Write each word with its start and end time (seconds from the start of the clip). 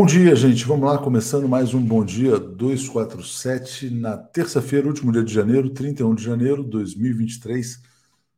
Bom 0.00 0.06
dia, 0.06 0.34
gente. 0.34 0.64
Vamos 0.64 0.88
lá, 0.88 0.96
começando 0.96 1.46
mais 1.46 1.74
um 1.74 1.84
Bom 1.84 2.02
Dia 2.02 2.38
247 2.38 3.90
na 3.90 4.16
terça-feira, 4.16 4.86
último 4.86 5.12
dia 5.12 5.22
de 5.22 5.30
janeiro, 5.30 5.68
31 5.68 6.14
de 6.14 6.24
janeiro 6.24 6.64
de 6.64 6.70
2023, 6.70 7.82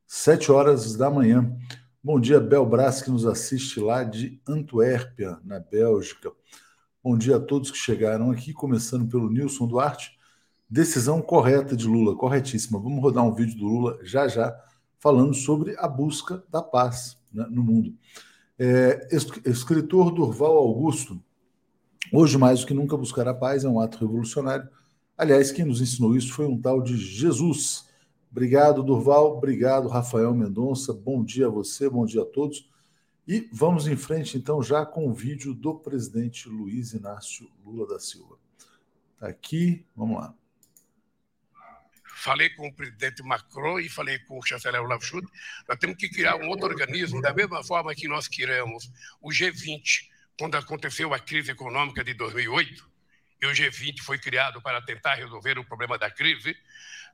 7 0.04 0.50
horas 0.50 0.96
da 0.96 1.08
manhã. 1.08 1.56
Bom 2.02 2.18
dia, 2.18 2.40
Bel 2.40 2.66
Brás, 2.66 3.00
que 3.00 3.12
nos 3.12 3.24
assiste 3.24 3.78
lá 3.78 4.02
de 4.02 4.42
Antuérpia, 4.44 5.38
na 5.44 5.60
Bélgica. 5.60 6.32
Bom 7.00 7.16
dia 7.16 7.36
a 7.36 7.40
todos 7.40 7.70
que 7.70 7.78
chegaram 7.78 8.32
aqui, 8.32 8.52
começando 8.52 9.08
pelo 9.08 9.30
Nilson 9.30 9.68
Duarte. 9.68 10.18
Decisão 10.68 11.22
correta 11.22 11.76
de 11.76 11.86
Lula, 11.86 12.16
corretíssima. 12.16 12.80
Vamos 12.80 13.00
rodar 13.00 13.24
um 13.24 13.32
vídeo 13.32 13.56
do 13.56 13.66
Lula 13.66 14.00
já 14.02 14.26
já, 14.26 14.52
falando 14.98 15.32
sobre 15.32 15.76
a 15.78 15.86
busca 15.86 16.42
da 16.50 16.60
paz 16.60 17.16
né, 17.32 17.46
no 17.48 17.62
mundo. 17.62 17.94
É, 18.58 19.06
escritor 19.46 20.10
Durval 20.10 20.56
Augusto 20.56 21.22
Hoje, 22.10 22.36
mais 22.36 22.60
do 22.60 22.66
que 22.66 22.74
nunca, 22.74 22.96
buscar 22.96 23.28
a 23.28 23.34
paz 23.34 23.64
é 23.64 23.68
um 23.68 23.78
ato 23.78 23.98
revolucionário. 23.98 24.68
Aliás, 25.16 25.52
quem 25.52 25.64
nos 25.64 25.80
ensinou 25.80 26.16
isso 26.16 26.32
foi 26.32 26.46
um 26.46 26.60
tal 26.60 26.82
de 26.82 26.96
Jesus. 26.96 27.88
Obrigado, 28.30 28.82
Durval. 28.82 29.36
Obrigado, 29.36 29.88
Rafael 29.88 30.34
Mendonça. 30.34 30.92
Bom 30.92 31.22
dia 31.24 31.46
a 31.46 31.50
você, 31.50 31.88
bom 31.88 32.04
dia 32.04 32.22
a 32.22 32.26
todos. 32.26 32.68
E 33.26 33.48
vamos 33.52 33.86
em 33.86 33.96
frente, 33.96 34.36
então, 34.36 34.62
já 34.62 34.84
com 34.84 35.06
o 35.06 35.12
vídeo 35.12 35.54
do 35.54 35.74
presidente 35.74 36.48
Luiz 36.48 36.92
Inácio 36.92 37.48
Lula 37.64 37.86
da 37.86 38.00
Silva. 38.00 38.36
Está 39.14 39.28
aqui, 39.28 39.86
vamos 39.94 40.16
lá. 40.16 40.34
Falei 42.16 42.50
com 42.50 42.68
o 42.68 42.72
presidente 42.72 43.22
Macron 43.22 43.78
e 43.80 43.88
falei 43.88 44.18
com 44.20 44.38
o 44.38 44.42
chanceler 44.42 44.80
Olaf 44.80 45.04
Scholz. 45.04 45.28
Nós 45.68 45.78
temos 45.78 45.96
que 45.96 46.08
criar 46.08 46.36
um 46.36 46.48
outro 46.48 46.66
organismo, 46.66 47.20
da 47.20 47.32
mesma 47.32 47.62
forma 47.64 47.94
que 47.94 48.08
nós 48.08 48.28
criamos 48.28 48.90
o 49.20 49.30
G20, 49.30 50.08
quando 50.38 50.56
aconteceu 50.56 51.12
a 51.12 51.18
crise 51.18 51.50
econômica 51.50 52.02
de 52.02 52.14
2008, 52.14 52.90
e 53.42 53.46
o 53.46 53.50
G20 53.50 54.00
foi 54.02 54.18
criado 54.18 54.62
para 54.62 54.80
tentar 54.80 55.14
resolver 55.14 55.58
o 55.58 55.64
problema 55.64 55.98
da 55.98 56.10
crise, 56.10 56.56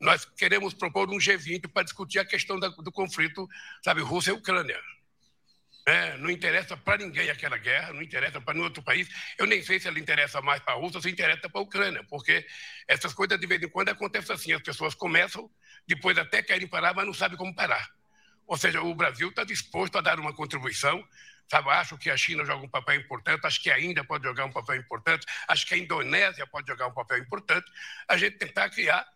nós 0.00 0.24
queremos 0.24 0.74
propor 0.74 1.08
um 1.08 1.18
G20 1.18 1.72
para 1.72 1.82
discutir 1.82 2.18
a 2.18 2.24
questão 2.24 2.58
da, 2.58 2.68
do 2.68 2.92
conflito, 2.92 3.48
sabe, 3.82 4.02
Rússia 4.02 4.30
e 4.30 4.34
Ucrânia. 4.34 4.78
É, 5.86 6.18
não 6.18 6.30
interessa 6.30 6.76
para 6.76 6.98
ninguém 6.98 7.30
aquela 7.30 7.56
guerra, 7.56 7.94
não 7.94 8.02
interessa 8.02 8.38
para 8.42 8.52
nenhum 8.52 8.66
outro 8.66 8.82
país. 8.82 9.08
Eu 9.38 9.46
nem 9.46 9.62
sei 9.62 9.80
se 9.80 9.88
ela 9.88 9.98
interessa 9.98 10.42
mais 10.42 10.60
para 10.60 10.74
a 10.74 10.76
Rússia 10.76 10.98
ou 10.98 11.02
se 11.02 11.10
interessa 11.10 11.48
para 11.48 11.60
a 11.60 11.64
Ucrânia, 11.64 12.04
porque 12.10 12.46
essas 12.86 13.14
coisas 13.14 13.40
de 13.40 13.46
vez 13.46 13.62
em 13.62 13.68
quando 13.70 13.88
acontecem 13.88 14.34
assim: 14.34 14.52
as 14.52 14.60
pessoas 14.60 14.94
começam, 14.94 15.50
depois 15.86 16.18
até 16.18 16.42
querem 16.42 16.68
parar, 16.68 16.92
mas 16.94 17.06
não 17.06 17.14
sabem 17.14 17.38
como 17.38 17.54
parar. 17.54 17.88
Ou 18.46 18.58
seja, 18.58 18.82
o 18.82 18.94
Brasil 18.94 19.30
está 19.30 19.44
disposto 19.44 19.96
a 19.96 20.02
dar 20.02 20.20
uma 20.20 20.34
contribuição 20.34 21.02
Sabe, 21.50 21.70
acho 21.70 21.96
que 21.96 22.10
a 22.10 22.16
China 22.16 22.44
joga 22.44 22.64
um 22.64 22.68
papel 22.68 22.96
importante, 22.96 23.46
acho 23.46 23.62
que 23.62 23.70
a 23.70 23.80
Índia 23.80 24.04
pode 24.04 24.24
jogar 24.24 24.44
um 24.44 24.52
papel 24.52 24.76
importante, 24.76 25.26
acho 25.48 25.66
que 25.66 25.74
a 25.74 25.78
Indonésia 25.78 26.46
pode 26.46 26.66
jogar 26.66 26.88
um 26.88 26.92
papel 26.92 27.18
importante. 27.18 27.70
A 28.06 28.16
gente 28.18 28.36
tentar 28.36 28.68
criar, 28.68 29.06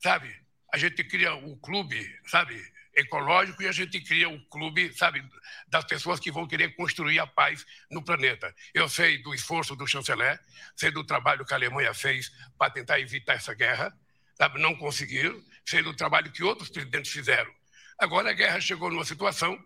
sabe? 0.00 0.34
A 0.72 0.78
gente 0.78 1.02
cria 1.02 1.34
o 1.34 1.56
clube, 1.56 2.18
sabe? 2.26 2.62
ecológico 2.94 3.62
e 3.62 3.68
a 3.68 3.72
gente 3.72 4.00
cria 4.00 4.28
o 4.28 4.40
clube, 4.46 4.92
sabe, 4.92 5.22
das 5.68 5.84
pessoas 5.84 6.18
que 6.18 6.30
vão 6.30 6.46
querer 6.46 6.74
construir 6.74 7.18
a 7.18 7.26
paz 7.26 7.64
no 7.90 8.02
planeta. 8.02 8.54
Eu 8.74 8.88
sei 8.88 9.22
do 9.22 9.34
esforço 9.34 9.76
do 9.76 9.86
chanceler, 9.86 10.40
sei 10.76 10.90
do 10.90 11.04
trabalho 11.04 11.44
que 11.44 11.52
a 11.52 11.56
Alemanha 11.56 11.94
fez 11.94 12.30
para 12.58 12.70
tentar 12.72 13.00
evitar 13.00 13.34
essa 13.34 13.54
guerra, 13.54 13.96
sabe, 14.34 14.60
não 14.60 14.74
conseguiram, 14.74 15.40
sei 15.64 15.82
do 15.82 15.94
trabalho 15.94 16.32
que 16.32 16.42
outros 16.42 16.68
presidentes 16.68 17.12
fizeram. 17.12 17.52
Agora 17.98 18.30
a 18.30 18.34
guerra 18.34 18.60
chegou 18.60 18.90
numa 18.90 19.04
situação, 19.04 19.58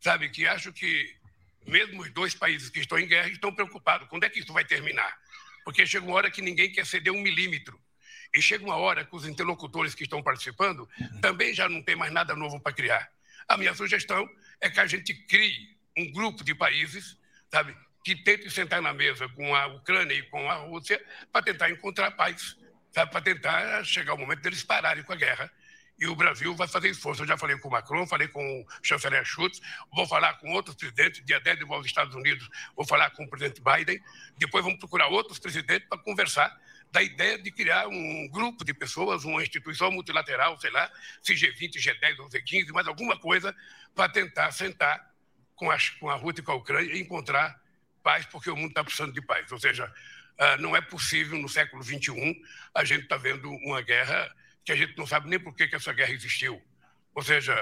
sabe, 0.00 0.28
que 0.28 0.46
acho 0.46 0.72
que 0.72 1.14
mesmo 1.66 2.02
os 2.02 2.10
dois 2.10 2.34
países 2.34 2.68
que 2.68 2.80
estão 2.80 2.98
em 2.98 3.06
guerra 3.06 3.28
estão 3.28 3.54
preocupados. 3.54 4.08
Quando 4.08 4.24
é 4.24 4.30
que 4.30 4.40
isso 4.40 4.52
vai 4.52 4.64
terminar? 4.64 5.16
Porque 5.64 5.86
chega 5.86 6.04
uma 6.04 6.16
hora 6.16 6.30
que 6.30 6.42
ninguém 6.42 6.70
quer 6.70 6.86
ceder 6.86 7.12
um 7.12 7.20
milímetro. 7.20 7.80
E 8.34 8.40
chega 8.40 8.64
uma 8.64 8.76
hora 8.76 9.04
que 9.04 9.14
os 9.14 9.26
interlocutores 9.26 9.94
que 9.94 10.04
estão 10.04 10.22
participando 10.22 10.88
também 11.20 11.52
já 11.52 11.68
não 11.68 11.82
tem 11.82 11.94
mais 11.94 12.12
nada 12.12 12.34
novo 12.34 12.58
para 12.58 12.72
criar. 12.72 13.10
A 13.46 13.56
minha 13.56 13.74
sugestão 13.74 14.28
é 14.60 14.70
que 14.70 14.80
a 14.80 14.86
gente 14.86 15.12
crie 15.12 15.76
um 15.96 16.10
grupo 16.10 16.42
de 16.42 16.54
países, 16.54 17.18
sabe, 17.50 17.76
que 18.04 18.16
tente 18.16 18.50
sentar 18.50 18.80
na 18.80 18.92
mesa 18.92 19.28
com 19.28 19.54
a 19.54 19.66
Ucrânia 19.66 20.14
e 20.14 20.22
com 20.24 20.50
a 20.50 20.54
Rússia 20.54 21.04
para 21.30 21.42
tentar 21.42 21.70
encontrar 21.70 22.10
paz, 22.12 22.56
para 22.92 23.20
tentar 23.20 23.84
chegar 23.84 24.14
o 24.14 24.18
momento 24.18 24.40
deles 24.40 24.64
pararem 24.64 25.04
com 25.04 25.12
a 25.12 25.16
guerra 25.16 25.52
e 25.98 26.06
o 26.06 26.16
Brasil 26.16 26.54
vai 26.54 26.66
fazer 26.66 26.88
esforço. 26.88 27.22
Eu 27.22 27.26
já 27.26 27.36
falei 27.36 27.56
com 27.58 27.68
o 27.68 27.70
Macron, 27.70 28.06
falei 28.06 28.28
com 28.28 28.60
o 28.60 28.66
chanceler 28.82 29.24
Schultz, 29.24 29.60
vou 29.92 30.06
falar 30.06 30.34
com 30.34 30.50
outros 30.52 30.74
presidentes, 30.76 31.24
dia 31.24 31.40
10 31.40 31.58
de 31.58 31.64
volta 31.64 31.80
aos 31.80 31.86
Estados 31.86 32.14
Unidos, 32.14 32.48
vou 32.76 32.86
falar 32.86 33.10
com 33.10 33.24
o 33.24 33.28
presidente 33.28 33.62
Biden, 33.62 34.02
depois 34.36 34.64
vamos 34.64 34.78
procurar 34.78 35.08
outros 35.08 35.38
presidentes 35.38 35.88
para 35.88 35.98
conversar 35.98 36.56
da 36.90 37.02
ideia 37.02 37.38
de 37.38 37.50
criar 37.50 37.88
um 37.88 38.28
grupo 38.28 38.64
de 38.64 38.74
pessoas, 38.74 39.24
uma 39.24 39.42
instituição 39.42 39.90
multilateral, 39.90 40.60
sei 40.60 40.70
lá, 40.70 40.90
se 41.22 41.34
G20, 41.34 41.76
G10 41.76 42.18
ou 42.18 42.28
G15, 42.28 42.68
mas 42.72 42.86
alguma 42.86 43.18
coisa 43.18 43.54
para 43.94 44.10
tentar 44.10 44.50
sentar 44.52 45.10
com 45.54 45.68
com 46.00 46.10
a 46.10 46.16
Rússia 46.16 46.40
e 46.40 46.44
com 46.44 46.52
a 46.52 46.56
Ucrânia 46.56 46.92
e 46.92 47.00
encontrar 47.00 47.60
paz, 48.02 48.26
porque 48.26 48.50
o 48.50 48.56
mundo 48.56 48.70
está 48.70 48.82
precisando 48.82 49.12
de 49.12 49.22
paz. 49.22 49.50
Ou 49.52 49.60
seja, 49.60 49.90
ah, 50.38 50.56
não 50.56 50.74
é 50.74 50.80
possível 50.80 51.38
no 51.38 51.48
século 51.48 51.82
XXI 51.82 52.42
a 52.74 52.84
gente 52.84 53.04
está 53.04 53.16
vendo 53.16 53.48
uma 53.48 53.80
guerra 53.80 54.34
que 54.64 54.72
a 54.72 54.76
gente 54.76 54.96
não 54.96 55.06
sabe 55.06 55.28
nem 55.28 55.38
por 55.38 55.54
que, 55.54 55.66
que 55.66 55.76
essa 55.76 55.92
guerra 55.92 56.12
existiu. 56.12 56.62
Ou 57.14 57.22
seja, 57.22 57.54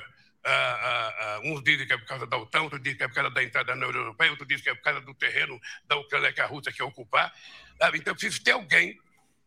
uh, 0.47 1.44
uh, 1.47 1.52
uns 1.52 1.62
dizem 1.62 1.87
que 1.87 1.93
é 1.93 1.99
por 1.99 2.06
causa 2.06 2.26
da 2.26 2.37
OTAN, 2.37 2.62
outros 2.62 2.82
dizem 2.82 2.99
que 2.99 3.05
é 3.05 3.08
por 3.08 3.14
causa 3.14 3.31
da 3.31 3.43
entrada 3.43 3.75
na 3.75 3.87
União 3.87 4.02
Europeia, 4.02 4.31
outros 4.31 4.49
dizem 4.49 4.64
que 4.64 4.70
é 4.70 4.75
por 4.75 4.82
causa 4.82 5.00
do 5.00 5.14
terreno 5.14 5.61
da 5.87 5.97
Ucrânia 5.97 6.32
que 6.32 6.41
a 6.41 6.47
Rússia 6.47 6.73
quer 6.73 6.85
ocupar. 6.85 7.32
Então, 7.94 8.14
precisa 8.14 8.43
ter 8.43 8.52
alguém 8.52 8.99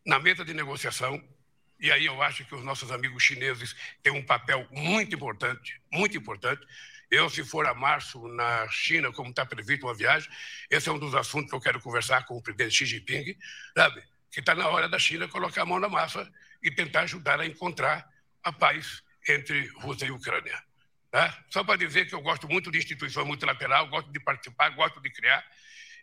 na 0.05 0.19
mesa 0.19 0.43
de 0.43 0.53
negociação, 0.53 1.23
e 1.79 1.91
aí 1.91 2.05
eu 2.05 2.21
acho 2.21 2.45
que 2.45 2.55
os 2.55 2.63
nossos 2.63 2.91
amigos 2.91 3.23
chineses 3.23 3.75
têm 4.01 4.11
um 4.11 4.25
papel 4.25 4.67
muito 4.71 5.15
importante, 5.15 5.81
muito 5.91 6.17
importante. 6.17 6.65
Eu, 7.09 7.29
se 7.29 7.43
for 7.43 7.67
a 7.67 7.73
março 7.73 8.27
na 8.29 8.67
China, 8.69 9.11
como 9.11 9.29
está 9.29 9.45
previsto 9.45 9.85
uma 9.85 9.93
viagem, 9.93 10.29
esse 10.69 10.89
é 10.89 10.91
um 10.91 10.97
dos 10.97 11.13
assuntos 11.13 11.49
que 11.49 11.55
eu 11.55 11.61
quero 11.61 11.79
conversar 11.79 12.25
com 12.25 12.35
o 12.37 12.41
presidente 12.41 12.73
Xi 12.73 12.85
Jinping, 12.85 13.37
sabe? 13.77 14.03
Que 14.31 14.39
está 14.39 14.55
na 14.55 14.67
hora 14.67 14.89
da 14.89 14.97
China 14.97 15.27
colocar 15.27 15.61
a 15.61 15.65
mão 15.65 15.79
na 15.79 15.89
massa 15.89 16.31
e 16.63 16.71
tentar 16.71 17.01
ajudar 17.01 17.39
a 17.39 17.45
encontrar 17.45 18.07
a 18.41 18.51
paz 18.51 19.03
entre 19.27 19.67
Rússia 19.79 20.05
e 20.05 20.11
Ucrânia. 20.11 20.61
Tá? 21.11 21.43
Só 21.49 21.63
para 21.63 21.77
dizer 21.77 22.07
que 22.07 22.15
eu 22.15 22.21
gosto 22.21 22.47
muito 22.47 22.71
de 22.71 22.79
instituição 22.79 23.25
multilateral, 23.25 23.87
gosto 23.87 24.11
de 24.11 24.19
participar, 24.19 24.69
gosto 24.69 24.99
de 24.99 25.11
criar, 25.11 25.45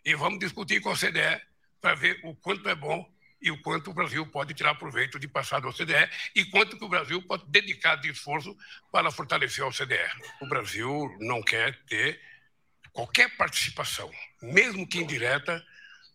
e 0.05 0.15
vamos 0.15 0.39
discutir 0.39 0.79
com 0.79 0.89
a 0.89 0.93
OCDE 0.93 1.41
para 1.81 1.95
ver 1.95 2.19
o 2.23 2.35
quanto 2.35 2.69
é 2.69 2.75
bom 2.75 3.05
e 3.41 3.49
o 3.51 3.61
quanto 3.61 3.89
o 3.89 3.93
Brasil 3.93 4.25
pode 4.27 4.53
tirar 4.53 4.75
proveito 4.75 5.19
de 5.19 5.27
passar 5.27 5.59
da 5.59 5.67
OCDE 5.67 6.09
e 6.35 6.45
quanto 6.45 6.77
que 6.77 6.85
o 6.85 6.89
Brasil 6.89 7.21
pode 7.23 7.43
dedicar 7.47 7.95
de 7.95 8.09
esforço 8.09 8.55
para 8.91 9.11
fortalecer 9.11 9.63
a 9.63 9.67
OCDE. 9.67 9.97
O 10.41 10.47
Brasil 10.47 11.17
não 11.19 11.41
quer 11.41 11.83
ter 11.85 12.21
qualquer 12.93 13.35
participação, 13.35 14.11
mesmo 14.41 14.87
que 14.87 14.99
indireta, 14.99 15.65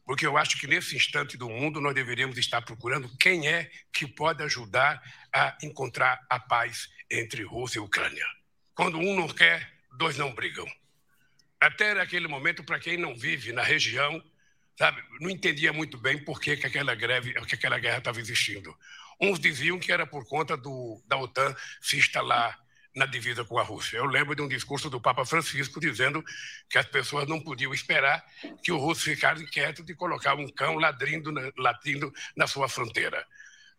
porque 0.07 0.25
eu 0.25 0.39
acho 0.39 0.57
que 0.59 0.69
nesse 0.69 0.95
instante 0.95 1.37
do 1.37 1.51
mundo 1.51 1.81
nós 1.81 1.93
deveríamos 1.93 2.39
estar 2.39 2.63
procurando 2.63 3.11
quem 3.19 3.49
é 3.49 3.69
que 3.93 4.07
pode 4.07 4.41
ajudar 4.45 5.03
a 5.35 5.59
encontrar 5.61 6.25
a 6.31 6.39
paz 6.39 6.89
entre 7.11 7.43
Rússia 7.43 7.81
e 7.81 7.83
Ucrânia. 7.83 8.25
Quando 8.73 8.99
um 8.99 9.17
não 9.17 9.27
quer, 9.27 9.69
dois 9.99 10.17
não 10.17 10.33
brigam. 10.33 10.67
Até 11.61 11.93
naquele 11.93 12.29
momento, 12.29 12.63
para 12.63 12.79
quem 12.79 12.97
não 12.97 13.17
vive 13.17 13.53
na 13.53 13.65
região, 13.65 14.23
sabe, 14.79 15.03
não 15.21 15.29
entendia 15.29 15.73
muito 15.73 15.99
bem 15.99 16.23
por 16.25 16.41
que, 16.41 16.57
que 16.57 16.67
aquela 16.67 16.95
greve, 16.95 17.33
que 17.45 17.57
aquela 17.57 17.79
guerra 17.79 17.99
estava 17.99 18.21
existindo. 18.21 18.73
Uns 19.21 19.41
diziam 19.41 19.79
que 19.79 19.91
era 19.91 20.07
por 20.07 20.25
conta 20.29 20.57
do, 20.57 21.03
da 21.07 21.17
OTAN 21.17 21.57
se 21.81 21.97
instalar 21.97 22.57
na 22.97 23.05
divisa 23.05 23.45
com 23.45 23.59
a 23.59 23.62
Rússia. 23.62 23.99
Eu 23.99 24.07
lembro 24.07 24.35
de 24.35 24.41
um 24.41 24.49
discurso 24.49 24.88
do 24.88 24.99
Papa 24.99 25.26
Francisco 25.26 25.79
dizendo 25.79 26.25
que 26.71 26.79
as 26.79 26.87
pessoas 26.87 27.29
não 27.29 27.38
podiam 27.38 27.75
esperar 27.75 28.25
que 28.62 28.73
o 28.73 28.79
russo 28.79 29.03
ficasse 29.03 29.47
quieto 29.47 29.85
de 29.85 29.95
colocar 29.95 30.35
um 30.35 30.49
cão 30.49 30.76
ladrindo, 30.76 31.31
latindo 31.59 32.11
na 32.35 32.47
sua 32.47 32.71
fronteira. 32.71 33.25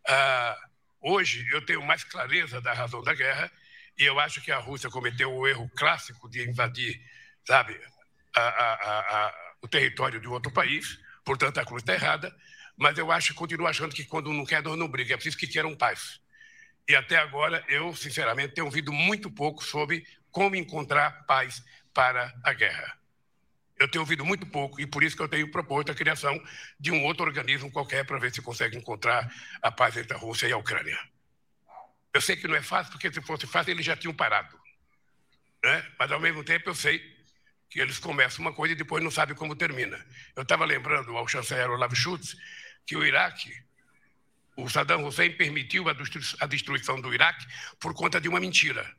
Ah, 0.07 0.55
hoje 1.01 1.45
eu 1.51 1.65
tenho 1.65 1.81
mais 1.81 2.03
clareza 2.03 2.62
da 2.62 2.74
razão 2.74 3.01
da 3.01 3.15
guerra 3.15 3.51
e 3.97 4.03
eu 4.03 4.19
acho 4.19 4.39
que 4.39 4.51
a 4.51 4.59
Rússia 4.59 4.88
cometeu 4.91 5.33
o 5.33 5.47
erro 5.47 5.67
clássico 5.75 6.29
de 6.29 6.47
invadir, 6.47 7.01
sabe, 7.43 7.75
a, 8.36 8.41
a, 8.41 9.00
a, 9.00 9.33
o 9.63 9.67
território 9.67 10.21
de 10.21 10.27
outro 10.27 10.51
país. 10.51 11.00
Portanto, 11.25 11.57
a 11.57 11.65
cruz 11.65 11.81
está 11.81 11.93
errada. 11.93 12.33
Mas 12.77 12.95
eu 13.00 13.12
acho, 13.12 13.33
continuo 13.33 13.65
achando 13.65 13.95
que 13.95 14.05
quando 14.05 14.31
não 14.31 14.45
quer, 14.45 14.62
não 14.62 14.88
briga. 14.88 15.15
É 15.15 15.17
preciso 15.17 15.36
que 15.36 15.47
queiram 15.47 15.75
paz. 15.75 16.21
E 16.88 16.96
até 16.96 17.17
agora, 17.17 17.63
eu, 17.67 17.94
sinceramente, 17.96 18.56
tenho 18.56 18.65
ouvido 18.65 18.94
muito 18.94 19.29
pouco 19.29 19.63
sobre 19.63 20.06
como 20.32 20.56
encontrar 20.56 21.25
paz 21.25 21.63
para 21.94 22.34
a 22.44 22.53
guerra. 22.53 22.98
Eu 23.77 23.89
tenho 23.89 24.01
ouvido 24.01 24.25
muito 24.25 24.46
pouco 24.46 24.79
e 24.82 24.88
por 24.88 25.03
isso 25.03 25.15
que 25.15 25.22
eu 25.22 25.27
tenho 25.27 25.51
proposto 25.51 25.91
a 25.91 25.96
criação 25.96 26.41
de 26.79 26.91
um 26.91 27.03
outro 27.03 27.25
organismo 27.25 27.72
qualquer 27.72 28.06
para 28.06 28.17
ver 28.17 28.34
se 28.34 28.41
consegue 28.41 28.77
encontrar 28.77 29.32
a 29.62 29.72
paz 29.72 29.98
entre 29.98 30.15
a 30.15 30.20
Rússia 30.20 30.48
e 30.48 30.51
a 30.51 30.58
Ucrânia. 30.58 30.98
Eu 32.13 32.22
sei 32.22 32.36
que 32.36 32.48
não 32.48 32.56
é 32.56 32.62
fácil, 32.62 32.91
porque 32.91 33.12
se 33.12 33.22
fosse 33.22 33.46
fácil 33.46 33.72
eles 33.72 33.86
já 33.86 33.96
tinham 33.96 34.13
parado. 34.13 34.58
Né? 35.63 35.86
Mas, 36.00 36.12
ao 36.12 36.20
mesmo 36.20 36.44
tempo, 36.44 36.70
eu 36.70 36.75
sei 36.75 37.00
que 37.70 37.79
eles 37.79 38.00
começam 38.00 38.41
uma 38.41 38.53
coisa 38.53 38.74
e 38.74 38.77
depois 38.77 39.03
não 39.03 39.12
sabem 39.12 39.36
como 39.36 39.56
termina. 39.56 40.03
Eu 40.36 40.44
estava 40.44 40.65
lembrando 40.65 41.15
ao 41.15 41.27
chanceler 41.27 41.70
Olaf 41.70 41.94
Schultz 41.94 42.36
que 42.86 42.96
o 42.96 43.06
Iraque, 43.06 43.51
o 44.57 44.67
Saddam 44.67 45.05
Hussein 45.05 45.31
permitiu 45.31 45.85
a 45.87 46.45
destruição 46.47 46.99
do 46.99 47.13
Iraque 47.13 47.45
por 47.79 47.93
conta 47.93 48.19
de 48.19 48.27
uma 48.27 48.39
mentira. 48.39 48.91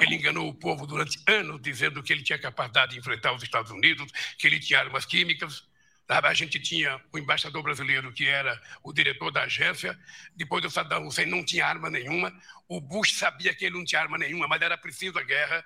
Ele 0.00 0.14
enganou 0.14 0.48
o 0.48 0.54
povo 0.54 0.86
durante 0.86 1.18
anos, 1.26 1.60
dizendo 1.60 2.02
que 2.02 2.12
ele 2.12 2.22
tinha 2.22 2.38
capacidade 2.38 2.92
de 2.92 2.98
enfrentar 2.98 3.32
os 3.32 3.42
Estados 3.42 3.70
Unidos, 3.70 4.10
que 4.38 4.46
ele 4.46 4.58
tinha 4.58 4.80
armas 4.80 5.04
químicas. 5.04 5.64
A 6.08 6.32
gente 6.32 6.58
tinha 6.58 7.00
o 7.12 7.18
embaixador 7.18 7.62
brasileiro, 7.62 8.10
que 8.12 8.26
era 8.26 8.60
o 8.82 8.92
diretor 8.92 9.30
da 9.30 9.42
agência. 9.42 9.98
Depois 10.34 10.62
do 10.62 10.70
Saddam 10.70 11.06
Hussein 11.06 11.26
não 11.26 11.44
tinha 11.44 11.66
arma 11.66 11.90
nenhuma. 11.90 12.32
O 12.66 12.80
Bush 12.80 13.18
sabia 13.18 13.54
que 13.54 13.66
ele 13.66 13.76
não 13.76 13.84
tinha 13.84 14.00
arma 14.00 14.16
nenhuma, 14.16 14.48
mas 14.48 14.62
era 14.62 14.78
preciso 14.78 15.18
a 15.18 15.22
guerra. 15.22 15.64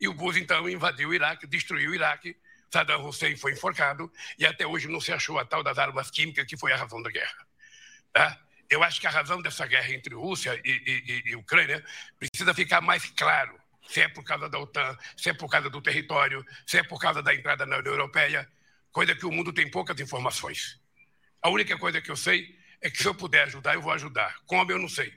E 0.00 0.08
o 0.08 0.14
Bush, 0.14 0.36
então, 0.36 0.68
invadiu 0.68 1.10
o 1.10 1.14
Iraque, 1.14 1.46
destruiu 1.46 1.90
o 1.90 1.94
Iraque. 1.94 2.34
Saddam 2.72 3.04
Hussein 3.06 3.36
foi 3.36 3.52
enforcado 3.52 4.10
e 4.38 4.46
até 4.46 4.66
hoje 4.66 4.88
não 4.88 5.00
se 5.00 5.12
achou 5.12 5.38
a 5.38 5.44
tal 5.44 5.62
das 5.62 5.76
armas 5.76 6.10
químicas 6.10 6.46
que 6.46 6.56
foi 6.56 6.72
a 6.72 6.76
razão 6.76 7.02
da 7.02 7.10
guerra. 7.10 7.46
Tá? 8.12 8.40
Eu 8.70 8.84
acho 8.84 9.00
que 9.00 9.06
a 9.08 9.10
razão 9.10 9.42
dessa 9.42 9.66
guerra 9.66 9.92
entre 9.92 10.14
Rússia 10.14 10.58
e, 10.64 10.70
e, 11.26 11.30
e 11.30 11.36
Ucrânia 11.36 11.84
precisa 12.18 12.54
ficar 12.54 12.80
mais 12.80 13.04
claro 13.10 13.60
se 13.88 14.00
é 14.00 14.08
por 14.08 14.22
causa 14.22 14.48
da 14.48 14.56
OTAN, 14.60 14.96
se 15.16 15.30
é 15.30 15.34
por 15.34 15.50
causa 15.50 15.68
do 15.68 15.82
território, 15.82 16.46
se 16.64 16.78
é 16.78 16.82
por 16.84 17.00
causa 17.00 17.20
da 17.20 17.34
entrada 17.34 17.66
na 17.66 17.78
União 17.78 17.92
Europeia, 17.92 18.48
coisa 18.92 19.16
que 19.16 19.26
o 19.26 19.32
mundo 19.32 19.52
tem 19.52 19.68
poucas 19.68 19.98
informações. 19.98 20.80
A 21.42 21.48
única 21.48 21.76
coisa 21.76 22.00
que 22.00 22.10
eu 22.10 22.16
sei 22.16 22.56
é 22.80 22.88
que 22.88 23.02
se 23.02 23.08
eu 23.08 23.14
puder 23.14 23.42
ajudar, 23.46 23.74
eu 23.74 23.82
vou 23.82 23.90
ajudar. 23.92 24.36
Como 24.46 24.70
eu 24.70 24.78
não 24.78 24.88
sei. 24.88 25.12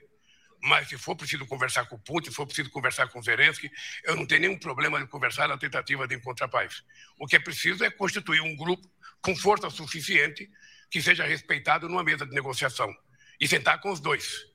Mas 0.60 0.88
se 0.88 0.98
for 0.98 1.14
preciso 1.14 1.46
conversar 1.46 1.84
com 1.86 1.96
Putin, 1.98 2.30
se 2.30 2.36
for 2.36 2.46
preciso 2.46 2.70
conversar 2.70 3.06
com 3.08 3.22
Zelensky, 3.22 3.70
eu 4.02 4.16
não 4.16 4.26
tenho 4.26 4.40
nenhum 4.40 4.58
problema 4.58 4.98
de 4.98 5.06
conversar 5.06 5.46
na 5.46 5.56
tentativa 5.56 6.08
de 6.08 6.16
encontrar 6.16 6.48
paz. 6.48 6.82
O 7.18 7.26
que 7.26 7.36
é 7.36 7.38
preciso 7.38 7.84
é 7.84 7.90
constituir 7.90 8.40
um 8.40 8.56
grupo 8.56 8.90
com 9.20 9.36
força 9.36 9.70
suficiente 9.70 10.50
que 10.90 11.00
seja 11.00 11.24
respeitado 11.24 11.88
numa 11.88 12.02
mesa 12.02 12.26
de 12.26 12.34
negociação 12.34 12.92
e 13.40 13.48
sentar 13.48 13.80
com 13.80 13.90
os 13.90 14.00
dois. 14.00 14.46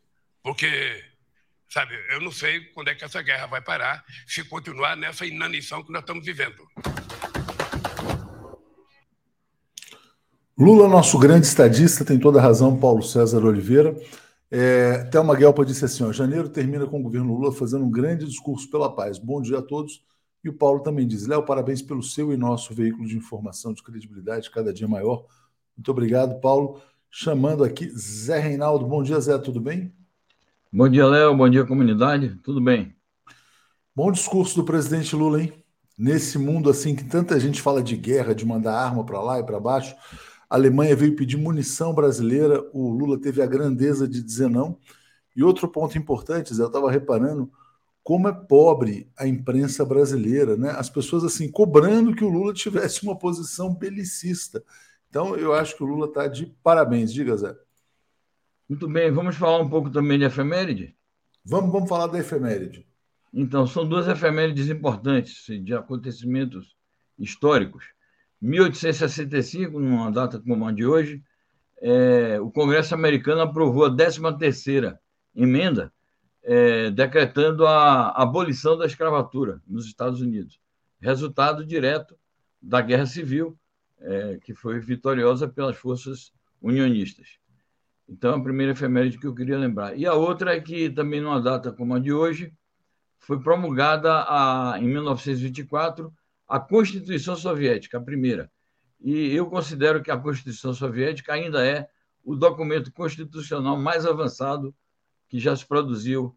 Porque 0.41 1.03
Sabe, 1.71 1.93
eu 2.09 2.19
não 2.19 2.31
sei 2.31 2.61
quando 2.73 2.87
é 2.87 2.95
que 2.95 3.05
essa 3.05 3.21
guerra 3.21 3.45
vai 3.45 3.61
parar 3.61 4.03
se 4.25 4.43
continuar 4.43 4.97
nessa 4.97 5.23
inanição 5.23 5.83
que 5.83 5.91
nós 5.91 6.01
estamos 6.01 6.25
vivendo. 6.25 6.67
Lula, 10.57 10.87
nosso 10.89 11.19
grande 11.19 11.45
estadista, 11.45 12.03
tem 12.03 12.19
toda 12.19 12.39
a 12.39 12.41
razão, 12.41 12.75
Paulo 12.75 13.03
César 13.03 13.45
Oliveira. 13.45 13.95
É, 14.49 15.03
Thelma 15.05 15.35
Guelpa 15.35 15.63
disse 15.63 15.85
assim: 15.85 16.03
ó, 16.03 16.11
janeiro 16.11 16.49
termina 16.49 16.87
com 16.87 16.99
o 16.99 17.03
governo 17.03 17.37
Lula 17.37 17.51
fazendo 17.51 17.85
um 17.85 17.91
grande 17.91 18.25
discurso 18.25 18.67
pela 18.71 18.93
paz. 18.93 19.19
Bom 19.19 19.39
dia 19.39 19.59
a 19.59 19.61
todos. 19.61 20.03
E 20.43 20.49
o 20.49 20.53
Paulo 20.53 20.79
também 20.79 21.05
diz: 21.05 21.27
Léo, 21.27 21.45
parabéns 21.45 21.83
pelo 21.83 22.01
seu 22.01 22.33
e 22.33 22.37
nosso 22.37 22.73
veículo 22.73 23.07
de 23.07 23.15
informação 23.15 23.75
de 23.75 23.83
credibilidade 23.83 24.49
cada 24.49 24.73
dia 24.73 24.87
maior. 24.87 25.23
Muito 25.77 25.91
obrigado, 25.91 26.41
Paulo. 26.41 26.81
Chamando 27.11 27.63
aqui 27.63 27.89
Zé 27.89 28.39
Reinaldo. 28.39 28.85
Bom 28.85 29.01
dia, 29.01 29.19
Zé, 29.19 29.37
tudo 29.39 29.59
bem? 29.59 29.91
Bom 30.71 30.87
dia, 30.87 31.07
Léo. 31.07 31.35
Bom 31.35 31.49
dia, 31.49 31.65
comunidade. 31.65 32.35
Tudo 32.43 32.61
bem? 32.61 32.95
Bom 33.95 34.11
discurso 34.11 34.55
do 34.55 34.63
presidente 34.63 35.15
Lula, 35.15 35.41
hein? 35.41 35.53
Nesse 35.97 36.37
mundo 36.37 36.69
assim 36.69 36.95
que 36.95 37.03
tanta 37.03 37.39
gente 37.39 37.61
fala 37.61 37.81
de 37.81 37.97
guerra, 37.97 38.35
de 38.35 38.45
mandar 38.45 38.75
arma 38.75 39.03
para 39.03 39.19
lá 39.19 39.39
e 39.39 39.43
para 39.43 39.59
baixo, 39.59 39.95
a 40.47 40.55
Alemanha 40.55 40.95
veio 40.95 41.15
pedir 41.15 41.35
munição 41.35 41.93
brasileira, 41.93 42.63
o 42.71 42.89
Lula 42.89 43.19
teve 43.19 43.41
a 43.41 43.47
grandeza 43.47 44.07
de 44.07 44.21
dizer 44.21 44.49
não. 44.49 44.77
E 45.35 45.43
outro 45.43 45.67
ponto 45.67 45.97
importante, 45.97 46.53
Zé, 46.53 46.61
eu 46.61 46.67
estava 46.67 46.91
reparando 46.91 47.51
como 48.03 48.27
é 48.27 48.31
pobre 48.31 49.09
a 49.17 49.27
imprensa 49.27 49.83
brasileira, 49.83 50.55
né? 50.55 50.71
As 50.77 50.89
pessoas 50.89 51.23
assim 51.23 51.51
cobrando 51.51 52.15
que 52.15 52.23
o 52.23 52.29
Lula 52.29 52.53
tivesse 52.53 53.03
uma 53.03 53.17
posição 53.17 53.73
belicista. 53.73 54.63
Então, 55.09 55.35
eu 55.35 55.53
acho 55.53 55.75
que 55.75 55.83
o 55.83 55.87
Lula 55.87 56.05
está 56.07 56.27
de 56.27 56.45
parabéns. 56.63 57.11
Diga, 57.11 57.35
Zé. 57.35 57.55
Muito 58.67 58.87
bem, 58.87 59.11
vamos 59.11 59.35
falar 59.35 59.57
um 59.59 59.69
pouco 59.69 59.89
também 59.89 60.19
de 60.19 60.25
efeméride? 60.25 60.95
Vamos, 61.43 61.71
vamos 61.71 61.89
falar 61.89 62.07
da 62.07 62.19
efeméride. 62.19 62.87
Então, 63.33 63.65
são 63.65 63.87
duas 63.87 64.07
efemérides 64.07 64.69
importantes 64.69 65.45
de 65.63 65.73
acontecimentos 65.73 66.75
históricos. 67.17 67.85
1865, 68.39 69.79
numa 69.79 70.11
data 70.11 70.39
como 70.39 70.67
a 70.67 70.71
de 70.71 70.85
hoje, 70.85 71.23
é, 71.81 72.39
o 72.39 72.51
Congresso 72.51 72.93
americano 72.93 73.41
aprovou 73.41 73.85
a 73.85 73.91
13ª 73.91 74.99
emenda, 75.35 75.91
é, 76.43 76.89
decretando 76.91 77.65
a 77.65 78.09
abolição 78.11 78.77
da 78.77 78.85
escravatura 78.85 79.61
nos 79.67 79.85
Estados 79.85 80.21
Unidos, 80.21 80.59
resultado 80.99 81.65
direto 81.65 82.15
da 82.61 82.81
Guerra 82.81 83.05
Civil, 83.05 83.58
é, 84.01 84.37
que 84.41 84.53
foi 84.53 84.79
vitoriosa 84.79 85.47
pelas 85.47 85.75
forças 85.75 86.31
unionistas. 86.61 87.37
Então, 88.07 88.35
a 88.35 88.43
primeira 88.43 88.71
efeméride 88.71 89.19
que 89.19 89.27
eu 89.27 89.35
queria 89.35 89.57
lembrar. 89.57 89.97
E 89.97 90.05
a 90.05 90.13
outra 90.13 90.55
é 90.55 90.59
que, 90.59 90.89
também 90.89 91.21
numa 91.21 91.41
data 91.41 91.71
como 91.71 91.93
a 91.93 91.99
de 91.99 92.11
hoje, 92.11 92.51
foi 93.19 93.39
promulgada 93.39 94.25
a, 94.27 94.77
em 94.79 94.87
1924 94.87 96.11
a 96.47 96.59
Constituição 96.59 97.35
Soviética, 97.35 97.97
a 97.97 98.01
primeira. 98.01 98.51
E 98.99 99.33
eu 99.35 99.45
considero 99.45 100.01
que 100.01 100.09
a 100.09 100.17
Constituição 100.17 100.73
Soviética 100.73 101.33
ainda 101.33 101.63
é 101.63 101.87
o 102.23 102.35
documento 102.35 102.91
constitucional 102.91 103.77
mais 103.77 104.05
avançado 104.05 104.73
que 105.27 105.39
já 105.39 105.55
se 105.55 105.65
produziu 105.65 106.35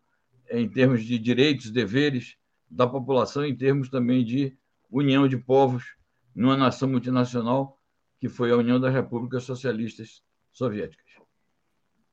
em 0.50 0.68
termos 0.68 1.04
de 1.04 1.18
direitos 1.18 1.70
deveres 1.70 2.36
da 2.70 2.86
população, 2.86 3.44
em 3.44 3.56
termos 3.56 3.88
também 3.88 4.22
de 4.22 4.54
união 4.90 5.26
de 5.26 5.38
povos 5.38 5.96
numa 6.34 6.56
nação 6.56 6.88
multinacional, 6.88 7.78
que 8.20 8.28
foi 8.28 8.50
a 8.50 8.56
União 8.56 8.80
das 8.80 8.92
Repúblicas 8.92 9.44
Socialistas 9.44 10.22
Soviéticas. 10.52 11.06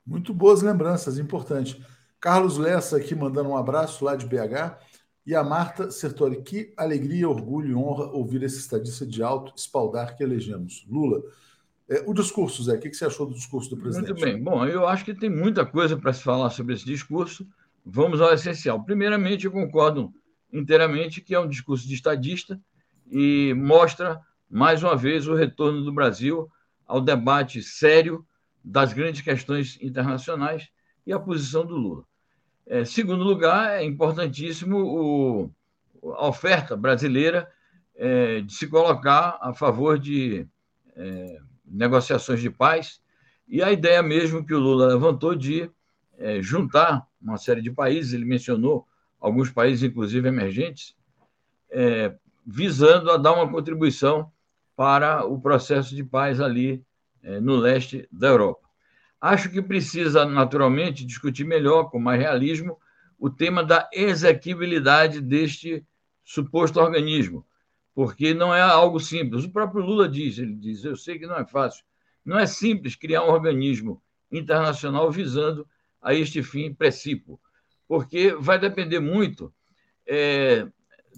Muito 0.05 0.33
boas 0.33 0.61
lembranças, 0.61 1.19
importante. 1.19 1.79
Carlos 2.19 2.57
Lessa 2.57 2.97
aqui 2.97 3.13
mandando 3.15 3.49
um 3.49 3.57
abraço 3.57 4.03
lá 4.03 4.15
de 4.15 4.25
BH. 4.25 4.77
E 5.25 5.35
a 5.35 5.43
Marta 5.43 5.91
Sertori, 5.91 6.41
que 6.41 6.73
alegria, 6.75 7.29
orgulho 7.29 7.69
e 7.69 7.75
honra 7.75 8.05
ouvir 8.05 8.41
esse 8.41 8.57
estadista 8.57 9.05
de 9.05 9.21
alto 9.21 9.53
espaldar 9.55 10.15
que 10.15 10.23
elegemos. 10.23 10.85
Lula. 10.89 11.21
É, 11.88 12.03
o 12.07 12.13
discurso, 12.13 12.63
Zé, 12.63 12.75
o 12.75 12.79
que 12.79 12.91
você 12.91 13.05
achou 13.05 13.27
do 13.27 13.35
discurso 13.35 13.69
do 13.69 13.77
presidente? 13.77 14.09
Muito 14.09 14.23
bem. 14.23 14.41
Bom, 14.41 14.65
eu 14.65 14.88
acho 14.88 15.05
que 15.05 15.13
tem 15.13 15.29
muita 15.29 15.65
coisa 15.65 15.95
para 15.95 16.13
se 16.13 16.23
falar 16.23 16.49
sobre 16.49 16.73
esse 16.73 16.85
discurso. 16.85 17.47
Vamos 17.85 18.21
ao 18.21 18.33
essencial. 18.33 18.83
Primeiramente, 18.83 19.45
eu 19.45 19.51
concordo 19.51 20.11
inteiramente 20.51 21.21
que 21.21 21.35
é 21.35 21.39
um 21.39 21.47
discurso 21.47 21.88
de 21.88 21.93
estadista 21.93 22.59
e 23.09 23.53
mostra, 23.55 24.19
mais 24.49 24.83
uma 24.83 24.95
vez, 24.95 25.27
o 25.27 25.35
retorno 25.35 25.83
do 25.83 25.91
Brasil 25.91 26.49
ao 26.87 27.01
debate 27.01 27.61
sério 27.61 28.25
das 28.63 28.93
grandes 28.93 29.21
questões 29.21 29.77
internacionais 29.81 30.69
e 31.05 31.13
a 31.13 31.19
posição 31.19 31.65
do 31.65 31.75
Lula. 31.75 32.03
É, 32.65 32.85
segundo 32.85 33.23
lugar, 33.23 33.79
é 33.79 33.83
importantíssimo 33.83 34.77
o, 34.77 35.51
a 36.13 36.27
oferta 36.27 36.75
brasileira 36.75 37.49
é, 37.95 38.41
de 38.41 38.53
se 38.53 38.67
colocar 38.67 39.37
a 39.41 39.53
favor 39.53 39.97
de 39.97 40.47
é, 40.95 41.37
negociações 41.65 42.41
de 42.41 42.49
paz 42.49 43.01
e 43.47 43.63
a 43.63 43.71
ideia 43.71 44.01
mesmo 44.03 44.45
que 44.45 44.53
o 44.53 44.59
Lula 44.59 44.87
levantou 44.87 45.35
de 45.35 45.69
é, 46.17 46.41
juntar 46.41 47.07
uma 47.21 47.37
série 47.37 47.61
de 47.61 47.71
países, 47.71 48.13
ele 48.13 48.25
mencionou 48.25 48.87
alguns 49.19 49.49
países, 49.49 49.83
inclusive 49.83 50.27
emergentes, 50.27 50.95
é, 51.71 52.15
visando 52.46 53.12
a 53.12 53.17
dar 53.17 53.34
uma 53.34 53.50
contribuição 53.50 54.31
para 54.75 55.25
o 55.25 55.39
processo 55.39 55.96
de 55.96 56.03
paz 56.03 56.39
ali 56.39 56.84
é, 57.22 57.39
no 57.39 57.55
leste 57.55 58.08
da 58.12 58.27
Europa. 58.27 58.69
Acho 59.19 59.50
que 59.50 59.62
precisa, 59.62 60.25
naturalmente, 60.25 61.05
discutir 61.05 61.43
melhor, 61.43 61.89
com 61.89 62.00
mais 62.00 62.19
realismo, 62.19 62.79
o 63.19 63.29
tema 63.29 63.63
da 63.63 63.89
exequibilidade 63.91 65.19
deste 65.19 65.86
suposto 66.24 66.79
organismo, 66.79 67.46
porque 67.93 68.34
não 68.34 68.55
é 68.55 68.62
algo 68.62 69.00
simples. 69.00 69.43
O 69.43 69.51
próprio 69.51 69.84
Lula 69.84 70.08
diz, 70.08 70.38
ele 70.38 70.55
diz, 70.55 70.86
eu 70.86 70.96
sei 70.96 71.19
que 71.19 71.27
não 71.27 71.36
é 71.36 71.46
fácil, 71.46 71.84
não 72.24 72.39
é 72.39 72.46
simples 72.46 72.96
criar 72.96 73.24
um 73.25 73.29
organismo 73.29 74.01
internacional 74.31 75.12
visando 75.12 75.67
a 76.01 76.13
este 76.13 76.41
fim 76.41 76.74
precípio, 76.74 77.38
porque 77.88 78.34
vai 78.36 78.58
depender 78.58 79.00
muito 79.00 79.53
é, 80.08 80.65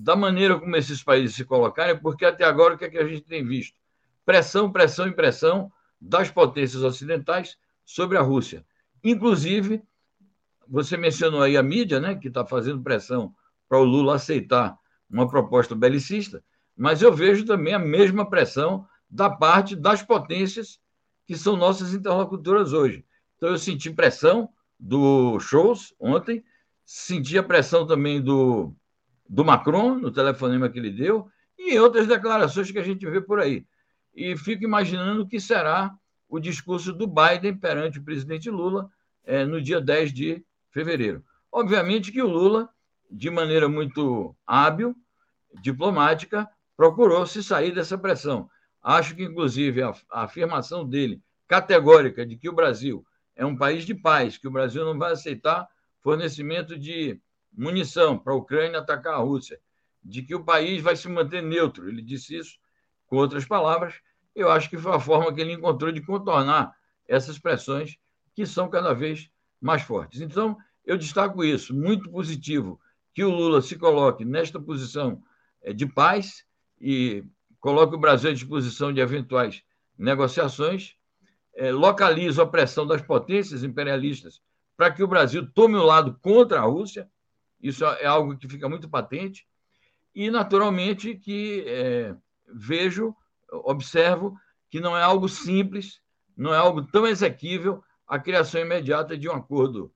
da 0.01 0.15
maneira 0.15 0.59
como 0.59 0.75
esses 0.75 1.03
países 1.03 1.35
se 1.35 1.45
colocarem, 1.45 1.95
porque 1.95 2.25
até 2.25 2.43
agora 2.43 2.73
o 2.73 2.77
que, 2.77 2.85
é 2.85 2.89
que 2.89 2.97
a 2.97 3.07
gente 3.07 3.21
tem 3.21 3.45
visto? 3.45 3.77
Pressão, 4.25 4.71
pressão 4.71 5.07
e 5.07 5.11
pressão 5.11 5.71
das 5.99 6.31
potências 6.31 6.81
ocidentais 6.81 7.55
sobre 7.85 8.17
a 8.17 8.21
Rússia. 8.21 8.65
Inclusive, 9.03 9.83
você 10.67 10.97
mencionou 10.97 11.43
aí 11.43 11.55
a 11.55 11.61
mídia, 11.61 11.99
né, 11.99 12.15
que 12.15 12.29
está 12.29 12.43
fazendo 12.43 12.81
pressão 12.81 13.35
para 13.69 13.77
o 13.77 13.83
Lula 13.83 14.15
aceitar 14.15 14.75
uma 15.07 15.29
proposta 15.29 15.75
belicista, 15.75 16.43
mas 16.75 17.03
eu 17.03 17.13
vejo 17.13 17.45
também 17.45 17.75
a 17.75 17.79
mesma 17.79 18.27
pressão 18.27 18.87
da 19.07 19.29
parte 19.29 19.75
das 19.75 20.01
potências 20.01 20.79
que 21.27 21.37
são 21.37 21.55
nossas 21.55 21.93
interlocutoras 21.93 22.73
hoje. 22.73 23.05
Então, 23.37 23.49
eu 23.49 23.57
senti 23.57 23.91
pressão 23.91 24.49
do 24.79 25.39
Scholz 25.39 25.93
ontem, 25.99 26.43
senti 26.83 27.37
a 27.37 27.43
pressão 27.43 27.85
também 27.85 28.19
do, 28.19 28.73
do 29.31 29.45
Macron, 29.45 29.97
no 29.97 30.11
telefonema 30.11 30.67
que 30.67 30.77
ele 30.77 30.91
deu, 30.91 31.31
e 31.57 31.79
outras 31.79 32.05
declarações 32.05 32.69
que 32.69 32.77
a 32.77 32.83
gente 32.83 33.09
vê 33.09 33.21
por 33.21 33.39
aí. 33.39 33.65
E 34.13 34.35
fico 34.35 34.65
imaginando 34.65 35.21
o 35.21 35.27
que 35.27 35.39
será 35.39 35.89
o 36.27 36.37
discurso 36.37 36.91
do 36.91 37.07
Biden 37.07 37.55
perante 37.55 37.97
o 37.97 38.03
presidente 38.03 38.49
Lula 38.49 38.89
é, 39.23 39.45
no 39.45 39.61
dia 39.61 39.79
10 39.79 40.11
de 40.11 40.45
fevereiro. 40.69 41.23
Obviamente 41.49 42.11
que 42.11 42.21
o 42.21 42.27
Lula, 42.27 42.67
de 43.09 43.29
maneira 43.29 43.69
muito 43.69 44.35
hábil, 44.45 44.93
diplomática, 45.61 46.45
procurou 46.75 47.25
se 47.25 47.41
sair 47.41 47.73
dessa 47.73 47.97
pressão. 47.97 48.49
Acho 48.83 49.15
que, 49.15 49.23
inclusive, 49.23 49.81
a, 49.81 49.93
a 50.11 50.23
afirmação 50.23 50.85
dele, 50.85 51.21
categórica, 51.47 52.25
de 52.25 52.35
que 52.35 52.49
o 52.49 52.53
Brasil 52.53 53.05
é 53.33 53.45
um 53.45 53.55
país 53.55 53.85
de 53.85 53.95
paz, 53.95 54.37
que 54.37 54.47
o 54.47 54.51
Brasil 54.51 54.83
não 54.83 54.99
vai 54.99 55.13
aceitar 55.13 55.69
fornecimento 56.01 56.77
de 56.77 57.17
munição 57.51 58.17
para 58.17 58.33
a 58.33 58.35
Ucrânia 58.35 58.79
atacar 58.79 59.15
a 59.15 59.17
Rússia, 59.17 59.59
de 60.03 60.21
que 60.21 60.33
o 60.33 60.43
país 60.43 60.81
vai 60.81 60.95
se 60.95 61.07
manter 61.07 61.41
neutro. 61.41 61.87
Ele 61.87 62.01
disse 62.01 62.35
isso 62.35 62.57
com 63.07 63.17
outras 63.17 63.45
palavras. 63.45 63.95
Eu 64.35 64.49
acho 64.51 64.69
que 64.69 64.77
foi 64.77 64.93
a 64.93 64.99
forma 64.99 65.33
que 65.33 65.41
ele 65.41 65.53
encontrou 65.53 65.91
de 65.91 66.01
contornar 66.01 66.75
essas 67.07 67.37
pressões 67.37 67.97
que 68.33 68.45
são 68.45 68.69
cada 68.69 68.93
vez 68.93 69.29
mais 69.59 69.81
fortes. 69.81 70.21
Então, 70.21 70.57
eu 70.85 70.97
destaco 70.97 71.43
isso, 71.43 71.75
muito 71.75 72.09
positivo, 72.09 72.79
que 73.13 73.23
o 73.23 73.29
Lula 73.29 73.61
se 73.61 73.77
coloque 73.77 74.23
nesta 74.23 74.59
posição 74.59 75.21
eh, 75.61 75.73
de 75.73 75.85
paz 75.85 76.45
e 76.79 77.23
coloque 77.59 77.93
o 77.93 77.99
Brasil 77.99 78.31
à 78.31 78.33
disposição 78.33 78.91
de 78.91 79.01
eventuais 79.01 79.61
negociações, 79.97 80.95
é, 81.53 81.71
localizo 81.71 82.41
a 82.41 82.47
pressão 82.47 82.87
das 82.87 83.01
potências 83.01 83.63
imperialistas 83.63 84.41
para 84.75 84.89
que 84.89 85.03
o 85.03 85.07
Brasil 85.07 85.47
tome 85.53 85.75
o 85.75 85.83
lado 85.83 86.17
contra 86.21 86.59
a 86.59 86.63
Rússia, 86.63 87.07
isso 87.61 87.85
é 87.85 88.05
algo 88.05 88.37
que 88.37 88.47
fica 88.47 88.67
muito 88.67 88.89
patente, 88.89 89.47
e, 90.13 90.29
naturalmente, 90.29 91.15
que 91.15 91.63
é, 91.67 92.15
vejo, 92.53 93.15
observo 93.51 94.37
que 94.69 94.79
não 94.79 94.97
é 94.97 95.01
algo 95.01 95.27
simples, 95.27 96.01
não 96.35 96.53
é 96.53 96.57
algo 96.57 96.83
tão 96.83 97.05
exequível 97.05 97.83
a 98.07 98.19
criação 98.19 98.61
imediata 98.61 99.17
de 99.17 99.29
um 99.29 99.33
acordo 99.33 99.93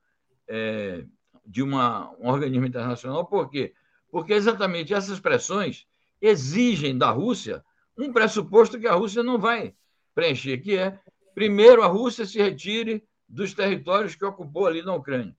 é, 0.48 1.06
de 1.46 1.62
uma, 1.62 2.12
um 2.20 2.30
organismo 2.30 2.66
internacional. 2.66 3.26
Por 3.26 3.50
quê? 3.50 3.74
Porque 4.10 4.34
exatamente 4.34 4.94
essas 4.94 5.20
pressões 5.20 5.86
exigem 6.22 6.98
da 6.98 7.10
Rússia 7.12 7.64
um 7.98 8.12
pressuposto 8.12 8.80
que 8.80 8.88
a 8.88 8.94
Rússia 8.94 9.24
não 9.24 9.38
vai 9.38 9.74
preencher, 10.14 10.58
que 10.60 10.78
é, 10.78 11.00
primeiro, 11.34 11.82
a 11.82 11.88
Rússia 11.88 12.26
se 12.26 12.38
retire 12.42 13.04
dos 13.28 13.54
territórios 13.54 14.16
que 14.16 14.26
ocupou 14.26 14.66
ali 14.66 14.82
na 14.82 14.94
Ucrânia. 14.94 15.36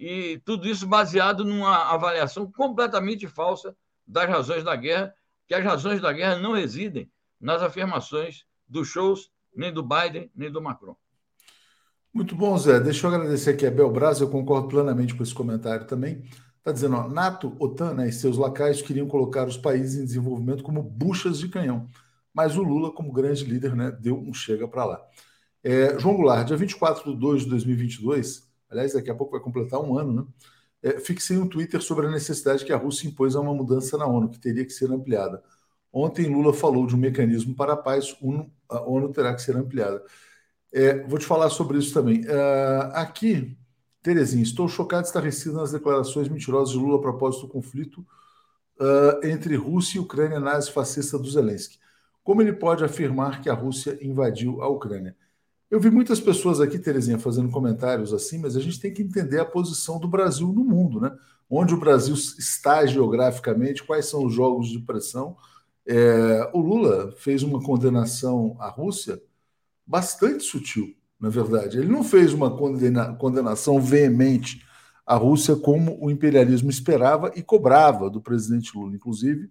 E 0.00 0.40
tudo 0.46 0.66
isso 0.66 0.86
baseado 0.86 1.44
numa 1.44 1.92
avaliação 1.92 2.50
completamente 2.50 3.28
falsa 3.28 3.76
das 4.06 4.26
razões 4.26 4.64
da 4.64 4.74
guerra, 4.74 5.14
que 5.46 5.52
as 5.52 5.62
razões 5.62 6.00
da 6.00 6.10
guerra 6.10 6.36
não 6.36 6.54
residem 6.54 7.12
nas 7.38 7.60
afirmações 7.60 8.46
do 8.66 8.82
Scholz, 8.82 9.30
nem 9.54 9.70
do 9.70 9.82
Biden, 9.82 10.30
nem 10.34 10.50
do 10.50 10.62
Macron. 10.62 10.96
Muito 12.14 12.34
bom, 12.34 12.56
Zé. 12.56 12.80
Deixa 12.80 13.06
eu 13.06 13.14
agradecer 13.14 13.50
aqui 13.50 13.66
a 13.66 13.70
Belbras, 13.70 14.22
eu 14.22 14.30
concordo 14.30 14.68
plenamente 14.68 15.14
com 15.14 15.22
esse 15.22 15.34
comentário 15.34 15.86
também. 15.86 16.24
Está 16.56 16.72
dizendo, 16.72 16.96
ó, 16.96 17.06
NATO, 17.06 17.54
OTAN 17.58 17.92
né, 17.92 18.08
e 18.08 18.12
seus 18.12 18.38
lacaios 18.38 18.80
queriam 18.80 19.06
colocar 19.06 19.46
os 19.46 19.58
países 19.58 20.00
em 20.00 20.04
desenvolvimento 20.06 20.62
como 20.62 20.82
buchas 20.82 21.40
de 21.40 21.48
canhão, 21.48 21.86
mas 22.32 22.56
o 22.56 22.62
Lula, 22.62 22.90
como 22.90 23.12
grande 23.12 23.44
líder, 23.44 23.76
né, 23.76 23.90
deu 24.00 24.18
um 24.18 24.32
chega 24.32 24.66
para 24.66 24.84
lá. 24.86 25.00
É, 25.62 25.98
João 25.98 26.16
Goulart, 26.16 26.46
dia 26.46 26.56
24 26.56 27.12
de 27.12 27.18
2 27.18 27.42
de 27.42 27.50
2022, 27.50 28.49
aliás, 28.70 28.92
daqui 28.92 29.10
a 29.10 29.14
pouco 29.14 29.32
vai 29.32 29.40
completar 29.40 29.80
um 29.80 29.98
ano, 29.98 30.12
né? 30.12 30.26
É, 30.82 30.98
fixei 30.98 31.36
um 31.36 31.46
Twitter 31.46 31.80
sobre 31.82 32.06
a 32.06 32.10
necessidade 32.10 32.64
que 32.64 32.72
a 32.72 32.76
Rússia 32.76 33.06
impôs 33.06 33.36
a 33.36 33.40
uma 33.40 33.52
mudança 33.52 33.98
na 33.98 34.06
ONU, 34.06 34.30
que 34.30 34.38
teria 34.38 34.64
que 34.64 34.72
ser 34.72 34.90
ampliada. 34.90 35.42
Ontem, 35.92 36.26
Lula 36.26 36.54
falou 36.54 36.86
de 36.86 36.94
um 36.94 36.98
mecanismo 36.98 37.54
para 37.54 37.74
a 37.74 37.76
paz, 37.76 38.16
a 38.68 38.80
ONU 38.82 39.12
terá 39.12 39.34
que 39.34 39.42
ser 39.42 39.56
ampliada. 39.56 40.02
É, 40.72 41.02
vou 41.06 41.18
te 41.18 41.26
falar 41.26 41.50
sobre 41.50 41.78
isso 41.78 41.92
também. 41.92 42.20
Uh, 42.20 42.92
aqui, 42.94 43.56
Terezinha, 44.02 44.42
estou 44.42 44.68
chocado 44.68 45.04
e 45.04 45.06
estarrecido 45.06 45.56
nas 45.56 45.72
declarações 45.72 46.28
mentirosas 46.28 46.70
de 46.70 46.78
Lula 46.78 46.98
a 46.98 47.02
propósito 47.02 47.46
do 47.46 47.52
conflito 47.52 48.06
uh, 48.80 49.26
entre 49.26 49.56
Rússia 49.56 49.98
e 49.98 50.00
Ucrânia 50.00 50.40
nazi-fascista 50.40 51.18
do 51.18 51.28
Zelensky. 51.28 51.78
Como 52.22 52.40
ele 52.40 52.52
pode 52.52 52.84
afirmar 52.84 53.42
que 53.42 53.50
a 53.50 53.54
Rússia 53.54 53.98
invadiu 54.00 54.62
a 54.62 54.68
Ucrânia? 54.68 55.16
Eu 55.70 55.80
vi 55.80 55.90
muitas 55.90 56.20
pessoas 56.20 56.60
aqui, 56.60 56.78
Terezinha, 56.78 57.18
fazendo 57.18 57.50
comentários 57.50 58.12
assim, 58.12 58.38
mas 58.38 58.56
a 58.56 58.60
gente 58.60 58.80
tem 58.80 58.92
que 58.92 59.02
entender 59.02 59.38
a 59.38 59.44
posição 59.44 60.00
do 60.00 60.08
Brasil 60.08 60.48
no 60.52 60.64
mundo, 60.64 61.00
né? 61.00 61.16
Onde 61.48 61.74
o 61.74 61.80
Brasil 61.80 62.14
está 62.14 62.84
geograficamente, 62.86 63.84
quais 63.84 64.06
são 64.06 64.24
os 64.24 64.34
jogos 64.34 64.68
de 64.68 64.80
pressão. 64.80 65.36
É, 65.86 66.50
o 66.52 66.60
Lula 66.60 67.12
fez 67.18 67.42
uma 67.42 67.62
condenação 67.62 68.56
à 68.58 68.68
Rússia 68.68 69.20
bastante 69.86 70.44
sutil 70.44 70.94
na 71.20 71.28
verdade. 71.28 71.78
Ele 71.78 71.88
não 71.88 72.02
fez 72.02 72.32
uma 72.32 72.56
condena, 72.56 73.14
condenação 73.16 73.80
veemente 73.80 74.64
à 75.06 75.14
Rússia 75.16 75.54
como 75.54 75.98
o 76.02 76.10
imperialismo 76.10 76.70
esperava 76.70 77.30
e 77.36 77.42
cobrava 77.42 78.08
do 78.08 78.22
presidente 78.22 78.72
Lula, 78.74 78.96
inclusive 78.96 79.50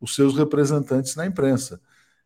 os 0.00 0.14
seus 0.14 0.36
representantes 0.36 1.16
na 1.16 1.26
imprensa. 1.26 1.80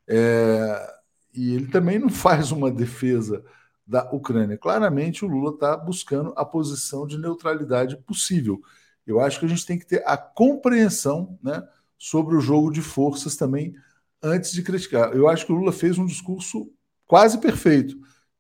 É, 0.07 0.96
e 1.37 1.55
ele 1.55 1.66
também 1.66 1.99
não 1.99 2.09
faz 2.09 2.51
uma 2.51 2.70
defesa 2.70 3.44
da 3.87 4.11
Ucrânia. 4.11 4.59
Claramente, 4.59 5.25
o 5.25 5.29
Lula 5.29 5.53
está 5.53 5.77
buscando 5.77 6.33
a 6.37 6.44
posição 6.44 7.07
de 7.07 7.18
neutralidade 7.18 7.96
possível. 7.99 8.61
Eu 9.07 9.20
acho 9.20 9.38
que 9.38 9.46
a 9.46 9.49
gente 9.49 9.64
tem 9.64 9.79
que 9.79 9.87
ter 9.87 10.03
a 10.05 10.16
compreensão 10.16 11.38
né, 11.42 11.62
sobre 11.96 12.35
o 12.35 12.40
jogo 12.40 12.72
de 12.72 12.83
forças 12.83 13.37
também 13.37 13.75
antes 14.20 14.53
de 14.53 14.62
criticar. 14.62 15.14
Eu 15.14 15.29
acho 15.29 15.46
que 15.46 15.53
o 15.53 15.55
Lula 15.55 15.72
fez 15.72 15.99
um 15.99 16.07
discurso 16.07 16.72
quase 17.07 17.38
perfeito 17.38 17.96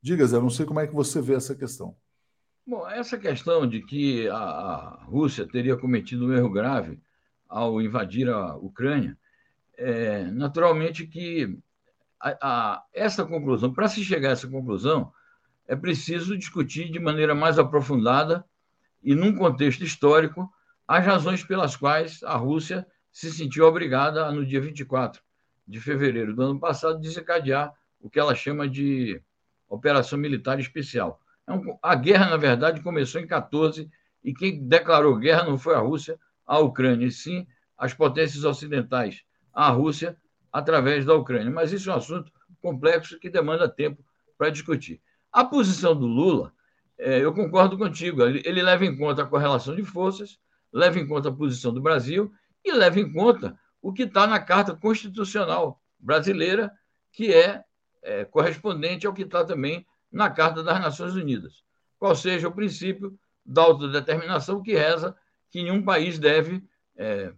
Diga, 0.06 0.24
Zé, 0.24 0.38
não 0.38 0.50
sei 0.50 0.64
como 0.64 0.78
é 0.78 0.86
que 0.86 0.94
você 0.94 1.20
vê 1.20 1.34
essa 1.34 1.52
questão. 1.52 1.96
Bom, 2.64 2.88
essa 2.88 3.18
questão 3.18 3.66
de 3.66 3.82
que 3.82 4.28
a 4.28 5.00
Rússia 5.04 5.44
teria 5.44 5.76
cometido 5.76 6.26
um 6.26 6.32
erro 6.32 6.48
grave 6.48 7.00
ao 7.48 7.82
invadir 7.82 8.28
a 8.28 8.54
Ucrânia, 8.54 9.18
é, 9.76 10.30
naturalmente 10.30 11.08
que 11.08 11.58
a, 12.20 12.36
a, 12.40 12.84
essa 12.92 13.24
conclusão, 13.24 13.72
para 13.72 13.88
se 13.88 14.04
chegar 14.04 14.30
a 14.30 14.32
essa 14.32 14.48
conclusão, 14.48 15.12
é 15.66 15.74
preciso 15.74 16.36
discutir 16.36 16.90
de 16.90 16.98
maneira 16.98 17.34
mais 17.34 17.58
aprofundada 17.58 18.44
e 19.02 19.14
num 19.14 19.34
contexto 19.34 19.84
histórico 19.84 20.50
as 20.86 21.04
razões 21.04 21.44
pelas 21.44 21.76
quais 21.76 22.22
a 22.22 22.36
Rússia 22.36 22.86
se 23.10 23.32
sentiu 23.32 23.66
obrigada, 23.66 24.30
no 24.30 24.44
dia 24.44 24.60
24 24.60 25.22
de 25.66 25.80
fevereiro 25.80 26.34
do 26.34 26.42
ano 26.42 26.60
passado, 26.60 27.00
desencadear 27.00 27.72
o 28.00 28.08
que 28.08 28.20
ela 28.20 28.34
chama 28.34 28.68
de 28.68 29.20
operação 29.68 30.18
militar 30.18 30.60
especial. 30.60 31.20
Então, 31.42 31.78
a 31.82 31.94
guerra, 31.94 32.30
na 32.30 32.36
verdade, 32.36 32.82
começou 32.82 33.20
em 33.20 33.26
14 33.26 33.90
e 34.22 34.32
quem 34.32 34.66
declarou 34.66 35.16
guerra 35.16 35.44
não 35.44 35.58
foi 35.58 35.74
a 35.74 35.80
Rússia, 35.80 36.18
a 36.46 36.58
Ucrânia, 36.58 37.06
e 37.06 37.10
sim 37.10 37.46
as 37.76 37.92
potências 37.92 38.44
ocidentais, 38.44 39.24
a 39.52 39.70
Rússia, 39.70 40.16
através 40.56 41.04
da 41.04 41.14
Ucrânia. 41.14 41.50
Mas 41.50 41.70
isso 41.70 41.90
é 41.90 41.92
um 41.92 41.96
assunto 41.96 42.32
complexo 42.62 43.18
que 43.18 43.28
demanda 43.28 43.68
tempo 43.68 44.02
para 44.38 44.48
discutir. 44.48 45.02
A 45.30 45.44
posição 45.44 45.94
do 45.94 46.06
Lula, 46.06 46.50
é, 46.98 47.22
eu 47.22 47.34
concordo 47.34 47.76
contigo, 47.76 48.22
ele, 48.22 48.40
ele 48.42 48.62
leva 48.62 48.86
em 48.86 48.96
conta 48.96 49.22
a 49.22 49.26
correlação 49.26 49.76
de 49.76 49.84
forças, 49.84 50.38
leva 50.72 50.98
em 50.98 51.06
conta 51.06 51.28
a 51.28 51.32
posição 51.32 51.74
do 51.74 51.80
Brasil 51.82 52.32
e 52.64 52.72
leva 52.72 52.98
em 52.98 53.12
conta 53.12 53.58
o 53.82 53.92
que 53.92 54.04
está 54.04 54.26
na 54.26 54.40
Carta 54.40 54.74
Constitucional 54.74 55.78
brasileira, 56.00 56.72
que 57.12 57.34
é 57.34 57.62
é, 58.02 58.24
correspondente 58.24 59.06
ao 59.06 59.12
que 59.12 59.22
está 59.22 59.44
também 59.44 59.86
na 60.10 60.30
Carta 60.30 60.62
das 60.62 60.80
Nações 60.80 61.14
Unidas, 61.14 61.64
qual 61.98 62.16
seja 62.16 62.48
o 62.48 62.52
princípio 62.52 63.18
da 63.44 63.60
autodeterminação 63.60 64.62
que 64.62 64.72
reza 64.72 65.14
que 65.50 65.62
nenhum 65.62 65.82
país 65.82 66.18
deve 66.18 66.64
é, 66.96 67.32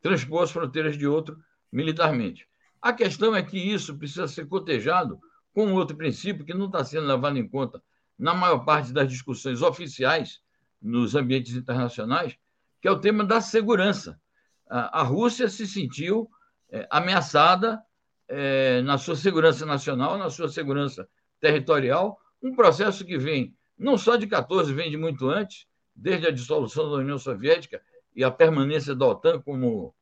transpor 0.00 0.42
as 0.42 0.50
fronteiras 0.50 0.98
de 0.98 1.06
outro 1.06 1.38
militarmente. 1.70 2.48
A 2.84 2.92
questão 2.92 3.34
é 3.34 3.42
que 3.42 3.58
isso 3.58 3.96
precisa 3.96 4.28
ser 4.28 4.46
cotejado 4.46 5.18
com 5.54 5.72
outro 5.72 5.96
princípio 5.96 6.44
que 6.44 6.52
não 6.52 6.66
está 6.66 6.84
sendo 6.84 7.06
levado 7.06 7.38
em 7.38 7.48
conta 7.48 7.82
na 8.18 8.34
maior 8.34 8.58
parte 8.58 8.92
das 8.92 9.08
discussões 9.08 9.62
oficiais 9.62 10.42
nos 10.82 11.14
ambientes 11.14 11.54
internacionais, 11.54 12.36
que 12.82 12.86
é 12.86 12.90
o 12.90 13.00
tema 13.00 13.24
da 13.24 13.40
segurança. 13.40 14.20
A 14.68 15.02
Rússia 15.02 15.48
se 15.48 15.66
sentiu 15.66 16.28
é, 16.70 16.86
ameaçada 16.90 17.82
é, 18.28 18.82
na 18.82 18.98
sua 18.98 19.16
segurança 19.16 19.64
nacional, 19.64 20.18
na 20.18 20.28
sua 20.28 20.50
segurança 20.50 21.08
territorial, 21.40 22.20
um 22.42 22.54
processo 22.54 23.02
que 23.02 23.16
vem 23.16 23.56
não 23.78 23.96
só 23.96 24.16
de 24.16 24.26
14, 24.26 24.74
vem 24.74 24.90
de 24.90 24.98
muito 24.98 25.30
antes, 25.30 25.66
desde 25.96 26.26
a 26.26 26.30
dissolução 26.30 26.90
da 26.90 26.98
União 26.98 27.16
Soviética 27.16 27.80
e 28.14 28.22
a 28.22 28.30
permanência 28.30 28.94
da 28.94 29.06
OTAN 29.06 29.40
como, 29.40 29.94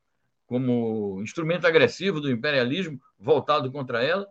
como 0.52 1.22
instrumento 1.22 1.66
agressivo 1.66 2.20
do 2.20 2.30
imperialismo 2.30 3.00
voltado 3.18 3.72
contra 3.72 4.04
ela. 4.04 4.28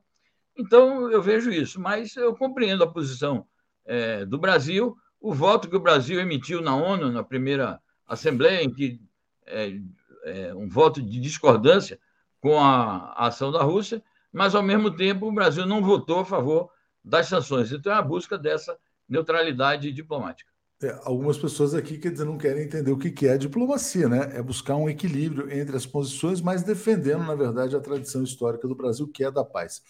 Então, 0.55 1.09
eu 1.09 1.19
vejo 1.19 1.49
isso, 1.49 1.81
mas 1.81 2.15
eu 2.15 2.35
compreendo 2.35 2.83
a 2.83 2.87
posição 2.87 3.47
é, 3.83 4.23
do 4.23 4.37
Brasil, 4.37 4.95
o 5.19 5.33
voto 5.33 5.67
que 5.67 5.75
o 5.75 5.79
Brasil 5.79 6.19
emitiu 6.19 6.61
na 6.61 6.75
ONU, 6.75 7.11
na 7.11 7.23
primeira 7.23 7.81
Assembleia, 8.07 8.61
em 8.61 8.71
que 8.71 9.01
é, 9.47 9.79
é 10.23 10.53
um 10.53 10.69
voto 10.69 11.01
de 11.01 11.19
discordância 11.19 11.99
com 12.39 12.59
a 12.59 13.13
ação 13.13 13.51
da 13.51 13.63
Rússia, 13.63 14.03
mas, 14.31 14.53
ao 14.53 14.61
mesmo 14.61 14.95
tempo, 14.95 15.27
o 15.27 15.33
Brasil 15.33 15.65
não 15.65 15.81
votou 15.81 16.19
a 16.19 16.25
favor 16.25 16.69
das 17.03 17.25
sanções. 17.25 17.71
Então, 17.71 17.91
é 17.91 17.95
a 17.95 18.01
busca 18.01 18.37
dessa 18.37 18.77
neutralidade 19.09 19.91
diplomática. 19.91 20.50
É, 20.83 20.99
algumas 21.03 21.37
pessoas 21.37 21.75
aqui 21.75 21.97
quer 21.97 22.11
dizer, 22.11 22.25
não 22.25 22.37
querem 22.37 22.63
entender 22.63 22.91
o 22.91 22.97
que 22.97 23.27
é 23.27 23.33
a 23.33 23.37
diplomacia, 23.37 24.09
né? 24.09 24.31
É 24.33 24.41
buscar 24.41 24.75
um 24.75 24.89
equilíbrio 24.89 25.51
entre 25.51 25.75
as 25.77 25.85
posições, 25.85 26.41
mas 26.41 26.63
defendendo, 26.63 27.23
na 27.23 27.35
verdade, 27.35 27.75
a 27.75 27.79
tradição 27.79 28.23
histórica 28.23 28.67
do 28.67 28.75
Brasil, 28.75 29.07
que 29.07 29.23
é 29.23 29.29
da 29.29 29.45
paz. 29.45 29.83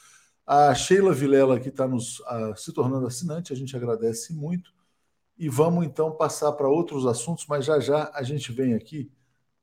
A 0.45 0.75
Sheila 0.75 1.13
Vilela, 1.13 1.60
que 1.60 1.69
está 1.69 1.88
nos 1.88 2.21
se 2.58 2.73
tornando 2.73 3.08
assinante, 3.08 3.54
a 3.54 3.56
gente 3.56 3.75
agradece 3.75 4.34
muito. 4.34 4.73
E 5.38 5.47
vamos 5.47 5.86
então 5.86 6.12
passar 6.12 6.51
para 6.51 6.67
outros 6.67 7.06
assuntos, 7.06 7.45
mas 7.47 7.65
já 7.65 7.80
já 7.80 8.12
a 8.13 8.21
gente 8.21 8.51
vem 8.51 8.73
aqui, 8.73 9.10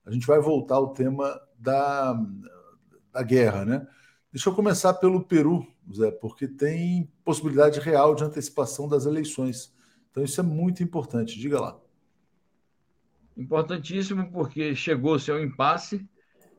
a 0.07 0.11
gente 0.11 0.27
vai 0.27 0.41
voltar 0.41 0.77
ao 0.77 0.95
tema 0.95 1.39
da, 1.59 2.19
da 3.13 3.23
guerra, 3.23 3.65
né? 3.67 3.87
Deixa 4.33 4.49
eu 4.49 4.55
começar 4.55 4.95
pelo 4.95 5.25
Peru, 5.25 5.67
Zé, 5.95 6.11
porque 6.11 6.49
tem 6.49 7.13
possibilidade 7.25 7.81
real 7.81 8.15
de 8.15 8.25
antecipação 8.25 8.89
das 8.89 9.05
eleições. 9.05 9.77
Então, 10.19 10.25
isso 10.25 10.41
é 10.41 10.43
muito 10.43 10.83
importante. 10.83 11.39
Diga 11.39 11.61
lá. 11.61 11.81
Importantíssimo, 13.37 14.33
porque 14.33 14.75
chegou-se 14.75 15.31
ao 15.31 15.41
impasse 15.41 16.05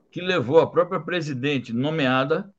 que 0.10 0.22
levou 0.22 0.62
a 0.62 0.72
própria 0.72 1.02
presidente 1.02 1.74
nomeada, 1.74 2.54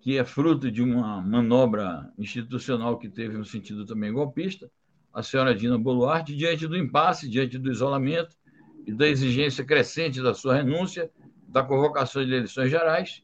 que 0.00 0.16
é 0.16 0.24
fruto 0.24 0.70
de 0.70 0.82
uma 0.82 1.20
manobra 1.20 2.10
institucional 2.16 2.98
que 2.98 3.10
teve 3.10 3.36
um 3.36 3.44
sentido 3.44 3.84
também 3.84 4.10
golpista, 4.10 4.70
a 5.12 5.22
senhora 5.22 5.54
Dina 5.54 5.76
Boluarte, 5.76 6.34
diante 6.34 6.66
do 6.66 6.78
impasse, 6.78 7.28
diante 7.28 7.58
do 7.58 7.70
isolamento 7.70 8.34
e 8.86 8.92
da 8.94 9.06
exigência 9.06 9.62
crescente 9.62 10.22
da 10.22 10.32
sua 10.32 10.54
renúncia, 10.54 11.10
da 11.46 11.62
convocação 11.62 12.24
de 12.24 12.32
eleições 12.32 12.70
gerais, 12.70 13.22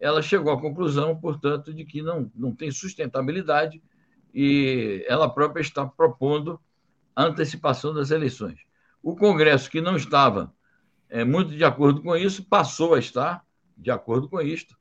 ela 0.00 0.20
chegou 0.20 0.52
à 0.52 0.60
conclusão, 0.60 1.14
portanto, 1.14 1.72
de 1.72 1.84
que 1.84 2.02
não, 2.02 2.28
não 2.34 2.52
tem 2.52 2.72
sustentabilidade 2.72 3.80
e 4.34 5.04
ela 5.08 5.32
própria 5.32 5.62
está 5.62 5.86
propondo 5.86 6.60
a 7.14 7.24
antecipação 7.24 7.94
das 7.94 8.10
eleições. 8.10 8.58
O 9.00 9.14
Congresso, 9.14 9.70
que 9.70 9.80
não 9.80 9.96
estava 9.96 10.52
é, 11.08 11.24
muito 11.24 11.54
de 11.54 11.64
acordo 11.64 12.02
com 12.02 12.16
isso, 12.16 12.44
passou 12.44 12.94
a 12.94 12.98
estar 12.98 13.44
de 13.76 13.90
acordo 13.90 14.28
com 14.28 14.40
isto 14.40 14.76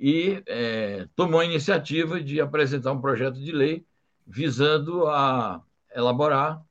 e 0.00 0.42
é, 0.46 1.06
tomou 1.14 1.40
a 1.40 1.44
iniciativa 1.44 2.20
de 2.20 2.40
apresentar 2.40 2.92
um 2.92 3.00
projeto 3.00 3.38
de 3.38 3.52
lei 3.52 3.86
visando 4.26 5.06
a 5.06 5.62
elaborar, 5.94 6.62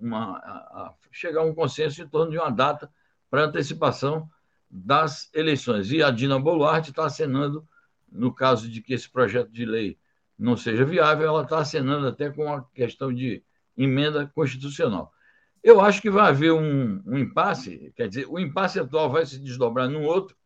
uma, 0.00 0.38
a, 0.38 0.52
a 0.86 0.94
chegar 1.12 1.42
a 1.42 1.44
um 1.44 1.54
consenso 1.54 2.00
em 2.02 2.08
torno 2.08 2.30
de 2.30 2.38
uma 2.38 2.50
data 2.50 2.90
para 3.30 3.44
antecipação 3.44 4.28
das 4.70 5.30
eleições. 5.34 5.92
E 5.92 6.02
a 6.02 6.10
Dina 6.10 6.38
Boluarte 6.38 6.90
está 6.90 7.04
acenando, 7.06 7.66
no 8.10 8.32
caso 8.32 8.68
de 8.68 8.80
que 8.80 8.94
esse 8.94 9.08
projeto 9.08 9.50
de 9.50 9.64
lei 9.64 9.98
não 10.38 10.56
seja 10.56 10.84
viável, 10.84 11.28
ela 11.28 11.42
está 11.42 11.58
acenando 11.58 12.06
até 12.06 12.30
com 12.30 12.52
a 12.52 12.62
questão 12.74 13.12
de 13.12 13.42
emenda 13.76 14.30
constitucional. 14.34 15.12
Eu 15.62 15.80
acho 15.80 16.02
que 16.02 16.10
vai 16.10 16.28
haver 16.28 16.52
um, 16.52 17.02
um, 17.06 17.16
impasse, 17.16 17.92
quer 17.96 18.08
dizer, 18.08 18.26
o 18.28 18.38
impasse 18.38 18.78
atual 18.78 19.10
vai 19.10 19.24
se 19.24 19.38
desdobrar 19.38 19.88
num 19.88 20.04
outro, 20.04 20.36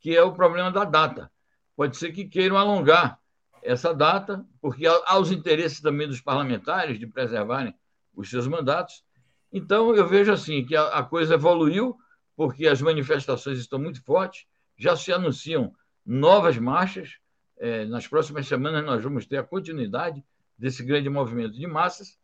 que 0.00 0.16
é 0.16 0.22
o 0.22 0.32
problema 0.32 0.70
da 0.70 0.84
data. 0.84 1.30
Pode 1.76 1.96
ser 1.96 2.12
que 2.12 2.24
queiram 2.24 2.56
alongar 2.56 3.18
essa 3.62 3.94
data, 3.94 4.44
porque 4.60 4.86
há 4.86 5.18
os 5.18 5.30
interesses 5.30 5.80
também 5.80 6.08
dos 6.08 6.20
parlamentares 6.20 6.98
de 6.98 7.06
preservarem 7.06 7.74
os 8.14 8.28
seus 8.28 8.46
mandatos. 8.46 9.04
Então, 9.52 9.94
eu 9.94 10.06
vejo 10.08 10.32
assim 10.32 10.64
que 10.64 10.74
a, 10.74 10.88
a 10.88 11.02
coisa 11.02 11.34
evoluiu, 11.34 11.96
porque 12.34 12.66
as 12.66 12.80
manifestações 12.80 13.58
estão 13.58 13.78
muito 13.78 14.02
fortes, 14.02 14.46
já 14.76 14.96
se 14.96 15.12
anunciam 15.12 15.72
novas 16.04 16.58
marchas, 16.58 17.18
é, 17.62 17.84
nas 17.84 18.08
próximas 18.08 18.48
semanas 18.48 18.84
nós 18.84 19.00
vamos 19.04 19.24
ter 19.24 19.36
a 19.36 19.42
continuidade 19.44 20.22
desse 20.58 20.84
grande 20.84 21.08
movimento 21.08 21.54
de 21.54 21.64
massas, 21.64 22.18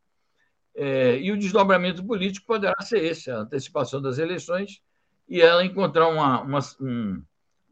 é, 0.75 1.17
e 1.17 1.31
o 1.31 1.39
desdobramento 1.39 2.05
político 2.05 2.45
poderá 2.45 2.75
ser 2.81 3.05
esse, 3.05 3.31
a 3.31 3.39
antecipação 3.39 4.03
das 4.03 4.19
eleições 4.19 4.83
e 5.29 5.41
ela 5.41 5.65
encontrar 5.65 6.09
uma, 6.09 6.41
uma, 6.41 6.59
um, 6.81 7.23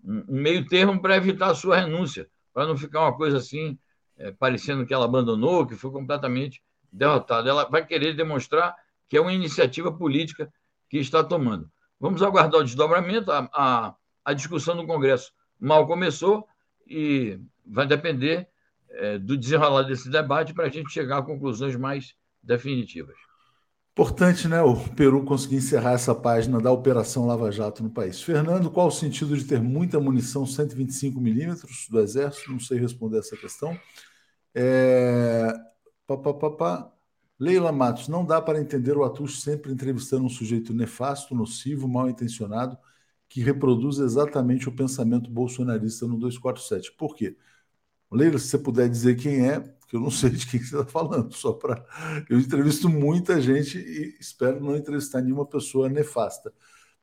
um, 0.04 0.24
meio 0.28 0.64
termo 0.66 1.00
para 1.02 1.16
evitar 1.16 1.50
a 1.50 1.54
sua 1.56 1.78
renúncia, 1.78 2.28
para 2.54 2.66
não 2.66 2.76
ficar 2.76 3.00
uma 3.00 3.16
coisa 3.16 3.38
assim, 3.38 3.76
é, 4.16 4.30
parecendo 4.30 4.86
que 4.86 4.94
ela 4.94 5.04
abandonou, 5.04 5.66
que 5.66 5.74
foi 5.74 5.90
completamente 5.90 6.62
derrotada. 6.92 7.50
Ela 7.50 7.64
vai 7.64 7.84
querer 7.84 8.14
demonstrar 8.14 8.76
que 9.08 9.16
é 9.16 9.20
uma 9.20 9.32
iniciativa 9.32 9.92
política 9.92 10.52
que 10.88 10.98
está 10.98 11.22
tomando. 11.22 11.68
Vamos 11.98 12.22
aguardar 12.22 12.60
o 12.60 12.64
desdobramento, 12.64 13.32
a, 13.32 13.48
a, 13.52 13.94
a 14.24 14.32
discussão 14.32 14.76
no 14.76 14.86
Congresso 14.86 15.32
mal 15.58 15.84
começou 15.86 16.46
e 16.86 17.38
vai 17.66 17.86
depender 17.86 18.48
é, 18.90 19.18
do 19.18 19.36
desenrolar 19.36 19.82
desse 19.82 20.08
debate 20.08 20.54
para 20.54 20.66
a 20.66 20.70
gente 20.70 20.92
chegar 20.92 21.18
a 21.18 21.22
conclusões 21.22 21.76
mais 21.76 22.14
definitivas. 22.42 23.16
Importante, 23.92 24.46
né, 24.46 24.60
o 24.60 24.76
Peru 24.94 25.24
conseguir 25.24 25.56
encerrar 25.56 25.92
essa 25.92 26.14
página 26.14 26.60
da 26.60 26.70
Operação 26.70 27.26
Lava 27.26 27.50
Jato 27.50 27.82
no 27.82 27.88
país. 27.88 28.20
Fernando, 28.20 28.70
qual 28.70 28.88
o 28.88 28.90
sentido 28.90 29.34
de 29.34 29.44
ter 29.44 29.58
muita 29.58 29.98
munição 29.98 30.44
125 30.44 31.18
milímetros 31.18 31.86
do 31.90 31.98
Exército? 31.98 32.52
Não 32.52 32.60
sei 32.60 32.78
responder 32.78 33.18
essa 33.18 33.36
questão. 33.38 33.78
É... 34.54 35.50
Pá, 36.06 36.18
pá, 36.18 36.34
pá, 36.34 36.50
pá. 36.50 36.92
Leila 37.40 37.72
Matos, 37.72 38.06
não 38.08 38.24
dá 38.24 38.40
para 38.40 38.60
entender 38.60 38.96
o 38.96 39.04
Atush 39.04 39.40
sempre 39.40 39.72
entrevistando 39.72 40.24
um 40.24 40.28
sujeito 40.28 40.74
nefasto, 40.74 41.34
nocivo, 41.34 41.88
mal 41.88 42.08
intencionado, 42.08 42.78
que 43.28 43.42
reproduz 43.42 43.98
exatamente 43.98 44.68
o 44.68 44.72
pensamento 44.74 45.30
bolsonarista 45.30 46.06
no 46.06 46.18
247. 46.18 46.92
Por 46.92 47.14
quê? 47.14 47.36
Leila, 48.10 48.38
se 48.38 48.48
você 48.48 48.58
puder 48.58 48.88
dizer 48.88 49.16
quem 49.16 49.48
é, 49.48 49.60
porque 49.60 49.96
eu 49.96 50.00
não 50.00 50.10
sei 50.10 50.30
de 50.30 50.46
quem 50.46 50.60
você 50.60 50.76
está 50.76 50.86
falando, 50.86 51.32
só 51.34 51.52
para. 51.52 51.84
Eu 52.28 52.38
entrevisto 52.38 52.88
muita 52.88 53.40
gente 53.40 53.78
e 53.78 54.16
espero 54.20 54.60
não 54.60 54.76
entrevistar 54.76 55.20
nenhuma 55.20 55.46
pessoa 55.46 55.88
nefasta. 55.88 56.52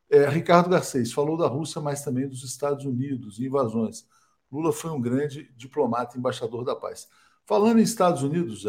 É, 0.09 0.27
Ricardo 0.29 0.69
Garcês 0.69 1.11
falou 1.11 1.37
da 1.37 1.47
Rússia, 1.47 1.81
mas 1.81 2.03
também 2.03 2.27
dos 2.27 2.43
Estados 2.43 2.85
Unidos, 2.85 3.39
invasões. 3.39 4.05
Lula 4.51 4.71
foi 4.71 4.91
um 4.91 5.01
grande 5.01 5.51
diplomata, 5.57 6.17
embaixador 6.17 6.63
da 6.63 6.75
paz. 6.75 7.07
Falando 7.45 7.79
em 7.79 7.83
Estados 7.83 8.21
Unidos, 8.21 8.65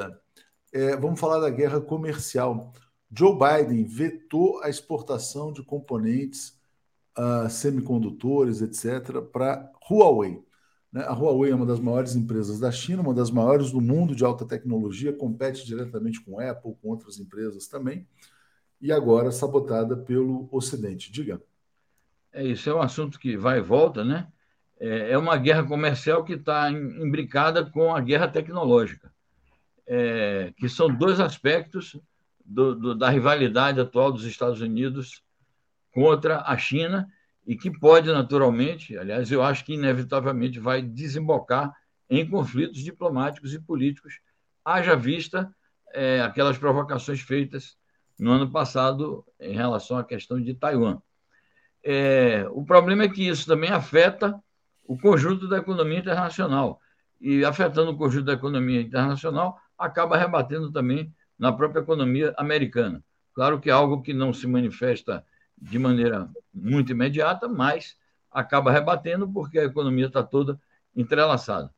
é, 0.72 0.96
vamos 0.96 1.20
falar 1.20 1.40
da 1.40 1.50
guerra 1.50 1.80
comercial. 1.80 2.72
Joe 3.16 3.38
Biden 3.38 3.84
vetou 3.84 4.60
a 4.62 4.68
exportação 4.68 5.52
de 5.52 5.62
componentes 5.62 6.58
uh, 7.18 7.48
semicondutores, 7.48 8.62
etc., 8.62 9.20
para 9.20 9.70
Huawei. 9.90 10.42
Né? 10.92 11.02
A 11.02 11.12
Huawei 11.12 11.50
é 11.50 11.54
uma 11.54 11.66
das 11.66 11.80
maiores 11.80 12.14
empresas 12.14 12.60
da 12.60 12.70
China, 12.70 13.02
uma 13.02 13.14
das 13.14 13.30
maiores 13.30 13.72
do 13.72 13.80
mundo 13.80 14.14
de 14.14 14.24
alta 14.24 14.44
tecnologia, 14.44 15.12
compete 15.12 15.66
diretamente 15.66 16.20
com 16.20 16.38
Apple, 16.38 16.76
com 16.80 16.90
outras 16.90 17.18
empresas 17.18 17.66
também, 17.66 18.06
e 18.80 18.92
agora 18.92 19.32
sabotada 19.32 19.96
pelo 19.96 20.48
Ocidente. 20.52 21.10
Diga. 21.10 21.42
É 22.32 22.44
isso, 22.44 22.68
é 22.68 22.74
um 22.74 22.82
assunto 22.82 23.18
que 23.18 23.36
vai 23.36 23.58
e 23.58 23.62
volta, 23.62 24.04
né? 24.04 24.28
É, 24.78 25.12
é 25.12 25.18
uma 25.18 25.36
guerra 25.36 25.64
comercial 25.64 26.24
que 26.24 26.34
está 26.34 26.70
imbricada 26.70 27.64
com 27.64 27.94
a 27.94 28.00
guerra 28.00 28.28
tecnológica, 28.28 29.12
é, 29.86 30.52
que 30.56 30.68
são 30.68 30.94
dois 30.94 31.20
aspectos 31.20 31.98
do, 32.44 32.74
do, 32.74 32.94
da 32.94 33.08
rivalidade 33.08 33.80
atual 33.80 34.12
dos 34.12 34.24
Estados 34.24 34.60
Unidos 34.60 35.23
contra 35.94 36.42
a 36.42 36.58
China 36.58 37.08
e 37.46 37.56
que 37.56 37.70
pode, 37.70 38.10
naturalmente, 38.10 38.98
aliás, 38.98 39.30
eu 39.30 39.42
acho 39.42 39.64
que 39.64 39.74
inevitavelmente 39.74 40.58
vai 40.58 40.82
desembocar 40.82 41.72
em 42.10 42.28
conflitos 42.28 42.80
diplomáticos 42.80 43.54
e 43.54 43.60
políticos, 43.60 44.18
haja 44.64 44.96
vista 44.96 45.54
é, 45.92 46.20
aquelas 46.20 46.58
provocações 46.58 47.20
feitas 47.20 47.76
no 48.18 48.32
ano 48.32 48.50
passado 48.50 49.24
em 49.40 49.54
relação 49.54 49.96
à 49.96 50.04
questão 50.04 50.40
de 50.40 50.54
Taiwan. 50.54 50.98
É, 51.82 52.46
o 52.50 52.64
problema 52.64 53.04
é 53.04 53.08
que 53.08 53.26
isso 53.26 53.46
também 53.46 53.70
afeta 53.70 54.38
o 54.86 54.98
conjunto 54.98 55.48
da 55.48 55.58
economia 55.58 55.98
internacional. 55.98 56.80
E 57.20 57.44
afetando 57.44 57.92
o 57.92 57.96
conjunto 57.96 58.24
da 58.24 58.32
economia 58.32 58.80
internacional, 58.80 59.58
acaba 59.78 60.16
rebatendo 60.16 60.72
também 60.72 61.12
na 61.38 61.52
própria 61.52 61.80
economia 61.80 62.34
americana. 62.36 63.02
Claro 63.32 63.60
que 63.60 63.70
é 63.70 63.72
algo 63.72 64.02
que 64.02 64.12
não 64.12 64.32
se 64.32 64.46
manifesta 64.46 65.24
de 65.64 65.78
maneira 65.78 66.28
muito 66.52 66.92
imediata, 66.92 67.48
mas 67.48 67.96
acaba 68.30 68.70
rebatendo 68.70 69.26
porque 69.28 69.58
a 69.58 69.64
economia 69.64 70.06
está 70.06 70.22
toda 70.22 70.60
entrelaçada. 70.94 71.72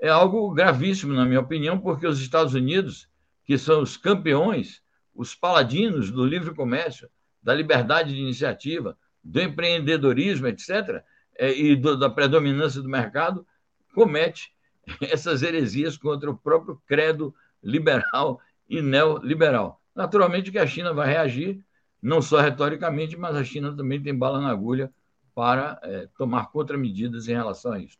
É 0.00 0.08
algo 0.08 0.50
gravíssimo, 0.52 1.12
na 1.12 1.24
minha 1.24 1.40
opinião, 1.40 1.78
porque 1.78 2.06
os 2.06 2.20
Estados 2.20 2.54
Unidos, 2.54 3.08
que 3.44 3.58
são 3.58 3.82
os 3.82 3.96
campeões, 3.96 4.82
os 5.14 5.34
paladinos 5.34 6.10
do 6.10 6.24
livre 6.24 6.54
comércio, 6.54 7.08
da 7.42 7.54
liberdade 7.54 8.14
de 8.14 8.20
iniciativa, 8.20 8.96
do 9.22 9.40
empreendedorismo, 9.40 10.46
etc., 10.46 11.02
é, 11.36 11.52
e 11.52 11.74
do, 11.74 11.98
da 11.98 12.08
predominância 12.08 12.80
do 12.80 12.88
mercado, 12.88 13.46
comete 13.94 14.52
essas 15.00 15.42
heresias 15.42 15.96
contra 15.96 16.30
o 16.30 16.36
próprio 16.36 16.80
credo 16.86 17.34
liberal 17.62 18.40
e 18.68 18.80
neoliberal. 18.80 19.80
Naturalmente 19.94 20.52
que 20.52 20.58
a 20.58 20.66
China 20.66 20.92
vai 20.92 21.08
reagir, 21.08 21.64
não 22.04 22.20
só 22.20 22.40
retoricamente, 22.40 23.16
mas 23.16 23.34
a 23.34 23.42
China 23.42 23.74
também 23.74 24.00
tem 24.00 24.16
bala 24.16 24.38
na 24.40 24.50
agulha 24.50 24.92
para 25.34 25.80
é, 25.82 26.06
tomar 26.18 26.50
contramedidas 26.52 27.26
em 27.28 27.32
relação 27.32 27.72
a 27.72 27.78
isso. 27.78 27.96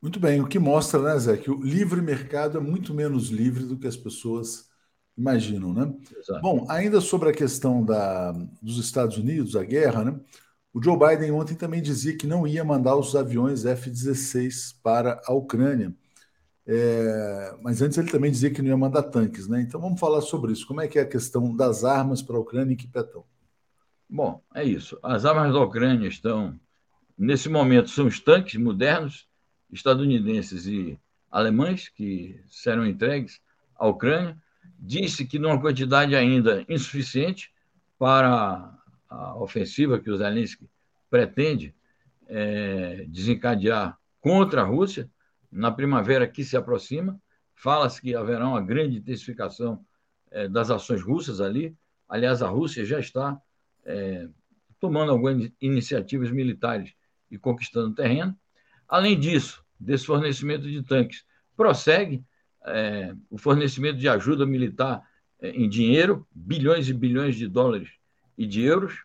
Muito 0.00 0.18
bem, 0.18 0.40
o 0.40 0.48
que 0.48 0.58
mostra, 0.58 1.02
né, 1.02 1.18
Zé, 1.18 1.36
que 1.36 1.50
o 1.50 1.62
livre 1.62 2.00
mercado 2.00 2.56
é 2.56 2.60
muito 2.60 2.94
menos 2.94 3.28
livre 3.28 3.64
do 3.64 3.76
que 3.76 3.86
as 3.86 3.96
pessoas 3.96 4.70
imaginam, 5.16 5.74
né? 5.74 5.92
Exato. 6.16 6.40
Bom, 6.40 6.64
ainda 6.68 7.00
sobre 7.00 7.28
a 7.28 7.32
questão 7.32 7.84
da, 7.84 8.32
dos 8.62 8.78
Estados 8.78 9.18
Unidos, 9.18 9.54
a 9.54 9.64
guerra, 9.64 10.04
né? 10.04 10.20
O 10.72 10.82
Joe 10.82 10.96
Biden 10.96 11.32
ontem 11.32 11.56
também 11.56 11.82
dizia 11.82 12.16
que 12.16 12.26
não 12.26 12.46
ia 12.46 12.64
mandar 12.64 12.96
os 12.96 13.14
aviões 13.16 13.66
F-16 13.66 14.76
para 14.82 15.20
a 15.26 15.32
Ucrânia. 15.32 15.92
É, 16.70 17.56
mas 17.62 17.80
antes 17.80 17.96
ele 17.96 18.10
também 18.10 18.30
dizia 18.30 18.50
que 18.50 18.60
não 18.60 18.68
ia 18.68 18.76
mandar 18.76 19.04
tanques, 19.04 19.48
né? 19.48 19.62
Então 19.62 19.80
vamos 19.80 19.98
falar 19.98 20.20
sobre 20.20 20.52
isso. 20.52 20.66
Como 20.66 20.82
é 20.82 20.86
que 20.86 20.98
é 20.98 21.02
a 21.02 21.08
questão 21.08 21.56
das 21.56 21.82
armas 21.82 22.20
para 22.20 22.36
a 22.36 22.40
Ucrânia 22.40 22.74
e 22.74 22.76
que 22.76 22.86
petão? 22.86 23.24
Bom, 24.06 24.42
é 24.54 24.64
isso. 24.64 24.98
As 25.02 25.24
armas 25.24 25.54
da 25.54 25.60
Ucrânia 25.60 26.06
estão, 26.06 26.60
nesse 27.16 27.48
momento, 27.48 27.88
são 27.88 28.06
os 28.06 28.20
tanques 28.20 28.60
modernos, 28.60 29.26
estadunidenses 29.72 30.66
e 30.66 30.98
alemães, 31.30 31.88
que 31.88 32.38
serão 32.50 32.86
entregues 32.86 33.40
à 33.74 33.86
Ucrânia. 33.86 34.36
Disse 34.78 35.24
que 35.24 35.38
numa 35.38 35.58
quantidade 35.58 36.14
ainda 36.14 36.66
insuficiente 36.68 37.50
para 37.98 38.78
a 39.08 39.36
ofensiva 39.36 39.98
que 39.98 40.10
o 40.10 40.18
Zelensky 40.18 40.68
pretende 41.08 41.74
é, 42.26 43.06
desencadear 43.08 43.98
contra 44.20 44.60
a 44.60 44.66
Rússia 44.66 45.08
na 45.50 45.70
primavera 45.70 46.26
que 46.26 46.44
se 46.44 46.56
aproxima. 46.56 47.20
Fala-se 47.54 48.00
que 48.00 48.14
haverá 48.14 48.46
uma 48.46 48.62
grande 48.62 48.98
intensificação 48.98 49.84
é, 50.30 50.48
das 50.48 50.70
ações 50.70 51.02
russas 51.02 51.40
ali. 51.40 51.76
Aliás, 52.08 52.42
a 52.42 52.48
Rússia 52.48 52.84
já 52.84 53.00
está 53.00 53.40
é, 53.84 54.28
tomando 54.78 55.10
algumas 55.10 55.50
iniciativas 55.60 56.30
militares 56.30 56.94
e 57.30 57.38
conquistando 57.38 57.94
terreno. 57.94 58.36
Além 58.86 59.18
disso, 59.18 59.64
desse 59.78 60.06
fornecimento 60.06 60.68
de 60.68 60.82
tanques, 60.82 61.24
prossegue 61.56 62.24
é, 62.64 63.14
o 63.28 63.38
fornecimento 63.38 63.98
de 63.98 64.08
ajuda 64.08 64.46
militar 64.46 65.02
em 65.40 65.68
dinheiro, 65.68 66.26
bilhões 66.32 66.88
e 66.88 66.94
bilhões 66.94 67.36
de 67.36 67.46
dólares 67.46 67.90
e 68.36 68.46
de 68.46 68.62
euros. 68.62 69.04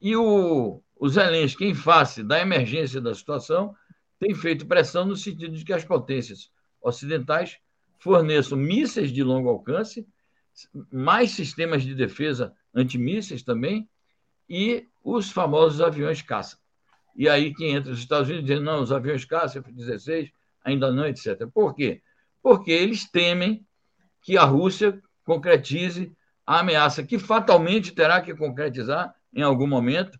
E 0.00 0.14
o, 0.16 0.82
o 0.96 1.08
Zelensky, 1.08 1.64
em 1.64 1.74
face 1.74 2.22
da 2.22 2.40
emergência 2.40 3.00
da 3.00 3.14
situação, 3.14 3.74
tem 4.18 4.34
feito 4.34 4.66
pressão 4.66 5.04
no 5.04 5.16
sentido 5.16 5.56
de 5.56 5.64
que 5.64 5.72
as 5.72 5.84
potências 5.84 6.50
ocidentais 6.80 7.58
forneçam 7.98 8.58
mísseis 8.58 9.10
de 9.10 9.22
longo 9.22 9.48
alcance, 9.48 10.06
mais 10.92 11.30
sistemas 11.30 11.82
de 11.82 11.94
defesa 11.94 12.54
antimísseis 12.74 13.42
também, 13.42 13.88
e 14.48 14.86
os 15.02 15.30
famosos 15.30 15.80
aviões 15.80 16.22
caça. 16.22 16.58
E 17.16 17.28
aí 17.28 17.54
que 17.54 17.64
entra 17.64 17.92
os 17.92 17.98
Estados 17.98 18.28
Unidos 18.28 18.46
dizendo, 18.46 18.64
não, 18.64 18.82
os 18.82 18.92
aviões 18.92 19.24
caça, 19.24 19.58
F-16, 19.58 20.32
ainda 20.64 20.92
não, 20.92 21.06
etc. 21.06 21.46
Por 21.52 21.74
quê? 21.74 22.02
Porque 22.42 22.70
eles 22.70 23.08
temem 23.10 23.66
que 24.22 24.36
a 24.36 24.44
Rússia 24.44 25.00
concretize 25.24 26.14
a 26.46 26.60
ameaça 26.60 27.02
que 27.02 27.18
fatalmente 27.18 27.92
terá 27.92 28.20
que 28.20 28.34
concretizar 28.34 29.14
em 29.34 29.42
algum 29.42 29.66
momento, 29.66 30.18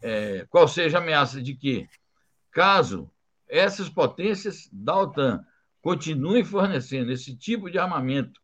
é, 0.00 0.46
qual 0.48 0.66
seja 0.66 0.98
a 0.98 1.00
ameaça 1.00 1.42
de 1.42 1.54
que, 1.54 1.88
caso 2.52 3.10
essas 3.48 3.88
potências 3.88 4.68
da 4.72 4.96
OTAN 4.96 5.44
continuem 5.80 6.44
fornecendo 6.44 7.10
esse 7.10 7.36
tipo 7.36 7.70
de 7.70 7.78
armamento 7.78 8.40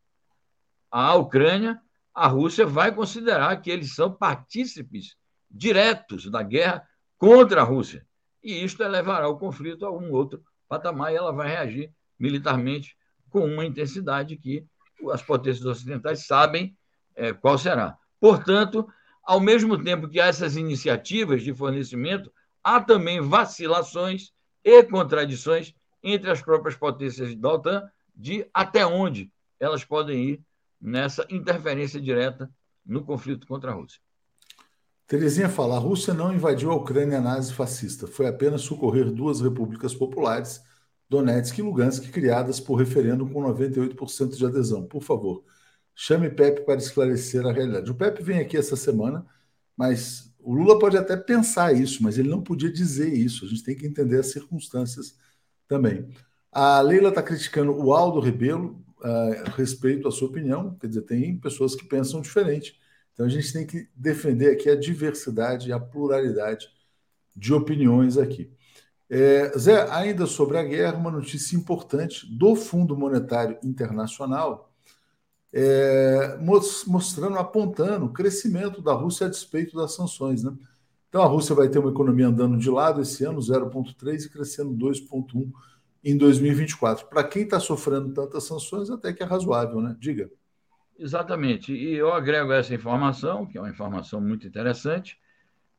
à 0.90 1.14
Ucrânia, 1.14 1.81
a 2.12 2.27
Rússia 2.27 2.66
vai 2.66 2.92
considerar 2.92 3.57
que 3.62 3.71
eles 3.71 3.94
são 3.94 4.12
partícipes 4.12 5.16
diretos 5.49 6.29
da 6.31 6.42
guerra 6.42 6.87
contra 7.16 7.61
a 7.61 7.64
Rússia. 7.64 8.05
E 8.42 8.64
isto 8.64 8.83
levará 8.83 9.29
o 9.29 9.38
conflito 9.38 9.87
a 9.87 9.92
um 9.92 10.11
outro 10.11 10.42
patamar 10.68 11.12
e 11.12 11.16
ela 11.16 11.33
vai 11.33 11.49
reagir 11.49 11.92
militarmente 12.18 12.97
com 13.31 13.44
uma 13.44 13.64
intensidade 13.64 14.37
que 14.37 14.66
as 15.12 15.23
potências 15.23 15.64
ocidentais 15.64 16.27
sabem 16.27 16.77
é, 17.14 17.33
qual 17.33 17.57
será. 17.57 17.97
Portanto, 18.21 18.88
ao 19.23 19.40
mesmo 19.40 19.83
tempo 19.83 20.09
que 20.09 20.21
há 20.21 20.27
essas 20.27 20.57
iniciativas 20.57 21.42
de 21.42 21.55
fornecimento, 21.55 22.33
há 22.62 22.81
também 22.81 23.21
vacilações 23.21 24.33
e 24.64 24.83
contradições 24.85 25.75
entre 26.03 26.31
as 26.31 26.42
próprias 26.42 26.77
potências 26.77 27.35
da 27.35 27.53
OTAN 27.53 27.90
de 28.14 28.47
até 28.53 28.85
onde 28.85 29.31
elas 29.61 29.85
podem 29.85 30.31
ir 30.31 30.40
nessa 30.81 31.27
interferência 31.31 32.01
direta 32.01 32.51
no 32.85 33.05
conflito 33.05 33.47
contra 33.47 33.71
a 33.71 33.75
Rússia. 33.75 34.01
Terezinha 35.07 35.49
fala: 35.49 35.77
a 35.77 35.79
Rússia 35.79 36.12
não 36.12 36.33
invadiu 36.33 36.71
a 36.71 36.77
Ucrânia 36.77 37.21
nazi-fascista, 37.21 38.07
foi 38.07 38.27
apenas 38.27 38.62
socorrer 38.62 39.11
duas 39.11 39.40
repúblicas 39.40 39.94
populares, 39.94 40.62
Donetsk 41.09 41.59
e 41.59 41.62
Lugansk, 41.62 42.11
criadas 42.11 42.61
por 42.61 42.75
referendo 42.75 43.27
com 43.27 43.40
98% 43.40 44.37
de 44.37 44.44
adesão. 44.44 44.87
Por 44.87 45.03
favor, 45.03 45.42
chame 45.94 46.29
Pepe 46.29 46.61
para 46.62 46.77
esclarecer 46.77 47.47
a 47.47 47.53
realidade. 47.53 47.90
O 47.90 47.94
Pepe 47.94 48.23
vem 48.23 48.40
aqui 48.40 48.57
essa 48.57 48.77
semana, 48.77 49.25
mas 49.77 50.28
o 50.40 50.55
Lula 50.55 50.79
pode 50.79 50.96
até 50.96 51.16
pensar 51.16 51.74
isso, 51.74 52.03
mas 52.03 52.18
ele 52.18 52.29
não 52.29 52.42
podia 52.42 52.70
dizer 52.70 53.12
isso. 53.12 53.44
A 53.44 53.48
gente 53.48 53.62
tem 53.62 53.77
que 53.77 53.87
entender 53.87 54.18
as 54.18 54.31
circunstâncias 54.31 55.16
também. 55.66 56.09
A 56.51 56.81
Leila 56.81 57.11
está 57.11 57.22
criticando 57.22 57.72
o 57.72 57.92
Aldo 57.92 58.20
Rebelo, 58.20 58.83
uh, 59.01 59.51
respeito 59.57 60.09
à 60.09 60.11
sua 60.11 60.29
opinião, 60.29 60.77
quer 60.81 60.88
dizer, 60.88 61.03
tem 61.03 61.37
pessoas 61.38 61.74
que 61.74 61.85
pensam 61.85 62.20
diferente. 62.20 62.79
Então 63.12 63.27
a 63.27 63.29
gente 63.29 63.53
tem 63.53 63.66
que 63.66 63.88
defender 63.94 64.53
aqui 64.53 64.70
a 64.70 64.77
diversidade 64.77 65.68
e 65.68 65.72
a 65.72 65.81
pluralidade 65.81 66.68
de 67.37 67.53
opiniões 67.53 68.16
aqui. 68.16 68.51
É, 69.11 69.57
Zé, 69.59 69.90
ainda 69.90 70.27
sobre 70.27 70.59
a 70.59 70.62
guerra, 70.62 70.96
uma 70.96 71.11
notícia 71.11 71.57
importante 71.57 72.27
do 72.27 72.55
Fundo 72.55 72.96
Monetário 72.96 73.59
Internacional, 73.64 74.67
é, 75.52 76.38
mostrando, 76.87 77.38
apontando 77.38 78.06
o 78.06 78.12
crescimento 78.12 78.82
da 78.82 78.92
Rússia 78.92 79.26
a 79.26 79.30
despeito 79.30 79.76
das 79.76 79.94
sanções. 79.94 80.42
Né? 80.42 80.52
Então 81.08 81.22
a 81.22 81.26
Rússia 81.26 81.54
vai 81.54 81.68
ter 81.68 81.78
uma 81.78 81.90
economia 81.90 82.28
andando 82.28 82.58
de 82.58 82.70
lado 82.70 83.00
esse 83.00 83.24
ano, 83.24 83.40
0,3 83.40 84.26
e 84.26 84.28
crescendo 84.28 84.72
2,1 84.74 85.50
em 86.04 86.16
2024. 86.16 87.06
Para 87.06 87.24
quem 87.24 87.42
está 87.42 87.58
sofrendo 87.58 88.12
tantas 88.12 88.44
sanções, 88.44 88.90
até 88.90 89.12
que 89.12 89.22
é 89.22 89.26
razoável, 89.26 89.80
né? 89.80 89.96
Diga. 89.98 90.30
Exatamente. 90.98 91.72
E 91.72 91.94
eu 91.94 92.12
agrego 92.12 92.52
essa 92.52 92.74
informação, 92.74 93.46
que 93.46 93.56
é 93.56 93.61
uma 93.61 93.70
informação 93.70 94.20
muito 94.20 94.46
interessante, 94.46 95.16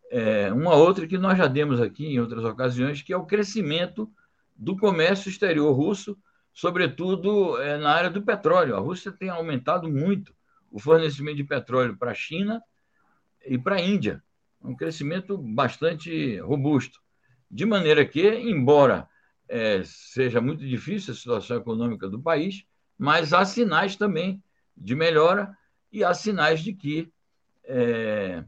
é, 0.10 0.52
uma 0.52 0.76
outra 0.76 1.06
que 1.06 1.18
nós 1.18 1.38
já 1.38 1.46
demos 1.46 1.80
aqui 1.80 2.06
em 2.06 2.20
outras 2.20 2.44
ocasiões, 2.44 3.02
que 3.02 3.14
é 3.14 3.18
o 3.18 3.26
crescimento 3.26 4.10
do 4.56 4.76
comércio 4.76 5.30
exterior 5.30 5.72
russo, 5.74 6.18
sobretudo 6.60 7.58
é, 7.62 7.78
na 7.78 7.90
área 7.90 8.10
do 8.10 8.22
petróleo. 8.22 8.76
A 8.76 8.80
Rússia 8.80 9.14
tem 9.14 9.30
aumentado 9.30 9.88
muito 9.88 10.36
o 10.70 10.78
fornecimento 10.78 11.38
de 11.38 11.46
petróleo 11.46 11.96
para 11.96 12.12
a 12.12 12.14
China 12.14 12.62
e 13.46 13.58
para 13.58 13.78
a 13.78 13.82
Índia. 13.82 14.22
Um 14.62 14.76
crescimento 14.76 15.38
bastante 15.38 16.38
robusto. 16.40 17.00
De 17.50 17.66
maneira 17.66 18.06
que, 18.06 18.28
embora 18.28 19.08
é, 19.48 19.82
seja 19.86 20.42
muito 20.42 20.68
difícil 20.68 21.14
a 21.14 21.16
situação 21.16 21.56
econômica 21.56 22.10
do 22.10 22.22
país, 22.22 22.66
mas 22.98 23.32
há 23.32 23.46
sinais 23.46 23.96
também 23.96 24.44
de 24.76 24.96
melhora 24.96 25.58
e 25.90 26.04
há 26.04 26.14
sinais 26.14 26.60
de 26.60 26.74
que 26.74 27.10
é, 27.64 28.44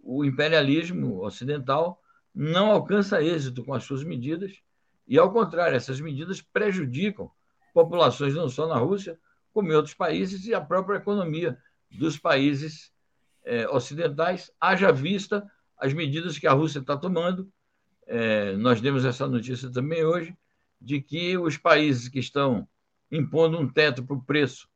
o 0.00 0.24
imperialismo 0.24 1.24
ocidental 1.24 2.00
não 2.32 2.70
alcança 2.70 3.20
êxito 3.20 3.64
com 3.64 3.74
as 3.74 3.82
suas 3.82 4.04
medidas 4.04 4.62
e, 5.08 5.18
ao 5.18 5.32
contrário, 5.32 5.76
essas 5.76 6.00
medidas 6.00 6.40
prejudicam 6.40 7.28
populações 7.78 8.34
não 8.34 8.48
só 8.48 8.66
na 8.66 8.76
Rússia, 8.76 9.16
como 9.52 9.70
em 9.70 9.74
outros 9.76 9.94
países 9.94 10.44
e 10.46 10.52
a 10.52 10.60
própria 10.60 10.96
economia 10.96 11.56
dos 11.88 12.18
países 12.18 12.92
é, 13.44 13.68
ocidentais, 13.68 14.50
haja 14.60 14.90
vista 14.90 15.48
as 15.76 15.92
medidas 15.92 16.36
que 16.36 16.48
a 16.48 16.52
Rússia 16.52 16.80
está 16.80 16.96
tomando 16.96 17.48
é, 18.04 18.56
nós 18.56 18.80
demos 18.80 19.04
essa 19.04 19.28
notícia 19.28 19.70
também 19.70 20.04
hoje, 20.04 20.36
de 20.80 21.00
que 21.00 21.38
os 21.38 21.56
países 21.56 22.08
que 22.08 22.18
estão 22.18 22.66
impondo 23.12 23.56
um 23.56 23.68
teto 23.68 24.02
para 24.02 24.16
o 24.16 24.22
preço 24.22 24.68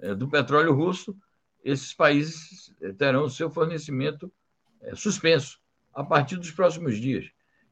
é, 0.00 0.12
do 0.12 0.26
petróleo 0.28 0.74
russo, 0.74 1.16
esses 1.62 1.94
países 1.94 2.74
terão 2.96 3.24
o 3.24 3.30
seu 3.30 3.48
fornecimento 3.50 4.32
suspenso 4.94 5.60
a 5.92 6.02
partir 6.02 6.36
dos 6.36 6.50
próximos 6.50 6.98
dias. 6.98 7.30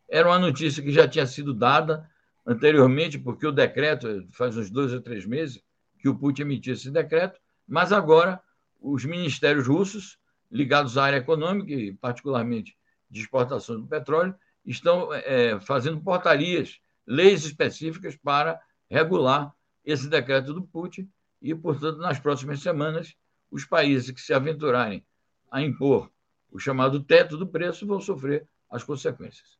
Era 0.08 0.28
uma 0.28 0.38
notícia 0.38 0.82
que 0.82 0.92
já 0.92 1.08
tinha 1.08 1.26
sido 1.26 1.54
dada 1.54 2.08
anteriormente, 2.46 3.18
porque 3.18 3.46
o 3.46 3.52
decreto, 3.52 4.26
faz 4.30 4.56
uns 4.56 4.70
dois 4.70 4.92
ou 4.92 5.00
três 5.00 5.26
meses 5.26 5.62
que 5.98 6.08
o 6.08 6.16
Putin 6.16 6.42
emitiu 6.42 6.74
esse 6.74 6.90
decreto, 6.90 7.40
mas 7.66 7.92
agora 7.92 8.40
os 8.80 9.04
ministérios 9.04 9.66
russos, 9.66 10.18
ligados 10.50 10.96
à 10.96 11.04
área 11.04 11.16
econômica 11.16 11.72
e 11.72 11.92
particularmente 11.92 12.76
de 13.10 13.20
exportação 13.20 13.80
do 13.80 13.86
petróleo, 13.86 14.34
estão 14.64 15.12
é, 15.12 15.58
fazendo 15.60 16.00
portarias, 16.00 16.78
leis 17.06 17.44
específicas 17.44 18.16
para 18.16 18.60
regular 18.88 19.52
esse 19.84 20.08
decreto 20.08 20.54
do 20.54 20.62
Putin 20.62 21.08
e, 21.42 21.54
portanto, 21.54 21.98
nas 21.98 22.18
próximas 22.18 22.60
semanas, 22.60 23.14
os 23.50 23.64
países 23.64 24.10
que 24.10 24.20
se 24.20 24.32
aventurarem 24.32 25.04
a 25.50 25.62
impor 25.62 26.10
o 26.50 26.58
chamado 26.58 27.02
teto 27.02 27.36
do 27.36 27.46
preço 27.46 27.86
vão 27.86 28.00
sofrer 28.00 28.48
as 28.70 28.82
consequências. 28.82 29.58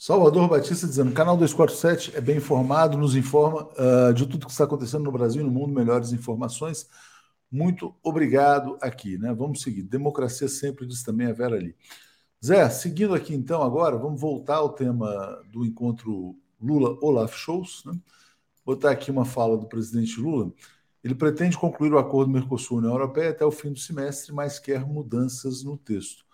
Salvador 0.00 0.48
Batista 0.48 0.86
dizendo: 0.86 1.12
canal 1.12 1.36
247 1.36 2.16
é 2.16 2.22
bem 2.22 2.38
informado, 2.38 2.96
nos 2.96 3.14
informa 3.14 3.68
uh, 3.72 4.14
de 4.14 4.26
tudo 4.26 4.46
que 4.46 4.52
está 4.52 4.64
acontecendo 4.64 5.04
no 5.04 5.12
Brasil 5.12 5.42
e 5.42 5.44
no 5.44 5.50
mundo, 5.50 5.74
melhores 5.74 6.10
informações. 6.10 6.88
Muito 7.52 7.94
obrigado 8.02 8.78
aqui, 8.80 9.18
né? 9.18 9.34
Vamos 9.34 9.60
seguir. 9.60 9.82
Democracia 9.82 10.48
sempre 10.48 10.86
diz 10.86 11.02
também 11.02 11.26
a 11.26 11.34
Vera 11.34 11.56
ali. 11.56 11.76
Zé, 12.42 12.66
seguindo 12.70 13.12
aqui 13.12 13.34
então 13.34 13.62
agora, 13.62 13.98
vamos 13.98 14.18
voltar 14.18 14.56
ao 14.56 14.70
tema 14.70 15.38
do 15.52 15.66
encontro 15.66 16.34
Lula-Olaf 16.58 17.36
Scholz. 17.36 17.82
Né? 17.84 17.92
Botar 18.64 18.92
aqui 18.92 19.10
uma 19.10 19.26
fala 19.26 19.58
do 19.58 19.66
presidente 19.66 20.18
Lula. 20.18 20.50
Ele 21.04 21.14
pretende 21.14 21.58
concluir 21.58 21.92
o 21.92 21.98
acordo 21.98 22.32
Mercosul-União 22.32 22.92
Europeia 22.92 23.30
até 23.30 23.44
o 23.44 23.50
fim 23.50 23.70
do 23.70 23.78
semestre, 23.78 24.32
mas 24.32 24.58
quer 24.58 24.82
mudanças 24.86 25.62
no 25.62 25.76
texto. 25.76 26.24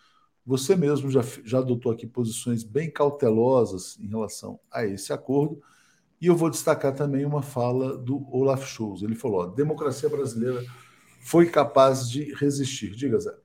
Você 0.46 0.76
mesmo 0.76 1.10
já, 1.10 1.22
já 1.44 1.58
adotou 1.58 1.90
aqui 1.90 2.06
posições 2.06 2.62
bem 2.62 2.88
cautelosas 2.88 3.98
em 3.98 4.06
relação 4.06 4.60
a 4.70 4.86
esse 4.86 5.12
acordo. 5.12 5.60
E 6.20 6.28
eu 6.28 6.36
vou 6.36 6.48
destacar 6.48 6.94
também 6.94 7.24
uma 7.24 7.42
fala 7.42 7.98
do 7.98 8.24
Olaf 8.32 8.64
Scholz. 8.64 9.02
Ele 9.02 9.16
falou: 9.16 9.42
a 9.42 9.46
democracia 9.48 10.08
brasileira 10.08 10.64
foi 11.20 11.46
capaz 11.46 12.08
de 12.08 12.32
resistir. 12.34 12.90
Diga, 12.90 13.18
Zé. 13.18 13.36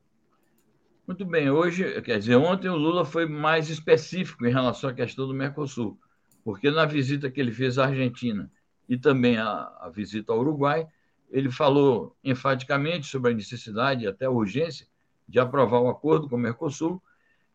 Muito 1.08 1.26
bem. 1.26 1.50
Hoje, 1.50 2.00
quer 2.04 2.20
dizer, 2.20 2.36
ontem 2.36 2.70
o 2.70 2.76
Lula 2.76 3.04
foi 3.04 3.26
mais 3.26 3.70
específico 3.70 4.46
em 4.46 4.52
relação 4.52 4.92
à 4.92 4.94
questão 4.94 5.28
do 5.28 5.34
Mercosul, 5.34 6.00
porque 6.44 6.70
na 6.70 6.86
visita 6.86 7.32
que 7.32 7.42
ele 7.42 7.52
fez 7.52 7.80
à 7.80 7.88
Argentina 7.88 8.50
e 8.88 8.96
também 8.96 9.38
a, 9.38 9.72
a 9.82 9.90
visita 9.90 10.32
ao 10.32 10.40
Uruguai, 10.40 10.88
ele 11.32 11.50
falou 11.50 12.16
enfaticamente 12.24 13.08
sobre 13.08 13.32
a 13.32 13.34
necessidade 13.34 14.04
e 14.04 14.08
até 14.08 14.26
a 14.26 14.32
urgência 14.32 14.86
de 15.32 15.40
aprovar 15.40 15.80
o 15.80 15.88
acordo 15.88 16.28
com 16.30 16.36
o 16.36 16.40
Mercosul 16.40 17.02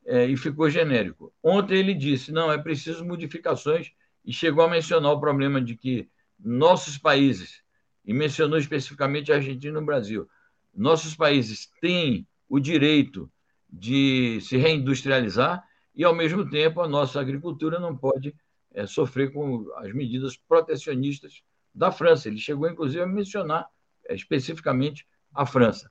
é, 0.06 0.24
e 0.24 0.36
ficou 0.36 0.70
genérico. 0.70 1.32
Ontem 1.42 1.78
ele 1.78 1.94
disse: 1.94 2.32
não, 2.32 2.50
é 2.50 2.56
preciso 2.56 3.04
modificações 3.04 3.92
e 4.24 4.32
chegou 4.32 4.64
a 4.64 4.70
mencionar 4.70 5.12
o 5.12 5.20
problema 5.20 5.60
de 5.60 5.76
que 5.76 6.08
nossos 6.38 6.96
países, 6.96 7.62
e 8.04 8.14
mencionou 8.14 8.58
especificamente 8.58 9.30
a 9.30 9.36
Argentina 9.36 9.78
e 9.78 9.82
o 9.82 9.84
Brasil, 9.84 10.28
nossos 10.74 11.14
países 11.14 11.70
têm 11.80 12.26
o 12.48 12.58
direito 12.58 13.30
de 13.68 14.40
se 14.40 14.56
reindustrializar 14.56 15.62
e, 15.94 16.04
ao 16.04 16.14
mesmo 16.14 16.48
tempo, 16.48 16.80
a 16.80 16.88
nossa 16.88 17.20
agricultura 17.20 17.78
não 17.78 17.96
pode 17.96 18.34
é, 18.72 18.86
sofrer 18.86 19.32
com 19.32 19.66
as 19.76 19.92
medidas 19.92 20.36
protecionistas 20.36 21.42
da 21.74 21.90
França. 21.90 22.28
Ele 22.28 22.38
chegou, 22.38 22.68
inclusive, 22.68 23.02
a 23.02 23.06
mencionar 23.06 23.66
é, 24.08 24.14
especificamente 24.14 25.06
a 25.34 25.44
França. 25.44 25.90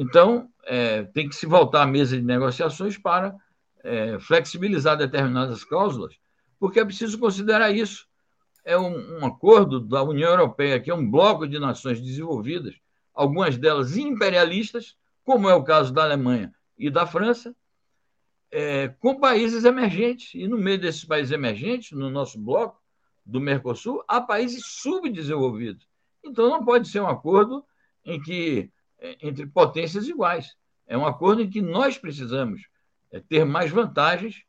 Então, 0.00 0.48
é, 0.64 1.02
tem 1.02 1.28
que 1.28 1.34
se 1.34 1.44
voltar 1.44 1.82
à 1.82 1.86
mesa 1.86 2.16
de 2.16 2.22
negociações 2.22 2.96
para 2.96 3.34
é, 3.82 4.16
flexibilizar 4.20 4.96
determinadas 4.96 5.64
cláusulas, 5.64 6.14
porque 6.56 6.78
é 6.78 6.84
preciso 6.84 7.18
considerar 7.18 7.72
isso. 7.72 8.06
É 8.64 8.78
um, 8.78 9.18
um, 9.18 9.26
acordo 9.26 9.80
da 9.80 10.00
União 10.04 10.30
Europeia, 10.30 10.78
que 10.78 10.88
é 10.88 10.94
um 10.94 11.10
bloco 11.10 11.48
de 11.48 11.58
nações 11.58 12.00
desenvolvidas, 12.00 12.76
algumas 13.12 13.58
delas 13.58 13.96
imperialistas, 13.96 14.96
como 15.24 15.48
é 15.48 15.54
o 15.54 15.64
caso 15.64 15.92
da 15.92 16.04
Alemanha 16.04 16.54
e 16.78 16.88
da 16.88 17.04
França, 17.04 17.52
é, 18.52 18.86
com 19.00 19.18
países 19.18 19.64
emergentes. 19.64 20.32
E 20.32 20.46
no 20.46 20.56
meio 20.56 20.78
desses 20.78 21.04
países 21.04 21.32
emergentes, 21.32 21.90
no 21.90 22.08
nosso 22.08 22.38
bloco 22.38 22.80
do 23.26 23.40
Mercosul, 23.40 24.04
há 24.06 24.20
países 24.20 24.64
subdesenvolvidos. 24.64 25.88
Então, 26.24 26.48
não 26.48 26.64
pode 26.64 26.86
ser 26.86 27.00
um 27.00 27.08
acordo 27.08 27.64
em 28.04 28.20
que 28.22 28.70
entre 29.00 29.46
potências 29.46 30.08
iguais. 30.08 30.56
É 30.86 30.96
um 30.96 31.06
acordo 31.06 31.42
em 31.42 31.50
que 31.50 31.60
nós 31.60 31.98
precisamos 31.98 32.62
é, 33.10 33.20
ter 33.20 33.44
mais 33.44 33.70
vantagens, 33.70 34.42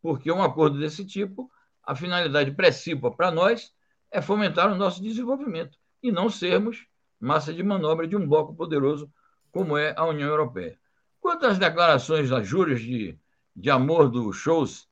porque 0.00 0.30
um 0.30 0.42
acordo 0.42 0.78
desse 0.78 1.04
tipo, 1.04 1.50
a 1.82 1.94
finalidade 1.94 2.52
principal 2.52 3.14
para 3.14 3.30
nós 3.30 3.72
é 4.10 4.20
fomentar 4.20 4.72
o 4.72 4.76
nosso 4.76 5.02
desenvolvimento 5.02 5.78
e 6.02 6.10
não 6.10 6.30
sermos 6.30 6.86
massa 7.18 7.52
de 7.52 7.62
manobra 7.62 8.06
de 8.06 8.16
um 8.16 8.26
bloco 8.26 8.54
poderoso 8.54 9.12
como 9.52 9.76
é 9.76 9.94
a 9.96 10.04
União 10.06 10.28
Europeia. 10.28 10.78
Quanto 11.20 11.46
às 11.46 11.58
declarações 11.58 12.30
das 12.30 12.46
juras 12.46 12.80
de, 12.80 13.18
de 13.54 13.70
amor 13.70 14.08
do 14.08 14.32
Shows 14.32 14.88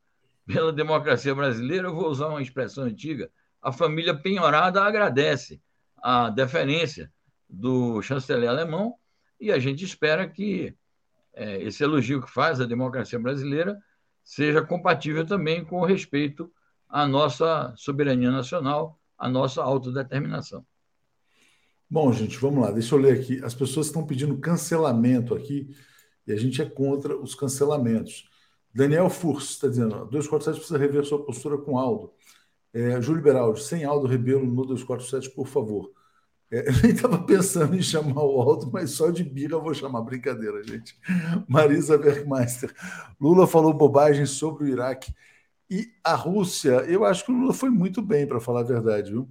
pela 0.47 0.73
democracia 0.73 1.35
brasileira, 1.35 1.89
eu 1.89 1.95
vou 1.95 2.09
usar 2.09 2.29
uma 2.29 2.43
expressão 2.43 2.85
antiga. 2.85 3.31
A 3.63 3.73
família 3.73 4.15
penhorada 4.15 4.83
agradece 4.83 5.61
a 5.97 6.29
deferência 6.29 7.13
do 7.49 8.03
chanceler 8.03 8.49
alemão, 8.49 8.95
e 9.41 9.51
a 9.53 9.59
gente 9.59 9.85
espera 9.85 10.29
que 10.29 10.75
é, 11.33 11.63
esse 11.63 11.83
elogio 11.83 12.21
que 12.21 12.31
faz 12.31 12.61
a 12.61 12.67
democracia 12.67 13.19
brasileira 13.19 13.79
seja 14.25 14.61
compatível 14.61 15.25
também 15.25 15.65
com 15.65 15.81
o 15.81 15.85
respeito 15.85 16.53
à 16.89 17.07
nossa 17.07 17.73
soberania 17.77 18.31
nacional, 18.31 18.99
à 19.17 19.29
nossa 19.29 19.63
autodeterminação. 19.63 20.67
Bom, 21.89 22.13
gente, 22.13 22.37
vamos 22.37 22.63
lá, 22.63 22.71
deixa 22.71 22.95
eu 22.95 22.99
ler 22.99 23.19
aqui. 23.19 23.43
As 23.43 23.55
pessoas 23.55 23.87
estão 23.87 24.05
pedindo 24.05 24.37
cancelamento 24.39 25.35
aqui 25.35 25.75
e 26.27 26.33
a 26.33 26.37
gente 26.37 26.61
é 26.61 26.69
contra 26.69 27.17
os 27.17 27.35
cancelamentos. 27.35 28.29
Daniel 28.75 29.09
Furs 29.09 29.51
está 29.51 29.69
dizendo: 29.69 30.05
247 30.07 30.59
precisa 30.59 30.79
rever 30.79 31.05
sua 31.05 31.25
postura 31.25 31.57
com 31.57 31.79
Aldo. 31.79 32.13
É, 32.73 33.01
Júlio 33.01 33.23
Beraldi, 33.23 33.63
sem 33.63 33.85
Aldo 33.85 34.07
Rebelo 34.07 34.45
no 34.45 34.67
247, 34.67 35.31
por 35.31 35.47
favor. 35.47 35.91
É, 36.51 36.69
eu 36.69 36.83
nem 36.83 36.93
estava 36.93 37.19
pensando 37.23 37.77
em 37.77 37.83
chamar 37.83 38.23
o 38.23 38.41
Aldo, 38.41 38.71
mas 38.73 38.91
só 38.93 39.11
de 39.11 39.23
birra 39.23 39.55
eu 39.55 39.63
vou 39.63 39.75
chamar. 39.75 40.03
Brincadeira, 40.03 40.63
gente. 40.63 40.99
Marisa 41.49 41.99
Bergmeister. 41.99 42.75
Lula 43.21 43.47
falou 43.47 43.73
bobagem 43.73 44.27
sobre 44.27 44.65
o 44.65 44.69
Iraque 44.69 45.13
e 45.71 45.93
a 46.03 46.15
Rússia. 46.15 46.85
Eu 46.89 47.05
acho 47.05 47.25
que 47.25 47.33
o 47.33 47.35
Lula 47.35 47.53
foi 47.53 47.71
muito 47.71 48.01
bem, 48.03 48.27
para 48.27 48.41
falar 48.41 48.61
a 48.61 48.65
verdade, 48.65 49.11
viu? 49.11 49.29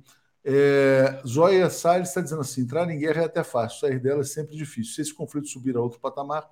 É, 0.50 1.22
Salles 1.70 2.10
está 2.10 2.22
dizendo 2.22 2.42
assim: 2.42 2.62
entrar 2.62 2.90
em 2.90 3.00
guerra 3.00 3.24
é 3.24 3.26
até 3.26 3.44
fácil, 3.44 3.80
sair 3.80 4.00
dela 4.00 4.22
é 4.22 4.24
sempre 4.24 4.56
difícil. 4.56 4.94
Se 4.94 5.02
esse 5.02 5.14
conflito 5.14 5.48
subir 5.50 5.76
a 5.76 5.82
outro 5.82 6.00
patamar, 6.00 6.48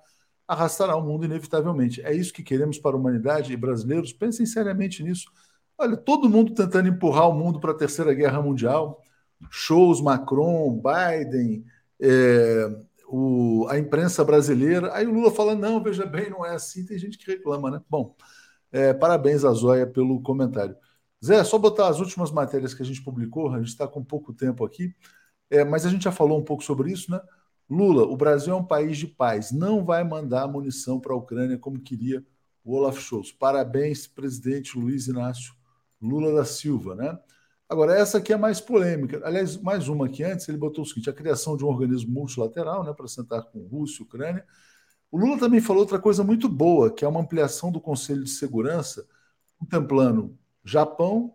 arrastará 0.46 0.96
o 0.96 1.02
mundo 1.02 1.24
inevitavelmente. 1.24 2.02
É 2.02 2.12
isso 2.12 2.32
que 2.32 2.42
queremos 2.42 2.78
para 2.78 2.96
a 2.96 2.98
humanidade 2.98 3.52
e 3.52 3.56
brasileiros? 3.56 4.12
Pensem 4.12 4.44
seriamente 4.44 5.02
nisso. 5.02 5.30
Olha, 5.78 5.96
todo 5.96 6.28
mundo 6.28 6.54
tentando 6.54 6.88
empurrar 6.88 7.28
o 7.28 7.34
mundo 7.34 7.60
para 7.60 7.72
a 7.72 7.74
Terceira 7.74 8.12
Guerra 8.14 8.42
Mundial 8.42 9.02
shows 9.50 10.00
Macron, 10.00 10.80
Biden, 10.80 11.64
é, 12.00 12.68
o, 13.08 13.66
a 13.68 13.78
imprensa 13.78 14.24
brasileira. 14.24 14.94
Aí 14.94 15.06
o 15.06 15.12
Lula 15.12 15.30
fala: 15.30 15.54
não, 15.54 15.82
veja 15.82 16.06
bem, 16.06 16.30
não 16.30 16.44
é 16.44 16.54
assim. 16.54 16.84
Tem 16.84 16.98
gente 16.98 17.18
que 17.18 17.30
reclama, 17.30 17.70
né? 17.70 17.80
Bom, 17.88 18.16
é, 18.72 18.92
parabéns 18.92 19.44
a 19.44 19.52
Zóia 19.52 19.86
pelo 19.86 20.20
comentário. 20.22 20.76
Zé, 21.24 21.42
só 21.44 21.58
botar 21.58 21.88
as 21.88 21.98
últimas 22.00 22.30
matérias 22.30 22.74
que 22.74 22.82
a 22.82 22.86
gente 22.86 23.02
publicou, 23.02 23.52
a 23.52 23.58
gente 23.58 23.68
está 23.68 23.88
com 23.88 24.04
pouco 24.04 24.32
tempo 24.32 24.64
aqui, 24.64 24.94
é, 25.50 25.64
mas 25.64 25.86
a 25.86 25.90
gente 25.90 26.04
já 26.04 26.12
falou 26.12 26.38
um 26.38 26.44
pouco 26.44 26.62
sobre 26.62 26.92
isso, 26.92 27.10
né? 27.10 27.20
Lula, 27.68 28.04
o 28.04 28.16
Brasil 28.16 28.52
é 28.52 28.56
um 28.56 28.64
país 28.64 28.96
de 28.98 29.06
paz, 29.08 29.50
não 29.50 29.84
vai 29.84 30.04
mandar 30.04 30.46
munição 30.46 31.00
para 31.00 31.12
a 31.12 31.16
Ucrânia 31.16 31.58
como 31.58 31.80
queria 31.80 32.24
o 32.64 32.74
Olaf 32.76 32.98
Scholz. 33.00 33.32
Parabéns, 33.32 34.06
presidente 34.06 34.78
Luiz 34.78 35.08
Inácio 35.08 35.54
Lula 36.00 36.34
da 36.34 36.44
Silva, 36.44 36.94
né? 36.94 37.18
Agora, 37.68 37.94
essa 37.98 38.18
aqui 38.18 38.32
é 38.32 38.36
mais 38.36 38.60
polêmica. 38.60 39.20
Aliás, 39.24 39.56
mais 39.56 39.88
uma 39.88 40.06
aqui 40.06 40.22
antes, 40.22 40.48
ele 40.48 40.58
botou 40.58 40.84
o 40.84 40.86
seguinte: 40.86 41.10
a 41.10 41.12
criação 41.12 41.56
de 41.56 41.64
um 41.64 41.68
organismo 41.68 42.12
multilateral 42.12 42.84
né, 42.84 42.92
para 42.92 43.08
sentar 43.08 43.42
com 43.44 43.66
Rússia 43.66 44.02
e 44.02 44.04
Ucrânia. 44.04 44.46
O 45.10 45.18
Lula 45.18 45.38
também 45.38 45.60
falou 45.60 45.82
outra 45.82 45.98
coisa 45.98 46.24
muito 46.24 46.48
boa, 46.48 46.92
que 46.92 47.04
é 47.04 47.08
uma 47.08 47.20
ampliação 47.20 47.72
do 47.72 47.80
Conselho 47.80 48.24
de 48.24 48.30
Segurança, 48.30 49.06
contemplando 49.58 50.38
Japão 50.64 51.34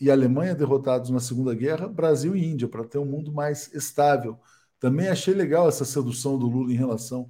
e 0.00 0.10
Alemanha 0.10 0.54
derrotados 0.54 1.10
na 1.10 1.20
Segunda 1.20 1.54
Guerra, 1.54 1.88
Brasil 1.88 2.36
e 2.36 2.44
Índia, 2.44 2.68
para 2.68 2.84
ter 2.84 2.98
um 2.98 3.06
mundo 3.06 3.32
mais 3.32 3.72
estável. 3.74 4.38
Também 4.78 5.08
achei 5.08 5.34
legal 5.34 5.68
essa 5.68 5.84
sedução 5.84 6.38
do 6.38 6.46
Lula 6.48 6.72
em 6.72 6.76
relação 6.76 7.28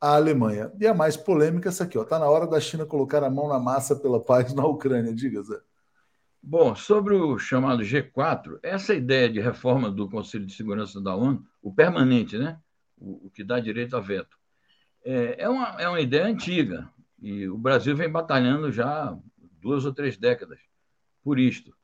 à 0.00 0.16
Alemanha. 0.16 0.72
E 0.80 0.86
a 0.86 0.94
mais 0.94 1.16
polêmica, 1.16 1.68
essa 1.68 1.84
aqui: 1.84 1.98
está 1.98 2.18
na 2.18 2.28
hora 2.28 2.46
da 2.46 2.60
China 2.60 2.86
colocar 2.86 3.22
a 3.24 3.30
mão 3.30 3.48
na 3.48 3.58
massa 3.58 3.96
pela 3.96 4.22
paz 4.22 4.52
na 4.54 4.66
Ucrânia. 4.66 5.14
Diga, 5.14 5.42
Zé. 5.42 5.67
Bom, 6.42 6.74
sobre 6.74 7.14
o 7.14 7.38
chamado 7.38 7.82
G4, 7.82 8.58
essa 8.62 8.94
ideia 8.94 9.28
de 9.28 9.40
reforma 9.40 9.90
do 9.90 10.08
Conselho 10.08 10.46
de 10.46 10.54
Segurança 10.54 11.00
da 11.00 11.14
ONU, 11.14 11.44
o 11.60 11.72
permanente, 11.72 12.38
né? 12.38 12.58
o, 13.00 13.26
o 13.26 13.30
que 13.30 13.44
dá 13.44 13.60
direito 13.60 13.96
a 13.96 14.00
veto, 14.00 14.36
é, 15.04 15.42
é, 15.42 15.48
uma, 15.48 15.80
é 15.80 15.88
uma 15.88 16.00
ideia 16.00 16.26
antiga 16.26 16.88
e 17.20 17.48
o 17.48 17.56
Brasil 17.56 17.96
vem 17.96 18.10
batalhando 18.10 18.70
já 18.70 19.16
duas 19.60 19.84
ou 19.84 19.92
três 19.92 20.16
décadas 20.16 20.60
por 21.22 21.38
isto. 21.38 21.74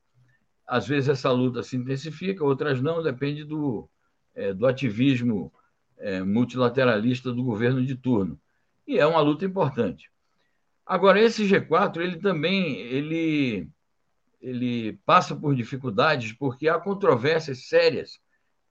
Às 0.66 0.86
vezes 0.86 1.08
essa 1.08 1.30
luta 1.30 1.62
se 1.62 1.76
intensifica, 1.76 2.44
outras 2.44 2.80
não, 2.80 3.02
depende 3.02 3.44
do, 3.44 3.88
é, 4.34 4.54
do 4.54 4.66
ativismo 4.66 5.52
é, 5.98 6.22
multilateralista 6.22 7.32
do 7.32 7.42
governo 7.42 7.84
de 7.84 7.94
turno. 7.94 8.40
E 8.86 8.98
é 8.98 9.06
uma 9.06 9.20
luta 9.20 9.44
importante. 9.44 10.10
Agora, 10.86 11.20
esse 11.20 11.44
G4, 11.44 12.00
ele 12.00 12.18
também 12.18 12.76
ele 12.76 13.68
ele 14.44 15.00
passa 15.06 15.34
por 15.34 15.54
dificuldades 15.54 16.32
porque 16.32 16.68
há 16.68 16.78
controvérsias 16.78 17.66
sérias 17.66 18.20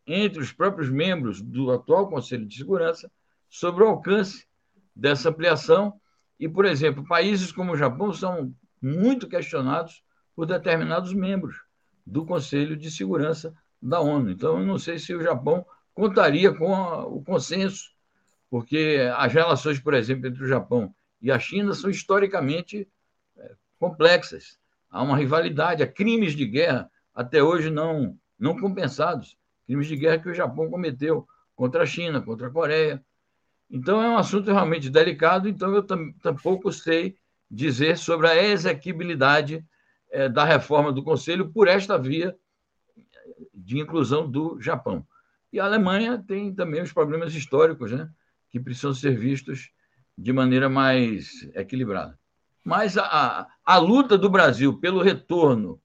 entre 0.06 0.40
os 0.40 0.52
próprios 0.52 0.88
membros 0.88 1.42
do 1.42 1.72
atual 1.72 2.08
Conselho 2.08 2.46
de 2.46 2.58
Segurança 2.58 3.12
sobre 3.50 3.84
o 3.84 3.88
alcance 3.88 4.48
dessa 4.96 5.30
ampliação 5.30 6.00
E, 6.40 6.48
por 6.48 6.66
exemplo, 6.66 7.08
países 7.08 7.52
como 7.52 7.72
o 7.72 7.78
Japão 7.78 8.14
são 8.14 8.54
muito 8.80 9.28
questionados 9.28 10.04
por 10.36 10.46
determinados 10.46 11.14
membros 11.14 11.56
do 12.06 12.26
Conselho 12.26 12.76
de 12.78 12.92
Segurança 12.92 13.56
da 13.82 14.00
ONU. 14.00 14.30
Então, 14.30 14.60
eu 14.60 14.66
não 14.66 14.78
sei 14.78 15.00
se 15.00 15.16
o 15.16 15.22
Japão 15.22 15.66
contaria 15.94 16.54
com 16.54 16.72
o 16.72 17.24
consenso, 17.24 17.92
porque 18.50 19.00
as 19.16 19.34
relações, 19.34 19.80
por 19.80 19.94
exemplo, 19.94 20.28
entre 20.28 20.44
o 20.44 20.48
Japão 20.48 20.94
e 21.22 21.32
a 21.32 21.40
China 21.40 21.74
são 21.74 21.90
historicamente 21.90 22.88
é, 23.38 23.56
complexas. 23.80 24.60
Há 24.94 25.02
uma 25.02 25.18
rivalidade, 25.18 25.82
há 25.82 25.88
crimes 25.88 26.36
de 26.36 26.46
guerra 26.46 26.88
até 27.16 27.41
hoje 27.41 27.72
não, 27.72 28.16
não 28.38 28.60
compensados 28.60 29.36
crimes 29.66 29.88
de 29.88 29.96
guerra 29.96 30.20
que 30.20 30.30
o 30.30 30.34
Japão 30.36 30.70
cometeu 30.70 31.28
contra 31.56 31.82
a 31.82 31.86
China, 31.86 32.22
contra 32.22 32.48
a 32.48 32.52
Coreia. 32.52 33.04
Então, 33.72 34.00
é 34.04 34.08
um 34.08 34.18
assunto 34.18 34.52
realmente 34.52 34.91
delicado, 34.91 35.50
então 35.50 35.74
eu 35.74 35.82
tampouco 35.82 36.72
sei 36.72 37.16
dizer 37.50 37.98
sobre 37.98 38.28
a 38.28 38.44
exequibilidade 38.44 39.66
é, 40.12 40.30
da 40.30 40.44
reforma 40.44 40.91
do 40.91 41.04
Conselho 41.04 41.50
por 41.50 41.68
esta 41.68 41.98
via 41.98 42.36
de 43.52 43.80
inclusão 43.80 44.30
do 44.30 44.62
Japão. 44.62 45.04
E 45.52 45.60
a 45.60 45.66
Alemanha 45.66 46.24
tem 46.28 46.54
também 46.54 46.84
os 46.84 46.94
problemas 46.94 47.34
históricos, 47.34 47.91
né, 47.91 48.08
que 48.52 48.60
precisam 48.60 48.94
ser 48.94 49.18
vistos 49.18 49.72
de 50.16 50.32
maneira 50.32 50.70
mais 50.70 51.50
equilibrada. 51.56 52.20
Mas 52.64 52.97
a, 52.97 53.47
a, 53.64 53.78
luta 53.78 54.18
do 54.18 54.30
Brasil 54.30 54.80
pelo 54.80 55.01
retorno, 55.01 55.82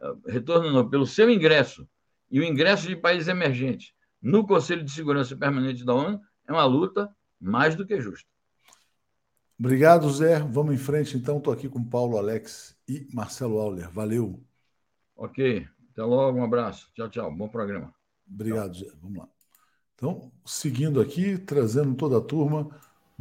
eh, 0.00 0.14
retorno 0.28 0.70
não, 0.70 0.88
pelo 0.88 1.06
seu 1.06 1.28
ingresso 1.28 1.88
e 2.30 2.38
o 2.38 2.44
ingresso 2.44 2.86
de 2.86 2.94
países 2.94 3.28
emergentes 3.28 3.92
no 4.20 4.46
Conselho 4.46 4.84
de 4.84 4.92
Segurança 4.92 5.36
Permanente 5.36 5.84
da 5.84 5.94
ONU 5.94 6.20
é 6.46 6.52
uma 6.52 6.64
luta 6.64 7.12
mais 7.40 7.74
do 7.74 7.84
que 7.84 8.00
justa. 8.00 8.28
Obrigado, 9.58 10.08
Zé. 10.10 10.38
Vamos 10.40 10.74
em 10.74 10.78
frente, 10.78 11.16
então. 11.16 11.38
Estou 11.38 11.52
aqui 11.52 11.68
com 11.68 11.82
Paulo 11.84 12.16
Alex 12.16 12.76
e 12.88 13.06
Marcelo 13.12 13.58
Auler. 13.58 13.90
Valeu. 13.90 14.42
Ok. 15.16 15.66
Até 15.92 16.02
logo. 16.02 16.38
Um 16.38 16.44
abraço. 16.44 16.90
Tchau, 16.94 17.08
tchau. 17.08 17.32
Bom 17.32 17.48
programa. 17.48 17.92
Obrigado, 18.28 18.76
Zé. 18.76 18.90
Vamos 19.00 19.18
lá. 19.18 19.28
Então, 19.94 20.32
seguindo 20.44 21.00
aqui, 21.00 21.38
trazendo 21.38 21.94
toda 21.94 22.18
a 22.18 22.20
turma. 22.20 22.70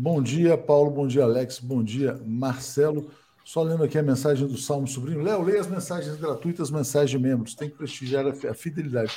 Bom 0.03 0.19
dia, 0.19 0.57
Paulo. 0.57 0.89
Bom 0.89 1.05
dia, 1.05 1.23
Alex. 1.23 1.59
Bom 1.59 1.83
dia, 1.83 2.19
Marcelo. 2.25 3.11
Só 3.45 3.61
lendo 3.61 3.83
aqui 3.83 3.99
a 3.99 4.01
mensagem 4.01 4.47
do 4.47 4.57
Salmo 4.57 4.87
Sobrinho. 4.87 5.21
Léo, 5.21 5.43
leia 5.43 5.61
as 5.61 5.67
mensagens 5.67 6.15
gratuitas, 6.15 6.71
mensagens 6.71 7.11
de 7.11 7.19
membros. 7.19 7.53
Tem 7.53 7.69
que 7.69 7.77
prestigiar 7.77 8.25
a 8.25 8.53
fidelidade. 8.55 9.15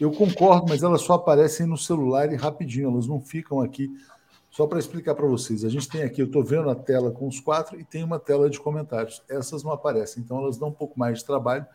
Eu 0.00 0.10
concordo, 0.10 0.70
mas 0.70 0.82
elas 0.82 1.02
só 1.02 1.12
aparecem 1.12 1.66
no 1.66 1.76
celular 1.76 2.32
e 2.32 2.36
rapidinho, 2.36 2.90
elas 2.90 3.06
não 3.06 3.20
ficam 3.20 3.60
aqui. 3.60 3.94
Só 4.50 4.66
para 4.66 4.78
explicar 4.78 5.14
para 5.14 5.26
vocês, 5.26 5.66
a 5.66 5.68
gente 5.68 5.86
tem 5.86 6.02
aqui, 6.02 6.22
eu 6.22 6.26
estou 6.26 6.42
vendo 6.42 6.70
a 6.70 6.74
tela 6.74 7.10
com 7.10 7.28
os 7.28 7.38
quatro 7.38 7.78
e 7.78 7.84
tem 7.84 8.02
uma 8.02 8.18
tela 8.18 8.48
de 8.48 8.58
comentários. 8.58 9.22
Essas 9.28 9.62
não 9.62 9.70
aparecem, 9.70 10.22
então 10.22 10.38
elas 10.38 10.56
dão 10.56 10.68
um 10.68 10.72
pouco 10.72 10.98
mais 10.98 11.18
de 11.18 11.26
trabalho 11.26 11.66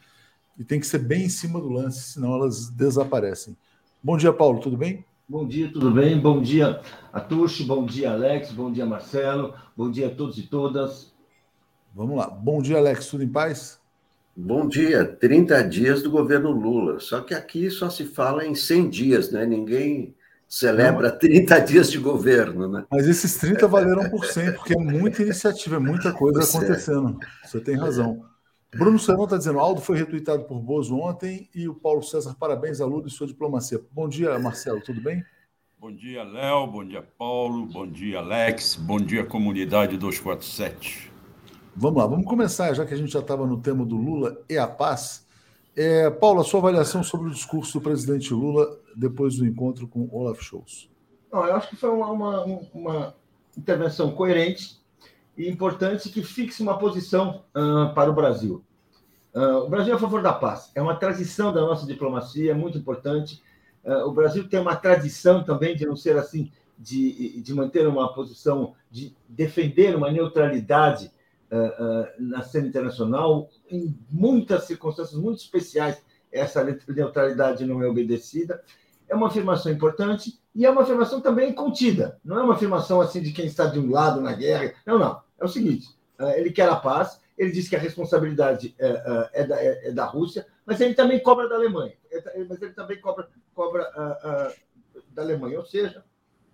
e 0.57 0.63
tem 0.63 0.79
que 0.79 0.87
ser 0.87 0.97
bem 0.97 1.25
em 1.25 1.29
cima 1.29 1.61
do 1.61 1.69
lance, 1.69 2.13
senão 2.13 2.33
elas 2.33 2.69
desaparecem. 2.69 3.55
Bom 4.01 4.17
dia, 4.17 4.33
Paulo, 4.33 4.59
tudo 4.59 4.75
bem? 4.75 5.05
Bom 5.29 5.45
dia, 5.45 5.69
tudo 5.69 5.91
bem? 5.91 6.17
Bom 6.17 6.41
dia 6.41 6.79
a 7.11 7.19
Tuxi, 7.19 7.65
bom 7.65 7.85
dia, 7.85 8.13
Alex, 8.13 8.49
bom 8.53 8.71
dia, 8.71 8.85
Marcelo, 8.85 9.53
bom 9.75 9.91
dia 9.91 10.07
a 10.07 10.09
todos 10.09 10.37
e 10.37 10.43
todas. 10.43 11.13
Vamos 11.93 12.15
lá. 12.15 12.29
Bom 12.29 12.61
dia, 12.61 12.77
Alex. 12.77 13.07
Tudo 13.07 13.25
em 13.25 13.27
paz? 13.27 13.77
Bom 14.33 14.69
dia. 14.69 15.03
30 15.03 15.63
dias 15.63 16.01
do 16.01 16.09
governo 16.09 16.51
Lula. 16.51 17.01
Só 17.01 17.19
que 17.19 17.33
aqui 17.33 17.69
só 17.69 17.89
se 17.89 18.05
fala 18.05 18.45
em 18.45 18.55
100 18.55 18.89
dias, 18.89 19.29
né? 19.29 19.45
Ninguém 19.45 20.15
celebra 20.47 21.09
Não, 21.09 21.19
30 21.19 21.59
dias 21.59 21.91
de 21.91 21.97
governo, 21.97 22.69
né? 22.69 22.85
Mas 22.89 23.05
esses 23.05 23.35
30 23.35 23.67
valeram 23.67 24.09
por 24.09 24.23
100, 24.23 24.53
porque 24.53 24.75
é 24.75 24.81
muita 24.81 25.23
iniciativa, 25.23 25.75
é 25.75 25.79
muita 25.79 26.13
coisa 26.13 26.39
é. 26.39 26.43
acontecendo. 26.43 27.19
É. 27.21 27.47
Você 27.47 27.59
tem 27.59 27.75
razão. 27.75 28.23
Bruno 28.75 28.99
Serrão 28.99 29.23
está 29.23 29.37
dizendo: 29.37 29.59
Aldo 29.59 29.81
foi 29.81 29.97
retuitado 29.97 30.43
por 30.43 30.59
Bozo 30.59 30.97
ontem 30.97 31.49
e 31.55 31.67
o 31.67 31.75
Paulo 31.75 32.03
César, 32.03 32.35
parabéns 32.37 32.81
a 32.81 32.85
Lula 32.85 33.07
e 33.07 33.11
sua 33.11 33.25
diplomacia. 33.25 33.79
Bom 33.91 34.09
dia, 34.09 34.37
Marcelo, 34.37 34.81
tudo 34.81 35.01
bem? 35.01 35.23
Bom 35.79 35.91
dia, 35.91 36.23
Léo. 36.23 36.67
Bom 36.67 36.83
dia, 36.83 37.01
Paulo. 37.01 37.65
Bom 37.67 37.87
dia, 37.87 38.19
Alex. 38.19 38.75
Bom 38.75 38.99
dia, 38.99 39.23
comunidade 39.23 39.95
247. 39.95 41.11
Vamos 41.75 42.01
lá, 42.01 42.07
vamos 42.07 42.25
começar, 42.25 42.73
já 42.73 42.85
que 42.85 42.93
a 42.93 42.97
gente 42.97 43.11
já 43.11 43.19
estava 43.19 43.45
no 43.45 43.61
tema 43.61 43.85
do 43.85 43.95
Lula 43.95 44.43
e 44.49 44.57
a 44.57 44.67
paz. 44.67 45.25
É, 45.75 46.09
Paulo, 46.09 46.41
a 46.41 46.43
sua 46.43 46.59
avaliação 46.59 47.03
sobre 47.03 47.27
o 47.29 47.31
discurso 47.31 47.73
do 47.73 47.83
presidente 47.83 48.33
Lula 48.33 48.79
depois 48.95 49.37
do 49.37 49.45
encontro 49.45 49.87
com 49.87 50.09
Olaf 50.11 50.41
Scholz? 50.41 50.89
Não, 51.31 51.45
eu 51.45 51.55
acho 51.55 51.69
que 51.69 51.75
foi 51.75 51.91
uma, 51.91 52.11
uma, 52.11 52.43
uma 52.73 53.15
intervenção 53.55 54.11
coerente 54.11 54.76
e 55.37 55.47
importante 55.47 56.09
que 56.09 56.23
fixe 56.23 56.63
uma 56.63 56.79
posição 56.79 57.43
uh, 57.55 57.93
para 57.93 58.09
o 58.09 58.13
Brasil. 58.13 58.63
Uh, 59.33 59.65
o 59.65 59.69
Brasil 59.69 59.93
é 59.93 59.95
a 59.95 59.99
favor 59.99 60.21
da 60.21 60.33
paz, 60.33 60.71
é 60.73 60.81
uma 60.81 60.95
tradição 60.95 61.53
da 61.53 61.61
nossa 61.61 61.85
diplomacia, 61.85 62.51
é 62.51 62.55
muito 62.55 62.77
importante. 62.77 63.41
Uh, 63.85 64.07
o 64.07 64.11
Brasil 64.11 64.49
tem 64.49 64.59
uma 64.59 64.75
tradição 64.75 65.43
também 65.43 65.75
de 65.75 65.85
não 65.85 65.95
ser 65.95 66.17
assim, 66.17 66.51
de, 66.77 67.39
de 67.41 67.53
manter 67.53 67.87
uma 67.87 68.11
posição, 68.13 68.73
de 68.89 69.15
defender 69.29 69.95
uma 69.95 70.11
neutralidade 70.11 71.11
na 72.19 72.41
cena 72.41 72.67
internacional, 72.67 73.49
em 73.71 73.97
muitas 74.11 74.65
circunstâncias 74.65 75.17
muito 75.17 75.39
especiais, 75.39 75.97
essa 76.29 76.61
neutralidade 76.89 77.65
não 77.65 77.81
é 77.81 77.87
obedecida. 77.87 78.61
É 79.07 79.15
uma 79.15 79.27
afirmação 79.27 79.71
importante 79.71 80.37
e 80.53 80.65
é 80.65 80.69
uma 80.69 80.81
afirmação 80.81 81.21
também 81.21 81.53
contida. 81.53 82.19
Não 82.23 82.37
é 82.37 82.43
uma 82.43 82.55
afirmação 82.55 82.99
assim 82.99 83.21
de 83.21 83.31
quem 83.31 83.45
está 83.45 83.65
de 83.65 83.79
um 83.79 83.89
lado 83.89 84.19
na 84.19 84.33
guerra. 84.33 84.73
Não, 84.85 84.99
não. 84.99 85.21
É 85.39 85.45
o 85.45 85.49
seguinte: 85.49 85.87
ele 86.35 86.51
quer 86.51 86.69
a 86.69 86.75
paz, 86.75 87.21
ele 87.37 87.51
diz 87.51 87.69
que 87.69 87.75
a 87.75 87.79
responsabilidade 87.79 88.75
é, 88.79 89.31
é, 89.33 89.47
da, 89.47 89.63
é, 89.63 89.91
da, 89.91 90.05
Rússia, 90.05 90.47
mas 90.65 90.81
ele 90.81 90.93
também 90.93 91.21
cobra 91.21 91.47
da 91.47 91.55
Alemanha. 91.55 91.93
Mas 92.49 92.61
ele 92.61 92.73
também 92.73 92.99
cobra, 92.99 93.29
cobra 93.53 93.83
da 95.09 95.21
Alemanha. 95.21 95.59
Ou 95.59 95.65
seja, 95.65 96.03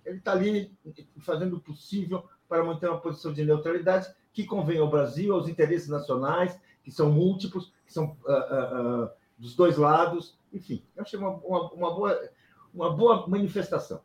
ele 0.06 0.18
está 0.18 0.34
ali 0.34 0.76
fazendo 1.20 1.58
o 1.58 1.62
possível 1.62 2.24
para 2.48 2.64
manter 2.64 2.90
uma 2.90 3.00
posição 3.00 3.34
de 3.34 3.46
neutralidade 3.46 4.14
que 4.34 4.46
convém 4.46 4.80
ao 4.80 4.90
Brasil, 4.90 5.34
aos 5.34 5.48
interesses 5.48 5.88
nacionais, 5.88 6.60
que 6.84 6.92
são 6.92 7.12
múltiplos, 7.12 7.72
que 7.86 7.94
são 7.94 8.18
uh, 8.26 8.32
uh, 8.32 9.04
uh, 9.06 9.10
dos 9.38 9.56
dois 9.56 9.78
lados. 9.78 10.38
Enfim, 10.52 10.84
eu 10.96 11.04
achei 11.04 11.18
uma, 11.18 11.30
uma, 11.30 11.72
uma, 11.72 11.94
boa, 11.94 12.30
uma 12.74 12.96
boa 12.96 13.28
manifestação. 13.28 14.02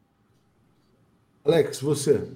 Alex, 1.44 1.80
você. 1.80 2.30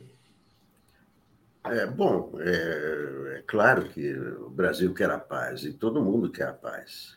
É, 1.64 1.86
bom, 1.86 2.32
é, 2.40 3.36
é, 3.38 3.42
claro 3.46 3.88
que 3.88 4.12
o 4.14 4.50
Brasil 4.50 4.92
quer 4.92 5.10
a 5.10 5.18
paz 5.18 5.64
e 5.64 5.72
todo 5.72 6.02
mundo 6.02 6.30
quer 6.30 6.48
a 6.48 6.52
paz. 6.52 7.16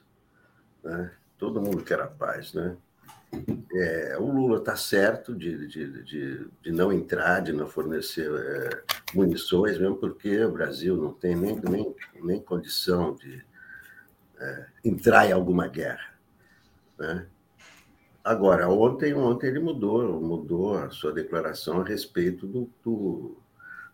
Né? 0.83 1.11
Todo 1.37 1.61
mundo 1.61 1.83
quer 1.83 1.99
a 1.99 2.07
paz, 2.07 2.53
né? 2.53 2.77
É, 3.73 4.17
o 4.17 4.31
Lula 4.31 4.59
está 4.59 4.75
certo 4.77 5.35
de, 5.35 5.67
de, 5.67 6.03
de, 6.03 6.47
de, 6.61 6.71
não 6.71 6.93
entrar, 6.93 7.41
de 7.41 7.51
não 7.51 7.67
fornecer 7.67 8.31
é, 8.31 8.83
munições, 9.13 9.77
mesmo 9.77 9.97
porque 9.97 10.45
o 10.45 10.51
Brasil 10.51 10.95
não 10.95 11.11
tem 11.11 11.35
nem, 11.35 11.59
nem, 11.59 11.95
nem 12.21 12.39
condição 12.39 13.15
de 13.15 13.43
é, 14.39 14.65
entrar 14.85 15.27
em 15.27 15.33
alguma 15.33 15.67
guerra. 15.67 16.13
Né? 16.97 17.27
Agora, 18.23 18.69
ontem, 18.69 19.13
ontem 19.13 19.47
ele 19.47 19.59
mudou, 19.59 20.21
mudou 20.21 20.77
a 20.77 20.89
sua 20.91 21.11
declaração 21.11 21.81
a 21.81 21.83
respeito 21.83 22.47
do, 22.47 22.69
do, 22.83 23.37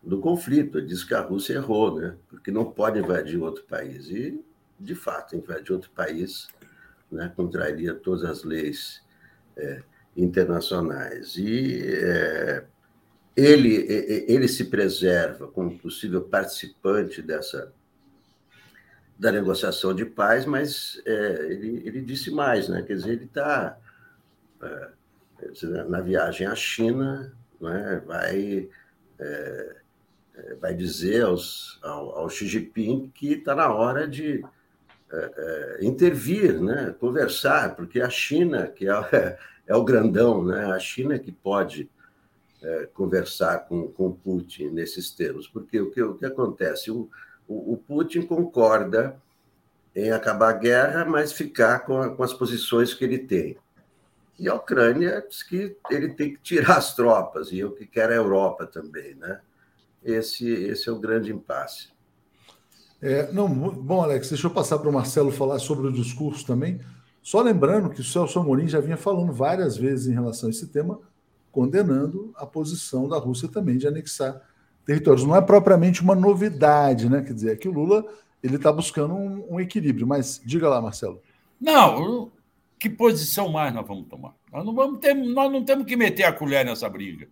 do 0.01 0.19
conflito. 0.19 0.77
Ele 0.77 0.87
disse 0.87 1.05
que 1.05 1.13
a 1.13 1.21
Rússia 1.21 1.53
errou, 1.53 1.99
né? 1.99 2.15
porque 2.29 2.51
não 2.51 2.71
pode 2.71 2.99
invadir 2.99 3.41
outro 3.41 3.63
país. 3.63 4.09
E, 4.09 4.43
de 4.79 4.95
fato, 4.95 5.35
invadir 5.35 5.71
outro 5.71 5.91
país 5.91 6.47
né, 7.11 7.31
contraria 7.35 7.93
todas 7.93 8.23
as 8.23 8.43
leis 8.43 9.03
é, 9.55 9.83
internacionais. 10.15 11.35
E 11.37 11.81
é, 11.85 12.63
ele, 13.35 13.75
ele 14.27 14.47
se 14.47 14.65
preserva 14.65 15.47
como 15.47 15.77
possível 15.77 16.21
participante 16.21 17.21
dessa 17.21 17.71
da 19.21 19.31
negociação 19.31 19.93
de 19.93 20.03
paz, 20.03 20.47
mas 20.47 20.99
é, 21.05 21.45
ele, 21.51 21.83
ele 21.85 22.01
disse 22.01 22.31
mais, 22.31 22.67
né? 22.67 22.81
Quer 22.81 22.95
dizer, 22.95 23.11
ele 23.11 23.25
está 23.25 23.77
é, 24.63 25.83
na 25.87 26.01
viagem 26.01 26.47
à 26.47 26.55
China, 26.55 27.31
né? 27.61 28.01
vai 28.03 28.67
é, 29.19 29.75
vai 30.59 30.73
dizer 30.73 31.23
aos, 31.23 31.79
ao, 31.81 32.19
ao 32.19 32.29
Xi 32.29 32.47
Jinping 32.47 33.11
que 33.13 33.33
está 33.33 33.55
na 33.55 33.73
hora 33.73 34.07
de 34.07 34.43
é, 35.11 35.31
é, 35.81 35.85
intervir, 35.85 36.61
né, 36.61 36.95
conversar, 36.99 37.75
porque 37.75 37.99
a 37.99 38.09
China, 38.09 38.67
que 38.67 38.87
é, 38.87 39.37
é 39.67 39.75
o 39.75 39.83
grandão, 39.83 40.43
né, 40.43 40.65
a 40.65 40.79
China 40.79 41.19
que 41.19 41.31
pode 41.31 41.89
conversar 42.93 43.65
com, 43.65 43.87
com 43.87 44.11
Putin 44.11 44.69
nesses 44.69 45.09
termos, 45.09 45.47
porque 45.47 45.81
o 45.81 45.89
que, 45.89 45.99
o 45.99 46.13
que 46.13 46.27
acontece? 46.27 46.91
O, 46.91 47.09
o, 47.47 47.73
o 47.73 47.77
Putin 47.77 48.21
concorda 48.21 49.19
em 49.95 50.11
acabar 50.11 50.49
a 50.49 50.57
guerra, 50.57 51.05
mas 51.05 51.33
ficar 51.33 51.79
com, 51.79 51.99
a, 51.99 52.15
com 52.15 52.21
as 52.21 52.33
posições 52.33 52.93
que 52.93 53.03
ele 53.03 53.17
tem. 53.17 53.57
E 54.39 54.47
a 54.47 54.55
Ucrânia 54.55 55.25
diz 55.27 55.43
que 55.43 55.75
ele 55.89 56.13
tem 56.13 56.33
que 56.33 56.39
tirar 56.39 56.77
as 56.77 56.95
tropas, 56.95 57.51
e 57.51 57.63
o 57.63 57.71
que 57.71 57.85
quer 57.85 58.11
a 58.11 58.15
Europa 58.15 58.65
também, 58.65 59.15
né? 59.15 59.41
Esse, 60.03 60.47
esse 60.49 60.89
é 60.89 60.91
o 60.91 60.99
grande 60.99 61.31
impasse. 61.31 61.89
É, 63.01 63.31
não, 63.31 63.49
bom, 63.49 64.01
Alex, 64.01 64.29
deixa 64.29 64.47
eu 64.47 64.51
passar 64.51 64.77
para 64.77 64.89
o 64.89 64.93
Marcelo 64.93 65.31
falar 65.31 65.59
sobre 65.59 65.87
o 65.87 65.91
discurso 65.91 66.45
também. 66.45 66.79
Só 67.21 67.41
lembrando 67.41 67.89
que 67.89 68.01
o 68.01 68.03
Celso 68.03 68.39
Amorim 68.39 68.67
já 68.67 68.79
vinha 68.79 68.97
falando 68.97 69.31
várias 69.31 69.77
vezes 69.77 70.07
em 70.07 70.13
relação 70.13 70.47
a 70.47 70.51
esse 70.51 70.67
tema, 70.67 70.99
condenando 71.51 72.31
a 72.35 72.45
posição 72.45 73.07
da 73.07 73.17
Rússia 73.17 73.47
também 73.47 73.77
de 73.77 73.87
anexar 73.87 74.41
territórios. 74.85 75.25
Não 75.25 75.35
é 75.35 75.41
propriamente 75.41 76.01
uma 76.01 76.15
novidade, 76.15 77.09
né? 77.09 77.21
Quer 77.21 77.33
dizer, 77.33 77.53
é 77.53 77.55
que 77.55 77.67
o 77.67 77.71
Lula 77.71 78.05
ele 78.43 78.55
está 78.55 78.71
buscando 78.71 79.13
um, 79.13 79.55
um, 79.55 79.59
equilíbrio. 79.59 80.07
Mas 80.07 80.41
diga 80.43 80.67
lá, 80.67 80.81
Marcelo. 80.81 81.21
Não, 81.59 82.31
que 82.79 82.89
posição 82.89 83.49
mais 83.49 83.73
nós 83.73 83.87
vamos 83.87 84.07
tomar? 84.07 84.33
Nós 84.51 84.65
não, 84.65 84.73
vamos 84.73 84.99
ter, 84.99 85.13
nós 85.13 85.51
não 85.51 85.63
temos 85.63 85.85
que 85.85 85.95
meter 85.95 86.23
a 86.23 86.33
colher 86.33 86.65
nessa 86.65 86.89
briga, 86.89 87.27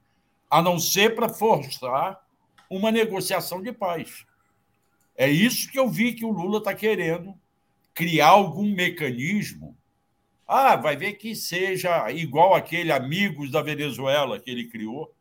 a 0.50 0.62
não 0.62 0.80
ser 0.80 1.16
para 1.16 1.28
forçar 1.30 2.22
uma 2.70 2.92
negociação 2.92 3.62
de 3.62 3.72
paz. 3.72 4.26
É 5.18 5.30
isso 5.30 5.70
que 5.72 5.80
eu 5.80 5.90
vi 5.90 6.14
que 6.14 6.24
o 6.24 6.32
Lula 6.32 6.60
está 6.60 6.74
querendo 6.74 7.34
criar 7.94 8.30
algum 8.30 8.74
mecanismo. 8.74 9.76
Ah, 10.48 10.76
vai 10.76 10.96
ver 10.96 11.14
que 11.14 11.36
seja 11.36 12.10
igual 12.12 12.54
aquele 12.54 12.92
Amigos 12.92 13.52
da 13.52 13.62
Venezuela 13.62 14.40
que 14.40 14.50
ele 14.50 14.68
criou 14.68 15.14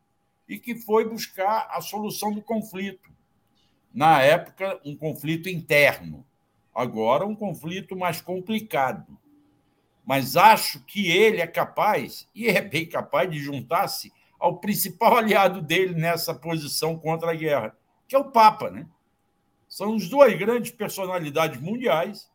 e 0.49 0.59
que 0.59 0.76
foi 0.76 1.09
buscar 1.09 1.68
a 1.70 1.80
solução 1.80 2.32
do 2.32 2.40
conflito. 2.40 3.11
Na 3.92 4.22
época, 4.22 4.80
um 4.84 4.96
conflito 4.96 5.49
interno. 5.49 6.24
Agora, 6.74 7.26
um 7.26 7.34
conflito 7.34 7.96
mais 7.96 8.20
complicado. 8.20 9.18
Mas 10.07 10.36
acho 10.36 10.82
que 10.84 11.11
ele 11.11 11.40
é 11.40 11.46
capaz, 11.46 12.26
e 12.34 12.46
é 12.46 12.62
bem 12.62 12.86
capaz, 12.86 13.30
de 13.30 13.38
juntar-se 13.38 14.12
ao 14.39 14.59
principal 14.59 15.16
aliado 15.16 15.61
dele 15.61 15.95
nessa 15.95 16.34
posição 16.34 16.99
contra 16.99 17.32
a 17.32 17.34
guerra, 17.34 17.76
que 18.07 18.14
é 18.14 18.18
o 18.18 18.30
Papa. 18.30 18.70
Né? 18.70 18.86
São 19.68 19.95
as 19.95 20.09
duas 20.09 20.32
grandes 20.34 20.70
personalidades 20.70 21.61
mundiais 21.61 22.30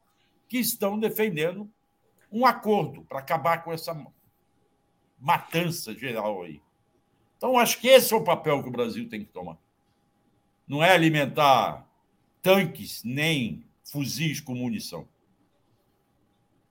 que 0.48 0.58
estão 0.58 1.00
defendendo 1.00 1.70
um 2.32 2.46
acordo 2.46 3.04
para 3.04 3.20
acabar 3.20 3.64
com 3.64 3.72
essa 3.72 3.96
matança 5.20 5.94
geral 5.94 6.44
aí. 6.44 6.62
Então, 7.38 7.58
acho 7.58 7.80
que 7.80 7.88
esse 7.88 8.14
é 8.14 8.18
o 8.18 8.24
papel 8.24 8.62
que 8.62 8.70
o 8.70 8.72
Brasil 8.72 9.08
tem 9.08 9.24
que 9.24 9.32
tomar 9.32 9.58
não 10.68 10.84
é 10.84 10.92
alimentar 10.92 11.88
tanques 12.42 13.04
nem 13.04 13.64
fuzis 13.84 14.40
com 14.40 14.56
munição. 14.56 15.08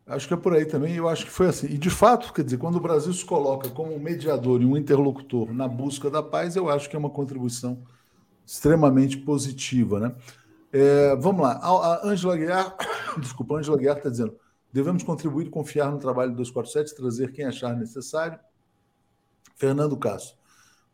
Acho 0.07 0.27
que 0.27 0.35
é 0.35 0.37
por 0.37 0.53
aí 0.53 0.67
também, 0.67 0.95
eu 0.95 1.09
acho 1.09 1.25
que 1.25 1.31
foi 1.31 1.47
assim. 1.47 1.67
E 1.67 1.79
de 1.79 1.89
fato, 1.89 2.33
quer 2.33 2.43
dizer, 2.45 2.59
quando 2.59 2.77
o 2.77 2.81
Brasil 2.81 3.13
se 3.13 3.25
coloca 3.25 3.71
como 3.71 3.95
um 3.95 4.01
mediador 4.01 4.61
e 4.61 4.67
um 4.67 4.77
interlocutor 4.77 5.53
na 5.53 5.69
busca 5.69 6.11
da 6.11 6.23
paz, 6.23 6.57
eu 6.57 6.69
acho 6.69 6.91
que 6.91 6.97
é 6.97 6.99
uma 6.99 7.11
contribuição 7.11 7.83
extremamente 8.45 9.17
positiva, 9.19 10.01
né? 10.01 10.15
É, 10.73 11.15
vamos 11.17 11.43
lá, 11.43 11.53
a 11.53 12.07
Ângela 12.07 12.37
Guiar, 12.37 12.77
desculpa, 13.21 13.55
a 13.55 13.59
Ângela 13.59 13.79
Guiar 13.79 13.97
está 13.97 14.11
dizendo: 14.11 14.35
devemos 14.73 15.03
contribuir 15.03 15.47
e 15.47 15.51
confiar 15.51 15.91
no 15.91 15.99
trabalho 15.99 16.31
do 16.33 16.39
247, 16.39 16.97
trazer 16.97 17.31
quem 17.31 17.45
achar 17.45 17.77
necessário. 17.77 18.39
Fernando 19.55 19.97
Castro. 19.97 20.37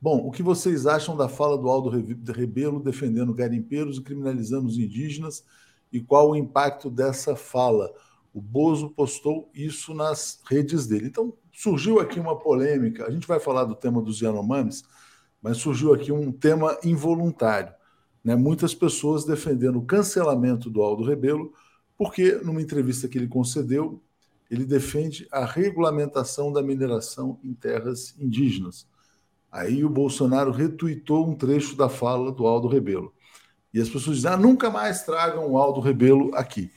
Bom, 0.00 0.18
o 0.18 0.30
que 0.30 0.42
vocês 0.42 0.86
acham 0.86 1.16
da 1.16 1.28
fala 1.28 1.56
do 1.56 1.68
Aldo 1.68 1.88
Rebelo 2.30 2.78
defendendo 2.78 3.32
garimpeiros 3.32 3.96
e 3.96 4.02
criminalizando 4.02 4.68
os 4.68 4.78
indígenas 4.78 5.44
e 5.92 6.00
qual 6.00 6.30
o 6.30 6.36
impacto 6.36 6.90
dessa 6.90 7.34
fala? 7.34 7.90
O 8.32 8.40
Bozo 8.40 8.90
postou 8.90 9.50
isso 9.54 9.94
nas 9.94 10.40
redes 10.48 10.86
dele. 10.86 11.06
Então, 11.06 11.32
surgiu 11.52 11.98
aqui 11.98 12.20
uma 12.20 12.38
polêmica. 12.38 13.06
A 13.06 13.10
gente 13.10 13.26
vai 13.26 13.40
falar 13.40 13.64
do 13.64 13.74
tema 13.74 14.00
dos 14.00 14.20
Yanomamis, 14.20 14.84
mas 15.42 15.58
surgiu 15.58 15.92
aqui 15.92 16.12
um 16.12 16.30
tema 16.30 16.78
involuntário. 16.84 17.72
Né? 18.22 18.36
Muitas 18.36 18.74
pessoas 18.74 19.24
defendendo 19.24 19.78
o 19.78 19.84
cancelamento 19.84 20.70
do 20.70 20.82
Aldo 20.82 21.04
Rebelo, 21.04 21.52
porque 21.96 22.32
numa 22.44 22.62
entrevista 22.62 23.08
que 23.08 23.18
ele 23.18 23.28
concedeu, 23.28 24.00
ele 24.50 24.64
defende 24.64 25.26
a 25.30 25.44
regulamentação 25.44 26.52
da 26.52 26.62
mineração 26.62 27.38
em 27.42 27.52
terras 27.52 28.14
indígenas. 28.18 28.86
Aí 29.50 29.84
o 29.84 29.90
Bolsonaro 29.90 30.50
retuitou 30.50 31.26
um 31.26 31.34
trecho 31.34 31.76
da 31.76 31.88
fala 31.88 32.30
do 32.30 32.46
Aldo 32.46 32.68
Rebelo. 32.68 33.12
E 33.72 33.80
as 33.80 33.88
pessoas 33.88 34.16
dizem: 34.16 34.30
ah, 34.30 34.36
nunca 34.36 34.70
mais 34.70 35.02
tragam 35.02 35.50
o 35.50 35.58
Aldo 35.58 35.80
Rebelo 35.80 36.34
aqui. 36.34 36.70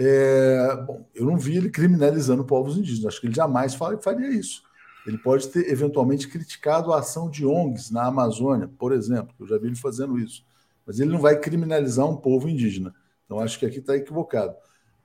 É, 0.00 0.76
bom, 0.86 1.04
eu 1.12 1.26
não 1.26 1.36
vi 1.36 1.56
ele 1.56 1.70
criminalizando 1.70 2.44
povos 2.44 2.78
indígenas, 2.78 3.06
acho 3.06 3.20
que 3.20 3.26
ele 3.26 3.34
jamais 3.34 3.74
faria 3.74 4.28
isso. 4.28 4.62
Ele 5.04 5.18
pode 5.18 5.48
ter 5.48 5.70
eventualmente 5.70 6.28
criticado 6.28 6.92
a 6.92 7.00
ação 7.00 7.28
de 7.28 7.44
ONGs 7.44 7.90
na 7.90 8.06
Amazônia, 8.06 8.70
por 8.78 8.92
exemplo, 8.92 9.34
eu 9.40 9.46
já 9.46 9.58
vi 9.58 9.66
ele 9.66 9.76
fazendo 9.76 10.18
isso, 10.18 10.44
mas 10.86 11.00
ele 11.00 11.10
não 11.10 11.18
vai 11.18 11.38
criminalizar 11.38 12.06
um 12.08 12.16
povo 12.16 12.48
indígena. 12.48 12.94
Então 13.24 13.40
acho 13.40 13.58
que 13.58 13.66
aqui 13.66 13.78
está 13.78 13.96
equivocado. 13.96 14.54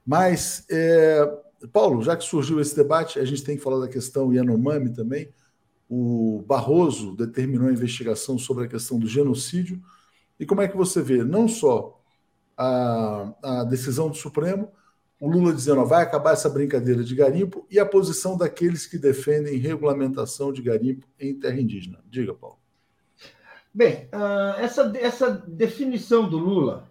Mas, 0.06 0.66
é, 0.70 1.26
Paulo, 1.72 2.04
já 2.04 2.16
que 2.16 2.24
surgiu 2.24 2.60
esse 2.60 2.76
debate, 2.76 3.20
a 3.20 3.26
gente 3.26 3.44
tem 3.44 3.58
que 3.58 3.64
falar 3.64 3.80
da 3.80 3.88
questão 3.88 4.34
Yanomami 4.34 4.94
também 4.94 5.34
o 5.96 6.44
Barroso 6.48 7.16
determinou 7.16 7.68
a 7.68 7.72
investigação 7.72 8.40
sobre 8.40 8.66
a 8.66 8.68
questão 8.68 8.98
do 8.98 9.08
genocídio. 9.08 9.80
E 10.40 10.46
como 10.46 10.62
é 10.62 10.68
que 10.68 10.76
você 10.76 11.04
vê 11.04 11.24
não 11.24 11.48
só 11.48 12.02
a, 12.58 13.32
a 13.44 13.64
decisão 13.66 14.10
do 14.10 14.16
Supremo, 14.16 14.72
o 15.24 15.30
Lula 15.30 15.54
dizendo 15.54 15.80
ó, 15.80 15.86
vai 15.86 16.04
acabar 16.04 16.34
essa 16.34 16.50
brincadeira 16.50 17.02
de 17.02 17.16
garimpo 17.16 17.66
e 17.72 17.80
a 17.80 17.86
posição 17.86 18.38
daqueles 18.38 18.86
que 18.86 18.98
defendem 18.98 19.58
regulamentação 19.58 20.52
de 20.52 20.62
garimpo 20.62 21.08
em 21.18 21.34
terra 21.34 21.62
indígena. 21.62 22.04
Diga, 22.10 22.34
Paulo. 22.34 22.58
Bem, 23.74 24.10
uh, 24.14 24.60
essa, 24.60 24.92
essa 24.98 25.32
definição 25.32 26.30
do 26.30 26.38
Lula 26.38 26.90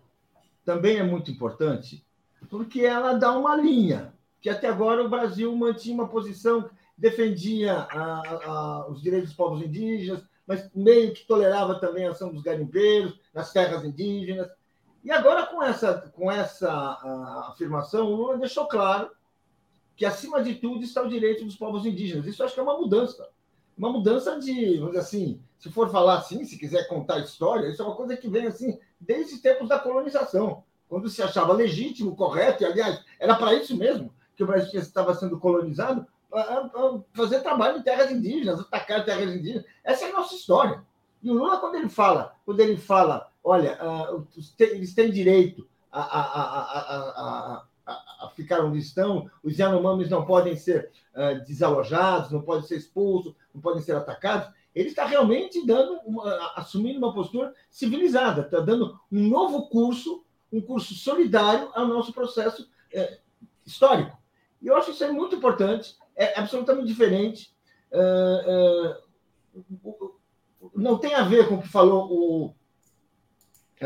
também 0.65 0.97
é 0.97 1.03
muito 1.03 1.31
importante, 1.31 2.03
porque 2.49 2.81
ela 2.81 3.13
dá 3.13 3.37
uma 3.37 3.55
linha, 3.55 4.15
que 4.41 4.49
até 4.49 4.67
agora 4.67 5.05
o 5.05 5.11
Brasil 5.11 5.55
mantinha 5.55 5.95
uma 5.95 6.09
posição 6.09 6.71
defendia 6.97 7.81
a, 7.81 8.23
a, 8.47 8.87
os 8.89 9.03
direitos 9.03 9.29
dos 9.29 9.37
povos 9.37 9.63
indígenas, 9.63 10.25
mas 10.47 10.71
meio 10.75 11.13
que 11.13 11.27
tolerava 11.27 11.79
também 11.79 12.07
a 12.07 12.13
ação 12.13 12.33
dos 12.33 12.43
garimpeiros 12.43 13.15
nas 13.35 13.53
terras 13.53 13.85
indígenas. 13.85 14.49
E 15.05 15.11
agora, 15.11 15.47
com 15.47 15.63
essa, 15.63 16.13
com 16.15 16.31
essa 16.31 16.71
afirmação, 17.51 18.07
o 18.07 18.15
Lula 18.15 18.39
deixou 18.39 18.67
claro 18.67 19.11
que, 19.97 20.05
acima 20.05 20.43
de 20.43 20.55
tudo, 20.55 20.85
está 20.85 21.03
o 21.03 21.09
direito 21.09 21.45
dos 21.45 21.57
povos 21.57 21.85
indígenas. 21.85 22.27
Isso 22.27 22.43
acho 22.43 22.55
que 22.55 22.61
é 22.61 22.63
uma 22.63 22.79
mudança. 22.79 23.29
Uma 23.77 23.91
mudança 23.91 24.39
de, 24.39 24.77
vamos 24.77 24.93
dizer 24.93 25.01
assim, 25.01 25.41
se 25.59 25.71
for 25.71 25.91
falar 25.91 26.19
assim, 26.19 26.45
se 26.45 26.59
quiser 26.59 26.87
contar 26.89 27.19
história, 27.19 27.69
isso 27.69 27.83
é 27.83 27.85
uma 27.85 27.97
coisa 27.97 28.17
que 28.17 28.29
vem 28.29 28.47
assim 28.47 28.79
desde 29.01 29.35
os 29.35 29.41
tempos 29.41 29.69
da 29.69 29.79
colonização, 29.79 30.63
quando 30.89 31.09
se 31.09 31.23
achava 31.23 31.53
legítimo, 31.53 32.15
correto, 32.15 32.63
e, 32.63 32.67
aliás, 32.67 33.03
era 33.19 33.35
para 33.35 33.55
isso 33.55 33.77
mesmo 33.77 34.15
que 34.37 34.45
o 34.45 34.47
Brasil 34.47 34.79
estava 34.79 35.15
sendo 35.15 35.39
colonizado, 35.41 36.07
fazer 37.13 37.41
trabalho 37.41 37.79
em 37.79 37.83
terras 37.83 38.11
indígenas, 38.11 38.61
atacar 38.61 39.05
terras 39.05 39.35
indígenas. 39.35 39.67
Essa 39.83 40.05
é 40.05 40.11
a 40.11 40.13
nossa 40.13 40.35
história. 40.35 40.85
E 41.23 41.31
o 41.31 41.35
Lula, 41.35 41.59
quando 41.59 41.77
ele 41.77 41.89
fala, 41.89 42.37
quando 42.45 42.61
ele 42.61 42.77
fala, 42.77 43.32
olha, 43.43 43.79
eles 44.61 44.95
têm 44.95 45.11
direito 45.11 45.69
a, 45.91 46.01
a, 46.01 47.63
a, 47.87 48.27
a 48.27 48.29
ficar 48.31 48.61
onde 48.65 48.79
estão, 48.79 49.29
os 49.43 49.59
Yanomamis 49.59 50.09
não 50.09 50.25
podem 50.25 50.57
ser 50.57 50.91
desalojados, 51.47 52.31
não 52.31 52.43
podem 52.43 52.67
ser 52.67 52.77
expulsos, 52.77 53.35
não 53.55 53.61
podem 53.61 53.83
ser 53.83 53.95
atacados, 53.97 54.49
ele 54.75 54.89
está 54.89 55.05
realmente 55.05 55.67
dando 55.67 56.01
uma, 56.07 56.53
assumindo 56.57 56.99
uma 56.99 57.13
postura 57.13 57.55
civilizada, 57.69 58.43
está 58.43 58.61
dando 58.61 58.99
um 59.11 59.29
novo 59.29 59.69
curso, 59.69 60.25
um 60.51 60.61
curso 60.61 60.95
solidário 60.95 61.71
ao 61.75 61.87
nosso 61.87 62.13
processo 62.13 62.71
é, 62.93 63.19
histórico. 63.67 64.17
E 64.63 64.69
eu 64.69 64.77
acho 64.77 64.93
isso 64.93 65.05
é 65.05 65.11
muito 65.11 65.37
importante 65.37 65.97
é 66.17 66.39
absolutamente 66.39 66.87
diferente. 66.87 67.53
Uh, 67.91 68.95
não 70.75 70.99
tem 70.99 71.15
a 71.15 71.23
ver 71.23 71.49
com 71.49 71.57
o 71.57 71.63
que 71.63 71.69
falou 71.69 72.11
o, 72.11 72.55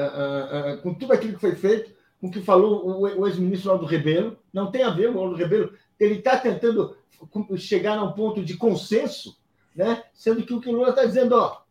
uh, 0.01 0.83
com 0.83 0.95
tudo 0.95 1.13
aquilo 1.13 1.35
que 1.35 1.41
foi 1.41 1.55
feito, 1.55 1.95
com 2.21 2.29
o 2.29 2.31
que 2.31 2.41
falou 2.41 3.01
o, 3.01 3.27
ex-ministro 3.27 3.71
Aldo 3.71 3.87
Rebelo. 3.87 4.39
Não 4.53 4.71
tem 4.71 4.83
a 4.83 4.91
ver, 4.91 5.11
o 5.11 5.19
Aldo 5.19 5.37
Rebelo 5.37 5.73
ele 5.99 6.15
está 6.17 6.39
tentando 6.39 6.97
chegar 7.57 7.99
a 7.99 8.05
um 8.05 8.13
ponto 8.13 8.45
de 8.45 8.57
consenso, 8.57 9.39
né? 9.75 10.05
sendo 10.13 10.45
que 10.45 10.53
o 10.53 10.61
que 10.61 10.69
o 10.69 10.73
Lula 10.73 10.91
está 10.91 11.05
dizendo, 11.05 11.35
ó, 11.35 11.63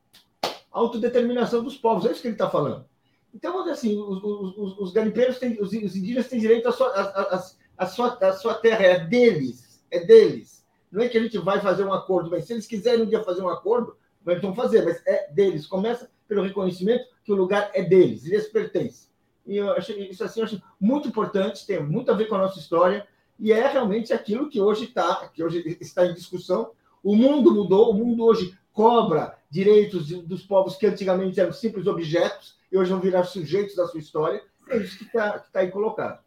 autodeterminação 0.71 1.63
dos 1.63 1.77
povos, 1.77 2.05
é 2.05 2.11
isso 2.11 2.21
que 2.21 2.27
ele 2.27 2.35
está 2.35 2.49
falando. 2.49 2.85
Então, 3.33 3.69
assim, 3.69 3.97
os, 3.97 4.23
os, 4.23 4.79
os 4.79 4.91
garimpeiros, 4.91 5.37
têm, 5.37 5.53
os, 5.61 5.71
os 5.71 5.95
indígenas 5.95 6.27
têm 6.27 6.39
direito 6.39 6.67
à 6.67 6.71
sua, 6.71 6.87
a, 6.87 7.01
a, 7.01 7.45
a, 7.77 7.85
sua, 7.85 8.17
a 8.21 8.33
sua 8.33 8.53
terra, 8.55 8.83
é 8.83 8.99
deles 8.99 9.65
é 9.95 9.99
deles. 10.05 10.65
Não 10.91 11.01
é 11.01 11.09
que 11.09 11.17
a 11.17 11.21
gente 11.21 11.37
vai 11.37 11.59
fazer 11.59 11.83
um 11.83 11.93
acordo, 11.93 12.29
mas 12.29 12.45
se 12.45 12.53
eles 12.53 12.67
quiserem 12.67 13.03
um 13.03 13.09
dia 13.09 13.23
fazer 13.23 13.41
um 13.41 13.49
acordo, 13.49 13.97
eles 14.27 14.41
vão 14.41 14.55
fazer, 14.55 14.83
mas 14.83 15.01
é 15.05 15.31
deles. 15.31 15.67
Começa 15.67 16.09
pelo 16.27 16.43
reconhecimento 16.43 17.05
que 17.23 17.31
o 17.31 17.35
lugar 17.35 17.71
é 17.73 17.83
deles, 17.83 18.25
eles 18.25 18.47
pertencem. 18.47 19.09
E 19.45 19.57
eu 19.57 19.71
acho 19.71 19.91
isso 19.91 20.23
assim, 20.23 20.41
acho 20.41 20.61
muito 20.79 21.07
importante, 21.07 21.65
tem 21.65 21.81
muito 21.83 22.11
a 22.11 22.15
ver 22.15 22.25
com 22.25 22.35
a 22.35 22.39
nossa 22.39 22.59
história, 22.59 23.07
e 23.39 23.51
é 23.51 23.67
realmente 23.67 24.13
aquilo 24.13 24.49
que 24.49 24.61
hoje 24.61 24.85
está, 24.85 25.27
que 25.27 25.43
hoje 25.43 25.77
está 25.81 26.05
em 26.05 26.13
discussão. 26.13 26.71
O 27.03 27.15
mundo 27.15 27.53
mudou, 27.53 27.91
o 27.91 27.93
mundo 27.93 28.23
hoje 28.23 28.57
cobra 28.73 29.37
direitos 29.49 30.07
dos 30.07 30.43
povos 30.43 30.75
que 30.75 30.85
antigamente 30.85 31.39
eram 31.39 31.53
simples 31.53 31.85
objetos 31.87 32.55
e 32.71 32.77
hoje 32.77 32.91
vão 32.91 32.99
virar 32.99 33.23
sujeitos 33.23 33.75
da 33.75 33.87
sua 33.87 33.99
história. 33.99 34.41
É 34.69 34.77
isso 34.77 34.97
que 34.97 35.05
está 35.05 35.39
tá 35.39 35.59
aí 35.59 35.69
colocado. 35.69 36.19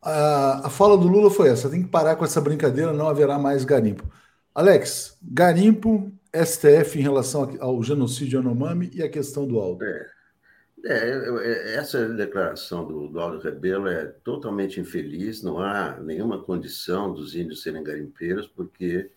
A, 0.00 0.66
a 0.66 0.70
fala 0.70 0.96
do 0.96 1.08
Lula 1.08 1.30
foi 1.30 1.48
essa: 1.48 1.68
tem 1.68 1.82
que 1.82 1.88
parar 1.88 2.16
com 2.16 2.24
essa 2.24 2.40
brincadeira, 2.40 2.92
não 2.92 3.08
haverá 3.08 3.38
mais 3.38 3.64
garimpo. 3.64 4.04
Alex, 4.54 5.18
garimpo, 5.22 6.10
STF 6.34 6.98
em 6.98 7.02
relação 7.02 7.56
ao 7.60 7.82
genocídio 7.82 8.40
Anomami 8.40 8.90
e 8.92 9.02
a 9.02 9.08
questão 9.08 9.46
do 9.46 9.58
Aldo. 9.58 9.84
É. 9.84 10.18
É, 10.84 11.10
é, 11.10 11.74
essa 11.74 12.08
declaração 12.08 12.86
do, 12.86 13.08
do 13.08 13.18
Aldo 13.18 13.38
Rebelo 13.38 13.88
é 13.88 14.06
totalmente 14.06 14.78
infeliz, 14.78 15.42
não 15.42 15.58
há 15.58 15.98
nenhuma 16.00 16.42
condição 16.42 17.12
dos 17.12 17.34
índios 17.34 17.62
serem 17.62 17.82
garimpeiros, 17.82 18.46
porque 18.46 19.10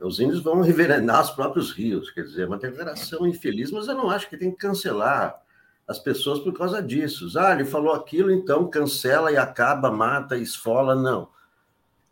os 0.00 0.20
índios 0.20 0.42
vão 0.42 0.64
envenenar 0.66 1.22
os 1.22 1.30
próprios 1.30 1.72
rios, 1.72 2.10
quer 2.10 2.24
dizer, 2.24 2.42
é 2.42 2.46
uma 2.46 2.58
declaração 2.58 3.26
infeliz, 3.26 3.70
mas 3.70 3.88
eu 3.88 3.94
não 3.94 4.10
acho 4.10 4.28
que 4.28 4.36
tem 4.36 4.50
que 4.50 4.58
cancelar 4.58 5.40
as 5.86 5.98
pessoas 5.98 6.40
por 6.40 6.52
causa 6.52 6.82
disso. 6.82 7.26
Ah, 7.38 7.52
ele 7.52 7.64
falou 7.64 7.92
aquilo, 7.92 8.30
então 8.30 8.68
cancela 8.68 9.32
e 9.32 9.36
acaba, 9.36 9.90
mata, 9.90 10.36
esfola, 10.36 10.94
não. 10.94 11.28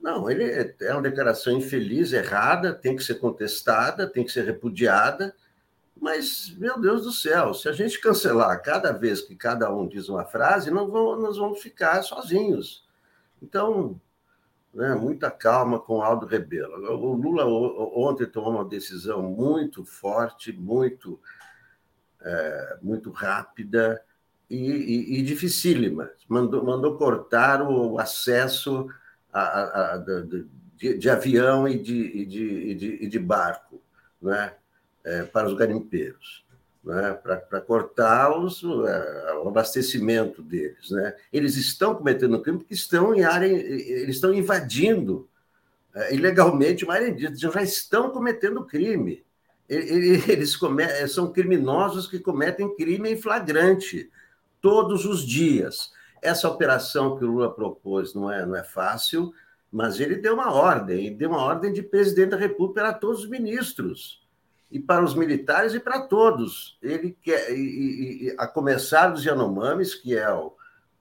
Não, 0.03 0.31
ele 0.31 0.45
é, 0.45 0.75
é 0.81 0.93
uma 0.93 1.03
declaração 1.03 1.53
infeliz, 1.53 2.13
errada, 2.13 2.73
tem 2.73 2.97
que 2.97 3.03
ser 3.03 3.17
contestada, 3.17 4.07
tem 4.07 4.25
que 4.25 4.33
ser 4.33 4.45
repudiada, 4.45 5.35
mas, 6.01 6.55
meu 6.57 6.81
Deus 6.81 7.03
do 7.05 7.13
céu, 7.13 7.53
se 7.53 7.69
a 7.69 7.73
gente 7.73 8.01
cancelar 8.01 8.63
cada 8.63 8.91
vez 8.91 9.21
que 9.21 9.37
cada 9.37 9.73
um 9.73 9.87
diz 9.87 10.09
uma 10.09 10.25
frase, 10.25 10.71
não 10.71 10.91
vamos, 10.91 11.23
nós 11.23 11.37
vamos 11.37 11.61
ficar 11.61 12.03
sozinhos. 12.03 12.83
Então, 13.43 14.01
né, 14.73 14.95
muita 14.95 15.31
calma 15.31 15.79
com 15.79 16.01
Aldo 16.01 16.25
Rebelo. 16.25 16.75
O 16.95 17.15
Lula 17.15 17.45
ontem 17.95 18.25
tomou 18.25 18.53
uma 18.53 18.65
decisão 18.65 19.23
muito 19.23 19.85
forte, 19.85 20.53
muito, 20.53 21.21
é, 22.23 22.79
muito 22.81 23.11
rápida 23.11 24.03
e, 24.49 24.57
e, 24.57 25.19
e, 25.19 25.23
dificílima. 25.23 26.11
Mandou, 26.27 26.65
mandou 26.65 26.97
cortar 26.97 27.61
o 27.61 27.99
acesso 27.99 28.89
a, 29.33 29.41
a, 29.41 29.95
a, 29.95 29.97
de, 30.77 30.99
de, 30.99 31.11
avião 31.11 31.69
e 31.69 31.79
de, 31.79 32.27
de, 32.27 32.75
de, 32.75 33.07
de 33.07 33.19
barco. 33.19 33.81
Né? 34.21 34.53
é, 35.05 35.23
para 35.25 35.49
os 35.49 35.55
garimpeiros, 35.55 36.45
né? 36.85 37.13
para 37.15 37.61
cortar 37.61 38.37
os, 38.39 38.63
é, 38.63 39.35
o 39.43 39.49
abastecimento 39.49 40.43
deles. 40.43 40.91
Né? 40.91 41.15
Eles 41.33 41.57
estão 41.57 41.95
cometendo 41.95 42.41
crime 42.41 42.59
porque 42.59 42.75
estão 42.75 43.15
em 43.15 43.25
área, 43.25 43.47
eles 43.47 44.17
estão 44.17 44.33
invadindo 44.33 45.29
é, 45.95 46.15
ilegalmente 46.15 46.85
uma 46.85 46.95
área 46.95 47.09
indígena, 47.09 47.37
já 47.37 47.63
estão 47.63 48.11
cometendo 48.11 48.65
crime. 48.65 49.25
Eles 49.69 50.57
come, 50.57 50.85
são 51.07 51.33
criminosos 51.33 52.09
que 52.09 52.19
cometem 52.19 52.75
crime 52.75 53.13
em 53.13 53.17
flagrante 53.17 54.11
todos 54.61 55.05
os 55.05 55.25
dias. 55.25 55.93
Essa 56.23 56.49
operação 56.49 57.17
que 57.17 57.25
o 57.25 57.29
Lula 57.29 57.53
propôs 57.53 58.15
não 58.15 58.31
é, 58.31 58.45
não 58.45 58.57
é 58.57 58.63
fácil, 58.63 59.33
mas 59.73 60.01
ele 60.01 60.17
deu 60.17 60.35
uma 60.35 60.53
ordem, 60.53 61.17
deu 61.17 61.31
uma 61.31 61.43
ordem 61.43 61.73
de 61.73 61.83
presidente 61.83 62.31
da 62.31 62.37
República 62.37 62.81
para 62.81 62.95
todos 62.95 63.25
os 63.25 63.29
ministros 63.29 64.21
e 64.71 64.79
para 64.79 65.05
os 65.05 65.15
militares 65.15 65.75
e 65.75 65.81
para 65.81 66.01
todos. 66.01 66.79
Ele 66.83 67.17
quer, 67.23 67.53
e, 67.53 68.29
e, 68.29 68.35
a 68.39 68.47
começar 68.47 69.09
dos 69.09 69.25
Yanomamis, 69.25 69.95
que 69.95 70.17
é 70.17 70.31
o, 70.33 70.55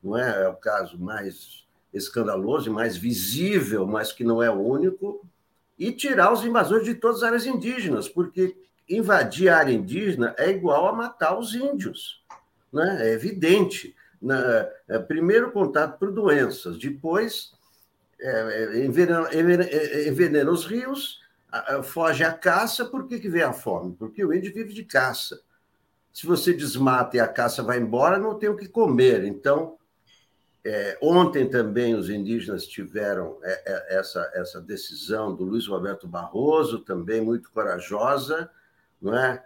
não 0.03 0.17
é, 0.17 0.43
é 0.43 0.47
o 0.47 0.55
caso 0.55 0.97
mais 0.97 1.67
escandaloso 1.93 2.69
e 2.69 2.73
mais 2.73 2.95
visível, 2.95 3.85
mas 3.85 4.11
que 4.11 4.23
não 4.23 4.41
é 4.41 4.49
o 4.49 4.59
único, 4.59 5.25
e 5.77 5.91
tirar 5.91 6.31
os 6.31 6.45
invasores 6.45 6.85
de 6.85 6.95
todas 6.95 7.17
as 7.17 7.23
áreas 7.23 7.45
indígenas, 7.45 8.07
porque 8.07 8.55
invadir 8.87 9.49
a 9.49 9.57
área 9.57 9.73
indígena 9.73 10.35
é 10.37 10.49
igual 10.49 10.87
a 10.87 10.93
matar 10.93 11.37
os 11.37 11.53
índios, 11.53 12.23
né? 12.71 13.07
é 13.07 13.13
evidente. 13.13 13.95
Na, 14.21 14.67
é, 14.87 14.99
primeiro 14.99 15.51
contato 15.51 15.97
por 15.97 16.11
doenças, 16.11 16.77
depois 16.77 17.53
é, 18.19 18.29
é 18.29 18.85
envenena, 18.85 19.29
envenena 20.07 20.51
os 20.51 20.65
rios, 20.65 21.19
foge 21.83 22.23
a 22.23 22.33
caça, 22.33 22.85
por 22.85 23.07
que, 23.07 23.19
que 23.19 23.29
vem 23.29 23.41
a 23.41 23.53
fome? 23.53 23.95
Porque 23.97 24.23
o 24.23 24.33
índio 24.33 24.53
vive 24.53 24.73
de 24.73 24.83
caça. 24.83 25.41
Se 26.11 26.27
você 26.27 26.53
desmata 26.53 27.17
e 27.17 27.19
a 27.19 27.27
caça 27.27 27.63
vai 27.63 27.79
embora, 27.79 28.19
não 28.19 28.37
tem 28.37 28.49
o 28.49 28.57
que 28.57 28.67
comer. 28.67 29.23
Então, 29.23 29.77
é, 30.65 30.97
ontem 31.01 31.49
também 31.49 31.95
os 31.95 32.09
indígenas 32.09 32.65
tiveram 32.65 33.37
é, 33.41 33.63
é, 33.65 33.97
essa, 33.97 34.29
essa 34.33 34.59
decisão 34.59 35.33
do 35.33 35.45
Luiz 35.45 35.67
Roberto 35.67 36.07
Barroso, 36.07 36.79
também 36.79 37.21
muito 37.21 37.49
corajosa, 37.51 38.49
não 39.01 39.17
é? 39.17 39.43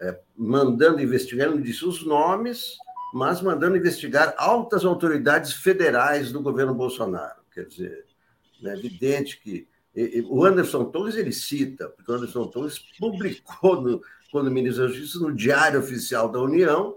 é 0.00 0.18
mandando 0.34 1.02
investigar, 1.02 1.52
disse 1.58 1.84
os 1.84 2.04
nomes, 2.04 2.76
mas 3.14 3.40
mandando 3.40 3.76
investigar 3.76 4.34
altas 4.36 4.84
autoridades 4.84 5.52
federais 5.52 6.32
do 6.32 6.42
governo 6.42 6.74
Bolsonaro. 6.74 7.40
Quer 7.52 7.66
dizer, 7.66 8.04
é 8.64 8.72
evidente 8.74 9.40
que 9.40 9.68
o 10.28 10.44
Anderson 10.44 10.86
Torres 10.86 11.14
ele 11.14 11.30
cita, 11.30 11.88
porque 11.90 12.10
o 12.10 12.14
Anderson 12.16 12.48
Torres 12.48 12.80
publicou, 12.98 13.80
no, 13.80 14.02
quando 14.32 14.50
ministro 14.50 14.82
da 14.82 14.92
Justiça, 14.92 15.20
no 15.20 15.32
Diário 15.32 15.78
Oficial 15.78 16.28
da 16.28 16.40
União, 16.40 16.96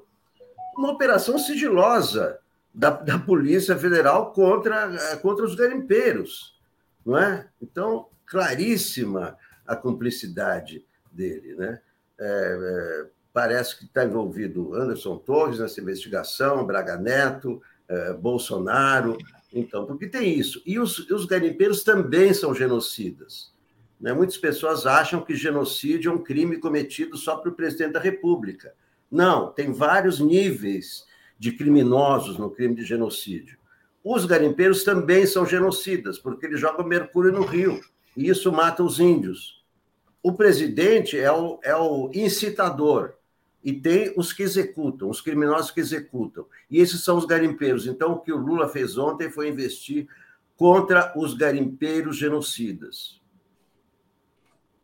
uma 0.76 0.92
operação 0.92 1.38
sigilosa 1.38 2.40
da, 2.74 2.90
da 2.90 3.20
Polícia 3.20 3.78
Federal 3.78 4.34
contra, 4.34 5.18
contra 5.18 5.46
os 5.46 5.54
garimpeiros. 5.54 6.60
Não 7.06 7.16
é? 7.16 7.48
Então, 7.62 8.08
claríssima 8.26 9.38
a 9.68 9.76
cumplicidade 9.76 10.84
dele. 11.12 11.54
Né? 11.54 11.80
É, 12.20 12.26
é, 12.26 13.17
parece 13.38 13.78
que 13.78 13.86
está 13.86 14.04
envolvido 14.04 14.74
Anderson 14.74 15.16
Torres 15.16 15.60
nessa 15.60 15.80
investigação, 15.80 16.66
Braga 16.66 16.98
Neto, 16.98 17.62
é, 17.88 18.12
Bolsonaro, 18.14 19.16
então, 19.54 19.86
porque 19.86 20.08
tem 20.08 20.34
isso. 20.34 20.60
E 20.66 20.80
os, 20.80 20.98
os 21.12 21.26
garimpeiros 21.26 21.84
também 21.84 22.34
são 22.34 22.52
genocidas. 22.56 23.54
Né? 24.02 24.12
Muitas 24.12 24.38
pessoas 24.38 24.88
acham 24.88 25.22
que 25.22 25.36
genocídio 25.36 26.12
é 26.12 26.16
um 26.16 26.24
crime 26.24 26.58
cometido 26.58 27.16
só 27.16 27.36
para 27.36 27.52
o 27.52 27.54
presidente 27.54 27.92
da 27.94 28.00
República. 28.00 28.74
Não, 29.10 29.52
tem 29.52 29.72
vários 29.72 30.20
níveis 30.20 31.06
de 31.38 31.52
criminosos 31.52 32.40
no 32.40 32.50
crime 32.50 32.74
de 32.74 32.84
genocídio. 32.84 33.60
Os 34.04 34.26
garimpeiros 34.26 34.84
também 34.84 35.28
são 35.28 35.46
genocidas, 35.46 36.18
porque 36.18 36.48
eles 36.48 36.60
jogam 36.60 36.88
mercúrio 36.88 37.32
no 37.32 37.46
rio, 37.46 37.80
e 38.16 38.30
isso 38.30 38.52
mata 38.52 38.82
os 38.82 39.00
índios. 39.00 39.64
O 40.24 40.34
presidente 40.34 41.20
é 41.20 41.32
o, 41.32 41.60
é 41.62 41.76
o 41.76 42.10
incitador, 42.16 43.14
e 43.64 43.74
tem 43.74 44.14
os 44.16 44.32
que 44.32 44.44
executam, 44.44 45.10
os 45.10 45.22
criminosos 45.22 45.72
que 45.72 45.80
executam. 45.80 46.46
E 46.70 46.80
esses 46.80 47.04
são 47.04 47.18
os 47.18 47.26
garimpeiros. 47.26 47.88
Então, 47.88 48.14
o 48.14 48.20
que 48.20 48.32
o 48.32 48.38
Lula 48.38 48.68
fez 48.68 48.98
ontem 48.98 49.30
foi 49.30 49.50
investir 49.50 50.08
contra 50.56 51.14
os 51.16 51.34
garimpeiros 51.34 52.18
genocidas. 52.18 53.22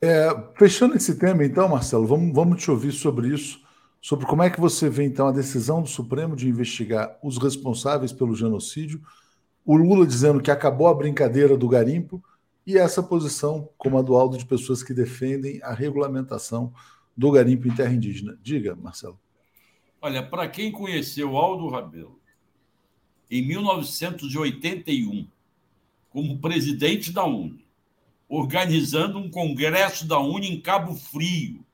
É, 0.02 0.30
fechando 0.58 0.96
esse 0.96 1.16
tema, 1.16 1.46
então, 1.46 1.70
Marcelo, 1.70 2.06
vamos, 2.06 2.34
vamos 2.34 2.62
te 2.62 2.70
ouvir 2.70 2.92
sobre 2.92 3.30
isso, 3.30 3.62
sobre 4.02 4.26
como 4.26 4.44
é 4.44 4.50
que 4.50 4.60
você 4.60 4.90
vê, 4.90 5.04
então, 5.04 5.28
a 5.28 5.32
decisão 5.32 5.82
do 5.82 5.88
Supremo 5.88 6.36
de 6.36 6.50
investigar 6.50 7.18
os 7.24 7.38
responsáveis 7.38 8.12
pelo 8.12 8.36
genocídio, 8.36 9.02
o 9.66 9.78
Lula 9.78 10.06
dizendo 10.06 10.42
que 10.42 10.52
acabou 10.52 10.88
a 10.88 10.94
brincadeira 10.94 11.56
do 11.56 11.70
garimpo, 11.70 12.22
e 12.68 12.78
essa 12.78 13.02
posição, 13.02 13.70
como 13.78 13.98
a 13.98 14.02
do 14.02 14.16
Aldo, 14.16 14.38
de 14.38 14.46
pessoas 14.46 14.84
que 14.84 14.94
defendem 14.94 15.62
a 15.64 15.74
regulamentação 15.74 16.74
do 17.16 17.32
garimpo 17.32 17.68
em 17.68 17.76
terra 17.76 17.94
indígena. 17.94 18.38
Diga, 18.42 18.76
Marcelo. 18.76 19.20
Olha, 20.02 20.22
para 20.22 20.48
quem 20.50 20.72
conheceu 20.72 21.38
Aldo 21.38 21.70
Rabelo 21.70 22.20
em 23.32 23.42
1981 23.42 25.28
como 26.10 26.38
presidente 26.40 27.12
da 27.12 27.26
UNE, 27.26 27.66
organizando 28.28 29.18
um 29.18 29.30
congresso 29.30 30.08
da 30.08 30.20
UNE 30.20 30.48
em 30.48 30.62
Cabo 30.62 30.94
Frio, 30.94 31.66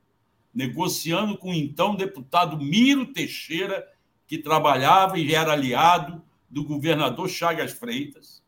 negociando 0.54 1.36
com 1.36 1.50
o 1.50 1.54
então 1.54 1.94
deputado 1.94 2.58
Miro 2.58 3.12
Teixeira, 3.12 3.86
que 4.26 4.38
trabalhava 4.38 5.18
e 5.18 5.34
era 5.34 5.52
aliado 5.52 6.22
do 6.48 6.64
governador 6.64 7.28
Chagas 7.28 7.72
Freitas. 7.72 8.42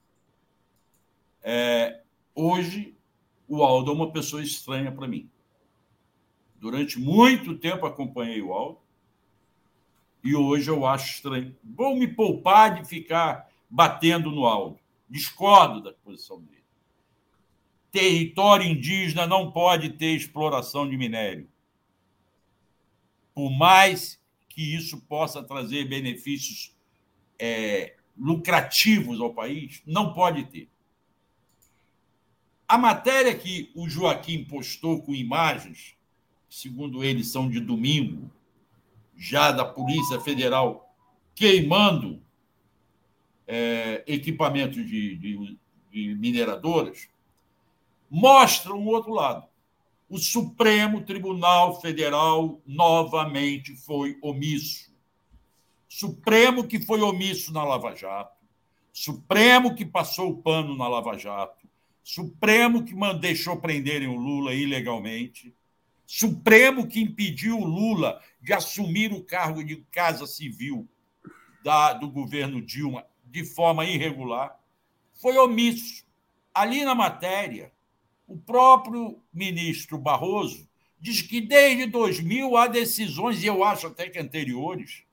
É, 1.42 2.00
hoje, 2.34 2.94
o 3.48 3.62
Aldo 3.62 3.90
é 3.90 3.94
uma 3.94 4.10
pessoa 4.10 4.42
estranha 4.42 4.90
para 4.90 5.08
mim. 5.08 5.28
Durante 6.62 6.96
muito 6.96 7.58
tempo 7.58 7.84
acompanhei 7.84 8.40
o 8.40 8.52
Aldo 8.52 8.78
e 10.22 10.32
hoje 10.36 10.70
eu 10.70 10.86
acho 10.86 11.14
estranho. 11.14 11.56
Vou 11.60 11.96
me 11.96 12.06
poupar 12.06 12.80
de 12.80 12.88
ficar 12.88 13.50
batendo 13.68 14.30
no 14.30 14.46
Aldo. 14.46 14.78
Discordo 15.10 15.82
da 15.82 15.92
posição 15.92 16.40
dele. 16.40 16.62
Território 17.90 18.64
indígena 18.64 19.26
não 19.26 19.50
pode 19.50 19.90
ter 19.90 20.14
exploração 20.14 20.88
de 20.88 20.96
minério. 20.96 21.48
Por 23.34 23.50
mais 23.50 24.22
que 24.48 24.62
isso 24.62 25.00
possa 25.00 25.42
trazer 25.42 25.88
benefícios 25.88 26.76
é, 27.40 27.96
lucrativos 28.16 29.20
ao 29.20 29.34
país, 29.34 29.82
não 29.84 30.12
pode 30.12 30.44
ter. 30.44 30.68
A 32.68 32.78
matéria 32.78 33.36
que 33.36 33.72
o 33.74 33.88
Joaquim 33.88 34.44
postou 34.44 35.02
com 35.02 35.12
imagens 35.12 36.00
segundo 36.52 37.02
eles 37.02 37.28
são 37.28 37.48
de 37.48 37.58
domingo, 37.58 38.30
já 39.16 39.50
da 39.50 39.64
Polícia 39.64 40.20
Federal, 40.20 40.94
queimando 41.34 42.22
é, 43.46 44.04
equipamentos 44.06 44.86
de, 44.86 45.16
de, 45.16 45.58
de 45.90 46.14
mineradoras, 46.14 47.08
mostram 48.10 48.84
o 48.84 48.88
outro 48.88 49.14
lado. 49.14 49.48
O 50.10 50.18
Supremo 50.18 51.00
Tribunal 51.00 51.80
Federal 51.80 52.60
novamente 52.66 53.74
foi 53.74 54.18
omisso. 54.20 54.92
Supremo 55.88 56.68
que 56.68 56.78
foi 56.80 57.00
omisso 57.00 57.50
na 57.50 57.64
Lava 57.64 57.94
Jato, 57.94 58.36
Supremo 58.92 59.74
que 59.74 59.86
passou 59.86 60.28
o 60.28 60.42
pano 60.42 60.76
na 60.76 60.86
Lava 60.86 61.16
Jato, 61.16 61.66
Supremo 62.04 62.84
que 62.84 62.94
deixou 63.18 63.56
prenderem 63.56 64.08
o 64.08 64.16
Lula 64.16 64.52
ilegalmente, 64.52 65.54
Supremo 66.14 66.86
que 66.86 67.00
impediu 67.00 67.58
o 67.58 67.64
Lula 67.64 68.20
de 68.38 68.52
assumir 68.52 69.14
o 69.14 69.24
cargo 69.24 69.64
de 69.64 69.76
Casa 69.90 70.26
Civil 70.26 70.86
da, 71.64 71.94
do 71.94 72.06
governo 72.10 72.60
Dilma 72.60 73.06
de 73.24 73.46
forma 73.46 73.86
irregular, 73.86 74.60
foi 75.14 75.38
omisso. 75.38 76.04
Ali 76.52 76.84
na 76.84 76.94
matéria, 76.94 77.72
o 78.28 78.36
próprio 78.36 79.22
ministro 79.32 79.96
Barroso 79.96 80.68
diz 81.00 81.22
que 81.22 81.40
desde 81.40 81.86
2000 81.86 82.58
há 82.58 82.66
decisões, 82.66 83.42
e 83.42 83.46
eu 83.46 83.64
acho 83.64 83.86
até 83.86 84.06
que 84.10 84.18
anteriores, 84.18 85.04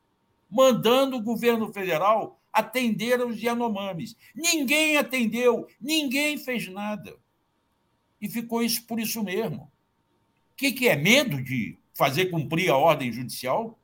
mandando 0.49 1.15
o 1.15 1.23
governo 1.23 1.71
federal 1.71 2.41
atender 2.51 3.21
aos 3.21 3.41
Yanomamis. 3.41 4.17
Ninguém 4.35 4.97
atendeu, 4.97 5.65
ninguém 5.79 6.37
fez 6.37 6.67
nada. 6.67 7.15
E 8.19 8.27
ficou 8.27 8.61
isso 8.61 8.85
por 8.85 8.99
isso 8.99 9.23
mesmo. 9.23 9.68
Que, 10.59 10.73
que 10.73 10.89
é 10.89 10.95
medo 10.97 11.41
de 11.41 11.77
fazer 11.93 12.25
cumprir 12.25 12.69
a 12.69 12.75
ordem 12.75 13.13
judicial? 13.13 13.79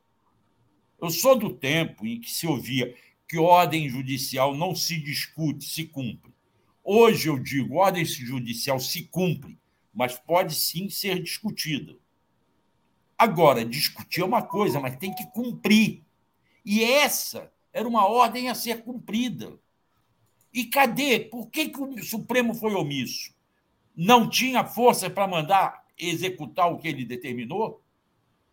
Eu 1.01 1.09
sou 1.09 1.33
do 1.33 1.53
tempo 1.53 2.05
em 2.05 2.19
que 2.19 2.29
se 2.29 2.45
ouvia 2.45 2.93
que 3.29 3.37
ordem 3.37 3.87
judicial 3.87 4.53
não 4.53 4.75
se 4.75 4.99
discute, 4.99 5.63
se 5.63 5.85
cumpre. 5.85 6.33
Hoje 6.83 7.29
eu 7.29 7.39
digo, 7.39 7.75
ordem 7.77 8.03
judicial 8.03 8.77
se 8.77 9.03
cumpre, 9.03 9.57
mas 9.93 10.17
pode 10.17 10.53
sim 10.53 10.89
ser 10.89 11.23
discutida. 11.23 11.95
Agora, 13.17 13.63
discutir 13.63 14.19
é 14.19 14.25
uma 14.25 14.41
coisa, 14.41 14.77
mas 14.77 14.97
tem 14.97 15.15
que 15.15 15.25
cumprir. 15.27 16.03
E 16.65 16.83
essa 16.83 17.53
era 17.71 17.87
uma 17.87 18.05
ordem 18.05 18.49
a 18.49 18.53
ser 18.53 18.83
cumprida. 18.83 19.57
E 20.53 20.65
cadê? 20.65 21.21
Por 21.21 21.49
que, 21.49 21.69
que 21.69 21.81
o 21.81 22.03
Supremo 22.03 22.53
foi 22.53 22.73
omisso? 22.73 23.33
Não 23.95 24.29
tinha 24.29 24.65
força 24.65 25.09
para 25.09 25.25
mandar 25.25 25.84
executar 25.97 26.71
o 26.71 26.77
que 26.77 26.87
ele 26.87 27.05
determinou? 27.05 27.81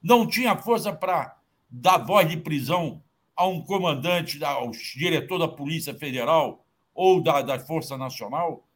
Não 0.02 0.26
tinha 0.26 0.56
força 0.56 0.92
para 0.92 1.38
dar 1.70 1.98
voz 1.98 2.28
de 2.28 2.36
prisão 2.36 3.02
a 3.36 3.46
um 3.46 3.62
comandante, 3.62 4.42
ao 4.44 4.70
diretor 4.70 5.38
da 5.38 5.48
Polícia 5.48 5.94
Federal 5.94 6.64
ou 6.94 7.20
da, 7.22 7.42
da 7.42 7.58
Força 7.58 7.96
Nacional? 7.96 8.66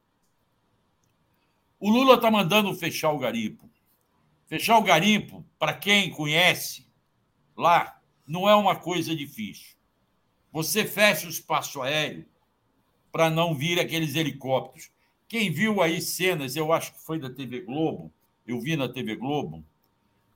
O 1.78 1.90
Lula 1.90 2.14
está 2.14 2.30
mandando 2.30 2.74
fechar 2.74 3.12
o 3.12 3.18
garimpo. 3.18 3.68
Fechar 4.46 4.78
o 4.78 4.82
garimpo, 4.82 5.44
para 5.58 5.74
quem 5.74 6.10
conhece 6.10 6.86
lá, 7.56 8.00
não 8.26 8.48
é 8.48 8.54
uma 8.54 8.76
coisa 8.76 9.14
difícil. 9.14 9.76
Você 10.52 10.84
fecha 10.84 11.26
o 11.26 11.30
espaço 11.30 11.82
aéreo 11.82 12.24
para 13.12 13.28
não 13.28 13.54
vir 13.54 13.80
aqueles 13.80 14.14
helicópteros. 14.14 14.90
Quem 15.28 15.50
viu 15.50 15.82
aí 15.82 16.00
cenas, 16.00 16.54
eu 16.54 16.72
acho 16.72 16.92
que 16.92 17.00
foi 17.00 17.18
da 17.18 17.28
TV 17.28 17.60
Globo, 17.60 18.12
eu 18.46 18.60
vi 18.60 18.76
na 18.76 18.88
TV 18.88 19.16
Globo, 19.16 19.64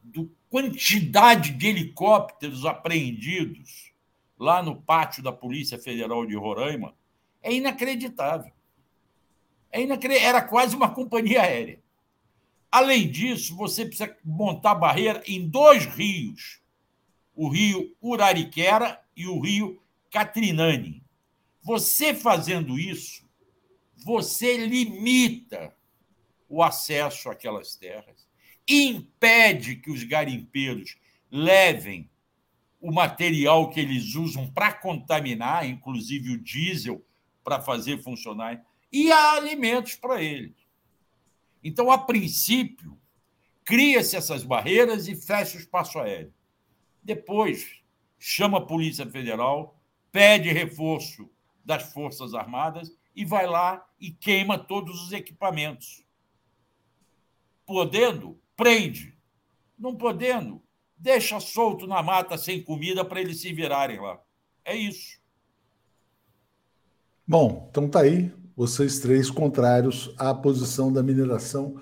do 0.02 0.30
quantidade 0.48 1.52
de 1.52 1.66
helicópteros 1.68 2.66
apreendidos 2.66 3.92
lá 4.38 4.62
no 4.62 4.80
pátio 4.80 5.22
da 5.22 5.32
Polícia 5.32 5.78
Federal 5.78 6.26
de 6.26 6.34
Roraima, 6.34 6.94
é 7.42 7.52
inacreditável. 7.52 8.52
É 9.70 9.82
inacreditável. 9.82 10.28
Era 10.28 10.42
quase 10.42 10.74
uma 10.74 10.92
companhia 10.92 11.42
aérea. 11.42 11.80
Além 12.70 13.10
disso, 13.10 13.54
você 13.56 13.84
precisa 13.84 14.16
montar 14.24 14.74
barreira 14.74 15.22
em 15.26 15.48
dois 15.48 15.84
rios: 15.86 16.60
o 17.34 17.48
rio 17.48 17.94
Urariquera 18.00 19.00
e 19.16 19.26
o 19.26 19.40
rio 19.40 19.82
Catrinani. 20.10 21.02
Você 21.62 22.14
fazendo 22.14 22.78
isso, 22.78 23.28
você 24.04 24.56
limita 24.56 25.74
o 26.50 26.62
acesso 26.64 27.30
àquelas 27.30 27.76
terras, 27.76 28.28
impede 28.68 29.76
que 29.76 29.90
os 29.90 30.02
garimpeiros 30.02 30.98
levem 31.30 32.10
o 32.80 32.92
material 32.92 33.70
que 33.70 33.78
eles 33.78 34.16
usam 34.16 34.50
para 34.50 34.72
contaminar, 34.72 35.64
inclusive 35.64 36.32
o 36.32 36.42
diesel, 36.42 37.04
para 37.44 37.60
fazer 37.60 38.02
funcionar, 38.02 38.64
e 38.92 39.12
há 39.12 39.34
alimentos 39.34 39.94
para 39.94 40.20
eles. 40.20 40.56
Então, 41.62 41.90
a 41.90 41.98
princípio, 41.98 42.98
cria-se 43.64 44.16
essas 44.16 44.42
barreiras 44.42 45.06
e 45.06 45.14
fecha 45.14 45.56
o 45.56 45.60
espaço 45.60 45.98
aéreo. 46.00 46.34
Depois, 47.02 47.80
chama 48.18 48.58
a 48.58 48.66
Polícia 48.66 49.08
Federal, 49.08 49.78
pede 50.10 50.50
reforço 50.50 51.30
das 51.64 51.92
Forças 51.92 52.34
Armadas 52.34 52.90
e 53.14 53.24
vai 53.24 53.46
lá 53.46 53.86
e 54.00 54.10
queima 54.10 54.58
todos 54.58 55.00
os 55.02 55.12
equipamentos. 55.12 56.04
Podendo, 57.70 58.36
prende. 58.56 59.16
Não 59.78 59.94
podendo, 59.94 60.60
deixa 60.96 61.38
solto 61.38 61.86
na 61.86 62.02
mata 62.02 62.36
sem 62.36 62.60
comida 62.60 63.04
para 63.04 63.20
eles 63.20 63.40
se 63.40 63.52
virarem 63.52 64.00
lá. 64.00 64.20
É 64.64 64.74
isso. 64.74 65.20
Bom, 67.24 67.68
então 67.70 67.88
tá 67.88 68.00
aí 68.00 68.34
vocês 68.56 68.98
três 68.98 69.30
contrários 69.30 70.12
à 70.18 70.34
posição 70.34 70.92
da 70.92 71.00
mineração 71.00 71.80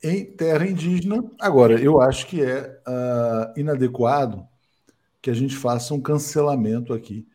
em 0.00 0.24
terra 0.24 0.68
indígena. 0.68 1.28
Agora, 1.40 1.82
eu 1.82 2.00
acho 2.00 2.28
que 2.28 2.40
é 2.40 2.80
uh, 2.86 3.58
inadequado 3.58 4.46
que 5.20 5.30
a 5.30 5.34
gente 5.34 5.56
faça 5.56 5.94
um 5.94 6.00
cancelamento 6.00 6.92
aqui 6.92 7.26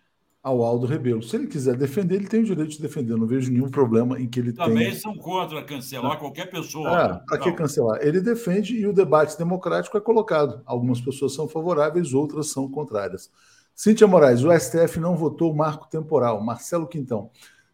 ao 0.42 0.64
Aldo 0.64 0.88
Rebelo. 0.88 1.22
Se 1.22 1.36
ele 1.36 1.48
quiser 1.48 1.76
defender, 1.76 2.16
ele 2.16 2.28
tem 2.28 2.42
o 2.42 2.46
direito 2.46 2.72
de 2.72 2.82
defender. 2.82 3.14
Eu 3.14 3.18
não 3.18 3.28
vejo 3.28 3.52
nenhum 3.52 3.70
problema 3.70 4.20
em 4.20 4.28
que 4.28 4.40
ele 4.40 4.54
Também 4.54 4.90
tenha... 4.90 5.00
são 5.00 5.16
contra 5.16 5.64
cancelar 5.64 6.18
qualquer 6.18 6.50
pessoa. 6.50 6.90
Ah, 6.90 7.22
para 7.28 7.40
que 7.40 7.52
cancelar? 7.52 8.00
Ele 8.02 8.22
defende 8.22 8.76
e 8.76 8.88
o 8.88 8.94
debate 8.94 9.38
democrático 9.38 9.98
é 9.98 10.02
colocado. 10.02 10.62
Algumas 10.66 11.02
pessoas 11.02 11.34
são 11.34 11.48
favoráveis, 11.48 12.14
outras 12.14 12.52
são 12.52 12.70
contrárias. 12.70 13.30
Cíntia 13.76 14.08
Moraes, 14.08 14.44
o 14.44 14.52
STF 14.58 15.00
não 15.00 15.16
votou 15.16 15.52
o 15.52 15.56
marco 15.56 15.90
temporal. 15.90 16.42
Marcelo 16.42 16.88
Quintão. 16.88 17.30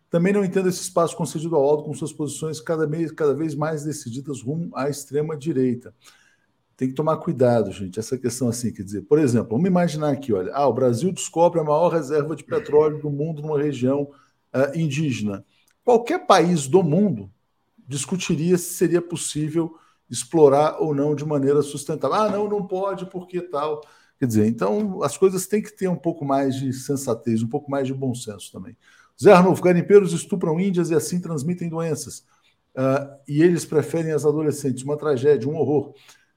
Também 0.09 0.34
não 0.34 0.45
entendo 0.45 0.70
esse 0.70 0.82
espaço 0.82 1.16
concedido 1.16 1.55
ao 1.55 1.63
Aldo 1.63 1.84
com 1.84 1.93
suas 1.93 2.13
posições 2.13 2.61
cada, 2.61 2.88
vez, 2.88 3.11
cada 3.11 3.34
vez 3.34 3.53
mais 3.53 3.84
decididas 3.84 4.41
rumo 4.41 4.70
à 4.74 4.89
extrema-direita 4.89 5.93
tem 6.78 6.89
que 6.89 6.93
tomar 6.93 7.17
cuidado, 7.17 7.71
gente. 7.71 7.99
Essa 7.99 8.17
questão 8.17 8.49
assim, 8.49 8.71
quer 8.71 8.84
dizer, 8.84 9.01
por 9.03 9.17
exemplo, 9.17 9.51
vamos 9.51 9.67
imaginar 9.67 10.11
aqui, 10.11 10.34
olha, 10.34 10.51
ah, 10.53 10.67
o 10.67 10.73
Brasil 10.73 11.11
descobre 11.11 11.59
a 11.59 11.63
maior 11.63 11.89
reserva 11.89 12.36
de 12.36 12.43
petróleo 12.43 12.99
do 12.99 13.09
mundo 13.09 13.41
numa 13.41 13.57
região 13.57 14.03
uh, 14.53 14.78
indígena. 14.78 15.45
Qualquer 15.84 16.26
país 16.26 16.67
do 16.67 16.84
mundo 16.84 17.32
discutiria 17.88 18.57
se 18.57 18.73
seria 18.73 19.01
possível 19.01 19.78
explorar 20.09 20.82
ou 20.82 20.93
não 20.93 21.15
de 21.15 21.26
maneira 21.26 21.61
sustentável. 21.61 22.17
Ah, 22.17 22.30
não, 22.30 22.49
não 22.49 22.65
pode, 22.67 23.05
porque 23.05 23.41
tal. 23.41 23.82
Quer 24.19 24.28
dizer, 24.28 24.47
então 24.47 25.03
as 25.03 25.17
coisas 25.17 25.45
têm 25.47 25.61
que 25.61 25.76
ter 25.76 25.88
um 25.88 25.95
pouco 25.95 26.26
mais 26.26 26.55
de 26.55 26.71
sensatez, 26.73 27.43
um 27.43 27.47
pouco 27.47 27.69
mais 27.69 27.88
de 27.88 27.93
bom 27.93 28.13
senso 28.13 28.51
também. 28.51 28.76
Zé 29.21 29.32
Arnulfo, 29.32 29.61
garimpeiros 29.61 30.13
estupram 30.13 30.59
índias 30.59 30.89
e 30.89 30.95
assim 30.95 31.21
transmitem 31.21 31.69
doenças. 31.69 32.26
Uh, 32.76 33.15
e 33.28 33.41
eles 33.41 33.63
preferem 33.63 34.11
as 34.11 34.26
adolescentes. 34.26 34.84
Uma 34.84 34.97
tragédia, 34.97 35.49
um 35.49 35.55
horror. 35.55 35.93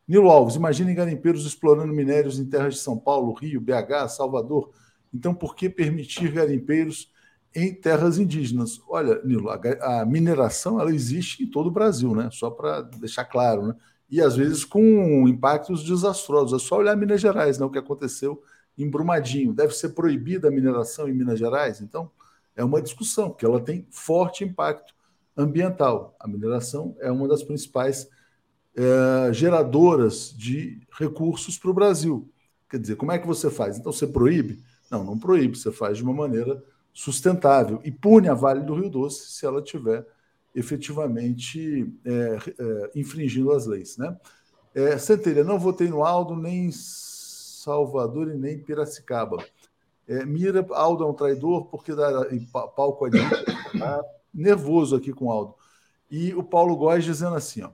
Nilo 0.09 0.31
Alves, 0.31 0.57
imaginem 0.57 0.95
garimpeiros 0.95 1.45
explorando 1.45 1.93
minérios 1.93 2.39
em 2.39 2.47
terras 2.47 2.75
de 2.75 2.81
São 2.81 2.97
Paulo, 2.97 3.35
Rio, 3.35 3.61
BH, 3.61 4.09
Salvador. 4.09 4.71
Então, 5.13 5.35
por 5.35 5.55
que 5.55 5.69
permitir 5.69 6.33
garimpeiros 6.33 7.13
em 7.55 7.75
terras 7.75 8.19
indígenas? 8.19 8.81
Olha, 8.89 9.21
Nilo, 9.23 9.51
a, 9.51 10.01
a 10.01 10.07
mineração 10.07 10.81
ela 10.81 10.95
existe 10.95 11.43
em 11.43 11.47
todo 11.47 11.67
o 11.67 11.71
Brasil, 11.71 12.15
né? 12.15 12.31
Só 12.33 12.51
para 12.51 12.81
deixar 12.81 13.27
claro, 13.27 13.67
né? 13.67 13.75
E 14.11 14.23
às 14.23 14.35
vezes 14.35 14.65
com 14.65 15.29
impactos 15.29 15.85
desastrosos. 15.85 16.63
É 16.63 16.67
só 16.67 16.79
olhar 16.79 16.97
Minas 16.97 17.21
Gerais, 17.21 17.59
né? 17.59 17.67
O 17.67 17.71
que 17.71 17.79
aconteceu 17.79 18.43
em 18.79 18.89
Brumadinho. 18.89 19.53
Deve 19.53 19.75
ser 19.75 19.91
proibida 19.91 20.49
a 20.49 20.51
mineração 20.51 21.07
em 21.07 21.13
Minas 21.13 21.39
Gerais? 21.39 21.83
Então, 21.83 22.11
é 22.57 22.65
uma 22.65 22.81
discussão, 22.81 23.31
que 23.31 23.45
ela 23.45 23.61
tem 23.61 23.87
forte 23.91 24.43
impacto 24.43 24.95
ambiental. 25.37 26.17
A 26.19 26.27
mineração 26.27 26.97
é 26.99 27.11
uma 27.13 27.29
das 27.29 27.43
principais 27.43 28.09
é, 28.79 29.33
geradoras 29.33 30.33
de 30.37 30.81
recursos 30.97 31.59
para 31.59 31.71
o 31.71 31.75
Brasil. 31.75 32.31
Quer 32.71 32.79
dizer, 32.79 32.97
como 32.97 33.11
é 33.11 33.19
que 33.19 33.27
você 33.27 33.51
faz? 33.51 33.77
Então 33.77 33.93
você 33.93 34.07
proíbe? 34.07 34.63
Não, 34.89 35.03
não 35.03 35.19
proíbe, 35.19 35.59
você 35.59 35.73
faz 35.73 35.99
de 35.99 36.05
uma 36.05 36.13
maneira 36.13 36.63
sustentável 36.93 37.81
e 37.85 37.91
pune 37.91 38.29
a 38.29 38.35
Vale 38.35 38.63
do 38.63 38.75
Rio 38.75 38.89
Doce 38.89 39.33
se 39.33 39.45
ela 39.45 39.61
tiver 39.61 40.07
efetivamente 40.55 41.93
é, 42.05 42.39
é, 42.59 42.91
infringindo 42.95 43.53
as 43.53 43.67
leis. 43.67 43.97
Né? 43.97 44.17
É, 44.75 44.97
Centelha, 44.97 45.43
não 45.43 45.59
votei 45.59 45.89
no 45.89 46.05
Aldo, 46.05 46.37
nem 46.37 46.67
em 46.67 46.73
Salvador 46.73 48.29
e 48.29 48.37
nem 48.37 48.55
em 48.55 48.63
Piracicaba. 48.63 49.45
É, 50.07 50.25
Mira, 50.25 50.65
Aldo 50.71 51.05
é 51.05 51.07
um 51.07 51.15
traidor 51.15 51.67
porque 51.67 51.95
dá 51.95 52.27
palco 52.75 53.07
a 53.07 53.11
tá 53.11 54.05
nervoso 54.33 54.97
aqui 54.97 55.13
com 55.13 55.27
o 55.27 55.33
Aldo. 55.33 55.55
E 56.11 56.33
o 56.35 56.43
Paulo 56.43 56.77
Góes 56.77 57.05
dizendo 57.05 57.35
assim: 57.35 57.63
ó, 57.63 57.71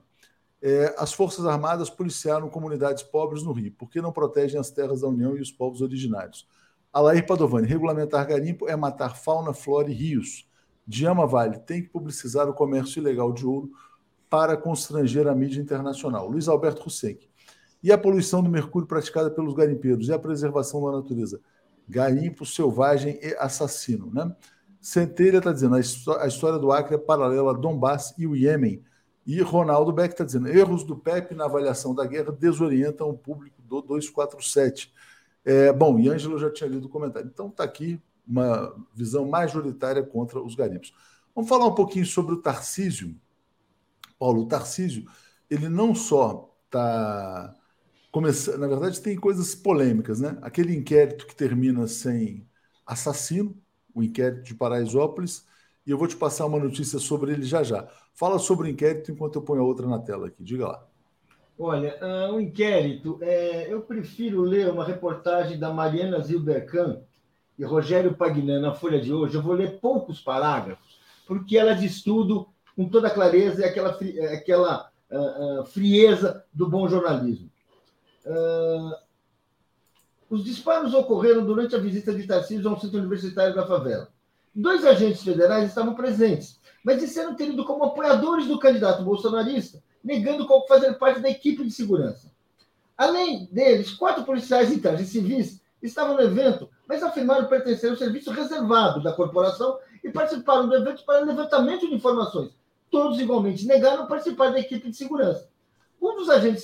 é, 0.67 0.95
as 0.97 1.13
Forças 1.13 1.45
Armadas 1.45 1.91
policiaram 1.91 2.49
comunidades 2.49 3.03
pobres 3.03 3.43
no 3.43 3.51
Rio, 3.51 3.71
porque 3.77 4.01
não 4.01 4.11
protegem 4.11 4.59
as 4.59 4.71
terras 4.71 5.01
da 5.01 5.07
União 5.07 5.37
e 5.37 5.39
os 5.39 5.51
povos 5.51 5.79
originários. 5.79 6.47
Alair 6.91 7.23
Padovani, 7.23 7.67
regulamentar 7.67 8.27
garimpo 8.27 8.67
é 8.67 8.75
matar 8.75 9.15
fauna, 9.15 9.53
flora 9.53 9.91
e 9.91 9.93
rios. 9.93 10.49
Diama 10.87 11.27
Vale 11.27 11.59
tem 11.59 11.83
que 11.83 11.89
publicizar 11.89 12.49
o 12.49 12.53
comércio 12.53 12.99
ilegal 12.99 13.31
de 13.31 13.45
ouro 13.45 13.69
para 14.27 14.57
constranger 14.57 15.27
a 15.27 15.35
mídia 15.35 15.61
internacional. 15.61 16.27
Luiz 16.27 16.47
Alberto 16.47 16.87
Hussein. 16.87 17.19
E 17.83 17.91
a 17.91 17.97
poluição 17.97 18.41
do 18.41 18.49
mercúrio 18.49 18.87
praticada 18.87 19.29
pelos 19.29 19.53
garimpeiros 19.53 20.07
e 20.07 20.13
a 20.13 20.17
preservação 20.17 20.83
da 20.83 20.93
natureza. 20.93 21.39
Garimpo 21.87 22.43
selvagem 22.43 23.19
e 23.21 23.35
assassino. 23.37 24.11
Né? 24.11 24.35
Centelha 24.81 25.37
está 25.37 25.51
dizendo 25.51 25.75
a 25.75 26.27
história 26.27 26.57
do 26.57 26.71
Acre 26.71 26.95
é 26.95 26.97
paralela 26.97 27.51
a 27.51 27.53
Donbass 27.53 28.15
e 28.17 28.25
o 28.25 28.35
Iêmen. 28.35 28.83
E 29.25 29.41
Ronaldo 29.41 29.91
Beck 29.91 30.13
está 30.13 30.23
dizendo 30.23 30.47
erros 30.47 30.83
do 30.83 30.95
PEP 30.95 31.33
na 31.33 31.45
avaliação 31.45 31.95
da 31.95 32.05
guerra 32.05 32.31
desorientam 32.31 33.09
o 33.09 33.17
público 33.17 33.61
do 33.61 33.81
247. 33.81 34.93
É, 35.43 35.73
bom, 35.73 35.99
e 35.99 36.09
Ângelo 36.09 36.37
já 36.37 36.51
tinha 36.51 36.69
lido 36.69 36.85
o 36.85 36.89
comentário. 36.89 37.29
Então 37.33 37.47
está 37.47 37.63
aqui 37.63 37.99
uma 38.27 38.75
visão 38.93 39.27
majoritária 39.27 40.03
contra 40.03 40.41
os 40.41 40.55
garimpos. 40.55 40.93
Vamos 41.33 41.49
falar 41.49 41.65
um 41.67 41.75
pouquinho 41.75 42.05
sobre 42.05 42.33
o 42.33 42.41
Tarcísio. 42.41 43.15
Paulo, 44.17 44.43
o 44.43 44.47
Tarcísio, 44.47 45.05
ele 45.49 45.69
não 45.69 45.93
só 45.93 46.55
está 46.65 47.53
começando, 48.11 48.59
na 48.59 48.67
verdade, 48.67 49.01
tem 49.01 49.15
coisas 49.15 49.53
polêmicas, 49.53 50.21
né? 50.21 50.37
Aquele 50.41 50.75
inquérito 50.75 51.27
que 51.27 51.35
termina 51.35 51.87
sem 51.87 52.47
assassino, 52.85 53.55
o 53.93 54.01
inquérito 54.01 54.43
de 54.43 54.55
Paraisópolis, 54.55 55.45
e 55.85 55.91
eu 55.91 55.97
vou 55.97 56.07
te 56.07 56.15
passar 56.15 56.45
uma 56.45 56.59
notícia 56.59 56.97
sobre 56.97 57.33
ele 57.33 57.43
já 57.43 57.61
já. 57.63 57.89
Fala 58.15 58.39
sobre 58.39 58.67
o 58.67 58.71
inquérito 58.71 59.11
enquanto 59.11 59.35
eu 59.35 59.41
ponho 59.41 59.61
a 59.61 59.65
outra 59.65 59.85
na 59.85 59.99
tela 59.99 60.27
aqui. 60.27 60.41
Diga 60.41 60.67
lá. 60.69 60.87
Olha, 61.59 61.97
uh, 62.01 62.33
o 62.33 62.39
inquérito, 62.39 63.19
é, 63.21 63.71
eu 63.71 63.81
prefiro 63.81 64.41
ler 64.41 64.69
uma 64.69 64.85
reportagem 64.85 65.59
da 65.59 65.73
Mariana 65.73 66.21
Zilbercan 66.21 67.01
e 67.59 67.63
Rogério 67.63 68.15
Pagnan 68.15 68.61
na 68.61 68.73
Folha 68.73 69.01
de 69.01 69.13
hoje. 69.13 69.35
Eu 69.35 69.41
vou 69.41 69.53
ler 69.53 69.79
poucos 69.79 70.21
parágrafos, 70.21 70.97
porque 71.27 71.57
ela 71.57 71.73
diz 71.73 72.01
tudo 72.01 72.47
com 72.75 72.87
toda 72.87 73.09
clareza 73.09 73.61
e 73.61 73.65
aquela, 73.65 73.97
aquela 74.33 74.89
uh, 75.11 75.61
uh, 75.61 75.65
frieza 75.65 76.43
do 76.53 76.69
bom 76.69 76.87
jornalismo. 76.87 77.49
Os 80.29 80.43
disparos 80.43 80.93
ocorreram 80.93 81.45
durante 81.45 81.75
a 81.75 81.79
visita 81.79 82.13
de 82.13 82.25
Tarcísio 82.25 82.67
ao 82.67 82.79
centro 82.79 82.97
universitário 82.97 83.53
da 83.53 83.67
favela. 83.67 84.09
Dois 84.53 84.83
agentes 84.83 85.21
federais 85.21 85.69
estavam 85.69 85.93
presentes, 85.93 86.54
mas 86.85 86.99
disseram 86.99 87.33
ter 87.33 87.49
ido 87.49 87.65
como 87.65 87.83
apoiadores 87.83 88.45
do 88.45 88.59
candidato 88.59 89.03
bolsonarista, 89.03 89.81
negando 90.03 90.47
fazer 90.67 90.93
parte 90.93 91.19
da 91.19 91.27
equipe 91.27 91.63
de 91.63 91.71
segurança. 91.71 92.31
Além 92.95 93.45
deles, 93.51 93.89
quatro 93.89 94.23
policiais 94.23 94.71
em 94.71 94.77
trajes 94.77 95.09
civis 95.09 95.59
estavam 95.81 96.13
no 96.15 96.21
evento, 96.21 96.69
mas 96.87 97.01
afirmaram 97.01 97.47
pertencer 97.47 97.89
ao 97.89 97.97
serviço 97.97 98.29
reservado 98.29 99.01
da 99.01 99.11
corporação 99.11 99.79
e 100.03 100.11
participaram 100.11 100.69
do 100.69 100.75
evento 100.75 101.03
para 101.03 101.25
levantamento 101.25 101.87
de 101.87 101.95
informações. 101.95 102.51
Todos 102.91 103.19
igualmente 103.19 103.65
negaram 103.65 104.05
participar 104.05 104.51
da 104.51 104.59
equipe 104.59 104.87
de 104.87 104.95
segurança. 104.95 105.49
Um 105.99 106.15
dos 106.15 106.29
agentes 106.29 106.63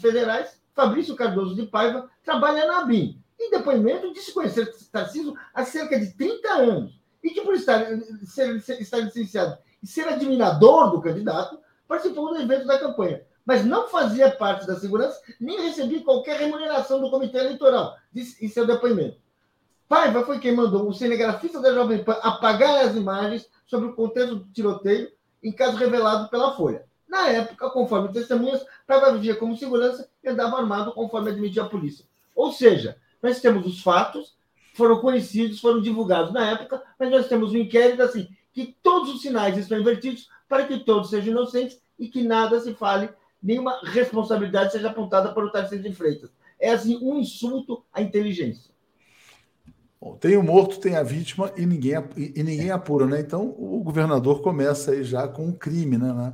federais 0.00 0.60
Fabrício 0.74 1.16
Cardoso 1.16 1.56
de 1.56 1.66
Paiva 1.66 2.08
trabalha 2.22 2.66
na 2.66 2.82
ABIN. 2.82 3.20
Em 3.38 3.50
depoimento, 3.50 4.12
disse 4.12 4.32
conhecer 4.32 4.72
Tarcísio 4.92 5.34
há 5.52 5.64
cerca 5.64 5.98
de 5.98 6.12
30 6.12 6.52
anos 6.52 7.05
e 7.26 7.30
que, 7.30 7.40
por 7.40 7.54
estar, 7.54 7.84
ser, 8.24 8.56
estar 8.80 8.98
licenciado 8.98 9.58
e 9.82 9.86
ser 9.86 10.06
admirador 10.06 10.92
do 10.92 11.00
candidato, 11.00 11.58
participou 11.88 12.32
do 12.32 12.40
evento 12.40 12.68
da 12.68 12.78
campanha, 12.78 13.22
mas 13.44 13.64
não 13.64 13.88
fazia 13.88 14.30
parte 14.30 14.64
da 14.64 14.78
segurança 14.78 15.20
nem 15.40 15.60
recebia 15.62 16.04
qualquer 16.04 16.38
remuneração 16.38 17.00
do 17.00 17.10
comitê 17.10 17.38
eleitoral, 17.38 17.96
disse 18.12 18.44
em 18.44 18.48
seu 18.48 18.64
depoimento. 18.64 19.18
Paiva 19.88 20.24
foi 20.24 20.38
quem 20.38 20.54
mandou 20.54 20.88
o 20.88 20.94
cinegrafista 20.94 21.60
da 21.60 21.74
Jovem 21.74 22.02
Pan 22.02 22.16
apagar 22.22 22.84
as 22.84 22.94
imagens 22.94 23.48
sobre 23.66 23.88
o 23.88 23.94
contexto 23.94 24.36
do 24.36 24.52
tiroteio 24.52 25.10
em 25.42 25.50
caso 25.50 25.76
revelado 25.76 26.28
pela 26.28 26.56
Folha. 26.56 26.86
Na 27.08 27.28
época, 27.28 27.70
conforme 27.70 28.12
testemunhas, 28.12 28.64
Paiva 28.86 29.12
vivia 29.12 29.34
como 29.34 29.56
segurança 29.56 30.08
e 30.22 30.28
andava 30.28 30.58
armado 30.58 30.92
conforme 30.92 31.30
admitia 31.30 31.64
a 31.64 31.68
polícia. 31.68 32.04
Ou 32.36 32.52
seja, 32.52 32.96
nós 33.20 33.40
temos 33.40 33.66
os 33.66 33.80
fatos, 33.80 34.36
foram 34.76 35.00
conhecidos, 35.00 35.60
foram 35.60 35.80
divulgados 35.80 36.32
na 36.32 36.50
época, 36.50 36.82
mas 36.98 37.10
nós 37.10 37.28
temos 37.28 37.52
um 37.52 37.56
inquérito 37.56 38.02
assim, 38.02 38.28
que 38.52 38.76
todos 38.82 39.14
os 39.14 39.22
sinais 39.22 39.56
estão 39.56 39.78
invertidos 39.78 40.28
para 40.48 40.66
que 40.66 40.80
todos 40.80 41.10
sejam 41.10 41.32
inocentes 41.32 41.80
e 41.98 42.08
que 42.08 42.22
nada 42.22 42.60
se 42.60 42.74
fale, 42.74 43.08
nenhuma 43.42 43.80
responsabilidade 43.84 44.72
seja 44.72 44.90
apontada 44.90 45.32
para 45.32 45.44
o 45.44 45.50
Tarcísio 45.50 45.82
de 45.82 45.94
Freitas. 45.94 46.30
É 46.60 46.70
assim 46.70 46.98
um 47.02 47.18
insulto 47.18 47.84
à 47.92 48.02
inteligência. 48.02 48.70
Bom, 50.00 50.16
tem 50.16 50.36
o 50.36 50.42
morto, 50.42 50.78
tem 50.78 50.94
a 50.94 51.02
vítima 51.02 51.50
e 51.56 51.64
ninguém, 51.64 51.94
e, 52.16 52.42
ninguém 52.42 52.70
apura, 52.70 53.06
né? 53.06 53.20
Então 53.20 53.54
o 53.58 53.82
governador 53.82 54.42
começa 54.42 54.92
aí 54.92 55.02
já 55.02 55.26
com 55.26 55.46
um 55.46 55.52
crime, 55.52 55.96
né? 55.96 56.12
né? 56.12 56.32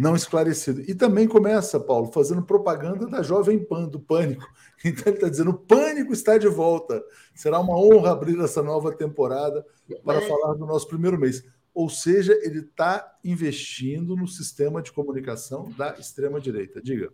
não 0.00 0.16
esclarecido. 0.16 0.80
E 0.88 0.94
também 0.94 1.28
começa, 1.28 1.78
Paulo, 1.78 2.10
fazendo 2.10 2.40
propaganda 2.40 3.06
da 3.06 3.22
Jovem 3.22 3.58
Pan, 3.58 3.86
do 3.86 4.00
Pânico. 4.00 4.46
Então 4.84 5.04
ele 5.06 5.16
está 5.16 5.28
dizendo: 5.28 5.50
o 5.50 5.58
Pânico 5.58 6.12
está 6.12 6.38
de 6.38 6.48
volta. 6.48 7.02
Será 7.34 7.60
uma 7.60 7.76
honra 7.76 8.12
abrir 8.12 8.38
essa 8.40 8.62
nova 8.62 8.92
temporada 8.92 9.64
para 10.04 10.20
falar 10.22 10.54
do 10.54 10.66
nosso 10.66 10.88
primeiro 10.88 11.18
mês. 11.18 11.44
Ou 11.72 11.88
seja, 11.88 12.32
ele 12.42 12.60
está 12.60 13.16
investindo 13.24 14.16
no 14.16 14.26
sistema 14.26 14.82
de 14.82 14.92
comunicação 14.92 15.70
da 15.76 15.94
extrema-direita. 15.98 16.80
Diga. 16.82 17.12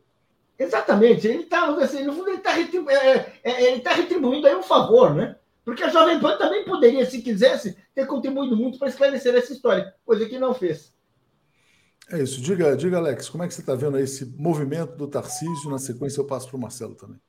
Exatamente. 0.58 1.26
Ele 1.26 1.42
está, 1.42 1.68
assim, 1.76 2.02
no 2.02 2.14
fundo, 2.14 2.28
ele 2.28 2.38
está 2.38 2.52
retribu 2.52 2.90
é, 2.90 3.32
é, 3.42 3.78
tá 3.80 3.92
retribuindo 3.92 4.46
aí 4.46 4.54
um 4.54 4.62
favor, 4.62 5.14
né? 5.14 5.36
Porque 5.64 5.82
a 5.82 5.88
Jovem 5.88 6.20
Pan 6.20 6.38
também 6.38 6.64
poderia, 6.64 7.04
se 7.04 7.20
quisesse, 7.20 7.76
ter 7.94 8.06
contribuído 8.06 8.56
muito 8.56 8.78
para 8.78 8.88
esclarecer 8.88 9.34
essa 9.34 9.52
história, 9.52 9.92
coisa 10.04 10.24
que 10.26 10.38
não 10.38 10.54
fez. 10.54 10.94
É 12.10 12.22
isso. 12.22 12.40
Diga, 12.40 12.76
diga, 12.76 12.98
Alex, 12.98 13.28
como 13.28 13.42
é 13.42 13.48
que 13.48 13.54
você 13.54 13.60
está 13.60 13.74
vendo 13.74 13.98
esse 13.98 14.24
movimento 14.38 14.96
do 14.96 15.08
Tarcísio? 15.08 15.68
Na 15.68 15.78
sequência, 15.78 16.20
eu 16.20 16.24
passo 16.24 16.48
para 16.48 16.56
o 16.56 16.60
Marcelo 16.60 16.94
também. 16.94 17.20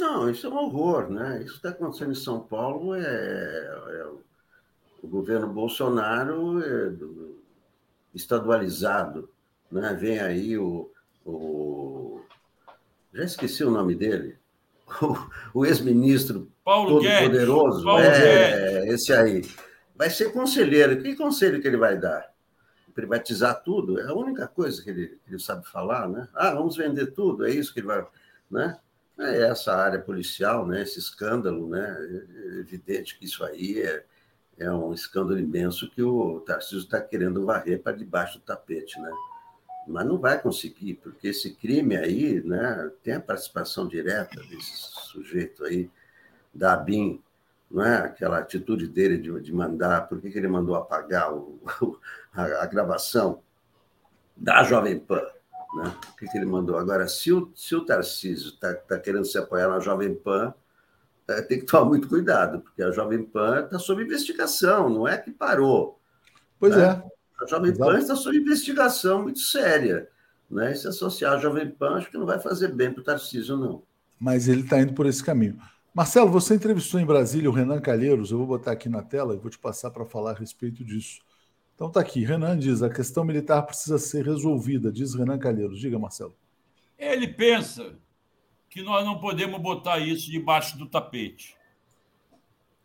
Não, 0.00 0.30
isso 0.30 0.46
é 0.46 0.50
um 0.50 0.56
horror, 0.56 1.10
né? 1.10 1.42
Isso 1.44 1.56
está 1.56 1.68
acontecendo 1.70 2.12
em 2.12 2.16
São 2.16 2.40
Paulo 2.40 2.94
é, 2.94 3.00
é 3.00 4.06
o 5.02 5.08
governo 5.08 5.48
Bolsonaro 5.48 6.62
é 6.62 6.92
estadualizado, 8.14 9.30
né? 9.70 9.94
Vem 9.94 10.18
aí 10.18 10.58
o, 10.58 10.90
o 11.24 12.20
já 13.12 13.24
esqueci 13.24 13.64
o 13.64 13.70
nome 13.70 13.94
dele, 13.94 14.36
o, 15.02 15.60
o 15.60 15.66
ex-ministro 15.66 16.50
todo 16.64 17.00
Guedes, 17.00 17.28
poderoso, 17.28 17.84
Paulo 17.84 18.02
é, 18.02 18.82
Guedes. 18.82 18.94
esse 18.94 19.12
aí, 19.12 19.42
vai 19.94 20.10
ser 20.10 20.32
conselheiro. 20.32 21.02
Que 21.02 21.14
conselho 21.14 21.60
que 21.60 21.68
ele 21.68 21.76
vai 21.76 21.98
dar? 21.98 22.30
privatizar 22.92 23.62
tudo, 23.62 24.00
é 24.00 24.04
a 24.04 24.12
única 24.12 24.46
coisa 24.48 24.82
que 24.82 24.90
ele, 24.90 25.06
que 25.24 25.30
ele 25.30 25.38
sabe 25.38 25.66
falar, 25.66 26.08
né? 26.08 26.28
Ah, 26.34 26.50
vamos 26.50 26.76
vender 26.76 27.12
tudo, 27.12 27.46
é 27.46 27.50
isso 27.50 27.72
que 27.72 27.80
ele 27.80 27.86
vai, 27.86 28.04
né? 28.50 28.78
É 29.20 29.42
essa 29.48 29.74
área 29.74 30.00
policial, 30.00 30.66
né? 30.66 30.82
Esse 30.82 30.98
escândalo, 30.98 31.68
né? 31.68 31.96
É 32.54 32.60
evidente 32.60 33.18
que 33.18 33.24
isso 33.24 33.44
aí 33.44 33.80
é, 33.80 34.04
é 34.58 34.72
um 34.72 34.92
escândalo 34.92 35.38
imenso 35.38 35.90
que 35.90 36.02
o 36.02 36.40
Tarcísio 36.40 36.80
está 36.80 37.00
querendo 37.00 37.44
varrer 37.44 37.82
para 37.82 37.96
debaixo 37.96 38.38
do 38.38 38.44
tapete, 38.44 38.98
né? 39.00 39.10
Mas 39.86 40.06
não 40.06 40.18
vai 40.18 40.40
conseguir, 40.40 40.94
porque 40.94 41.28
esse 41.28 41.54
crime 41.54 41.96
aí, 41.96 42.42
né? 42.42 42.90
Tem 43.02 43.14
a 43.14 43.20
participação 43.20 43.86
direta 43.86 44.40
desse 44.42 44.72
sujeito 45.10 45.64
aí 45.64 45.90
da 46.54 46.74
ABIN, 46.74 47.22
não 47.70 47.84
é? 47.84 47.98
aquela 47.98 48.38
atitude 48.38 48.88
dele 48.88 49.16
de, 49.16 49.40
de 49.40 49.52
mandar, 49.52 50.08
por 50.08 50.20
que, 50.20 50.30
que 50.30 50.38
ele 50.38 50.48
mandou 50.48 50.74
apagar 50.74 51.32
o, 51.32 51.60
a, 52.34 52.62
a, 52.62 52.66
gravação 52.66 53.42
da 54.36 54.64
Jovem 54.64 54.98
Pan? 54.98 55.22
Né? 55.74 55.94
Por 56.00 56.16
que, 56.16 56.26
que 56.26 56.36
ele 56.36 56.46
mandou? 56.46 56.76
Agora, 56.76 57.06
se 57.06 57.32
o, 57.32 57.50
se 57.54 57.74
o 57.74 57.84
Tarcísio 57.84 58.48
está 58.48 58.74
tá 58.74 58.98
querendo 58.98 59.24
se 59.24 59.38
apoiar 59.38 59.68
na 59.68 59.80
Jovem 59.80 60.14
Pan, 60.14 60.52
é, 61.28 61.42
tem 61.42 61.60
que 61.60 61.66
tomar 61.66 61.84
muito 61.84 62.08
cuidado, 62.08 62.60
porque 62.60 62.82
a 62.82 62.90
Jovem 62.90 63.22
Pan 63.24 63.64
está 63.64 63.78
sob 63.78 64.02
investigação, 64.02 64.88
não 64.88 65.06
é 65.06 65.16
que 65.16 65.30
parou. 65.30 66.00
Pois 66.58 66.76
né? 66.76 66.82
é. 66.82 67.44
A 67.44 67.46
Jovem 67.46 67.70
Exato. 67.70 67.90
Pan 67.90 67.98
está 67.98 68.16
sob 68.16 68.36
investigação 68.36 69.22
muito 69.22 69.38
séria. 69.38 70.08
Né? 70.50 70.72
E 70.72 70.76
se 70.76 70.88
associar 70.88 71.34
à 71.34 71.38
Jovem 71.38 71.70
Pan, 71.70 71.96
acho 71.96 72.10
que 72.10 72.18
não 72.18 72.26
vai 72.26 72.40
fazer 72.40 72.68
bem 72.68 72.92
para 72.92 73.00
o 73.00 73.04
Tarcísio, 73.04 73.56
não. 73.56 73.82
Mas 74.18 74.48
ele 74.48 74.62
está 74.62 74.80
indo 74.80 74.92
por 74.92 75.06
esse 75.06 75.22
caminho. 75.22 75.58
Marcelo, 75.94 76.30
você 76.30 76.54
entrevistou 76.54 77.00
em 77.00 77.06
Brasília 77.06 77.48
o 77.48 77.52
Renan 77.52 77.80
Calheiros, 77.80 78.30
eu 78.30 78.38
vou 78.38 78.46
botar 78.46 78.72
aqui 78.72 78.88
na 78.88 79.02
tela 79.02 79.34
e 79.34 79.38
vou 79.38 79.50
te 79.50 79.58
passar 79.58 79.90
para 79.90 80.04
falar 80.04 80.32
a 80.32 80.34
respeito 80.34 80.84
disso. 80.84 81.20
Então 81.80 81.90
tá 81.90 82.00
aqui, 82.00 82.22
Renan 82.22 82.58
diz, 82.58 82.82
a 82.82 82.90
questão 82.90 83.24
militar 83.24 83.62
precisa 83.62 83.98
ser 83.98 84.26
resolvida, 84.26 84.92
diz 84.92 85.14
Renan 85.14 85.38
Calheiros. 85.38 85.80
Diga, 85.80 85.98
Marcelo. 85.98 86.36
Ele 86.98 87.26
pensa 87.26 87.98
que 88.68 88.82
nós 88.82 89.02
não 89.02 89.18
podemos 89.18 89.58
botar 89.62 89.98
isso 89.98 90.30
debaixo 90.30 90.76
do 90.76 90.84
tapete. 90.84 91.56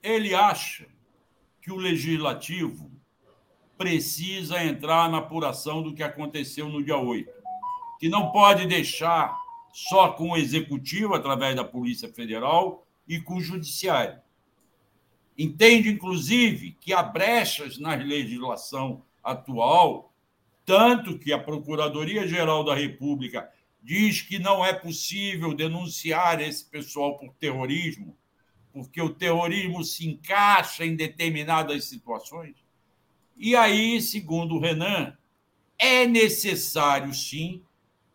Ele 0.01 0.33
acha 0.33 0.87
que 1.61 1.73
o 1.73 1.75
legislativo 1.75 2.89
precisa 3.77 4.63
entrar 4.63 5.11
na 5.11 5.17
apuração 5.17 5.83
do 5.83 5.93
que 5.93 6.01
aconteceu 6.01 6.69
no 6.69 6.81
dia 6.81 6.97
8, 6.97 7.29
que 7.99 8.07
não 8.07 8.31
pode 8.31 8.65
deixar 8.65 9.37
só 9.73 10.13
com 10.13 10.29
o 10.29 10.37
executivo, 10.37 11.15
através 11.15 11.53
da 11.53 11.65
Polícia 11.65 12.07
Federal, 12.07 12.87
e 13.05 13.19
com 13.19 13.35
o 13.35 13.41
Judiciário. 13.41 14.21
Entende, 15.37 15.89
inclusive, 15.89 16.77
que 16.79 16.93
há 16.93 17.03
brechas 17.03 17.77
na 17.77 17.93
legislação 17.95 19.03
atual, 19.23 20.13
tanto 20.63 21.19
que 21.19 21.33
a 21.33 21.39
Procuradoria-Geral 21.39 22.63
da 22.63 22.73
República 22.73 23.49
diz 23.83 24.21
que 24.21 24.39
não 24.39 24.65
é 24.65 24.73
possível 24.73 25.53
denunciar 25.53 26.41
esse 26.41 26.65
pessoal 26.65 27.17
por 27.17 27.33
terrorismo, 27.35 28.17
porque 28.73 29.01
o 29.01 29.13
terrorismo 29.13 29.83
se 29.83 30.07
encaixa 30.07 30.85
em 30.85 30.95
determinadas 30.95 31.85
situações. 31.85 32.55
E 33.37 33.55
aí, 33.55 34.01
segundo 34.01 34.55
o 34.55 34.59
Renan, 34.59 35.15
é 35.77 36.07
necessário 36.07 37.13
sim 37.13 37.61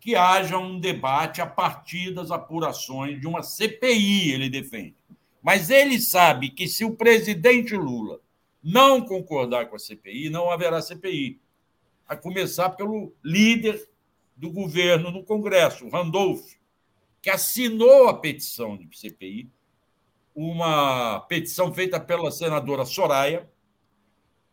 que 0.00 0.16
haja 0.16 0.56
um 0.56 0.80
debate 0.80 1.42
a 1.42 1.46
partir 1.46 2.12
das 2.12 2.30
apurações 2.30 3.20
de 3.20 3.26
uma 3.26 3.42
CPI, 3.42 4.32
ele 4.32 4.48
defende. 4.48 4.96
Mas 5.42 5.70
ele 5.70 5.98
sabe 6.00 6.50
que 6.50 6.68
se 6.68 6.84
o 6.84 6.94
presidente 6.94 7.74
Lula 7.74 8.20
não 8.62 9.00
concordar 9.00 9.66
com 9.66 9.76
a 9.76 9.78
CPI, 9.78 10.28
não 10.28 10.50
haverá 10.50 10.82
CPI. 10.82 11.40
A 12.06 12.16
começar 12.16 12.70
pelo 12.70 13.14
líder 13.24 13.88
do 14.36 14.50
governo 14.50 15.10
no 15.10 15.24
Congresso, 15.24 15.88
Randolph, 15.88 16.54
que 17.22 17.30
assinou 17.30 18.08
a 18.08 18.14
petição 18.14 18.76
de 18.76 18.88
CPI, 18.98 19.50
uma 20.34 21.20
petição 21.20 21.72
feita 21.72 22.00
pela 22.00 22.30
senadora 22.30 22.84
Soraya. 22.84 23.48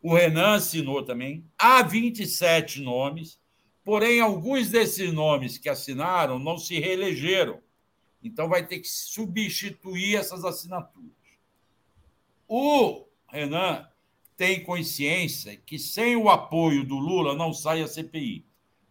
O 0.02 0.14
Renan 0.14 0.56
assinou 0.56 1.04
também. 1.04 1.46
Há 1.58 1.82
27 1.84 2.82
nomes, 2.82 3.40
porém, 3.84 4.20
alguns 4.20 4.70
desses 4.70 5.12
nomes 5.14 5.58
que 5.58 5.70
assinaram 5.70 6.40
não 6.40 6.58
se 6.58 6.80
reelegeram. 6.80 7.62
Então, 8.28 8.50
vai 8.50 8.66
ter 8.66 8.80
que 8.80 8.88
substituir 8.88 10.16
essas 10.16 10.44
assinaturas. 10.44 11.12
O 12.48 13.06
Renan 13.28 13.88
tem 14.36 14.64
consciência 14.64 15.56
que 15.66 15.80
sem 15.80 16.16
o 16.16 16.30
apoio 16.30 16.84
do 16.84 16.96
Lula 16.96 17.34
não 17.36 17.54
sai 17.54 17.82
a 17.82 17.88
CPI. 17.88 18.46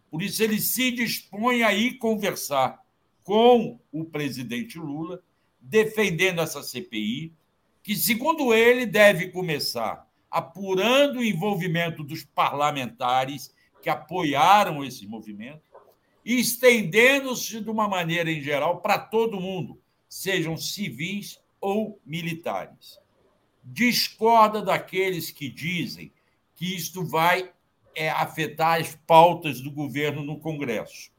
Por 0.09 0.21
isso, 0.21 0.43
ele 0.43 0.59
se 0.59 0.91
dispõe 0.91 1.63
a 1.63 1.73
ir 1.73 1.97
conversar 1.97 2.81
com 3.23 3.79
o 3.91 4.05
presidente 4.05 4.77
Lula, 4.77 5.21
defendendo 5.59 6.41
essa 6.41 6.63
CPI, 6.63 7.33
que, 7.83 7.95
segundo 7.95 8.53
ele, 8.53 8.85
deve 8.85 9.29
começar 9.29 10.07
apurando 10.29 11.19
o 11.19 11.23
envolvimento 11.23 12.03
dos 12.03 12.23
parlamentares 12.23 13.53
que 13.81 13.89
apoiaram 13.89 14.83
esse 14.83 15.05
movimento 15.07 15.66
e 16.27 16.41
estendendo-se 16.41 17.61
de 17.61 17.69
uma 17.69 17.87
maneira 17.87 18.29
em 18.29 18.41
geral 18.41 18.81
para 18.81 18.99
todo 18.99 19.39
mundo, 19.39 19.81
sejam 20.09 20.57
civis 20.57 21.39
ou 21.61 22.01
militares. 22.05 22.99
Discorda 23.63 24.61
daqueles 24.61 25.31
que 25.31 25.47
dizem 25.47 26.11
que 26.53 26.75
isto 26.75 27.05
vai 27.05 27.49
é, 27.95 28.09
afetar 28.09 28.81
as 28.81 28.93
pautas 29.07 29.61
do 29.61 29.71
governo 29.71 30.21
no 30.21 30.37
Congresso. 30.37 31.13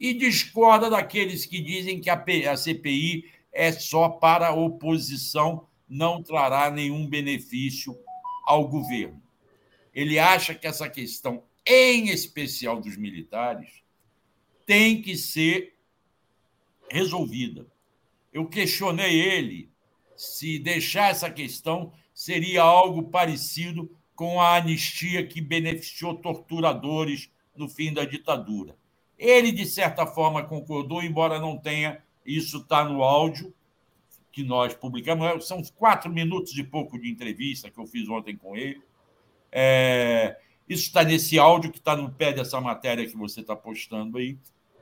E 0.00 0.12
discorda 0.12 0.90
daqueles 0.90 1.46
que 1.46 1.62
dizem 1.62 2.00
que 2.00 2.10
a 2.10 2.56
CPI 2.56 3.30
é 3.52 3.70
só 3.70 4.08
para 4.08 4.48
a 4.48 4.52
oposição, 4.52 5.68
não 5.88 6.24
trará 6.24 6.72
nenhum 6.72 7.06
benefício 7.06 7.96
ao 8.44 8.66
governo. 8.66 9.22
Ele 9.94 10.18
acha 10.18 10.56
que 10.56 10.66
essa 10.66 10.90
questão, 10.90 11.44
em 11.64 12.08
especial 12.08 12.80
dos 12.80 12.96
militares, 12.96 13.88
tem 14.70 15.02
que 15.02 15.16
ser 15.16 15.74
resolvida. 16.88 17.66
Eu 18.32 18.46
questionei 18.46 19.20
ele 19.20 19.68
se 20.14 20.60
deixar 20.60 21.10
essa 21.10 21.28
questão 21.28 21.92
seria 22.14 22.62
algo 22.62 23.02
parecido 23.02 23.90
com 24.14 24.40
a 24.40 24.54
anistia 24.54 25.26
que 25.26 25.40
beneficiou 25.40 26.14
torturadores 26.14 27.28
no 27.56 27.68
fim 27.68 27.92
da 27.92 28.04
ditadura. 28.04 28.76
Ele, 29.18 29.50
de 29.50 29.66
certa 29.66 30.06
forma, 30.06 30.44
concordou, 30.44 31.02
embora 31.02 31.40
não 31.40 31.58
tenha, 31.58 32.00
isso 32.24 32.58
está 32.58 32.84
no 32.84 33.02
áudio 33.02 33.52
que 34.30 34.44
nós 34.44 34.72
publicamos, 34.72 35.48
são 35.48 35.60
quatro 35.74 36.12
minutos 36.12 36.56
e 36.56 36.62
pouco 36.62 36.96
de 36.96 37.10
entrevista 37.10 37.68
que 37.68 37.80
eu 37.80 37.88
fiz 37.88 38.08
ontem 38.08 38.36
com 38.36 38.56
ele. 38.56 38.80
É, 39.50 40.38
isso 40.68 40.84
está 40.84 41.02
nesse 41.02 41.40
áudio 41.40 41.72
que 41.72 41.78
está 41.78 41.96
no 41.96 42.12
pé 42.12 42.32
dessa 42.32 42.60
matéria 42.60 43.04
que 43.04 43.16
você 43.16 43.40
está 43.40 43.56
postando 43.56 44.18
aí. 44.18 44.38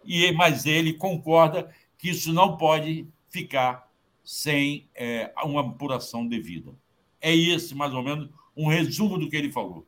E, 0.09 0.33
mas 0.33 0.65
ele 0.65 0.95
concorda 0.95 1.69
que 1.99 2.09
isso 2.09 2.33
não 2.33 2.57
pode 2.57 3.07
ficar 3.29 3.87
sem 4.25 4.89
é, 4.95 5.31
uma 5.45 5.61
apuração 5.61 6.27
devida. 6.27 6.73
É 7.21 7.37
esse, 7.37 7.75
mais 7.75 7.93
ou 7.93 8.03
menos, 8.03 8.31
um 8.57 8.67
resumo 8.67 9.19
do 9.19 9.29
que 9.29 9.37
ele 9.37 9.53
falou. 9.53 9.87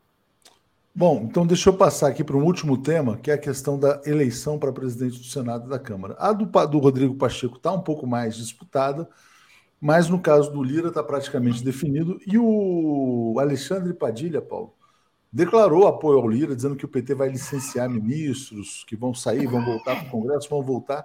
Bom, 0.94 1.26
então 1.30 1.46
deixa 1.46 1.70
eu 1.70 1.74
passar 1.74 2.08
aqui 2.08 2.22
para 2.22 2.36
um 2.36 2.44
último 2.44 2.76
tema, 2.76 3.16
que 3.16 3.30
é 3.30 3.34
a 3.34 3.38
questão 3.38 3.78
da 3.78 4.02
eleição 4.04 4.58
para 4.58 4.72
presidente 4.72 5.16
do 5.18 5.24
Senado 5.24 5.66
e 5.66 5.70
da 5.70 5.78
Câmara. 5.78 6.16
A 6.18 6.32
do, 6.32 6.44
do 6.66 6.78
Rodrigo 6.78 7.14
Pacheco 7.14 7.56
está 7.56 7.72
um 7.72 7.80
pouco 7.80 8.06
mais 8.06 8.36
disputada, 8.36 9.08
mas 9.80 10.10
no 10.10 10.20
caso 10.20 10.52
do 10.52 10.62
Lira 10.62 10.88
está 10.88 11.02
praticamente 11.02 11.64
definido. 11.64 12.20
E 12.26 12.36
o 12.36 13.36
Alexandre 13.38 13.94
Padilha, 13.94 14.42
Paulo, 14.42 14.74
declarou 15.32 15.86
apoio 15.86 16.18
ao 16.18 16.28
Lira, 16.28 16.56
dizendo 16.56 16.76
que 16.76 16.84
o 16.84 16.88
PT 16.88 17.14
vai 17.14 17.28
licenciar 17.28 17.88
ministros 17.88 18.84
que 18.86 18.96
vão 18.96 19.14
sair, 19.14 19.46
vão 19.46 19.64
voltar 19.64 19.96
para 19.96 20.08
o 20.08 20.10
Congresso, 20.10 20.48
vão 20.48 20.62
voltar 20.62 21.04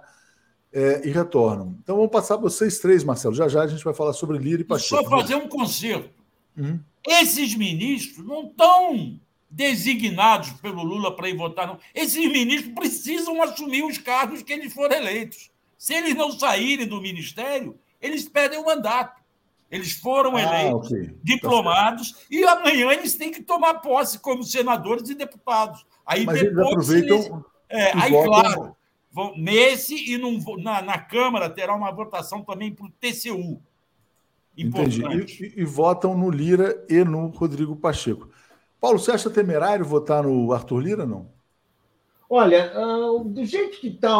é, 0.72 1.06
e 1.06 1.10
retornam. 1.10 1.76
Então 1.82 1.96
vamos 1.96 2.10
passar 2.10 2.36
para 2.36 2.48
vocês 2.48 2.78
três, 2.78 3.04
Marcelo. 3.04 3.34
Já 3.34 3.48
já 3.48 3.62
a 3.62 3.66
gente 3.66 3.84
vai 3.84 3.94
falar 3.94 4.12
sobre 4.12 4.38
Lira 4.38 4.62
e 4.62 4.64
Pacheco. 4.64 5.02
Só 5.02 5.08
fazer 5.08 5.36
um 5.36 5.48
concerto. 5.48 6.10
Uhum. 6.56 6.80
Esses 7.06 7.54
ministros 7.54 8.26
não 8.26 8.46
estão 8.46 9.20
designados 9.48 10.50
pelo 10.60 10.82
Lula 10.82 11.14
para 11.14 11.28
ir 11.28 11.36
votar, 11.36 11.66
não. 11.66 11.78
Esses 11.94 12.30
ministros 12.30 12.74
precisam 12.74 13.40
assumir 13.42 13.84
os 13.84 13.96
cargos 13.96 14.42
que 14.42 14.52
eles 14.52 14.72
foram 14.72 14.96
eleitos. 14.96 15.50
Se 15.78 15.94
eles 15.94 16.14
não 16.14 16.32
saírem 16.32 16.86
do 16.86 17.00
ministério, 17.00 17.78
eles 18.00 18.28
perdem 18.28 18.58
o 18.58 18.64
mandato. 18.64 19.22
Eles 19.70 19.92
foram 19.92 20.36
ah, 20.36 20.42
eleitos, 20.42 20.90
okay. 20.90 21.08
Tá 21.08 21.14
diplomados, 21.22 22.12
tá 22.12 22.18
e 22.30 22.44
amanhã 22.44 22.92
eles 22.92 23.14
têm 23.14 23.32
que 23.32 23.42
tomar 23.42 23.74
posse 23.74 24.18
como 24.18 24.42
senadores 24.44 25.08
e 25.10 25.14
deputados. 25.14 25.84
Aí 26.04 26.24
Mas 26.24 26.40
depois 26.40 26.88
eles 26.88 27.08
aproveitam. 27.08 27.16
Eles, 27.16 27.44
é, 27.68 27.92
aí, 27.96 28.10
votam... 28.10 28.30
claro, 28.30 28.76
vão, 29.10 29.32
nesse 29.36 30.12
e 30.12 30.16
num, 30.16 30.40
na, 30.62 30.80
na 30.82 30.98
Câmara 30.98 31.50
terá 31.50 31.74
uma 31.74 31.90
votação 31.90 32.42
também 32.42 32.72
para 32.72 32.86
o 32.86 32.90
TCU. 32.90 33.60
Entendi. 34.56 35.02
E, 35.02 35.58
e, 35.58 35.60
e, 35.62 35.64
votam 35.64 36.16
no 36.16 36.30
Lira 36.30 36.84
e 36.88 37.04
no 37.04 37.26
Rodrigo 37.28 37.76
Pacheco. 37.76 38.30
Paulo, 38.80 38.98
você 38.98 39.10
acha 39.10 39.28
temerário 39.28 39.84
votar 39.84 40.22
no 40.22 40.52
Arthur 40.52 40.80
Lira, 40.80 41.04
não? 41.04 41.28
Olha, 42.28 42.72
uh, 42.76 43.24
do 43.24 43.44
jeito 43.44 43.78
que 43.80 43.88
está 43.88 44.16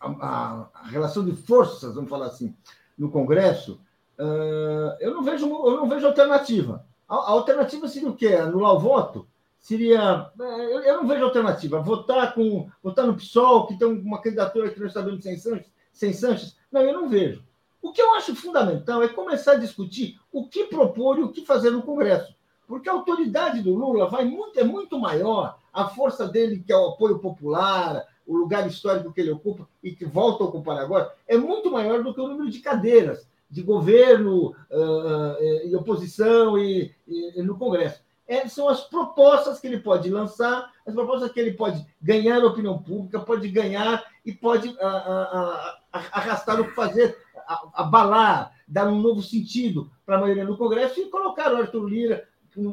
a, 0.00 0.68
a, 0.74 0.86
relação 0.88 1.24
de 1.24 1.34
forças, 1.34 1.94
vamos 1.94 2.10
falar 2.10 2.26
assim, 2.26 2.54
no 2.98 3.10
Congresso, 3.10 3.80
uh, 4.18 4.96
eu, 5.00 5.14
não 5.14 5.22
vejo, 5.22 5.46
eu 5.46 5.76
não 5.76 5.88
vejo 5.88 6.06
alternativa. 6.06 6.84
A, 7.08 7.14
a, 7.14 7.30
alternativa 7.30 7.88
seria 7.88 8.08
o 8.08 8.16
quê? 8.16 8.28
Anular 8.34 8.74
o 8.74 8.78
voto? 8.78 9.26
Seria. 9.58 10.30
Eu, 10.38 10.80
eu 10.80 10.96
não 10.96 11.06
vejo 11.06 11.24
alternativa. 11.24 11.80
Votar, 11.80 12.34
com, 12.34 12.68
votar 12.82 13.06
no 13.06 13.14
PSOL, 13.14 13.66
que 13.66 13.78
tem 13.78 13.88
uma 13.88 14.20
candidatura 14.20 14.70
que 14.70 14.82
está 14.82 15.00
dando 15.00 15.22
sem 15.22 15.36
Sanches, 15.36 15.70
sem 15.92 16.12
Sanches? 16.12 16.56
Não, 16.70 16.80
eu 16.82 16.92
não 16.92 17.08
vejo. 17.08 17.44
O 17.80 17.92
que 17.92 18.00
eu 18.00 18.14
acho 18.14 18.34
fundamental 18.36 19.02
é 19.02 19.08
começar 19.08 19.52
a 19.52 19.58
discutir 19.58 20.18
o 20.30 20.48
que 20.48 20.64
propor 20.64 21.18
e 21.18 21.22
o 21.22 21.30
que 21.30 21.44
fazer 21.44 21.70
no 21.70 21.82
Congresso. 21.82 22.34
Porque 22.66 22.88
a 22.88 22.92
autoridade 22.92 23.60
do 23.60 23.74
Lula 23.74 24.08
vai 24.08 24.24
muito, 24.24 24.58
é 24.58 24.64
muito 24.64 24.98
maior, 24.98 25.58
a 25.72 25.88
força 25.88 26.28
dele, 26.28 26.62
que 26.64 26.72
é 26.72 26.76
o 26.76 26.90
apoio 26.90 27.18
popular, 27.18 28.06
o 28.26 28.36
lugar 28.36 28.66
histórico 28.66 29.12
que 29.12 29.20
ele 29.20 29.32
ocupa 29.32 29.68
e 29.82 29.92
que 29.92 30.04
volta 30.04 30.44
a 30.44 30.46
ocupar 30.46 30.78
agora, 30.78 31.12
é 31.26 31.36
muito 31.36 31.70
maior 31.70 32.02
do 32.02 32.14
que 32.14 32.20
o 32.20 32.28
número 32.28 32.50
de 32.50 32.60
cadeiras 32.60 33.28
de 33.52 33.62
governo 33.62 34.56
uh, 34.70 35.66
e 35.66 35.76
oposição 35.76 36.58
e, 36.58 36.90
e, 37.06 37.42
no 37.42 37.58
Congresso. 37.58 38.00
É, 38.26 38.48
são 38.48 38.66
as 38.66 38.80
propostas 38.80 39.60
que 39.60 39.66
ele 39.66 39.80
pode 39.80 40.08
lançar, 40.08 40.72
as 40.86 40.94
propostas 40.94 41.30
que 41.30 41.38
ele 41.38 41.52
pode 41.52 41.86
ganhar 42.00 42.40
a 42.40 42.46
opinião 42.46 42.82
pública, 42.82 43.20
pode 43.20 43.46
ganhar 43.48 44.02
e 44.24 44.32
pode 44.32 44.68
uh, 44.68 44.72
uh, 44.72 45.74
arrastar 45.92 46.58
o 46.62 46.64
fazer 46.72 47.14
abalar, 47.74 48.54
dar 48.66 48.88
um 48.88 48.98
novo 48.98 49.20
sentido 49.20 49.90
para 50.06 50.16
a 50.16 50.20
maioria 50.20 50.46
no 50.46 50.56
Congresso 50.56 50.98
e 50.98 51.10
colocar 51.10 51.52
o 51.52 51.56
Arthur 51.56 51.86
Lira, 51.86 52.26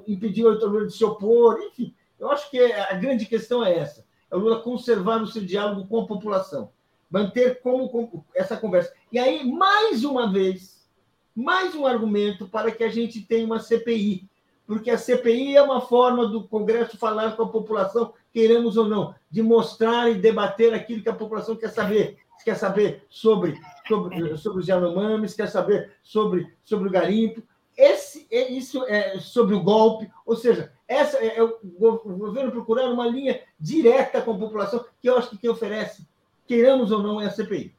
impedir 0.07 0.45
o 0.45 0.51
Arthur 0.51 0.71
Lira 0.71 0.88
de 0.88 0.93
se 0.93 1.03
opor, 1.03 1.59
enfim. 1.61 1.93
Eu 2.17 2.32
acho 2.32 2.49
que 2.49 2.57
a 2.57 2.93
grande 2.93 3.25
questão 3.25 3.65
é 3.65 3.77
essa: 3.77 4.05
é 4.32 4.36
o 4.36 4.39
Lula 4.39 4.61
conservar 4.61 5.21
o 5.21 5.27
seu 5.27 5.43
diálogo 5.43 5.88
com 5.89 5.99
a 5.99 6.07
população. 6.07 6.71
Manter 7.10 7.62
como 7.62 8.26
essa 8.36 8.55
conversa. 8.55 8.93
E 9.12 9.18
aí, 9.18 9.49
mais 9.49 10.03
uma 10.03 10.32
vez, 10.32 10.88
mais 11.36 11.74
um 11.76 11.86
argumento 11.86 12.47
para 12.47 12.72
que 12.72 12.84
a 12.84 12.89
gente 12.89 13.22
tenha 13.22 13.45
uma 13.45 13.60
CPI, 13.60 14.30
porque 14.68 14.91
a 14.91 14.97
CPI 14.97 15.55
é 15.55 15.62
uma 15.62 15.82
forma 15.82 16.28
do 16.28 16.47
Congresso 16.47 16.97
falar 16.97 17.36
com 17.36 17.43
a 17.43 17.49
população, 17.49 18.14
queremos 18.32 18.78
ou 18.78 18.88
não, 18.88 19.16
de 19.30 19.41
mostrar 19.41 20.12
e 20.12 20.16
debater 20.16 20.74
aquilo 20.74 21.01
que 21.01 21.10
a 21.10 21.16
população 21.16 21.55
quer 21.55 21.70
saber. 21.70 22.18
Quer 22.45 22.55
saber 22.55 23.03
sobre, 23.10 23.60
sobre, 23.88 24.38
sobre 24.38 24.60
os 24.60 24.68
Yanomamis, 24.68 25.34
quer 25.34 25.47
saber 25.47 25.91
sobre, 26.01 26.47
sobre 26.64 26.88
o 26.88 26.91
garimpo. 26.91 27.43
Esse, 27.76 28.28
é, 28.32 28.49
isso 28.51 28.84
é 28.86 29.20
sobre 29.20 29.55
o 29.55 29.64
golpe, 29.64 30.10
ou 30.26 30.36
seja, 30.36 30.72
essa 30.88 31.18
é, 31.18 31.38
é 31.38 31.43
o 31.43 31.60
governo 31.64 32.51
procurando 32.51 32.93
uma 32.93 33.07
linha 33.07 33.41
direta 33.60 34.22
com 34.22 34.32
a 34.32 34.38
população, 34.38 34.84
que 34.99 35.07
eu 35.07 35.18
acho 35.18 35.30
que 35.30 35.38
quem 35.38 35.49
oferece, 35.49 36.07
queiramos 36.50 36.91
ou 36.91 37.04
não, 37.04 37.22
é 37.22 37.28
a 37.28 37.30
CPI. 37.30 37.76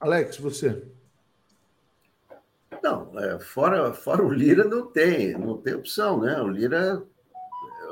Alex, 0.00 0.36
você. 0.38 0.82
Não, 2.82 3.16
é, 3.16 3.38
fora, 3.38 3.92
fora 3.94 4.24
o 4.24 4.32
Lira 4.32 4.64
não 4.64 4.86
tem, 4.86 5.38
não 5.38 5.56
tem 5.56 5.74
opção, 5.74 6.20
né? 6.20 6.40
O 6.40 6.48
Lira, 6.48 7.00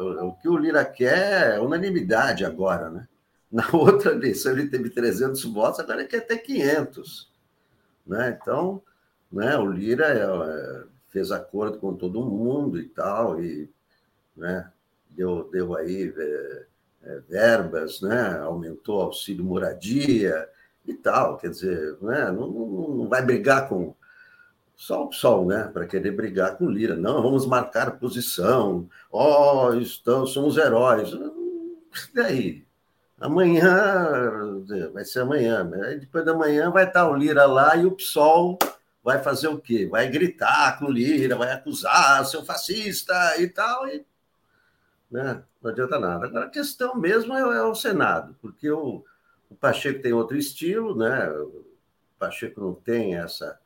o, 0.01 0.27
o 0.27 0.33
que 0.35 0.49
o 0.49 0.57
Lira 0.57 0.85
quer 0.85 1.55
é 1.55 1.61
unanimidade 1.61 2.45
agora, 2.45 2.91
né? 2.91 3.09
Na 3.51 3.65
outra 3.73 4.11
eleição 4.11 4.51
ele 4.51 4.69
teve 4.69 4.91
300 4.91 5.45
votos, 5.45 5.79
agora 5.79 6.01
ele 6.01 6.09
quer 6.09 6.27
ter 6.27 6.39
500, 6.39 7.33
né? 8.05 8.37
Então, 8.41 8.83
né? 9.31 9.57
O 9.57 9.71
Lira 9.71 10.07
é, 10.07 10.23
é, 10.23 10.85
fez 11.09 11.31
acordo 11.31 11.79
com 11.79 11.95
todo 11.95 12.27
mundo 12.27 12.81
e 12.81 12.89
tal 12.89 13.41
e, 13.41 13.71
né? 14.37 14.73
Deu, 15.11 15.49
deu 15.51 15.77
aí 15.77 16.13
é, 16.17 16.23
é 16.23 16.67
verbas, 17.29 18.01
né? 18.01 18.39
Aumentou 18.39 19.01
auxílio 19.01 19.45
moradia 19.45 20.49
e 20.85 20.95
tal, 20.95 21.37
quer 21.37 21.51
dizer, 21.51 21.97
né? 22.01 22.31
não, 22.31 22.49
não 22.49 23.09
vai 23.09 23.23
brigar 23.23 23.69
com 23.69 23.95
só 24.77 25.05
o 25.05 25.09
PSOL, 25.09 25.47
né? 25.47 25.71
Para 25.73 25.87
querer 25.87 26.13
brigar 26.13 26.57
com 26.57 26.69
Lira. 26.69 26.95
Não, 26.95 27.23
vamos 27.23 27.47
marcar 27.47 27.99
posição. 27.99 28.89
Ó, 29.11 29.69
oh, 29.69 29.75
estamos, 29.75 30.33
somos 30.33 30.57
heróis. 30.57 31.11
E 32.11 32.15
daí? 32.15 32.67
Amanhã, 33.19 34.63
vai 34.93 35.03
ser 35.03 35.21
amanhã. 35.21 35.65
Né? 35.65 35.97
Depois 35.99 36.27
da 36.27 36.35
manhã 36.35 36.71
vai 36.71 36.85
estar 36.85 37.09
o 37.09 37.17
Lira 37.17 37.47
lá 37.47 37.75
e 37.75 37.87
o 37.87 37.93
PSOL 37.93 38.59
vai 39.03 39.23
fazer 39.23 39.49
o 39.49 39.59
quê? 39.59 39.87
Vai 39.91 40.11
gritar 40.11 40.79
com 40.79 40.85
o 40.87 40.91
Lira, 40.91 41.37
vai 41.37 41.53
acusar 41.53 42.27
seu 42.27 42.45
fascista 42.45 43.15
e 43.39 43.49
tal. 43.49 43.89
E, 43.89 44.05
né? 45.11 45.43
Não 45.63 45.71
adianta 45.71 45.99
nada. 45.99 46.27
Agora, 46.27 46.47
a 46.47 46.51
questão 46.51 46.97
mesmo 46.97 47.35
é, 47.35 47.41
é 47.41 47.63
o 47.63 47.75
Senado, 47.75 48.37
porque 48.41 48.71
o, 48.71 49.05
o 49.51 49.55
Pacheco 49.55 50.03
tem 50.03 50.13
outro 50.13 50.37
estilo, 50.37 50.97
né? 50.97 51.29
O 51.31 51.65
Pacheco 52.19 52.61
não 52.61 52.75
tem 52.75 53.17
essa 53.17 53.59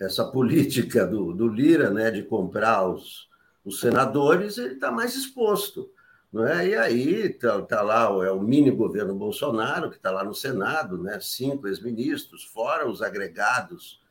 essa 0.00 0.24
política 0.30 1.06
do, 1.06 1.32
do 1.32 1.48
Lira, 1.48 1.90
né, 1.90 2.10
de 2.10 2.22
comprar 2.22 2.86
os, 2.88 3.28
os 3.64 3.80
senadores, 3.80 4.58
ele 4.58 4.74
está 4.74 4.90
mais 4.90 5.14
exposto. 5.14 5.90
Não 6.32 6.44
é? 6.44 6.66
E 6.66 6.74
aí 6.74 7.26
está 7.26 7.62
tá 7.62 7.80
lá 7.80 8.06
é 8.26 8.30
o 8.32 8.40
mini 8.40 8.68
governo 8.68 9.14
Bolsonaro, 9.14 9.88
que 9.88 9.96
está 9.96 10.10
lá 10.10 10.24
no 10.24 10.34
Senado, 10.34 11.00
né, 11.00 11.20
cinco 11.20 11.68
ex-ministros, 11.68 12.42
fora 12.42 12.88
os 12.88 13.00
agregados 13.02 14.02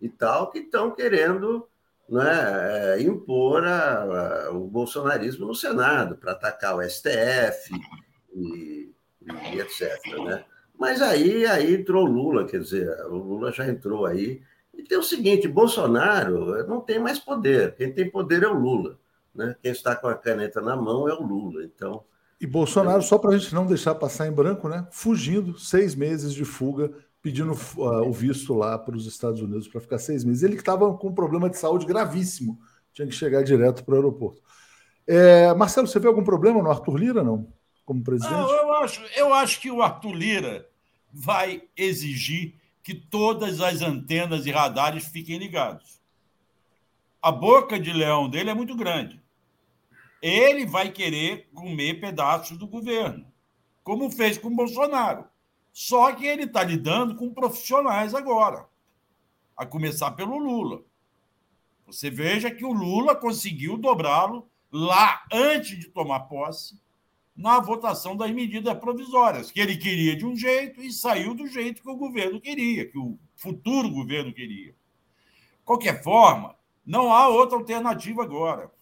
e 0.00 0.08
tal, 0.08 0.52
que 0.52 0.60
estão 0.60 0.92
querendo 0.92 1.68
né, 2.08 2.96
é, 2.96 3.02
impor 3.02 3.64
a, 3.64 4.02
a, 4.02 4.50
o 4.50 4.66
bolsonarismo 4.66 5.46
no 5.46 5.54
Senado, 5.54 6.16
para 6.16 6.32
atacar 6.32 6.76
o 6.76 6.82
STF 6.82 7.70
e, 8.34 8.92
e 9.52 9.60
etc. 9.60 9.98
Né? 10.24 10.44
Mas 10.78 11.02
aí, 11.02 11.44
aí 11.46 11.74
entrou 11.74 12.04
Lula, 12.04 12.46
quer 12.46 12.60
dizer, 12.60 12.88
o 13.06 13.16
Lula 13.16 13.52
já 13.52 13.66
entrou 13.66 14.06
aí 14.06 14.40
e 14.78 14.82
tem 14.84 14.96
o 14.96 15.02
seguinte: 15.02 15.48
Bolsonaro 15.48 16.66
não 16.66 16.80
tem 16.80 17.00
mais 17.00 17.18
poder. 17.18 17.74
Quem 17.74 17.92
tem 17.92 18.08
poder 18.08 18.44
é 18.44 18.48
o 18.48 18.54
Lula. 18.54 18.96
Né? 19.34 19.54
Quem 19.60 19.72
está 19.72 19.96
com 19.96 20.06
a 20.06 20.14
caneta 20.14 20.60
na 20.60 20.76
mão 20.76 21.08
é 21.08 21.12
o 21.12 21.22
Lula. 21.22 21.64
Então. 21.64 22.04
E 22.40 22.46
Bolsonaro, 22.46 23.02
só 23.02 23.18
para 23.18 23.30
a 23.30 23.38
gente 23.38 23.52
não 23.52 23.66
deixar 23.66 23.96
passar 23.96 24.28
em 24.28 24.32
branco, 24.32 24.68
né? 24.68 24.86
Fugindo, 24.92 25.58
seis 25.58 25.96
meses 25.96 26.32
de 26.32 26.44
fuga, 26.44 26.92
pedindo 27.22 27.52
uh, 27.52 28.08
o 28.08 28.12
visto 28.12 28.54
lá 28.54 28.78
para 28.78 28.96
os 28.96 29.06
Estados 29.06 29.40
Unidos 29.40 29.68
para 29.68 29.80
ficar 29.80 29.98
seis 29.98 30.24
meses. 30.24 30.42
Ele 30.42 30.54
que 30.54 30.62
estava 30.62 30.92
com 30.94 31.08
um 31.08 31.14
problema 31.14 31.50
de 31.50 31.58
saúde 31.58 31.86
gravíssimo, 31.86 32.58
tinha 32.92 33.06
que 33.06 33.14
chegar 33.14 33.42
direto 33.42 33.84
para 33.84 33.94
o 33.94 33.96
aeroporto. 33.96 34.42
É, 35.06 35.54
Marcelo, 35.54 35.86
você 35.86 35.98
vê 35.98 36.06
algum 36.06 36.22
problema 36.22 36.62
no 36.62 36.70
Arthur 36.70 36.96
Lira, 36.96 37.24
não? 37.24 37.52
Como 37.84 38.04
presidente? 38.04 38.32
Não, 38.32 38.50
eu 38.50 38.74
acho, 38.74 39.02
eu 39.16 39.34
acho 39.34 39.60
que 39.60 39.70
o 39.70 39.82
Arthur 39.82 40.12
Lira 40.12 40.68
vai 41.12 41.62
exigir 41.76 42.54
que 42.82 42.94
todas 42.94 43.60
as 43.60 43.80
antenas 43.80 44.46
e 44.46 44.50
radares 44.50 45.06
fiquem 45.06 45.38
ligados. 45.38 45.98
A 47.20 47.32
boca 47.32 47.78
de 47.78 47.92
leão 47.92 48.28
dele 48.28 48.50
é 48.50 48.54
muito 48.54 48.76
grande. 48.76 49.20
Ele 50.20 50.66
vai 50.66 50.90
querer 50.90 51.48
comer 51.54 52.00
pedaços 52.00 52.58
do 52.58 52.66
governo, 52.66 53.26
como 53.82 54.10
fez 54.10 54.36
com 54.36 54.54
Bolsonaro. 54.54 55.24
Só 55.72 56.12
que 56.12 56.26
ele 56.26 56.44
está 56.44 56.62
lidando 56.62 57.14
com 57.14 57.32
profissionais 57.32 58.14
agora, 58.14 58.68
a 59.56 59.64
começar 59.64 60.12
pelo 60.12 60.38
Lula. 60.38 60.82
Você 61.86 62.10
veja 62.10 62.50
que 62.50 62.64
o 62.64 62.72
Lula 62.72 63.14
conseguiu 63.14 63.76
dobrá-lo 63.76 64.48
lá 64.70 65.24
antes 65.32 65.78
de 65.78 65.88
tomar 65.88 66.20
posse 66.20 66.78
na 67.34 67.60
votação 67.60 68.16
das 68.16 68.30
medidas 68.32 68.76
provisórias, 68.78 69.50
que 69.50 69.60
ele 69.60 69.76
queria 69.76 70.16
de 70.16 70.26
um 70.26 70.36
jeito 70.36 70.82
e 70.82 70.92
saiu 70.92 71.34
do 71.34 71.46
jeito 71.46 71.80
que 71.80 71.88
o 71.88 71.96
governo 71.96 72.40
queria, 72.40 72.84
que 72.84 72.98
o 72.98 73.16
futuro 73.36 73.88
governo 73.88 74.32
queria. 74.32 74.74
Qualquer 75.64 76.02
forma, 76.02 76.56
não 76.84 77.12
há 77.12 77.28
outra 77.28 77.56
alternativa 77.56 78.22
agora. 78.22 78.72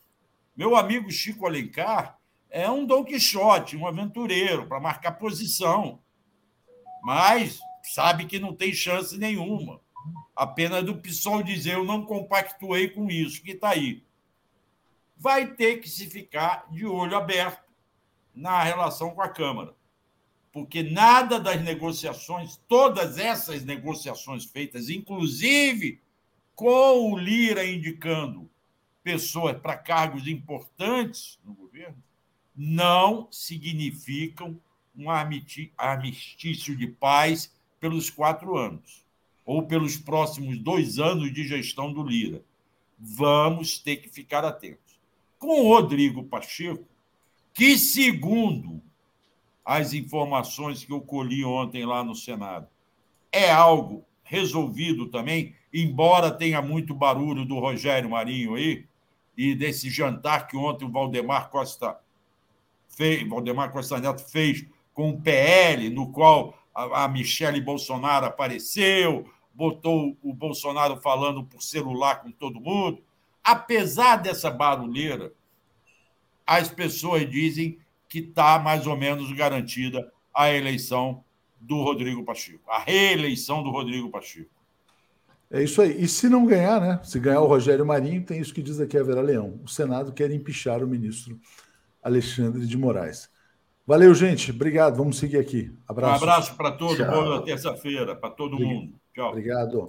Meu 0.56 0.74
amigo 0.74 1.10
Chico 1.10 1.46
Alencar 1.46 2.18
é 2.48 2.70
um 2.70 2.86
Dom 2.86 3.04
Quixote, 3.04 3.76
um 3.76 3.86
aventureiro 3.86 4.66
para 4.66 4.80
marcar 4.80 5.12
posição, 5.12 6.00
mas 7.06 7.60
sabe 7.84 8.26
que 8.26 8.40
não 8.40 8.52
tem 8.52 8.72
chance 8.72 9.16
nenhuma. 9.16 9.80
Apenas 10.34 10.82
do 10.82 10.96
PSOL 10.96 11.40
dizer 11.40 11.74
eu 11.74 11.84
não 11.84 12.04
compactuei 12.04 12.88
com 12.88 13.08
isso 13.08 13.40
que 13.44 13.52
está 13.52 13.68
aí. 13.70 14.02
Vai 15.16 15.54
ter 15.54 15.76
que 15.76 15.88
se 15.88 16.10
ficar 16.10 16.66
de 16.68 16.84
olho 16.84 17.16
aberto 17.16 17.62
na 18.34 18.60
relação 18.60 19.10
com 19.10 19.22
a 19.22 19.28
Câmara. 19.28 19.72
Porque 20.50 20.82
nada 20.82 21.38
das 21.38 21.62
negociações, 21.62 22.60
todas 22.66 23.18
essas 23.18 23.64
negociações 23.64 24.44
feitas, 24.44 24.90
inclusive 24.90 26.00
com 26.56 27.12
o 27.12 27.16
Lira 27.16 27.64
indicando 27.64 28.50
pessoas 29.04 29.56
para 29.56 29.76
cargos 29.76 30.26
importantes 30.26 31.38
no 31.44 31.54
governo, 31.54 32.02
não 32.56 33.28
significam 33.30 34.60
um 34.96 35.10
armistício 35.10 36.76
de 36.76 36.86
paz 36.86 37.54
pelos 37.78 38.08
quatro 38.10 38.56
anos, 38.56 39.04
ou 39.44 39.62
pelos 39.62 39.96
próximos 39.96 40.58
dois 40.58 40.98
anos 40.98 41.32
de 41.32 41.46
gestão 41.46 41.92
do 41.92 42.02
Lira. 42.02 42.42
Vamos 42.98 43.78
ter 43.78 43.96
que 43.96 44.08
ficar 44.08 44.44
atentos. 44.44 44.98
Com 45.38 45.60
o 45.60 45.68
Rodrigo 45.68 46.24
Pacheco, 46.24 46.86
que, 47.52 47.76
segundo 47.78 48.82
as 49.64 49.92
informações 49.92 50.84
que 50.84 50.92
eu 50.92 51.00
colhi 51.00 51.44
ontem 51.44 51.84
lá 51.84 52.02
no 52.02 52.14
Senado, 52.14 52.68
é 53.30 53.50
algo 53.50 54.04
resolvido 54.22 55.06
também, 55.06 55.54
embora 55.72 56.30
tenha 56.30 56.60
muito 56.62 56.94
barulho 56.94 57.44
do 57.44 57.58
Rogério 57.58 58.10
Marinho 58.10 58.54
aí, 58.54 58.86
e 59.36 59.54
desse 59.54 59.90
jantar 59.90 60.46
que 60.46 60.56
ontem 60.56 60.86
o 60.86 60.90
Valdemar 60.90 61.50
Costa 61.50 62.00
fez, 62.88 63.28
Valdemar 63.28 63.70
Costa 63.70 64.00
Neto 64.00 64.22
fez 64.22 64.66
com 64.96 65.10
o 65.10 65.20
PL, 65.20 65.90
no 65.90 66.10
qual 66.10 66.58
a, 66.74 67.06
Michele 67.06 67.60
Bolsonaro 67.60 68.24
apareceu, 68.24 69.28
botou 69.52 70.16
o 70.22 70.32
Bolsonaro 70.32 70.96
falando 70.96 71.44
por 71.44 71.62
celular 71.62 72.22
com 72.22 72.32
todo 72.32 72.58
mundo. 72.58 73.02
Apesar 73.44 74.16
dessa 74.16 74.50
barulheira, 74.50 75.34
as 76.46 76.70
pessoas 76.70 77.28
dizem 77.28 77.78
que 78.08 78.20
está 78.20 78.58
mais 78.58 78.86
ou 78.86 78.96
menos 78.96 79.30
garantida 79.32 80.10
a 80.34 80.50
eleição 80.50 81.22
do 81.60 81.82
Rodrigo 81.82 82.24
Pacheco, 82.24 82.70
a 82.70 82.78
reeleição 82.78 83.62
do 83.62 83.70
Rodrigo 83.70 84.08
Pacheco. 84.08 84.50
É 85.50 85.62
isso 85.62 85.82
aí. 85.82 86.02
E 86.02 86.08
se 86.08 86.26
não 86.26 86.46
ganhar, 86.46 86.80
né? 86.80 87.00
Se 87.04 87.20
ganhar 87.20 87.42
o 87.42 87.46
Rogério 87.46 87.84
Marinho, 87.84 88.24
tem 88.24 88.40
isso 88.40 88.54
que 88.54 88.62
diz 88.62 88.80
aqui 88.80 88.96
a 88.96 89.02
Vera 89.02 89.20
Leão. 89.20 89.60
O 89.62 89.68
Senado 89.68 90.10
quer 90.12 90.30
empichar 90.30 90.82
o 90.82 90.88
ministro 90.88 91.38
Alexandre 92.02 92.66
de 92.66 92.78
Moraes. 92.78 93.28
Valeu, 93.86 94.12
gente. 94.14 94.50
Obrigado. 94.50 94.96
Vamos 94.96 95.16
seguir 95.16 95.38
aqui. 95.38 95.72
Abraço. 95.86 96.12
Um 96.12 96.28
abraço 96.28 96.56
para 96.56 96.72
todos. 96.72 96.98
Boa 96.98 97.44
terça-feira 97.44 98.16
para 98.16 98.30
todo 98.30 98.54
Obrigado. 98.54 98.74
mundo. 98.74 98.94
Tchau. 99.14 99.28
Obrigado. 99.28 99.88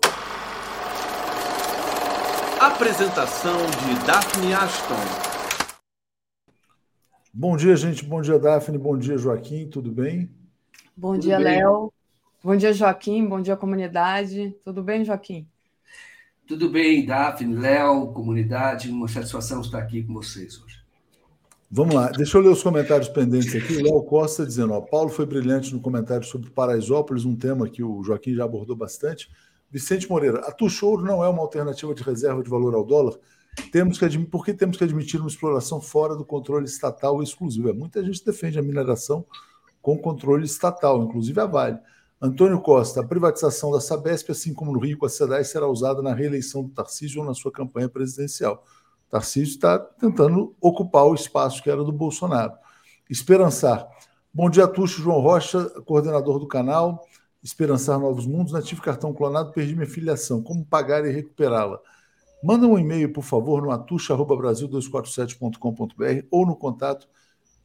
Apresentação 2.62 3.58
de 3.66 4.06
Daphne 4.06 4.54
Ashton. 4.54 4.94
Bom 7.34 7.58
dia, 7.58 7.76
gente. 7.76 8.06
Bom 8.06 8.22
dia, 8.22 8.38
Daphne. 8.38 8.78
Bom 8.78 8.96
dia, 8.96 9.18
Joaquim. 9.18 9.68
Tudo 9.68 9.92
bem? 9.92 10.30
Bom 10.96 11.14
Tudo 11.14 11.22
dia, 11.24 11.40
Léo. 11.40 11.92
Bom 12.44 12.56
dia, 12.56 12.74
Joaquim. 12.74 13.26
Bom 13.28 13.42
dia, 13.42 13.58
comunidade. 13.58 14.56
Tudo 14.64 14.84
bem, 14.84 15.04
Joaquim? 15.04 15.48
Tudo 16.48 16.70
bem, 16.70 17.04
Daphne, 17.04 17.56
Léo, 17.56 18.14
comunidade. 18.14 18.90
Uma 18.90 19.08
satisfação 19.08 19.62
estar 19.62 19.80
aqui 19.80 20.04
com 20.04 20.14
vocês 20.14 20.62
hoje. 20.62 20.77
Vamos 21.70 21.96
lá, 21.96 22.10
deixa 22.10 22.38
eu 22.38 22.42
ler 22.42 22.50
os 22.50 22.64
comentários 22.64 23.10
pendentes 23.10 23.54
aqui. 23.54 23.82
Léo 23.82 24.02
Costa 24.04 24.46
dizendo: 24.46 24.74
ó, 24.74 24.80
Paulo 24.80 25.10
foi 25.10 25.26
brilhante 25.26 25.74
no 25.74 25.82
comentário 25.82 26.26
sobre 26.26 26.50
Paraisópolis, 26.50 27.26
um 27.26 27.36
tema 27.36 27.68
que 27.68 27.84
o 27.84 28.02
Joaquim 28.04 28.34
já 28.34 28.46
abordou 28.46 28.76
bastante. 28.76 29.30
Vicente 29.70 30.10
Moreira, 30.10 30.40
a 30.48 30.52
Tuxouro 30.52 31.04
não 31.04 31.22
é 31.22 31.28
uma 31.28 31.42
alternativa 31.42 31.94
de 31.94 32.02
reserva 32.02 32.42
de 32.42 32.50
valor 32.50 32.74
ao 32.74 32.86
dólar? 32.86 33.16
Temos 33.70 34.00
que 34.00 34.20
por 34.20 34.46
que 34.46 34.54
temos 34.54 34.78
que 34.78 34.84
admitir 34.84 35.20
uma 35.20 35.28
exploração 35.28 35.82
fora 35.82 36.16
do 36.16 36.24
controle 36.24 36.66
estatal 36.66 37.22
exclusivo? 37.22 37.70
É, 37.70 37.74
muita 37.74 38.02
gente 38.02 38.24
defende 38.24 38.58
a 38.58 38.62
mineração 38.62 39.26
com 39.82 39.98
controle 39.98 40.46
estatal, 40.46 41.04
inclusive 41.04 41.40
a 41.42 41.46
Vale. 41.46 41.80
Antônio 42.22 42.62
Costa, 42.62 43.02
a 43.02 43.04
privatização 43.04 43.72
da 43.72 43.82
Sabesp, 43.82 44.32
assim 44.32 44.54
como 44.54 44.72
no 44.72 44.80
Rio 44.80 44.98
com 44.98 45.06
a 45.06 45.10
SEDAI, 45.10 45.44
será 45.44 45.68
usada 45.68 46.02
na 46.02 46.14
reeleição 46.14 46.64
do 46.64 46.70
Tarcísio 46.70 47.22
ou 47.22 47.28
na 47.28 47.34
sua 47.34 47.52
campanha 47.52 47.90
presidencial. 47.90 48.64
Tarcísio 49.10 49.54
está 49.54 49.80
tentando 49.80 50.54
ocupar 50.60 51.06
o 51.06 51.16
espaço 51.16 51.64
que 51.64 51.70
era 51.70 51.82
do 51.84 51.92
Bolsonaro. 51.92 52.54
Esperançar. 53.10 53.88
Bom 54.34 54.50
dia, 54.50 54.68
Tuxo, 54.68 55.02
João 55.02 55.20
Rocha, 55.20 55.70
coordenador 55.86 56.40
do 56.40 56.48
canal. 56.48 57.06
Esperançar 57.42 58.00
Novos 58.00 58.26
Mundos. 58.26 58.54
Nativo 58.54 58.82
cartão 58.82 59.14
clonado, 59.14 59.52
perdi 59.52 59.76
minha 59.76 59.88
filiação. 59.88 60.42
Como 60.42 60.66
pagar 60.66 61.06
e 61.06 61.12
recuperá-la? 61.12 61.80
Manda 62.44 62.68
um 62.68 62.78
e-mail, 62.78 63.12
por 63.12 63.24
favor, 63.24 63.62
no 63.62 63.72
atucha.brasil247.com.br 63.72 66.28
ou 66.30 66.46
no 66.46 66.56
contato 66.56 67.08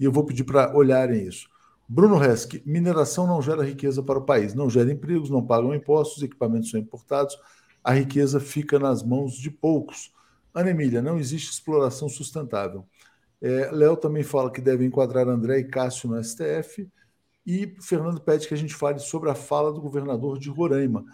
e 0.02 0.05
eu 0.05 0.12
vou 0.12 0.24
pedir 0.24 0.44
para 0.44 0.77
olharem 0.77 1.27
isso. 1.27 1.48
Bruno 1.89 2.16
Resk, 2.16 2.62
mineração 2.64 3.27
não 3.27 3.43
gera 3.43 3.64
riqueza 3.64 4.02
para 4.02 4.19
o 4.19 4.24
país, 4.24 4.55
não 4.55 4.70
gera 4.70 4.90
empregos, 4.90 5.31
não 5.31 5.47
pagam 5.47 5.74
impostos, 5.74 6.23
equipamentos 6.23 6.70
são 6.70 6.81
importados, 6.81 7.39
a 7.85 7.93
riqueza 7.93 8.40
fica 8.40 8.78
nas 8.78 9.02
mãos 9.02 9.35
de 9.35 9.51
poucos. 9.51 10.12
Ana 10.54 10.70
Emília, 10.70 11.02
não 11.02 11.18
existe 11.18 11.50
exploração 11.50 12.08
sustentável. 12.08 12.86
É, 13.40 13.70
Léo 13.72 13.96
também 13.96 14.22
fala 14.22 14.50
que 14.50 14.60
deve 14.60 14.84
enquadrar 14.84 15.28
André 15.28 15.58
e 15.58 15.64
Cássio 15.64 16.08
no 16.08 16.22
STF. 16.22 16.88
E 17.44 17.74
Fernando 17.80 18.20
pede 18.20 18.46
que 18.46 18.54
a 18.54 18.56
gente 18.56 18.74
fale 18.74 18.98
sobre 19.00 19.30
a 19.30 19.34
fala 19.34 19.72
do 19.72 19.80
governador 19.80 20.38
de 20.38 20.48
Roraima. 20.48 21.04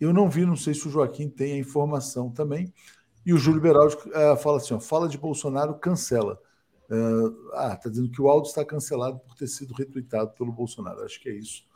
Eu 0.00 0.12
não 0.12 0.28
vi, 0.28 0.44
não 0.44 0.56
sei 0.56 0.74
se 0.74 0.86
o 0.86 0.90
Joaquim 0.90 1.28
tem 1.28 1.54
a 1.54 1.58
informação 1.58 2.30
também. 2.30 2.72
E 3.24 3.32
o 3.32 3.38
Júlio 3.38 3.60
Beraldi 3.60 3.96
uh, 3.96 4.36
fala 4.36 4.58
assim: 4.58 4.74
ó, 4.74 4.80
fala 4.80 5.08
de 5.08 5.16
Bolsonaro, 5.16 5.74
cancela. 5.78 6.38
Uh, 6.90 7.50
ah, 7.54 7.74
está 7.74 7.88
dizendo 7.90 8.10
que 8.10 8.20
o 8.20 8.28
áudio 8.28 8.48
está 8.48 8.64
cancelado 8.64 9.18
por 9.18 9.34
ter 9.34 9.46
sido 9.46 9.74
retweetado 9.74 10.32
pelo 10.32 10.52
Bolsonaro. 10.52 11.02
Acho 11.02 11.20
que 11.20 11.28
é 11.28 11.32
isso 11.32 11.68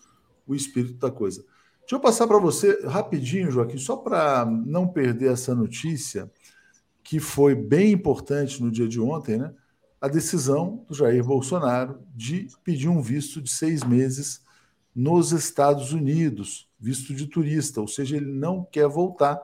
o 0.47 0.55
espírito 0.55 0.99
da 0.99 1.11
coisa. 1.11 1.45
Deixa 1.81 1.97
eu 1.97 2.01
passar 2.01 2.27
para 2.27 2.39
você 2.39 2.81
rapidinho, 2.87 3.51
Joaquim, 3.51 3.79
só 3.79 3.97
para 3.97 4.45
não 4.47 4.87
perder 4.87 5.33
essa 5.33 5.55
notícia, 5.55 6.31
que 7.13 7.21
foi 7.21 7.55
bem 7.55 7.93
importante 7.93 8.63
no 8.63 8.71
dia 8.71 8.89
de 8.89 8.99
ontem, 8.99 9.37
né? 9.37 9.53
A 10.01 10.09
decisão 10.09 10.83
do 10.89 10.95
Jair 10.95 11.23
Bolsonaro 11.23 12.01
de 12.15 12.49
pedir 12.65 12.89
um 12.89 13.03
visto 13.03 13.39
de 13.43 13.51
seis 13.51 13.85
meses 13.85 14.41
nos 14.95 15.31
Estados 15.31 15.93
Unidos, 15.93 16.71
visto 16.81 17.13
de 17.13 17.27
turista, 17.27 17.83
ou 17.83 17.87
seja, 17.87 18.17
ele 18.17 18.33
não 18.33 18.65
quer 18.65 18.89
voltar. 18.89 19.39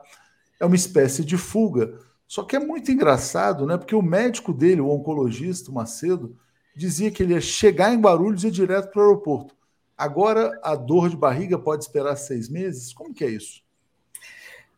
É 0.59 0.65
uma 0.65 0.75
espécie 0.75 1.23
de 1.23 1.37
fuga 1.37 1.99
só 2.27 2.41
que 2.43 2.55
é 2.55 2.59
muito 2.59 2.91
engraçado, 2.91 3.67
né? 3.67 3.77
Porque 3.77 3.93
o 3.93 4.01
médico 4.01 4.51
dele, 4.51 4.81
o 4.81 4.89
oncologista, 4.89 5.69
o 5.69 5.73
Macedo, 5.75 6.35
dizia 6.75 7.11
que 7.11 7.21
ele 7.21 7.33
ia 7.33 7.41
chegar 7.41 7.93
em 7.93 8.01
Guarulhos 8.01 8.43
e 8.43 8.47
ir 8.47 8.51
direto 8.51 8.89
para 8.91 8.99
o 8.99 9.03
aeroporto. 9.03 9.55
Agora 9.95 10.59
a 10.63 10.75
dor 10.75 11.07
de 11.07 11.15
barriga 11.15 11.59
pode 11.59 11.83
esperar 11.83 12.15
seis 12.15 12.49
meses? 12.49 12.91
Como 12.93 13.13
que 13.13 13.23
é 13.23 13.29
isso? 13.29 13.61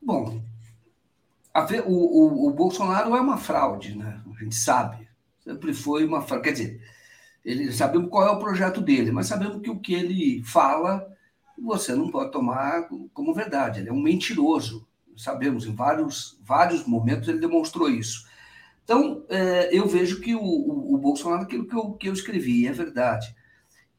Bom, 0.01 0.41
o, 1.85 1.91
o, 1.91 2.47
o, 2.47 2.53
Bolsonaro 2.53 3.15
é 3.15 3.21
uma 3.21 3.37
fraude, 3.37 3.97
né? 3.97 4.21
A 4.33 4.43
gente 4.43 4.55
sabe. 4.55 5.07
Sempre 5.43 5.73
foi 5.73 6.05
uma 6.05 6.21
fraude. 6.21 6.43
Quer 6.45 6.51
dizer, 6.51 6.81
ele, 7.43 7.71
sabemos 7.71 8.09
qual 8.09 8.27
é 8.27 8.31
o 8.31 8.39
projeto 8.39 8.81
dele, 8.81 9.11
mas 9.11 9.27
sabemos 9.27 9.61
que 9.61 9.69
o 9.69 9.79
que 9.79 9.93
ele 9.93 10.43
fala 10.43 11.07
você 11.63 11.93
não 11.93 12.09
pode 12.09 12.31
tomar 12.31 12.87
como 13.13 13.33
verdade. 13.33 13.79
Ele 13.79 13.89
é 13.89 13.93
um 13.93 14.01
mentiroso 14.01 14.87
sabemos, 15.21 15.65
em 15.65 15.73
vários, 15.73 16.37
vários 16.41 16.85
momentos 16.85 17.27
ele 17.27 17.39
demonstrou 17.39 17.89
isso. 17.89 18.27
Então, 18.83 19.23
é, 19.29 19.69
eu 19.71 19.87
vejo 19.87 20.19
que 20.19 20.35
o, 20.35 20.41
o, 20.41 20.95
o, 20.95 20.97
Bolsonaro, 20.97 21.43
aquilo 21.43 21.67
que 21.67 21.75
eu, 21.75 21.91
que 21.93 22.09
eu 22.09 22.13
escrevi, 22.13 22.67
é 22.67 22.71
verdade. 22.71 23.35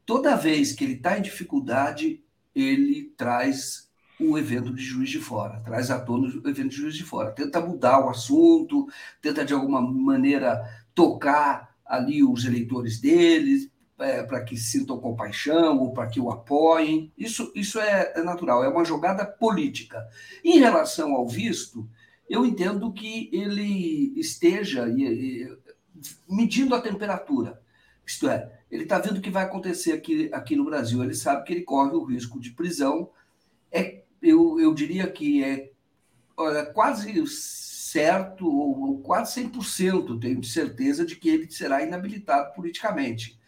Toda 0.04 0.36
vez 0.36 0.72
que 0.72 0.84
ele 0.84 0.94
está 0.94 1.16
em 1.16 1.22
dificuldade, 1.22 2.22
ele 2.54 3.12
traz 3.16 3.88
o 4.28 4.38
evento 4.38 4.72
de 4.72 4.82
Juiz 4.82 5.10
de 5.10 5.18
Fora, 5.18 5.60
traz 5.60 5.90
à 5.90 5.98
tona 5.98 6.28
o 6.28 6.48
evento 6.48 6.70
de 6.70 6.76
Juiz 6.76 6.94
de 6.94 7.04
Fora, 7.04 7.30
tenta 7.30 7.60
mudar 7.60 8.04
o 8.04 8.08
assunto, 8.08 8.86
tenta 9.20 9.44
de 9.44 9.52
alguma 9.52 9.80
maneira 9.80 10.62
tocar 10.94 11.74
ali 11.84 12.24
os 12.24 12.44
eleitores 12.44 13.00
deles, 13.00 13.70
é, 13.98 14.22
para 14.22 14.42
que 14.42 14.56
sintam 14.56 14.98
compaixão 14.98 15.78
ou 15.78 15.92
para 15.92 16.08
que 16.08 16.20
o 16.20 16.30
apoiem. 16.30 17.12
Isso, 17.16 17.52
isso 17.54 17.78
é, 17.78 18.12
é, 18.16 18.22
natural, 18.22 18.64
é 18.64 18.68
uma 18.68 18.84
jogada 18.84 19.24
política. 19.24 20.06
Em 20.44 20.58
relação 20.58 21.14
ao 21.14 21.28
visto, 21.28 21.88
eu 22.28 22.44
entendo 22.44 22.92
que 22.92 23.30
ele 23.32 24.12
esteja 24.18 24.88
e, 24.88 25.02
e, 25.02 25.58
medindo 26.28 26.74
a 26.74 26.80
temperatura. 26.80 27.60
Isto 28.04 28.28
é, 28.28 28.60
ele 28.70 28.82
está 28.84 28.98
vendo 28.98 29.18
o 29.18 29.20
que 29.20 29.30
vai 29.30 29.44
acontecer 29.44 29.92
aqui, 29.92 30.28
aqui 30.32 30.56
no 30.56 30.64
Brasil. 30.64 31.02
Ele 31.02 31.14
sabe 31.14 31.44
que 31.44 31.52
ele 31.52 31.62
corre 31.62 31.92
o 31.92 32.04
risco 32.04 32.40
de 32.40 32.50
prisão. 32.50 33.10
Eu, 34.22 34.60
eu 34.60 34.72
diria 34.72 35.10
que 35.10 35.42
é 35.42 35.70
quase 36.72 37.26
certo, 37.26 38.46
ou 38.46 39.00
quase 39.00 39.42
100%, 39.42 40.20
tenho 40.20 40.42
certeza 40.42 41.04
de 41.04 41.16
que 41.16 41.28
ele 41.28 41.50
será 41.50 41.82
inabilitado 41.82 42.54
politicamente 42.54 43.38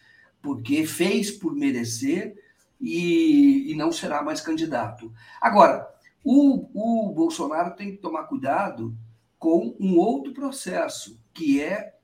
porque 0.45 0.85
fez 0.85 1.31
por 1.31 1.55
merecer 1.55 2.39
e, 2.79 3.71
e 3.71 3.75
não 3.75 3.91
será 3.91 4.21
mais 4.21 4.39
candidato. 4.41 5.11
Agora, 5.41 5.91
o, 6.23 6.69
o 6.71 7.11
Bolsonaro 7.11 7.75
tem 7.75 7.89
que 7.89 7.97
tomar 7.97 8.25
cuidado 8.25 8.95
com 9.39 9.75
um 9.79 9.97
outro 9.97 10.33
processo, 10.33 11.19
que 11.33 11.59
é 11.59 11.95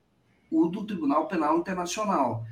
o 0.50 0.66
do 0.66 0.84
Tribunal 0.84 1.28
Penal 1.28 1.56
Internacional. 1.56 2.44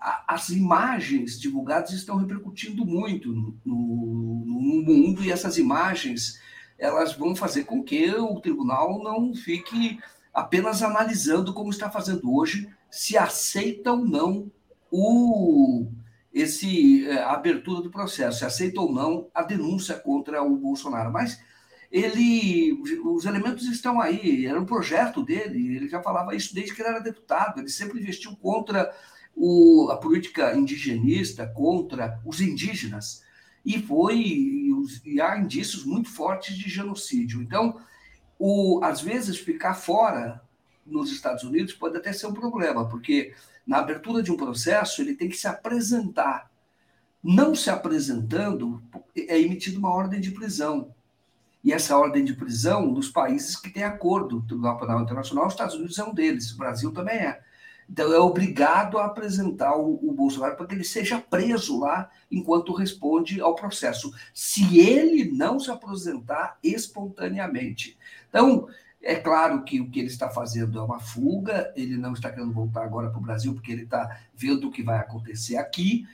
As 0.00 0.48
imagens 0.48 1.38
divulgadas 1.38 1.90
estão 1.90 2.16
repercutindo 2.16 2.86
muito 2.86 3.32
no, 3.32 3.54
no, 3.64 4.44
no, 4.46 4.60
mundo 4.82 5.22
e 5.22 5.30
essas 5.30 5.58
imagens 5.58 6.40
elas 6.78 7.14
vão 7.14 7.36
fazer 7.36 7.64
com 7.64 7.82
que 7.82 8.10
o 8.14 8.40
tribunal 8.40 9.02
não 9.02 9.34
fique 9.34 9.98
apenas 10.32 10.82
analisando 10.82 11.52
como 11.52 11.68
está 11.68 11.90
fazendo 11.90 12.34
hoje, 12.34 12.68
se 12.90 13.18
aceita 13.18 13.92
ou 13.92 13.98
não 13.98 14.50
o, 14.90 15.86
esse, 16.32 17.06
é, 17.06 17.22
a 17.22 17.32
abertura 17.32 17.82
do 17.82 17.90
processo, 17.90 18.38
se 18.38 18.44
aceita 18.44 18.80
ou 18.80 18.90
não 18.90 19.28
a 19.34 19.42
denúncia 19.42 19.96
contra 19.96 20.42
o 20.42 20.56
Bolsonaro. 20.56 21.12
Mas 21.12 21.42
ele, 21.90 22.80
os 23.04 23.26
elementos 23.26 23.66
estão 23.66 24.00
aí, 24.00 24.46
era 24.46 24.58
um 24.58 24.64
projeto 24.64 25.22
dele, 25.22 25.76
ele 25.76 25.88
já 25.88 26.02
falava 26.02 26.34
isso 26.34 26.54
desde 26.54 26.74
que 26.74 26.80
ele 26.80 26.88
era 26.88 27.00
deputado, 27.00 27.60
ele 27.60 27.68
sempre 27.68 28.00
investiu 28.00 28.34
contra 28.36 28.90
o, 29.36 29.88
a 29.90 29.96
política 29.96 30.54
indigenista, 30.54 31.46
contra 31.46 32.20
os 32.24 32.40
indígenas, 32.40 33.22
e 33.64 33.80
foi, 33.80 34.18
e, 35.04 35.20
há 35.20 35.38
indícios 35.38 35.84
muito 35.84 36.10
fortes 36.10 36.56
de 36.56 36.68
genocídio. 36.68 37.42
Então, 37.42 37.80
o, 38.38 38.80
às 38.82 39.00
vezes, 39.00 39.38
ficar 39.38 39.74
fora 39.74 40.42
nos 40.84 41.12
Estados 41.12 41.44
Unidos 41.44 41.74
pode 41.74 41.96
até 41.96 42.12
ser 42.12 42.26
um 42.26 42.32
problema, 42.32 42.88
porque 42.88 43.34
na 43.66 43.78
abertura 43.78 44.22
de 44.22 44.32
um 44.32 44.36
processo, 44.36 45.00
ele 45.00 45.14
tem 45.14 45.28
que 45.28 45.36
se 45.36 45.46
apresentar. 45.46 46.50
Não 47.22 47.54
se 47.54 47.68
apresentando, 47.68 48.82
é 49.14 49.38
emitida 49.38 49.78
uma 49.78 49.92
ordem 49.92 50.20
de 50.20 50.30
prisão. 50.30 50.94
E 51.62 51.72
essa 51.72 51.96
ordem 51.96 52.24
de 52.24 52.32
prisão, 52.32 52.90
nos 52.90 53.10
países 53.10 53.54
que 53.56 53.70
têm 53.70 53.84
acordo 53.84 54.40
do 54.40 54.46
Tribunal 54.46 54.78
Penal 54.78 55.02
Internacional, 55.02 55.46
os 55.46 55.52
Estados 55.52 55.74
Unidos 55.74 55.98
é 55.98 56.04
um 56.04 56.14
deles, 56.14 56.50
o 56.50 56.56
Brasil 56.56 56.90
também 56.90 57.16
é. 57.16 57.40
Então, 57.90 58.12
é 58.12 58.18
obrigado 58.20 58.98
a 58.98 59.06
apresentar 59.06 59.76
o, 59.76 59.98
o 60.08 60.12
Bolsonaro 60.12 60.56
para 60.56 60.66
que 60.66 60.74
ele 60.76 60.84
seja 60.84 61.18
preso 61.18 61.80
lá 61.80 62.08
enquanto 62.30 62.72
responde 62.72 63.40
ao 63.40 63.56
processo. 63.56 64.14
Se 64.32 64.78
ele 64.78 65.24
não 65.32 65.58
se 65.58 65.72
apresentar 65.72 66.56
espontaneamente. 66.62 67.98
Então, 68.28 68.68
é 69.02 69.16
claro 69.16 69.64
que 69.64 69.80
o 69.80 69.90
que 69.90 69.98
ele 69.98 70.08
está 70.08 70.28
fazendo 70.30 70.78
é 70.78 70.82
uma 70.82 71.00
fuga, 71.00 71.72
ele 71.74 71.96
não 71.96 72.12
está 72.12 72.30
querendo 72.30 72.52
voltar 72.52 72.84
agora 72.84 73.10
para 73.10 73.18
o 73.18 73.22
Brasil, 73.22 73.54
porque 73.54 73.72
ele 73.72 73.82
está 73.82 74.20
vendo 74.36 74.68
o 74.68 74.70
que 74.70 74.84
vai 74.84 74.98
acontecer 74.98 75.56
aqui, 75.56 76.06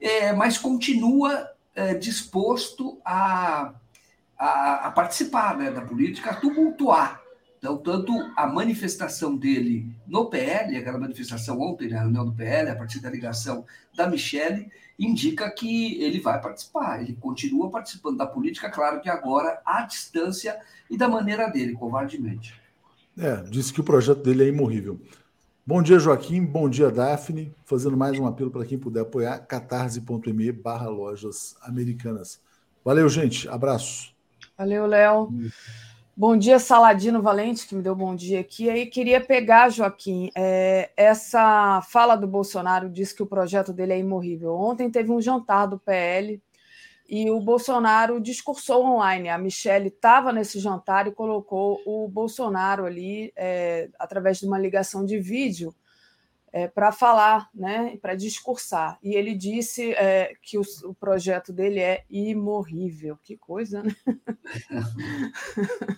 é, 0.00 0.32
mas 0.32 0.56
continua 0.56 1.50
é, 1.74 1.92
disposto 1.92 2.98
a, 3.04 3.74
a, 4.38 4.86
a 4.86 4.90
participar 4.92 5.58
né, 5.58 5.70
da 5.70 5.82
política, 5.82 6.30
a 6.30 6.36
tumultuar 6.36 7.17
Então, 7.58 7.76
tanto 7.76 8.12
a 8.36 8.46
manifestação 8.46 9.36
dele 9.36 9.90
no 10.06 10.26
PL, 10.30 10.76
aquela 10.76 10.98
manifestação 10.98 11.60
ontem 11.60 11.88
na 11.88 12.00
reunião 12.00 12.24
do 12.24 12.32
PL, 12.32 12.70
a 12.70 12.76
partir 12.76 13.00
da 13.00 13.10
ligação 13.10 13.64
da 13.96 14.08
Michelle, 14.08 14.70
indica 14.98 15.50
que 15.50 16.00
ele 16.02 16.20
vai 16.20 16.40
participar, 16.40 17.02
ele 17.02 17.16
continua 17.20 17.68
participando 17.68 18.16
da 18.16 18.26
política, 18.26 18.70
claro 18.70 19.00
que 19.00 19.08
agora 19.08 19.60
à 19.64 19.82
distância 19.82 20.58
e 20.88 20.96
da 20.96 21.08
maneira 21.08 21.48
dele, 21.48 21.72
covardemente. 21.72 22.54
É, 23.16 23.42
disse 23.42 23.72
que 23.72 23.80
o 23.80 23.84
projeto 23.84 24.22
dele 24.22 24.44
é 24.44 24.48
imorrível. 24.48 25.00
Bom 25.66 25.82
dia, 25.82 25.98
Joaquim. 25.98 26.42
Bom 26.44 26.70
dia, 26.70 26.90
Daphne. 26.90 27.52
Fazendo 27.66 27.96
mais 27.96 28.18
um 28.18 28.26
apelo 28.26 28.50
para 28.50 28.64
quem 28.64 28.78
puder 28.78 29.00
apoiar, 29.00 29.38
catarse.me 29.40 30.52
barra 30.52 30.88
lojas 30.88 31.56
americanas. 31.60 32.40
Valeu, 32.84 33.08
gente. 33.08 33.48
Abraço. 33.48 34.14
Valeu, 34.56 34.86
Léo. 34.86 35.28
Bom 36.20 36.36
dia, 36.36 36.58
Saladino 36.58 37.22
Valente, 37.22 37.64
que 37.64 37.76
me 37.76 37.80
deu 37.80 37.94
bom 37.94 38.12
dia 38.12 38.40
aqui. 38.40 38.68
Aí 38.68 38.86
queria 38.86 39.20
pegar, 39.20 39.68
Joaquim, 39.68 40.32
é, 40.34 40.90
essa 40.96 41.80
fala 41.82 42.16
do 42.16 42.26
Bolsonaro 42.26 42.90
diz 42.90 43.12
que 43.12 43.22
o 43.22 43.26
projeto 43.26 43.72
dele 43.72 43.92
é 43.92 43.98
imorrível. 44.00 44.52
Ontem 44.52 44.90
teve 44.90 45.12
um 45.12 45.20
jantar 45.20 45.66
do 45.66 45.78
PL 45.78 46.42
e 47.08 47.30
o 47.30 47.40
Bolsonaro 47.40 48.20
discursou 48.20 48.84
online. 48.84 49.28
A 49.28 49.38
Michelle 49.38 49.86
estava 49.86 50.32
nesse 50.32 50.58
jantar 50.58 51.06
e 51.06 51.12
colocou 51.12 51.80
o 51.86 52.08
Bolsonaro 52.08 52.84
ali 52.84 53.32
é, 53.36 53.88
através 53.96 54.40
de 54.40 54.46
uma 54.46 54.58
ligação 54.58 55.04
de 55.04 55.20
vídeo 55.20 55.72
é, 56.52 56.68
para 56.68 56.92
falar, 56.92 57.48
né, 57.54 57.96
para 58.00 58.14
discursar. 58.14 58.98
E 59.02 59.14
ele 59.14 59.34
disse 59.34 59.92
é, 59.92 60.32
que 60.42 60.58
o, 60.58 60.62
o, 60.84 60.94
projeto 60.94 61.52
dele 61.52 61.80
é 61.80 62.04
imorrível. 62.10 63.18
Que 63.22 63.36
coisa, 63.36 63.82
né? 63.82 63.94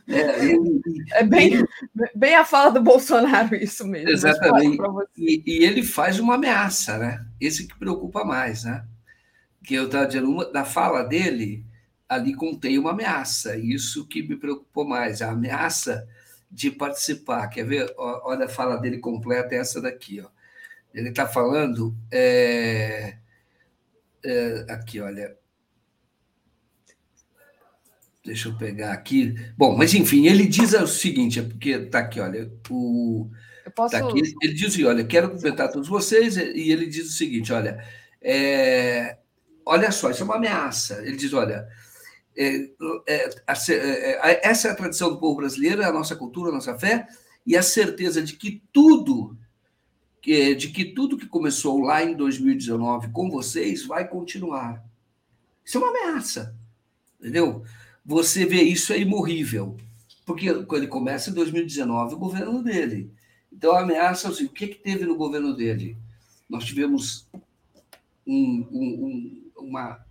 É, 0.08 0.44
ele, 0.44 0.80
é 1.12 1.24
bem, 1.24 1.54
ele, 1.54 1.66
bem 2.14 2.34
a 2.34 2.44
fala 2.44 2.70
do 2.70 2.82
Bolsonaro, 2.82 3.54
isso 3.54 3.86
mesmo. 3.86 4.10
Exatamente. 4.10 4.78
E, 5.16 5.42
e, 5.46 5.64
ele 5.64 5.82
faz 5.82 6.18
uma 6.18 6.34
ameaça, 6.34 6.98
né? 6.98 7.24
Esse 7.40 7.66
que 7.66 7.78
preocupa 7.78 8.24
mais, 8.24 8.64
né? 8.64 8.84
que 9.62 9.74
eu 9.74 9.86
estava 9.86 10.06
dizendo, 10.06 10.30
uma, 10.30 10.50
da 10.50 10.64
fala 10.64 11.02
dele, 11.02 11.64
ali 12.08 12.34
contém 12.34 12.78
uma 12.78 12.90
ameaça, 12.90 13.56
isso 13.56 14.06
que 14.06 14.22
me 14.22 14.36
preocupou 14.36 14.86
mais, 14.86 15.22
a 15.22 15.30
ameaça 15.30 16.08
de 16.50 16.70
participar. 16.70 17.48
Quer 17.48 17.64
ver? 17.64 17.94
Olha 17.96 18.46
a 18.46 18.48
fala 18.48 18.76
dele 18.76 18.98
completa, 18.98 19.54
é 19.54 19.58
essa 19.58 19.80
daqui. 19.80 20.20
Ó. 20.20 20.28
Ele 20.94 21.08
está 21.10 21.26
falando. 21.26 21.94
É, 22.10 23.16
é, 24.24 24.66
aqui, 24.68 25.00
olha. 25.00 25.36
Deixa 28.24 28.48
eu 28.48 28.56
pegar 28.56 28.92
aqui. 28.92 29.34
Bom, 29.56 29.76
mas 29.76 29.94
enfim, 29.94 30.26
ele 30.26 30.46
diz 30.46 30.72
o 30.74 30.86
seguinte: 30.86 31.40
é 31.40 31.42
porque 31.42 31.70
está 31.70 32.00
aqui, 32.00 32.20
olha. 32.20 32.50
O, 32.68 33.30
posso... 33.74 33.92
tá 33.92 34.06
aqui, 34.06 34.20
ele 34.42 34.54
diz 34.54 34.72
assim: 34.72 34.84
olha, 34.84 35.04
quero 35.04 35.30
cumprimentar 35.30 35.72
todos 35.72 35.88
vocês, 35.88 36.36
e 36.36 36.70
ele 36.70 36.86
diz 36.86 37.08
o 37.08 37.16
seguinte: 37.16 37.52
olha. 37.52 37.82
É, 38.22 39.16
olha 39.64 39.90
só, 39.90 40.10
isso 40.10 40.22
é 40.22 40.24
uma 40.24 40.36
ameaça. 40.36 41.00
Ele 41.06 41.16
diz: 41.16 41.32
olha, 41.32 41.66
é, 42.36 42.70
é, 43.06 43.30
é, 43.56 44.48
essa 44.48 44.68
é 44.68 44.70
a 44.70 44.74
tradição 44.74 45.10
do 45.10 45.18
povo 45.18 45.36
brasileiro, 45.36 45.82
é 45.82 45.86
a 45.86 45.92
nossa 45.92 46.14
cultura, 46.14 46.50
a 46.50 46.54
nossa 46.54 46.78
fé, 46.78 47.06
e 47.46 47.56
a 47.56 47.62
certeza 47.62 48.22
de 48.22 48.34
que 48.34 48.62
tudo 48.72 49.36
de 50.22 50.68
que 50.68 50.84
tudo 50.84 51.16
que 51.16 51.26
começou 51.26 51.80
lá 51.80 52.04
em 52.04 52.14
2019 52.14 53.08
com 53.08 53.30
vocês 53.30 53.86
vai 53.86 54.06
continuar. 54.06 54.84
Isso 55.64 55.78
é 55.78 55.80
uma 55.80 55.90
ameaça, 55.90 56.54
entendeu? 57.18 57.64
Você 58.04 58.44
vê 58.44 58.62
isso 58.62 58.92
é 58.92 58.98
imorrível, 58.98 59.76
porque 60.26 60.52
quando 60.64 60.82
ele 60.82 60.90
começa 60.90 61.30
em 61.30 61.34
2019 61.34 62.14
o 62.14 62.18
governo 62.18 62.62
dele. 62.62 63.10
Então 63.52 63.72
a 63.72 63.80
ameaça, 63.80 64.28
assim, 64.28 64.44
o 64.44 64.50
que, 64.50 64.68
que 64.68 64.78
teve 64.78 65.04
no 65.04 65.16
governo 65.16 65.54
dele? 65.54 65.96
Nós 66.48 66.64
tivemos 66.64 67.26
um, 68.26 68.66
um, 68.70 69.06
um 69.06 69.40
uma, 69.62 70.04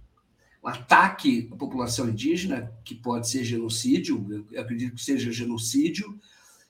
um 0.63 0.67
ataque 0.67 1.49
à 1.51 1.55
população 1.55 2.09
indígena, 2.09 2.71
que 2.83 2.95
pode 2.95 3.29
ser 3.29 3.43
genocídio, 3.43 4.45
eu 4.51 4.61
acredito 4.61 4.95
que 4.95 5.03
seja 5.03 5.31
genocídio. 5.31 6.17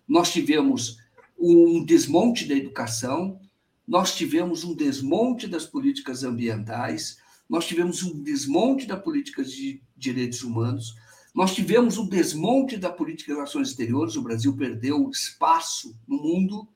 Nós 0.07 0.31
tivemos 0.31 0.97
um 1.39 1.83
desmonte 1.83 2.45
da 2.45 2.55
educação, 2.55 3.39
nós 3.87 4.15
tivemos 4.15 4.63
um 4.63 4.75
desmonte 4.75 5.47
das 5.47 5.65
políticas 5.65 6.23
ambientais, 6.23 7.17
nós 7.49 7.65
tivemos 7.65 8.03
um 8.03 8.21
desmonte 8.21 8.85
da 8.85 8.97
política 8.97 9.43
de 9.43 9.81
direitos 9.97 10.43
humanos, 10.43 10.95
nós 11.33 11.55
tivemos 11.55 11.97
um 11.97 12.07
desmonte 12.07 12.77
da 12.77 12.89
política 12.89 13.31
de 13.31 13.37
relações 13.37 13.69
exteriores, 13.69 14.15
o 14.15 14.21
Brasil 14.21 14.55
perdeu 14.55 15.09
espaço 15.09 15.95
no 16.07 16.17
mundo. 16.17 16.67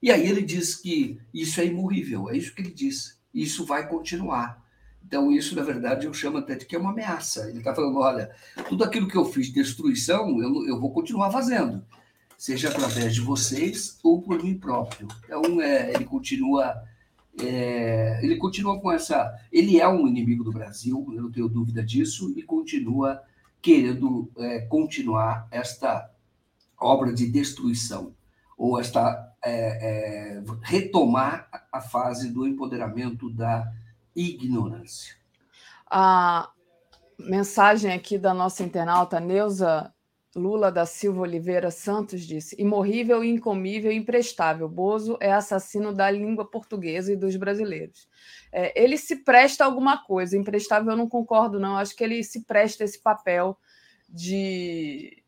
E 0.00 0.10
aí 0.10 0.26
ele 0.28 0.42
diz 0.42 0.76
que 0.76 1.18
isso 1.34 1.60
é 1.60 1.66
imorrível, 1.66 2.30
é 2.30 2.36
isso 2.36 2.54
que 2.54 2.62
ele 2.62 2.72
diz. 2.72 3.18
Isso 3.34 3.66
vai 3.66 3.88
continuar. 3.88 4.64
Então, 5.06 5.30
isso, 5.30 5.54
na 5.54 5.62
verdade, 5.62 6.06
eu 6.06 6.12
chamo 6.12 6.38
até 6.38 6.56
de 6.56 6.66
que 6.66 6.74
é 6.74 6.78
uma 6.78 6.90
ameaça. 6.90 7.48
Ele 7.48 7.58
está 7.58 7.74
falando: 7.74 7.98
olha, 7.98 8.30
tudo 8.68 8.82
aquilo 8.82 9.06
que 9.06 9.16
eu 9.16 9.24
fiz 9.24 9.46
de 9.46 9.54
destruição, 9.54 10.42
eu, 10.42 10.66
eu 10.66 10.80
vou 10.80 10.92
continuar 10.92 11.30
fazendo, 11.30 11.84
seja 12.36 12.68
através 12.68 13.14
de 13.14 13.20
vocês 13.20 13.98
ou 14.02 14.20
por 14.20 14.42
mim 14.42 14.58
próprio. 14.58 15.08
Então, 15.24 15.60
é, 15.60 15.92
ele 15.92 16.04
continua. 16.04 16.82
É, 17.38 18.20
ele 18.22 18.36
continua 18.36 18.80
com 18.80 18.90
essa. 18.90 19.34
Ele 19.52 19.78
é 19.80 19.88
um 19.88 20.06
inimigo 20.06 20.42
do 20.42 20.52
Brasil, 20.52 21.06
eu 21.14 21.22
não 21.22 21.30
tenho 21.30 21.48
dúvida 21.48 21.82
disso, 21.82 22.32
e 22.36 22.42
continua 22.42 23.22
querendo 23.60 24.30
é, 24.38 24.60
continuar 24.60 25.46
esta 25.50 26.10
obra 26.78 27.12
de 27.12 27.26
destruição, 27.26 28.14
ou 28.56 28.78
esta 28.78 29.34
é, 29.44 29.50
é, 30.38 30.42
retomar 30.62 31.48
a 31.72 31.80
fase 31.80 32.30
do 32.30 32.46
empoderamento 32.46 33.30
da 33.30 33.70
ignorância. 34.14 35.14
A 35.90 36.50
mensagem 37.18 37.92
aqui 37.92 38.18
da 38.18 38.34
nossa 38.34 38.62
internauta 38.62 39.20
Neuza 39.20 39.92
Lula 40.36 40.70
da 40.70 40.84
Silva 40.84 41.22
Oliveira 41.22 41.70
Santos 41.70 42.20
disse: 42.20 42.54
imorrível, 42.60 43.24
incomível, 43.24 43.90
imprestável. 43.90 44.68
Bozo 44.68 45.16
é 45.18 45.32
assassino 45.32 45.94
da 45.94 46.10
língua 46.10 46.44
portuguesa 46.44 47.10
e 47.10 47.16
dos 47.16 47.34
brasileiros. 47.36 48.06
É, 48.52 48.78
ele 48.80 48.98
se 48.98 49.24
presta 49.24 49.64
a 49.64 49.66
alguma 49.66 50.04
coisa. 50.04 50.36
Imprestável, 50.36 50.92
eu 50.92 50.96
não 50.96 51.08
concordo, 51.08 51.58
não. 51.58 51.78
Acho 51.78 51.96
que 51.96 52.04
ele 52.04 52.22
se 52.22 52.44
presta 52.44 52.84
esse 52.84 53.00
papel 53.00 53.56
de, 54.06 55.22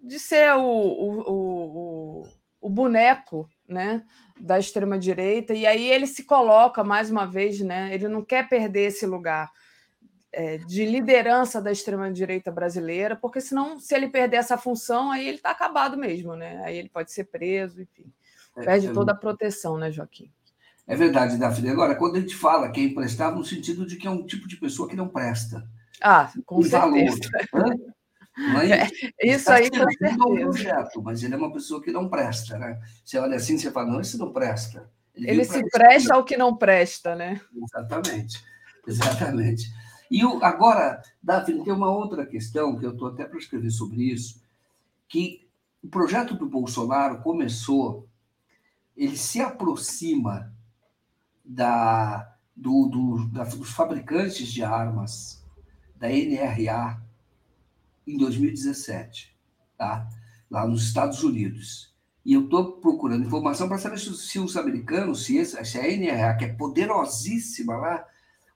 de 0.00 0.20
ser 0.20 0.54
o, 0.54 0.62
o, 0.62 1.20
o, 1.26 2.22
o 2.60 2.70
boneco 2.70 3.50
né, 3.68 4.04
da 4.40 4.56
extrema 4.56 4.96
direita 4.96 5.52
e 5.52 5.66
aí 5.66 5.90
ele 5.90 6.06
se 6.06 6.22
coloca 6.22 6.84
mais 6.84 7.10
uma 7.10 7.26
vez, 7.26 7.60
né? 7.60 7.92
Ele 7.92 8.06
não 8.06 8.24
quer 8.24 8.48
perder 8.48 8.86
esse 8.86 9.04
lugar 9.04 9.50
é, 10.36 10.58
de 10.58 10.84
liderança 10.84 11.62
da 11.62 11.72
extrema 11.72 12.12
direita 12.12 12.52
brasileira, 12.52 13.16
porque 13.16 13.40
senão, 13.40 13.80
se 13.80 13.94
ele 13.94 14.06
perder 14.06 14.36
essa 14.36 14.58
função, 14.58 15.10
aí 15.10 15.26
ele 15.26 15.38
está 15.38 15.50
acabado 15.50 15.96
mesmo, 15.96 16.36
né? 16.36 16.62
Aí 16.62 16.76
ele 16.76 16.90
pode 16.90 17.10
ser 17.10 17.24
preso, 17.24 17.80
enfim, 17.80 18.12
é, 18.54 18.62
perde 18.62 18.88
é, 18.88 18.92
toda 18.92 19.12
a 19.12 19.16
proteção, 19.16 19.78
né, 19.78 19.90
Joaquim? 19.90 20.30
É 20.86 20.94
verdade, 20.94 21.38
Daphne. 21.38 21.70
Agora, 21.70 21.94
quando 21.94 22.16
a 22.16 22.20
gente 22.20 22.36
fala 22.36 22.70
que 22.70 22.80
é 22.80 22.84
emprestável, 22.84 23.38
no 23.38 23.46
sentido 23.46 23.86
de 23.86 23.96
que 23.96 24.06
é 24.06 24.10
um 24.10 24.26
tipo 24.26 24.46
de 24.46 24.58
pessoa 24.58 24.86
que 24.86 24.94
não 24.94 25.08
presta. 25.08 25.66
Ah, 26.02 26.30
com 26.44 26.62
certeza. 26.62 27.30
Valor, 27.50 27.68
né? 27.70 27.92
Mas 28.52 28.70
é, 28.70 28.88
isso 29.24 29.50
aí 29.50 29.70
com 29.70 29.76
certeza. 29.76 30.16
um 30.16 30.34
projeto, 30.36 31.02
mas 31.02 31.22
ele 31.22 31.32
é 31.32 31.38
uma 31.38 31.52
pessoa 31.52 31.82
que 31.82 31.90
não 31.90 32.10
presta, 32.10 32.58
né? 32.58 32.78
Você 33.02 33.16
olha 33.18 33.36
assim, 33.36 33.56
você 33.56 33.70
fala, 33.70 33.90
não, 33.90 34.02
esse 34.02 34.18
não 34.18 34.30
presta. 34.34 34.86
Ele, 35.14 35.30
ele 35.30 35.44
se 35.46 35.66
presta 35.70 36.14
ao 36.14 36.22
que 36.22 36.36
não 36.36 36.54
presta, 36.54 37.14
né? 37.14 37.40
Exatamente, 37.56 38.44
exatamente. 38.86 39.85
E 40.10 40.24
o, 40.24 40.42
agora, 40.44 41.02
Davi, 41.22 41.62
tem 41.62 41.72
uma 41.72 41.90
outra 41.90 42.24
questão 42.24 42.78
que 42.78 42.86
eu 42.86 42.92
estou 42.92 43.08
até 43.08 43.24
para 43.24 43.38
escrever 43.38 43.70
sobre 43.70 44.04
isso, 44.04 44.42
que 45.08 45.48
o 45.82 45.88
projeto 45.88 46.34
do 46.34 46.48
Bolsonaro 46.48 47.22
começou, 47.22 48.08
ele 48.96 49.16
se 49.16 49.40
aproxima 49.40 50.52
da, 51.44 52.36
do, 52.54 52.86
do, 52.86 53.28
da, 53.28 53.44
dos 53.44 53.70
fabricantes 53.70 54.48
de 54.48 54.62
armas, 54.62 55.44
da 55.96 56.08
NRA, 56.08 57.00
em 58.06 58.16
2017, 58.16 59.36
tá? 59.76 60.08
lá 60.50 60.66
nos 60.66 60.84
Estados 60.84 61.22
Unidos. 61.22 61.94
E 62.24 62.32
eu 62.32 62.44
estou 62.44 62.72
procurando 62.80 63.24
informação 63.24 63.68
para 63.68 63.78
saber 63.78 63.98
se, 63.98 64.12
se, 64.16 64.38
os 64.38 64.56
americanos, 64.56 65.24
se, 65.24 65.36
esse, 65.36 65.62
se 65.64 65.78
a 65.78 65.82
NRA, 65.82 66.34
que 66.34 66.44
é 66.44 66.52
poderosíssima 66.52 67.76
lá, 67.76 68.04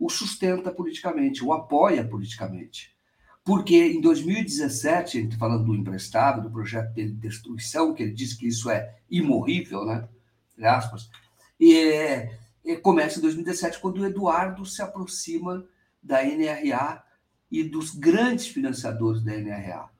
o 0.01 0.09
sustenta 0.09 0.73
politicamente, 0.73 1.45
o 1.45 1.53
apoia 1.53 2.03
politicamente. 2.03 2.97
Porque 3.45 3.77
em 3.77 4.01
2017, 4.01 5.19
a 5.19 5.21
gente 5.21 5.37
falando 5.37 5.67
do 5.67 5.75
emprestado, 5.75 6.43
do 6.43 6.51
projeto 6.51 6.95
de 6.95 7.13
destruição, 7.13 7.93
que 7.93 8.03
ele 8.03 8.13
disse 8.13 8.37
que 8.37 8.49
isso 8.49 8.71
é 8.71 8.97
imorrível, 9.11 9.85
né? 9.85 10.09
Entre 10.53 10.67
aspas, 10.67 11.11
e, 11.59 12.29
e 12.65 12.77
começa 12.77 13.19
em 13.19 13.23
2017, 13.23 13.79
quando 13.79 13.99
o 13.99 14.07
Eduardo 14.07 14.65
se 14.65 14.81
aproxima 14.81 15.67
da 16.03 16.25
NRA 16.25 17.03
e 17.51 17.63
dos 17.63 17.91
grandes 17.91 18.47
financiadores 18.47 19.23
da 19.23 19.37
NRA. 19.37 19.91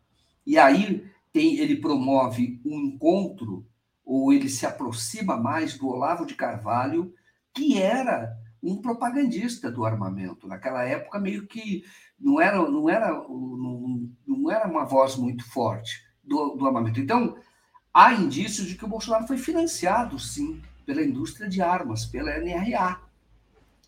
E 0.47 0.59
aí 0.59 1.07
tem, 1.31 1.59
ele 1.59 1.77
promove 1.77 2.61
um 2.65 2.81
encontro, 2.81 3.67
ou 4.05 4.33
ele 4.33 4.49
se 4.49 4.65
aproxima 4.65 5.37
mais 5.37 5.77
do 5.77 5.89
Olavo 5.89 6.25
de 6.25 6.35
Carvalho, 6.35 7.15
que 7.53 7.79
era 7.79 8.40
um 8.63 8.81
propagandista 8.81 9.71
do 9.71 9.85
armamento. 9.85 10.47
Naquela 10.47 10.85
época, 10.85 11.19
meio 11.19 11.47
que 11.47 11.85
não 12.19 12.41
era, 12.41 12.59
não 12.71 12.89
era, 12.89 13.11
não, 13.11 14.11
não 14.27 14.51
era 14.51 14.69
uma 14.69 14.85
voz 14.85 15.17
muito 15.17 15.45
forte 15.51 16.03
do, 16.23 16.55
do 16.57 16.67
armamento. 16.67 17.01
Então, 17.01 17.37
há 17.93 18.13
indícios 18.13 18.67
de 18.67 18.75
que 18.75 18.85
o 18.85 18.89
Bolsonaro 18.89 19.27
foi 19.27 19.39
financiado, 19.39 20.19
sim, 20.19 20.61
pela 20.85 21.03
indústria 21.03 21.49
de 21.49 21.63
armas, 21.63 22.05
pela 22.05 22.39
NRA. 22.39 23.01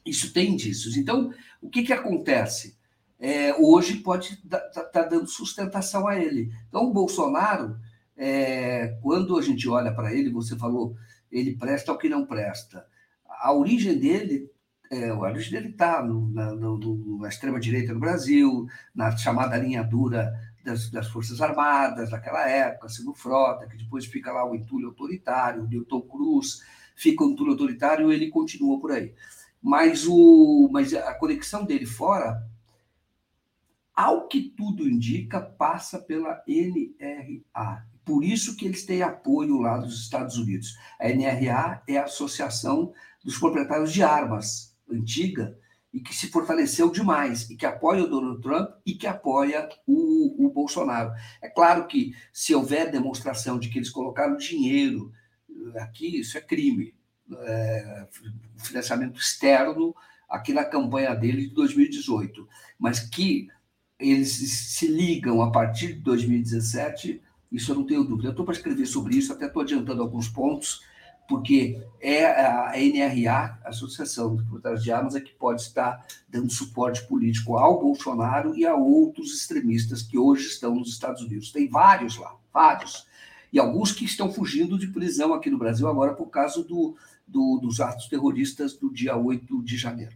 Isso 0.04 0.32
tem 0.32 0.52
indícios. 0.52 0.96
Então, 0.96 1.32
o 1.60 1.68
que, 1.68 1.82
que 1.82 1.92
acontece? 1.92 2.76
É, 3.18 3.54
hoje 3.54 3.98
pode 3.98 4.34
estar 4.34 4.58
tá, 4.58 4.82
tá 4.84 5.02
dando 5.02 5.28
sustentação 5.28 6.08
a 6.08 6.18
ele. 6.18 6.52
Então, 6.68 6.84
o 6.84 6.92
Bolsonaro, 6.92 7.78
é, 8.16 8.98
quando 9.00 9.38
a 9.38 9.42
gente 9.42 9.68
olha 9.68 9.94
para 9.94 10.12
ele, 10.12 10.30
você 10.30 10.56
falou, 10.56 10.96
ele 11.30 11.56
presta 11.56 11.92
o 11.92 11.98
que 11.98 12.08
não 12.08 12.26
presta. 12.26 12.84
A 13.28 13.52
origem 13.52 13.96
dele 13.96 14.50
é, 14.93 15.09
a 15.09 15.19
origem 15.19 15.52
dele 15.52 15.70
está 15.70 16.02
na, 16.02 16.55
na 16.55 17.28
extrema-direita 17.28 17.94
no 17.94 18.01
Brasil, 18.01 18.66
na 18.94 19.16
chamada 19.16 19.56
linha 19.56 19.82
dura 19.82 20.31
das, 20.62 20.90
das, 20.90 21.09
Forças 21.09 21.40
Armadas 21.40 22.10
daquela 22.10 22.47
época, 22.47 22.90
Silvio 22.90 23.14
Frota, 23.14 23.66
que 23.66 23.78
depois 23.78 24.05
fica 24.05 24.31
lá 24.31 24.44
o 24.44 24.55
entulho 24.55 24.89
autoritário, 24.89 25.62
o 25.62 25.66
Newton 25.66 26.02
Cruz, 26.02 26.62
fica 26.94 27.24
o 27.24 27.31
entulho 27.31 27.52
autoritário 27.52 28.12
ele 28.12 28.28
continua 28.28 28.78
por 28.78 28.93
aí. 28.93 29.14
Mas, 29.62 30.06
o, 30.06 30.69
mas 30.70 30.93
a 30.93 31.14
conexão 31.14 31.64
dele 31.64 31.86
fora, 31.86 32.47
ao 33.94 34.28
que 34.28 34.43
tudo 34.43 34.86
indica, 34.86 35.40
passa 35.40 35.98
pela 35.98 36.43
NRA. 36.47 37.86
Por 38.05 38.23
isso 38.23 38.56
que 38.56 38.66
eles 38.66 38.85
têm 38.85 39.01
apoio 39.02 39.59
lá 39.59 39.78
dos 39.78 40.02
Estados 40.02 40.36
Unidos. 40.36 40.77
A 41.01 41.09
NRA 41.09 41.82
é 41.89 41.97
a 41.97 42.05
Associação 42.05 42.93
dos 43.24 43.39
Proprietários 43.39 43.93
de 43.93 44.02
Armas, 44.02 44.71
antiga 44.94 45.59
e 45.93 46.01
que 46.01 46.14
se 46.14 46.28
fortaleceu 46.28 46.90
demais 46.90 47.51
e 47.51 47.56
que 47.56 47.66
apoia 47.66 48.05
o 48.05 48.09
Donald 48.09 48.40
Trump 48.40 48.70
e 48.86 48.94
que 48.94 49.06
apoia 49.06 49.69
o, 49.86 50.47
o 50.47 50.51
Bolsonaro. 50.51 51.12
É 51.40 51.48
claro 51.48 51.86
que 51.86 52.14
se 52.32 52.55
houver 52.55 52.90
demonstração 52.90 53.59
de 53.59 53.69
que 53.69 53.78
eles 53.78 53.90
colocaram 53.90 54.36
dinheiro 54.36 55.12
eh, 55.74 55.81
aqui, 55.81 56.20
isso 56.20 56.39
é 56.39 56.40
crime. 56.40 56.94
É, 57.44 58.09
financiamento 58.59 59.19
externo 59.19 59.94
aqui 60.28 60.52
na 60.52 60.64
campanha 60.64 61.14
dele 61.14 61.48
de 61.48 61.55
2018, 61.55 62.47
mas 62.78 63.01
que 63.01 63.48
eles 63.98 64.32
se 64.32 64.86
ligam 64.86 65.40
a 65.40 65.51
partir 65.51 65.94
de 65.94 66.01
2017, 66.01 67.23
isso 67.51 67.70
eu 67.70 67.77
não 67.77 67.86
tenho 67.86 68.05
dúvida. 68.05 68.28
Eu 68.28 68.32
estou 68.32 68.44
para 68.44 68.55
escrever 68.55 68.86
sobre 68.86 69.16
isso, 69.16 69.32
até 69.32 69.47
estou 69.47 69.62
adiantando 69.62 70.02
alguns 70.02 70.28
pontos, 70.28 70.82
porque 71.32 71.82
é 71.98 72.26
a 72.26 72.72
NRA, 72.76 73.59
a 73.64 73.70
Associação 73.70 74.36
dos 74.36 74.44
Proprietários 74.44 74.84
de 74.84 74.92
Armas, 74.92 75.14
é 75.14 75.20
que 75.20 75.32
pode 75.32 75.62
estar 75.62 76.06
dando 76.28 76.52
suporte 76.52 77.02
político 77.09 77.56
ao 77.56 77.80
Bolsonaro 77.80 78.54
e 78.54 78.66
a 78.66 78.74
outros 78.74 79.34
extremistas 79.34 80.02
que 80.02 80.18
hoje 80.18 80.46
estão 80.48 80.74
nos 80.74 80.90
Estados 80.90 81.22
Unidos. 81.22 81.50
Tem 81.50 81.66
vários 81.66 82.18
lá, 82.18 82.36
vários. 82.52 83.06
E 83.50 83.59
alguns 83.59 83.92
que 83.92 84.04
estão 84.04 84.30
fugindo 84.30 84.78
de 84.78 84.88
prisão 84.88 85.32
aqui 85.32 85.48
no 85.48 85.56
Brasil 85.56 85.88
agora 85.88 86.12
por 86.12 86.26
causa 86.26 86.62
do, 86.62 86.94
do, 87.26 87.59
dos 87.62 87.80
atos 87.80 88.09
terroristas 88.09 88.76
do 88.76 88.92
dia 88.92 89.16
8 89.16 89.62
de 89.62 89.78
janeiro. 89.78 90.14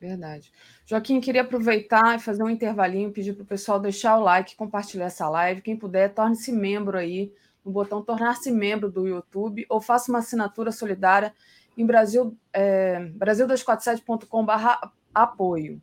Verdade. 0.00 0.50
Joaquim, 0.86 1.20
queria 1.20 1.42
aproveitar 1.42 2.16
e 2.16 2.22
fazer 2.22 2.42
um 2.42 2.48
intervalinho, 2.48 3.12
pedir 3.12 3.34
para 3.34 3.42
o 3.42 3.46
pessoal 3.46 3.78
deixar 3.78 4.16
o 4.16 4.22
like, 4.22 4.56
compartilhar 4.56 5.06
essa 5.06 5.28
live. 5.28 5.60
Quem 5.60 5.76
puder, 5.76 6.14
torne-se 6.14 6.50
membro 6.50 6.96
aí 6.96 7.34
no 7.64 7.72
botão 7.72 8.02
tornar-se 8.02 8.50
membro 8.50 8.90
do 8.90 9.06
YouTube 9.06 9.66
ou 9.68 9.80
faça 9.80 10.10
uma 10.10 10.18
assinatura 10.18 10.72
solidária 10.72 11.34
em 11.76 11.86
Brasil, 11.86 12.36
é, 12.52 13.00
brasil247.com.br 13.16 14.88
apoio. 15.14 15.80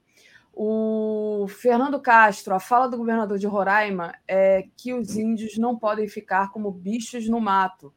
O 0.53 1.47
Fernando 1.47 1.99
Castro, 2.01 2.53
a 2.53 2.59
fala 2.59 2.89
do 2.89 2.97
governador 2.97 3.37
de 3.37 3.47
Roraima 3.47 4.13
é 4.27 4.65
que 4.75 4.93
os 4.93 5.15
índios 5.15 5.57
não 5.57 5.77
podem 5.77 6.07
ficar 6.07 6.51
como 6.51 6.71
bichos 6.71 7.29
no 7.29 7.39
mato. 7.39 7.93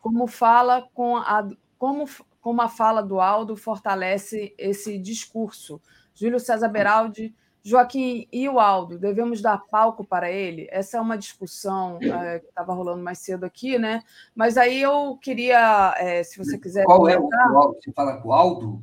Como 0.00 0.26
fala 0.26 0.88
com 0.92 1.16
a, 1.16 1.48
como, 1.78 2.06
como 2.40 2.60
a 2.60 2.68
fala 2.68 3.02
do 3.02 3.20
Aldo 3.20 3.56
fortalece 3.56 4.54
esse 4.58 4.98
discurso. 4.98 5.80
Júlio 6.14 6.38
César 6.38 6.68
Beraldi 6.68 7.34
Joaquim 7.64 8.26
e 8.32 8.48
o 8.48 8.58
Aldo, 8.58 8.98
devemos 8.98 9.40
dar 9.40 9.56
palco 9.56 10.04
para 10.04 10.30
ele? 10.30 10.66
Essa 10.70 10.98
é 10.98 11.00
uma 11.00 11.16
discussão 11.16 11.98
é, 12.02 12.40
que 12.40 12.48
estava 12.48 12.74
rolando 12.74 13.02
mais 13.02 13.18
cedo 13.18 13.44
aqui, 13.44 13.78
né? 13.78 14.02
Mas 14.34 14.56
aí 14.56 14.82
eu 14.82 15.16
queria, 15.22 15.94
é, 15.96 16.24
se 16.24 16.38
você 16.38 16.58
quiser. 16.58 16.84
Qual 16.84 17.08
é 17.08 17.16
o 17.18 17.28
Aldo? 17.32 17.78
Você 17.80 17.92
fala 17.92 18.20
com 18.20 18.30
o 18.30 18.32
Aldo? 18.32 18.82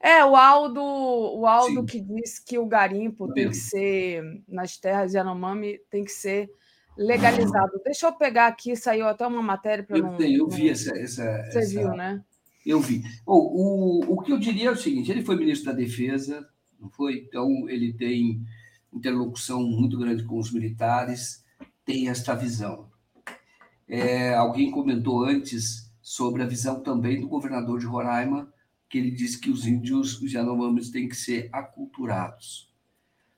É, 0.00 0.24
o 0.24 0.36
Aldo, 0.36 0.80
o 0.80 1.44
Aldo 1.44 1.84
que 1.84 2.00
diz 2.00 2.38
que 2.38 2.56
o 2.56 2.66
garimpo 2.66 3.32
tem 3.32 3.48
que 3.48 3.56
ser, 3.56 4.22
nas 4.46 4.76
terras 4.76 5.10
de 5.10 5.16
Yanomami, 5.16 5.80
tem 5.90 6.04
que 6.04 6.12
ser 6.12 6.48
legalizado. 6.96 7.80
Deixa 7.84 8.06
eu 8.06 8.12
pegar 8.12 8.46
aqui, 8.46 8.76
saiu 8.76 9.08
até 9.08 9.26
uma 9.26 9.42
matéria 9.42 9.82
para 9.82 9.98
não. 9.98 10.20
Eu 10.20 10.48
vi 10.48 10.70
essa, 10.70 10.96
essa. 10.96 11.24
Você 11.50 11.58
essa... 11.58 11.68
viu, 11.70 11.90
né? 11.90 12.22
Eu 12.64 12.80
vi. 12.80 13.02
o, 13.26 14.14
o 14.14 14.22
que 14.22 14.32
eu 14.32 14.38
diria 14.38 14.68
é 14.68 14.72
o 14.72 14.76
seguinte: 14.76 15.10
ele 15.10 15.24
foi 15.24 15.34
ministro 15.34 15.72
da 15.72 15.76
Defesa, 15.76 16.48
não 16.78 16.90
foi? 16.90 17.24
Então, 17.28 17.68
ele 17.68 17.92
tem 17.92 18.46
interlocução 18.92 19.62
muito 19.62 19.98
grande 19.98 20.24
com 20.24 20.38
os 20.38 20.52
militares, 20.52 21.44
tem 21.84 22.08
esta 22.08 22.34
visão. 22.34 22.88
É, 23.86 24.34
alguém 24.34 24.70
comentou 24.70 25.24
antes 25.24 25.90
sobre 26.02 26.42
a 26.42 26.46
visão 26.46 26.80
também 26.80 27.20
do 27.20 27.28
governador 27.28 27.78
de 27.78 27.86
Roraima, 27.86 28.52
que 28.88 28.98
ele 28.98 29.10
disse 29.10 29.38
que 29.38 29.50
os 29.50 29.66
índios, 29.66 30.20
os 30.20 30.32
Yanomamis, 30.32 30.90
têm 30.90 31.08
que 31.08 31.16
ser 31.16 31.48
aculturados. 31.52 32.72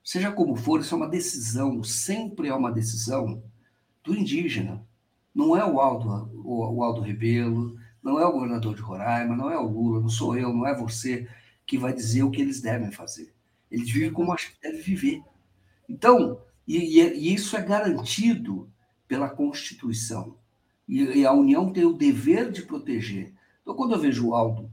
Seja 0.04 0.32
como 0.32 0.56
for, 0.56 0.80
isso 0.80 0.94
é 0.94 0.96
uma 0.96 1.08
decisão, 1.08 1.82
sempre 1.82 2.48
é 2.48 2.54
uma 2.54 2.72
decisão 2.72 3.42
do 4.02 4.14
indígena. 4.14 4.84
Não 5.34 5.56
é 5.56 5.64
o 5.64 5.80
Aldo, 5.80 6.30
o, 6.44 6.76
o 6.76 6.82
Aldo 6.82 7.00
Rebelo, 7.00 7.76
não 8.02 8.18
é 8.18 8.26
o 8.26 8.32
governador 8.32 8.74
de 8.74 8.82
Roraima, 8.82 9.36
não 9.36 9.50
é 9.50 9.58
o 9.58 9.68
Lula, 9.68 10.00
não 10.00 10.08
sou 10.08 10.36
eu, 10.36 10.52
não 10.52 10.66
é 10.66 10.74
você 10.74 11.28
que 11.70 11.78
vai 11.78 11.92
dizer 11.92 12.24
o 12.24 12.32
que 12.32 12.42
eles 12.42 12.60
devem 12.60 12.90
fazer. 12.90 13.32
Eles 13.70 13.88
vivem 13.88 14.12
como 14.12 14.32
acham 14.32 14.50
que 14.50 14.60
devem 14.60 14.82
viver. 14.82 15.22
Então, 15.88 16.42
e, 16.66 17.00
e, 17.00 17.32
isso 17.32 17.56
é 17.56 17.62
garantido 17.62 18.68
pela 19.06 19.30
Constituição. 19.30 20.36
E, 20.88 21.00
e, 21.00 21.24
a 21.24 21.32
União 21.32 21.72
tem 21.72 21.84
o 21.84 21.92
dever 21.92 22.50
de 22.50 22.62
proteger. 22.62 23.32
Então, 23.62 23.76
quando 23.76 23.94
eu 23.94 24.00
vejo 24.00 24.26
o 24.26 24.34
Aldo 24.34 24.68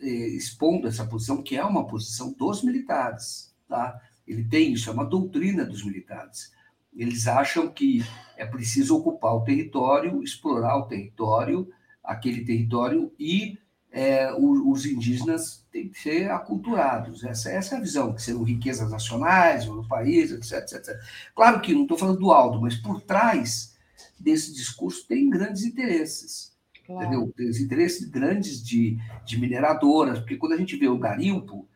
eh, 0.00 0.28
expondo 0.28 0.88
essa 0.88 1.06
posição, 1.06 1.42
que 1.42 1.54
é 1.54 1.62
uma 1.62 1.86
posição 1.86 2.32
dos 2.32 2.62
militares, 2.62 3.54
tá? 3.68 4.00
ele 4.26 4.42
tem 4.42 4.72
isso, 4.72 4.88
é 4.88 4.92
uma 4.94 5.04
doutrina 5.04 5.66
dos 5.66 5.84
militares. 5.84 6.50
Eles 6.96 7.26
acham 7.26 7.68
que 7.68 8.02
é 8.38 8.46
preciso 8.46 8.96
ocupar 8.96 9.34
o 9.34 9.44
território, 9.44 10.22
explorar 10.22 10.78
o 10.78 10.86
território, 10.86 11.70
aquele 12.02 12.42
território 12.42 13.12
e 13.18 13.58
é, 13.90 14.32
os 14.34 14.84
indígenas 14.84 15.64
têm 15.72 15.88
que 15.88 15.98
ser 16.00 16.30
aculturados. 16.30 17.24
Essa, 17.24 17.50
essa 17.50 17.74
é 17.74 17.78
a 17.78 17.80
visão, 17.80 18.12
que 18.12 18.22
serão 18.22 18.42
riquezas 18.42 18.90
nacionais, 18.90 19.66
no 19.66 19.86
país, 19.86 20.30
etc, 20.30 20.72
etc. 20.72 20.96
Claro 21.34 21.60
que 21.60 21.74
não 21.74 21.82
estou 21.82 21.98
falando 21.98 22.18
do 22.18 22.30
Aldo, 22.30 22.60
mas 22.60 22.76
por 22.76 23.00
trás 23.00 23.76
desse 24.18 24.54
discurso 24.54 25.06
tem 25.06 25.30
grandes 25.30 25.64
interesses. 25.64 26.56
Claro. 26.86 27.06
Entendeu? 27.06 27.32
Tem 27.36 27.48
interesses 27.48 28.08
grandes 28.08 28.62
de, 28.62 28.98
de 29.24 29.38
mineradoras, 29.38 30.18
porque 30.18 30.36
quando 30.36 30.52
a 30.52 30.56
gente 30.56 30.76
vê 30.76 30.88
o 30.88 30.98
garimpo, 30.98 31.68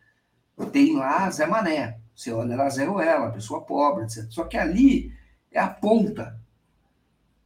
tem 0.72 0.96
lá 0.96 1.30
Zé 1.30 1.46
Mané. 1.46 1.98
Você 2.14 2.30
olha 2.30 2.56
lá 2.56 2.68
Zé 2.68 2.84
Ruela, 2.84 3.30
pessoa 3.30 3.62
pobre, 3.62 4.04
etc. 4.04 4.26
Só 4.30 4.44
que 4.44 4.56
ali 4.56 5.12
é 5.50 5.58
a 5.58 5.68
ponta. 5.68 6.38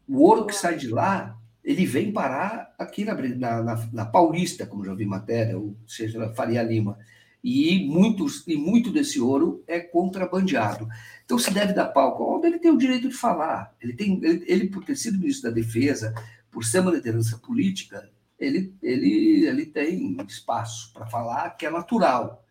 O 0.08 0.20
ouro 0.22 0.46
que 0.46 0.54
sai 0.54 0.76
de 0.76 0.88
lá 0.88 1.35
ele 1.66 1.84
vem 1.84 2.12
parar 2.12 2.72
aqui 2.78 3.04
na, 3.04 3.12
na, 3.60 3.88
na, 3.92 4.06
Paulista, 4.06 4.64
como 4.64 4.84
já 4.84 4.94
vi 4.94 5.04
matéria, 5.04 5.58
ou 5.58 5.76
seja, 5.84 6.16
na 6.16 6.32
Faria 6.32 6.62
Lima. 6.62 6.96
E, 7.42 7.88
muitos, 7.88 8.46
e 8.46 8.56
muito 8.56 8.92
desse 8.92 9.20
ouro 9.20 9.64
é 9.66 9.80
contrabandeado. 9.80 10.88
Então, 11.24 11.36
se 11.36 11.52
deve 11.52 11.72
dar 11.72 11.86
palco. 11.86 12.22
Onde 12.22 12.46
ele 12.46 12.60
tem 12.60 12.70
o 12.70 12.78
direito 12.78 13.08
de 13.08 13.16
falar. 13.16 13.74
Ele, 13.80 13.94
tem, 13.94 14.24
ele, 14.24 14.44
ele, 14.46 14.68
por 14.68 14.84
ter 14.84 14.94
sido 14.94 15.18
ministro 15.18 15.50
da 15.50 15.54
Defesa, 15.54 16.14
por 16.52 16.64
ser 16.64 16.78
uma 16.78 16.92
liderança 16.92 17.36
política, 17.38 18.08
ele, 18.38 18.72
ele, 18.80 19.44
ele 19.46 19.66
tem 19.66 20.16
espaço 20.28 20.92
para 20.92 21.06
falar 21.06 21.50
que 21.50 21.66
é 21.66 21.70
natural. 21.70 22.44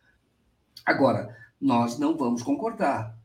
Agora, 0.86 1.34
nós 1.60 1.98
não 1.98 2.18
vamos 2.18 2.44
concordar, 2.44 3.18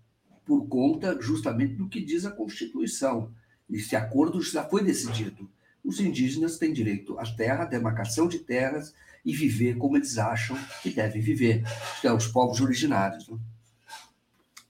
por 0.45 0.69
conta 0.69 1.21
justamente 1.21 1.75
do 1.75 1.89
que 1.89 2.01
diz 2.01 2.25
a 2.25 2.31
Constituição. 2.31 3.33
Esse 3.69 3.97
acordo 3.97 4.41
já 4.41 4.63
foi 4.63 4.85
decidido 4.85 5.51
os 5.85 6.01
indígenas 6.01 6.59
têm 6.59 6.73
direito 6.73 7.19
à 7.19 7.25
terra, 7.25 7.65
à 7.65 7.67
demarcação 7.67 8.29
de 8.29 8.39
terras 8.39 8.95
e 9.25 9.35
viver 9.35 9.77
como 9.77 9.97
eles 9.97 10.19
acham 10.19 10.57
que 10.83 10.91
devem 10.91 11.21
viver, 11.21 11.63
que 12.01 12.07
é 12.07 12.13
os 12.13 12.27
povos 12.27 12.61
originários. 12.61 13.29
Né? 13.29 13.39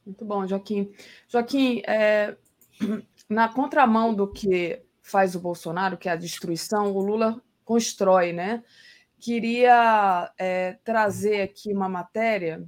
Muito 0.05 0.24
bom, 0.24 0.47
Joaquim. 0.47 0.93
Joaquim, 1.28 1.82
é, 1.87 2.37
na 3.28 3.49
contramão 3.49 4.15
do 4.15 4.27
que 4.27 4.82
faz 5.03 5.35
o 5.35 5.41
Bolsonaro, 5.41 5.97
que 5.97 6.09
é 6.09 6.12
a 6.12 6.16
destruição, 6.16 6.93
o 6.93 7.01
Lula 7.01 7.41
constrói, 7.65 8.32
né? 8.32 8.62
Queria 9.19 10.32
é, 10.39 10.78
trazer 10.85 11.43
aqui 11.43 11.73
uma 11.73 11.89
matéria 11.89 12.65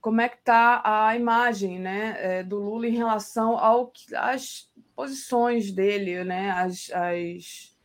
como 0.00 0.20
é 0.20 0.28
que 0.28 0.36
está 0.36 0.82
a 0.84 1.16
imagem 1.16 1.78
né, 1.78 2.16
é, 2.18 2.42
do 2.42 2.58
Lula 2.58 2.88
em 2.88 2.96
relação 2.96 3.56
ao, 3.56 3.92
às 4.16 4.68
posições 4.94 5.72
dele, 5.72 6.24
né, 6.24 6.50
as, 6.50 6.90
as, 6.90 7.76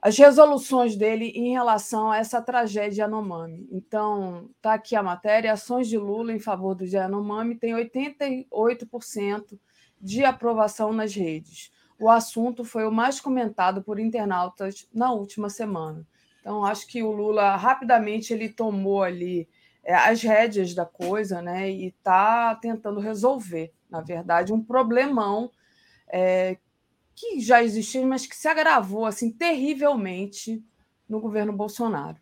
as 0.00 0.18
resoluções 0.18 0.96
dele 0.96 1.26
em 1.34 1.52
relação 1.52 2.10
a 2.10 2.18
essa 2.18 2.42
tragédia 2.42 3.02
Yanomami. 3.02 3.68
Então, 3.70 4.50
está 4.56 4.74
aqui 4.74 4.96
a 4.96 5.02
matéria, 5.02 5.52
ações 5.52 5.88
de 5.88 5.96
Lula 5.96 6.32
em 6.32 6.40
favor 6.40 6.74
do 6.74 6.84
Yanomami 6.84 7.54
tem 7.54 7.74
88% 7.74 9.58
de 10.00 10.24
aprovação 10.24 10.92
nas 10.92 11.14
redes. 11.14 11.70
O 11.98 12.10
assunto 12.10 12.64
foi 12.64 12.84
o 12.84 12.90
mais 12.90 13.20
comentado 13.20 13.82
por 13.82 14.00
internautas 14.00 14.88
na 14.92 15.12
última 15.12 15.48
semana. 15.48 16.04
Então, 16.40 16.64
acho 16.64 16.88
que 16.88 17.00
o 17.00 17.12
Lula 17.12 17.54
rapidamente 17.54 18.32
ele 18.32 18.48
tomou 18.48 19.04
ali 19.04 19.48
é, 19.84 19.94
as 19.94 20.20
rédeas 20.20 20.74
da 20.74 20.84
coisa, 20.84 21.40
né? 21.40 21.70
E 21.70 21.86
está 21.86 22.56
tentando 22.56 22.98
resolver, 22.98 23.72
na 23.88 24.00
verdade, 24.00 24.52
um 24.52 24.60
problemão 24.60 25.50
é, 26.12 26.58
que 27.14 27.40
já 27.40 27.62
existia, 27.64 28.06
mas 28.06 28.26
que 28.26 28.36
se 28.36 28.46
agravou 28.46 29.06
assim 29.06 29.30
terrivelmente 29.30 30.62
no 31.08 31.20
governo 31.20 31.52
Bolsonaro. 31.52 32.18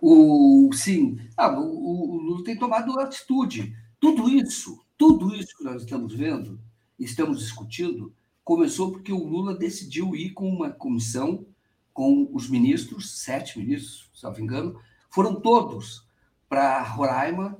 O, 0.00 0.70
sim, 0.72 1.18
ah, 1.36 1.58
o, 1.58 2.14
o 2.14 2.16
Lula 2.18 2.44
tem 2.44 2.56
tomado 2.56 2.98
atitude. 3.00 3.76
Tudo 4.00 4.28
isso, 4.28 4.84
tudo 4.96 5.34
isso 5.34 5.56
que 5.56 5.64
nós 5.64 5.82
estamos 5.82 6.14
vendo, 6.14 6.60
estamos 6.98 7.40
discutindo, 7.40 8.12
começou 8.44 8.92
porque 8.92 9.12
o 9.12 9.24
Lula 9.24 9.56
decidiu 9.56 10.14
ir 10.14 10.30
com 10.30 10.48
uma 10.48 10.70
comissão 10.70 11.44
com 11.92 12.30
os 12.32 12.48
ministros, 12.48 13.10
sete 13.22 13.58
ministros, 13.58 14.08
se 14.14 14.22
não 14.22 14.32
me 14.32 14.42
engano, 14.42 14.80
foram 15.10 15.40
todos 15.40 16.06
para 16.48 16.80
Roraima 16.82 17.58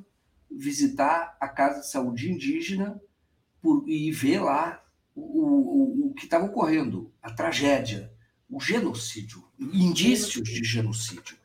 visitar 0.49 1.37
a 1.41 1.49
Casa 1.49 1.81
de 1.81 1.91
Saúde 1.91 2.31
Indígena 2.31 3.01
por, 3.61 3.89
e 3.89 4.11
ver 4.13 4.41
lá 4.41 4.83
o, 5.15 5.21
o, 5.21 6.09
o 6.09 6.15
que 6.15 6.25
estava 6.25 6.47
ocorrendo, 6.47 7.13
a 7.23 7.31
tragédia, 7.33 8.13
o 8.49 8.61
genocídio, 8.61 9.45
indícios 9.59 10.49
de 10.49 10.65
genocídio. 10.65 11.37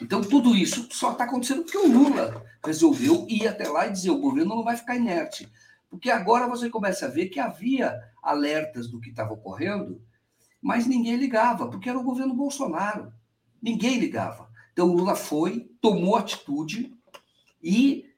Então, 0.00 0.22
tudo 0.22 0.56
isso 0.56 0.88
só 0.90 1.12
está 1.12 1.24
acontecendo 1.24 1.62
porque 1.62 1.76
o 1.76 1.86
Lula 1.86 2.44
resolveu 2.64 3.26
ir 3.28 3.46
até 3.46 3.68
lá 3.68 3.86
e 3.86 3.92
dizer: 3.92 4.10
o 4.10 4.20
governo 4.20 4.56
não 4.56 4.64
vai 4.64 4.76
ficar 4.76 4.96
inerte. 4.96 5.50
Porque 5.88 6.10
agora 6.10 6.46
você 6.46 6.70
começa 6.70 7.06
a 7.06 7.10
ver 7.10 7.28
que 7.28 7.40
havia 7.40 8.00
alertas 8.22 8.88
do 8.88 9.00
que 9.00 9.10
estava 9.10 9.32
ocorrendo, 9.32 10.00
mas 10.60 10.86
ninguém 10.86 11.16
ligava, 11.16 11.68
porque 11.68 11.88
era 11.88 11.98
o 11.98 12.04
governo 12.04 12.34
Bolsonaro. 12.34 13.12
Ninguém 13.60 13.98
ligava. 13.98 14.48
Então, 14.72 14.88
o 14.88 14.96
Lula 14.96 15.14
foi, 15.14 15.70
tomou 15.80 16.16
atitude 16.16 16.94
e 17.62 18.09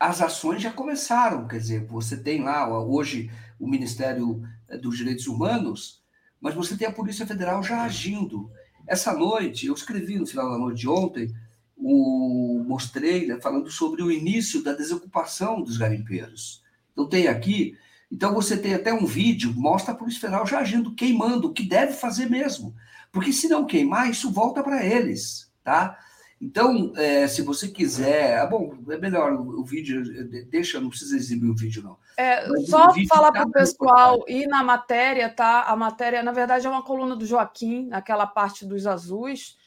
as 0.00 0.22
ações 0.22 0.62
já 0.62 0.72
começaram. 0.72 1.46
Quer 1.46 1.58
dizer, 1.58 1.84
você 1.84 2.16
tem 2.16 2.42
lá 2.42 2.66
hoje 2.82 3.30
o 3.58 3.68
Ministério 3.68 4.42
eh, 4.66 4.78
dos 4.78 4.96
Direitos 4.96 5.26
Humanos, 5.26 6.02
mas 6.40 6.54
você 6.54 6.74
tem 6.74 6.88
a 6.88 6.92
Polícia 6.92 7.26
Federal 7.26 7.62
já 7.62 7.82
agindo. 7.82 8.50
Essa 8.86 9.12
noite, 9.12 9.66
eu 9.66 9.74
escrevi 9.74 10.18
no 10.18 10.26
final 10.26 10.50
da 10.50 10.56
noite 10.56 10.80
de 10.80 10.88
ontem, 10.88 11.30
o, 11.76 12.64
mostrei 12.66 13.26
né, 13.26 13.38
falando 13.40 13.70
sobre 13.70 14.02
o 14.02 14.10
início 14.10 14.64
da 14.64 14.72
desocupação 14.72 15.62
dos 15.62 15.76
garimpeiros. 15.76 16.62
Então, 16.92 17.06
tem 17.06 17.28
aqui. 17.28 17.76
Então, 18.10 18.32
você 18.32 18.56
tem 18.56 18.74
até 18.74 18.92
um 18.92 19.04
vídeo, 19.04 19.52
mostra 19.54 19.92
a 19.92 19.96
Polícia 19.96 20.20
Federal 20.20 20.46
já 20.46 20.60
agindo, 20.60 20.94
queimando, 20.94 21.48
o 21.48 21.52
que 21.52 21.62
deve 21.62 21.92
fazer 21.92 22.28
mesmo. 22.28 22.74
Porque 23.12 23.32
se 23.32 23.48
não 23.48 23.66
queimar, 23.66 24.10
isso 24.10 24.30
volta 24.30 24.62
para 24.62 24.84
eles 24.84 25.50
tá? 25.70 25.98
Então, 26.40 26.94
é, 26.96 27.28
se 27.28 27.42
você 27.42 27.68
quiser, 27.68 28.38
ah, 28.38 28.46
bom, 28.46 28.74
é 28.88 28.96
melhor 28.96 29.32
o, 29.32 29.60
o, 29.60 29.64
vídeo, 29.64 30.02
deixa, 30.48 30.80
não 30.80 30.88
precisa 30.88 31.14
exibir 31.14 31.50
o 31.50 31.54
vídeo, 31.54 31.82
não. 31.82 31.98
É, 32.16 32.48
só 32.64 32.94
falar 33.06 33.30
tá 33.30 33.40
para 33.40 33.48
o 33.48 33.52
pessoal 33.52 34.24
ir 34.26 34.46
na 34.46 34.64
matéria, 34.64 35.28
tá? 35.28 35.64
A 35.64 35.76
matéria, 35.76 36.22
na 36.22 36.32
verdade, 36.32 36.66
é 36.66 36.70
uma 36.70 36.82
coluna 36.82 37.14
do 37.14 37.26
Joaquim, 37.26 37.86
naquela 37.88 38.26
parte 38.26 38.64
dos 38.64 38.86
azuis. 38.86 39.58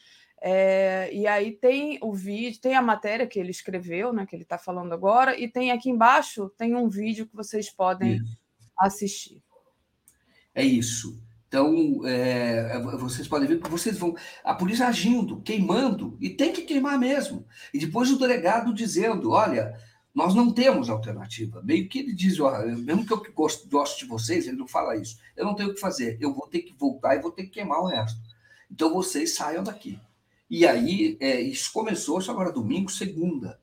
É, 0.41 1.13
e 1.13 1.27
aí 1.27 1.51
tem 1.51 1.99
o 2.01 2.11
vídeo, 2.11 2.59
tem 2.59 2.75
a 2.75 2.81
matéria 2.81 3.27
que 3.27 3.39
ele 3.39 3.51
escreveu, 3.51 4.11
né? 4.11 4.25
Que 4.25 4.35
ele 4.35 4.43
está 4.43 4.57
falando 4.57 4.93
agora, 4.93 5.39
e 5.39 5.47
tem 5.47 5.71
aqui 5.71 5.91
embaixo 5.91 6.49
tem 6.57 6.75
um 6.75 6.89
vídeo 6.89 7.27
que 7.27 7.35
vocês 7.35 7.69
podem 7.69 8.15
isso. 8.15 8.37
assistir. 8.79 9.43
É 10.55 10.65
isso. 10.65 11.21
Então, 11.53 12.01
é, 12.03 12.79
vocês 12.97 13.27
podem 13.27 13.47
ver 13.47 13.61
que 13.61 13.69
vocês 13.69 13.95
vão. 13.95 14.15
A 14.43 14.55
polícia 14.55 14.87
agindo, 14.87 15.39
queimando, 15.39 16.17
e 16.19 16.31
tem 16.31 16.51
que 16.51 16.63
queimar 16.63 16.97
mesmo. 16.97 17.45
E 17.71 17.77
depois 17.77 18.09
o 18.09 18.17
delegado 18.17 18.73
dizendo: 18.73 19.29
olha, 19.29 19.79
nós 20.15 20.33
não 20.33 20.51
temos 20.51 20.89
alternativa. 20.89 21.61
Meio 21.61 21.87
que 21.87 21.99
ele 21.99 22.11
diz: 22.11 22.39
mesmo 22.79 23.05
que 23.05 23.13
eu 23.13 23.23
gosto, 23.35 23.99
de 23.99 24.05
vocês, 24.07 24.47
ele 24.47 24.57
não 24.57 24.67
fala 24.67 24.97
isso. 24.97 25.19
Eu 25.37 25.45
não 25.45 25.53
tenho 25.53 25.69
o 25.69 25.75
que 25.75 25.79
fazer, 25.79 26.17
eu 26.19 26.33
vou 26.33 26.47
ter 26.47 26.63
que 26.63 26.73
voltar 26.73 27.15
e 27.15 27.21
vou 27.21 27.31
ter 27.31 27.43
que 27.43 27.51
queimar 27.51 27.81
o 27.81 27.85
resto. 27.85 28.19
Então 28.71 28.91
vocês 28.91 29.35
saiam 29.35 29.63
daqui. 29.63 29.99
E 30.49 30.65
aí, 30.65 31.17
é, 31.19 31.39
isso 31.39 31.71
começou, 31.71 32.17
isso 32.17 32.31
agora 32.31 32.51
domingo, 32.51 32.89
segunda. 32.89 33.59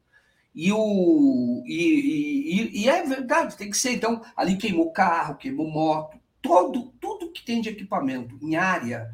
E, 0.54 0.70
o, 0.72 1.64
e, 1.66 2.54
e, 2.54 2.82
e, 2.84 2.88
é 2.88 3.02
verdade, 3.04 3.56
tem 3.56 3.68
que 3.68 3.76
ser. 3.76 3.94
Então, 3.94 4.22
ali 4.36 4.56
queimou 4.56 4.92
carro, 4.92 5.36
queimou 5.36 5.68
moto, 5.68 6.19
todo, 6.42 6.92
tudo 7.00 7.30
que 7.32 7.44
tem 7.44 7.60
de 7.60 7.68
equipamento 7.68 8.38
em 8.42 8.56
área 8.56 9.10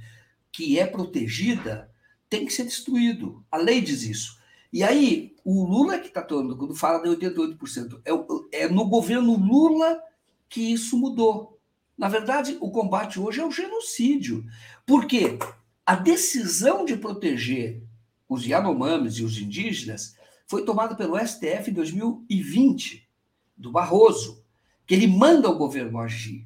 que 0.53 0.79
é 0.79 0.87
protegida 0.87 1.91
tem 2.29 2.47
que 2.47 2.53
ser 2.53 2.65
destruído. 2.65 3.45
A 3.51 3.57
lei 3.57 3.81
diz 3.81 4.03
isso. 4.03 4.39
E 4.73 4.83
aí, 4.83 5.35
o 5.45 5.65
Lula 5.65 5.99
que 5.99 6.09
está 6.09 6.27
falando, 6.27 6.57
quando 6.57 6.75
fala 6.75 7.03
de 7.03 7.09
88%, 7.09 8.01
é, 8.05 8.65
é 8.65 8.69
no 8.69 8.87
governo 8.87 9.37
Lula 9.37 10.01
que 10.49 10.73
isso 10.73 10.99
mudou. 10.99 11.59
Na 11.97 12.09
verdade, 12.09 12.57
o 12.61 12.71
combate 12.71 13.19
hoje 13.19 13.41
é 13.41 13.47
o 13.47 13.51
genocídio. 13.51 14.45
Porque 14.85 15.39
a 15.85 15.95
decisão 15.95 16.85
de 16.85 16.97
proteger 16.97 17.83
os 18.29 18.45
Yanomamis 18.45 19.15
e 19.15 19.25
os 19.25 19.39
indígenas 19.39 20.17
foi 20.47 20.65
tomada 20.65 20.95
pelo 20.95 21.19
STF 21.19 21.71
em 21.71 21.75
2020, 21.75 23.09
do 23.57 23.73
Barroso, 23.73 24.45
que 24.87 24.95
ele 24.95 25.07
manda 25.07 25.49
o 25.49 25.59
governo 25.59 25.99
agir. 25.99 26.46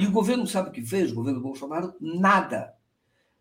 E 0.00 0.06
o 0.06 0.10
governo 0.10 0.46
sabe 0.46 0.70
o 0.70 0.72
que 0.72 0.80
fez? 0.80 1.12
O 1.12 1.16
governo 1.16 1.42
Bolsonaro? 1.42 1.94
Nada. 2.00 2.74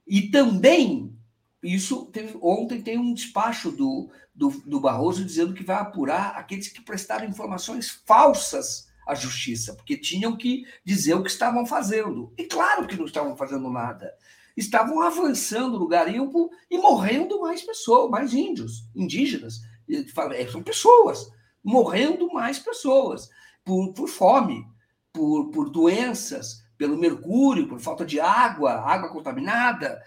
E 0.06 0.24
também, 0.24 1.18
isso 1.64 2.08
teve, 2.08 2.38
ontem 2.42 2.82
tem 2.82 2.98
um 2.98 3.14
despacho 3.14 3.72
do, 3.72 4.10
do, 4.36 4.50
do 4.66 4.82
Barroso 4.82 5.24
dizendo 5.24 5.54
que 5.54 5.64
vai 5.64 5.78
apurar 5.78 6.32
aqueles 6.36 6.68
que 6.68 6.82
prestaram 6.82 7.26
informações 7.26 8.04
falsas 8.06 8.90
à 9.08 9.16
justiça, 9.16 9.74
porque 9.74 9.96
tinham 9.96 10.36
que 10.36 10.66
dizer 10.84 11.14
o 11.14 11.24
que 11.24 11.30
estavam 11.30 11.66
fazendo. 11.66 12.34
E 12.38 12.44
claro 12.44 12.86
que 12.86 12.98
não 12.98 13.06
estavam 13.06 13.38
fazendo 13.38 13.70
nada. 13.72 14.14
Estavam 14.58 15.02
avançando 15.02 15.80
no 15.80 15.88
garimpo 15.88 16.52
e 16.70 16.78
morrendo 16.78 17.40
mais 17.40 17.62
pessoas, 17.62 18.12
mais 18.12 18.34
índios, 18.34 18.84
indígenas. 18.94 19.62
É, 19.90 20.46
são 20.48 20.62
pessoas, 20.62 21.32
morrendo 21.64 22.34
mais 22.34 22.60
pessoas 22.60 23.30
por, 23.64 23.94
por 23.94 24.10
fome 24.10 24.68
por, 25.14 25.50
por 25.52 25.70
doenças, 25.70 26.64
pelo 26.78 26.98
mercúrio, 26.98 27.68
por 27.68 27.80
falta 27.80 28.06
de 28.06 28.20
água, 28.20 28.74
água 28.74 29.10
contaminada. 29.10 30.02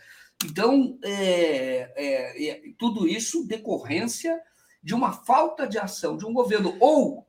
Então, 0.45 0.99
é, 1.05 1.93
é, 1.97 2.49
é, 2.49 2.63
tudo 2.79 3.07
isso 3.07 3.47
decorrência 3.47 4.41
de 4.83 4.95
uma 4.95 5.13
falta 5.13 5.67
de 5.67 5.79
ação 5.79 6.17
de 6.17 6.27
um 6.27 6.33
governo 6.33 6.77
ou 6.81 7.27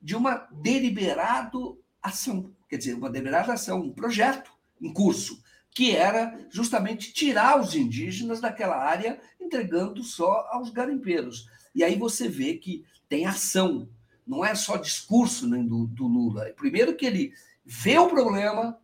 de 0.00 0.16
uma 0.16 0.48
deliberado 0.50 1.80
ação, 2.02 2.52
quer 2.68 2.76
dizer, 2.76 2.94
uma 2.94 3.08
deliberada 3.10 3.52
ação, 3.52 3.80
um 3.80 3.92
projeto 3.92 4.50
em 4.80 4.92
curso, 4.92 5.40
que 5.70 5.94
era 5.94 6.46
justamente 6.50 7.12
tirar 7.12 7.60
os 7.60 7.74
indígenas 7.74 8.40
daquela 8.40 8.76
área, 8.76 9.20
entregando 9.40 10.02
só 10.02 10.48
aos 10.50 10.70
garimpeiros. 10.70 11.46
E 11.74 11.84
aí 11.84 11.96
você 11.96 12.28
vê 12.28 12.54
que 12.54 12.84
tem 13.08 13.26
ação, 13.26 13.88
não 14.26 14.44
é 14.44 14.54
só 14.54 14.76
discurso 14.76 15.48
né, 15.48 15.58
do, 15.58 15.86
do 15.86 16.06
Lula. 16.06 16.48
É 16.48 16.52
primeiro 16.52 16.96
que 16.96 17.06
ele 17.06 17.32
vê 17.64 17.98
o 17.98 18.08
problema, 18.08 18.78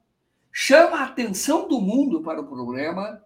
chama 0.52 0.98
a 0.98 1.04
atenção 1.04 1.68
do 1.68 1.80
mundo 1.80 2.22
para 2.22 2.40
o 2.40 2.46
problema 2.46 3.22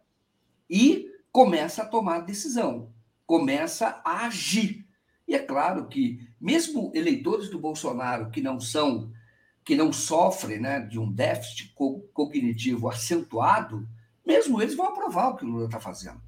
e 0.69 1.11
começa 1.31 1.83
a 1.83 1.87
tomar 1.87 2.21
decisão, 2.21 2.93
começa 3.27 4.01
a 4.05 4.27
agir. 4.27 4.87
E 5.27 5.35
é 5.35 5.39
claro 5.39 5.89
que 5.89 6.29
mesmo 6.41 6.93
eleitores 6.95 7.49
do 7.49 7.59
Bolsonaro 7.59 8.31
que 8.31 8.41
não 8.41 8.61
são 8.61 9.11
que 9.65 9.77
não 9.77 9.93
sofrem 9.93 10.59
né, 10.59 10.81
de 10.81 10.99
um 10.99 11.09
déficit 11.09 11.73
cognitivo 12.13 12.89
acentuado, 12.89 13.89
mesmo 14.27 14.61
eles 14.61 14.75
vão 14.75 14.87
aprovar 14.87 15.29
o 15.29 15.37
que 15.37 15.45
o 15.45 15.49
Lula 15.49 15.67
está 15.67 15.79
fazendo. 15.79 16.21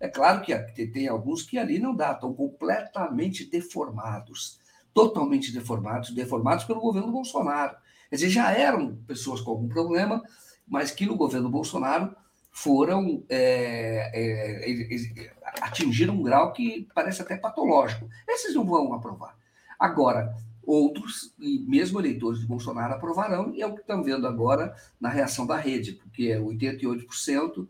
É 0.00 0.08
claro 0.08 0.42
que 0.42 0.86
tem 0.88 1.06
alguns 1.06 1.44
que 1.44 1.58
ali 1.58 1.78
não 1.78 1.94
dá, 1.94 2.10
estão 2.10 2.34
completamente 2.34 3.44
deformados 3.44 4.58
totalmente 4.94 5.52
deformados, 5.52 6.10
deformados 6.10 6.64
pelo 6.64 6.80
governo 6.80 7.10
Bolsonaro. 7.10 7.76
Quer 8.08 8.16
dizer, 8.16 8.30
já 8.30 8.52
eram 8.52 8.96
pessoas 9.06 9.40
com 9.40 9.50
algum 9.50 9.68
problema, 9.68 10.22
mas 10.66 10.90
que 10.90 11.06
no 11.06 11.16
governo 11.16 11.48
Bolsonaro 11.48 12.14
foram 12.50 13.24
é, 13.30 14.10
é, 14.14 15.32
atingiram 15.62 16.14
um 16.14 16.22
grau 16.22 16.52
que 16.52 16.86
parece 16.94 17.22
até 17.22 17.36
patológico. 17.36 18.06
Esses 18.28 18.54
não 18.54 18.66
vão 18.66 18.92
aprovar. 18.92 19.36
Agora, 19.78 20.34
outros, 20.62 21.34
e 21.40 21.60
mesmo 21.60 21.98
eleitores 21.98 22.40
de 22.40 22.46
Bolsonaro, 22.46 22.94
aprovarão, 22.94 23.52
e 23.54 23.62
é 23.62 23.66
o 23.66 23.74
que 23.74 23.80
estão 23.80 24.02
vendo 24.02 24.26
agora 24.26 24.74
na 25.00 25.08
reação 25.08 25.46
da 25.46 25.56
rede, 25.56 25.92
porque 25.92 26.24
é 26.24 26.38
88%, 26.38 27.66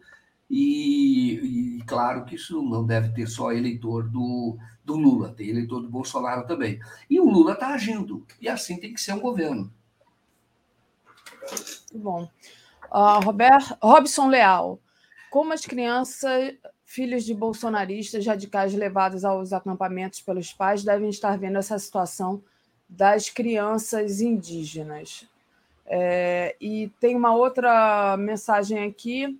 e, 0.51 1.79
e 1.79 1.83
claro 1.85 2.25
que 2.25 2.35
isso 2.35 2.61
não 2.63 2.85
deve 2.85 3.11
ter 3.11 3.27
só 3.27 3.53
eleitor 3.53 4.09
do, 4.09 4.59
do 4.85 4.97
Lula, 4.97 5.33
tem 5.33 5.49
eleitor 5.49 5.81
do 5.81 5.89
Bolsonaro 5.89 6.47
também. 6.47 6.81
E 7.09 7.21
o 7.21 7.29
Lula 7.29 7.53
está 7.53 7.69
agindo, 7.69 8.27
e 8.41 8.49
assim 8.49 8.79
tem 8.79 8.93
que 8.93 9.01
ser 9.01 9.13
um 9.13 9.21
governo. 9.21 9.73
Bom. 11.95 12.29
Uh, 12.91 13.25
Robert, 13.25 13.77
Robson 13.81 14.29
Leal, 14.29 14.79
como 15.31 15.53
as 15.53 15.65
crianças, 15.65 16.55
filhos 16.85 17.25
de 17.25 17.35
bolsonaristas 17.35 18.27
radicais 18.27 18.75
levados 18.75 19.25
aos 19.25 19.53
acampamentos 19.53 20.21
pelos 20.21 20.53
pais, 20.53 20.85
devem 20.85 21.09
estar 21.09 21.39
vendo 21.39 21.59
essa 21.59 21.79
situação 21.79 22.43
das 22.89 23.31
crianças 23.31 24.21
indígenas? 24.21 25.27
É, 25.87 26.55
e 26.61 26.91
tem 27.01 27.17
uma 27.17 27.35
outra 27.35 28.17
mensagem 28.17 28.85
aqui 28.85 29.39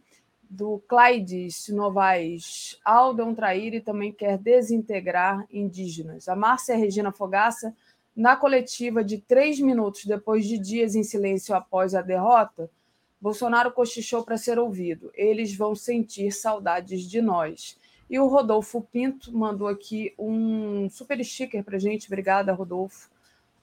do 0.53 0.83
Clydes 0.87 1.69
Novaes. 1.69 2.79
Aldo 2.85 3.23
é 3.23 3.35
traíra 3.35 3.77
e 3.77 3.81
também 3.81 4.13
quer 4.13 4.37
desintegrar 4.37 5.47
indígenas. 5.51 6.29
A 6.29 6.37
Márcia 6.37 6.77
Regina 6.77 7.11
Fogaça, 7.11 7.75
na 8.15 8.37
coletiva 8.37 9.03
de 9.03 9.17
três 9.17 9.59
minutos 9.59 10.05
depois 10.05 10.47
de 10.47 10.59
dias 10.59 10.95
em 10.95 11.03
silêncio 11.03 11.55
após 11.55 11.95
a 11.95 12.03
derrota, 12.03 12.71
Bolsonaro 13.19 13.73
cochichou 13.73 14.23
para 14.25 14.37
ser 14.37 14.59
ouvido. 14.59 15.11
Eles 15.15 15.57
vão 15.57 15.75
sentir 15.75 16.31
saudades 16.31 17.09
de 17.09 17.23
nós. 17.23 17.79
E 18.11 18.19
o 18.19 18.27
Rodolfo 18.27 18.83
Pinto 18.83 19.35
mandou 19.35 19.69
aqui 19.69 20.13
um 20.19 20.91
super 20.91 21.25
sticker 21.25 21.65
para 21.65 21.79
gente. 21.79 22.09
Obrigada, 22.09 22.53
Rodolfo. 22.53 23.09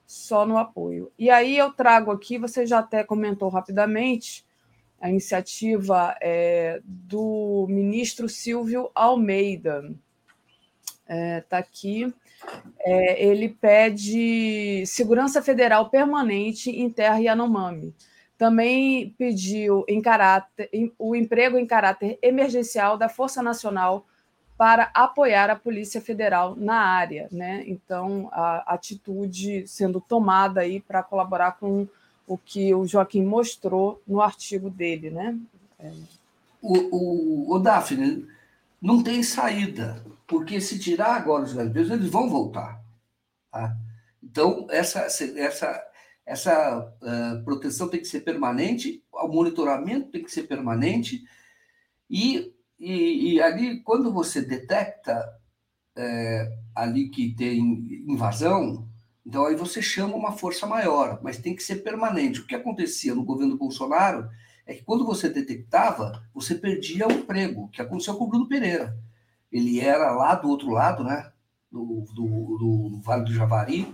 Só 0.08 0.44
no 0.44 0.58
apoio. 0.58 1.12
E 1.20 1.30
aí 1.30 1.56
eu 1.56 1.72
trago 1.72 2.10
aqui, 2.10 2.40
você 2.40 2.66
já 2.66 2.80
até 2.80 3.04
comentou 3.04 3.48
rapidamente, 3.48 4.44
a 5.00 5.10
iniciativa 5.10 6.16
é, 6.22 6.82
do 6.84 7.66
ministro 7.70 8.28
Silvio 8.28 8.92
Almeida. 8.94 9.84
Está 11.02 11.16
é, 11.16 11.42
tá 11.42 11.58
aqui. 11.58 12.14
É, 12.80 13.24
ele 13.26 13.50
pede 13.50 14.84
segurança 14.86 15.42
federal 15.42 15.90
permanente 15.90 16.70
em 16.70 16.90
terra 16.90 17.20
Yanomami 17.20 17.94
também 18.40 19.14
pediu 19.18 19.84
em 19.86 20.02
caráter, 20.02 20.70
o 20.98 21.14
emprego 21.14 21.58
em 21.58 21.66
caráter 21.66 22.18
emergencial 22.22 22.98
da 22.98 23.10
Força 23.10 23.44
Nacional 23.44 24.08
para 24.58 24.90
apoiar 24.94 25.50
a 25.50 25.58
Polícia 25.58 26.00
Federal 26.00 26.56
na 26.56 26.78
área, 26.82 27.28
né? 27.34 27.66
Então, 27.68 28.30
a 28.32 28.74
atitude 28.74 29.68
sendo 29.68 30.00
tomada 30.00 30.62
aí 30.62 30.80
para 30.80 31.04
colaborar 31.04 31.60
com 31.60 31.86
o 32.30 32.38
que 32.38 32.74
o 32.76 32.86
Joaquim 32.86 33.24
mostrou 33.24 34.02
no 34.08 34.22
artigo 34.22 34.70
dele, 34.70 35.10
né? 35.10 35.38
É. 35.80 35.92
O, 36.62 36.78
o, 36.96 37.56
o 37.56 37.60
Daphne, 37.60 38.28
não 38.80 39.02
tem 39.02 39.24
saída, 39.24 40.06
porque 40.28 40.62
se 40.62 40.78
tirar 40.78 41.16
agora 41.16 41.44
os 41.44 41.54
garimpeiros, 41.54 41.90
eles 41.90 42.10
vão 42.10 42.30
voltar. 42.30 42.82
Tá? 43.52 43.76
Então, 44.22 44.68
essa, 44.70 45.00
essa 45.00 45.90
essa 46.26 46.80
uh, 47.02 47.44
proteção 47.44 47.90
tem 47.90 48.00
que 48.00 48.08
ser 48.08 48.22
permanente, 48.22 49.04
o 49.12 49.28
monitoramento 49.28 50.12
tem 50.12 50.24
que 50.24 50.32
ser 50.32 50.44
permanente, 50.44 51.24
e, 52.08 52.54
e, 52.80 53.34
e 53.34 53.42
ali, 53.42 53.82
quando 53.82 54.14
você 54.14 54.40
detecta 54.40 55.28
é, 55.98 56.52
ali 56.76 57.10
que 57.10 57.34
tem 57.34 57.60
invasão, 58.08 58.88
então 59.30 59.46
aí 59.46 59.56
você 59.56 59.80
chama 59.80 60.16
uma 60.16 60.32
força 60.32 60.66
maior, 60.66 61.20
mas 61.22 61.38
tem 61.38 61.56
que 61.56 61.62
ser 61.62 61.84
permanente. 61.84 62.40
O 62.40 62.48
que 62.48 62.56
acontecia 62.56 63.14
no 63.14 63.24
governo 63.24 63.56
Bolsonaro 63.56 64.28
é 64.66 64.74
que 64.74 64.84
quando 64.84 65.06
você 65.06 65.30
detectava, 65.30 66.24
você 66.34 66.56
perdia 66.56 67.08
o 67.08 67.12
emprego, 67.12 67.70
que 67.70 67.80
aconteceu 67.80 68.16
com 68.16 68.24
o 68.24 68.28
Bruno 68.28 68.48
Pereira. 68.48 68.98
Ele 69.52 69.80
era 69.80 70.10
lá 70.14 70.34
do 70.34 70.50
outro 70.50 70.72
lado, 70.72 71.04
né, 71.04 71.32
do, 71.72 72.06
do, 72.12 72.58
do 72.58 73.02
Vale 73.04 73.24
do 73.24 73.32
Javari, 73.32 73.94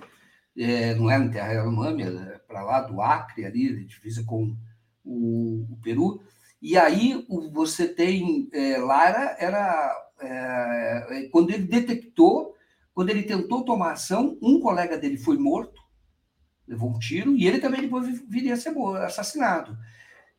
é, 0.57 0.95
não 0.95 1.11
era 1.11 1.25
em 1.25 1.29
Terra 1.29 1.51
Yanomami, 1.51 2.03
era 2.03 2.41
para 2.47 2.63
lá 2.63 2.79
do 2.79 3.01
Acre, 3.01 3.43
ali, 3.43 3.83
divisa 3.83 4.23
com 4.23 4.55
o, 5.03 5.67
o 5.69 5.77
Peru. 5.83 6.23
E 6.61 6.77
aí 6.77 7.25
o, 7.27 7.51
você 7.51 7.89
tem, 7.89 8.47
é, 8.53 8.77
lá 8.77 9.05
era, 9.09 9.35
era 9.37 10.09
é, 10.21 11.27
quando 11.29 11.49
ele 11.49 11.65
detectou, 11.65 12.54
quando 12.95 13.09
ele 13.09 13.23
tentou 13.23 13.65
tomar 13.65 13.91
ação, 13.91 14.37
um 14.41 14.57
colega 14.61 14.97
dele 14.97 15.17
foi 15.17 15.37
morto, 15.37 15.81
levou 16.65 16.89
um 16.89 16.97
tiro, 16.97 17.35
e 17.35 17.45
ele 17.45 17.59
também 17.59 17.81
depois 17.81 18.07
viria 18.27 18.53
a 18.53 18.57
ser 18.57 18.73
assassinado. 19.05 19.77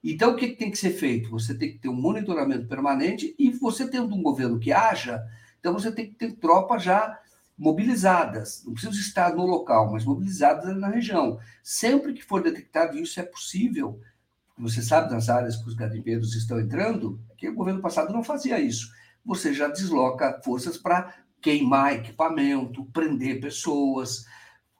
Então, 0.02 0.32
o 0.32 0.36
que 0.36 0.56
tem 0.56 0.70
que 0.70 0.78
ser 0.78 0.90
feito? 0.90 1.30
Você 1.30 1.54
tem 1.54 1.72
que 1.72 1.78
ter 1.78 1.90
um 1.90 1.94
monitoramento 1.94 2.66
permanente 2.66 3.34
e 3.38 3.50
você 3.50 3.86
tendo 3.86 4.14
um 4.14 4.22
governo 4.22 4.58
que 4.58 4.72
haja, 4.72 5.22
então 5.60 5.74
você 5.74 5.92
tem 5.92 6.06
que 6.06 6.14
ter 6.14 6.32
tropa 6.32 6.78
já 6.78 7.20
mobilizadas, 7.58 8.62
não 8.64 8.72
precisa 8.72 8.98
estar 8.98 9.34
no 9.34 9.44
local, 9.44 9.92
mas 9.92 10.04
mobilizadas 10.04 10.74
na 10.76 10.88
região. 10.88 11.38
Sempre 11.62 12.14
que 12.14 12.24
for 12.24 12.42
detectado 12.42 12.96
isso 12.96 13.20
é 13.20 13.22
possível, 13.22 14.00
você 14.56 14.80
sabe 14.80 15.10
das 15.10 15.28
áreas 15.28 15.56
que 15.56 15.68
os 15.68 15.74
garimpeiros 15.74 16.34
estão 16.34 16.58
entrando, 16.58 17.20
que 17.36 17.48
o 17.50 17.54
governo 17.54 17.82
passado 17.82 18.12
não 18.14 18.24
fazia 18.24 18.58
isso. 18.58 18.90
Você 19.24 19.52
já 19.52 19.68
desloca 19.68 20.40
forças 20.42 20.78
para 20.78 21.14
queimar 21.40 21.94
equipamento, 21.94 22.84
prender 22.86 23.40
pessoas, 23.40 24.24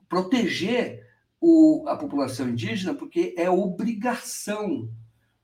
proteger 0.09 1.07
o, 1.41 1.85
a 1.89 1.97
população 1.97 2.49
indígena, 2.49 2.95
porque 2.95 3.35
é 3.37 3.49
obrigação 3.49 4.91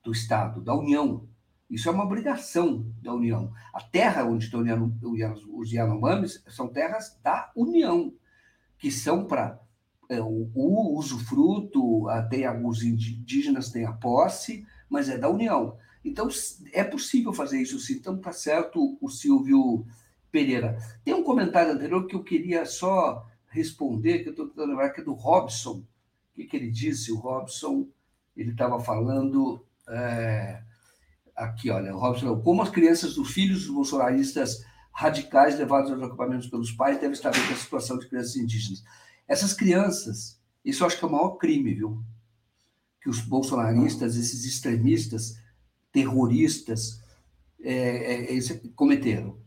do 0.03 0.13
Estado, 0.13 0.61
da 0.61 0.75
União, 0.75 1.29
isso 1.73 1.89
é 1.89 1.93
uma 1.93 2.05
obrigação 2.05 2.87
da 3.01 3.15
União. 3.15 3.51
A 3.73 3.81
terra 3.81 4.25
onde 4.25 4.45
estão 4.45 4.63
os 5.49 5.73
Yanomamis 5.73 6.45
são 6.49 6.69
terras 6.69 7.19
da 7.23 7.51
União, 7.57 8.13
que 8.77 8.91
são 8.91 9.25
para 9.25 9.59
é, 10.11 10.21
o, 10.21 10.51
o 10.55 10.99
usufruto, 10.99 12.05
tem 12.29 12.45
alguns 12.45 12.83
indígenas 12.83 13.71
têm 13.71 13.87
a 13.87 13.93
posse, 13.93 14.67
mas 14.87 15.09
é 15.09 15.17
da 15.17 15.31
União. 15.31 15.79
Então, 16.05 16.29
é 16.75 16.85
possível 16.85 17.33
fazer 17.33 17.63
isso 17.63 17.79
sim. 17.79 17.95
Então, 17.95 18.17
está 18.17 18.33
certo 18.33 18.99
o 19.01 19.09
Silvio 19.09 19.87
Pereira. 20.33 20.79
Tem 21.05 21.15
um 21.15 21.23
comentário 21.23 21.73
anterior 21.73 22.07
que 22.07 22.17
eu 22.17 22.25
queria 22.25 22.65
só 22.65 23.25
responder, 23.49 24.21
que 24.21 24.31
eu 24.31 24.33
estou 24.33 24.49
tentando 24.49 24.71
lembrar, 24.71 24.91
que 24.91 25.03
é 25.03 25.05
do 25.05 25.13
Robson. 25.13 25.75
O 25.75 26.35
que, 26.35 26.45
que 26.45 26.57
ele 26.57 26.71
disse? 26.71 27.13
O 27.13 27.19
Robson, 27.19 27.87
ele 28.37 28.51
estava 28.51 28.81
falando... 28.81 29.65
É, 29.89 30.63
aqui, 31.37 31.71
olha, 31.71 31.95
o 31.95 31.99
Robson, 31.99 32.41
como 32.41 32.63
as 32.63 32.71
crianças 32.71 33.15
dos 33.15 33.31
filhos 33.31 33.67
dos 33.67 33.75
bolsonaristas 33.75 34.65
radicais 34.93 35.59
levados 35.59 35.91
aos 35.91 36.03
acampamentos 36.03 36.49
pelos 36.49 36.71
pais 36.71 36.99
devem 36.99 37.13
estar 37.13 37.31
vendo 37.31 37.53
a 37.53 37.57
situação 37.57 37.99
de 37.99 38.09
crianças 38.09 38.37
indígenas. 38.37 38.85
Essas 39.27 39.53
crianças, 39.53 40.39
isso 40.65 40.83
eu 40.83 40.87
acho 40.87 40.99
que 40.99 41.05
é 41.05 41.09
o 41.09 41.13
maior 41.13 41.37
crime, 41.37 41.75
viu? 41.75 42.03
Que 43.01 43.09
os 43.09 43.21
bolsonaristas, 43.21 44.17
esses 44.17 44.45
extremistas, 44.45 45.39
terroristas, 45.91 47.03
é, 47.61 48.37
é, 48.37 48.61
cometeram. 48.77 49.39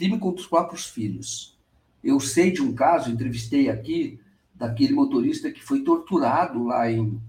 Crime 0.00 0.18
contra 0.18 0.40
os 0.40 0.46
próprios 0.46 0.86
filhos. 0.86 1.58
Eu 2.02 2.18
sei 2.20 2.50
de 2.50 2.62
um 2.62 2.74
caso, 2.74 3.10
entrevistei 3.10 3.68
aqui, 3.68 4.18
daquele 4.54 4.94
motorista 4.94 5.52
que 5.52 5.62
foi 5.62 5.84
torturado 5.84 6.64
lá 6.64 6.90
em 6.90 7.20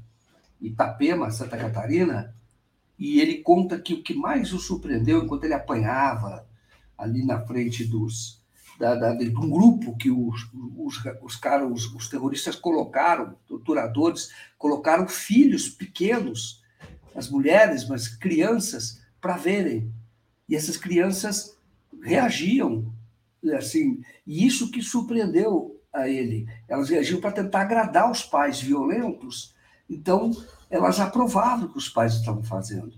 Itapema, 0.62 1.32
Santa 1.32 1.58
Catarina, 1.58 2.34
e 2.98 3.20
ele 3.20 3.40
conta 3.40 3.78
que 3.78 3.94
o 3.94 4.02
que 4.02 4.14
mais 4.14 4.54
o 4.54 4.58
surpreendeu 4.58 5.22
enquanto 5.22 5.44
ele 5.44 5.54
apanhava 5.54 6.48
ali 6.98 7.26
na 7.26 7.46
frente 7.46 7.84
dos 7.84 8.42
da, 8.80 8.96
da, 8.96 9.14
de 9.16 9.28
um 9.36 9.50
grupo 9.50 9.98
que 9.98 10.10
os, 10.10 10.50
os, 10.78 10.96
os, 11.22 11.36
caras, 11.36 11.70
os, 11.70 11.94
os 11.94 12.08
terroristas 12.08 12.56
colocaram, 12.56 13.36
torturadores, 13.50 14.32
colocaram 14.58 15.10
filhos 15.10 15.68
pequenos, 15.68 16.64
as 17.14 17.30
mulheres, 17.30 17.86
mas 17.86 18.08
crianças, 18.08 19.02
para 19.20 19.36
verem. 19.36 19.94
E 20.48 20.56
essas 20.56 20.78
crianças 20.78 21.60
reagiam, 22.02 22.94
assim, 23.58 24.02
e 24.26 24.46
isso 24.46 24.72
que 24.72 24.82
surpreendeu 24.82 25.80
a 25.94 26.08
ele. 26.08 26.48
Elas 26.68 26.90
reagiam 26.90 27.20
para 27.20 27.32
tentar 27.32 27.62
agradar 27.62 28.10
os 28.10 28.24
pais 28.24 28.62
violentos. 28.62 29.54
Então, 29.90 30.32
elas 30.70 31.00
aprovavam 31.00 31.66
o 31.66 31.72
que 31.72 31.78
os 31.78 31.90
pais 31.90 32.14
estavam 32.14 32.44
fazendo. 32.44 32.94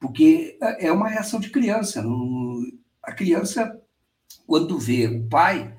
Porque 0.00 0.58
é 0.78 0.90
uma 0.90 1.08
reação 1.08 1.40
de 1.40 1.50
criança. 1.50 2.04
A 3.02 3.12
criança, 3.12 3.80
quando 4.46 4.78
vê 4.78 5.06
o 5.06 5.28
pai 5.28 5.76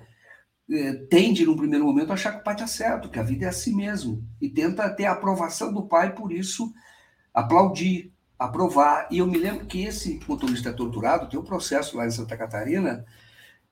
é, 0.70 0.94
tende, 0.94 1.46
num 1.46 1.56
primeiro 1.56 1.86
momento, 1.86 2.12
a 2.12 2.14
achar 2.14 2.34
que 2.34 2.42
o 2.42 2.44
pai 2.44 2.54
está 2.54 2.68
certo, 2.68 3.10
que 3.10 3.20
a 3.20 3.24
vida 3.24 3.46
é 3.46 3.50
assim 3.50 3.76
mesmo, 3.76 4.24
e 4.42 4.50
tenta 4.50 4.90
ter 4.90 5.06
a 5.06 5.14
aprovação 5.14 5.74
do 5.74 5.88
pai, 5.88 6.14
por 6.14 6.32
isso 6.32 6.74
aplaudir, 7.34 8.12
aprovar. 8.38 9.08
E 9.12 9.20
eu 9.20 9.28
me 9.28 9.38
lembro 9.38 9.66
que 9.66 9.84
esse 9.84 10.20
motorista 10.28 10.74
torturado, 10.74 11.30
tem 11.30 11.40
um 11.40 11.44
processo 11.44 11.98
lá 11.98 12.06
em 12.06 12.12
Santa 12.12 12.38
Catarina, 12.38 13.06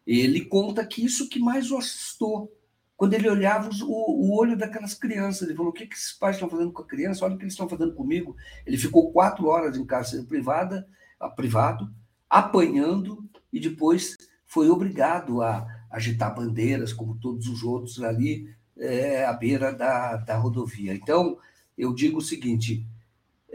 ele 0.06 0.46
conta 0.46 0.86
que 0.86 1.04
isso 1.04 1.30
que 1.30 1.40
mais 1.40 1.72
o 1.72 1.78
assustou, 1.78 2.52
quando 2.96 3.14
ele 3.14 3.30
olhava 3.30 3.70
o, 3.84 4.28
o 4.28 4.38
olho 4.38 4.58
daquelas 4.58 4.94
crianças. 4.94 5.48
Ele 5.48 5.58
falou: 5.58 5.72
o 5.72 5.74
que, 5.74 5.88
que 5.88 5.96
esses 5.96 6.14
pais 6.14 6.36
estão 6.36 6.50
fazendo 6.50 6.72
com 6.72 6.82
a 6.82 6.88
criança? 6.88 7.26
Olha 7.26 7.36
o 7.36 7.38
que 7.38 7.44
eles 7.44 7.54
estão 7.54 7.70
fazendo 7.70 7.94
comigo. 7.94 8.36
Ele 8.66 8.78
ficou 8.78 9.12
quatro 9.12 9.48
horas 9.48 9.78
em 9.78 9.86
cárcere 9.86 10.24
privada, 10.24 10.88
privado, 11.36 11.92
apanhando, 12.30 13.28
e 13.52 13.60
depois 13.60 14.16
foi 14.46 14.70
obrigado 14.70 15.42
a 15.42 15.68
agitar 15.92 16.34
bandeiras, 16.34 16.94
como 16.94 17.18
todos 17.18 17.48
os 17.48 17.64
outros 17.64 18.02
ali, 18.02 18.54
é, 18.78 19.26
à 19.26 19.34
beira 19.34 19.74
da, 19.74 20.18
da 20.18 20.38
rodovia. 20.38 20.94
Então, 20.94 21.38
eu 21.78 21.94
digo 21.94 22.20
o 22.20 22.22
seguinte: 22.22 22.86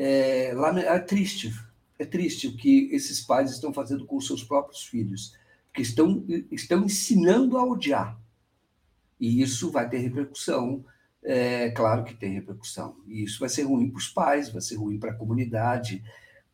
é, 0.02 0.54
é 0.86 0.98
triste, 0.98 1.54
é 1.98 2.06
triste 2.06 2.46
o 2.46 2.56
que 2.56 2.88
esses 2.92 3.20
pais 3.20 3.50
estão 3.50 3.72
fazendo 3.74 4.06
com 4.06 4.16
os 4.16 4.26
seus 4.26 4.42
próprios 4.42 4.82
filhos, 4.84 5.36
que 5.74 5.82
estão, 5.82 6.24
estão 6.50 6.84
ensinando 6.84 7.58
a 7.58 7.64
odiar. 7.64 8.18
E 9.20 9.42
isso 9.42 9.70
vai 9.70 9.86
ter 9.88 9.98
repercussão, 9.98 10.82
é 11.22 11.70
claro 11.70 12.04
que 12.04 12.14
tem 12.14 12.32
repercussão. 12.32 12.96
E 13.06 13.24
isso 13.24 13.38
vai 13.38 13.50
ser 13.50 13.64
ruim 13.64 13.90
para 13.90 13.98
os 13.98 14.08
pais, 14.08 14.48
vai 14.48 14.62
ser 14.62 14.76
ruim 14.76 14.98
para 14.98 15.10
a 15.10 15.16
comunidade, 15.16 16.02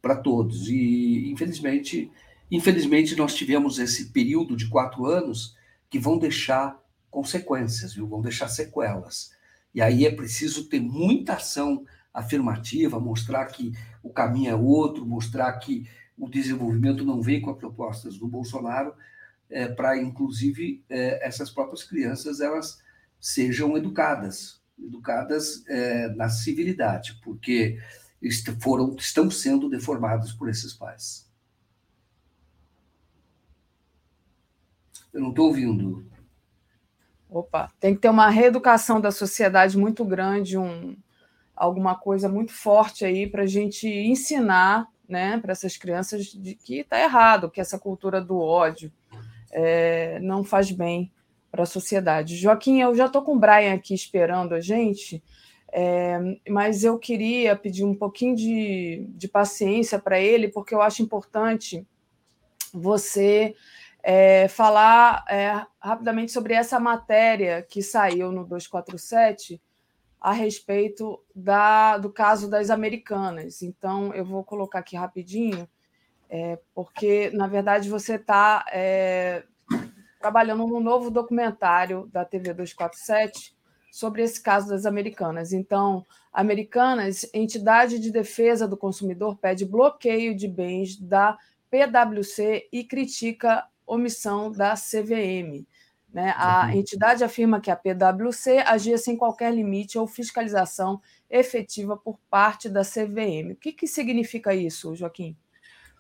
para 0.03 0.17
todos. 0.17 0.69
E, 0.69 1.31
infelizmente, 1.31 2.11
infelizmente, 2.51 3.15
nós 3.15 3.35
tivemos 3.35 3.79
esse 3.79 4.07
período 4.07 4.57
de 4.57 4.69
quatro 4.69 5.07
anos 5.07 5.57
que 5.89 6.01
vão 6.01 6.19
deixar 6.19 6.83
consequências, 7.09 7.95
viu? 7.95 8.09
vão 8.09 8.21
deixar 8.21 8.49
sequelas. 8.49 9.31
E 9.73 9.81
aí 9.81 10.05
é 10.05 10.11
preciso 10.11 10.69
ter 10.69 10.81
muita 10.81 11.35
ação 11.35 11.85
afirmativa, 12.17 12.99
mostrar 12.99 13.45
que 13.47 13.73
o 14.03 14.11
caminho 14.11 14.51
é 14.51 14.55
outro, 14.55 15.05
mostrar 15.05 15.53
que 15.59 15.87
o 16.17 16.29
desenvolvimento 16.31 17.05
não 17.05 17.21
vem 17.21 17.41
com 17.41 17.51
as 17.51 17.59
propostas 17.59 18.17
do 18.17 18.27
Bolsonaro, 18.27 18.95
é, 19.51 19.69
para 19.69 19.99
inclusive 19.99 20.83
é, 20.89 21.27
essas 21.27 21.51
próprias 21.51 21.85
crianças 21.85 22.41
elas 22.41 22.83
sejam 23.21 23.77
educadas, 23.77 24.63
educadas 24.83 25.63
é, 25.69 26.09
na 26.15 26.29
civilidade, 26.31 27.21
porque 27.23 27.79
foram 28.61 28.97
estão 28.97 29.31
sendo 29.31 29.69
deformados 29.69 30.33
por 30.33 30.49
esses 30.49 30.73
pais. 30.73 31.31
Eu 35.13 35.21
não 35.21 35.31
estou 35.31 35.49
ouvindo. 35.49 36.07
Opa, 37.29 37.71
tem 37.79 37.95
que 37.95 38.01
ter 38.01 38.09
uma 38.09 38.31
reeducação 38.31 39.01
da 39.01 39.11
sociedade 39.11 39.77
muito 39.77 40.05
grande, 40.05 40.57
um, 40.57 40.97
alguma 41.57 41.95
coisa 41.95 42.29
muito 42.29 42.53
forte 42.53 43.05
aí 43.05 43.27
para 43.27 43.43
a 43.43 43.47
gente 43.47 43.89
ensinar 43.89 44.87
né, 45.09 45.39
para 45.39 45.53
essas 45.53 45.77
crianças 45.77 46.27
de 46.27 46.55
que 46.55 46.81
está 46.81 47.01
errado, 47.01 47.51
que 47.51 47.61
essa 47.61 47.79
cultura 47.79 48.21
do 48.21 48.39
ódio 48.39 48.93
é, 49.53 50.19
não 50.21 50.45
faz 50.45 50.71
bem 50.71 51.13
para 51.51 51.63
a 51.63 51.67
sociedade. 51.67 52.37
Joaquim, 52.37 52.81
eu 52.81 52.95
já 52.95 53.07
estou 53.07 53.23
com 53.23 53.35
o 53.35 53.39
Brian 53.39 53.75
aqui 53.75 53.95
esperando 53.95 54.55
a 54.55 54.61
gente, 54.61 55.23
é, 55.73 56.19
mas 56.49 56.85
eu 56.85 56.99
queria 56.99 57.57
pedir 57.57 57.85
um 57.85 57.95
pouquinho 57.95 58.37
de, 58.37 59.07
de 59.11 59.29
paciência 59.29 59.99
para 59.99 60.19
ele, 60.21 60.49
porque 60.49 60.75
eu 60.75 60.83
acho 60.83 61.03
importante 61.03 61.87
você 62.73 63.55
é, 64.03 64.49
falar 64.49 65.25
é, 65.29 65.65
rapidamente 65.81 66.33
sobre 66.33 66.55
essa 66.55 66.79
matéria 66.79 67.63
que 67.63 67.83
saiu 67.83 68.31
no 68.31 68.45
247 68.45 69.61
a 70.27 70.33
respeito 70.33 71.23
da, 71.33 71.99
do 71.99 72.11
caso 72.11 72.51
das 72.51 72.69
americanas. 72.69 73.63
Então, 73.63 74.13
eu 74.13 74.25
vou 74.25 74.43
colocar 74.43 74.81
aqui 74.81 74.97
rapidinho, 74.97 75.69
é, 76.29 76.59
porque, 76.75 77.31
na 77.31 77.47
verdade, 77.47 77.89
você 77.89 78.17
está 78.17 78.65
é, 78.73 79.45
trabalhando 80.19 80.67
num 80.67 80.81
novo 80.81 81.13
documentário 81.13 82.11
da 82.13 82.25
TV 82.25 82.53
247 82.53 83.57
sobre 83.93 84.21
esse 84.21 84.43
caso 84.43 84.69
das 84.69 84.85
americanas. 84.85 85.53
Então, 85.53 86.05
Americanas, 86.33 87.31
entidade 87.33 88.01
de 88.01 88.11
defesa 88.11 88.67
do 88.67 88.77
consumidor, 88.77 89.37
pede 89.37 89.65
bloqueio 89.65 90.37
de 90.37 90.49
bens 90.49 90.97
da 90.97 91.39
PwC 91.71 92.69
e 92.73 92.83
critica 92.83 93.65
omissão 93.87 94.51
da 94.51 94.75
CVM. 94.75 95.65
Né? 96.17 96.33
A 96.39 96.75
entidade 96.75 97.23
afirma 97.23 97.61
que 97.61 97.71
a 97.71 97.77
PwC 97.77 98.61
agia 98.61 98.97
sem 98.97 99.19
qualquer 99.19 99.53
limite 99.53 99.99
ou 99.99 100.07
fiscalização 100.07 100.99
efetiva 101.29 101.95
por 101.95 102.19
parte 102.31 102.71
da 102.71 102.81
CVM. 102.81 103.53
O 103.53 103.57
que, 103.57 103.71
que 103.71 103.87
significa 103.87 104.55
isso, 104.55 104.97
Joaquim? 104.97 105.37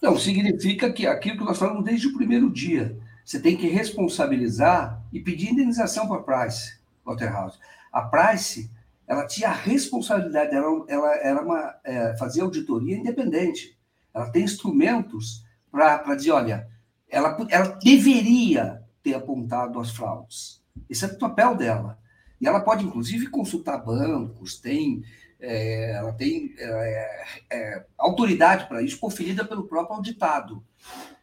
Não, 0.02 0.18
significa 0.18 0.90
que 0.90 1.06
aquilo 1.06 1.36
que 1.36 1.44
nós 1.44 1.58
falamos 1.58 1.84
desde 1.84 2.06
o 2.06 2.14
primeiro 2.14 2.50
dia, 2.50 2.98
você 3.22 3.38
tem 3.38 3.58
que 3.58 3.68
responsabilizar 3.68 5.02
e 5.12 5.20
pedir 5.20 5.50
indenização 5.50 6.08
para 6.08 6.16
a 6.16 6.22
Price, 6.22 6.78
Waterhouse. 7.04 7.58
A 7.92 8.00
Price, 8.00 8.70
ela 9.06 9.26
tinha 9.26 9.50
a 9.50 9.52
responsabilidade, 9.52 10.54
ela, 10.54 10.82
ela 10.88 11.14
era 11.16 11.42
uma, 11.42 11.74
é, 11.84 12.16
fazia 12.16 12.42
auditoria 12.42 12.96
independente. 12.96 13.76
Ela 14.14 14.30
tem 14.30 14.44
instrumentos 14.44 15.44
para 15.70 16.14
dizer, 16.14 16.30
olha, 16.30 16.66
ela, 17.06 17.36
ela 17.50 17.78
deveria 17.82 18.85
ter 19.06 19.14
apontado 19.14 19.78
as 19.78 19.92
fraudes. 19.92 20.60
Esse 20.90 21.04
é 21.04 21.08
o 21.08 21.18
papel 21.18 21.54
dela. 21.54 21.96
E 22.40 22.46
ela 22.46 22.60
pode, 22.60 22.84
inclusive, 22.84 23.28
consultar 23.28 23.78
bancos, 23.78 24.58
tem, 24.58 25.04
é, 25.38 25.92
ela 25.92 26.12
tem 26.12 26.52
é, 26.58 27.24
é, 27.52 27.86
autoridade 27.96 28.66
para 28.66 28.82
isso, 28.82 28.98
conferida 28.98 29.44
pelo 29.44 29.68
próprio 29.68 29.94
auditado. 29.94 30.64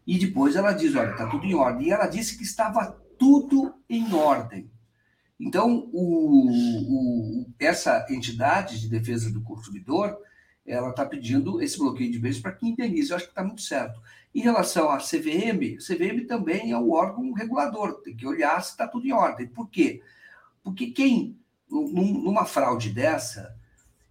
E 0.08 0.18
depois 0.18 0.56
ela 0.56 0.72
diz: 0.72 0.96
olha, 0.96 1.12
está 1.12 1.28
tudo 1.28 1.46
em 1.46 1.54
ordem. 1.54 1.88
E 1.88 1.92
ela 1.92 2.08
disse 2.08 2.38
que 2.38 2.44
estava 2.44 2.98
tudo 3.20 3.76
em 3.90 4.14
ordem. 4.14 4.72
Então, 5.38 5.90
o, 5.92 6.50
o, 7.42 7.46
essa 7.60 8.06
entidade 8.10 8.80
de 8.80 8.88
defesa 8.88 9.30
do 9.30 9.44
consumidor, 9.44 10.18
ela 10.66 10.92
está 10.92 11.06
pedindo 11.06 11.62
esse 11.62 11.78
bloqueio 11.78 12.12
de 12.12 12.20
bens 12.20 12.40
para 12.40 12.54
que 12.54 12.66
indenize. 12.66 13.10
Eu 13.10 13.18
acho 13.18 13.26
que 13.26 13.32
está 13.32 13.44
muito 13.44 13.62
certo. 13.62 14.02
Em 14.34 14.42
relação 14.42 14.90
à 14.90 14.98
CVM, 14.98 15.78
CVM 15.78 16.26
também 16.28 16.72
é 16.72 16.78
o 16.78 16.92
órgão 16.92 17.32
regulador, 17.34 18.02
tem 18.02 18.16
que 18.16 18.26
olhar 18.26 18.62
se 18.64 18.72
está 18.72 18.88
tudo 18.88 19.06
em 19.06 19.12
ordem. 19.12 19.48
Por 19.48 19.70
quê? 19.70 20.02
Porque 20.64 20.88
quem, 20.88 21.38
numa 21.70 22.46
fraude 22.46 22.90
dessa, 22.90 23.56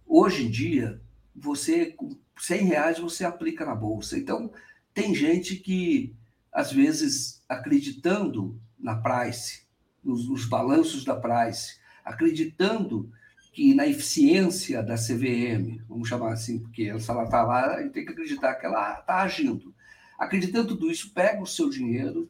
hoje 0.05 0.45
em 0.45 0.49
dia, 0.49 1.01
você, 1.35 1.87
com 1.87 2.15
100 2.39 2.65
reais, 2.65 2.99
você 2.99 3.25
aplica 3.25 3.65
na 3.65 3.75
bolsa. 3.75 4.17
Então, 4.17 4.51
tem 4.93 5.13
gente 5.13 5.57
que, 5.57 6.15
às 6.51 6.71
vezes, 6.71 7.43
acreditando 7.49 8.59
na 8.79 8.95
Price, 8.95 9.63
nos, 10.03 10.27
nos 10.29 10.45
balanços 10.45 11.03
da 11.03 11.15
Price, 11.15 11.79
acreditando 12.03 13.11
que 13.51 13.73
na 13.73 13.87
eficiência 13.87 14.81
da 14.81 14.95
CVM, 14.95 15.81
vamos 15.87 16.09
chamar 16.09 16.33
assim, 16.33 16.59
porque 16.59 16.97
se 16.99 17.09
ela 17.09 17.23
está 17.23 17.43
lá, 17.43 17.75
a 17.75 17.81
gente 17.81 17.91
tem 17.91 18.05
que 18.05 18.11
acreditar 18.11 18.55
que 18.55 18.65
ela 18.65 18.99
está 18.99 19.21
agindo. 19.21 19.72
Acreditando 20.17 20.69
tudo 20.69 20.91
isso, 20.91 21.13
pega 21.13 21.41
o 21.41 21.47
seu 21.47 21.69
dinheiro 21.69 22.29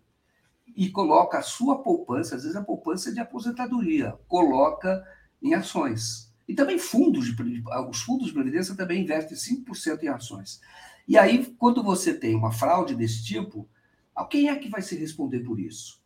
e 0.76 0.90
coloca 0.90 1.38
a 1.38 1.44
sua 1.44 1.82
poupança, 1.82 2.36
às 2.36 2.44
vezes 2.44 2.58
a 2.58 2.64
poupança 2.64 3.12
de 3.12 3.20
aposentadoria, 3.20 4.18
coloca 4.28 5.06
em 5.42 5.54
ações. 5.54 6.34
E 6.48 6.54
também 6.54 6.78
fundos, 6.78 7.26
de, 7.26 7.64
os 7.90 8.02
fundos 8.02 8.28
de 8.28 8.34
previdência 8.34 8.76
também 8.76 9.04
investem 9.04 9.38
5% 9.38 10.04
em 10.04 10.08
ações. 10.08 10.62
E 11.08 11.18
aí, 11.18 11.46
quando 11.58 11.84
você 11.84 12.14
tem 12.14 12.36
uma 12.36 12.52
fraude 12.52 12.96
desse 12.96 13.24
tipo, 13.24 13.68
quem 14.30 14.50
é 14.50 14.56
que 14.56 14.70
vai 14.70 14.82
se 14.82 14.96
responder 14.96 15.40
por 15.40 15.60
isso? 15.60 16.02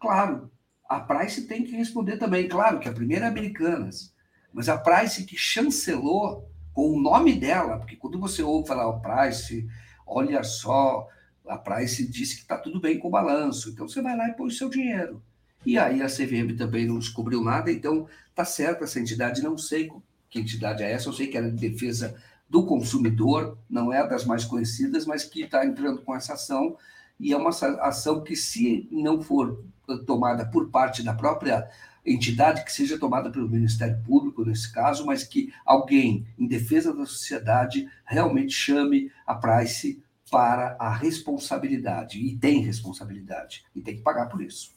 Claro, 0.00 0.50
a 0.88 1.00
Price 1.00 1.46
tem 1.46 1.64
que 1.64 1.76
responder 1.76 2.16
também. 2.16 2.48
Claro 2.48 2.78
que 2.78 2.88
a 2.88 2.92
primeira 2.92 3.26
é 3.26 3.28
Americanas, 3.28 4.14
mas 4.52 4.68
a 4.68 4.76
Price 4.76 5.24
que 5.24 5.36
chancelou 5.36 6.48
com 6.72 6.90
o 6.90 7.00
nome 7.00 7.34
dela, 7.34 7.78
porque 7.78 7.96
quando 7.96 8.18
você 8.18 8.42
ouve 8.42 8.68
falar 8.68 8.88
o 8.88 9.00
Price, 9.00 9.66
olha 10.06 10.42
só, 10.42 11.08
a 11.46 11.58
Price 11.58 12.06
disse 12.06 12.36
que 12.36 12.42
está 12.42 12.56
tudo 12.56 12.80
bem 12.80 12.98
com 12.98 13.08
o 13.08 13.10
balanço, 13.10 13.70
então 13.70 13.88
você 13.88 14.00
vai 14.00 14.16
lá 14.16 14.28
e 14.28 14.34
põe 14.34 14.48
o 14.48 14.50
seu 14.50 14.68
dinheiro. 14.68 15.22
E 15.64 15.78
aí 15.78 16.02
a 16.02 16.06
CVM 16.06 16.56
também 16.56 16.86
não 16.86 16.98
descobriu 16.98 17.42
nada, 17.42 17.70
então 17.70 18.06
tá 18.34 18.44
certo 18.44 18.84
essa 18.84 19.00
entidade, 19.00 19.42
não 19.42 19.56
sei 19.56 19.90
que 20.28 20.40
entidade 20.40 20.82
é 20.82 20.92
essa, 20.92 21.08
eu 21.08 21.12
sei 21.12 21.26
que 21.26 21.36
era 21.36 21.50
de 21.50 21.70
defesa 21.70 22.14
do 22.48 22.66
consumidor, 22.66 23.58
não 23.68 23.92
é 23.92 24.06
das 24.06 24.24
mais 24.24 24.44
conhecidas, 24.44 25.06
mas 25.06 25.24
que 25.24 25.42
está 25.42 25.64
entrando 25.64 26.02
com 26.02 26.14
essa 26.14 26.34
ação, 26.34 26.76
e 27.18 27.32
é 27.32 27.36
uma 27.36 27.50
ação 27.50 28.22
que, 28.22 28.36
se 28.36 28.88
não 28.90 29.22
for 29.22 29.64
tomada 30.06 30.44
por 30.44 30.70
parte 30.70 31.02
da 31.02 31.14
própria 31.14 31.68
entidade, 32.04 32.64
que 32.64 32.72
seja 32.72 32.98
tomada 32.98 33.30
pelo 33.30 33.48
Ministério 33.48 34.02
Público, 34.04 34.44
nesse 34.44 34.70
caso, 34.72 35.06
mas 35.06 35.24
que 35.24 35.52
alguém 35.64 36.26
em 36.38 36.46
defesa 36.46 36.94
da 36.94 37.06
sociedade 37.06 37.88
realmente 38.04 38.52
chame 38.52 39.10
a 39.26 39.34
Price 39.34 40.02
para 40.30 40.76
a 40.78 40.92
responsabilidade, 40.92 42.18
e 42.18 42.36
tem 42.36 42.60
responsabilidade, 42.60 43.64
e 43.74 43.80
tem 43.80 43.96
que 43.96 44.02
pagar 44.02 44.26
por 44.26 44.42
isso. 44.42 44.72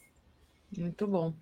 Muito 0.76 1.06
bom. 1.06 1.34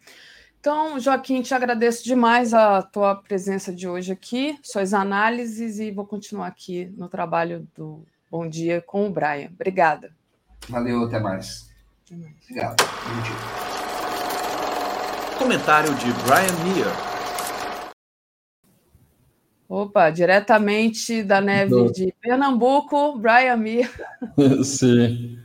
Então, 0.58 0.98
Joaquim, 0.98 1.42
te 1.42 1.54
agradeço 1.54 2.02
demais 2.02 2.52
a 2.52 2.82
tua 2.82 3.14
presença 3.14 3.72
de 3.72 3.86
hoje 3.86 4.12
aqui, 4.12 4.58
suas 4.62 4.94
análises, 4.94 5.78
e 5.78 5.90
vou 5.90 6.06
continuar 6.06 6.48
aqui 6.48 6.86
no 6.96 7.08
trabalho 7.08 7.68
do 7.76 8.04
Bom 8.30 8.48
Dia 8.48 8.80
com 8.80 9.06
o 9.06 9.10
Brian. 9.10 9.50
Obrigada. 9.52 10.12
Valeu, 10.68 11.04
até 11.04 11.20
mais. 11.20 11.70
Até 12.04 12.16
mais. 12.16 12.34
Obrigado. 12.42 12.76
Comentário 15.38 15.94
de 15.96 16.06
Brian 16.24 16.64
Meir. 16.64 16.86
Opa, 19.68 20.10
diretamente 20.10 21.22
da 21.22 21.40
neve 21.40 21.70
do... 21.70 21.92
de 21.92 22.14
Pernambuco, 22.20 23.18
Brian 23.18 23.56
Mir. 23.56 23.90
Sim, 24.64 25.38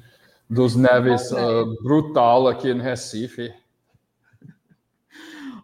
dos 0.49 0.75
neves 0.75 1.31
uh, 1.31 1.83
brutal 1.83 2.47
aqui 2.47 2.69
em 2.69 2.79
Recife. 2.79 3.53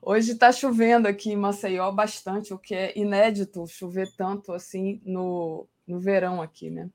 Hoje 0.02 0.32
está 0.32 0.52
chovendo 0.52 1.08
aqui 1.08 1.32
em 1.32 1.38
Maceió 1.38 1.92
bastante, 1.92 2.54
o 2.54 2.58
que 2.58 2.76
é 2.76 2.98
inédito 2.98 3.66
chover 3.68 4.10
tanto 4.18 4.52
assim 4.52 5.02
no, 5.06 5.68
no 5.88 6.00
verão 6.00 6.42
aqui, 6.42 6.70
né? 6.70 6.90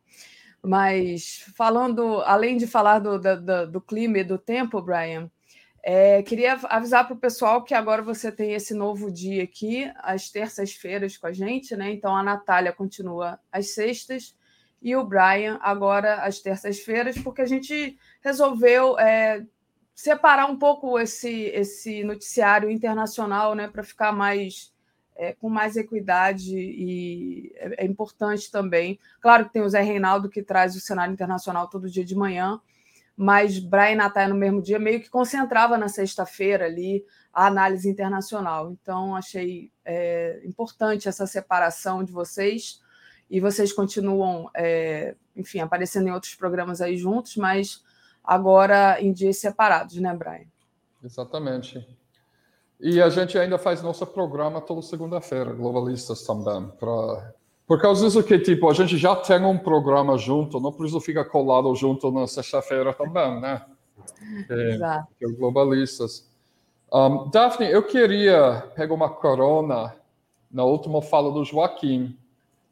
Mas 0.62 1.44
falando, 1.56 2.22
além 2.24 2.56
de 2.56 2.66
falar 2.66 2.98
do, 2.98 3.18
do, 3.18 3.70
do 3.70 3.80
clima 3.80 4.18
e 4.18 4.24
do 4.24 4.38
tempo, 4.38 4.80
Brian, 4.80 5.30
é, 5.84 6.22
queria 6.22 6.54
avisar 6.64 7.06
para 7.06 7.14
o 7.14 7.18
pessoal 7.18 7.64
que 7.64 7.74
agora 7.74 8.02
você 8.02 8.30
tem 8.30 8.52
esse 8.52 8.72
novo 8.72 9.10
dia 9.10 9.42
aqui, 9.42 9.90
às 9.96 10.30
terças-feiras 10.30 11.16
com 11.16 11.26
a 11.26 11.32
gente, 11.32 11.74
né? 11.74 11.90
Então 11.90 12.16
a 12.16 12.22
Natália 12.22 12.72
continua 12.72 13.40
às 13.50 13.74
sextas 13.74 14.36
e 14.80 14.94
o 14.94 15.04
Brian 15.04 15.58
agora 15.60 16.22
às 16.22 16.38
terças-feiras, 16.38 17.18
porque 17.18 17.42
a 17.42 17.46
gente 17.46 17.98
resolveu 18.20 18.96
é, 18.96 19.44
separar 19.92 20.46
um 20.46 20.56
pouco 20.56 20.98
esse, 21.00 21.46
esse 21.46 22.04
noticiário 22.04 22.70
internacional, 22.70 23.56
né? 23.56 23.66
Para 23.66 23.82
ficar 23.82 24.12
mais 24.12 24.72
é, 25.16 25.32
com 25.32 25.48
mais 25.48 25.76
equidade 25.76 26.56
e 26.56 27.52
é, 27.56 27.84
é 27.84 27.86
importante 27.86 28.52
também. 28.52 29.00
Claro 29.20 29.46
que 29.46 29.52
tem 29.52 29.62
o 29.62 29.68
Zé 29.68 29.82
Reinaldo 29.82 30.30
que 30.30 30.44
traz 30.44 30.76
o 30.76 30.80
cenário 30.80 31.12
internacional 31.12 31.68
todo 31.68 31.90
dia 31.90 32.04
de 32.04 32.14
manhã 32.14 32.60
mas 33.16 33.58
Brian 33.58 33.96
Natália 33.96 34.32
no 34.32 34.38
mesmo 34.38 34.62
dia 34.62 34.78
meio 34.78 35.00
que 35.00 35.10
concentrava 35.10 35.76
na 35.76 35.88
sexta-feira 35.88 36.64
ali 36.66 37.04
a 37.32 37.46
análise 37.46 37.88
internacional. 37.88 38.70
Então, 38.70 39.14
achei 39.16 39.70
é, 39.84 40.40
importante 40.44 41.08
essa 41.08 41.26
separação 41.26 42.04
de 42.04 42.12
vocês. 42.12 42.80
E 43.30 43.40
vocês 43.40 43.72
continuam, 43.72 44.50
é, 44.54 45.14
enfim, 45.34 45.60
aparecendo 45.60 46.08
em 46.08 46.12
outros 46.12 46.34
programas 46.34 46.82
aí 46.82 46.96
juntos, 46.96 47.36
mas 47.36 47.82
agora 48.22 49.00
em 49.00 49.12
dias 49.12 49.38
separados, 49.38 49.96
né, 49.96 50.14
Brian? 50.14 50.46
Exatamente. 51.02 51.86
E 52.78 53.00
a 53.00 53.08
gente 53.08 53.38
ainda 53.38 53.58
faz 53.58 53.80
nosso 53.80 54.06
programa 54.06 54.60
toda 54.60 54.82
segunda-feira, 54.82 55.52
Globalistas 55.52 56.24
também, 56.24 56.68
para 56.78 57.32
por 57.66 57.80
causa 57.80 58.04
disso 58.04 58.22
que, 58.22 58.38
tipo, 58.38 58.68
a 58.68 58.74
gente 58.74 58.96
já 58.96 59.14
tem 59.16 59.44
um 59.44 59.58
programa 59.58 60.18
junto, 60.18 60.60
não 60.60 60.72
precisa 60.72 61.00
ficar 61.00 61.24
colado 61.24 61.74
junto 61.74 62.10
na 62.10 62.26
sexta-feira 62.26 62.92
também, 62.92 63.40
né? 63.40 63.62
É, 64.50 64.74
Exato. 64.74 65.08
Que 65.18 65.26
é 65.26 65.28
globalistas. 65.28 66.28
Um, 66.92 67.30
Daphne, 67.30 67.70
eu 67.70 67.82
queria 67.82 68.70
pegar 68.74 68.92
uma 68.92 69.08
corona 69.08 69.94
na 70.50 70.64
última 70.64 71.00
fala 71.00 71.32
do 71.32 71.44
Joaquim 71.44 72.16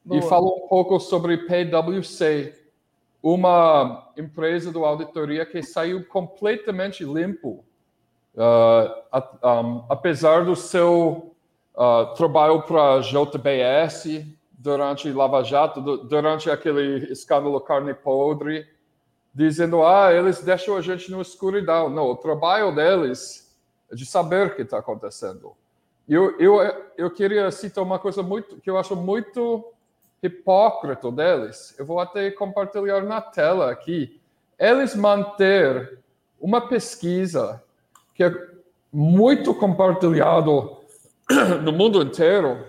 Boa. 0.05 0.19
e 0.19 0.23
falar 0.23 0.51
um 0.51 0.69
pouco 0.69 1.01
sobre 1.01 1.39
PwC, 1.39 2.55
uma 3.23 4.11
empresa 4.17 4.71
de 4.71 4.79
auditoria 4.79 5.47
que 5.47 5.62
saiu 5.62 6.05
completamente 6.05 7.05
limpo, 7.05 7.65
uh, 8.35 9.47
um, 9.47 9.85
apesar 9.89 10.45
do 10.45 10.55
seu 10.55 11.35
uh, 11.75 12.15
trabalho 12.15 12.62
para 12.62 13.01
JBS, 13.01 14.27
durante 14.61 15.11
Lava 15.11 15.43
Jato, 15.43 15.81
durante 15.81 16.51
aquele 16.51 17.11
escândalo 17.11 17.59
carne 17.62 17.95
podre, 17.95 18.69
dizendo, 19.35 19.82
ah, 19.82 20.12
eles 20.12 20.43
deixam 20.43 20.77
a 20.77 20.82
gente 20.82 21.11
na 21.11 21.23
escuridão. 21.23 21.89
Não, 21.89 22.05
o 22.11 22.16
trabalho 22.16 22.74
deles 22.74 23.57
é 23.91 23.95
de 23.95 24.05
saber 24.05 24.49
o 24.49 24.55
que 24.55 24.62
está 24.62 24.78
acontecendo. 24.78 25.53
Eu, 26.07 26.39
eu, 26.39 26.59
eu 26.99 27.11
queria 27.11 27.51
citar 27.51 27.82
uma 27.82 27.99
coisa 27.99 28.23
muito 28.23 28.61
que 28.61 28.69
eu 28.69 28.77
acho 28.77 28.95
muito 28.95 29.65
hipócrita 30.23 31.11
deles. 31.11 31.74
Eu 31.78 31.87
vou 31.87 31.99
até 31.99 32.31
compartilhar 32.31 33.03
na 33.03 33.23
tela 33.23 33.70
aqui. 33.70 34.20
Eles 34.59 34.95
manter 34.95 36.01
uma 36.39 36.69
pesquisa 36.69 37.62
que 38.15 38.24
é 38.24 38.51
muito 38.93 39.55
compartilhado 39.55 40.77
no 41.62 41.73
mundo 41.73 42.03
inteiro, 42.03 42.66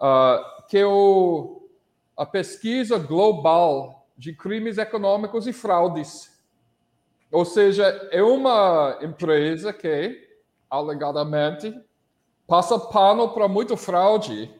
uh, 0.00 0.57
que 0.68 0.84
o, 0.84 1.68
a 2.16 2.26
pesquisa 2.26 2.98
global 2.98 4.06
de 4.16 4.34
crimes 4.34 4.76
econômicos 4.78 5.46
e 5.46 5.52
fraudes. 5.52 6.30
Ou 7.32 7.44
seja, 7.44 7.84
é 8.10 8.22
uma 8.22 8.98
empresa 9.02 9.72
que, 9.72 10.28
alegadamente, 10.68 11.74
passa 12.46 12.78
pano 12.78 13.30
para 13.30 13.48
muito 13.48 13.76
fraude, 13.76 14.54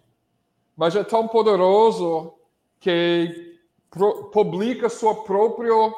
mas 0.76 0.96
é 0.96 1.04
tão 1.04 1.28
poderoso 1.28 2.34
que 2.80 3.58
publica 4.32 4.88
seu 4.88 5.14
próprio 5.14 5.92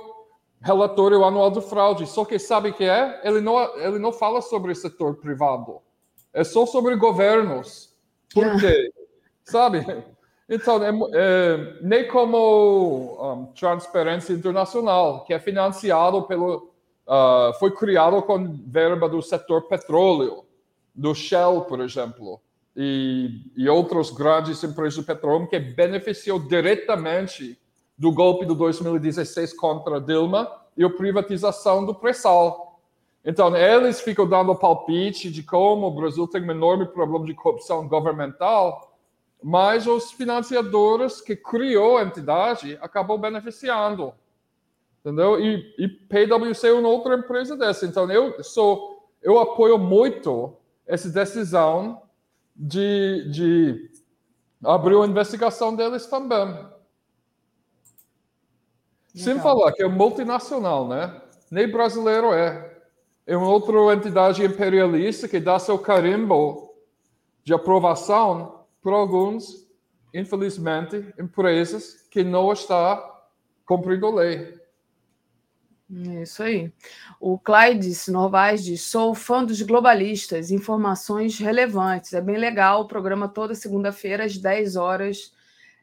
relatório 0.61 1.25
anual 1.25 1.51
de 1.51 1.61
fraude. 1.61 2.07
Só 2.07 2.25
que 2.25 2.39
sabe 2.39 2.71
o 2.71 2.75
que 2.75 2.85
é? 2.85 3.21
Ele 3.23 3.41
não, 3.41 3.59
ele 3.79 3.99
não 3.99 4.13
fala 4.13 4.41
sobre 4.41 4.73
o 4.73 4.77
setor 4.77 5.17
privado. 5.17 5.81
É 6.33 6.43
só 6.43 6.65
sobre 6.67 6.97
governos. 6.97 7.95
Por 8.33 8.59
quê? 8.61 8.91
Sabe? 9.51 9.85
Então, 10.49 10.83
é, 10.83 10.91
é, 11.13 11.79
nem 11.81 12.09
como 12.09 13.17
um, 13.23 13.47
Transparência 13.53 14.33
Internacional, 14.33 15.25
que 15.25 15.33
é 15.33 15.39
financiado 15.39 16.23
pelo, 16.23 16.73
uh, 17.07 17.53
foi 17.61 17.71
criado 17.71 18.21
com 18.23 18.61
verba 18.67 19.09
do 19.09 19.23
setor 19.23 19.69
petróleo, 19.69 20.45
do 20.93 21.15
Shell, 21.15 21.63
por 21.69 21.81
exemplo, 21.81 22.41
e, 22.77 23.43
e 23.57 23.69
outras 23.69 24.11
grandes 24.11 24.63
empresas 24.65 24.95
de 24.95 25.03
petróleo 25.05 25.47
que 25.47 25.59
beneficiou 25.59 26.41
diretamente 26.41 27.57
do 27.97 28.13
golpe 28.13 28.45
de 28.45 28.55
2016 28.55 29.53
contra 29.55 30.01
Dilma 30.01 30.51
e 30.77 30.83
a 30.83 30.91
privatização 30.91 31.87
do 31.87 31.95
pré-sal. 31.95 32.81
Então, 33.25 33.55
eles 33.55 34.01
ficam 34.01 34.27
dando 34.27 34.55
palpite 34.57 35.31
de 35.31 35.43
como 35.43 35.87
o 35.87 35.91
Brasil 35.91 36.27
tem 36.27 36.43
um 36.43 36.51
enorme 36.51 36.87
problema 36.87 37.27
de 37.27 37.35
corrupção 37.35 37.87
governamental, 37.87 38.90
mas 39.43 39.87
os 39.87 40.13
financiadores 40.13 41.21
que 41.21 41.35
criou 41.35 41.99
a 41.99 42.03
entidade 42.03 42.79
acabou 42.81 43.19
beneficiando. 43.19 44.13
Entendeu? 45.01 45.41
E, 45.41 45.75
e 45.79 45.89
PwC 45.89 46.69
é 46.69 46.73
uma 46.73 46.89
outra 46.89 47.15
empresa 47.15 47.57
dessa. 47.57 47.87
Então, 47.87 48.11
eu 48.11 48.43
sou, 48.45 49.09
eu 49.23 49.39
apoio 49.39 49.79
muito 49.79 50.55
essa 50.87 51.09
decisão 51.09 52.03
de, 52.55 53.31
de 53.31 53.91
abrir 54.63 54.95
uma 54.95 55.07
investigação 55.07 55.75
deles 55.75 56.07
também. 56.07 56.47
Legal. 56.47 56.81
Sem 59.15 59.41
falar 59.41 59.73
que 59.73 59.83
é 59.83 59.89
multinacional, 59.89 60.87
né? 60.87 61.21
Nem 61.51 61.69
brasileiro 61.69 62.33
é. 62.35 62.79
É 63.27 63.37
uma 63.37 63.49
outra 63.49 63.95
entidade 63.95 64.45
imperialista 64.45 65.27
que 65.27 65.41
dá 65.41 65.59
seu 65.59 65.79
carimbo 65.79 66.75
de 67.43 67.55
aprovação 67.55 68.60
por 68.83 68.93
alguns, 68.93 69.67
infelizmente, 70.13 71.13
empresas 71.19 72.07
que 72.11 72.23
não 72.23 72.53
estão 72.53 73.03
cumprindo 73.65 74.07
a 74.07 74.15
lei. 74.15 74.61
É 75.93 76.23
isso 76.23 76.43
aí. 76.43 76.73
O 77.19 77.37
Clydes 77.37 78.07
Novaes 78.07 78.65
diz: 78.65 78.83
sou 78.83 79.15
fã 79.15 79.45
dos 79.45 79.61
globalistas, 79.63 80.53
informações 80.53 81.39
relevantes. 81.39 82.13
É 82.13 82.21
bem 82.21 82.37
legal 82.37 82.83
o 82.83 82.89
programa 82.89 83.29
toda 83.29 83.55
segunda-feira, 83.57 84.25
às 84.25 84.37
10 84.37 84.77
horas 84.77 85.33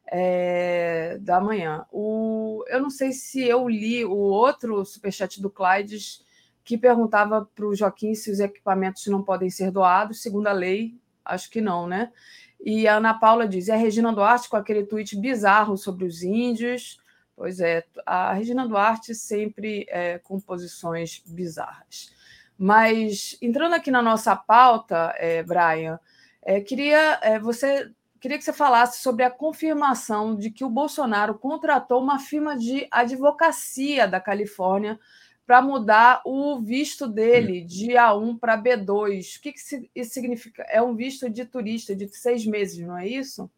é, 0.08 1.18
da 1.20 1.42
manhã. 1.42 1.86
O, 1.92 2.64
eu 2.68 2.82
não 2.82 2.90
sei 2.90 3.12
se 3.12 3.44
eu 3.44 3.68
li 3.68 4.06
o 4.06 4.16
outro 4.16 4.84
superchat 4.86 5.42
do 5.42 5.50
Clydes 5.50 6.26
que 6.64 6.78
perguntava 6.78 7.50
para 7.54 7.66
o 7.66 7.76
Joaquim 7.76 8.14
se 8.14 8.32
os 8.32 8.40
equipamentos 8.40 9.06
não 9.08 9.24
podem 9.24 9.50
ser 9.50 9.72
doados, 9.72 10.22
segundo 10.22 10.48
a 10.48 10.54
lei, 10.54 10.98
acho 11.24 11.50
que 11.50 11.62
não, 11.62 11.88
né? 11.88 12.12
E 12.60 12.88
a 12.88 12.98
Ana 12.98 13.14
Paula 13.14 13.48
diz: 13.48 13.70
é 13.70 13.74
a 13.74 13.78
Regina 13.78 14.12
Duarte 14.12 14.50
com 14.50 14.58
aquele 14.58 14.84
tweet 14.84 15.16
bizarro 15.16 15.78
sobre 15.78 16.06
os 16.06 16.24
índios. 16.24 17.00
Pois 17.36 17.60
é, 17.60 17.84
a 18.06 18.34
Regina 18.34 18.68
Duarte 18.68 19.14
sempre 19.14 19.86
é, 19.90 20.18
com 20.20 20.40
posições 20.40 21.22
bizarras. 21.28 22.12
Mas 22.58 23.38
entrando 23.42 23.76
aqui 23.76 23.92
na 23.92 24.02
nossa 24.02 24.36
pauta, 24.36 25.14
é, 25.18 25.44
Brian, 25.44 26.00
é, 26.42 26.60
queria 26.60 27.20
é, 27.22 27.38
você 27.38 27.92
queria 28.20 28.38
que 28.40 28.44
você 28.44 28.54
falasse 28.54 29.02
sobre 29.02 29.24
a 29.24 29.30
confirmação 29.30 30.36
de 30.36 30.50
que 30.50 30.66
o 30.66 30.70
Bolsonaro 30.70 31.38
contratou 31.38 32.02
uma 32.02 32.18
firma 32.18 32.58
de 32.58 32.88
advocacia 32.90 34.08
da 34.08 34.20
Califórnia 34.20 35.00
para 35.48 35.62
mudar 35.62 36.22
o 36.26 36.60
visto 36.60 37.08
dele 37.08 37.62
de 37.62 37.94
A1 37.94 38.38
para 38.38 38.62
B2. 38.62 39.38
O 39.38 39.42
que, 39.42 39.54
que 39.54 39.90
isso 39.96 40.14
significa? 40.14 40.64
É 40.64 40.82
um 40.82 40.94
visto 40.94 41.30
de 41.30 41.46
turista 41.46 41.96
de 41.96 42.06
seis 42.10 42.46
meses, 42.46 42.86
não 42.86 42.98
é 42.98 43.08
isso? 43.08 43.50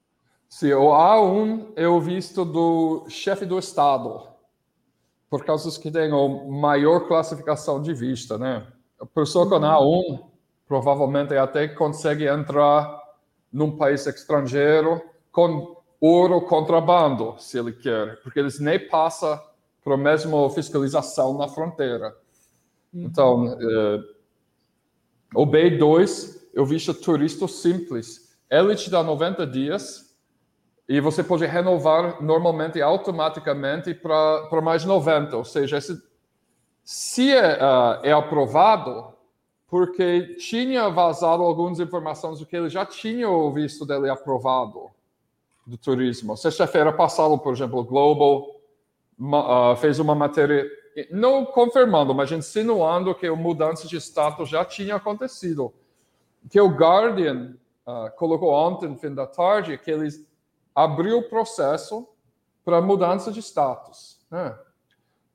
Sim, 0.48 0.74
o 0.74 0.90
A1 0.90 1.74
é 1.76 1.88
o 1.88 2.00
visto 2.00 2.46
do 2.46 3.06
chefe 3.10 3.44
do 3.44 3.58
Estado, 3.58 4.28
por 5.30 5.44
causa 5.44 5.66
dos 5.66 5.80
que 5.80 5.90
tem 5.90 6.12
a 6.12 6.50
maior 6.50 7.08
classificação 7.08 7.82
de 7.82 7.94
vista, 7.94 8.38
né? 8.38 8.68
A 9.02 9.06
pessoa 9.06 9.50
com 9.50 9.56
A1 9.56 10.24
provavelmente 10.68 11.36
até 11.36 11.68
consegue 11.68 12.28
entrar 12.28 13.02
num 13.52 13.76
país 13.76 14.06
estrangeiro 14.06 15.02
com 15.32 15.76
ouro 16.00 16.42
contrabando, 16.42 17.36
se 17.40 17.58
ele 17.58 17.74
quer, 17.74 18.22
porque 18.22 18.40
eles 18.40 18.60
nem 18.60 18.80
passam 18.88 19.40
para 19.84 19.94
a 19.94 19.98
mesma 19.98 20.50
fiscalização 20.50 21.38
na 21.38 21.48
fronteira. 21.48 22.16
Uhum. 22.94 23.04
Então, 23.04 23.58
é, 23.60 24.04
o 25.34 25.46
B2 25.46 26.40
eu 26.54 26.66
visto 26.66 26.94
turista 26.94 27.48
simples. 27.48 28.36
Ele 28.50 28.76
te 28.76 28.90
dá 28.90 29.04
90 29.04 29.46
dias 29.46 30.16
e 30.88 31.00
você 31.00 31.24
pode 31.24 31.46
renovar 31.46 32.22
normalmente 32.22 32.82
automaticamente 32.82 33.94
para 33.94 34.62
mais 34.62 34.84
90. 34.84 35.38
Ou 35.38 35.46
seja, 35.46 35.78
esse, 35.78 36.02
se 36.84 37.32
é, 37.32 37.58
uh, 37.58 38.00
é 38.04 38.12
aprovado, 38.12 39.14
porque 39.68 40.36
tinha 40.40 40.90
vazado 40.90 41.44
algumas 41.44 41.80
informações 41.80 42.40
do 42.40 42.46
que 42.46 42.58
ele 42.58 42.70
já 42.70 42.86
tinha 42.86 43.30
o 43.30 43.52
visto 43.54 43.86
dele 43.86 44.10
aprovado 44.10 44.90
do 45.66 45.78
turismo. 45.78 46.36
Sexta-feira 46.36 46.92
passada, 46.92 47.38
por 47.38 47.54
exemplo, 47.54 47.80
o 47.80 47.84
Globo 47.84 48.59
uh, 49.20 49.76
fez 49.76 50.00
uma 50.00 50.16
matéria, 50.16 50.66
não 51.12 51.46
confirmando, 51.46 52.14
mas 52.16 52.32
insinuando 52.32 53.14
que 53.14 53.28
a 53.28 53.36
mudança 53.36 53.88
de 53.88 53.98
status 53.98 54.50
já 54.50 54.64
tinha 54.64 54.96
acontecido. 54.96 55.74
Que 56.50 56.60
o 56.60 56.70
Guardian 56.70 57.56
uh, 57.86 58.10
colocou 58.16 58.52
ontem, 58.54 58.96
fim 58.98 59.14
da 59.14 59.28
tarde, 59.28 59.78
que 59.78 59.92
eles 59.92 60.26
abriu 60.74 61.20
o 61.20 61.30
processo 61.30 62.08
para 62.64 62.82
mudança 62.82 63.32
de 63.32 63.42
status. 63.42 64.20
Né? 64.32 64.58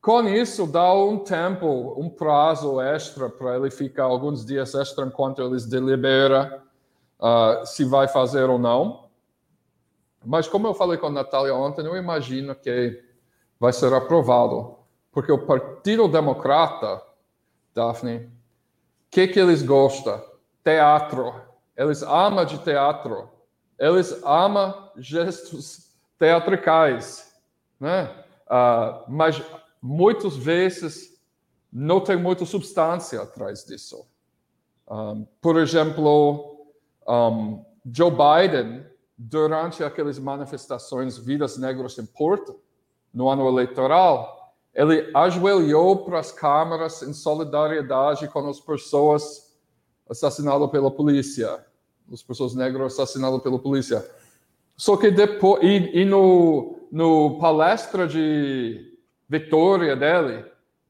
Com 0.01 0.29
isso, 0.29 0.67
dá 0.67 0.93
um 0.95 1.19
tempo, 1.19 1.95
um 1.99 2.09
prazo 2.09 2.81
extra 2.81 3.29
para 3.29 3.57
ele 3.57 3.71
ficar 3.71 4.05
alguns 4.05 4.45
dias 4.45 4.75
extra 4.75 5.05
enquanto 5.05 5.43
eles 5.43 5.67
deliberam 5.67 6.61
uh, 7.19 7.67
se 7.67 7.85
vai 7.85 8.09
fazer 8.09 8.49
ou 8.49 8.59
não. 8.59 9.09
Mas 10.25 10.49
como 10.49 10.67
eu 10.67 10.75
falei 10.75 10.97
com 10.97 11.07
a 11.07 11.11
Natália 11.11 11.55
ontem, 11.55 11.85
eu 11.85 11.97
imagino 11.97 12.55
que 12.55 13.03
vai 13.59 13.73
ser 13.73 13.93
aprovado, 13.93 14.77
porque 15.13 15.33
o 15.33 15.47
Partido 15.47 16.09
Democrata, 16.09 17.03
Daphne, 17.75 18.17
o 18.17 18.31
que, 19.11 19.29
que 19.29 19.39
eles 19.39 19.63
gostam? 19.63 20.23
Teatro. 20.63 21.35
Eles 21.77 22.03
amam 22.03 22.45
de 22.45 22.59
teatro. 22.59 23.29
Eles 23.79 24.23
amam 24.25 24.91
gestos 24.97 25.93
teatricais, 26.19 27.35
né? 27.79 28.25
Uh, 28.47 29.05
mas 29.09 29.43
muitas 29.81 30.37
vezes 30.37 31.15
não 31.73 32.01
tem 32.01 32.17
muita 32.17 32.45
substância 32.45 33.21
atrás 33.21 33.65
disso. 33.65 34.07
Um, 34.89 35.27
por 35.41 35.59
exemplo, 35.59 36.69
um, 37.09 37.65
Joe 37.85 38.11
Biden, 38.11 38.87
durante 39.17 39.83
aquelas 39.83 40.19
manifestações 40.19 41.19
Vidas 41.19 41.59
Negras 41.59 41.99
Importam, 41.99 42.57
no 43.15 43.29
ano 43.29 43.47
eleitoral, 43.47 44.53
ele 44.75 45.09
ajoelhou 45.15 46.05
para 46.05 46.19
as 46.19 46.33
câmaras 46.33 47.01
em 47.03 47.13
solidariedade 47.13 48.27
com 48.27 48.49
as 48.49 48.59
pessoas 48.59 49.55
assassinadas 50.11 50.69
pela 50.71 50.91
polícia, 50.91 51.65
as 52.13 52.23
pessoas 52.23 52.55
negras 52.55 52.93
assassinadas 52.95 53.41
pela 53.41 53.59
polícia. 53.59 54.05
Só 54.77 54.97
que 54.97 55.13
depois, 55.13 55.63
e, 55.63 56.01
e 56.01 56.05
no, 56.05 56.81
no 56.91 57.39
palestra 57.39 58.09
de 58.09 58.99
vitória 59.29 59.95
dele, 59.95 60.45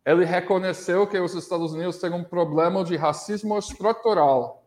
ele 0.05 0.25
reconheceu 0.25 1.07
que 1.07 1.19
os 1.19 1.35
Estados 1.35 1.75
Unidos 1.75 1.99
têm 1.99 2.13
um 2.13 2.25
problema 2.25 2.83
de 2.85 2.97
racismo 2.97 3.59
estrutural. 3.59 4.65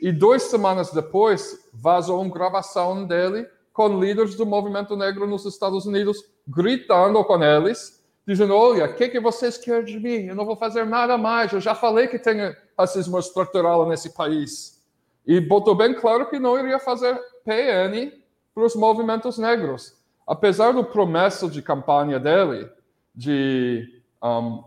E 0.00 0.12
duas 0.12 0.44
semanas 0.44 0.92
depois, 0.92 1.68
vazou 1.72 2.22
uma 2.22 2.32
gravação 2.32 3.04
dele 3.04 3.46
com 3.80 3.98
líderes 3.98 4.34
do 4.34 4.44
movimento 4.44 4.94
negro 4.94 5.26
nos 5.26 5.46
Estados 5.46 5.86
Unidos, 5.86 6.22
gritando 6.46 7.24
com 7.24 7.42
eles, 7.42 8.04
dizendo: 8.26 8.54
Olha, 8.54 8.84
o 8.84 8.94
que, 8.94 9.08
que 9.08 9.18
vocês 9.18 9.56
querem 9.56 9.86
de 9.86 9.98
mim? 9.98 10.26
Eu 10.26 10.34
não 10.34 10.44
vou 10.44 10.54
fazer 10.54 10.84
nada 10.84 11.16
mais. 11.16 11.50
Eu 11.50 11.62
já 11.62 11.74
falei 11.74 12.06
que 12.06 12.18
tem 12.18 12.54
racismo 12.78 13.18
estrutural 13.18 13.88
nesse 13.88 14.10
país. 14.12 14.84
E 15.26 15.40
botou 15.40 15.74
bem 15.74 15.94
claro 15.94 16.28
que 16.28 16.38
não 16.38 16.58
iria 16.58 16.78
fazer 16.78 17.18
PN 17.42 18.12
para 18.54 18.64
os 18.64 18.76
movimentos 18.76 19.38
negros. 19.38 19.96
Apesar 20.26 20.72
do 20.74 20.84
promesso 20.84 21.48
de 21.48 21.62
campanha 21.62 22.20
dele 22.20 22.70
de 23.14 24.02
um, 24.22 24.62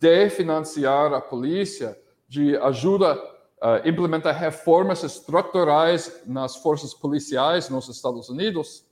definanciar 0.00 1.12
a 1.12 1.20
polícia, 1.20 1.98
de 2.26 2.56
ajuda 2.56 3.14
uh, 3.64 3.88
implementar 3.88 4.38
reformas 4.38 5.02
estruturais 5.02 6.20
nas 6.26 6.56
forças 6.56 6.92
policiais 6.92 7.70
nos 7.70 7.88
Estados 7.88 8.28
Unidos, 8.28 8.84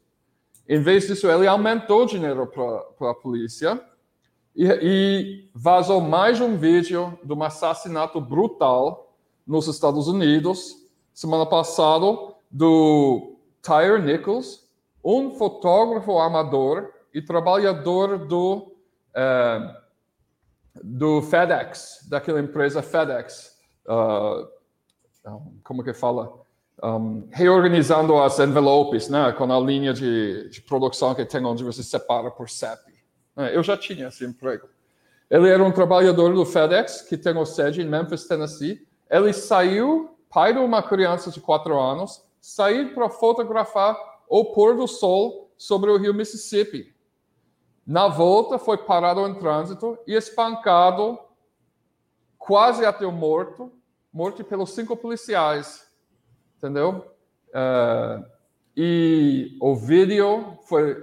em 0.67 0.81
vez 0.81 1.07
disso, 1.07 1.31
ele 1.31 1.47
aumentou 1.47 2.05
o 2.05 2.07
dinheiro 2.07 2.47
para 2.47 3.11
a 3.11 3.15
polícia 3.15 3.79
e, 4.57 4.65
e, 4.67 5.51
vazou 5.55 6.01
mais 6.01 6.41
um 6.41 6.57
vídeo 6.57 7.19
de 7.23 7.33
um 7.33 7.43
assassinato 7.43 8.21
brutal 8.21 9.15
nos 9.47 9.67
Estados 9.67 10.09
Unidos, 10.09 10.77
semana 11.13 11.45
passada, 11.45 12.07
do 12.51 13.37
Tyre 13.61 14.01
Nichols, 14.01 14.69
um 15.05 15.33
fotógrafo 15.33 16.19
amador 16.19 16.93
e 17.13 17.21
trabalhador 17.21 18.19
do, 18.27 18.73
uh, 19.17 19.75
do 20.83 21.23
FedEx, 21.23 22.07
daquela 22.09 22.41
empresa 22.41 22.83
FedEx. 22.83 23.59
Uh, 23.85 24.62
como 25.63 25.85
que 25.85 25.93
fala? 25.93 26.41
Um, 26.83 27.29
reorganizando 27.31 28.17
as 28.19 28.39
envelopes, 28.39 29.09
né, 29.09 29.33
com 29.33 29.45
a 29.45 29.61
linha 29.61 29.93
de, 29.93 30.49
de, 30.49 30.61
produção 30.63 31.15
que 31.15 31.25
tem 31.25 31.45
onde 31.45 31.63
você 31.63 31.83
separa 31.83 32.31
por 32.31 32.49
CEP. 32.49 32.81
É, 33.37 33.57
eu 33.57 33.63
já 33.63 33.77
tinha 33.77 34.09
esse 34.09 34.25
emprego. 34.25 34.69
Ele 35.31 35.49
era 35.49 35.63
um 35.63 35.71
trabalhador 35.71 36.35
do 36.35 36.45
FedEx, 36.45 37.03
que 37.03 37.17
tem 37.17 37.37
o 37.37 37.47
sede 37.47 37.81
em 37.81 37.89
Memphis, 37.89 38.27
Tennessee. 38.27 38.87
Ele 39.09 39.33
saiu, 39.33 40.17
pai 40.29 40.53
de 40.53 40.59
uma 40.59 40.83
criança 40.83 41.31
de 41.31 41.41
quatro 41.41 41.79
anos, 41.79 42.25
saiu 42.41 42.93
para 42.93 43.09
fotografar 43.09 43.97
o 44.29 44.47
pôr 44.47 44.77
do 44.77 44.89
sol 44.89 45.51
sobre 45.57 45.91
o 45.91 45.97
rio 45.97 46.13
Mississippi. 46.13 46.93
Na 47.87 48.09
volta, 48.09 48.59
foi 48.59 48.79
parado 48.79 49.27
em 49.27 49.35
trânsito 49.35 49.99
e 50.07 50.15
espancado 50.15 51.19
quase 52.39 52.85
até 52.85 53.07
morto 53.07 53.71
morto 54.13 54.45
pelos 54.45 54.75
cinco 54.75 54.97
policiais, 54.97 55.87
entendeu? 56.57 57.07
Uh, 57.49 58.25
e 58.77 59.57
o 59.61 59.75
vídeo 59.75 60.59
foi 60.69 60.97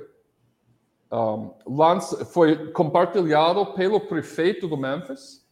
um, 1.12 1.54
lance, 1.66 2.24
foi 2.26 2.72
compartilhado 2.72 3.66
pelo 3.74 4.00
prefeito 4.00 4.68
do 4.68 4.78
Memphis 4.78 5.48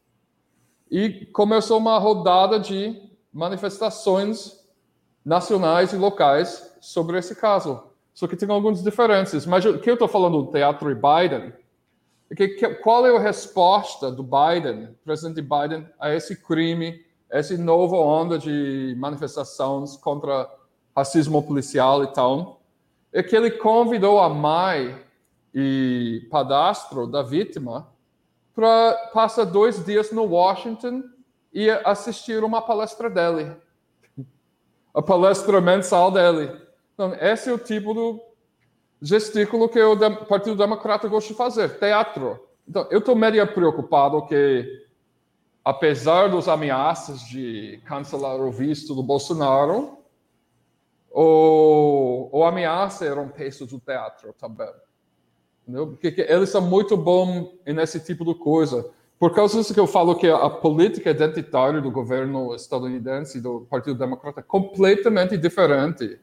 e 0.90 1.26
começou 1.28 1.78
uma 1.78 1.98
rodada 1.98 2.60
de 2.60 3.02
manifestações 3.34 4.66
nacionais 5.26 5.94
e 5.94 5.98
locais 5.98 6.78
sobre 6.80 7.18
esse 7.18 7.36
caso. 7.36 7.84
Só 8.14 8.28
que 8.28 8.36
tem 8.36 8.50
algumas 8.50 8.82
diferenças. 8.82 9.46
Mas 9.46 9.66
o 9.66 9.80
que 9.80 9.90
eu 9.90 9.94
estou 9.96 10.08
falando 10.08 10.42
do 10.42 10.52
teatro 10.52 10.90
e 10.90 10.96
Biden 10.96 11.54
é 12.30 12.36
que, 12.36 12.48
que, 12.50 12.70
qual 12.76 13.06
é 13.06 13.16
a 13.16 13.20
resposta 13.20 14.12
do 14.12 14.24
Biden, 14.24 14.96
presidente 15.04 15.42
Biden, 15.42 15.88
a 16.00 16.14
esse 16.14 16.36
crime 16.42 17.06
essa 17.30 17.58
nova 17.58 17.96
onda 17.96 18.38
de 18.38 18.96
manifestações 18.98 19.96
contra 19.98 20.50
racismo 20.96 21.44
policial 21.44 22.04
e 22.04 22.08
tal, 22.08 22.62
é 23.12 23.22
que 23.22 23.36
ele 23.36 23.52
convidou 23.52 24.20
a 24.20 24.30
mãe 24.30 25.00
e 25.54 26.28
padastro 26.30 27.08
da 27.08 27.22
vítima 27.22 27.88
para 28.56 29.12
passar 29.14 29.46
dois 29.46 29.84
dias 29.86 30.12
no 30.12 30.24
Washington 30.24 31.04
e 31.54 31.70
assistir 31.70 32.44
uma 32.44 32.62
palestra 32.62 33.10
dele, 33.10 33.56
a 34.94 35.02
palestra 35.02 35.62
mensal 35.62 36.12
dele. 36.12 36.52
Então, 36.94 37.14
esse 37.14 37.50
é 37.50 37.54
o 37.54 37.60
tipo 37.60 37.94
de 37.94 38.22
gestículo 39.02 39.70
que 39.70 39.82
o 39.82 40.26
Partido 40.26 40.56
Democrata 40.56 41.08
gosta 41.08 41.30
de 41.30 41.38
fazer, 41.38 41.78
teatro. 41.78 42.40
Então, 42.68 42.88
eu 42.90 43.00
estou 43.00 43.16
meio 43.16 43.46
preocupado 43.54 44.26
que 44.26 44.87
apesar 45.68 46.30
dos 46.30 46.48
ameaças 46.48 47.28
de 47.28 47.82
cancelar 47.84 48.40
o 48.40 48.50
visto 48.50 48.96
do 48.96 49.04
Bolsonaro, 49.04 49.98
o, 51.12 52.30
o 52.32 52.46
ameaça 52.46 53.04
era 53.04 53.20
um 53.20 53.28
peso 53.28 53.66
do 53.66 53.78
teatro 53.78 54.34
também. 54.40 54.72
Entendeu? 55.64 55.88
Porque 55.88 56.26
eles 56.26 56.52
são 56.52 56.62
muito 56.62 56.96
bons 56.96 57.50
nesse 57.66 58.00
tipo 58.00 58.24
de 58.24 58.34
coisa. 58.36 58.90
Por 59.20 59.36
causa 59.36 59.58
disso 59.58 59.74
que 59.74 59.80
eu 59.82 59.88
falo 59.88 60.16
que 60.16 60.30
a 60.30 60.50
política 60.50 61.10
identitária 61.10 61.82
do 61.82 61.92
governo 61.92 62.56
estadunidense, 62.56 63.42
do 63.42 63.68
Partido 63.70 64.00
Democrata, 64.00 64.40
é 64.40 64.44
completamente 64.44 65.38
diferente 65.38 66.18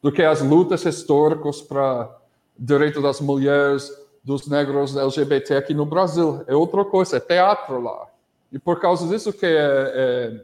do 0.00 0.12
que 0.12 0.22
as 0.22 0.40
lutas 0.40 0.84
históricas 0.84 1.60
para 1.60 2.16
direito 2.56 3.02
das 3.02 3.20
mulheres, 3.20 3.90
dos 4.22 4.46
negros 4.46 4.96
LGBT 4.96 5.56
aqui 5.56 5.74
no 5.74 5.84
Brasil. 5.84 6.44
É 6.46 6.54
outra 6.54 6.84
coisa, 6.84 7.16
é 7.16 7.20
teatro 7.20 7.80
lá. 7.80 8.13
E 8.54 8.58
por 8.58 8.80
causa 8.80 9.06
disso 9.06 9.34
que 9.34 9.44
é, 9.44 10.40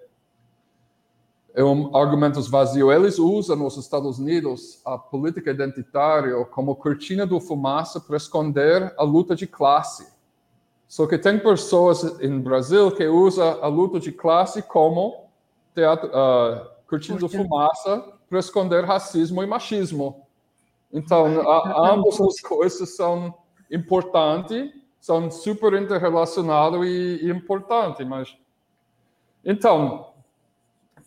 é, 1.55 1.62
é 1.62 1.65
um 1.65 1.97
argumento 1.97 2.43
vazio. 2.43 2.93
Eles 2.93 3.19
usam 3.19 3.57
nos 3.57 3.78
Estados 3.78 4.19
Unidos 4.19 4.82
a 4.85 4.99
política 4.99 5.51
identitária 5.51 6.35
como 6.45 6.77
cortina 6.77 7.27
de 7.27 7.41
fumaça 7.41 7.99
para 7.99 8.19
esconder 8.19 8.93
a 8.99 9.03
luta 9.03 9.35
de 9.35 9.47
classe 9.47 10.20
só 10.91 11.07
que 11.07 11.16
tem 11.16 11.39
pessoas 11.39 12.03
no 12.19 12.41
Brasil 12.41 12.91
que 12.91 13.07
usam 13.07 13.62
a 13.62 13.69
luta 13.69 14.01
de 14.01 14.11
classe 14.11 14.61
como 14.61 15.31
teatro, 15.73 16.09
uh, 16.09 16.66
cortina 16.89 17.16
de 17.16 17.28
fumaça 17.28 18.05
para 18.28 18.41
esconder 18.41 18.85
racismo 18.85 19.41
e 19.41 19.47
machismo. 19.47 20.27
Então, 20.93 21.49
a, 21.49 21.93
ambas 21.93 22.20
as 22.20 22.41
coisas 22.41 22.97
são 22.97 23.32
importantes, 23.70 24.69
são 25.01 25.31
super 25.31 25.72
interrelacionadas 25.74 26.86
e, 26.86 27.20
e 27.22 27.31
importantes, 27.31 28.06
mas... 28.06 28.36
Então, 29.44 30.12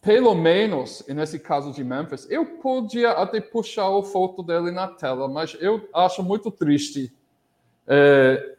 pelo 0.02 0.36
menos 0.36 1.04
nesse 1.08 1.40
caso 1.40 1.72
de 1.72 1.84
Memphis, 1.84 2.30
eu 2.30 2.46
podia 2.58 3.12
até 3.12 3.40
puxar 3.40 3.88
a 3.88 4.04
foto 4.04 4.44
dele 4.44 4.72
na 4.72 4.88
tela, 4.88 5.28
mas 5.28 5.56
eu 5.60 5.88
acho 5.94 6.24
muito 6.24 6.52
triste. 6.52 7.14
É, 7.88 8.56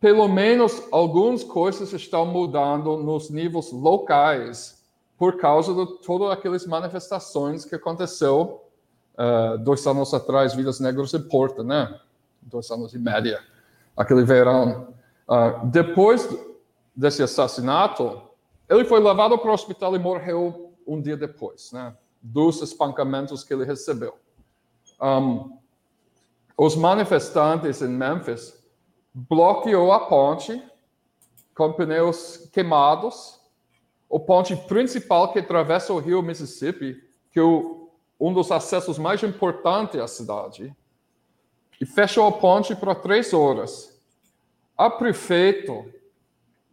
pelo 0.00 0.26
menos 0.26 0.82
algumas 0.90 1.44
coisas 1.44 1.92
estão 1.92 2.24
mudando 2.24 2.96
nos 2.96 3.28
níveis 3.28 3.70
locais 3.70 4.82
por 5.18 5.36
causa 5.36 5.74
de 5.74 5.98
todas 5.98 6.30
aquelas 6.30 6.64
manifestações 6.66 7.66
que 7.66 7.74
aconteceu 7.74 8.64
uh, 9.18 9.58
dois 9.58 9.86
anos 9.86 10.14
atrás, 10.14 10.54
Vidas 10.54 10.80
Negras 10.80 11.12
em 11.12 11.20
Porta, 11.20 11.62
né? 11.62 12.00
Dois 12.40 12.70
anos 12.70 12.94
e 12.94 12.98
média, 12.98 13.38
aquele 14.00 14.24
verão. 14.24 14.94
Uh, 15.28 15.66
depois 15.66 16.26
desse 16.96 17.22
assassinato, 17.22 18.22
ele 18.66 18.84
foi 18.84 18.98
levado 18.98 19.36
para 19.36 19.50
o 19.50 19.52
hospital 19.52 19.94
e 19.94 19.98
morreu 19.98 20.74
um 20.86 21.00
dia 21.00 21.18
depois, 21.18 21.70
né? 21.72 21.94
Dos 22.22 22.62
espancamentos 22.62 23.44
que 23.44 23.52
ele 23.52 23.64
recebeu. 23.64 24.18
Um, 25.00 25.58
os 26.56 26.74
manifestantes 26.76 27.82
em 27.82 27.88
Memphis 27.88 28.58
bloqueou 29.12 29.92
a 29.92 30.00
ponte 30.00 30.62
com 31.54 31.72
pneus 31.74 32.48
queimados, 32.52 33.38
o 34.08 34.18
ponte 34.18 34.56
principal 34.56 35.30
que 35.32 35.38
atravessa 35.38 35.92
o 35.92 35.98
rio 35.98 36.22
Mississippi, 36.22 36.96
que 37.30 37.38
é 37.38 37.42
um 37.42 38.32
dos 38.32 38.50
acessos 38.50 38.98
mais 38.98 39.22
importantes 39.22 40.00
à 40.00 40.08
cidade, 40.08 40.74
e 41.78 41.84
fechou 41.86 42.26
a 42.26 42.32
ponte 42.32 42.74
por 42.74 42.94
três 42.96 43.32
horas. 43.32 43.89
A 44.80 44.88
prefeito 44.88 45.92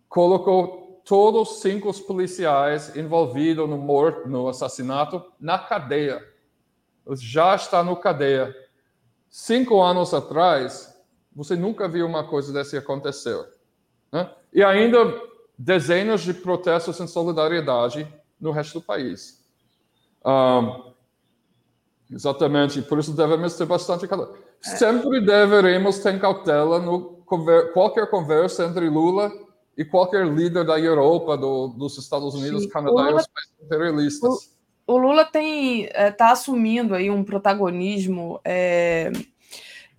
colocou 0.08 1.02
todos 1.04 1.52
os 1.52 1.60
cinco 1.60 1.92
policiais 2.04 2.96
envolvidos 2.96 3.68
no 3.68 3.78
morto, 3.78 4.30
no 4.30 4.48
assassinato, 4.48 5.22
na 5.38 5.60
cadeia. 5.60 6.26
Eles 7.06 7.22
já 7.22 7.54
estão 7.54 7.84
no 7.84 7.98
cadeia. 7.98 8.56
Cinco 9.30 9.82
anos 9.82 10.14
atrás, 10.14 10.98
você 11.36 11.58
nunca 11.58 11.86
viu 11.90 12.06
uma 12.06 12.24
coisa 12.24 12.54
dessa 12.54 12.78
acontecer. 12.78 13.46
Né? 14.10 14.34
E 14.54 14.64
ainda 14.64 14.98
dezenas 15.58 16.22
de 16.22 16.34
protestos 16.34 16.98
em 17.02 17.08
solidariedade 17.08 18.08
no 18.40 18.52
resto 18.52 18.80
do 18.80 18.86
país. 18.86 19.46
Um, 20.26 20.94
exatamente, 22.10 22.82
por 22.82 23.00
isso 23.00 23.12
devemos 23.12 23.58
ter 23.58 23.66
bastante 23.66 24.08
cautela. 24.08 24.38
É. 24.66 24.70
Sempre 24.78 25.20
deveremos 25.20 26.00
ter 26.00 26.18
cautela 26.22 26.80
no 26.80 27.17
qualquer 27.74 28.10
conversa 28.10 28.66
entre 28.66 28.90
Lula 28.90 29.32
e 29.78 29.86
qualquer 29.86 30.26
líder 30.26 30.66
da 30.66 30.80
Europa, 30.80 31.38
do, 31.38 31.68
dos 31.68 31.98
Estados 31.98 32.34
Unidos, 32.34 32.64
Sim. 32.64 32.70
Canadá 32.70 32.92
Lula, 32.92 33.12
e 33.12 33.16
os 33.16 33.28
países 33.28 33.54
imperialistas. 33.62 34.58
O, 34.88 34.94
o 34.94 34.98
Lula 34.98 35.22
está 35.22 35.40
eh, 35.40 36.32
assumindo 36.32 36.96
aí 36.96 37.10
um 37.10 37.24
protagonismo 37.24 38.40
é, 38.44 39.12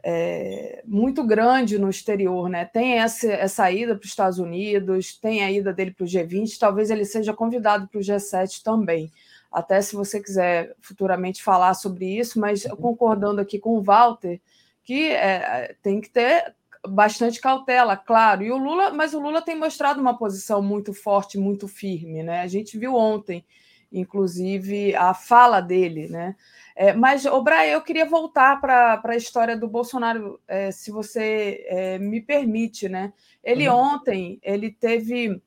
é, 0.03 0.83
muito 0.87 1.23
grande 1.23 1.79
no 1.79 1.91
exterior, 1.91 2.49
né? 2.49 2.65
Tem 2.65 2.99
essa, 2.99 3.31
essa 3.31 3.71
ida 3.71 3.95
para 3.95 4.05
os 4.05 4.11
Estados 4.11 4.39
Unidos, 4.39 5.17
tem 5.17 5.45
a 5.45 5.51
ida 5.51 5.73
dele 5.73 5.93
para 5.93 6.05
o 6.05 6.09
G20, 6.09 6.59
talvez 6.59 6.91
ele 6.91 7.05
seja 7.05 7.33
convidado 7.33 7.87
para 7.87 7.99
o 7.99 8.03
G7 8.03 8.63
também. 8.63 9.13
Até 9.51 9.81
se 9.81 9.95
você 9.95 10.21
quiser 10.21 10.75
futuramente 10.81 11.43
falar 11.43 11.75
sobre 11.75 12.19
isso, 12.19 12.41
mas 12.41 12.65
uhum. 12.65 12.77
concordando 12.77 13.41
aqui 13.41 13.59
com 13.59 13.79
o 13.79 13.83
Walter, 13.83 14.41
que 14.83 15.11
é, 15.11 15.75
tem 15.83 16.01
que 16.01 16.11
ter 16.11 16.55
bastante 16.87 17.41
cautela, 17.41 17.97
claro. 17.97 18.43
E 18.43 18.51
o 18.51 18.57
Lula, 18.57 18.91
mas 18.91 19.15
o 19.15 19.21
Lula 19.21 19.43
tem 19.43 19.57
mostrado 19.57 20.01
uma 20.01 20.17
posição 20.17 20.63
muito 20.63 20.93
forte, 20.93 21.39
muito 21.39 21.67
firme, 21.67 22.23
né? 22.23 22.41
A 22.41 22.47
gente 22.47 22.79
viu 22.79 22.95
ontem, 22.95 23.45
inclusive, 23.93 24.95
a 24.95 25.15
fala 25.15 25.61
dele, 25.61 26.09
né? 26.09 26.37
É, 26.77 26.93
mas, 26.93 27.25
o 27.27 27.43
Brian, 27.43 27.73
eu 27.73 27.83
queria 27.83 28.07
voltar 28.07 28.61
para 28.61 29.03
a 29.03 29.17
história 29.17 29.57
do 29.57 29.67
Bolsonaro, 29.67 30.41
é, 30.47 30.71
se 30.71 30.93
você 30.93 31.65
é, 31.67 31.99
me 31.99 32.21
permite, 32.21 32.89
né? 32.89 33.13
Ele 33.43 33.69
uhum. 33.69 33.75
ontem, 33.75 34.39
ele 34.43 34.71
teve, 34.71 35.43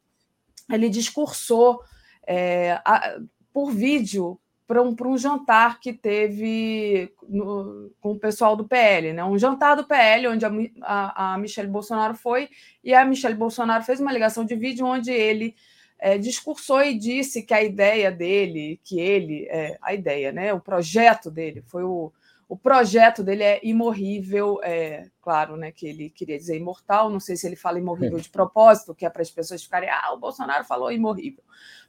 ele 0.69 0.89
discursou 0.89 1.81
é, 2.27 2.81
a, 2.83 3.17
por 3.53 3.71
vídeo 3.71 4.40
para 4.71 4.81
um, 4.81 4.95
um 4.97 5.17
jantar 5.17 5.81
que 5.81 5.91
teve 5.91 7.13
no, 7.27 7.91
com 7.99 8.13
o 8.13 8.17
pessoal 8.17 8.55
do 8.55 8.65
PL, 8.65 9.11
né? 9.11 9.21
Um 9.21 9.37
jantar 9.37 9.75
do 9.75 9.83
PL, 9.83 10.29
onde 10.29 10.45
a, 10.45 10.51
a, 10.81 11.33
a 11.33 11.37
Michelle 11.37 11.69
Bolsonaro 11.69 12.15
foi, 12.15 12.47
e 12.81 12.93
a 12.93 13.03
Michelle 13.03 13.35
Bolsonaro 13.35 13.83
fez 13.83 13.99
uma 13.99 14.13
ligação 14.13 14.45
de 14.45 14.55
vídeo 14.55 14.85
onde 14.85 15.11
ele 15.11 15.57
é, 15.99 16.17
discursou 16.17 16.81
e 16.81 16.97
disse 16.97 17.43
que 17.43 17.53
a 17.53 17.61
ideia 17.61 18.09
dele, 18.09 18.79
que 18.81 18.97
ele, 18.97 19.45
é, 19.49 19.77
a 19.81 19.93
ideia, 19.93 20.31
né, 20.31 20.53
o 20.53 20.61
projeto 20.61 21.29
dele, 21.29 21.61
foi 21.67 21.83
o, 21.83 22.09
o 22.47 22.55
projeto 22.55 23.25
dele 23.25 23.43
é 23.43 23.59
imorrível, 23.63 24.61
é, 24.63 25.09
claro, 25.21 25.57
né, 25.57 25.73
que 25.73 25.85
ele 25.85 26.09
queria 26.09 26.37
dizer 26.37 26.55
imortal, 26.55 27.09
não 27.09 27.19
sei 27.19 27.35
se 27.35 27.45
ele 27.45 27.57
fala 27.57 27.77
imorrível 27.77 28.21
de 28.21 28.29
propósito, 28.29 28.95
que 28.95 29.05
é 29.05 29.09
para 29.09 29.21
as 29.21 29.29
pessoas 29.29 29.61
ficarem, 29.61 29.89
ah, 29.89 30.13
o 30.13 30.17
Bolsonaro 30.17 30.63
falou 30.63 30.93
imorrível. 30.93 31.43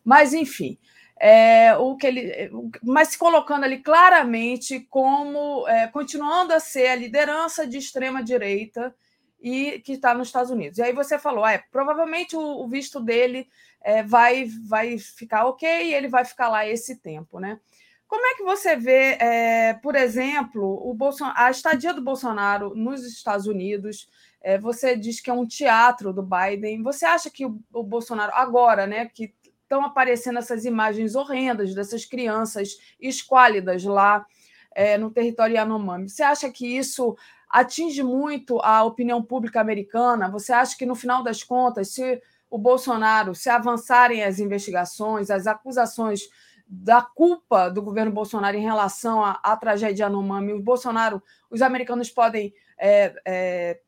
Mas, 0.05 0.35
enfim, 0.35 0.77
é, 1.19 1.77
o 1.77 1.97
que 1.97 2.07
ele, 2.07 2.51
mas 2.83 3.09
se 3.09 3.19
colocando 3.19 3.65
ali 3.65 3.79
claramente 3.79 4.81
como 4.91 5.67
é, 5.69 5.87
continuando 5.87 6.53
a 6.53 6.61
ser 6.61 6.89
a 6.89 6.97
liderança 6.97 7.67
de 7.67 7.79
extrema 7.79 8.23
direita 8.23 8.95
e 9.41 9.81
que 9.81 9.93
está 9.93 10.15
nos 10.15 10.29
Estados 10.29 10.51
Unidos. 10.51 10.79
E 10.79 10.83
aí 10.83 10.93
você 10.93 11.19
falou, 11.19 11.47
é, 11.47 11.63
provavelmente 11.71 12.37
o, 12.37 12.41
o 12.41 12.69
visto 12.69 13.01
dele 13.01 13.49
é, 13.81 14.03
vai, 14.03 14.49
vai 14.69 14.99
ficar 14.99 15.47
ok 15.47 15.69
e 15.69 15.95
ele 15.95 16.09
vai 16.09 16.25
ficar 16.25 16.49
lá 16.49 16.67
esse 16.67 16.97
tempo, 16.97 17.41
né? 17.41 17.59
Como 18.07 18.27
é 18.27 18.35
que 18.35 18.43
você 18.43 18.77
vê, 18.77 19.17
é, 19.19 19.73
por 19.83 19.97
exemplo, 19.97 20.63
o 20.87 20.93
Bolson... 20.93 21.33
a 21.35 21.51
estadia 21.51 21.95
do 21.95 22.03
Bolsonaro 22.03 22.75
nos 22.75 23.05
Estados 23.07 23.47
Unidos? 23.47 24.07
É, 24.43 24.59
você 24.59 24.95
diz 24.95 25.19
que 25.19 25.31
é 25.31 25.33
um 25.33 25.47
teatro 25.47 26.13
do 26.13 26.23
Biden. 26.23 26.83
Você 26.83 27.07
acha 27.07 27.31
que 27.31 27.47
o, 27.47 27.59
o 27.73 27.83
Bolsonaro, 27.83 28.31
agora, 28.35 28.87
né, 28.87 29.07
que 29.07 29.33
estão 29.73 29.85
aparecendo 29.87 30.39
essas 30.39 30.67
imagens 30.67 31.15
horrendas 31.15 31.75
dessas 31.75 32.05
crianças 32.05 32.77
esquálidas 33.01 33.83
lá 33.85 34.27
é, 34.75 34.99
no 34.99 35.11
território 35.11 35.55
Yanomami, 35.55 36.11
você 36.11 36.23
acha 36.23 36.51
que 36.51 36.67
isso 36.77 37.17
atinge 37.49 38.03
muito 38.03 38.59
a 38.61 38.85
opinião 38.85 39.23
pública 39.23 39.61
americana? 39.61 40.31
Você 40.31 40.53
acha 40.53 40.77
que, 40.77 40.85
no 40.85 40.95
final 40.95 41.23
das 41.23 41.43
contas, 41.43 41.89
se 41.89 42.21
o 42.51 42.59
Bolsonaro, 42.59 43.35
se 43.35 43.49
avançarem 43.49 44.23
as 44.23 44.39
investigações, 44.39 45.31
as 45.31 45.47
acusações 45.47 46.29
da 46.67 47.03
culpa 47.03 47.71
do 47.71 47.83
governo 47.83 48.13
Bolsonaro 48.13 48.57
em 48.57 48.63
relação 48.63 49.25
à, 49.25 49.39
à 49.43 49.57
tragédia 49.57 50.07
Anomami, 50.07 50.53
o 50.53 50.63
Bolsonaro, 50.63 51.23
os 51.51 51.61
americanos 51.61 52.11
podem, 52.11 52.55
é, 52.79 53.15
é, 53.27 53.81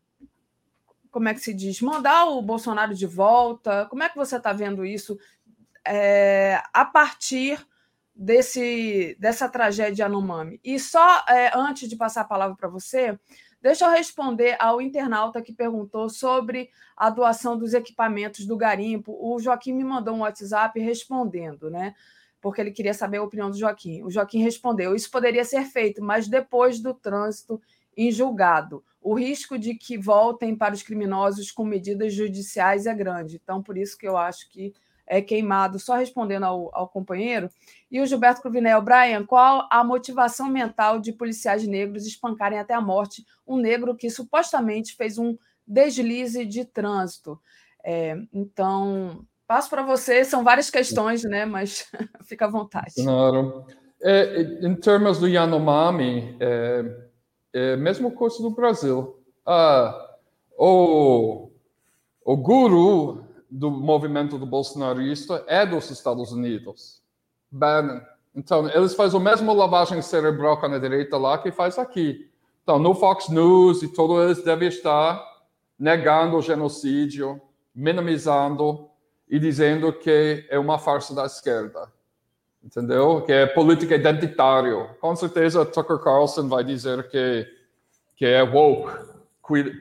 como 1.10 1.28
é 1.28 1.34
que 1.34 1.40
se 1.40 1.54
diz, 1.54 1.80
mandar 1.80 2.26
o 2.26 2.42
Bolsonaro 2.42 2.94
de 2.94 3.06
volta. 3.06 3.86
Como 3.88 4.02
é 4.02 4.08
que 4.08 4.16
você 4.16 4.36
está 4.36 4.52
vendo 4.52 4.84
isso 4.84 5.18
é, 5.86 6.62
a 6.72 6.84
partir 6.84 7.64
desse, 8.14 9.16
dessa 9.18 9.48
tragédia 9.48 10.06
Anomami? 10.06 10.60
E 10.64 10.78
só 10.78 11.24
é, 11.28 11.50
antes 11.54 11.88
de 11.88 11.96
passar 11.96 12.22
a 12.22 12.24
palavra 12.24 12.56
para 12.56 12.68
você, 12.68 13.18
Deixa 13.64 13.86
eu 13.86 13.90
responder 13.90 14.58
ao 14.60 14.78
internauta 14.78 15.40
que 15.40 15.50
perguntou 15.50 16.10
sobre 16.10 16.68
a 16.94 17.08
doação 17.08 17.56
dos 17.56 17.72
equipamentos 17.72 18.44
do 18.44 18.58
garimpo. 18.58 19.16
O 19.18 19.40
Joaquim 19.40 19.72
me 19.72 19.82
mandou 19.82 20.14
um 20.14 20.18
WhatsApp 20.18 20.78
respondendo, 20.78 21.70
né? 21.70 21.94
Porque 22.42 22.60
ele 22.60 22.70
queria 22.70 22.92
saber 22.92 23.16
a 23.16 23.22
opinião 23.22 23.50
do 23.50 23.56
Joaquim. 23.56 24.02
O 24.02 24.10
Joaquim 24.10 24.42
respondeu: 24.42 24.94
isso 24.94 25.10
poderia 25.10 25.46
ser 25.46 25.64
feito, 25.64 26.04
mas 26.04 26.28
depois 26.28 26.78
do 26.78 26.92
trânsito 26.92 27.58
em 27.96 28.12
julgado. 28.12 28.84
O 29.00 29.14
risco 29.14 29.58
de 29.58 29.74
que 29.74 29.96
voltem 29.96 30.54
para 30.54 30.74
os 30.74 30.82
criminosos 30.82 31.50
com 31.50 31.64
medidas 31.64 32.12
judiciais 32.12 32.84
é 32.84 32.92
grande. 32.92 33.40
Então, 33.42 33.62
por 33.62 33.78
isso 33.78 33.96
que 33.96 34.06
eu 34.06 34.18
acho 34.18 34.46
que 34.50 34.74
é 35.06 35.20
queimado. 35.20 35.78
Só 35.78 35.96
respondendo 35.96 36.44
ao, 36.44 36.70
ao 36.74 36.88
companheiro. 36.88 37.50
E 37.90 38.00
o 38.00 38.06
Gilberto 38.06 38.42
Cruvinel, 38.42 38.82
Brian, 38.82 39.24
qual 39.24 39.66
a 39.70 39.84
motivação 39.84 40.48
mental 40.48 40.98
de 40.98 41.12
policiais 41.12 41.66
negros 41.66 42.06
espancarem 42.06 42.58
até 42.58 42.74
a 42.74 42.80
morte 42.80 43.24
um 43.46 43.56
negro 43.56 43.94
que 43.94 44.10
supostamente 44.10 44.96
fez 44.96 45.18
um 45.18 45.36
deslize 45.66 46.44
de 46.44 46.64
trânsito? 46.64 47.40
É, 47.84 48.16
então, 48.32 49.24
passo 49.46 49.68
para 49.68 49.82
você, 49.82 50.24
são 50.24 50.42
várias 50.42 50.70
questões, 50.70 51.22
né? 51.22 51.44
Mas 51.44 51.86
fica 52.24 52.46
à 52.46 52.50
vontade. 52.50 52.94
Claro. 52.96 53.66
É, 54.02 54.42
em 54.62 54.74
termos 54.74 55.18
do 55.18 55.28
Yanomami, 55.28 56.36
é, 56.40 56.84
é 57.52 57.76
mesmo 57.76 58.10
coisa 58.10 58.42
do 58.42 58.50
Brasil. 58.50 59.18
Ah, 59.46 60.16
o, 60.58 61.50
o 62.24 62.36
guru 62.36 63.23
do 63.54 63.70
movimento 63.70 64.36
do 64.36 64.44
bolsonarista 64.44 65.44
é 65.46 65.64
dos 65.64 65.88
Estados 65.88 66.32
Unidos. 66.32 67.00
Bannon. 67.48 68.00
Então, 68.34 68.68
eles 68.68 68.94
fazem 68.94 69.20
a 69.20 69.22
mesma 69.22 69.52
lavagem 69.52 70.02
cerebral 70.02 70.58
com 70.58 70.66
a 70.66 70.78
direita 70.78 71.16
lá 71.16 71.38
que 71.38 71.52
faz 71.52 71.78
aqui. 71.78 72.28
Então, 72.64 72.80
no 72.80 72.96
Fox 72.96 73.28
News 73.28 73.80
e 73.84 73.88
todos 73.88 74.24
eles 74.24 74.44
devem 74.44 74.66
estar 74.66 75.24
negando 75.78 76.36
o 76.36 76.42
genocídio, 76.42 77.40
minimizando 77.72 78.88
e 79.28 79.38
dizendo 79.38 79.92
que 79.92 80.44
é 80.50 80.58
uma 80.58 80.76
farsa 80.76 81.14
da 81.14 81.24
esquerda. 81.24 81.92
Entendeu? 82.60 83.22
Que 83.22 83.32
é 83.32 83.46
política 83.46 83.94
identitária. 83.94 84.96
Com 85.00 85.14
certeza, 85.14 85.64
Tucker 85.64 85.98
Carlson 85.98 86.48
vai 86.48 86.64
dizer 86.64 87.08
que, 87.08 87.46
que 88.16 88.26
é 88.26 88.42
woke, 88.42 88.90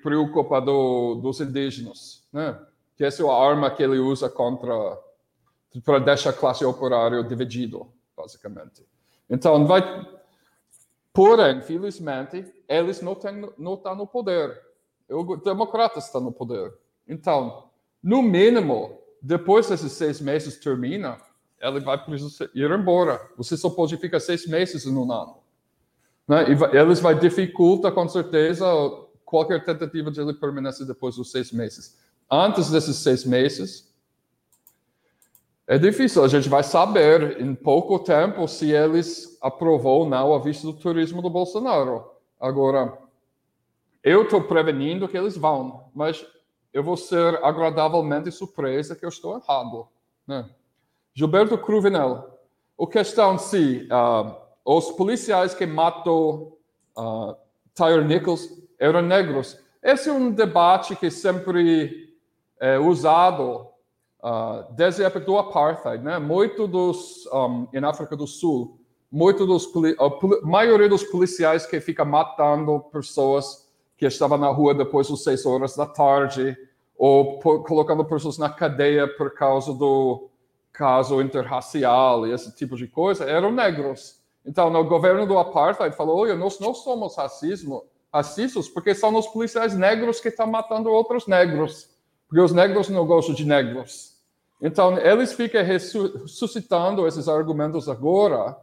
preocupa 0.03 0.61
do, 0.61 1.15
dos 1.15 1.41
indígenas. 1.41 2.23
Né? 2.31 2.55
Que 3.03 3.07
essa 3.07 3.21
é 3.21 3.27
a 3.27 3.33
arma 3.33 3.69
que 3.69 3.83
ele 3.83 3.99
usa 3.99 4.29
contra 4.29 4.97
para 5.83 5.99
deixar 5.99 6.29
a 6.29 6.33
classe 6.33 6.63
operária 6.63 7.21
dividido, 7.21 7.91
basicamente. 8.15 8.87
Então, 9.29 9.67
vai. 9.67 10.07
Porém, 11.11 11.59
felizmente, 11.59 12.45
eles 12.65 13.01
não 13.01 13.11
estão 13.11 13.53
não 13.57 13.75
tá 13.75 13.93
no 13.93 14.07
poder. 14.07 14.57
O 15.09 15.35
democrata 15.35 15.99
está 15.99 16.17
no 16.17 16.31
poder. 16.31 16.73
Então, 17.05 17.71
no 18.01 18.21
mínimo, 18.21 18.97
depois 19.21 19.67
desses 19.67 19.91
seis 19.91 20.21
meses 20.21 20.57
termina, 20.57 21.17
ele 21.59 21.81
vai 21.81 22.01
ir 22.55 22.71
embora. 22.71 23.19
Você 23.35 23.57
só 23.57 23.69
pode 23.69 23.97
ficar 23.97 24.21
seis 24.21 24.47
meses 24.47 24.85
um 24.85 25.11
ano. 25.11 25.39
Né? 26.25 26.45
E 26.51 26.77
eles 26.77 27.01
vai 27.01 27.19
dificultar, 27.19 27.91
com 27.91 28.07
certeza, 28.07 28.65
qualquer 29.25 29.61
tentativa 29.65 30.09
de 30.09 30.21
ele 30.21 30.33
permanecer 30.33 30.87
depois 30.87 31.17
dos 31.17 31.31
seis 31.31 31.51
meses. 31.51 32.01
Antes 32.35 32.71
desses 32.71 32.95
seis 32.95 33.23
meses, 33.23 33.93
é 35.67 35.77
difícil. 35.77 36.23
A 36.23 36.27
gente 36.27 36.49
vai 36.49 36.63
saber 36.63 37.39
em 37.39 37.53
pouco 37.53 37.99
tempo 37.99 38.47
se 38.47 38.71
eles 38.71 39.37
aprovou 39.39 39.99
ou 39.99 40.09
não 40.09 40.33
a 40.33 40.39
vista 40.39 40.65
do 40.65 40.73
turismo 40.73 41.21
do 41.21 41.29
Bolsonaro. 41.29 42.09
Agora, 42.41 42.97
eu 44.03 44.23
estou 44.23 44.41
prevenindo 44.41 45.07
que 45.07 45.15
eles 45.15 45.37
vão, 45.37 45.91
mas 45.93 46.25
eu 46.73 46.83
vou 46.83 46.97
ser 46.97 47.35
agradavelmente 47.43 48.31
surpresa 48.31 48.95
que 48.95 49.05
eu 49.05 49.09
estou 49.09 49.37
errado. 49.37 49.87
Né? 50.25 50.49
Gilberto 51.13 51.55
Cruvinel, 51.55 52.39
a 52.81 52.87
questão 52.87 53.37
se 53.37 53.87
uh, 53.91 54.35
os 54.65 54.89
policiais 54.89 55.53
que 55.53 55.67
matou 55.67 56.59
uh, 56.97 57.35
Tyre 57.75 58.03
Nichols 58.03 58.49
eram 58.79 59.03
negros. 59.03 59.55
Esse 59.83 60.09
é 60.09 60.13
um 60.13 60.31
debate 60.31 60.95
que 60.95 61.11
sempre 61.11 62.02
é 62.63 62.79
usado 62.79 63.67
uh, 64.23 64.71
desde 64.71 65.03
a 65.03 65.07
época 65.07 65.25
do 65.25 65.37
apartheid, 65.37 66.01
né? 66.01 66.17
Muito 66.17 66.65
dos 66.65 67.25
um, 67.25 67.67
em 67.73 67.83
África 67.83 68.15
do 68.15 68.25
Sul, 68.25 68.79
muito 69.11 69.45
dos 69.45 69.69
a 69.99 70.47
maioria 70.47 70.87
dos 70.87 71.03
policiais 71.03 71.65
que 71.65 71.81
fica 71.81 72.05
matando 72.05 72.79
pessoas 72.89 73.69
que 73.97 74.05
estavam 74.05 74.37
na 74.37 74.47
rua 74.47 74.73
depois 74.73 75.09
das 75.09 75.23
seis 75.23 75.45
horas 75.45 75.75
da 75.75 75.85
tarde 75.85 76.57
ou 76.97 77.37
por, 77.39 77.63
colocando 77.63 78.05
pessoas 78.05 78.37
na 78.37 78.49
cadeia 78.49 79.09
por 79.09 79.33
causa 79.33 79.73
do 79.73 80.29
caso 80.71 81.21
interracial 81.21 82.25
e 82.25 82.31
esse 82.31 82.55
tipo 82.55 82.77
de 82.77 82.87
coisa 82.87 83.25
eram 83.25 83.51
negros. 83.51 84.21
Então, 84.45 84.69
no 84.69 84.85
governo 84.85 85.27
do 85.27 85.37
apartheid 85.37 85.93
falou: 85.97 86.19
olha, 86.19 86.33
nós 86.33 86.61
não 86.61 86.73
somos 86.73 87.17
racismo, 87.17 87.83
racistas 88.13 88.69
porque 88.69 88.95
são 88.95 89.13
os 89.15 89.27
policiais 89.27 89.75
negros 89.75 90.21
que 90.21 90.29
estão 90.29 90.47
matando 90.47 90.89
outros 90.89 91.27
negros, 91.27 91.92
porque 92.33 92.41
os 92.41 92.51
negros 92.51 92.89
não 92.89 93.05
gostam 93.05 93.35
de 93.35 93.45
negros. 93.45 94.17
Então, 94.59 94.97
eles 94.97 95.33
ficam 95.33 95.63
ressuscitando 95.63 97.05
esses 97.05 97.29
argumentos 97.29 97.87
agora, 97.87 98.57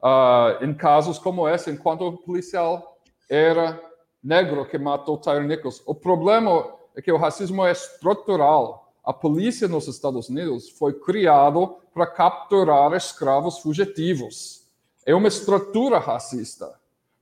uh, 0.00 0.64
em 0.64 0.72
casos 0.72 1.18
como 1.18 1.48
esse, 1.48 1.72
enquanto 1.72 2.02
o 2.02 2.16
policial 2.16 3.00
era 3.28 3.82
negro 4.22 4.64
que 4.64 4.78
matou 4.78 5.18
Tyre 5.18 5.44
Nichols. 5.44 5.82
O 5.84 5.92
problema 5.92 6.72
é 6.94 7.02
que 7.02 7.10
o 7.10 7.16
racismo 7.16 7.66
é 7.66 7.72
estrutural. 7.72 8.92
A 9.04 9.12
polícia 9.12 9.66
nos 9.66 9.88
Estados 9.88 10.28
Unidos 10.28 10.70
foi 10.70 10.92
criada 10.92 11.66
para 11.92 12.06
capturar 12.06 12.92
escravos 12.92 13.58
fugitivos. 13.58 14.68
É 15.04 15.12
uma 15.16 15.26
estrutura 15.26 15.98
racista. 15.98 16.72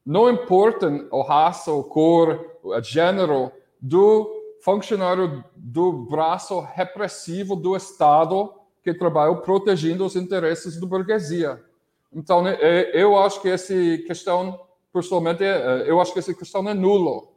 Não 0.04 0.28
importa 0.28 0.86
a 1.10 1.22
raça, 1.26 1.70
a 1.70 1.82
cor, 1.82 2.58
o 2.62 2.78
gênero 2.82 3.50
do 3.80 4.41
funcionário 4.62 5.44
do 5.56 5.92
braço 5.92 6.60
repressivo 6.60 7.56
do 7.56 7.76
Estado 7.76 8.54
que 8.82 8.94
trabalha 8.94 9.34
protegendo 9.36 10.04
os 10.04 10.16
interesses 10.16 10.78
da 10.80 10.86
burguesia. 10.86 11.62
Então, 12.12 12.42
né, 12.42 12.56
é, 12.60 12.90
eu 12.94 13.18
acho 13.18 13.40
que 13.40 13.48
essa 13.48 13.74
questão, 14.06 14.60
pessoalmente, 14.92 15.42
é, 15.42 15.84
eu 15.88 16.00
acho 16.00 16.12
que 16.12 16.18
essa 16.18 16.34
questão 16.34 16.68
é 16.68 16.74
nulo, 16.74 17.32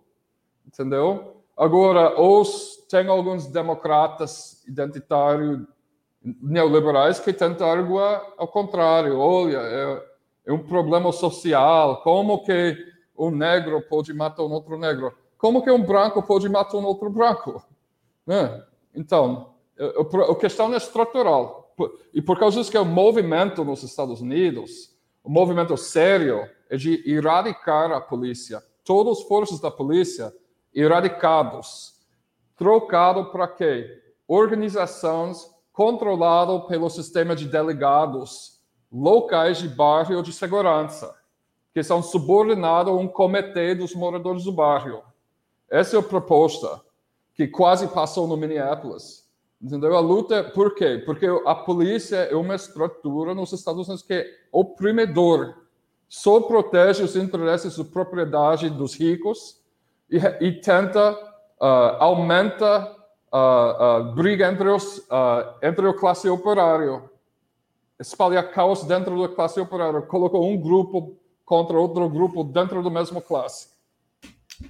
entendeu? 0.67 1.41
Agora, 1.57 2.19
os, 2.19 2.85
tem 2.89 3.07
alguns 3.07 3.47
democratas 3.47 4.63
identitários 4.67 5.61
neoliberais 6.21 7.19
que 7.19 7.31
tentam 7.31 7.69
arguir 7.69 8.21
ao 8.37 8.47
contrário. 8.47 9.17
Olha, 9.17 9.57
é, 9.57 10.03
é 10.47 10.53
um 10.53 10.59
problema 10.59 11.11
social. 11.11 12.01
Como 12.01 12.43
que 12.43 12.77
um 13.17 13.31
negro 13.31 13.81
pode 13.81 14.13
matar 14.13 14.43
um 14.43 14.51
outro 14.51 14.77
negro? 14.77 15.15
Como 15.45 15.61
que 15.61 15.69
um 15.69 15.83
branco 15.83 16.23
pode 16.23 16.49
matar 16.49 16.75
um 16.75 16.85
outro 16.85 17.07
branco? 17.07 17.63
Né? 18.25 18.63
Então, 18.95 19.53
a 19.79 20.33
questão 20.33 20.73
é 20.73 20.77
estrutural. 20.77 21.71
E 22.11 22.19
por 22.19 22.39
causa 22.39 22.57
disso 22.57 22.71
que 22.71 22.77
o 22.79 22.83
movimento 22.83 23.63
nos 23.63 23.83
Estados 23.83 24.21
Unidos, 24.21 24.97
o 25.23 25.29
movimento 25.29 25.77
sério, 25.77 26.49
é 26.67 26.75
de 26.75 27.03
erradicar 27.07 27.91
a 27.91 28.01
polícia. 28.01 28.59
Todas 28.83 29.19
as 29.19 29.23
forças 29.25 29.59
da 29.59 29.69
polícia 29.69 30.33
erradicados. 30.73 31.93
Trocado 32.57 33.25
para 33.25 33.47
quê? 33.47 34.01
Organizações 34.27 35.47
controladas 35.71 36.65
pelo 36.65 36.89
sistema 36.89 37.35
de 37.35 37.47
delegados 37.47 38.59
locais 38.91 39.59
de 39.59 39.69
bairro 39.69 40.23
de 40.23 40.33
segurança, 40.33 41.15
que 41.71 41.83
são 41.83 42.01
subordinados 42.01 42.91
a 42.91 42.95
um 42.95 43.07
comitê 43.07 43.75
dos 43.75 43.93
moradores 43.93 44.45
do 44.45 44.51
bairro. 44.51 45.04
Essa 45.75 45.97
é 45.97 45.99
a 45.99 46.03
proposta 46.03 46.81
que 47.33 47.49
quase 47.49 47.89
passou 47.89 48.25
no 48.29 48.37
Minneapolis. 48.37 49.25
Entendeu? 49.61 49.93
A 49.97 49.99
luta, 49.99 50.41
por 50.41 50.73
quê? 50.73 51.03
Porque 51.05 51.27
a 51.45 51.53
polícia 51.53 52.15
é 52.15 52.35
uma 52.35 52.55
estrutura 52.55 53.35
nos 53.35 53.51
Estados 53.51 53.85
Unidos 53.85 54.01
que 54.01 54.13
é 54.13 54.25
oprimidor, 54.53 55.53
só 56.07 56.39
protege 56.39 57.03
os 57.03 57.17
interesses 57.17 57.75
de 57.75 57.83
propriedade 57.83 58.69
dos 58.69 58.95
ricos 58.95 59.61
e, 60.09 60.17
e 60.39 60.61
tenta 60.61 61.11
uh, 61.59 61.97
aumenta 61.99 62.95
a 63.29 63.97
uh, 63.97 64.11
uh, 64.11 64.15
briga 64.15 64.47
entre 64.47 64.69
os 64.69 64.99
uh, 64.99 65.57
entre 65.61 65.89
a 65.89 65.93
classe 65.93 66.29
operária, 66.29 67.03
espalhar 67.99 68.49
caos 68.51 68.85
dentro 68.85 69.21
da 69.21 69.27
classe 69.27 69.59
operária, 69.59 70.01
colocou 70.03 70.47
um 70.47 70.55
grupo 70.55 71.17
contra 71.43 71.77
outro 71.77 72.07
grupo 72.07 72.45
dentro 72.45 72.81
da 72.81 72.89
mesma 72.89 73.19
classe. 73.19 73.74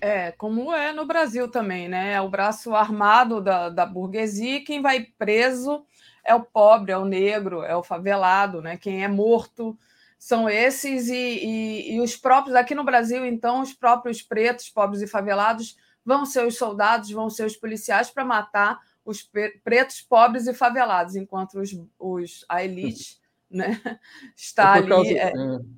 É, 0.02 0.32
como 0.32 0.74
é 0.74 0.92
no 0.92 1.06
Brasil 1.06 1.50
também, 1.50 1.88
né? 1.88 2.14
É 2.14 2.22
o 2.22 2.30
braço 2.30 2.74
armado 2.74 3.42
da, 3.42 3.70
da 3.70 3.86
burguesia, 3.86 4.64
quem 4.64 4.82
vai 4.82 5.04
preso 5.18 5.86
é 6.24 6.34
o 6.34 6.44
pobre, 6.44 6.92
é 6.92 6.98
o 6.98 7.06
negro, 7.06 7.62
é 7.62 7.76
o 7.76 7.84
favelado, 7.84 8.62
né? 8.62 8.78
Quem 8.78 9.04
é 9.04 9.08
morto 9.08 9.78
são 10.18 10.50
esses, 10.50 11.08
e, 11.10 11.16
e, 11.16 11.96
e 11.96 12.02
os 12.02 12.16
próprios, 12.16 12.56
aqui 12.56 12.74
no 12.74 12.84
Brasil, 12.84 13.24
então, 13.26 13.62
os 13.62 13.74
próprios 13.74 14.24
pretos, 14.24 14.70
pobres 14.70 15.02
e 15.02 15.08
favelados 15.08 15.78
vão 16.04 16.26
ser 16.26 16.46
os 16.48 16.58
soldados, 16.58 17.12
vão 17.12 17.30
ser 17.30 17.46
os 17.46 17.56
policiais 17.56 18.10
para 18.10 18.26
matar 18.26 18.80
os 19.06 19.22
pretos, 19.64 20.02
pobres 20.02 20.48
e 20.48 20.54
favelados, 20.54 21.16
enquanto 21.16 21.60
os, 21.60 21.78
os, 22.00 22.44
a 22.50 22.64
elite 22.64 23.20
né, 23.50 23.80
está 24.36 24.74
ali 24.74 25.16
é, 25.16 25.32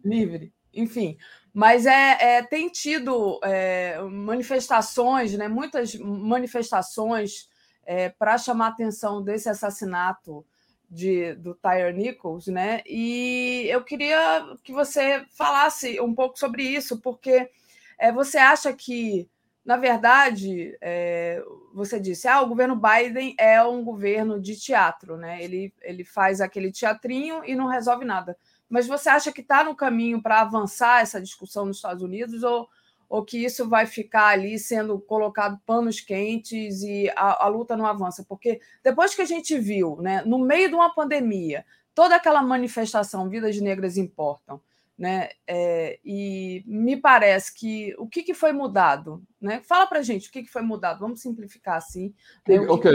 livre. 0.04 0.54
Enfim, 0.74 1.18
Mas 1.58 1.88
é, 1.88 2.38
é 2.38 2.44
tem 2.44 2.70
tido 2.70 3.40
é, 3.44 4.00
manifestações, 4.04 5.34
né, 5.34 5.48
muitas 5.48 5.96
manifestações 5.96 7.50
é, 7.84 8.10
para 8.10 8.38
chamar 8.38 8.68
a 8.68 8.70
atenção 8.70 9.24
desse 9.24 9.50
assassinato 9.50 10.46
de, 10.88 11.34
do 11.34 11.56
Tyre 11.56 11.94
Nichols, 11.94 12.46
né? 12.46 12.84
E 12.86 13.66
eu 13.72 13.84
queria 13.84 14.56
que 14.64 14.72
você 14.72 15.26
falasse 15.36 16.00
um 16.00 16.14
pouco 16.14 16.38
sobre 16.38 16.62
isso, 16.62 17.02
porque 17.02 17.50
é, 17.98 18.12
você 18.12 18.38
acha 18.38 18.72
que, 18.72 19.28
na 19.66 19.78
verdade, 19.78 20.78
é, 20.80 21.44
você 21.74 22.00
disse, 22.00 22.28
ah, 22.28 22.40
o 22.40 22.48
governo 22.48 22.80
Biden 22.80 23.34
é 23.36 23.64
um 23.64 23.84
governo 23.84 24.40
de 24.40 24.56
teatro, 24.60 25.18
né? 25.18 25.44
Ele, 25.44 25.74
ele 25.82 26.04
faz 26.04 26.40
aquele 26.40 26.72
teatrinho 26.72 27.44
e 27.44 27.56
não 27.56 27.66
resolve 27.66 28.06
nada. 28.06 28.38
Mas 28.70 28.88
você 28.88 29.10
acha 29.10 29.32
que 29.32 29.42
está 29.42 29.64
no 29.64 29.76
caminho 29.76 30.22
para 30.22 30.42
avançar 30.42 31.02
essa 31.02 31.22
discussão 31.22 31.66
nos 31.66 31.78
Estados 31.78 32.04
Unidos 32.04 32.44
ou 32.44 32.68
ou 33.10 33.24
que 33.24 33.44
isso 33.44 33.68
vai 33.68 33.86
ficar 33.86 34.28
ali 34.28 34.60
sendo 34.60 35.00
colocado 35.00 35.60
panos 35.66 36.02
quentes 36.02 36.82
e 36.82 37.10
a, 37.16 37.46
a, 37.46 37.48
luta 37.48 37.76
não 37.76 37.86
avança? 37.86 38.26
Porque 38.28 38.60
depois 38.84 39.16
que 39.16 39.22
a 39.22 39.26
gente 39.26 39.58
viu, 39.58 39.98
né, 40.02 40.22
no 40.26 40.40
meio 40.40 40.68
de 40.68 40.76
uma 40.76 40.94
pandemia, 40.94 41.66
toda 41.96 42.16
aquela 42.16 42.42
manifestação 42.42 43.30
Vidas 43.30 43.60
Negras 43.62 43.98
Importam, 43.98 44.62
né, 44.98 45.30
é, 45.46 46.00
e 46.04 46.64
me 46.66 46.98
parece 46.98 47.54
que 47.54 47.96
o 47.98 48.08
que, 48.08 48.24
que 48.24 48.34
foi 48.34 48.52
mudado? 48.52 49.24
Né? 49.40 49.62
Fala 49.64 49.88
para 49.88 50.02
gente 50.02 50.28
o 50.28 50.32
que, 50.32 50.44
que 50.44 50.52
foi 50.52 50.62
mudado, 50.62 51.00
vamos 51.00 51.22
simplificar 51.22 51.78
assim. 51.78 52.14
Né, 52.48 52.60
ok, 52.60 52.92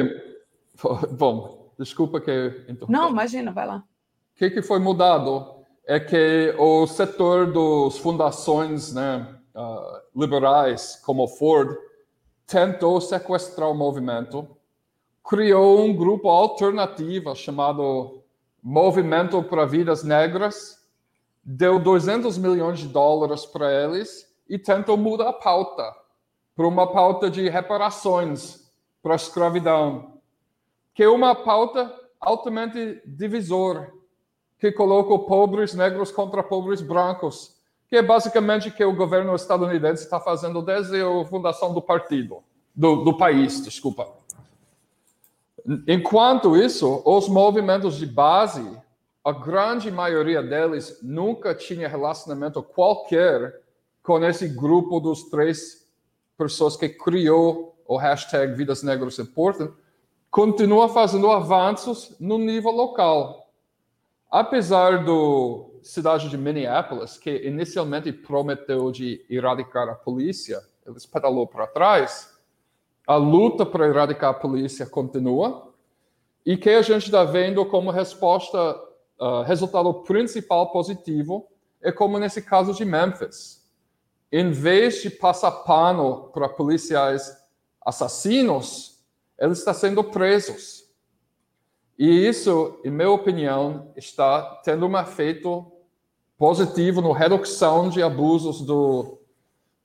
bom, 1.17 1.73
desculpa 1.79 2.21
que 2.21 2.31
eu 2.31 2.87
Não, 2.89 3.09
imagina, 3.09 3.51
vai 3.51 3.67
lá. 3.67 3.79
O 3.79 4.39
que, 4.39 4.51
que 4.51 4.63
foi 4.63 4.79
mudado 4.79 5.62
é 5.85 5.99
que 5.99 6.55
o 6.59 6.87
setor 6.87 7.53
das 7.53 7.99
fundações, 7.99 8.93
né, 8.93 9.35
uh, 9.55 10.21
liberais 10.21 11.01
como 11.05 11.27
Ford 11.27 11.77
tentou 12.47 13.01
sequestrar 13.01 13.71
o 13.71 13.75
movimento, 13.75 14.49
criou 15.25 15.81
um 15.81 15.95
grupo 15.95 16.29
alternativo 16.29 17.35
chamado 17.35 18.23
Movimento 18.63 19.43
para 19.43 19.65
Vidas 19.65 20.05
Negras, 20.05 20.79
deu 21.43 21.79
200 21.79 22.39
milhões 22.39 22.79
de 22.79 22.89
dólares 22.89 23.45
para 23.45 23.73
eles 23.73 24.33
e 24.49 24.59
tentou 24.59 24.97
mudar 24.97 25.31
a 25.31 25.33
pauta 25.33 25.93
para 26.55 26.67
uma 26.67 26.93
pauta 26.93 27.31
de 27.31 27.49
reparações 27.49 28.71
para 29.03 29.15
a 29.15 29.17
escravidão, 29.17 30.21
que 30.95 31.03
é 31.03 31.09
uma 31.09 31.35
pauta 31.35 31.93
altamente 32.21 33.03
divisor, 33.05 33.91
que 34.63 34.71
coloca 34.71 35.19
pobres 35.19 35.75
negros 35.75 36.13
contra 36.13 36.41
pobres 36.41 36.81
brancos, 36.81 37.57
que 37.89 37.97
é 37.97 38.03
basicamente 38.03 38.69
o 38.69 38.73
que 38.73 38.85
o 38.85 38.95
governo 38.95 39.35
estadunidense 39.35 40.05
está 40.05 40.21
fazendo 40.21 40.63
desde 40.63 41.03
a 41.03 41.25
fundação 41.25 41.75
do 41.75 41.83
partido, 41.83 42.45
do, 42.73 43.03
do 43.03 43.17
país, 43.17 43.61
desculpa. 43.61 44.09
Enquanto 45.89 46.57
isso, 46.57 47.03
os 47.05 47.29
movimentos 47.29 47.97
de 47.97 48.07
base, 48.07 48.65
a 49.25 49.33
grande 49.33 49.91
maioria 49.91 50.41
deles 50.41 50.97
nunca 51.03 51.57
tinha 51.57 51.89
relacionamento 51.89 52.63
qualquer 52.63 53.63
com 54.01 54.25
esse 54.25 54.47
grupo 54.47 55.01
dos 55.01 55.25
três 55.25 55.89
pessoas 56.39 56.77
que 56.77 56.89
criou 56.89 57.75
o 57.85 57.97
hashtag 57.97 58.55
Vidas 58.55 58.85
Negras 58.85 59.19
Importam, 59.19 59.75
continua 60.31 60.89
fazendo 60.89 61.33
avanços 61.33 62.15
no 62.21 62.39
nível 62.39 62.71
local. 62.71 63.42
Apesar 64.33 65.05
do 65.05 65.79
cidade 65.83 66.31
de 66.31 66.39
Minneapolis, 66.39 67.19
que 67.19 67.47
inicialmente 67.47 68.11
prometeu 68.11 68.91
de 68.91 69.23
erradicar 69.29 69.87
a 69.91 69.95
polícia, 69.95 70.59
eles 70.87 71.05
pedalou 71.05 71.47
para 71.47 71.67
trás. 71.67 72.33
A 73.07 73.17
luta 73.17 73.67
para 73.67 73.87
erradicar 73.87 74.31
a 74.31 74.35
polícia 74.35 74.87
continua. 74.87 75.75
E 76.47 76.57
que 76.57 76.71
a 76.71 76.81
gente 76.81 77.05
está 77.05 77.25
vendo 77.25 77.67
como 77.67 77.91
resposta, 77.91 78.75
uh, 79.21 79.43
resultado 79.43 79.93
principal 80.03 80.73
positivo, 80.73 81.47
é 81.83 81.93
como 81.93 82.19
nesse 82.19 82.41
caso 82.41 82.73
de 82.73 82.87
Memphis. 82.87 83.63
Em 84.33 84.51
vez 84.51 85.03
de 85.03 85.11
passar 85.11 85.51
pano 85.51 86.31
para 86.33 86.49
policiais 86.49 87.37
assassinos, 87.85 88.99
eles 89.39 89.59
estão 89.59 89.75
sendo 89.75 90.03
presos. 90.03 90.82
E 91.99 92.27
isso, 92.27 92.81
em 92.85 92.91
minha 92.91 93.11
opinião, 93.11 93.93
está 93.97 94.61
tendo 94.65 94.87
um 94.87 94.99
efeito 94.99 95.71
positivo 96.39 97.01
na 97.01 97.17
redução 97.17 97.89
de 97.89 98.03
abusos 98.03 98.63
do 98.63 99.19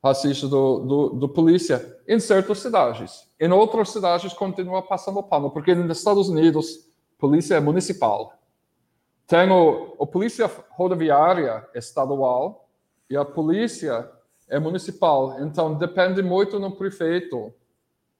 racista 0.04 0.48
do, 0.48 0.80
do, 0.80 1.10
do, 1.10 1.30
polícia 1.30 2.00
em 2.08 2.20
certas 2.20 2.60
cidades. 2.60 3.28
Em 3.40 3.52
outras 3.52 3.90
cidades 3.90 4.34
continua 4.34 4.82
passando 4.82 5.22
pano, 5.22 5.52
porque 5.52 5.76
nos 5.76 5.98
Estados 5.98 6.30
Unidos 6.30 6.90
polícia 7.18 7.56
é 7.56 7.60
municipal. 7.60 8.34
Tem 9.28 9.50
o, 9.52 9.96
a 10.00 10.06
polícia 10.06 10.50
rodoviária 10.72 11.68
estadual 11.76 12.70
e 13.10 13.18
a 13.18 13.26
polícia 13.26 14.10
é 14.48 14.58
municipal. 14.60 15.42
Então 15.42 15.74
depende 15.74 16.22
muito 16.22 16.60
no 16.60 16.72
prefeito 16.72 17.54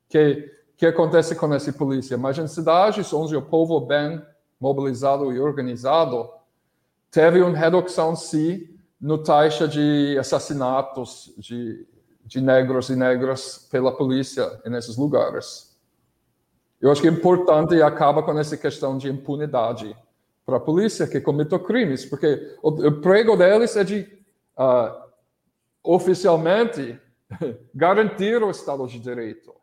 que 0.10 0.52
que 0.78 0.86
acontece 0.86 1.36
com 1.36 1.52
essa 1.54 1.74
polícia. 1.74 2.18
Mas 2.18 2.38
em 2.38 2.48
cidades 2.48 3.12
onde 3.12 3.36
o 3.36 3.42
povo 3.42 3.84
é 3.84 3.88
bem 3.88 4.22
mobilizado 4.60 5.34
e 5.34 5.40
organizado, 5.40 6.30
teve 7.12 7.42
uma 7.42 7.58
redução, 7.58 8.16
sim, 8.16 8.70
no 9.00 9.18
taxa 9.18 9.68
de 9.68 10.18
assassinatos 10.20 11.34
de, 11.38 11.86
de 12.24 12.42
negros 12.42 12.90
e 12.90 12.96
negras 12.96 13.68
pela 13.72 13.96
polícia 13.96 14.60
nesses 14.66 14.98
lugares. 14.98 15.76
Eu 16.80 16.92
acho 16.92 17.02
que 17.02 17.08
é 17.08 17.12
importante 17.12 17.82
acaba 17.82 18.22
com 18.22 18.38
essa 18.38 18.56
questão 18.56 18.98
de 18.98 19.10
impunidade 19.10 19.96
para 20.46 20.58
a 20.58 20.62
polícia 20.62 21.08
que 21.08 21.20
cometeu 21.20 21.60
crimes, 21.60 22.06
porque 22.06 22.56
o 22.62 22.92
prego 23.02 23.36
deles 23.36 23.76
é 23.76 23.84
de 23.84 24.02
uh, 24.58 25.08
oficialmente 25.84 27.00
garantir 27.74 28.42
o 28.42 28.50
Estado 28.50 28.86
de 28.88 29.00
Direito, 29.00 29.54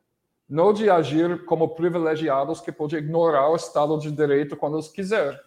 não 0.48 0.72
de 0.72 0.90
agir 0.90 1.44
como 1.44 1.74
privilegiados 1.74 2.60
que 2.60 2.72
podem 2.72 2.98
ignorar 2.98 3.48
o 3.48 3.56
Estado 3.56 3.98
de 3.98 4.10
Direito 4.10 4.56
quando 4.56 4.76
eles 4.76 4.88
quiserem. 4.88 5.38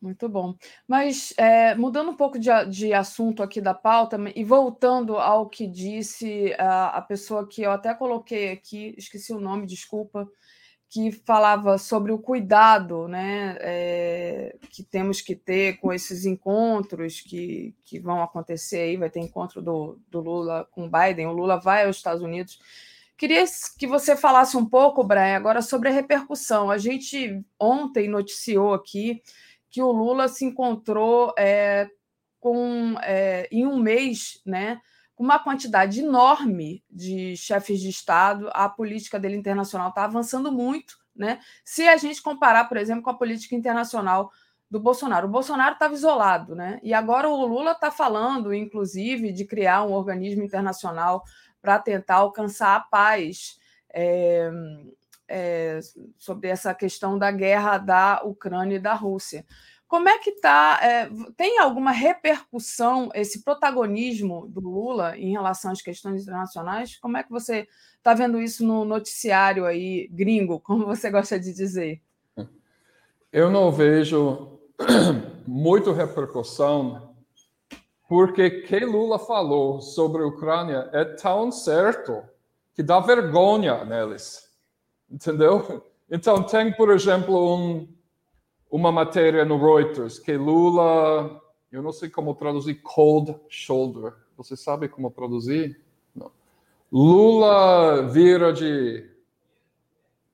Muito 0.00 0.28
bom. 0.28 0.54
Mas 0.86 1.32
é, 1.36 1.74
mudando 1.74 2.10
um 2.10 2.16
pouco 2.16 2.38
de, 2.38 2.48
de, 2.66 2.92
assunto 2.92 3.42
aqui 3.42 3.60
da 3.60 3.74
pauta 3.74 4.16
e 4.36 4.44
voltando 4.44 5.16
ao 5.16 5.48
que 5.48 5.66
disse 5.66 6.54
a, 6.58 6.98
a, 6.98 7.02
pessoa 7.02 7.48
que 7.48 7.62
eu 7.62 7.70
até 7.70 7.94
coloquei 7.94 8.52
aqui, 8.52 8.94
esqueci 8.96 9.32
o 9.32 9.40
nome, 9.40 9.66
desculpa, 9.66 10.28
que 10.96 11.12
falava 11.12 11.76
sobre 11.76 12.10
o 12.10 12.18
cuidado 12.18 13.06
né, 13.06 13.58
é, 13.60 14.56
que 14.70 14.82
temos 14.82 15.20
que 15.20 15.36
ter 15.36 15.76
com 15.78 15.92
esses 15.92 16.24
encontros 16.24 17.20
que, 17.20 17.74
que 17.84 17.98
vão 17.98 18.22
acontecer 18.22 18.78
aí, 18.78 18.96
vai 18.96 19.10
ter 19.10 19.20
encontro 19.20 19.60
do, 19.60 20.00
do 20.08 20.20
Lula 20.20 20.66
com 20.70 20.90
Biden, 20.90 21.26
o 21.26 21.32
Lula 21.32 21.60
vai 21.60 21.84
aos 21.84 21.96
Estados 21.96 22.22
Unidos. 22.22 22.58
Queria 23.14 23.44
que 23.78 23.86
você 23.86 24.16
falasse 24.16 24.56
um 24.56 24.64
pouco, 24.64 25.04
Brian, 25.04 25.36
agora 25.36 25.60
sobre 25.60 25.90
a 25.90 25.92
repercussão. 25.92 26.70
A 26.70 26.78
gente 26.78 27.44
ontem 27.60 28.08
noticiou 28.08 28.72
aqui 28.72 29.22
que 29.68 29.82
o 29.82 29.92
Lula 29.92 30.28
se 30.28 30.46
encontrou 30.46 31.34
é, 31.36 31.90
com, 32.40 32.94
é, 33.02 33.46
em 33.52 33.66
um 33.66 33.78
mês, 33.78 34.40
né, 34.46 34.80
com 35.16 35.24
uma 35.24 35.38
quantidade 35.38 36.00
enorme 36.00 36.84
de 36.88 37.36
chefes 37.36 37.80
de 37.80 37.88
Estado. 37.88 38.48
A 38.52 38.68
política 38.68 39.18
dele 39.18 39.36
internacional 39.36 39.88
está 39.88 40.04
avançando 40.04 40.52
muito, 40.52 40.98
né? 41.14 41.40
Se 41.64 41.88
a 41.88 41.96
gente 41.96 42.22
comparar, 42.22 42.68
por 42.68 42.76
exemplo, 42.76 43.02
com 43.02 43.10
a 43.10 43.14
política 43.14 43.56
internacional 43.56 44.30
do 44.70 44.80
Bolsonaro. 44.80 45.26
O 45.26 45.30
Bolsonaro 45.30 45.74
estava 45.74 45.94
isolado, 45.94 46.54
né? 46.54 46.80
E 46.82 46.92
agora 46.92 47.28
o 47.28 47.46
Lula 47.46 47.72
está 47.72 47.90
falando, 47.90 48.52
inclusive, 48.52 49.32
de 49.32 49.44
criar 49.44 49.84
um 49.84 49.92
organismo 49.92 50.42
internacional 50.42 51.24
para 51.62 51.78
tentar 51.78 52.16
alcançar 52.16 52.76
a 52.76 52.80
paz 52.80 53.58
é, 53.92 54.50
é, 55.28 55.80
sobre 56.18 56.48
essa 56.48 56.74
questão 56.74 57.18
da 57.18 57.30
guerra 57.30 57.78
da 57.78 58.22
Ucrânia 58.24 58.76
e 58.76 58.80
da 58.80 58.94
Rússia. 58.94 59.46
Como 59.88 60.08
é 60.08 60.18
que 60.18 60.30
está? 60.30 60.80
É, 60.82 61.08
tem 61.36 61.58
alguma 61.58 61.92
repercussão 61.92 63.08
esse 63.14 63.44
protagonismo 63.44 64.48
do 64.48 64.60
Lula 64.60 65.16
em 65.16 65.30
relação 65.30 65.70
às 65.70 65.80
questões 65.80 66.22
internacionais? 66.22 66.98
Como 66.98 67.16
é 67.16 67.22
que 67.22 67.30
você 67.30 67.68
está 67.96 68.12
vendo 68.12 68.40
isso 68.40 68.66
no 68.66 68.84
noticiário 68.84 69.64
aí 69.64 70.08
gringo, 70.10 70.58
como 70.60 70.84
você 70.84 71.10
gosta 71.10 71.38
de 71.38 71.52
dizer? 71.52 72.00
Eu 73.32 73.50
não 73.50 73.70
vejo 73.70 74.58
muito 75.46 75.92
repercussão 75.92 77.14
porque 78.08 78.50
que 78.62 78.78
Lula 78.80 79.18
falou 79.18 79.80
sobre 79.80 80.22
a 80.22 80.26
Ucrânia 80.26 80.88
é 80.92 81.04
tão 81.04 81.50
certo 81.50 82.22
que 82.74 82.82
dá 82.82 83.00
vergonha 83.00 83.84
neles, 83.84 84.48
entendeu? 85.10 85.84
Então 86.08 86.42
tem, 86.42 86.72
por 86.72 86.90
exemplo, 86.90 87.56
um, 87.56 87.88
uma 88.70 88.90
matéria 88.90 89.44
no 89.44 89.58
Reuters 89.58 90.18
que 90.18 90.36
Lula, 90.36 91.40
Eu 91.70 91.82
não 91.82 91.92
sei 91.92 92.08
como 92.08 92.34
traduzir 92.34 92.76
cold 92.82 93.34
shoulder. 93.48 94.14
Você 94.36 94.56
sabe 94.56 94.88
como 94.88 95.10
traduzir? 95.10 95.80
Não. 96.14 96.30
Lula 96.92 98.06
vira 98.08 98.52
de. 98.52 99.08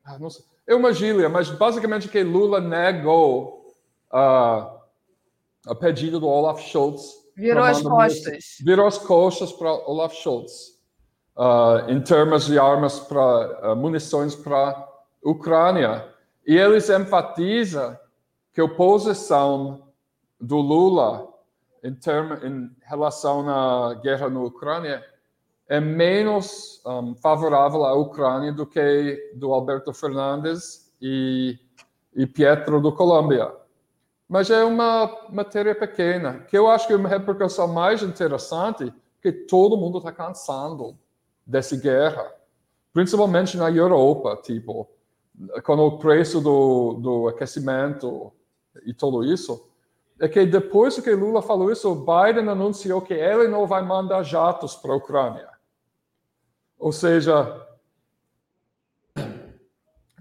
Ah, 0.05 0.19
não 0.19 0.31
sei. 0.31 0.45
É 0.67 0.75
uma 0.75 0.93
gíria, 0.93 1.29
mas 1.29 1.51
basicamente 1.51 2.09
que 2.09 2.23
Lula 2.23 2.61
negou 2.61 3.75
uh, 4.13 4.81
a 5.67 5.75
pedido 5.79 6.21
do 6.21 6.29
Olaf 6.29 6.61
Scholz. 6.61 7.23
Virou 7.37 7.65
as 7.65 7.83
costas. 7.83 8.57
Virou 8.61 8.87
as 8.87 8.99
costas 8.99 9.53
para 9.53 9.73
Olaf 9.73 10.15
Scholz. 10.15 10.81
Uh, 11.37 11.91
em 11.91 12.01
termos 12.01 12.47
de 12.47 12.59
armas 12.59 13.01
para 13.01 13.73
uh, 13.73 13.77
munições 13.77 14.35
para 14.35 14.69
a 14.69 14.89
Ucrânia. 15.25 16.09
E 16.47 16.57
eles 16.57 16.91
enfatizam 16.91 17.97
que 18.53 18.61
a 18.61 18.65
oposição 18.65 19.89
do 20.41 20.57
Lula 20.57 21.33
em, 21.83 21.95
termo, 21.95 22.35
em 22.45 22.71
relação 22.83 23.49
à 23.49 23.95
guerra 23.95 24.29
na 24.29 24.41
Ucrânia 24.41 25.05
é 25.69 25.81
menos 25.81 26.83
um, 26.85 27.15
favorável 27.15 27.85
à 27.85 27.95
Ucrânia 27.95 28.53
do 28.53 28.67
que 28.67 29.33
do 29.35 29.53
Alberto 29.53 29.93
Fernandes 29.95 30.93
e, 31.01 31.59
e 32.15 32.27
Pietro 32.27 32.81
do 32.81 32.93
Colômbia. 32.93 33.51
Mas 34.29 34.51
é 34.51 34.63
uma 34.65 35.29
matéria 35.31 35.75
pequena, 35.75 36.41
que 36.41 36.57
eu 36.57 36.69
acho 36.69 36.87
que 36.87 36.93
é 36.93 36.97
uma 36.97 37.09
repercussão 37.09 37.69
mais 37.69 38.03
interessante, 38.03 38.93
que 39.21 39.33
todo 39.33 39.77
mundo 39.77 39.99
está 39.99 40.13
cansando 40.13 40.97
dessa 41.47 41.77
guerra, 41.77 42.33
principalmente 42.93 43.57
na 43.57 43.71
Europa, 43.71 44.39
tipo, 44.43 44.89
com 45.65 45.75
o 45.75 45.99
preço 45.99 46.41
do, 46.41 46.95
do 46.95 47.29
aquecimento 47.29 48.33
e 48.87 48.95
tudo 48.95 49.25
isso, 49.25 49.69
é 50.21 50.29
que 50.29 50.47
depois 50.47 50.99
que 50.99 51.15
Lula 51.15 51.43
falou 51.43 51.71
isso, 51.73 51.95
Biden 51.95 52.49
anunciou 52.49 53.01
que 53.01 53.15
ele 53.15 53.49
não 53.49 53.67
vai 53.67 53.83
mandar 53.83 54.23
jatos 54.23 54.75
para 54.77 54.93
a 54.93 54.97
Ucrânia. 54.97 55.49
Ou 56.79 56.93
seja, 56.93 57.67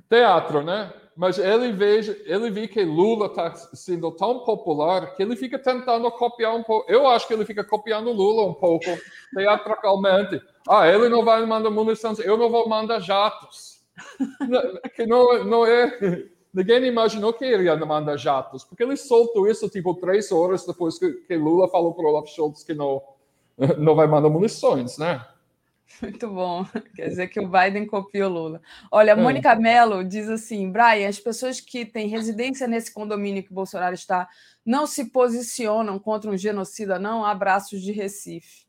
teatro, 0.10 0.64
né? 0.64 0.94
Mas 1.16 1.38
ele 1.38 1.72
veja, 1.72 2.20
ele 2.26 2.50
vê 2.50 2.68
que 2.68 2.84
Lula 2.84 3.28
está 3.28 3.54
sendo 3.54 4.12
tão 4.12 4.40
popular 4.40 5.14
que 5.14 5.22
ele 5.22 5.36
fica 5.36 5.60
tentando 5.60 6.10
copiar 6.12 6.56
um 6.56 6.64
pouco. 6.64 6.92
Eu 6.92 7.06
acho 7.08 7.28
que 7.28 7.34
ele 7.34 7.46
fica 7.46 7.64
copiando 7.64 8.12
Lula 8.12 8.48
um 8.50 8.54
pouco, 8.54 8.86
teatralmente. 9.36 10.42
Ah, 10.68 10.88
ele 10.88 11.10
não 11.10 11.24
vai 11.24 11.46
mandar 11.46 11.70
munições, 11.70 12.20
eu 12.20 12.38
não 12.38 12.50
vou 12.50 12.68
mandar 12.68 13.00
jatos. 13.00 13.82
que 14.96 15.06
não, 15.06 15.44
não 15.44 15.66
é. 15.66 16.26
Ninguém 16.54 16.86
imaginou 16.86 17.32
que 17.32 17.46
ele 17.46 17.64
ia 17.64 17.76
mandar 17.78 18.18
jatos, 18.18 18.64
porque 18.64 18.84
ele 18.84 18.98
soltou 18.98 19.48
isso 19.48 19.70
tipo 19.70 19.94
três 19.96 20.32
horas 20.32 20.66
depois 20.66 21.00
que, 21.00 21.12
que 21.12 21.36
Lula 21.36 21.70
falou 21.70 21.94
para 21.94 22.06
o 22.06 22.10
Olaf 22.10 22.28
Scholz 22.28 22.64
que 22.64 22.74
não, 22.74 23.02
não 23.78 23.96
vai 23.96 24.08
mandar 24.08 24.30
munições, 24.30 24.98
né? 24.98 25.26
Muito 26.02 26.28
bom. 26.30 26.66
Quer 26.96 27.10
dizer 27.10 27.28
que 27.28 27.40
o 27.40 27.48
Biden 27.48 27.86
copiou 27.86 28.30
Lula. 28.30 28.62
Olha, 28.92 29.14
a 29.14 29.18
é. 29.18 29.22
Mônica 29.22 29.56
Mello 29.56 30.04
diz 30.04 30.30
assim: 30.30 30.72
Brian, 30.72 31.08
as 31.08 31.20
pessoas 31.20 31.60
que 31.60 31.86
têm 31.86 32.08
residência 32.08 32.68
nesse 32.68 32.94
condomínio 32.94 33.44
que 33.44 33.54
Bolsonaro 33.54 33.94
está 33.94 34.28
não 34.66 34.86
se 34.86 35.06
posicionam 35.12 35.98
contra 36.00 36.30
um 36.30 36.38
genocida, 36.38 37.00
não? 37.00 37.26
Abraços 37.26 37.82
de 37.82 37.92
Recife. 37.92 38.66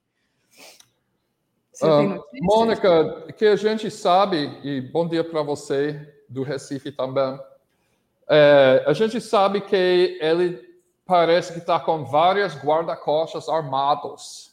Uh, 1.82 2.22
Mônica, 2.42 3.32
que 3.36 3.46
a 3.46 3.56
gente 3.56 3.90
sabe, 3.90 4.60
e 4.62 4.80
bom 4.80 5.08
dia 5.08 5.24
para 5.24 5.42
você 5.42 6.14
do 6.28 6.42
Recife 6.42 6.92
também. 6.92 7.38
É, 8.34 8.84
a 8.86 8.92
gente 8.92 9.20
sabe 9.20 9.60
que 9.60 10.18
ele 10.20 10.58
parece 11.04 11.52
que 11.52 11.58
está 11.58 11.78
com 11.78 12.04
vários 12.04 12.54
guarda-costas 12.54 13.48
armados 13.48 14.52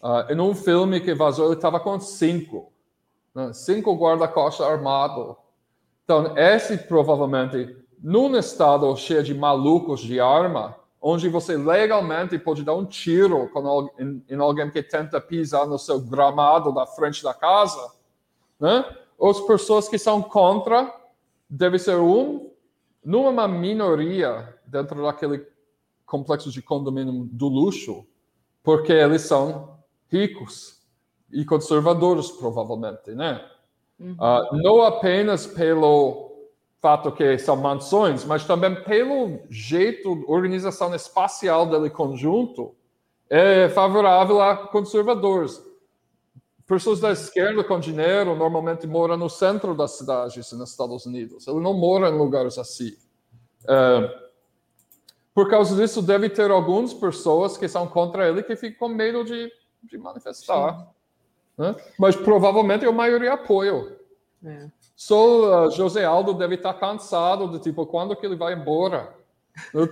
Uh, 0.00 0.32
em 0.32 0.40
um 0.40 0.54
filme 0.54 1.00
que 1.00 1.12
vazou, 1.12 1.46
ele 1.46 1.54
estava 1.54 1.80
com 1.80 1.98
cinco. 1.98 2.72
Né? 3.34 3.52
Cinco 3.52 3.94
guarda-costas 3.96 4.66
armados. 4.66 5.36
Então, 6.04 6.36
esse 6.36 6.78
provavelmente, 6.78 7.76
num 8.00 8.36
estado 8.36 8.96
cheio 8.96 9.22
de 9.24 9.34
malucos 9.34 10.00
de 10.00 10.20
arma, 10.20 10.76
onde 11.00 11.28
você 11.28 11.56
legalmente 11.56 12.38
pode 12.38 12.62
dar 12.62 12.74
um 12.74 12.84
tiro 12.84 13.48
com, 13.48 13.90
em, 13.98 14.24
em, 14.28 14.40
alguém 14.40 14.70
que 14.70 14.82
tenta 14.82 15.20
pisar 15.20 15.66
no 15.66 15.78
seu 15.78 16.00
gramado 16.00 16.72
da 16.72 16.86
frente 16.86 17.22
da 17.22 17.34
casa, 17.34 17.92
né? 18.58 18.84
As 19.20 19.40
pessoas 19.40 19.88
que 19.88 19.98
são 19.98 20.22
contra 20.22 20.92
deve 21.50 21.78
ser 21.78 21.96
um, 21.96 22.47
numa 23.04 23.46
minoria 23.48 24.54
dentro 24.66 25.02
daquele 25.02 25.46
complexo 26.04 26.50
de 26.50 26.62
condomínio 26.62 27.28
do 27.32 27.48
luxo, 27.48 28.06
porque 28.62 28.92
eles 28.92 29.22
são 29.22 29.78
ricos 30.10 30.82
e 31.30 31.44
conservadores, 31.44 32.30
provavelmente, 32.30 33.12
né? 33.12 33.44
Uhum. 33.98 34.12
Uh, 34.12 34.56
não 34.56 34.82
apenas 34.82 35.46
pelo 35.46 36.28
fato 36.80 37.10
que 37.12 37.36
são 37.38 37.56
mansões, 37.56 38.24
mas 38.24 38.46
também 38.46 38.82
pelo 38.84 39.40
jeito, 39.50 40.24
organização 40.26 40.94
espacial 40.94 41.66
dele 41.66 41.90
conjunto, 41.90 42.74
é 43.28 43.68
favorável 43.68 44.40
a 44.40 44.56
conservadores. 44.68 45.60
Pessoas 46.68 47.00
da 47.00 47.10
esquerda 47.10 47.64
com 47.64 47.80
dinheiro 47.80 48.36
normalmente 48.36 48.86
moram 48.86 49.16
no 49.16 49.28
centro 49.28 49.74
das 49.74 49.98
cidades 49.98 50.52
nos 50.52 50.70
Estados 50.70 51.04
Unidos. 51.06 51.48
Ele 51.48 51.60
não 51.60 51.74
mora 51.74 52.08
em 52.08 52.16
lugares 52.16 52.58
assim. 52.58 52.94
Uh, 53.64 54.28
por 55.34 55.50
causa 55.50 55.74
disso, 55.74 56.00
deve 56.00 56.28
ter 56.28 56.50
algumas 56.50 56.94
pessoas 56.94 57.56
que 57.56 57.66
são 57.66 57.88
contra 57.88 58.28
ele 58.28 58.42
que 58.42 58.54
ficam 58.54 58.88
com 58.88 58.94
medo 58.94 59.24
de 59.24 59.50
de 59.82 59.98
manifestar. 59.98 60.88
Né? 61.56 61.74
Mas 61.98 62.16
provavelmente 62.16 62.84
a 62.84 62.92
maioria 62.92 63.34
apoia. 63.34 63.96
É. 64.44 64.68
Só 64.94 65.66
uh, 65.66 65.70
José 65.70 66.04
Aldo 66.04 66.34
deve 66.34 66.56
estar 66.56 66.74
cansado 66.74 67.48
de 67.48 67.58
tipo, 67.60 67.86
quando 67.86 68.16
que 68.16 68.26
ele 68.26 68.36
vai 68.36 68.54
embora? 68.54 69.14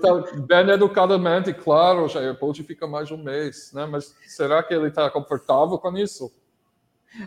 Tá 0.00 0.14
bem 0.46 0.70
educadamente, 0.70 1.52
claro, 1.52 2.08
já 2.08 2.34
pode 2.34 2.62
ficar 2.62 2.86
mais 2.86 3.10
um 3.10 3.16
mês, 3.16 3.72
né? 3.72 3.86
Mas 3.86 4.14
será 4.26 4.62
que 4.62 4.74
ele 4.74 4.88
está 4.88 5.10
confortável 5.10 5.78
com 5.78 5.96
isso? 5.96 6.32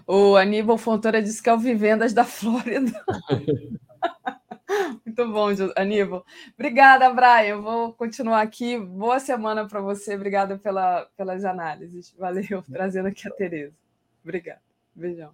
O 0.05 0.35
Aníbal 0.35 0.77
Fontoura 0.77 1.21
disse 1.21 1.41
que 1.41 1.49
é 1.49 1.53
o 1.53 1.57
Vivendas 1.57 2.13
da 2.13 2.23
Flórida. 2.23 2.91
Muito 5.05 5.27
bom, 5.31 5.47
Aníbal. 5.75 6.25
Obrigada, 6.53 7.09
Brian. 7.11 7.61
Vou 7.61 7.93
continuar 7.93 8.41
aqui. 8.41 8.77
Boa 8.77 9.19
semana 9.19 9.67
para 9.67 9.81
você. 9.81 10.15
Obrigada 10.15 10.57
pela, 10.57 11.07
pelas 11.17 11.43
análises. 11.43 12.13
Valeu, 12.17 12.63
trazendo 12.71 13.07
aqui 13.07 13.27
a 13.27 13.31
Tereza. 13.31 13.73
Obrigada. 14.23 14.61
Beijão. 14.95 15.31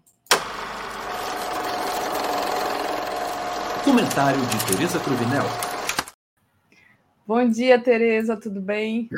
Comentário 3.84 4.40
de 4.40 4.66
Tereza 4.66 5.00
Cruvinel. 5.00 5.44
Bom 7.28 7.48
dia, 7.50 7.80
Tereza. 7.80 8.38
Tudo 8.38 8.62
bem? 8.62 9.10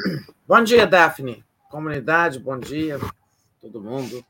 Bom 0.47 0.63
dia, 0.63 0.87
Daphne. 0.87 1.43
Comunidade, 1.69 2.39
bom 2.39 2.57
dia, 2.57 2.97
todo 3.59 3.81
mundo. 3.81 4.25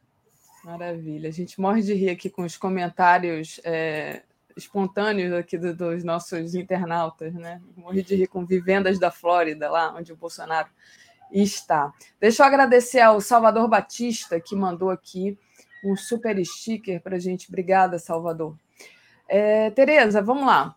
Maravilha. 0.68 1.30
A 1.30 1.32
gente 1.32 1.62
morre 1.62 1.82
de 1.82 1.94
rir 1.94 2.10
aqui 2.10 2.30
com 2.30 2.44
os 2.44 2.58
comentários 2.58 3.58
é, 3.64 4.24
espontâneos 4.54 5.32
aqui 5.32 5.58
do, 5.58 5.74
dos 5.74 6.04
nossos 6.04 6.56
internautas, 6.56 7.34
né? 7.34 7.62
Morri 7.78 8.04
de 8.04 8.18
rir 8.18 8.28
com 8.28 8.46
Vivendas 8.46 9.00
da 9.00 9.10
Flórida, 9.10 9.70
lá 9.70 9.96
onde 9.96 10.12
o 10.12 10.18
Bolsonaro 10.18 10.68
está. 11.32 11.94
Deixa 12.20 12.44
eu 12.44 12.48
agradecer 12.48 13.00
ao 13.00 13.22
Salvador 13.22 13.70
Batista, 13.70 14.42
que 14.42 14.58
mandou 14.58 14.90
aqui 14.90 15.40
um 15.86 15.96
super 15.96 16.38
sticker 16.46 17.02
para 17.02 17.16
a 17.16 17.20
gente. 17.20 17.48
Obrigada, 17.48 17.98
Salvador. 17.98 18.54
É, 19.26 19.70
Tereza, 19.72 20.22
vamos 20.22 20.46
lá. 20.46 20.76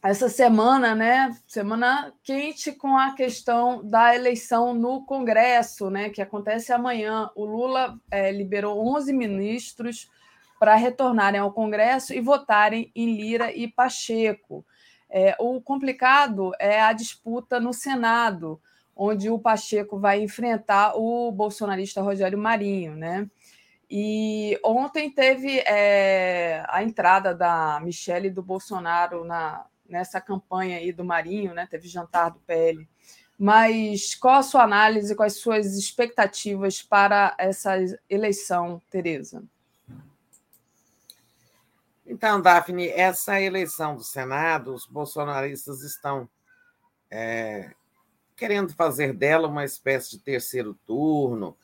Essa 0.00 0.28
semana, 0.28 0.94
né? 0.94 1.36
Semana 1.44 2.12
quente 2.22 2.70
com 2.70 2.96
a 2.96 3.14
questão 3.14 3.84
da 3.84 4.14
eleição 4.14 4.72
no 4.72 5.04
Congresso, 5.04 5.90
né? 5.90 6.08
Que 6.08 6.22
acontece 6.22 6.72
amanhã. 6.72 7.28
O 7.34 7.44
Lula 7.44 7.98
é, 8.08 8.30
liberou 8.30 8.94
11 8.94 9.12
ministros 9.12 10.08
para 10.58 10.76
retornarem 10.76 11.40
ao 11.40 11.52
Congresso 11.52 12.14
e 12.14 12.20
votarem 12.20 12.92
em 12.94 13.16
Lira 13.16 13.52
e 13.52 13.66
Pacheco. 13.66 14.64
É, 15.10 15.34
o 15.40 15.60
complicado 15.60 16.52
é 16.60 16.80
a 16.80 16.92
disputa 16.92 17.58
no 17.58 17.72
Senado, 17.72 18.60
onde 18.94 19.28
o 19.30 19.38
Pacheco 19.38 19.98
vai 19.98 20.22
enfrentar 20.22 20.94
o 20.96 21.32
bolsonarista 21.32 22.02
Rogério 22.02 22.38
Marinho, 22.38 22.94
né? 22.94 23.28
E 23.90 24.60
ontem 24.62 25.10
teve 25.10 25.60
é, 25.60 26.62
a 26.68 26.84
entrada 26.84 27.34
da 27.34 27.80
Michelle 27.82 28.28
e 28.28 28.30
do 28.30 28.42
Bolsonaro 28.42 29.24
na, 29.24 29.64
nessa 29.88 30.20
campanha 30.20 30.78
aí 30.78 30.92
do 30.92 31.04
Marinho, 31.04 31.54
né? 31.54 31.66
Teve 31.70 31.88
jantar 31.88 32.30
do 32.30 32.40
PL. 32.40 32.88
Mas 33.38 34.14
qual 34.14 34.36
a 34.36 34.42
sua 34.42 34.64
análise, 34.64 35.14
quais 35.14 35.34
suas 35.34 35.76
expectativas 35.76 36.82
para 36.82 37.34
essa 37.38 37.76
eleição, 38.10 38.82
Tereza? 38.90 39.44
Então, 42.04 42.40
Daphne, 42.40 42.88
essa 42.88 43.40
eleição 43.40 43.94
do 43.94 44.02
Senado, 44.02 44.74
os 44.74 44.86
bolsonaristas 44.86 45.82
estão 45.82 46.28
é, 47.10 47.72
querendo 48.34 48.72
fazer 48.74 49.12
dela 49.12 49.46
uma 49.46 49.64
espécie 49.64 50.12
de 50.12 50.18
terceiro 50.18 50.74
turno, 50.86 51.56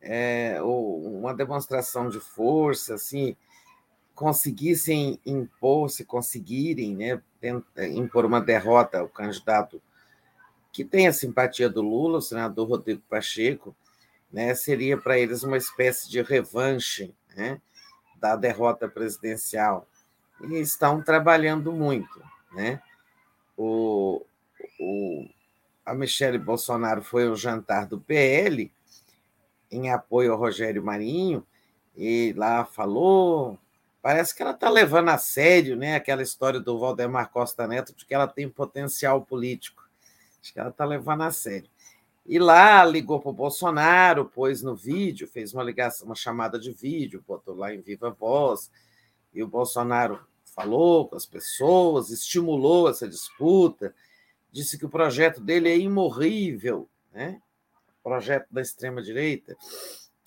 é, 0.00 0.62
ou 0.62 1.18
uma 1.18 1.34
demonstração 1.34 2.08
de 2.08 2.20
força, 2.20 2.94
assim, 2.94 3.36
conseguissem 4.18 5.20
impor, 5.24 5.88
se 5.88 6.04
conseguirem, 6.04 6.96
né, 6.96 7.22
impor 7.94 8.24
uma 8.24 8.40
derrota 8.40 8.98
ao 8.98 9.08
candidato 9.08 9.80
que 10.72 10.84
tem 10.84 11.06
a 11.06 11.12
simpatia 11.12 11.70
do 11.70 11.80
Lula, 11.80 12.18
o 12.18 12.20
senador 12.20 12.68
Rodrigo 12.68 13.00
Pacheco, 13.08 13.76
né, 14.32 14.56
seria 14.56 14.98
para 14.98 15.16
eles 15.16 15.44
uma 15.44 15.56
espécie 15.56 16.10
de 16.10 16.20
revanche 16.20 17.14
né, 17.36 17.60
da 18.16 18.34
derrota 18.34 18.88
presidencial. 18.88 19.86
E 20.40 20.54
estão 20.56 21.00
trabalhando 21.00 21.70
muito. 21.70 22.20
Né? 22.52 22.82
O, 23.56 24.26
o, 24.80 25.28
a 25.86 25.94
Michele 25.94 26.38
Bolsonaro 26.38 27.04
foi 27.04 27.28
ao 27.28 27.36
jantar 27.36 27.86
do 27.86 28.00
PL 28.00 28.68
em 29.70 29.92
apoio 29.92 30.32
ao 30.32 30.38
Rogério 30.40 30.82
Marinho, 30.82 31.46
e 31.96 32.34
lá 32.36 32.64
falou. 32.64 33.56
Parece 34.00 34.34
que 34.34 34.42
ela 34.42 34.52
está 34.52 34.70
levando 34.70 35.08
a 35.08 35.18
sério 35.18 35.76
né, 35.76 35.96
aquela 35.96 36.22
história 36.22 36.60
do 36.60 36.78
Valdemar 36.78 37.30
Costa 37.30 37.66
Neto, 37.66 37.94
de 37.94 38.06
que 38.06 38.14
ela 38.14 38.28
tem 38.28 38.48
potencial 38.48 39.22
político. 39.22 39.88
Acho 40.40 40.52
que 40.52 40.60
ela 40.60 40.70
está 40.70 40.84
levando 40.84 41.22
a 41.22 41.30
sério. 41.30 41.68
E 42.24 42.38
lá 42.38 42.84
ligou 42.84 43.20
para 43.20 43.30
o 43.30 43.32
Bolsonaro, 43.32 44.26
pôs 44.26 44.62
no 44.62 44.76
vídeo, 44.76 45.26
fez 45.26 45.52
uma 45.52 45.62
ligação, 45.62 46.06
uma 46.06 46.14
chamada 46.14 46.58
de 46.58 46.70
vídeo, 46.70 47.24
botou 47.26 47.54
lá 47.54 47.74
em 47.74 47.80
viva 47.80 48.10
voz, 48.10 48.70
e 49.32 49.42
o 49.42 49.48
Bolsonaro 49.48 50.20
falou 50.44 51.08
com 51.08 51.16
as 51.16 51.24
pessoas, 51.24 52.10
estimulou 52.10 52.88
essa 52.88 53.08
disputa, 53.08 53.94
disse 54.52 54.78
que 54.78 54.84
o 54.84 54.90
projeto 54.90 55.40
dele 55.40 55.70
é 55.70 55.78
imorrível, 55.78 56.88
né? 57.12 57.40
projeto 58.08 58.46
da 58.50 58.62
extrema-direita, 58.62 59.56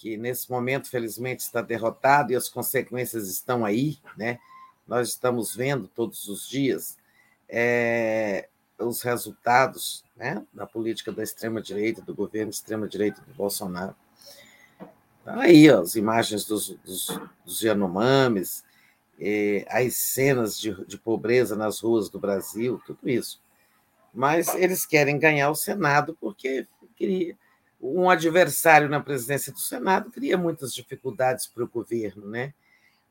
que 0.02 0.18
nesse 0.18 0.50
momento, 0.50 0.90
felizmente, 0.90 1.44
está 1.44 1.62
derrotado 1.62 2.34
e 2.34 2.36
as 2.36 2.50
consequências 2.50 3.30
estão 3.30 3.64
aí, 3.64 4.00
né? 4.18 4.40
nós 4.88 5.10
estamos 5.10 5.56
vendo 5.56 5.88
todos 5.88 6.28
os 6.28 6.50
dias 6.50 6.98
é, 7.48 8.50
os 8.80 9.04
resultados 9.04 10.04
né, 10.18 10.44
da 10.52 10.66
política 10.66 11.12
da 11.12 11.22
extrema-direita, 11.22 12.02
do 12.02 12.16
governo 12.16 12.50
extrema-direita 12.50 13.22
do 13.22 13.34
Bolsonaro. 13.36 13.96
Tá 15.24 15.40
aí 15.40 15.70
ó, 15.70 15.82
as 15.82 15.96
imagens 15.96 16.46
dos, 16.46 16.70
dos, 16.84 17.20
dos 17.46 17.62
Yanomamis, 17.62 18.64
eh, 19.20 19.64
as 19.70 19.96
cenas 19.98 20.60
de, 20.60 20.74
de 20.86 20.98
pobreza 20.98 21.56
nas 21.56 21.80
ruas 21.80 22.10
do 22.10 22.20
Brasil, 22.20 22.82
tudo 22.88 23.08
isso. 23.08 23.40
Mas 24.12 24.48
eles 24.56 24.84
querem 24.84 25.20
ganhar 25.20 25.52
o 25.52 25.56
Senado 25.56 26.18
porque 26.20 26.66
queria, 26.96 27.38
um 27.82 28.10
adversário 28.10 28.88
na 28.88 29.00
presidência 29.00 29.52
do 29.52 29.60
Senado 29.60 30.12
cria 30.12 30.38
muitas 30.38 30.74
dificuldades 30.74 31.48
para 31.48 31.64
o 31.64 31.68
governo. 31.68 32.30
Né? 32.30 32.54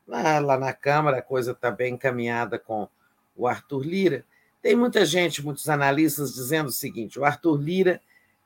Lá, 0.06 0.38
lá 0.38 0.58
na 0.58 0.72
Câmara, 0.72 1.18
a 1.18 1.22
coisa 1.22 1.52
está 1.52 1.70
bem 1.70 1.94
encaminhada 1.94 2.58
com 2.58 2.88
o 3.36 3.46
Arthur 3.46 3.82
Lira, 3.82 4.24
tem 4.62 4.76
muita 4.76 5.06
gente, 5.06 5.42
muitos 5.42 5.68
analistas, 5.68 6.34
dizendo 6.34 6.68
o 6.68 6.72
seguinte: 6.72 7.18
o 7.18 7.24
Arthur 7.24 7.60
Lira, 7.60 8.00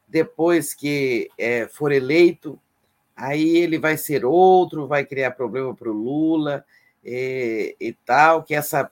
depois 0.06 0.72
que 0.74 1.28
é, 1.36 1.66
for 1.66 1.90
eleito, 1.90 2.58
aí 3.16 3.56
ele 3.56 3.78
vai 3.78 3.96
ser 3.96 4.24
outro, 4.24 4.86
vai 4.86 5.04
criar 5.04 5.32
problema 5.32 5.74
para 5.74 5.90
o 5.90 5.92
Lula 5.92 6.64
e, 7.04 7.76
e, 7.80 7.92
tal, 7.92 8.44
que 8.44 8.54
essa, 8.54 8.90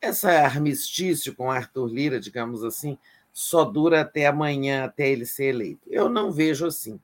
essa 0.00 0.30
armistício 0.30 1.34
com 1.34 1.50
Arthur 1.50 1.86
Lira, 1.86 2.18
digamos 2.18 2.64
assim, 2.64 2.98
só 3.34 3.64
dura 3.64 4.00
até 4.00 4.26
amanhã, 4.26 4.84
até 4.84 5.10
ele 5.10 5.26
ser 5.26 5.46
eleito. 5.46 5.82
Eu 5.88 6.08
não 6.08 6.30
vejo 6.30 6.66
assim. 6.66 7.00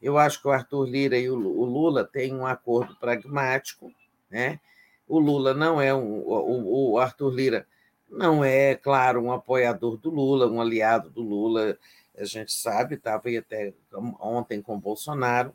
Eu 0.00 0.18
acho 0.18 0.40
que 0.40 0.46
o 0.46 0.52
Arthur 0.52 0.84
Lira 0.84 1.18
e 1.18 1.28
o 1.28 1.34
Lula 1.36 2.04
têm 2.04 2.34
um 2.34 2.46
acordo 2.46 2.94
pragmático, 2.96 3.90
né? 4.30 4.60
O 5.08 5.18
Lula 5.18 5.54
não 5.54 5.80
é 5.80 5.92
um. 5.92 6.20
O, 6.20 6.92
o 6.92 6.98
Arthur 6.98 7.30
Lira 7.30 7.66
não 8.10 8.44
é, 8.44 8.74
claro, 8.74 9.22
um 9.22 9.32
apoiador 9.32 9.96
do 9.96 10.10
Lula, 10.10 10.46
um 10.46 10.60
aliado 10.60 11.10
do 11.10 11.22
Lula, 11.22 11.78
a 12.16 12.24
gente 12.24 12.52
sabe, 12.52 12.96
estava 12.96 13.28
aí 13.28 13.38
até 13.38 13.72
ontem 14.20 14.60
com 14.60 14.78
Bolsonaro, 14.78 15.54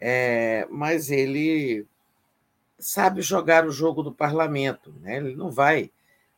é, 0.00 0.66
mas 0.70 1.10
ele 1.10 1.86
sabe 2.78 3.22
jogar 3.22 3.64
o 3.64 3.70
jogo 3.70 4.02
do 4.02 4.12
parlamento, 4.12 4.92
né? 5.00 5.16
ele 5.16 5.36
não 5.36 5.50
vai, 5.50 5.90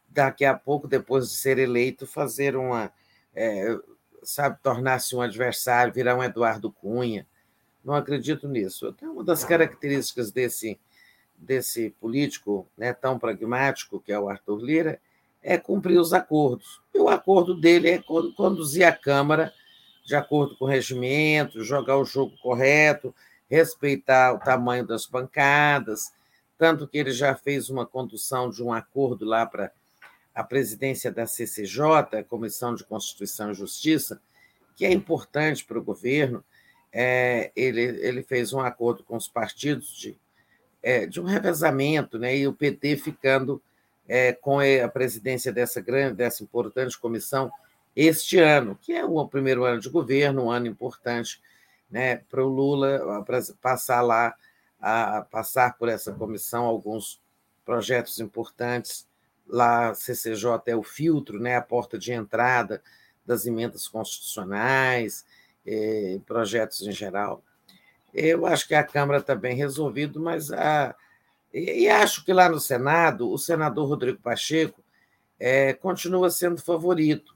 daqui 0.08 0.44
a 0.44 0.54
pouco, 0.54 0.86
depois 0.86 1.28
de 1.28 1.36
ser 1.36 1.58
eleito, 1.58 2.06
fazer 2.06 2.56
uma. 2.56 2.92
É, 3.36 3.78
sabe, 4.22 4.58
tornar-se 4.62 5.14
um 5.14 5.20
adversário, 5.20 5.92
virar 5.92 6.16
um 6.16 6.24
Eduardo 6.24 6.72
Cunha. 6.72 7.26
Não 7.84 7.94
acredito 7.94 8.48
nisso. 8.48 8.88
Até 8.88 9.06
uma 9.06 9.22
das 9.22 9.44
características 9.44 10.32
desse, 10.32 10.80
desse 11.36 11.90
político 12.00 12.66
né, 12.76 12.92
tão 12.92 13.18
pragmático, 13.18 14.00
que 14.00 14.10
é 14.10 14.18
o 14.18 14.28
Arthur 14.28 14.58
Lira, 14.58 15.00
é 15.42 15.56
cumprir 15.56 15.98
os 15.98 16.12
acordos. 16.12 16.80
E 16.92 16.98
o 16.98 17.08
acordo 17.08 17.54
dele 17.54 17.90
é 17.90 18.02
conduzir 18.36 18.84
a 18.84 18.92
Câmara 18.92 19.52
de 20.06 20.14
acordo 20.14 20.56
com 20.56 20.64
o 20.64 20.68
regimento, 20.68 21.64
jogar 21.64 21.98
o 21.98 22.04
jogo 22.04 22.36
correto, 22.40 23.12
respeitar 23.50 24.34
o 24.34 24.38
tamanho 24.38 24.86
das 24.86 25.04
bancadas, 25.04 26.12
tanto 26.56 26.86
que 26.86 26.96
ele 26.96 27.10
já 27.10 27.34
fez 27.34 27.68
uma 27.68 27.84
condução 27.84 28.48
de 28.48 28.62
um 28.62 28.72
acordo 28.72 29.24
lá 29.24 29.44
para 29.44 29.72
a 30.36 30.44
presidência 30.44 31.10
da 31.10 31.26
CCJ, 31.26 32.22
Comissão 32.28 32.74
de 32.74 32.84
Constituição 32.84 33.50
e 33.50 33.54
Justiça, 33.54 34.20
que 34.76 34.84
é 34.84 34.92
importante 34.92 35.64
para 35.64 35.78
o 35.78 35.82
governo. 35.82 36.44
É, 36.92 37.50
ele, 37.56 37.80
ele 37.80 38.22
fez 38.22 38.52
um 38.52 38.60
acordo 38.60 39.02
com 39.02 39.16
os 39.16 39.26
partidos 39.26 39.96
de, 39.96 40.14
é, 40.82 41.06
de 41.06 41.22
um 41.22 41.24
revezamento, 41.24 42.18
né, 42.18 42.36
e 42.36 42.46
o 42.46 42.52
PT 42.52 42.98
ficando 42.98 43.62
é, 44.06 44.34
com 44.34 44.60
a 44.60 44.88
presidência 44.88 45.50
dessa 45.50 45.80
grande, 45.80 46.16
dessa 46.16 46.42
importante 46.42 46.98
comissão 46.98 47.50
este 47.94 48.38
ano, 48.38 48.78
que 48.80 48.92
é 48.92 49.06
o 49.06 49.26
primeiro 49.26 49.64
ano 49.64 49.80
de 49.80 49.88
governo, 49.88 50.44
um 50.44 50.50
ano 50.50 50.66
importante 50.66 51.40
né, 51.90 52.16
para 52.16 52.44
o 52.44 52.48
Lula 52.48 53.24
passar 53.62 54.02
lá, 54.02 54.34
a 54.78 55.22
passar 55.30 55.78
por 55.78 55.88
essa 55.88 56.12
comissão 56.12 56.64
alguns 56.64 57.22
projetos 57.64 58.20
importantes. 58.20 59.08
Lá, 59.48 59.94
CCJ 59.94 60.60
é 60.66 60.76
o 60.76 60.82
filtro, 60.82 61.38
né, 61.38 61.56
a 61.56 61.62
porta 61.62 61.98
de 61.98 62.12
entrada 62.12 62.82
das 63.24 63.46
emendas 63.46 63.86
constitucionais, 63.88 65.24
eh, 65.66 66.20
projetos 66.26 66.82
em 66.82 66.92
geral. 66.92 67.42
Eu 68.12 68.46
acho 68.46 68.66
que 68.66 68.74
a 68.74 68.84
Câmara 68.84 69.20
está 69.20 69.34
bem 69.34 69.56
resolvido, 69.56 70.20
mas 70.20 70.50
a, 70.52 70.94
e, 71.58 71.88
acho 71.88 72.22
que 72.22 72.34
lá 72.34 72.50
no 72.50 72.60
Senado, 72.60 73.30
o 73.30 73.38
senador 73.38 73.88
Rodrigo 73.88 74.20
Pacheco 74.20 74.84
é, 75.40 75.72
continua 75.72 76.28
sendo 76.28 76.60
favorito. 76.60 77.34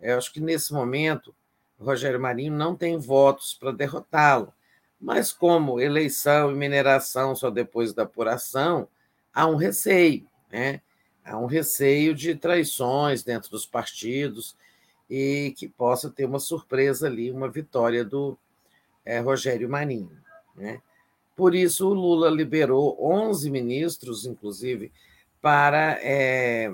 Eu 0.00 0.16
acho 0.16 0.32
que 0.32 0.40
nesse 0.40 0.72
momento, 0.72 1.34
Rogério 1.76 2.20
Marinho 2.20 2.52
não 2.52 2.76
tem 2.76 2.96
votos 2.98 3.54
para 3.54 3.72
derrotá-lo. 3.72 4.54
Mas, 5.00 5.32
como 5.32 5.80
eleição 5.80 6.52
e 6.52 6.54
mineração 6.54 7.34
só 7.34 7.50
depois 7.50 7.92
da 7.92 8.04
apuração, 8.04 8.88
há 9.34 9.46
um 9.46 9.56
receio, 9.56 10.24
né? 10.52 10.80
Há 11.28 11.38
um 11.38 11.46
receio 11.46 12.14
de 12.14 12.34
traições 12.34 13.22
dentro 13.22 13.50
dos 13.50 13.66
partidos 13.66 14.56
e 15.08 15.54
que 15.56 15.68
possa 15.68 16.10
ter 16.10 16.24
uma 16.24 16.38
surpresa 16.38 17.06
ali, 17.06 17.30
uma 17.30 17.48
vitória 17.48 18.04
do 18.04 18.36
é, 19.04 19.20
Rogério 19.20 19.68
Marinho. 19.68 20.18
Né? 20.56 20.80
Por 21.36 21.54
isso, 21.54 21.88
o 21.88 21.94
Lula 21.94 22.28
liberou 22.30 22.96
11 23.00 23.50
ministros, 23.50 24.26
inclusive, 24.26 24.92
para 25.40 25.98
é, 26.02 26.70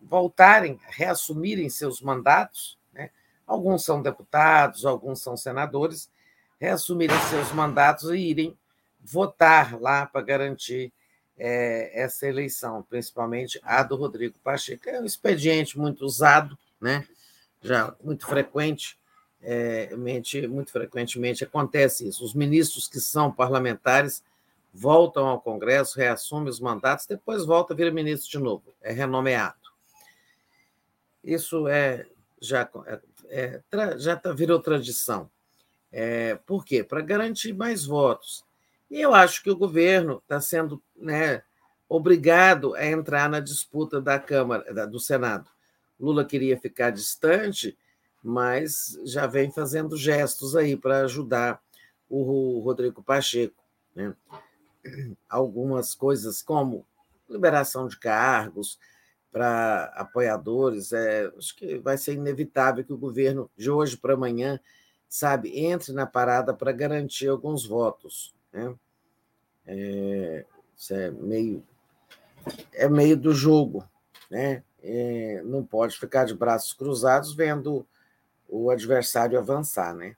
voltarem, 0.00 0.78
reassumirem 0.88 1.68
seus 1.68 2.00
mandatos. 2.00 2.78
Né? 2.92 3.10
Alguns 3.46 3.84
são 3.84 4.02
deputados, 4.02 4.84
alguns 4.84 5.20
são 5.20 5.36
senadores, 5.36 6.10
reassumirem 6.60 7.18
seus 7.30 7.52
mandatos 7.52 8.10
e 8.10 8.18
irem 8.18 8.56
votar 9.00 9.80
lá 9.80 10.04
para 10.06 10.20
garantir 10.20 10.92
é, 11.38 11.90
essa 12.00 12.26
eleição, 12.26 12.82
principalmente 12.88 13.60
a 13.62 13.82
do 13.82 13.96
Rodrigo 13.96 14.38
Pacheco. 14.42 14.88
É 14.88 15.00
um 15.00 15.04
expediente 15.04 15.78
muito 15.78 16.04
usado, 16.04 16.56
né? 16.80 17.06
já 17.62 17.94
muito 18.02 18.26
frequente 18.26 18.98
é, 19.42 19.94
muito 20.48 20.72
frequentemente 20.72 21.44
acontece 21.44 22.08
isso. 22.08 22.24
Os 22.24 22.34
ministros 22.34 22.88
que 22.88 22.98
são 22.98 23.30
parlamentares 23.30 24.22
voltam 24.72 25.26
ao 25.26 25.40
Congresso, 25.40 25.98
reassumem 25.98 26.48
os 26.48 26.58
mandatos, 26.58 27.06
depois 27.06 27.44
volta 27.44 27.72
a 27.72 27.76
vir 27.76 27.92
ministro 27.92 28.30
de 28.30 28.38
novo, 28.38 28.74
é 28.82 28.92
renomeado. 28.92 29.54
Isso 31.22 31.68
é 31.68 32.06
já 32.40 32.68
é, 33.28 33.60
é, 33.72 33.98
já 33.98 34.16
tá, 34.16 34.32
virou 34.32 34.60
tradição. 34.60 35.30
É, 35.92 36.34
por 36.46 36.64
quê? 36.64 36.82
Para 36.82 37.00
garantir 37.00 37.52
mais 37.52 37.84
votos. 37.84 38.44
E 38.90 39.00
eu 39.00 39.14
acho 39.14 39.42
que 39.42 39.50
o 39.50 39.56
governo 39.56 40.18
está 40.22 40.40
sendo 40.40 40.82
né, 40.96 41.42
obrigado 41.88 42.74
a 42.74 42.86
entrar 42.86 43.28
na 43.28 43.40
disputa 43.40 44.00
da 44.00 44.18
Câmara, 44.18 44.86
do 44.86 45.00
Senado. 45.00 45.50
Lula 45.98 46.24
queria 46.24 46.58
ficar 46.58 46.90
distante, 46.90 47.76
mas 48.22 48.98
já 49.04 49.26
vem 49.26 49.50
fazendo 49.50 49.96
gestos 49.96 50.54
aí 50.54 50.76
para 50.76 51.00
ajudar 51.00 51.60
o 52.08 52.60
Rodrigo 52.60 53.02
Pacheco. 53.02 53.62
Né? 53.94 54.14
Algumas 55.28 55.94
coisas 55.94 56.42
como 56.42 56.86
liberação 57.28 57.88
de 57.88 57.98
cargos 57.98 58.78
para 59.32 59.92
apoiadores, 59.94 60.92
é, 60.92 61.30
acho 61.36 61.54
que 61.56 61.76
vai 61.78 61.98
ser 61.98 62.14
inevitável 62.14 62.84
que 62.84 62.92
o 62.92 62.96
governo, 62.96 63.50
de 63.56 63.70
hoje 63.70 63.96
para 63.96 64.14
amanhã, 64.14 64.58
sabe, 65.08 65.58
entre 65.58 65.92
na 65.92 66.06
parada 66.06 66.54
para 66.54 66.72
garantir 66.72 67.28
alguns 67.28 67.66
votos. 67.66 68.35
Né? 68.52 68.74
É, 69.66 70.44
isso 70.76 70.94
é 70.94 71.10
meio, 71.10 71.66
é 72.72 72.88
meio 72.88 73.16
do 73.16 73.32
jogo. 73.32 73.88
Né? 74.30 74.62
É, 74.82 75.42
não 75.44 75.64
pode 75.64 75.98
ficar 75.98 76.24
de 76.24 76.34
braços 76.34 76.72
cruzados 76.72 77.34
vendo 77.34 77.86
o 78.48 78.70
adversário 78.70 79.38
avançar. 79.38 79.94
Né? 79.94 80.16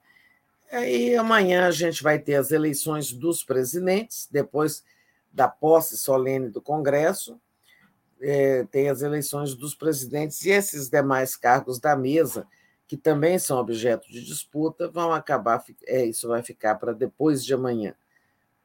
E 0.86 1.14
amanhã 1.16 1.66
a 1.66 1.70
gente 1.70 2.02
vai 2.02 2.18
ter 2.18 2.34
as 2.34 2.50
eleições 2.50 3.12
dos 3.12 3.42
presidentes, 3.42 4.28
depois 4.30 4.84
da 5.32 5.48
posse 5.48 5.96
solene 5.96 6.50
do 6.50 6.60
Congresso, 6.60 7.40
é, 8.20 8.64
tem 8.64 8.88
as 8.88 9.02
eleições 9.02 9.54
dos 9.54 9.74
presidentes 9.74 10.44
e 10.44 10.50
esses 10.50 10.88
demais 10.88 11.36
cargos 11.36 11.78
da 11.78 11.96
mesa, 11.96 12.46
que 12.86 12.96
também 12.96 13.38
são 13.38 13.58
objeto 13.58 14.10
de 14.10 14.24
disputa, 14.24 14.88
vão 14.88 15.12
acabar, 15.12 15.62
é, 15.86 16.04
isso 16.04 16.28
vai 16.28 16.42
ficar 16.42 16.74
para 16.76 16.92
depois 16.92 17.44
de 17.44 17.54
amanhã. 17.54 17.94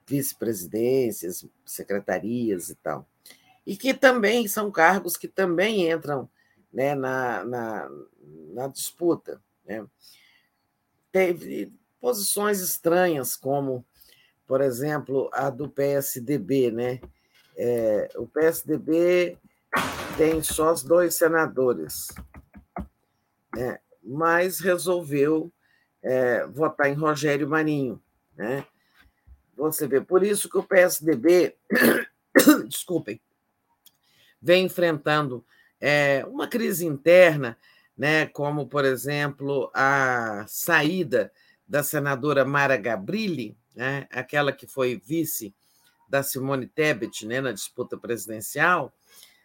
Vice-presidências, 0.06 1.46
secretarias 1.66 2.70
e 2.70 2.76
tal. 2.76 3.08
E 3.66 3.78
que 3.78 3.94
também 3.94 4.48
são 4.48 4.70
cargos 4.72 5.16
que 5.16 5.28
também 5.28 5.90
entram 5.90 6.30
né, 6.72 6.96
na, 6.96 7.44
na, 7.46 7.90
na 8.54 8.68
disputa. 8.68 9.42
Né? 9.66 9.86
Teve 11.12 11.72
posições 12.02 12.60
estranhas, 12.60 13.36
como, 13.36 13.86
por 14.46 14.60
exemplo, 14.60 15.30
a 15.32 15.50
do 15.50 15.70
PSDB. 15.70 16.72
Né? 16.72 17.00
É, 17.56 18.10
o 18.16 18.28
PSDB 18.28 19.38
tem 20.18 20.42
só 20.42 20.74
os 20.74 20.84
dois 20.84 21.16
senadores, 21.16 22.08
né? 23.56 23.80
mas 24.04 24.60
resolveu 24.60 25.52
é, 26.02 26.46
votar 26.48 26.90
em 26.90 26.94
Rogério 26.94 27.48
Marinho. 27.48 28.02
Né? 28.36 28.66
Você 29.56 29.88
vê, 29.88 30.02
por 30.02 30.24
isso 30.24 30.50
que 30.50 30.58
o 30.58 30.64
PSDB, 30.64 31.56
desculpem, 32.68 33.22
vem 34.42 34.66
enfrentando 34.66 35.46
é, 35.80 36.26
uma 36.28 36.48
crise 36.48 36.86
interna, 36.86 37.58
né, 37.98 38.26
como, 38.26 38.68
por 38.68 38.84
exemplo, 38.84 39.72
a 39.74 40.46
saída 40.48 41.32
da 41.68 41.84
senadora 41.84 42.44
Mara 42.44 42.76
Gabrilli, 42.76 43.58
né, 43.76 44.08
aquela 44.12 44.52
que 44.52 44.68
foi 44.68 44.96
vice 44.96 45.56
da 46.10 46.24
Simone 46.24 46.68
Tebet 46.68 47.26
né, 47.26 47.42
na 47.42 47.52
disputa 47.52 47.98
presidencial, 47.98 48.94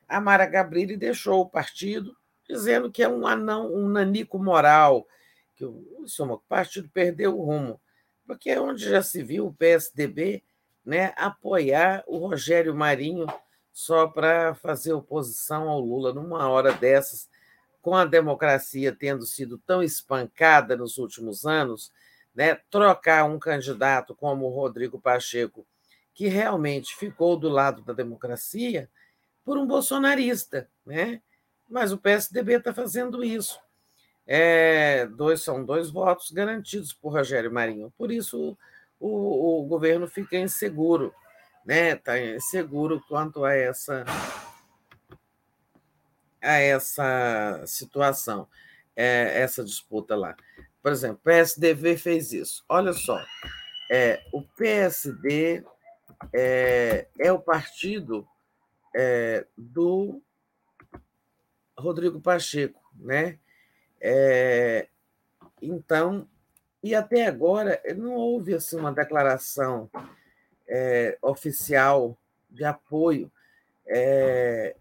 a 0.08 0.20
Mara 0.20 0.46
Gabrilli 0.46 0.96
deixou 0.96 1.42
o 1.42 1.48
partido, 1.48 2.16
dizendo 2.48 2.90
que 2.90 3.02
é 3.02 3.08
um 3.08 3.26
anão, 3.26 3.72
um 3.72 3.88
nanico 3.88 4.38
moral, 4.38 5.06
que 5.54 5.64
o, 5.64 5.84
o 6.04 6.38
partido 6.48 6.88
perdeu 6.88 7.38
o 7.38 7.44
rumo, 7.44 7.80
porque 8.28 8.58
onde 8.58 8.84
já 8.84 9.02
se 9.02 9.22
viu 9.22 9.46
o 9.46 9.54
PSDB 9.54 10.44
né, 10.84 11.14
apoiar 11.16 12.04
o 12.06 12.18
Rogério 12.18 12.74
Marinho 12.74 13.26
só 13.72 14.06
para 14.06 14.54
fazer 14.54 14.92
oposição 14.92 15.66
ao 15.66 15.80
Lula 15.80 16.12
numa 16.12 16.46
hora 16.46 16.74
dessas, 16.74 17.26
com 17.80 17.96
a 17.96 18.04
democracia 18.04 18.94
tendo 18.94 19.24
sido 19.24 19.56
tão 19.56 19.82
espancada 19.82 20.76
nos 20.76 20.98
últimos 20.98 21.46
anos, 21.46 21.90
né, 22.34 22.56
trocar 22.70 23.24
um 23.24 23.38
candidato 23.38 24.14
como 24.14 24.44
o 24.44 24.54
Rodrigo 24.54 25.00
Pacheco, 25.00 25.66
que 26.12 26.28
realmente 26.28 26.94
ficou 26.96 27.34
do 27.34 27.48
lado 27.48 27.80
da 27.80 27.94
democracia, 27.94 28.90
por 29.42 29.56
um 29.56 29.66
bolsonarista, 29.66 30.68
né? 30.84 31.22
Mas 31.66 31.92
o 31.92 31.98
PSDB 31.98 32.56
está 32.56 32.74
fazendo 32.74 33.24
isso. 33.24 33.58
É, 34.30 35.06
dois, 35.06 35.40
são 35.40 35.64
dois 35.64 35.88
votos 35.88 36.30
garantidos 36.30 36.92
por 36.92 37.14
Rogério 37.14 37.50
Marinho. 37.50 37.90
Por 37.96 38.12
isso 38.12 38.58
o, 39.00 39.62
o 39.62 39.66
governo 39.66 40.06
fica 40.06 40.36
inseguro, 40.36 41.14
né? 41.64 41.92
Está 41.92 42.20
inseguro 42.20 43.02
quanto 43.08 43.42
a 43.42 43.54
essa 43.54 44.04
a 46.42 46.58
essa 46.58 47.64
situação, 47.66 48.46
é, 48.94 49.40
essa 49.40 49.64
disputa 49.64 50.14
lá. 50.14 50.36
Por 50.82 50.92
exemplo, 50.92 51.16
o 51.16 51.24
PSDB 51.24 51.96
fez 51.96 52.32
isso. 52.32 52.64
Olha 52.68 52.92
só, 52.92 53.18
é, 53.90 54.22
o 54.30 54.42
PSD 54.42 55.64
é, 56.34 57.08
é 57.18 57.32
o 57.32 57.40
partido 57.40 58.28
é, 58.94 59.46
do 59.56 60.22
Rodrigo 61.78 62.20
Pacheco, 62.20 62.80
né? 62.94 63.38
É, 64.00 64.88
então, 65.60 66.28
e 66.82 66.94
até 66.94 67.26
agora 67.26 67.80
não 67.96 68.14
houve 68.14 68.54
assim, 68.54 68.76
uma 68.76 68.92
declaração 68.92 69.90
é, 70.66 71.18
oficial 71.22 72.16
de 72.50 72.64
apoio 72.64 73.30
é, 73.86 74.76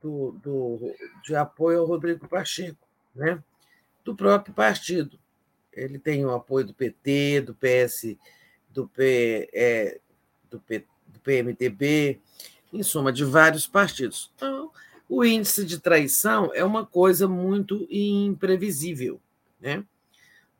do, 0.00 0.32
do, 0.42 0.94
de 1.22 1.34
apoio 1.34 1.80
ao 1.80 1.86
Rodrigo 1.86 2.28
Pacheco, 2.28 2.86
né? 3.14 3.42
do 4.04 4.14
próprio 4.14 4.54
partido. 4.54 5.18
Ele 5.72 5.98
tem 5.98 6.24
o 6.24 6.32
apoio 6.32 6.66
do 6.66 6.74
PT, 6.74 7.42
do 7.42 7.54
PS, 7.54 8.16
do, 8.68 8.86
P, 8.88 9.48
é, 9.52 10.00
do, 10.50 10.60
P, 10.60 10.84
do 11.06 11.20
PMDB, 11.20 12.20
em 12.72 12.82
suma, 12.82 13.12
de 13.12 13.24
vários 13.24 13.66
partidos. 13.66 14.30
Então, 14.36 14.70
o 15.14 15.22
índice 15.26 15.62
de 15.66 15.78
traição 15.78 16.50
é 16.54 16.64
uma 16.64 16.86
coisa 16.86 17.28
muito 17.28 17.86
imprevisível, 17.90 19.20
né? 19.60 19.84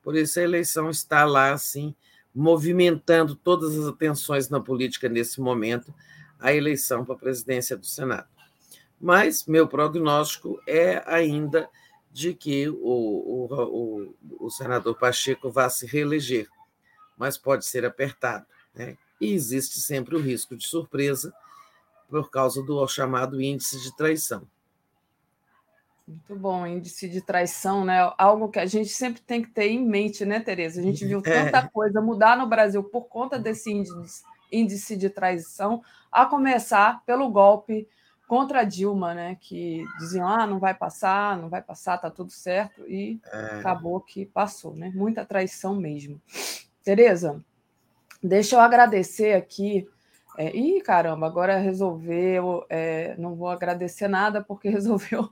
Por 0.02 0.14
isso 0.14 0.39
a 0.39 0.42
eleição 0.42 0.90
está 0.90 1.24
lá, 1.24 1.52
assim, 1.52 1.94
movimentando 2.34 3.34
todas 3.34 3.78
as 3.78 3.86
atenções 3.86 4.50
na 4.50 4.60
política 4.60 5.08
nesse 5.08 5.40
momento, 5.40 5.94
a 6.39 6.52
eleição 6.52 7.02
para 7.02 7.14
a 7.14 7.18
presidência 7.18 7.78
do 7.78 7.86
Senado. 7.86 8.28
Mas 9.00 9.47
meu 9.47 9.66
prognóstico 9.66 10.60
é 10.66 11.02
ainda 11.06 11.66
de 12.12 12.34
que 12.34 12.68
o, 12.68 12.76
o, 12.76 14.14
o, 14.39 14.47
o 14.47 14.50
senador 14.50 14.98
Pacheco 14.98 15.50
vá 15.50 15.70
se 15.70 15.86
reeleger, 15.86 16.47
mas 17.16 17.39
pode 17.39 17.64
ser 17.64 17.86
apertado. 17.86 18.44
Né? 18.74 18.98
E 19.18 19.32
existe 19.32 19.81
sempre 19.81 20.14
o 20.14 20.20
risco 20.20 20.55
de 20.55 20.66
surpresa, 20.66 21.32
por 22.12 22.31
causa 22.31 22.62
do 22.62 22.86
chamado 22.86 23.41
índice 23.41 23.81
de 23.81 23.97
traição. 23.97 24.47
Muito 26.07 26.36
bom, 26.36 26.66
índice 26.66 27.08
de 27.08 27.23
traição, 27.23 27.86
né? 27.86 28.12
Algo 28.18 28.50
que 28.50 28.58
a 28.58 28.66
gente 28.66 28.91
sempre 28.91 29.23
tem 29.23 29.41
que 29.41 29.49
ter 29.49 29.68
em 29.70 29.82
mente, 29.82 30.23
né, 30.26 30.39
Tereza? 30.39 30.78
A 30.78 30.84
gente 30.84 31.07
viu 31.07 31.23
tanta 31.24 31.58
é. 31.60 31.68
coisa 31.73 32.02
mudar 32.02 32.36
no 32.36 32.47
Brasil 32.47 32.84
por 32.84 33.05
conta 33.07 33.39
desse 33.39 33.73
índice, 33.73 34.23
índice 34.52 34.94
de 34.94 35.08
traição, 35.08 35.82
a 36.10 36.26
começar 36.26 37.02
pelo 37.07 37.31
golpe 37.31 37.89
contra 38.28 38.62
Dilma, 38.62 39.15
né? 39.15 39.39
Que 39.41 39.82
diziam, 39.99 40.28
ah, 40.28 40.47
não 40.47 40.58
vai 40.58 40.74
passar, 40.74 41.39
não 41.39 41.49
vai 41.49 41.62
passar, 41.62 41.97
tá 41.97 42.10
tudo 42.10 42.31
certo, 42.31 42.82
e 42.86 43.18
é. 43.32 43.39
acabou 43.60 43.99
que 44.02 44.26
passou, 44.26 44.74
né? 44.74 44.92
Muita 44.94 45.24
traição 45.24 45.74
mesmo. 45.74 46.20
Tereza, 46.84 47.42
deixa 48.23 48.57
eu 48.57 48.60
agradecer 48.60 49.32
aqui 49.32 49.89
é, 50.36 50.56
ih, 50.56 50.80
caramba, 50.80 51.26
agora 51.26 51.58
resolveu. 51.58 52.64
É, 52.68 53.14
não 53.18 53.34
vou 53.34 53.48
agradecer 53.48 54.08
nada 54.08 54.42
porque 54.42 54.68
resolveu 54.70 55.30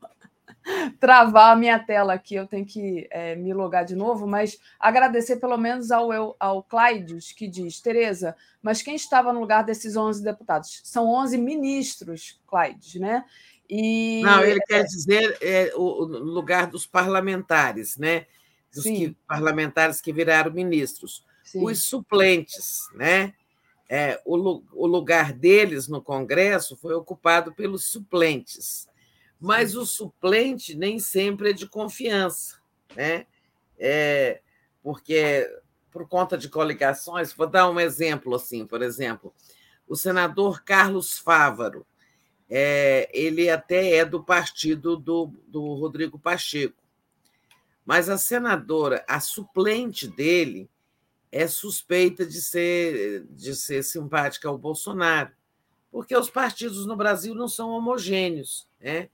travar 0.98 1.52
a 1.52 1.56
minha 1.56 1.78
tela 1.78 2.12
aqui. 2.14 2.34
Eu 2.34 2.46
tenho 2.46 2.66
que 2.66 3.08
é, 3.10 3.34
me 3.34 3.52
logar 3.52 3.84
de 3.84 3.96
novo, 3.96 4.26
mas 4.26 4.58
agradecer 4.78 5.36
pelo 5.36 5.56
menos 5.56 5.90
ao, 5.90 6.36
ao 6.38 6.62
Clydes, 6.62 7.32
que 7.32 7.48
diz: 7.48 7.80
Tereza, 7.80 8.36
mas 8.62 8.82
quem 8.82 8.94
estava 8.94 9.32
no 9.32 9.40
lugar 9.40 9.64
desses 9.64 9.96
11 9.96 10.22
deputados? 10.22 10.80
São 10.84 11.08
11 11.08 11.38
ministros, 11.38 12.40
Clydes, 12.46 12.94
né? 12.96 13.24
E... 13.68 14.20
Não, 14.24 14.42
ele 14.42 14.60
quer 14.66 14.82
dizer 14.82 15.38
é, 15.40 15.72
o, 15.76 15.82
o 15.82 16.04
lugar 16.04 16.66
dos 16.66 16.86
parlamentares, 16.86 17.96
né? 17.96 18.26
Dos 18.74 18.84
que, 18.84 19.16
parlamentares 19.26 20.00
que 20.00 20.12
viraram 20.12 20.52
ministros. 20.52 21.24
Sim. 21.44 21.64
Os 21.64 21.84
suplentes, 21.84 22.88
né? 22.94 23.32
É, 23.92 24.22
o, 24.24 24.62
o 24.72 24.86
lugar 24.86 25.32
deles 25.32 25.88
no 25.88 26.00
Congresso 26.00 26.76
foi 26.76 26.94
ocupado 26.94 27.52
pelos 27.52 27.86
suplentes. 27.86 28.88
Mas 29.40 29.74
o 29.74 29.84
suplente 29.84 30.76
nem 30.76 31.00
sempre 31.00 31.50
é 31.50 31.52
de 31.52 31.66
confiança, 31.66 32.60
né? 32.94 33.26
É, 33.76 34.42
porque 34.80 35.44
por 35.90 36.06
conta 36.08 36.38
de 36.38 36.48
coligações, 36.48 37.32
vou 37.32 37.48
dar 37.48 37.68
um 37.68 37.80
exemplo 37.80 38.32
assim, 38.36 38.64
por 38.64 38.80
exemplo, 38.80 39.34
o 39.88 39.96
senador 39.96 40.62
Carlos 40.62 41.18
Fávaro, 41.18 41.84
é, 42.48 43.10
ele 43.12 43.50
até 43.50 43.96
é 43.96 44.04
do 44.04 44.22
partido 44.22 44.96
do, 44.96 45.32
do 45.48 45.74
Rodrigo 45.74 46.16
Pacheco, 46.16 46.80
mas 47.84 48.08
a 48.08 48.16
senadora, 48.16 49.04
a 49.08 49.18
suplente 49.18 50.06
dele, 50.06 50.70
é 51.32 51.46
suspeita 51.46 52.26
de 52.26 52.40
ser, 52.40 53.26
de 53.30 53.54
ser 53.54 53.82
simpática 53.82 54.48
ao 54.48 54.58
Bolsonaro, 54.58 55.30
porque 55.90 56.16
os 56.16 56.30
partidos 56.30 56.86
no 56.86 56.96
Brasil 56.96 57.34
não 57.34 57.48
são 57.48 57.70
homogêneos. 57.70 58.68
Né? 58.80 59.08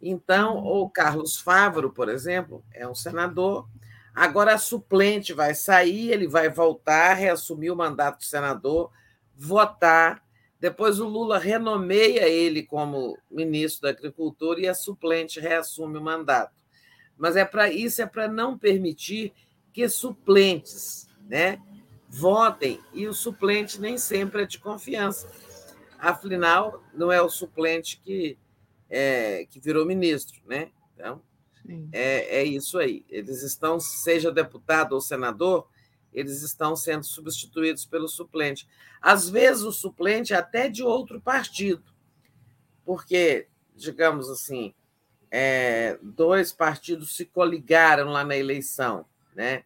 Então, 0.00 0.58
o 0.58 0.88
Carlos 0.90 1.36
Fávaro, 1.36 1.92
por 1.92 2.08
exemplo, 2.08 2.64
é 2.72 2.86
um 2.86 2.94
senador. 2.94 3.68
Agora 4.14 4.54
a 4.54 4.58
suplente 4.58 5.32
vai 5.32 5.54
sair, 5.54 6.10
ele 6.10 6.28
vai 6.28 6.48
voltar, 6.48 7.14
reassumir 7.14 7.72
o 7.72 7.76
mandato 7.76 8.18
de 8.18 8.26
senador, 8.26 8.90
votar. 9.34 10.22
Depois 10.60 11.00
o 11.00 11.08
Lula 11.08 11.38
renomeia 11.38 12.28
ele 12.28 12.62
como 12.62 13.16
ministro 13.30 13.82
da 13.82 13.90
Agricultura 13.90 14.60
e 14.60 14.68
a 14.68 14.74
suplente 14.74 15.40
reassume 15.40 15.98
o 15.98 16.02
mandato. 16.02 16.62
Mas 17.16 17.36
é 17.36 17.44
para 17.44 17.70
isso 17.70 18.02
é 18.02 18.06
para 18.06 18.28
não 18.28 18.58
permitir 18.58 19.32
que 19.72 19.88
suplentes, 19.88 21.08
né, 21.28 21.60
votem 22.08 22.80
e 22.92 23.06
o 23.06 23.14
suplente 23.14 23.80
nem 23.80 23.96
sempre 23.96 24.42
é 24.42 24.46
de 24.46 24.58
confiança. 24.58 25.30
Afinal, 25.98 26.82
não 26.92 27.10
é 27.12 27.22
o 27.22 27.30
suplente 27.30 28.00
que 28.04 28.36
é, 28.90 29.46
que 29.48 29.58
virou 29.58 29.86
ministro, 29.86 30.38
né? 30.46 30.70
Então, 30.94 31.22
é, 31.92 32.40
é 32.40 32.44
isso 32.44 32.78
aí. 32.78 33.04
Eles 33.08 33.42
estão, 33.42 33.80
seja 33.80 34.30
deputado 34.30 34.92
ou 34.92 35.00
senador, 35.00 35.66
eles 36.12 36.42
estão 36.42 36.76
sendo 36.76 37.04
substituídos 37.04 37.86
pelo 37.86 38.06
suplente. 38.06 38.68
Às 39.00 39.30
vezes, 39.30 39.62
o 39.62 39.72
suplente 39.72 40.34
é 40.34 40.36
até 40.36 40.68
de 40.68 40.82
outro 40.82 41.20
partido, 41.20 41.82
porque, 42.84 43.48
digamos 43.74 44.28
assim, 44.28 44.74
é, 45.30 45.98
dois 46.02 46.52
partidos 46.52 47.16
se 47.16 47.24
coligaram 47.24 48.10
lá 48.10 48.22
na 48.22 48.36
eleição, 48.36 49.06
né? 49.34 49.64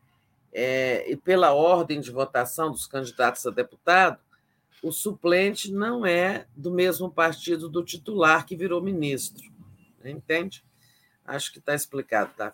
É, 0.53 1.11
e 1.11 1.17
pela 1.17 1.53
ordem 1.53 2.01
de 2.01 2.11
votação 2.11 2.71
dos 2.71 2.87
candidatos 2.87 3.47
a 3.47 3.51
deputado, 3.51 4.19
o 4.83 4.93
suplente 4.93 5.73
não 5.73 6.07
é 6.07 6.47
do 6.57 6.71
mesmo 6.71 7.11
partido 7.11 7.69
do 7.69 7.85
titular 7.85 8.47
que 8.47 8.57
virou 8.57 8.83
ministro. 8.83 9.45
Entende? 10.05 10.65
Acho 11.25 11.53
que 11.53 11.59
está 11.59 11.75
explicado, 11.75 12.33
tá? 12.37 12.53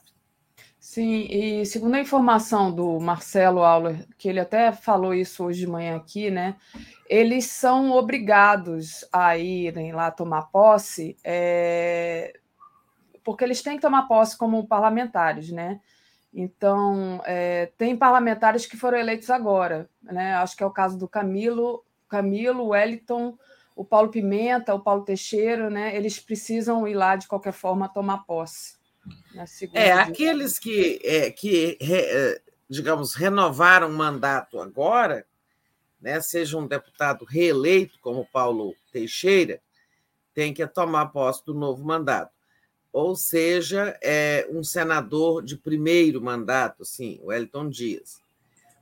Sim, 0.83 1.29
e 1.31 1.65
segundo 1.65 1.95
a 1.95 2.01
informação 2.01 2.75
do 2.75 2.99
Marcelo 2.99 3.63
Auler, 3.63 4.05
que 4.19 4.29
ele 4.29 4.41
até 4.41 4.73
falou 4.73 5.15
isso 5.15 5.45
hoje 5.45 5.61
de 5.61 5.67
manhã 5.67 5.95
aqui, 5.97 6.29
né? 6.29 6.57
Eles 7.09 7.47
são 7.47 7.93
obrigados 7.93 9.05
a 9.13 9.39
irem 9.39 9.93
lá 9.93 10.11
tomar 10.11 10.51
posse, 10.51 11.17
é, 11.23 12.33
porque 13.23 13.45
eles 13.45 13.63
têm 13.63 13.77
que 13.77 13.83
tomar 13.83 14.09
posse 14.09 14.37
como 14.37 14.67
parlamentares, 14.67 15.53
né? 15.53 15.81
Então, 16.33 17.21
é, 17.27 17.67
tem 17.77 17.97
parlamentares 17.97 18.65
que 18.65 18.77
foram 18.77 18.99
eleitos 18.99 19.29
agora, 19.29 19.89
né? 20.03 20.35
Acho 20.35 20.57
que 20.57 20.63
é 20.63 20.67
o 20.67 20.71
caso 20.71 20.99
do 20.99 21.07
Camilo, 21.07 21.85
Camilo, 22.09 22.69
Wellington, 22.69 23.37
o 23.77 23.85
Paulo 23.85 24.11
Pimenta, 24.11 24.75
o 24.75 24.81
Paulo 24.81 25.05
Teixeira, 25.05 25.69
né? 25.69 25.95
Eles 25.95 26.19
precisam 26.19 26.89
ir 26.89 26.95
lá 26.95 27.17
de 27.17 27.29
qualquer 27.29 27.53
forma 27.53 27.89
tomar 27.89 28.25
posse. 28.25 28.77
É, 29.75 29.93
aqueles 29.93 30.59
que, 30.59 31.01
é, 31.03 31.31
que 31.31 31.77
é, 31.81 32.41
digamos, 32.69 33.15
renovaram 33.15 33.89
o 33.89 33.93
mandato 33.93 34.61
agora, 34.61 35.27
né, 36.01 36.21
seja 36.21 36.57
um 36.57 36.67
deputado 36.67 37.25
reeleito, 37.25 37.99
como 38.01 38.27
Paulo 38.33 38.75
Teixeira, 38.93 39.61
tem 40.35 40.55
que 40.55 40.67
tomar 40.67 41.07
posse 41.07 41.45
do 41.45 41.55
novo 41.55 41.85
mandato. 41.85 42.33
Ou 42.93 43.17
seja, 43.17 43.99
é 44.03 44.47
um 44.51 44.63
senador 44.63 45.43
de 45.43 45.57
primeiro 45.57 46.21
mandato, 46.21 46.85
sim, 46.85 47.19
o 47.23 47.33
Elton 47.33 47.69
Dias. 47.69 48.21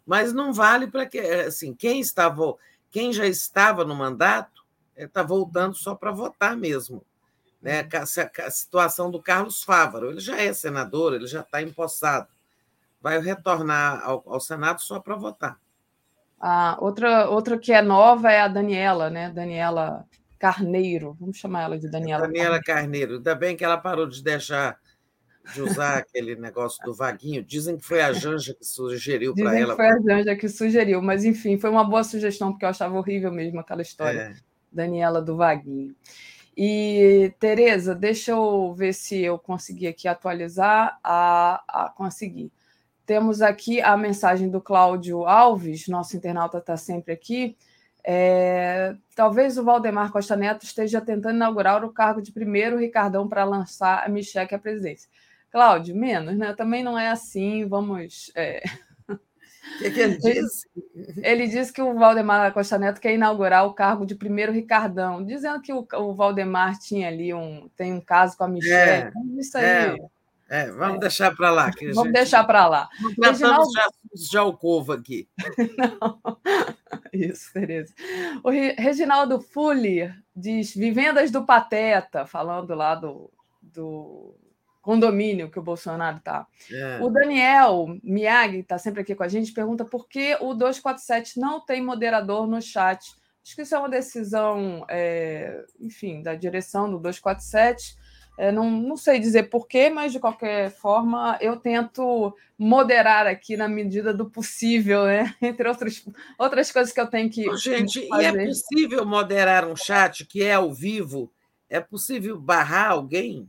Mas 0.05 0.33
não 0.33 0.53
vale 0.53 0.89
para 0.89 1.07
que, 1.07 1.19
assim, 1.19 1.73
quem 1.73 2.01
estava 2.01 2.57
quem 2.91 3.13
já 3.13 3.27
estava 3.27 3.85
no 3.85 3.95
mandato 3.95 4.65
está 4.97 5.23
voltando 5.23 5.75
só 5.75 5.95
para 5.95 6.11
votar 6.11 6.57
mesmo. 6.57 7.03
Né? 7.63 7.89
A 7.93 8.51
situação 8.51 9.11
do 9.11 9.23
Carlos 9.23 9.63
Fávaro, 9.63 10.11
ele 10.11 10.21
já 10.21 10.37
é 10.37 10.53
senador, 10.53 11.15
ele 11.15 11.27
já 11.27 11.41
está 11.41 11.63
empossado. 11.63 12.29
Vai 13.01 13.19
retornar 13.21 14.03
ao, 14.05 14.23
ao 14.27 14.41
Senado 14.41 14.81
só 14.81 14.99
para 14.99 15.15
votar. 15.15 15.59
A 16.39 16.77
outra, 16.81 17.29
outra 17.29 17.59
que 17.59 17.73
é 17.73 17.83
nova 17.83 18.31
é 18.31 18.41
a 18.41 18.49
Daniela, 18.49 19.09
né? 19.09 19.31
Daniela 19.31 20.07
Carneiro. 20.41 21.15
Vamos 21.21 21.37
chamar 21.37 21.65
ela 21.65 21.79
de 21.79 21.89
Daniela. 21.89 22.27
Daniela 22.27 22.61
Carneiro. 22.61 23.17
Ainda 23.17 23.35
bem 23.35 23.55
que 23.55 23.63
ela 23.63 23.77
parou 23.77 24.09
de 24.09 24.25
deixar 24.25 24.81
de 25.53 25.61
usar 25.61 25.99
aquele 25.99 26.35
negócio 26.35 26.83
do 26.83 26.95
vaguinho. 26.95 27.45
Dizem 27.45 27.77
que 27.77 27.85
foi 27.85 28.01
a 28.01 28.13
Janja 28.13 28.55
que 28.55 28.65
sugeriu 28.65 29.35
para 29.35 29.59
ela. 29.59 29.77
foi 29.77 29.87
a 29.87 30.01
Janja 30.01 30.35
que 30.35 30.49
sugeriu, 30.49 31.03
mas 31.03 31.25
enfim, 31.25 31.59
foi 31.59 31.69
uma 31.69 31.85
boa 31.85 32.03
sugestão, 32.03 32.53
porque 32.53 32.65
eu 32.65 32.71
achava 32.71 32.97
horrível 32.97 33.31
mesmo 33.31 33.61
aquela 33.61 33.83
história. 33.83 34.19
É. 34.19 34.35
Daniela 34.73 35.21
do 35.21 35.37
vaguinho. 35.37 35.95
E, 36.57 37.33
Tereza, 37.39 37.95
deixa 37.95 38.33
eu 38.33 38.73
ver 38.75 38.95
se 38.95 39.21
eu 39.21 39.39
consegui 39.39 39.87
aqui 39.87 40.09
atualizar. 40.09 40.99
A, 41.05 41.63
a 41.69 41.91
conseguir. 41.91 42.51
Temos 43.05 43.43
aqui 43.43 43.81
a 43.83 43.97
mensagem 43.97 44.49
do 44.49 44.61
Cláudio 44.61 45.27
Alves, 45.27 45.89
nosso 45.89 46.17
internauta 46.17 46.59
está 46.59 46.77
sempre 46.77 47.13
aqui. 47.13 47.57
É, 48.05 48.95
talvez 49.15 49.59
o 49.59 49.65
Valdemar 49.65 50.11
Costa 50.11 50.37
Neto 50.37 50.65
esteja 50.65 51.01
tentando 51.01 51.37
inaugurar 51.37 51.85
o 51.85 51.93
cargo 51.93 52.23
de 52.23 52.33
primeiro 52.33 52.79
Ricardão 52.79 53.29
para 53.29 53.45
lançar 53.45 54.05
a 54.05 54.09
Michelle 54.09 54.55
à 54.55 54.59
presidência. 54.59 55.09
Cláudio, 55.51 55.97
menos, 55.97 56.37
né? 56.37 56.55
Também 56.55 56.83
não 56.83 56.99
é 56.99 57.09
assim, 57.09 57.67
vamos. 57.67 58.31
É... 58.35 58.63
O 59.09 59.79
que, 59.79 59.91
que, 59.91 60.01
ele 60.01 60.19
disse? 60.19 60.69
Ele 61.23 61.47
disse 61.47 61.73
que 61.73 61.83
o 61.83 61.95
Valdemar 61.95 62.53
Costa 62.53 62.79
Neto 62.79 63.01
quer 63.01 63.15
inaugurar 63.15 63.67
o 63.67 63.75
cargo 63.75 64.05
de 64.07 64.15
primeiro 64.15 64.53
Ricardão, 64.53 65.25
dizendo 65.25 65.61
que 65.61 65.73
o, 65.73 65.87
o 65.95 66.15
Valdemar 66.15 66.79
tinha 66.79 67.09
ali 67.09 67.33
um, 67.33 67.69
tem 67.77 67.93
um 67.93 68.01
caso 68.01 68.37
com 68.37 68.45
a 68.45 68.49
Michelle. 68.49 69.13
É, 69.15 69.41
isso 69.41 69.57
aí. 69.57 69.65
É, 69.65 69.97
é, 70.51 70.69
vamos 70.73 70.97
é. 70.97 71.01
deixar 71.01 71.37
para 71.37 71.51
lá. 71.53 71.71
vamos 71.81 71.97
gente... 71.97 72.13
deixar 72.13 72.43
para 72.43 72.67
lá. 72.67 72.89
Não 73.17 73.31
Reginaldo... 73.31 73.71
já, 74.33 74.43
o 74.43 74.57
covo 74.57 74.93
aqui. 74.93 75.29
Não. 75.79 76.21
Isso, 77.15 77.53
Tereza. 77.53 77.95
O 78.43 78.51
Reginaldo 78.51 79.41
Fulli 79.41 80.13
diz 80.35 80.75
Vivendas 80.75 81.31
do 81.31 81.47
Pateta, 81.47 82.27
falando 82.27 82.75
lá 82.75 82.97
do, 82.97 83.31
do 83.63 84.35
condomínio 84.83 85.49
que 85.49 85.59
o 85.59 85.63
Bolsonaro 85.63 86.17
está. 86.17 86.49
É. 86.73 86.99
O 87.01 87.11
Daniel 87.11 87.87
Miyagi 88.03 88.59
está 88.59 88.77
sempre 88.77 89.03
aqui 89.03 89.15
com 89.15 89.23
a 89.23 89.29
gente, 89.29 89.53
pergunta 89.53 89.85
por 89.85 90.09
que 90.09 90.37
o 90.41 90.53
247 90.53 91.39
não 91.39 91.65
tem 91.65 91.81
moderador 91.81 92.49
no 92.49 92.61
chat. 92.61 93.15
Acho 93.41 93.55
que 93.55 93.63
isso 93.63 93.75
é 93.77 93.79
uma 93.79 93.89
decisão, 93.89 94.85
é, 94.89 95.65
enfim, 95.79 96.23
da 96.23 96.35
direção 96.35 96.91
do 96.91 96.99
247. 96.99 98.01
É, 98.39 98.51
não, 98.51 98.71
não 98.71 98.97
sei 98.97 99.19
dizer 99.19 99.51
porquê, 99.51 99.91
mas 99.91 100.13
de 100.13 100.19
qualquer 100.19 100.71
forma 100.71 101.37
eu 101.41 101.57
tento 101.57 102.35
moderar 102.59 103.27
aqui 103.27 103.57
na 103.57 103.69
medida 103.69 104.15
do 104.15 104.31
possível, 104.31 105.05
né? 105.05 105.35
entre 105.43 105.69
outras, 105.69 106.05
outras 106.39 106.73
coisas 106.73 106.93
que 106.93 107.01
eu 107.01 107.07
tenho 107.07 107.29
que. 107.31 107.55
Gente, 107.57 108.09
fazer. 108.09 108.23
e 108.23 108.27
é 108.27 108.47
possível 108.47 109.05
moderar 109.05 109.67
um 109.67 109.77
chat 109.77 110.25
que 110.25 110.43
é 110.43 110.55
ao 110.55 110.73
vivo? 110.73 111.31
É 111.69 111.81
possível 111.81 112.39
barrar 112.39 112.93
alguém? 112.93 113.49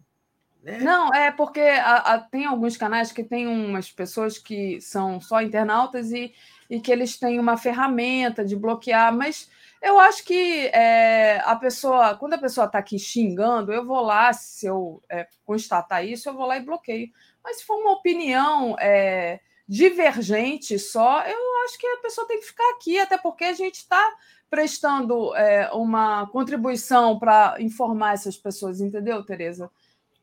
Né? 0.64 0.80
Não, 0.80 1.14
é 1.14 1.32
porque 1.32 1.60
a, 1.60 1.96
a, 1.96 2.20
tem 2.20 2.46
alguns 2.46 2.78
canais 2.78 3.12
que 3.12 3.24
tem 3.24 3.48
umas 3.48 3.92
pessoas 3.92 4.38
que 4.38 4.80
são 4.80 5.20
só 5.20 5.42
internautas 5.42 6.12
e, 6.12 6.34
e 6.70 6.80
que 6.80 6.92
eles 6.92 7.18
têm 7.18 7.40
uma 7.40 7.58
ferramenta 7.58 8.46
de 8.46 8.56
bloquear, 8.56 9.16
mas 9.16 9.50
eu 9.82 10.00
acho 10.00 10.24
que 10.24 10.68
é, 10.68 11.42
a 11.44 11.56
pessoa, 11.56 12.16
quando 12.16 12.34
a 12.34 12.38
pessoa 12.38 12.66
está 12.66 12.78
aqui 12.78 13.00
xingando, 13.00 13.74
eu 13.74 13.86
vou 13.86 14.02
lá, 14.02 14.32
se 14.32 14.68
eu 14.68 15.02
é, 15.10 15.28
constatar 15.44 16.06
isso, 16.06 16.30
eu 16.30 16.34
vou 16.34 16.46
lá 16.46 16.58
e 16.58 16.62
bloqueio. 16.62 17.10
Mas 17.44 17.58
se 17.58 17.66
for 17.66 17.78
uma 17.78 17.94
opinião 17.94 18.76
é, 18.80 19.40
divergente 19.68 20.78
só, 20.78 21.26
eu 21.26 21.66
acho 21.66 21.80
que 21.80 21.88
a 21.88 21.98
pessoa 21.98 22.28
tem 22.28 22.40
que 22.40 22.46
ficar 22.46 22.70
aqui, 22.76 23.00
até 23.00 23.18
porque 23.18 23.44
a 23.44 23.54
gente 23.54 23.76
está 23.76 24.16
prestando 24.50 25.36
é, 25.36 25.72
uma 25.72 26.28
contribuição 26.28 27.18
para 27.18 27.56
informar 27.60 28.14
essas 28.14 28.38
pessoas, 28.38 28.82
entendeu, 28.82 29.24
Tereza? 29.24 29.72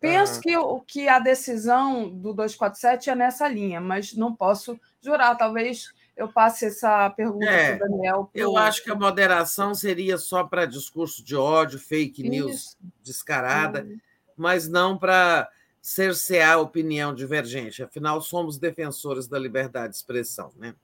Penso 0.01 0.41
que, 0.41 0.53
que 0.87 1.09
a 1.09 1.19
decisão 1.19 2.09
do 2.09 2.33
247 2.33 3.11
é 3.11 3.15
nessa 3.17 3.49
linha, 3.49 3.81
mas 3.81 4.15
não 4.15 4.33
posso 4.33 4.79
jurar. 5.01 5.37
Talvez 5.37 5.93
eu 6.19 6.29
passe 6.29 6.67
essa 6.67 7.09
pergunta 7.11 7.47
é, 7.47 7.77
para 7.77 7.87
o 7.87 7.91
Daniel. 7.91 8.31
Pro... 8.33 8.43
Eu 8.43 8.57
acho 8.57 8.83
que 8.83 8.91
a 8.91 8.95
moderação 8.95 9.73
seria 9.73 10.19
só 10.19 10.43
para 10.43 10.67
discurso 10.67 11.25
de 11.25 11.37
ódio, 11.37 11.79
fake 11.79 12.23
Isso. 12.23 12.31
news 12.31 12.77
descarada, 13.03 13.85
uhum. 13.85 13.99
mas 14.37 14.69
não 14.69 14.99
para 14.99 15.49
cercear 15.81 16.55
a 16.55 16.61
opinião 16.61 17.15
divergente. 17.15 17.83
Afinal, 17.83 18.21
somos 18.21 18.59
defensores 18.59 19.29
da 19.29 19.39
liberdade 19.39 19.91
de 19.91 19.97
expressão. 19.97 20.53
Né? 20.59 20.75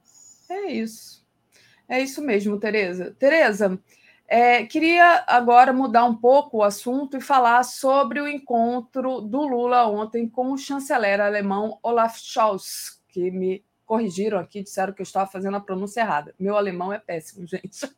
É 0.48 0.70
isso. 0.70 1.26
É 1.88 2.00
isso 2.00 2.22
mesmo, 2.22 2.58
Tereza. 2.58 3.14
Tereza, 3.18 3.78
É, 4.26 4.64
queria 4.64 5.22
agora 5.26 5.72
mudar 5.72 6.04
um 6.06 6.16
pouco 6.16 6.58
o 6.58 6.62
assunto 6.62 7.16
e 7.16 7.20
falar 7.20 7.62
sobre 7.62 8.20
o 8.20 8.28
encontro 8.28 9.20
do 9.20 9.42
Lula 9.42 9.86
ontem 9.86 10.26
com 10.26 10.52
o 10.52 10.56
chanceler 10.56 11.20
alemão 11.20 11.78
Olaf 11.82 12.18
Scholz, 12.18 13.02
que 13.08 13.30
me 13.30 13.62
corrigiram 13.84 14.38
aqui, 14.38 14.62
disseram 14.62 14.92
que 14.92 15.00
eu 15.00 15.04
estava 15.04 15.30
fazendo 15.30 15.56
a 15.56 15.60
pronúncia 15.60 16.00
errada. 16.00 16.34
Meu 16.38 16.56
alemão 16.56 16.92
é 16.92 16.98
péssimo, 16.98 17.46
gente. 17.48 17.88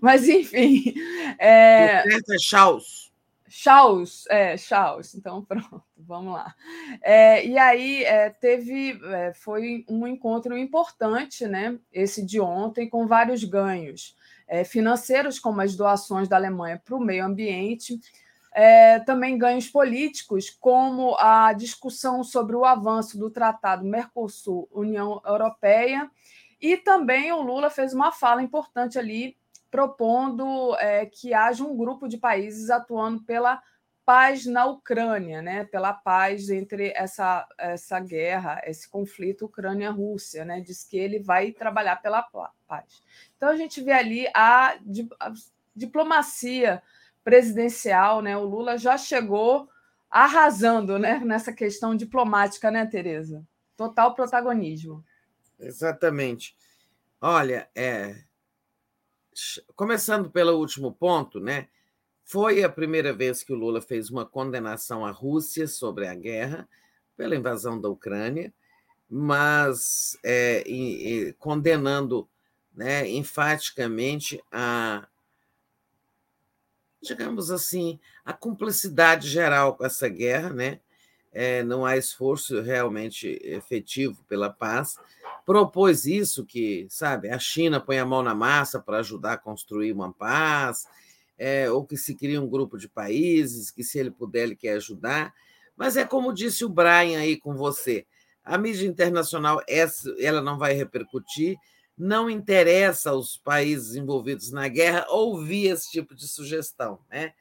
Mas, 0.00 0.28
enfim. 0.28 0.94
É... 1.38 2.04
é 2.06 2.38
Scholz. 2.40 3.12
Chaus, 3.54 4.24
é, 4.30 4.56
Chaus. 4.56 5.14
Então, 5.14 5.44
pronto, 5.44 5.82
vamos 5.94 6.32
lá. 6.32 6.54
É, 7.02 7.46
e 7.46 7.58
aí 7.58 8.02
é, 8.02 8.30
teve, 8.30 8.98
é, 9.04 9.34
foi 9.34 9.84
um 9.90 10.06
encontro 10.06 10.56
importante, 10.56 11.46
né? 11.46 11.78
Esse 11.92 12.24
de 12.24 12.40
ontem, 12.40 12.88
com 12.88 13.06
vários 13.06 13.44
ganhos 13.44 14.16
é, 14.48 14.64
financeiros, 14.64 15.38
como 15.38 15.60
as 15.60 15.76
doações 15.76 16.30
da 16.30 16.36
Alemanha 16.36 16.80
para 16.82 16.96
o 16.96 17.00
meio 17.00 17.26
ambiente, 17.26 18.00
é, 18.54 19.00
também 19.00 19.38
ganhos 19.38 19.68
políticos, 19.68 20.50
como 20.50 21.16
a 21.18 21.52
discussão 21.52 22.22
sobre 22.22 22.54
o 22.54 22.64
avanço 22.64 23.18
do 23.18 23.30
Tratado 23.30 23.84
Mercosul-União 23.84 25.20
Europeia, 25.24 26.10
e 26.60 26.76
também 26.76 27.32
o 27.32 27.42
Lula 27.42 27.70
fez 27.70 27.92
uma 27.92 28.12
fala 28.12 28.42
importante 28.42 28.98
ali 28.98 29.36
propondo 29.70 30.76
é, 30.76 31.06
que 31.06 31.32
haja 31.32 31.64
um 31.64 31.76
grupo 31.76 32.06
de 32.06 32.18
países 32.18 32.68
atuando 32.68 33.22
pela 33.22 33.60
paz 34.04 34.44
na 34.44 34.66
Ucrânia, 34.66 35.40
né? 35.40 35.64
pela 35.64 35.92
paz 35.92 36.50
entre 36.50 36.92
essa, 36.94 37.46
essa 37.56 37.98
guerra, 37.98 38.60
esse 38.64 38.88
conflito 38.88 39.46
Ucrânia-Rússia. 39.46 40.44
Né? 40.44 40.60
Diz 40.60 40.84
que 40.84 40.98
ele 40.98 41.20
vai 41.20 41.52
trabalhar 41.52 41.96
pela 41.96 42.22
paz. 42.66 43.02
Então, 43.36 43.48
a 43.48 43.56
gente 43.56 43.80
vê 43.80 43.92
ali 43.92 44.28
a, 44.34 44.76
a 45.20 45.32
diplomacia 45.74 46.82
presidencial, 47.24 48.20
né? 48.22 48.36
o 48.36 48.44
Lula 48.44 48.76
já 48.76 48.96
chegou 48.96 49.68
arrasando 50.10 50.98
né? 50.98 51.20
nessa 51.24 51.52
questão 51.52 51.96
diplomática, 51.96 52.70
né, 52.70 52.84
Tereza? 52.86 53.46
Total 53.76 54.14
protagonismo. 54.14 55.04
Exatamente. 55.58 56.56
Olha, 57.20 57.68
é, 57.74 58.16
começando 59.74 60.30
pelo 60.30 60.58
último 60.58 60.92
ponto, 60.92 61.40
né? 61.40 61.68
Foi 62.24 62.62
a 62.62 62.68
primeira 62.68 63.12
vez 63.12 63.42
que 63.42 63.52
o 63.52 63.56
Lula 63.56 63.80
fez 63.80 64.10
uma 64.10 64.24
condenação 64.24 65.04
à 65.04 65.10
Rússia 65.10 65.66
sobre 65.66 66.06
a 66.06 66.14
guerra 66.14 66.68
pela 67.16 67.36
invasão 67.36 67.80
da 67.80 67.88
Ucrânia, 67.88 68.52
mas 69.08 70.18
é, 70.24 70.62
e, 70.66 71.28
e, 71.28 71.32
condenando 71.34 72.28
né, 72.74 73.06
enfaticamente 73.08 74.42
a, 74.50 75.06
digamos 77.02 77.50
assim, 77.50 77.98
a 78.24 78.32
cumplicidade 78.32 79.28
geral 79.28 79.76
com 79.76 79.84
essa 79.84 80.08
guerra, 80.08 80.50
né? 80.50 80.80
É, 81.34 81.62
não 81.62 81.84
há 81.84 81.96
esforço 81.96 82.60
realmente 82.60 83.40
efetivo 83.42 84.22
pela 84.28 84.50
paz 84.50 84.98
propôs 85.44 86.06
isso, 86.06 86.44
que, 86.44 86.86
sabe, 86.88 87.30
a 87.30 87.38
China 87.38 87.80
põe 87.80 87.98
a 87.98 88.06
mão 88.06 88.22
na 88.22 88.34
massa 88.34 88.80
para 88.80 88.98
ajudar 88.98 89.34
a 89.34 89.38
construir 89.38 89.92
uma 89.92 90.12
paz, 90.12 90.86
é, 91.38 91.70
ou 91.70 91.84
que 91.84 91.96
se 91.96 92.14
cria 92.14 92.40
um 92.40 92.48
grupo 92.48 92.78
de 92.78 92.88
países, 92.88 93.70
que 93.70 93.82
se 93.82 93.98
ele 93.98 94.10
puder, 94.10 94.44
ele 94.44 94.56
quer 94.56 94.74
ajudar. 94.74 95.34
Mas 95.76 95.96
é 95.96 96.04
como 96.04 96.32
disse 96.32 96.64
o 96.64 96.68
Brian 96.68 97.18
aí 97.18 97.36
com 97.36 97.54
você, 97.54 98.06
a 98.44 98.56
mídia 98.58 98.86
internacional, 98.86 99.60
essa, 99.68 100.14
ela 100.18 100.40
não 100.40 100.58
vai 100.58 100.74
repercutir, 100.74 101.56
não 101.96 102.28
interessa 102.30 103.10
aos 103.10 103.36
países 103.36 103.94
envolvidos 103.94 104.50
na 104.50 104.68
guerra 104.68 105.06
ouvir 105.08 105.66
esse 105.66 105.90
tipo 105.90 106.14
de 106.14 106.26
sugestão 106.26 106.98
né? 107.10 107.32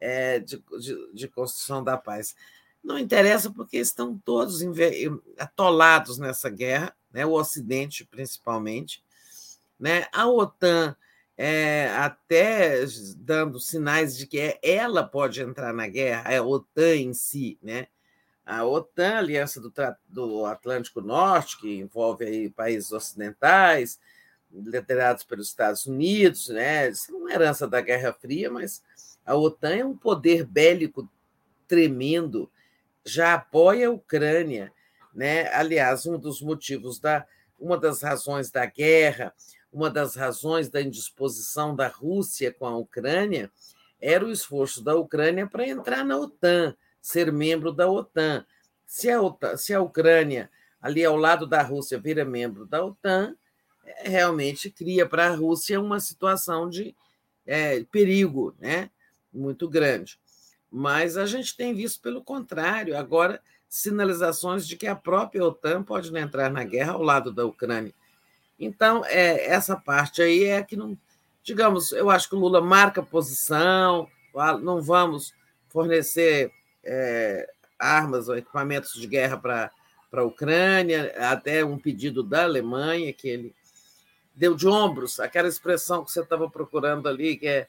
É, 0.00 0.38
de, 0.38 0.62
de, 0.80 1.12
de 1.12 1.28
construção 1.28 1.84
da 1.84 1.96
paz. 1.96 2.34
Não 2.82 2.98
interessa 2.98 3.50
porque 3.50 3.76
estão 3.76 4.18
todos 4.24 4.60
atolados 5.38 6.18
nessa 6.18 6.48
guerra, 6.48 6.96
né, 7.12 7.26
o 7.26 7.32
Ocidente 7.32 8.06
principalmente. 8.06 9.04
Né? 9.78 10.06
A 10.12 10.26
OTAN 10.26 10.96
é, 11.36 11.88
até 11.96 12.84
dando 13.16 13.58
sinais 13.58 14.16
de 14.16 14.26
que 14.26 14.38
é, 14.38 14.58
ela 14.62 15.02
pode 15.02 15.40
entrar 15.40 15.72
na 15.72 15.86
guerra, 15.88 16.36
a 16.36 16.42
OTAN 16.42 16.96
em 16.96 17.14
si, 17.14 17.58
né? 17.62 17.86
A 18.50 18.64
OTAN, 18.64 19.18
Aliança 19.18 19.60
do, 19.60 19.72
do 20.08 20.44
Atlântico 20.44 21.00
Norte, 21.00 21.56
que 21.56 21.78
envolve 21.78 22.24
aí 22.24 22.50
países 22.50 22.90
ocidentais, 22.90 24.00
liderados 24.52 25.22
pelos 25.22 25.46
Estados 25.46 25.86
Unidos, 25.86 26.48
né? 26.48 26.90
Isso 26.90 27.12
é 27.12 27.14
uma 27.14 27.32
herança 27.32 27.68
da 27.68 27.80
Guerra 27.80 28.12
Fria, 28.12 28.50
mas 28.50 28.82
a 29.24 29.36
OTAN 29.36 29.76
é 29.76 29.84
um 29.84 29.96
poder 29.96 30.44
bélico 30.44 31.08
tremendo, 31.68 32.50
já 33.04 33.34
apoia 33.34 33.86
a 33.86 33.92
Ucrânia, 33.92 34.72
né? 35.14 35.46
Aliás, 35.54 36.04
um 36.04 36.18
dos 36.18 36.42
motivos 36.42 36.98
da 36.98 37.24
uma 37.56 37.78
das 37.78 38.02
razões 38.02 38.50
da 38.50 38.66
guerra, 38.66 39.32
uma 39.72 39.88
das 39.88 40.16
razões 40.16 40.68
da 40.68 40.82
indisposição 40.82 41.76
da 41.76 41.86
Rússia 41.86 42.52
com 42.52 42.66
a 42.66 42.76
Ucrânia 42.76 43.48
era 44.00 44.24
o 44.24 44.30
esforço 44.32 44.82
da 44.82 44.96
Ucrânia 44.96 45.46
para 45.46 45.68
entrar 45.68 46.04
na 46.04 46.18
OTAN, 46.18 46.74
ser 47.00 47.32
membro 47.32 47.72
da 47.72 47.88
OTAN. 47.88 48.44
Se 48.86 49.10
a, 49.10 49.20
OTAN, 49.20 49.56
se 49.56 49.72
a 49.72 49.80
Ucrânia, 49.80 50.50
ali 50.80 51.04
ao 51.04 51.16
lado 51.16 51.46
da 51.46 51.62
Rússia, 51.62 51.98
vira 51.98 52.24
membro 52.24 52.66
da 52.66 52.84
OTAN, 52.84 53.34
é, 53.84 54.08
realmente 54.08 54.70
cria 54.70 55.06
para 55.06 55.28
a 55.28 55.34
Rússia 55.34 55.80
uma 55.80 56.00
situação 56.00 56.68
de 56.68 56.94
é, 57.46 57.84
perigo 57.90 58.54
né? 58.58 58.90
muito 59.32 59.68
grande. 59.68 60.18
Mas 60.70 61.16
a 61.16 61.26
gente 61.26 61.56
tem 61.56 61.74
visto 61.74 62.00
pelo 62.00 62.22
contrário. 62.22 62.96
Agora, 62.96 63.40
sinalizações 63.68 64.66
de 64.66 64.76
que 64.76 64.86
a 64.86 64.96
própria 64.96 65.44
OTAN 65.44 65.82
pode 65.82 66.16
entrar 66.16 66.50
na 66.50 66.64
guerra 66.64 66.92
ao 66.92 67.02
lado 67.02 67.32
da 67.32 67.44
Ucrânia. 67.46 67.94
Então, 68.58 69.04
é, 69.06 69.46
essa 69.46 69.76
parte 69.76 70.20
aí 70.20 70.44
é 70.44 70.62
que 70.62 70.76
não. 70.76 70.98
Digamos, 71.42 71.92
eu 71.92 72.10
acho 72.10 72.28
que 72.28 72.34
o 72.34 72.38
Lula 72.38 72.60
marca 72.60 73.02
posição, 73.02 74.06
não 74.62 74.82
vamos 74.82 75.32
fornecer 75.68 76.52
é, 76.84 77.48
armas 77.78 78.28
ou 78.28 78.36
equipamentos 78.36 78.92
de 78.94 79.06
guerra 79.06 79.36
para 79.36 79.70
a 80.12 80.22
Ucrânia, 80.22 81.12
até 81.18 81.64
um 81.64 81.78
pedido 81.78 82.22
da 82.22 82.44
Alemanha, 82.44 83.12
que 83.12 83.28
ele 83.28 83.54
deu 84.34 84.54
de 84.54 84.66
ombros, 84.66 85.20
aquela 85.20 85.48
expressão 85.48 86.04
que 86.04 86.10
você 86.10 86.20
estava 86.20 86.48
procurando 86.48 87.08
ali, 87.08 87.36
que 87.36 87.46
é 87.46 87.66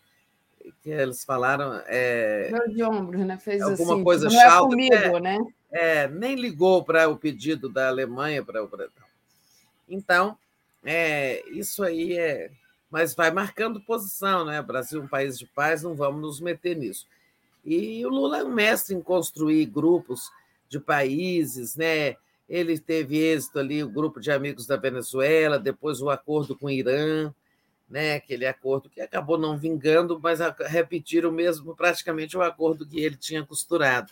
que 0.83 0.89
eles 0.89 1.23
falaram. 1.23 1.81
É, 1.87 2.49
deu 2.51 2.69
de 2.69 2.83
ombros, 2.83 3.25
né? 3.25 3.37
Fez 3.37 3.61
alguma 3.61 3.95
assim, 3.95 4.03
coisa 4.03 4.27
tipo, 4.27 4.41
não 4.41 4.47
é 4.47 4.59
comigo, 4.59 5.17
é, 5.17 5.19
né? 5.19 5.39
é, 5.71 6.07
nem 6.07 6.35
ligou 6.35 6.83
para 6.83 7.09
o 7.09 7.17
pedido 7.17 7.69
da 7.69 7.87
Alemanha 7.87 8.43
para 8.43 8.63
o 8.63 8.67
Brasil. 8.67 8.93
Então, 9.87 10.37
é, 10.83 11.43
isso 11.49 11.83
aí 11.83 12.17
é. 12.17 12.51
Mas 12.89 13.15
vai 13.15 13.31
marcando 13.31 13.79
posição, 13.79 14.45
né? 14.45 14.61
Brasil 14.61 15.01
é 15.01 15.03
um 15.03 15.07
país 15.07 15.39
de 15.39 15.45
paz, 15.45 15.81
não 15.81 15.95
vamos 15.95 16.21
nos 16.21 16.41
meter 16.41 16.75
nisso. 16.75 17.07
E 17.63 18.05
o 18.05 18.09
Lula 18.09 18.39
é 18.39 18.43
um 18.43 18.53
mestre 18.53 18.95
em 18.95 19.01
construir 19.01 19.65
grupos 19.65 20.31
de 20.67 20.79
países, 20.79 21.75
né? 21.75 22.15
Ele 22.49 22.77
teve 22.77 23.17
êxito 23.17 23.59
ali, 23.59 23.83
o 23.83 23.89
grupo 23.89 24.19
de 24.19 24.31
amigos 24.31 24.65
da 24.65 24.75
Venezuela, 24.75 25.59
depois 25.59 26.01
o 26.01 26.09
acordo 26.09 26.55
com 26.55 26.65
o 26.65 26.71
Irã, 26.71 27.33
né? 27.89 28.15
Aquele 28.15 28.45
acordo 28.45 28.89
que 28.89 29.01
acabou 29.01 29.37
não 29.37 29.57
vingando, 29.57 30.19
mas 30.19 30.39
repetiram 30.67 31.31
mesmo 31.31 31.75
praticamente 31.75 32.37
o 32.37 32.41
acordo 32.41 32.85
que 32.85 32.99
ele 32.99 33.15
tinha 33.15 33.45
costurado 33.45 34.11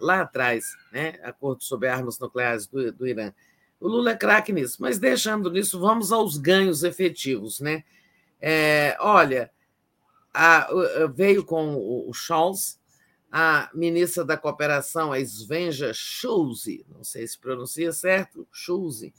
lá 0.00 0.20
atrás, 0.20 0.76
né? 0.92 1.14
acordo 1.22 1.62
sobre 1.62 1.88
armas 1.88 2.18
nucleares 2.18 2.66
do, 2.66 2.92
do 2.92 3.06
Irã. 3.06 3.32
O 3.80 3.88
Lula 3.88 4.12
é 4.12 4.16
craque 4.16 4.52
nisso, 4.52 4.78
mas 4.80 4.98
deixando 4.98 5.50
nisso, 5.50 5.78
vamos 5.78 6.12
aos 6.12 6.36
ganhos 6.36 6.84
efetivos. 6.84 7.60
Né? 7.60 7.84
É, 8.40 8.96
olha, 9.00 9.50
a, 10.34 10.68
veio 11.14 11.44
com 11.44 11.76
o, 11.76 12.10
o 12.10 12.12
Scholz, 12.12 12.80
a 13.30 13.70
ministra 13.72 14.24
da 14.24 14.36
Cooperação, 14.36 15.12
a 15.12 15.24
Svenja 15.24 15.92
Schulze, 15.94 16.84
não 16.92 17.04
sei 17.04 17.26
se 17.26 17.38
pronuncia 17.38 17.92
certo, 17.92 18.46
Schulze, 18.52 19.14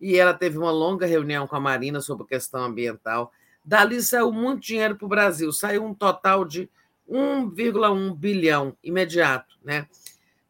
e 0.00 0.16
ela 0.16 0.34
teve 0.34 0.58
uma 0.58 0.70
longa 0.70 1.06
reunião 1.06 1.46
com 1.46 1.56
a 1.56 1.60
Marina 1.60 2.00
sobre 2.00 2.24
a 2.24 2.28
questão 2.28 2.64
ambiental. 2.64 3.32
Dali 3.64 4.02
saiu 4.02 4.30
muito 4.30 4.60
dinheiro 4.60 4.96
para 4.96 5.06
o 5.06 5.08
Brasil, 5.08 5.50
saiu 5.52 5.84
um 5.84 5.94
total 5.94 6.44
de 6.44 6.70
1,1 7.08 8.14
bilhão 8.14 8.76
imediato. 8.82 9.58
Né? 9.64 9.88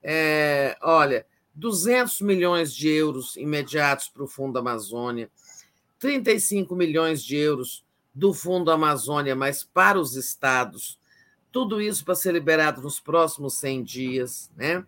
É, 0.03 0.77
olha, 0.83 1.25
200 1.55 2.21
milhões 2.21 2.75
de 2.75 2.89
euros 2.89 3.37
imediatos 3.37 4.09
para 4.09 4.25
o 4.25 4.29
Fundo 4.29 4.59
Amazônia, 4.59 5.31
35 5.99 6.75
milhões 6.75 7.23
de 7.23 7.37
euros 7.37 7.86
do 8.17 8.33
Fundo 8.33 8.71
Amazônia, 8.71 9.37
mas 9.37 9.63
para 9.63 10.01
os 10.01 10.17
estados, 10.17 10.99
tudo 11.53 11.83
isso 11.83 12.03
para 12.03 12.15
ser 12.15 12.33
liberado 12.33 12.81
nos 12.81 12.99
próximos 12.99 13.59
100 13.59 13.85
dias, 13.85 14.51
né? 14.57 14.87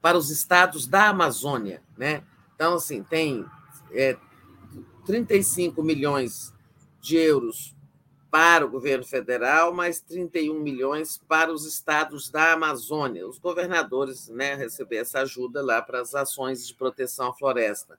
Para 0.00 0.16
os 0.16 0.30
estados 0.30 0.86
da 0.86 1.10
Amazônia, 1.10 1.82
né? 1.98 2.24
Então, 2.54 2.76
assim, 2.76 3.02
tem 3.02 3.44
é, 3.92 4.16
35 5.04 5.82
milhões 5.82 6.54
de 6.98 7.18
euros 7.18 7.76
para 8.30 8.64
o 8.64 8.70
governo 8.70 9.04
federal, 9.04 9.74
mais 9.74 10.00
31 10.00 10.58
milhões 10.58 11.20
para 11.28 11.52
os 11.52 11.66
estados 11.66 12.30
da 12.30 12.54
Amazônia. 12.54 13.28
Os 13.28 13.38
governadores 13.38 14.28
né, 14.28 14.54
receber 14.54 14.96
essa 14.96 15.20
ajuda 15.20 15.62
lá 15.62 15.82
para 15.82 16.00
as 16.00 16.14
ações 16.14 16.66
de 16.66 16.74
proteção 16.74 17.28
à 17.28 17.34
floresta. 17.34 17.98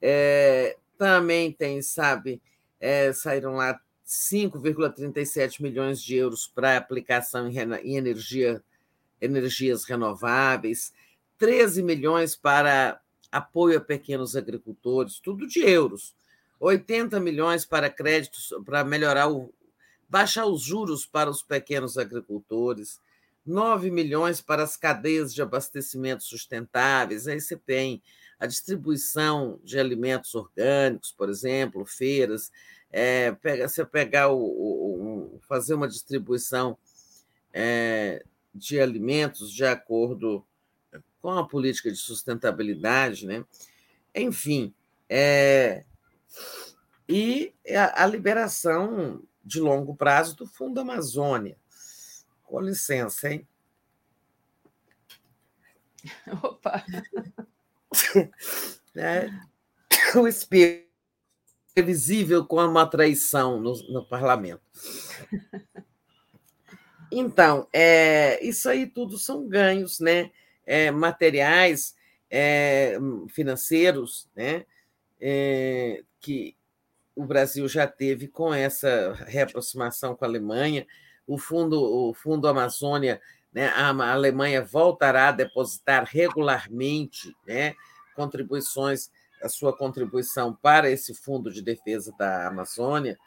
É, 0.00 0.76
também 0.96 1.52
tem, 1.52 1.82
sabe, 1.82 2.40
é, 2.80 3.12
saíram 3.12 3.54
lá 3.54 3.78
5,37 4.06 5.60
milhões 5.60 6.00
de 6.00 6.16
euros 6.16 6.46
para 6.46 6.76
aplicação 6.76 7.48
em, 7.48 7.96
energia, 7.96 8.62
energias 9.20 9.84
renováveis, 9.84 10.92
13 11.38 11.82
milhões 11.82 12.36
para 12.36 13.00
apoio 13.30 13.78
a 13.78 13.80
pequenos 13.80 14.36
agricultores, 14.36 15.18
tudo 15.18 15.46
de 15.46 15.60
euros. 15.60 16.14
80 16.58 17.20
milhões 17.20 17.66
para 17.66 17.90
créditos 17.90 18.54
para 18.64 18.82
melhorar 18.82 19.28
o 19.28 19.52
baixar 20.08 20.46
os 20.46 20.62
juros 20.62 21.04
para 21.04 21.28
os 21.28 21.42
pequenos 21.42 21.98
agricultores, 21.98 23.00
9 23.44 23.90
milhões 23.90 24.40
para 24.40 24.62
as 24.62 24.76
cadeias 24.76 25.34
de 25.34 25.42
abastecimento 25.42 26.22
sustentáveis. 26.22 27.26
Aí 27.26 27.40
você 27.40 27.56
tem 27.56 28.00
a 28.38 28.46
distribuição 28.46 29.58
de 29.64 29.78
alimentos 29.78 30.34
orgânicos, 30.34 31.12
por 31.12 31.28
exemplo, 31.28 31.84
feiras. 31.84 32.52
É, 32.90 33.32
pega, 33.32 33.68
você 33.68 33.84
pegar 33.84 34.28
o, 34.28 34.38
o, 34.38 35.34
o, 35.36 35.40
fazer 35.48 35.74
uma 35.74 35.88
distribuição 35.88 36.78
é, 37.52 38.24
de 38.54 38.80
alimentos 38.80 39.52
de 39.52 39.64
acordo 39.64 40.44
com 41.20 41.30
a 41.30 41.46
política 41.46 41.90
de 41.90 41.96
sustentabilidade, 41.96 43.26
né? 43.26 43.44
Enfim, 44.14 44.72
é, 45.08 45.84
e 47.08 47.54
a, 47.70 48.04
a 48.04 48.06
liberação 48.06 49.22
de 49.44 49.60
longo 49.60 49.94
prazo 49.94 50.36
do 50.36 50.46
Fundo 50.46 50.80
Amazônia. 50.80 51.56
Com 52.44 52.60
licença, 52.60 53.30
hein? 53.30 53.46
Opa! 56.42 56.84
É, 58.98 59.28
o 60.18 60.26
espírito 60.26 60.86
visível 61.82 62.46
como 62.46 62.66
uma 62.66 62.86
traição 62.86 63.60
no, 63.60 63.74
no 63.92 64.04
parlamento. 64.06 64.62
Então, 67.10 67.68
é, 67.72 68.44
isso 68.44 68.68
aí 68.68 68.86
tudo 68.86 69.18
são 69.18 69.46
ganhos 69.46 70.00
né? 70.00 70.30
É, 70.64 70.90
materiais, 70.90 71.94
é, 72.30 72.98
financeiros, 73.28 74.28
né? 74.34 74.64
É, 75.20 76.02
que 76.20 76.56
o 77.14 77.24
Brasil 77.24 77.66
já 77.68 77.86
teve 77.86 78.28
com 78.28 78.52
essa 78.52 79.12
reaproximação 79.26 80.14
com 80.14 80.24
a 80.24 80.28
Alemanha. 80.28 80.86
O 81.26 81.38
Fundo, 81.38 81.80
o 81.80 82.14
fundo 82.14 82.46
Amazônia, 82.46 83.20
né, 83.56 83.68
a 83.68 83.88
Alemanha 83.88 84.62
voltará 84.62 85.28
a 85.28 85.32
depositar 85.32 86.04
regularmente 86.04 87.34
né, 87.46 87.74
contribuições, 88.14 89.10
a 89.42 89.48
sua 89.48 89.76
contribuição 89.76 90.54
para 90.54 90.90
esse 90.90 91.14
Fundo 91.14 91.50
de 91.50 91.62
Defesa 91.62 92.14
da 92.18 92.46
Amazônia. 92.46 93.18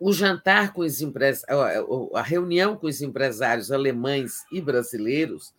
O 0.00 0.12
jantar 0.12 0.72
com 0.72 0.80
os 0.80 1.00
empresários, 1.02 1.60
a 2.14 2.22
reunião 2.22 2.76
com 2.76 2.86
os 2.86 3.02
empresários 3.02 3.70
alemães 3.70 4.44
e 4.50 4.60
brasileiros, 4.60 5.52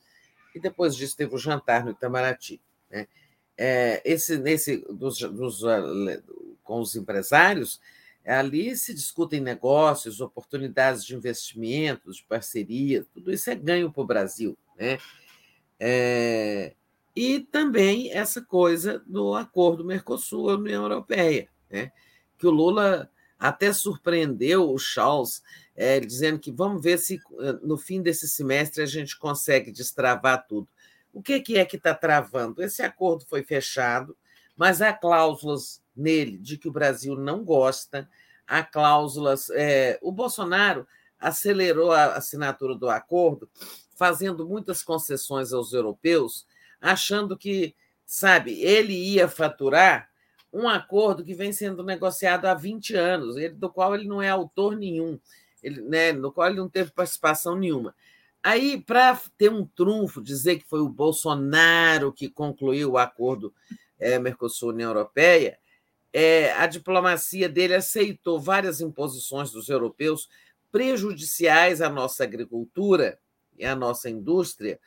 e 0.56 0.60
depois 0.60 0.96
disso 0.96 1.16
teve 1.16 1.36
o 1.36 1.38
jantar 1.38 1.86
no 1.86 1.92
Itamaraty. 1.92 2.60
Né? 2.90 3.08
é, 3.64 4.02
esse, 4.04 4.40
nesse, 4.40 4.78
dos, 4.90 5.20
dos, 5.20 5.64
ah, 5.66 5.84
com 6.64 6.80
os 6.80 6.96
empresários, 6.96 7.80
ali 8.26 8.76
se 8.76 8.94
discutem 8.94 9.40
negócios, 9.40 10.22
oportunidades 10.22 11.04
de 11.04 11.16
investimentos, 11.16 12.18
de 12.18 12.24
parceria, 12.24 13.06
tudo 13.14 13.32
isso 13.32 13.50
é 13.50 13.56
ganho 13.56 13.92
para 13.92 14.02
o 14.02 14.08
Brasil. 14.08 14.58
Né? 14.78 15.00
É, 15.80 16.74
e 17.16 17.40
também 17.40 18.12
essa 18.14 18.42
coisa 18.42 19.04
do 19.08 19.36
acordo 19.36 19.84
Mercosul-União 19.84 20.84
Europeia, 20.84 21.50
né? 21.70 21.92
que 22.38 22.46
o 22.46 22.52
Lula 22.52 23.10
até 23.40 23.74
surpreendeu 23.74 24.70
o 24.70 24.78
Charles, 24.78 25.42
é, 25.76 26.00
dizendo 26.00 26.38
que 26.38 26.52
vamos 26.52 26.84
ver 26.84 27.00
se 27.00 27.20
ah, 27.40 27.54
no 27.64 27.76
fim 27.76 28.02
desse 28.02 28.30
semestre 28.30 28.84
a 28.84 28.86
gente 28.86 29.18
consegue 29.18 29.72
destravar 29.72 30.46
tudo. 30.48 30.68
O 31.12 31.22
que, 31.22 31.58
é 31.58 31.66
que 31.66 31.76
está 31.76 31.96
travando? 31.96 32.62
Esse 32.62 32.84
acordo 32.84 33.26
foi 33.26 33.44
fechado, 33.44 34.16
mas 34.56 34.82
há 34.82 34.94
cláusulas 34.94 35.81
nele 35.96 36.38
de 36.38 36.58
que 36.58 36.68
o 36.68 36.72
Brasil 36.72 37.16
não 37.16 37.44
gosta, 37.44 38.10
há 38.48 38.64
cláusulas. 38.64 39.50
É, 39.52 40.00
o 40.02 40.12
Bolsonaro 40.12 40.88
acelerou 41.20 41.92
a 41.92 42.16
assinatura 42.16 42.76
do 42.76 42.90
acordo, 42.90 43.50
fazendo 43.96 44.48
muitas 44.48 44.84
concessões 44.84 45.54
aos 45.54 45.74
europeus, 45.74 46.46
achando 46.82 47.38
que, 47.38 47.76
sabe, 48.06 48.60
ele 48.62 48.94
ia 48.94 49.28
faturar 49.28 50.10
um 50.52 50.68
acordo 50.68 51.24
que 51.24 51.34
vem 51.34 51.54
sendo 51.54 51.84
negociado 51.84 52.46
há 52.46 52.54
20 52.54 52.96
anos, 52.96 53.38
ele, 53.38 53.54
do 53.54 53.70
qual 53.70 53.96
ele 53.96 54.08
não 54.08 54.22
é 54.22 54.30
autor 54.30 54.76
nenhum, 54.76 55.20
ele, 55.64 55.82
né, 55.82 56.12
no 56.12 56.32
qual 56.32 56.50
ele 56.50 56.58
não 56.58 56.68
teve 56.68 56.92
participação 56.92 57.56
nenhuma. 57.56 57.96
Aí, 58.44 58.82
para 58.82 59.20
ter 59.38 59.52
um 59.52 59.66
trunfo, 59.66 60.22
dizer 60.22 60.58
que 60.58 60.68
foi 60.68 60.82
o 60.82 60.90
Bolsonaro 60.90 62.12
que 62.12 62.28
concluiu 62.28 62.92
o 62.92 62.98
acordo 62.98 63.54
é, 64.00 64.18
Mercosul-União 64.18 64.90
Europeia, 64.90 65.60
é, 66.14 66.52
a 66.54 66.68
diplomacia 66.68 67.48
dele 67.48 67.76
aceitou 67.76 68.40
várias 68.40 68.82
imposições 68.82 69.52
dos 69.52 69.70
europeus 69.70 70.30
prejudiciais 70.72 71.82
à 71.82 71.90
nossa 71.90 72.24
agricultura 72.24 73.20
e 73.58 73.66
à 73.66 73.76
nossa 73.76 74.10
indústria, 74.10 74.80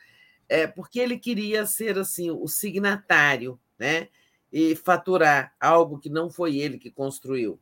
é, 0.47 0.67
porque 0.67 0.99
ele 0.99 1.17
queria 1.17 1.65
ser 1.65 1.97
assim 1.97 2.29
o 2.31 2.47
signatário, 2.47 3.59
né? 3.77 4.07
E 4.51 4.75
faturar 4.75 5.53
algo 5.59 5.99
que 5.99 6.09
não 6.09 6.29
foi 6.29 6.57
ele 6.57 6.77
que 6.77 6.91
construiu. 6.91 7.59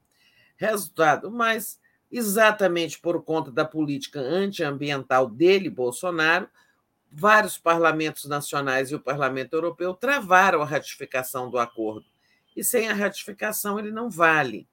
Resultado, 0.58 1.32
mas 1.32 1.80
exatamente 2.12 3.00
por 3.00 3.24
conta 3.24 3.52
da 3.52 3.66
política 3.66 4.20
antiambiental 4.20 5.28
dele, 5.28 5.70
Bolsonaro, 5.70 6.48
vários 7.12 7.58
parlamentos 7.58 8.26
nacionais 8.26 8.92
e 8.92 8.96
o 8.96 9.00
Parlamento 9.00 9.54
Europeu 9.54 9.94
travaram 9.94 10.62
a 10.62 10.66
ratificação 10.66 11.50
do 11.50 11.58
acordo. 11.58 12.13
E 12.56 12.64
sem 12.64 12.88
a 12.88 12.94
ratificação 12.94 13.80
ele 13.80 13.92
não 13.92 14.10
vale. 14.10 14.68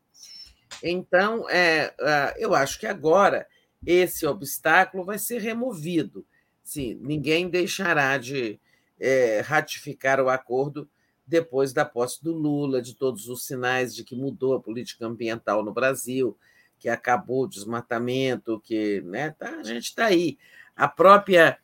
Então, 0.83 1.49
é, 1.49 1.95
eu 2.39 2.55
acho 2.55 2.79
que 2.79 2.87
agora 2.87 3.47
esse 3.85 4.27
obstáculo 4.27 5.05
vai 5.05 5.19
ser 5.19 5.41
removido. 5.41 6.25
Sim, 6.63 6.99
ninguém 7.03 7.49
deixará 7.49 8.17
de 8.19 8.61
é, 8.99 9.41
ratificar 9.41 10.21
o 10.21 10.29
acordo 10.29 10.89
depois 11.27 11.73
da 11.73 11.85
posse 11.85 12.23
do 12.23 12.33
Lula, 12.33 12.83
de 12.83 12.95
todos 12.95 13.29
os 13.29 13.47
sinais 13.47 13.95
de 13.95 14.05
que 14.05 14.17
mudou 14.17 14.55
a 14.55 14.61
política 14.61 15.07
ambiental 15.07 15.65
no 15.65 15.73
Brasil, 15.73 16.37
que 16.79 16.89
acabou 16.89 17.45
o 17.45 17.49
desmatamento, 17.49 18.61
que 18.61 19.01
né, 19.03 19.31
tá, 19.31 19.57
a 19.59 19.63
gente 19.63 19.85
está 19.85 20.07
aí. 20.07 20.39
A 20.75 20.89
própria, 20.89 21.59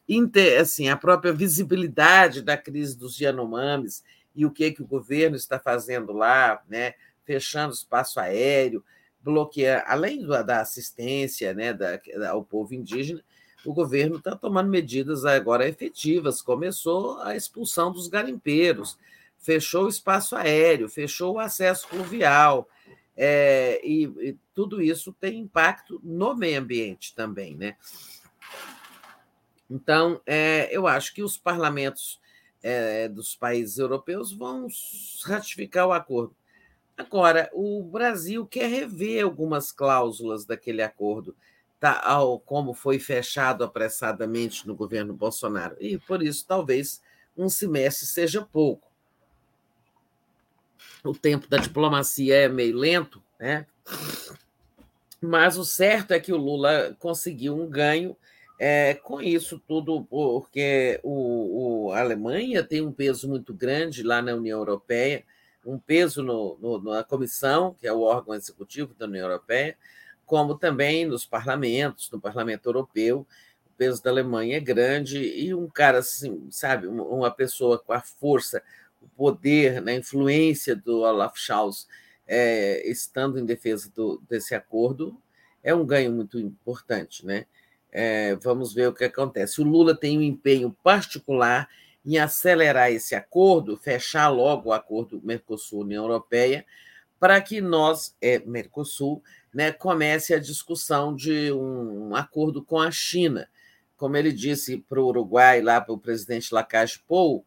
assim, 0.61 0.89
a 0.89 0.97
própria 0.97 1.33
visibilidade 1.33 2.43
da 2.43 2.57
crise 2.57 2.97
dos 2.97 3.19
Yanomamis 3.19 4.05
e 4.37 4.45
o 4.45 4.51
que, 4.51 4.71
que 4.71 4.83
o 4.83 4.87
governo 4.87 5.35
está 5.35 5.59
fazendo 5.59 6.13
lá, 6.13 6.63
né, 6.69 6.95
fechando 7.25 7.73
espaço 7.73 8.21
aéreo, 8.21 8.85
bloquear, 9.21 9.85
além 9.89 10.25
da 10.27 10.61
assistência 10.61 11.53
né, 11.55 11.73
da, 11.73 11.99
ao 12.31 12.45
povo 12.45 12.75
indígena, 12.75 13.25
o 13.65 13.73
governo 13.73 14.17
está 14.17 14.37
tomando 14.37 14.71
medidas 14.71 15.25
agora 15.25 15.69
efetivas. 15.69 16.41
Começou 16.41 17.21
a 17.23 17.35
expulsão 17.35 17.91
dos 17.91 18.07
garimpeiros, 18.07 18.97
fechou 19.39 19.87
o 19.87 19.89
espaço 19.89 20.37
aéreo, 20.37 20.89
fechou 20.89 21.35
o 21.35 21.39
acesso 21.41 21.89
fluvial, 21.89 22.69
é, 23.17 23.81
e, 23.83 24.05
e, 24.05 24.37
tudo 24.53 24.83
isso 24.83 25.13
tem 25.13 25.39
impacto 25.39 25.99
no 26.05 26.37
meio 26.37 26.61
ambiente 26.61 27.15
também, 27.15 27.57
né? 27.57 27.77
Então, 29.71 30.21
é, 30.27 30.69
eu 30.71 30.87
acho 30.87 31.15
que 31.15 31.23
os 31.23 31.39
parlamentos 31.39 32.21
é, 32.67 33.09
dos 33.09 33.35
países 33.35 33.78
europeus 33.78 34.33
vão 34.33 34.67
ratificar 35.25 35.86
o 35.86 35.93
acordo. 35.93 36.35
Agora, 36.97 37.51
o 37.53 37.83
Brasil 37.83 38.47
quer 38.47 38.69
rever 38.69 39.25
algumas 39.25 39.70
cláusulas 39.70 40.45
daquele 40.45 40.83
acordo, 40.83 41.36
tá, 41.78 42.01
ao, 42.03 42.41
como 42.41 42.73
foi 42.73 42.99
fechado 42.99 43.62
apressadamente 43.62 44.67
no 44.67 44.75
governo 44.75 45.12
Bolsonaro, 45.12 45.77
e 45.78 45.99
por 45.99 46.23
isso 46.23 46.47
talvez 46.47 47.03
um 47.36 47.49
semestre 47.49 48.07
seja 48.07 48.43
pouco 48.43 48.86
o 51.09 51.15
tempo 51.15 51.49
da 51.49 51.59
diplomacia 51.59 52.35
é 52.36 52.49
meio 52.49 52.77
lento, 52.77 53.23
né? 53.39 53.67
Mas 55.20 55.57
o 55.57 55.65
certo 55.65 56.12
é 56.12 56.20
que 56.20 56.33
o 56.33 56.36
Lula 56.36 56.97
conseguiu 56.99 57.57
um 57.57 57.69
ganho 57.69 58.17
é, 58.59 58.94
com 58.94 59.20
isso 59.20 59.59
tudo, 59.67 60.05
porque 60.05 60.99
o, 61.02 61.89
o, 61.89 61.93
a 61.93 62.01
Alemanha 62.01 62.62
tem 62.62 62.81
um 62.81 62.93
peso 62.93 63.28
muito 63.28 63.52
grande 63.52 64.02
lá 64.02 64.23
na 64.23 64.35
União 64.35 64.59
Europeia. 64.59 65.25
um 65.65 65.78
peso 65.78 66.23
no, 66.23 66.57
no, 66.60 66.83
na 66.83 67.05
comissão, 67.05 67.75
que 67.81 67.86
é 67.86 67.93
o 67.93 68.01
órgão 68.01 68.35
executivo 68.35 68.94
da 68.94 69.07
União 69.07 69.28
Europeia, 69.28 69.76
como 70.25 70.57
também 70.57 71.07
nos 71.07 71.26
parlamentos, 71.26 72.10
no 72.10 72.20
Parlamento 72.20 72.67
Europeu. 72.67 73.26
O 73.67 73.70
peso 73.76 74.02
da 74.02 74.10
Alemanha 74.10 74.57
é 74.57 74.60
grande 74.60 75.18
e 75.18 75.55
um 75.55 75.68
cara 75.68 75.99
assim, 75.99 76.49
sabe, 76.51 76.86
uma 76.86 77.31
pessoa 77.31 77.78
com 77.78 77.93
a 77.93 78.01
força, 78.01 78.62
o 79.02 79.09
poder, 79.09 79.78
a 79.78 79.81
né, 79.81 79.97
influência 79.97 80.75
do 80.75 81.01
Olaf 81.02 81.36
Scholz 81.36 81.86
é, 82.26 82.89
estando 82.89 83.39
em 83.39 83.44
defesa 83.44 83.91
do, 83.94 84.20
desse 84.28 84.55
acordo 84.55 85.20
é 85.62 85.75
um 85.75 85.85
ganho 85.85 86.12
muito 86.12 86.39
importante, 86.39 87.25
né? 87.26 87.47
É, 87.99 88.34
vamos 88.36 88.75
ver 88.75 88.91
o 88.91 88.92
que 88.92 89.05
acontece. 89.05 89.58
O 89.58 89.65
Lula 89.65 89.97
tem 89.97 90.18
um 90.18 90.23
empenho 90.23 90.70
particular 90.83 91.66
em 92.05 92.18
acelerar 92.18 92.92
esse 92.92 93.15
acordo, 93.15 93.75
fechar 93.75 94.28
logo 94.28 94.68
o 94.68 94.73
acordo 94.75 95.18
Mercosul-União 95.25 96.05
Europeia, 96.05 96.66
para 97.18 97.41
que 97.41 97.58
nós, 97.58 98.15
é, 98.20 98.39
Mercosul, 98.41 99.23
né, 99.52 99.73
comece 99.73 100.34
a 100.34 100.39
discussão 100.39 101.16
de 101.16 101.50
um 101.50 102.15
acordo 102.15 102.62
com 102.62 102.78
a 102.78 102.91
China. 102.91 103.49
Como 103.97 104.15
ele 104.15 104.31
disse 104.31 104.76
para 104.76 105.00
o 105.00 105.07
Uruguai, 105.07 105.62
lá 105.62 105.81
para 105.81 105.94
o 105.94 105.99
presidente 105.99 106.52
Lacache 106.52 107.00
Pou, 107.08 107.47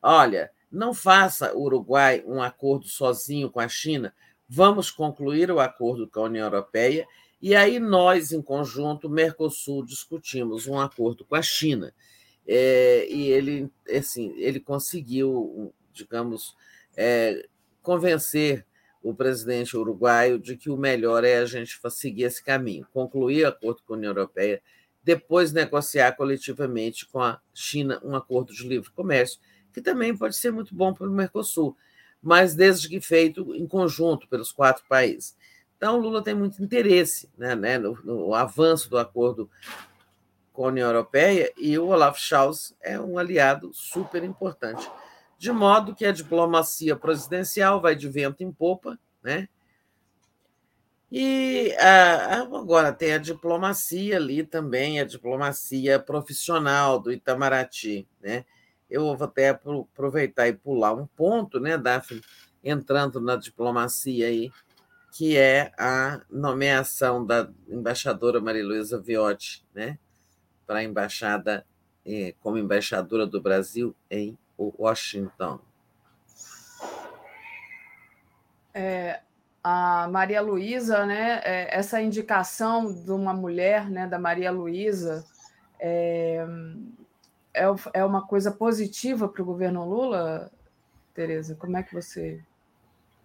olha, 0.00 0.48
não 0.70 0.94
faça 0.94 1.52
o 1.56 1.62
Uruguai 1.62 2.22
um 2.24 2.40
acordo 2.40 2.86
sozinho 2.86 3.50
com 3.50 3.58
a 3.58 3.66
China, 3.66 4.14
vamos 4.48 4.92
concluir 4.92 5.50
o 5.50 5.58
acordo 5.58 6.06
com 6.08 6.20
a 6.20 6.26
União 6.26 6.44
Europeia 6.46 7.04
e 7.40 7.54
aí 7.54 7.78
nós, 7.78 8.32
em 8.32 8.42
conjunto, 8.42 9.08
Mercosul, 9.08 9.84
discutimos 9.84 10.66
um 10.66 10.78
acordo 10.78 11.24
com 11.24 11.36
a 11.36 11.42
China. 11.42 11.94
É, 12.46 13.06
e 13.08 13.28
ele, 13.28 13.70
assim, 13.94 14.34
ele 14.38 14.58
conseguiu, 14.58 15.72
digamos, 15.92 16.56
é, 16.96 17.46
convencer 17.82 18.66
o 19.02 19.14
presidente 19.14 19.76
uruguaio 19.76 20.38
de 20.38 20.56
que 20.56 20.68
o 20.68 20.76
melhor 20.76 21.24
é 21.24 21.38
a 21.38 21.46
gente 21.46 21.78
seguir 21.90 22.24
esse 22.24 22.42
caminho, 22.42 22.86
concluir 22.92 23.44
o 23.44 23.48
acordo 23.48 23.82
com 23.86 23.94
a 23.94 23.96
União 23.96 24.10
Europeia, 24.10 24.60
depois 25.04 25.52
negociar 25.52 26.12
coletivamente 26.12 27.06
com 27.06 27.20
a 27.20 27.40
China 27.54 28.00
um 28.04 28.16
acordo 28.16 28.52
de 28.52 28.66
livre 28.66 28.90
comércio, 28.90 29.38
que 29.72 29.80
também 29.80 30.16
pode 30.16 30.36
ser 30.36 30.50
muito 30.50 30.74
bom 30.74 30.92
para 30.92 31.06
o 31.06 31.12
Mercosul, 31.12 31.76
mas 32.20 32.54
desde 32.54 32.88
que 32.88 33.00
feito 33.00 33.54
em 33.54 33.66
conjunto 33.66 34.26
pelos 34.28 34.50
quatro 34.50 34.84
países. 34.88 35.36
Então, 35.78 35.96
o 35.96 36.00
Lula 36.00 36.22
tem 36.22 36.34
muito 36.34 36.62
interesse 36.62 37.30
né, 37.38 37.54
né, 37.54 37.78
no, 37.78 37.96
no, 38.02 38.34
avanço 38.34 38.90
do 38.90 38.98
acordo 38.98 39.48
com 40.52 40.64
a 40.64 40.68
União 40.68 40.88
Europeia 40.88 41.52
e 41.56 41.78
o 41.78 41.86
Olaf 41.86 42.18
Scholz 42.18 42.74
é 42.82 42.98
um 42.98 43.16
aliado 43.16 43.72
super 43.72 44.24
importante. 44.24 44.90
De 45.38 45.52
modo 45.52 45.94
que 45.94 46.04
a 46.04 46.10
diplomacia 46.10 46.96
presidencial 46.96 47.80
vai 47.80 47.94
de 47.94 48.08
vento 48.08 48.42
em 48.42 48.50
popa, 48.50 48.98
né? 49.22 49.48
E 51.12 51.72
ah, 51.78 52.42
agora 52.42 52.92
tem 52.92 53.12
a 53.12 53.18
diplomacia 53.18 54.16
ali 54.16 54.42
também, 54.42 55.00
a 55.00 55.04
diplomacia 55.04 56.00
profissional 56.00 56.98
do 56.98 57.12
Itamaraty, 57.12 58.08
né? 58.20 58.44
Eu 58.90 59.16
vou 59.16 59.24
até 59.24 59.50
aproveitar 59.50 60.48
e 60.48 60.54
pular 60.54 60.92
um 60.92 61.06
ponto, 61.06 61.60
né, 61.60 61.78
Daphne, 61.78 62.20
entrando 62.64 63.20
na 63.20 63.36
diplomacia 63.36 64.26
aí 64.26 64.50
que 65.12 65.36
é 65.36 65.72
a 65.78 66.20
nomeação 66.30 67.24
da 67.24 67.48
embaixadora 67.68 68.40
Maria 68.40 68.64
Luísa 68.64 69.00
Viotti, 69.00 69.64
né, 69.74 69.98
para 70.66 70.80
a 70.80 70.84
embaixada 70.84 71.64
eh, 72.04 72.34
como 72.40 72.58
embaixadora 72.58 73.26
do 73.26 73.40
Brasil 73.40 73.94
em 74.10 74.36
Washington. 74.58 75.60
É, 78.74 79.20
a 79.62 80.08
Maria 80.08 80.40
Luísa, 80.40 81.04
né, 81.04 81.40
é, 81.44 81.76
essa 81.76 82.00
indicação 82.00 82.92
de 82.92 83.10
uma 83.10 83.32
mulher, 83.32 83.90
né, 83.90 84.06
da 84.06 84.18
Maria 84.18 84.50
Luísa, 84.50 85.24
é, 85.80 86.44
é, 87.54 87.64
é 87.92 88.04
uma 88.04 88.26
coisa 88.26 88.52
positiva 88.52 89.28
para 89.28 89.42
o 89.42 89.44
governo 89.44 89.84
Lula, 89.84 90.50
Tereza? 91.12 91.54
Como 91.56 91.76
é 91.76 91.82
que 91.82 91.92
você 91.92 92.40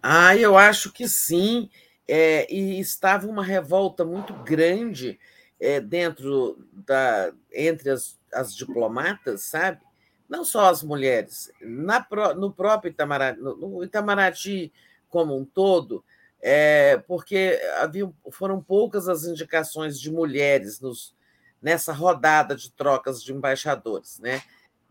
ah, 0.06 0.36
eu 0.36 0.58
acho 0.58 0.92
que 0.92 1.08
sim. 1.08 1.70
É, 2.06 2.46
e 2.52 2.78
estava 2.78 3.26
uma 3.26 3.42
revolta 3.42 4.04
muito 4.04 4.34
grande 4.34 5.18
é, 5.58 5.80
dentro 5.80 6.58
da 6.70 7.32
entre 7.50 7.88
as, 7.88 8.20
as, 8.30 8.54
diplomatas, 8.54 9.44
sabe? 9.44 9.80
Não 10.28 10.44
só 10.44 10.68
as 10.68 10.82
mulheres, 10.82 11.50
na, 11.58 12.06
no 12.36 12.52
próprio 12.52 12.90
Itamaraty, 12.90 13.40
no, 13.40 13.82
Itamaraty 13.82 14.70
como 15.08 15.34
um 15.34 15.42
todo, 15.42 16.04
é, 16.42 16.98
porque 17.08 17.58
havia, 17.78 18.12
foram 18.30 18.60
poucas 18.60 19.08
as 19.08 19.24
indicações 19.24 19.98
de 19.98 20.12
mulheres 20.12 20.80
nos, 20.80 21.14
nessa 21.62 21.94
rodada 21.94 22.54
de 22.54 22.70
trocas 22.70 23.24
de 23.24 23.32
embaixadores, 23.32 24.18
né? 24.18 24.42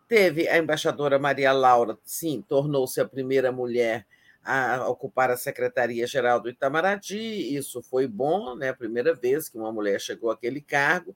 Teve 0.08 0.48
a 0.48 0.58
embaixadora 0.58 1.19
Maria 1.19 1.51
Laura, 1.51 2.00
sim, 2.03 2.43
tornou-se 2.48 3.00
a 3.00 3.06
primeira 3.06 3.51
mulher 3.51 4.08
a 4.43 4.88
ocupar 4.89 5.31
a 5.31 5.38
Secretaria-Geral 5.38 6.39
do 6.39 6.49
Itamaraty. 6.49 7.55
Isso 7.55 7.81
foi 7.81 8.07
bom, 8.07 8.55
né? 8.55 8.73
Primeira 8.73 9.13
vez 9.13 9.47
que 9.47 9.57
uma 9.57 9.72
mulher 9.72 9.99
chegou 10.01 10.30
àquele 10.30 10.61
cargo, 10.61 11.15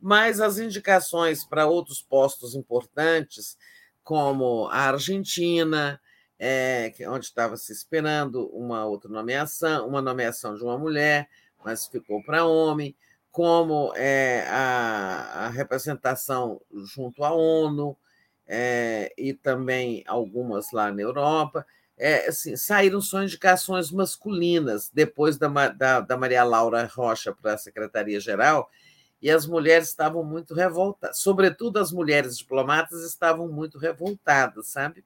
mas 0.00 0.40
as 0.40 0.58
indicações 0.58 1.44
para 1.44 1.66
outros 1.66 2.00
postos 2.00 2.54
importantes, 2.54 3.58
como 4.04 4.68
a 4.68 4.82
Argentina, 4.88 6.00
é, 6.38 6.92
onde 7.08 7.24
estava 7.24 7.56
se 7.56 7.72
esperando 7.72 8.46
uma 8.48 8.86
outra 8.86 9.10
nomeação, 9.10 9.88
uma 9.88 10.00
nomeação 10.00 10.54
de 10.54 10.62
uma 10.62 10.78
mulher, 10.78 11.28
mas 11.64 11.86
ficou 11.86 12.22
para 12.22 12.44
homem, 12.44 12.96
como 13.32 13.92
é, 13.96 14.46
a, 14.48 15.46
a, 15.46 15.48
representação 15.48 16.60
junto 16.72 17.24
à 17.24 17.32
ONU 17.32 17.96
é, 18.46 19.12
e 19.18 19.34
também 19.34 20.02
algumas 20.06 20.72
lá 20.72 20.90
na 20.90 21.02
Europa 21.02 21.66
é, 21.98 22.28
assim, 22.28 22.56
saíram 22.56 23.00
só 23.00 23.22
indicações 23.22 23.90
masculinas 23.90 24.90
depois 24.92 25.36
da, 25.36 25.48
da, 25.68 26.00
da 26.00 26.16
Maria 26.16 26.44
Laura 26.44 26.88
Rocha 26.92 27.32
para 27.32 27.54
a 27.54 27.58
Secretaria-Geral, 27.58 28.70
e 29.20 29.30
as 29.30 29.46
mulheres 29.46 29.88
estavam 29.88 30.22
muito 30.22 30.54
revoltadas, 30.54 31.18
sobretudo 31.18 31.78
as 31.78 31.90
mulheres 31.90 32.38
diplomatas 32.38 33.04
estavam 33.04 33.48
muito 33.48 33.76
revoltadas, 33.76 34.68
sabe? 34.68 35.04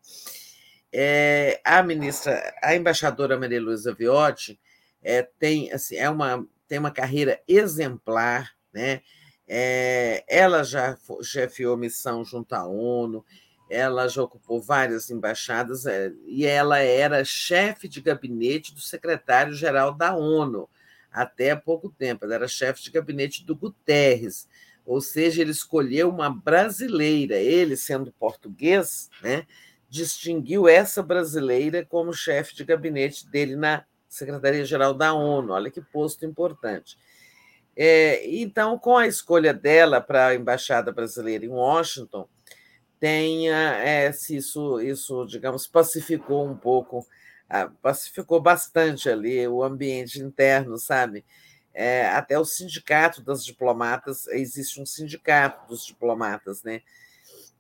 É, 0.92 1.60
a 1.64 1.82
ministra, 1.82 2.54
a 2.62 2.76
embaixadora 2.76 3.38
Maria 3.38 3.60
Luísa 3.60 3.94
Viotti 3.94 4.60
é, 5.02 5.22
tem, 5.22 5.72
assim, 5.72 5.96
é 5.96 6.10
uma, 6.10 6.46
tem 6.68 6.78
uma 6.78 6.90
carreira 6.90 7.40
exemplar, 7.48 8.52
né? 8.70 9.00
É, 9.48 10.24
ela 10.28 10.62
já 10.62 10.96
chefiou 11.22 11.76
missão 11.76 12.24
junto 12.24 12.54
à 12.54 12.66
ONU, 12.66 13.24
ela 13.72 14.06
já 14.06 14.22
ocupou 14.22 14.60
várias 14.60 15.10
embaixadas 15.10 15.86
é, 15.86 16.12
e 16.26 16.44
ela 16.44 16.78
era 16.78 17.24
chefe 17.24 17.88
de 17.88 18.02
gabinete 18.02 18.74
do 18.74 18.80
secretário-geral 18.80 19.94
da 19.94 20.14
ONU 20.14 20.68
até 21.10 21.52
há 21.52 21.56
pouco 21.56 21.88
tempo. 21.88 22.26
Ela 22.26 22.34
era 22.34 22.48
chefe 22.48 22.82
de 22.82 22.90
gabinete 22.90 23.44
do 23.46 23.56
Guterres, 23.56 24.46
ou 24.84 25.00
seja, 25.00 25.40
ele 25.40 25.52
escolheu 25.52 26.10
uma 26.10 26.28
brasileira. 26.28 27.36
Ele, 27.36 27.74
sendo 27.74 28.12
português, 28.12 29.08
né, 29.22 29.46
distinguiu 29.88 30.68
essa 30.68 31.02
brasileira 31.02 31.82
como 31.82 32.12
chefe 32.12 32.54
de 32.54 32.64
gabinete 32.64 33.26
dele 33.26 33.56
na 33.56 33.84
Secretaria-Geral 34.06 34.92
da 34.92 35.14
ONU. 35.14 35.50
Olha 35.50 35.70
que 35.70 35.80
posto 35.80 36.26
importante. 36.26 36.98
É, 37.74 38.28
então, 38.28 38.78
com 38.78 38.98
a 38.98 39.06
escolha 39.06 39.54
dela 39.54 39.98
para 39.98 40.26
a 40.26 40.34
embaixada 40.34 40.92
brasileira 40.92 41.46
em 41.46 41.48
Washington, 41.48 42.28
tenha, 43.02 43.74
é, 43.78 44.12
se 44.12 44.36
isso, 44.36 44.80
isso, 44.80 45.26
digamos, 45.26 45.66
pacificou 45.66 46.48
um 46.48 46.56
pouco, 46.56 47.04
ah, 47.50 47.68
pacificou 47.82 48.40
bastante 48.40 49.10
ali 49.10 49.44
o 49.48 49.64
ambiente 49.64 50.20
interno, 50.20 50.78
sabe? 50.78 51.24
É, 51.74 52.06
até 52.10 52.38
o 52.38 52.44
sindicato 52.44 53.20
das 53.20 53.44
diplomatas, 53.44 54.28
existe 54.28 54.80
um 54.80 54.86
sindicato 54.86 55.66
dos 55.66 55.84
diplomatas, 55.84 56.62
né? 56.62 56.80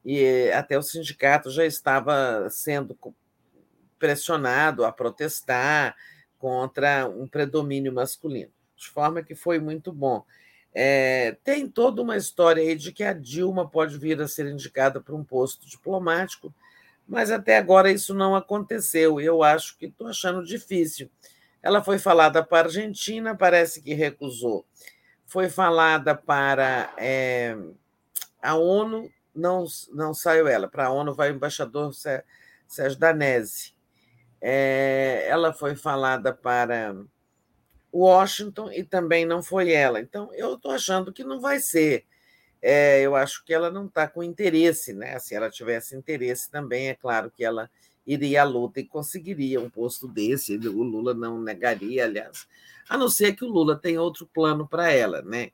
E 0.04 0.48
até 0.52 0.78
o 0.78 0.82
sindicato 0.82 1.50
já 1.50 1.66
estava 1.66 2.48
sendo 2.48 2.96
pressionado 3.98 4.84
a 4.84 4.92
protestar 4.92 5.96
contra 6.38 7.08
um 7.08 7.26
predomínio 7.26 7.92
masculino, 7.92 8.52
de 8.76 8.86
forma 8.88 9.24
que 9.24 9.34
foi 9.34 9.58
muito 9.58 9.92
bom. 9.92 10.24
É, 10.74 11.36
tem 11.44 11.68
toda 11.68 12.00
uma 12.00 12.16
história 12.16 12.62
aí 12.62 12.74
de 12.74 12.92
que 12.92 13.04
a 13.04 13.12
Dilma 13.12 13.68
pode 13.68 13.98
vir 13.98 14.20
a 14.20 14.28
ser 14.28 14.46
indicada 14.46 15.00
para 15.00 15.14
um 15.14 15.22
posto 15.22 15.68
diplomático, 15.68 16.52
mas 17.06 17.30
até 17.30 17.58
agora 17.58 17.90
isso 17.90 18.14
não 18.14 18.34
aconteceu. 18.34 19.20
Eu 19.20 19.42
acho 19.42 19.76
que 19.76 19.86
estou 19.86 20.06
achando 20.06 20.44
difícil. 20.44 21.10
Ela 21.62 21.82
foi 21.84 21.98
falada 21.98 22.42
para 22.42 22.58
a 22.58 22.64
Argentina, 22.68 23.36
parece 23.36 23.82
que 23.82 23.92
recusou. 23.94 24.64
Foi 25.26 25.48
falada 25.48 26.14
para 26.14 26.92
é, 26.96 27.56
a 28.42 28.56
ONU, 28.56 29.10
não, 29.34 29.64
não 29.92 30.14
saiu 30.14 30.48
ela. 30.48 30.68
Para 30.68 30.86
a 30.86 30.90
ONU 30.90 31.14
vai 31.14 31.30
o 31.30 31.34
embaixador 31.34 31.92
Sérgio 32.66 32.98
Danese. 32.98 33.74
é, 34.40 35.26
ela 35.28 35.52
foi 35.52 35.76
falada 35.76 36.32
para 36.32 36.96
Washington 37.92 38.72
e 38.72 38.82
também 38.84 39.26
não 39.26 39.42
foi 39.42 39.72
ela. 39.72 40.00
Então, 40.00 40.32
eu 40.34 40.54
estou 40.54 40.70
achando 40.70 41.12
que 41.12 41.22
não 41.22 41.40
vai 41.40 41.60
ser. 41.60 42.04
É, 42.60 43.02
eu 43.02 43.16
acho 43.16 43.44
que 43.44 43.52
ela 43.52 43.70
não 43.70 43.86
está 43.86 44.06
com 44.06 44.22
interesse, 44.22 44.92
né? 44.92 45.18
Se 45.18 45.34
ela 45.34 45.50
tivesse 45.50 45.96
interesse 45.96 46.50
também, 46.50 46.88
é 46.88 46.94
claro 46.94 47.30
que 47.30 47.44
ela 47.44 47.68
iria 48.06 48.42
à 48.42 48.44
luta 48.44 48.80
e 48.80 48.84
conseguiria 48.84 49.60
um 49.60 49.68
posto 49.68 50.06
desse. 50.06 50.56
O 50.56 50.82
Lula 50.82 51.12
não 51.12 51.40
negaria, 51.40 52.04
aliás, 52.04 52.46
a 52.88 52.96
não 52.96 53.08
ser 53.08 53.34
que 53.34 53.44
o 53.44 53.48
Lula 53.48 53.76
tenha 53.76 54.00
outro 54.00 54.26
plano 54.26 54.66
para 54.66 54.90
ela, 54.92 55.22
né? 55.22 55.50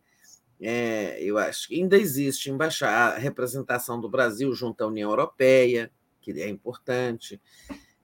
É, 0.60 1.22
eu 1.22 1.38
acho 1.38 1.68
que 1.68 1.80
ainda 1.80 1.96
existe 1.96 2.50
embaixada, 2.50 3.16
a 3.16 3.18
representação 3.18 4.00
do 4.00 4.08
Brasil 4.08 4.52
junto 4.54 4.82
à 4.82 4.88
União 4.88 5.08
Europeia, 5.10 5.90
que 6.20 6.32
é 6.32 6.48
importante, 6.48 7.40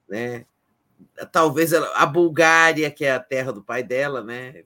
né? 0.09 0.47
Talvez 1.33 1.73
a 1.73 2.07
Bulgária, 2.07 2.91
que 2.91 3.05
é 3.05 3.13
a 3.13 3.21
terra 3.21 3.53
do 3.53 3.63
pai 3.63 3.83
dela, 3.83 4.23
né? 4.23 4.65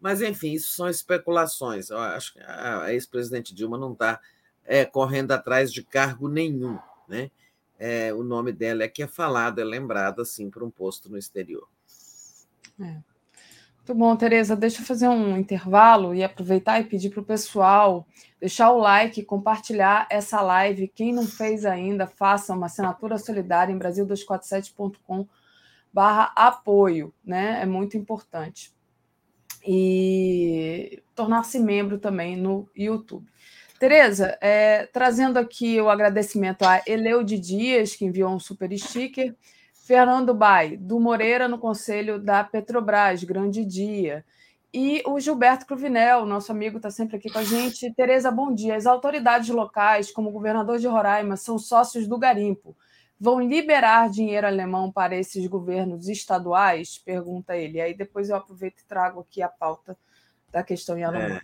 Mas, 0.00 0.20
enfim, 0.20 0.52
isso 0.52 0.72
são 0.72 0.88
especulações. 0.88 1.90
Eu 1.90 1.98
acho 1.98 2.34
que 2.34 2.40
a 2.40 2.92
ex-presidente 2.92 3.54
Dilma 3.54 3.78
não 3.78 3.92
está 3.92 4.20
é, 4.64 4.84
correndo 4.84 5.32
atrás 5.32 5.72
de 5.72 5.82
cargo 5.82 6.28
nenhum, 6.28 6.78
né? 7.08 7.30
É, 7.78 8.12
o 8.14 8.22
nome 8.22 8.52
dela 8.52 8.82
é 8.82 8.88
que 8.88 9.02
é 9.02 9.06
falado, 9.06 9.60
é 9.60 9.64
lembrado 9.64 10.22
assim 10.22 10.48
para 10.48 10.64
um 10.64 10.70
posto 10.70 11.10
no 11.10 11.18
exterior. 11.18 11.68
É. 12.80 12.98
Muito 13.86 13.98
bom, 13.98 14.16
Tereza. 14.16 14.56
Deixa 14.56 14.80
eu 14.80 14.86
fazer 14.86 15.08
um 15.08 15.36
intervalo 15.36 16.14
e 16.14 16.24
aproveitar 16.24 16.80
e 16.80 16.84
pedir 16.84 17.10
para 17.10 17.20
o 17.20 17.24
pessoal 17.24 18.06
deixar 18.40 18.70
o 18.72 18.78
like, 18.78 19.22
compartilhar 19.24 20.06
essa 20.10 20.40
live. 20.40 20.88
Quem 20.88 21.12
não 21.12 21.26
fez 21.26 21.66
ainda, 21.66 22.06
faça 22.06 22.54
uma 22.54 22.66
assinatura 22.66 23.18
solidária 23.18 23.72
em 23.72 23.78
brasil247.com 23.78 25.26
barra 25.94 26.32
apoio, 26.34 27.14
né? 27.24 27.62
É 27.62 27.66
muito 27.66 27.96
importante. 27.96 28.74
E 29.64 31.00
tornar-se 31.14 31.60
membro 31.60 31.98
também 32.00 32.36
no 32.36 32.68
YouTube. 32.74 33.24
Tereza, 33.78 34.36
é, 34.40 34.86
trazendo 34.86 35.38
aqui 35.38 35.80
o 35.80 35.88
agradecimento 35.88 36.64
a 36.64 36.82
Eleude 36.84 37.38
Dias, 37.38 37.94
que 37.94 38.04
enviou 38.04 38.34
um 38.34 38.40
super 38.40 38.76
sticker. 38.76 39.36
Fernando 39.86 40.34
Bai, 40.34 40.76
do 40.76 40.98
Moreira, 40.98 41.46
no 41.46 41.58
Conselho 41.58 42.18
da 42.18 42.42
Petrobras, 42.42 43.22
grande 43.22 43.64
dia. 43.64 44.24
E 44.72 45.02
o 45.06 45.20
Gilberto 45.20 45.66
Cruvinel, 45.66 46.26
nosso 46.26 46.50
amigo, 46.50 46.78
está 46.78 46.90
sempre 46.90 47.18
aqui 47.18 47.30
com 47.30 47.38
a 47.38 47.44
gente. 47.44 47.92
Tereza, 47.94 48.30
bom 48.30 48.52
dia. 48.52 48.74
As 48.74 48.86
autoridades 48.86 49.50
locais, 49.50 50.10
como 50.10 50.30
o 50.30 50.32
governador 50.32 50.78
de 50.78 50.88
Roraima, 50.88 51.36
são 51.36 51.58
sócios 51.58 52.08
do 52.08 52.18
garimpo. 52.18 52.74
Vão 53.18 53.40
liberar 53.40 54.10
dinheiro 54.10 54.46
alemão 54.46 54.90
para 54.90 55.16
esses 55.16 55.46
governos 55.46 56.08
estaduais? 56.08 56.98
Pergunta 56.98 57.56
ele. 57.56 57.80
Aí 57.80 57.94
depois 57.94 58.28
eu 58.28 58.36
aproveito 58.36 58.80
e 58.80 58.86
trago 58.86 59.20
aqui 59.20 59.40
a 59.40 59.48
pauta 59.48 59.96
da 60.50 60.62
questão 60.62 60.98
Yanomami. 60.98 61.40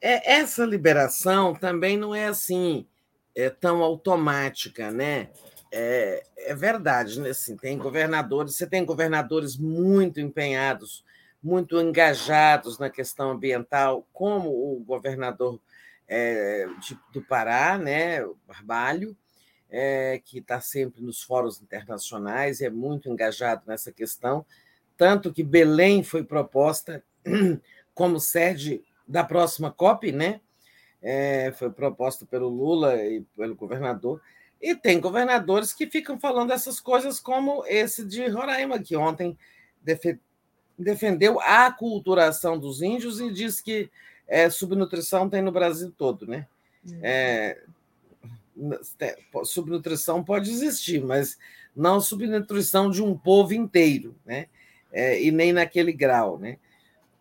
É. 0.00 0.14
é. 0.14 0.40
essa 0.40 0.64
liberação 0.64 1.54
também 1.54 1.96
não 1.96 2.14
é 2.14 2.26
assim 2.26 2.86
é 3.34 3.50
tão 3.50 3.82
automática, 3.82 4.90
né? 4.90 5.30
é, 5.72 6.22
é 6.38 6.54
verdade, 6.54 7.20
né? 7.20 7.30
Assim, 7.30 7.56
tem 7.56 7.76
governadores, 7.76 8.56
você 8.56 8.66
tem 8.66 8.84
governadores 8.84 9.56
muito 9.56 10.20
empenhados, 10.20 11.04
muito 11.42 11.80
engajados 11.80 12.78
na 12.78 12.88
questão 12.88 13.30
ambiental, 13.30 14.06
como 14.12 14.48
o 14.48 14.82
governador 14.84 15.60
é, 16.08 16.66
de, 16.80 16.98
do 17.12 17.20
Pará, 17.20 17.76
né, 17.76 18.24
o 18.24 18.36
Barbalho, 18.46 19.16
é, 19.70 20.20
que 20.24 20.38
está 20.38 20.60
sempre 20.60 21.02
nos 21.02 21.22
fóruns 21.22 21.60
internacionais 21.60 22.60
e 22.60 22.66
é 22.66 22.70
muito 22.70 23.08
engajado 23.08 23.62
nessa 23.66 23.92
questão, 23.92 24.44
tanto 24.96 25.32
que 25.32 25.42
Belém 25.42 26.02
foi 26.02 26.24
proposta 26.24 27.02
como 27.94 28.20
sede 28.20 28.82
da 29.06 29.22
próxima 29.24 29.70
COP, 29.70 30.12
né? 30.12 30.40
É, 31.02 31.52
foi 31.52 31.70
proposta 31.70 32.24
pelo 32.24 32.48
Lula 32.48 32.96
e 32.96 33.20
pelo 33.36 33.54
governador. 33.54 34.20
E 34.60 34.74
tem 34.74 34.98
governadores 34.98 35.72
que 35.72 35.86
ficam 35.86 36.18
falando 36.18 36.52
essas 36.52 36.80
coisas, 36.80 37.20
como 37.20 37.64
esse 37.66 38.04
de 38.04 38.26
Roraima, 38.26 38.78
que 38.78 38.96
ontem 38.96 39.38
defendeu 40.76 41.38
a 41.40 41.66
aculturação 41.66 42.58
dos 42.58 42.82
índios 42.82 43.20
e 43.20 43.30
diz 43.30 43.60
que 43.60 43.90
é, 44.26 44.50
subnutrição 44.50 45.28
tem 45.28 45.42
no 45.42 45.52
Brasil 45.52 45.92
todo, 45.96 46.26
né? 46.26 46.46
Uhum. 46.84 46.98
É, 47.02 47.62
subnutrição 49.44 50.24
pode 50.24 50.50
existir, 50.50 51.02
mas 51.04 51.38
não 51.74 52.00
subnutrição 52.00 52.90
de 52.90 53.02
um 53.02 53.16
povo 53.16 53.54
inteiro, 53.54 54.16
né? 54.24 54.46
É, 54.92 55.22
e 55.22 55.30
nem 55.30 55.52
naquele 55.52 55.92
grau, 55.92 56.38
né? 56.38 56.58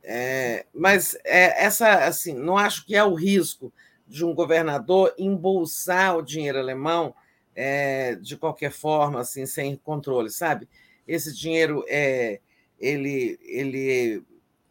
É, 0.04 0.66
mas 0.74 1.16
é, 1.26 1.66
essa, 1.66 2.06
assim, 2.06 2.34
não 2.34 2.58
acho 2.58 2.86
que 2.86 2.96
é 2.96 3.04
o 3.04 3.16
risco 3.16 3.74
de 4.08 4.24
um 4.24 4.34
governador 4.34 5.14
embolsar 5.18 6.16
o 6.16 6.22
dinheiro 6.22 6.60
alemão 6.60 7.14
é, 7.56 8.16
de 8.16 8.38
qualquer 8.38 8.72
forma, 8.72 9.20
assim, 9.20 9.46
sem 9.46 9.76
controle, 9.76 10.30
sabe? 10.30 10.70
Esse 11.08 11.34
dinheiro 11.34 11.84
é 11.88 12.40
ele, 12.80 13.40
ele 13.42 14.24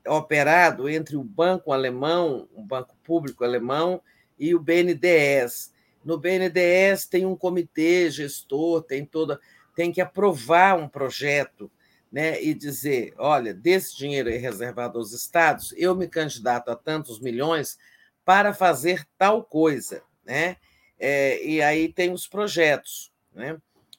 é 0.05 0.11
operado 0.11 0.89
entre 0.89 1.17
o 1.17 1.25
banco 1.25 1.73
alemão, 1.73 2.49
o 2.55 2.63
banco 2.63 2.95
público 3.03 3.43
alemão, 3.43 4.01
e 4.39 4.55
o 4.55 4.61
BNDES. 4.61 5.73
No 6.05 6.19
BNDES 6.19 7.07
tem 7.07 7.25
um 7.25 7.37
comitê 7.37 8.11
gestor, 8.11 8.83
tem 8.83 9.05
toda, 9.05 9.41
tem 9.75 9.91
que 9.91 10.01
aprovar 10.01 10.77
um 10.79 10.89
projeto, 10.89 11.71
né, 12.13 12.41
e 12.41 12.55
dizer, 12.55 13.13
olha, 13.19 13.53
desse 13.53 13.97
dinheiro 13.97 14.31
é 14.31 14.37
reservado 14.37 14.99
aos 14.99 15.13
estados, 15.13 15.75
eu 15.77 15.97
me 15.97 16.07
candidato 16.07 16.71
a 16.71 16.77
tantos 16.77 17.19
milhões 17.19 17.77
para 18.25 18.55
fazer 18.55 19.05
tal 19.19 19.43
coisa, 19.43 20.01
né? 20.25 20.57
É, 20.97 21.45
e 21.45 21.61
aí 21.61 21.93
tem 21.93 22.13
os 22.13 22.29
projetos. 22.29 23.13
Né? 23.35 23.59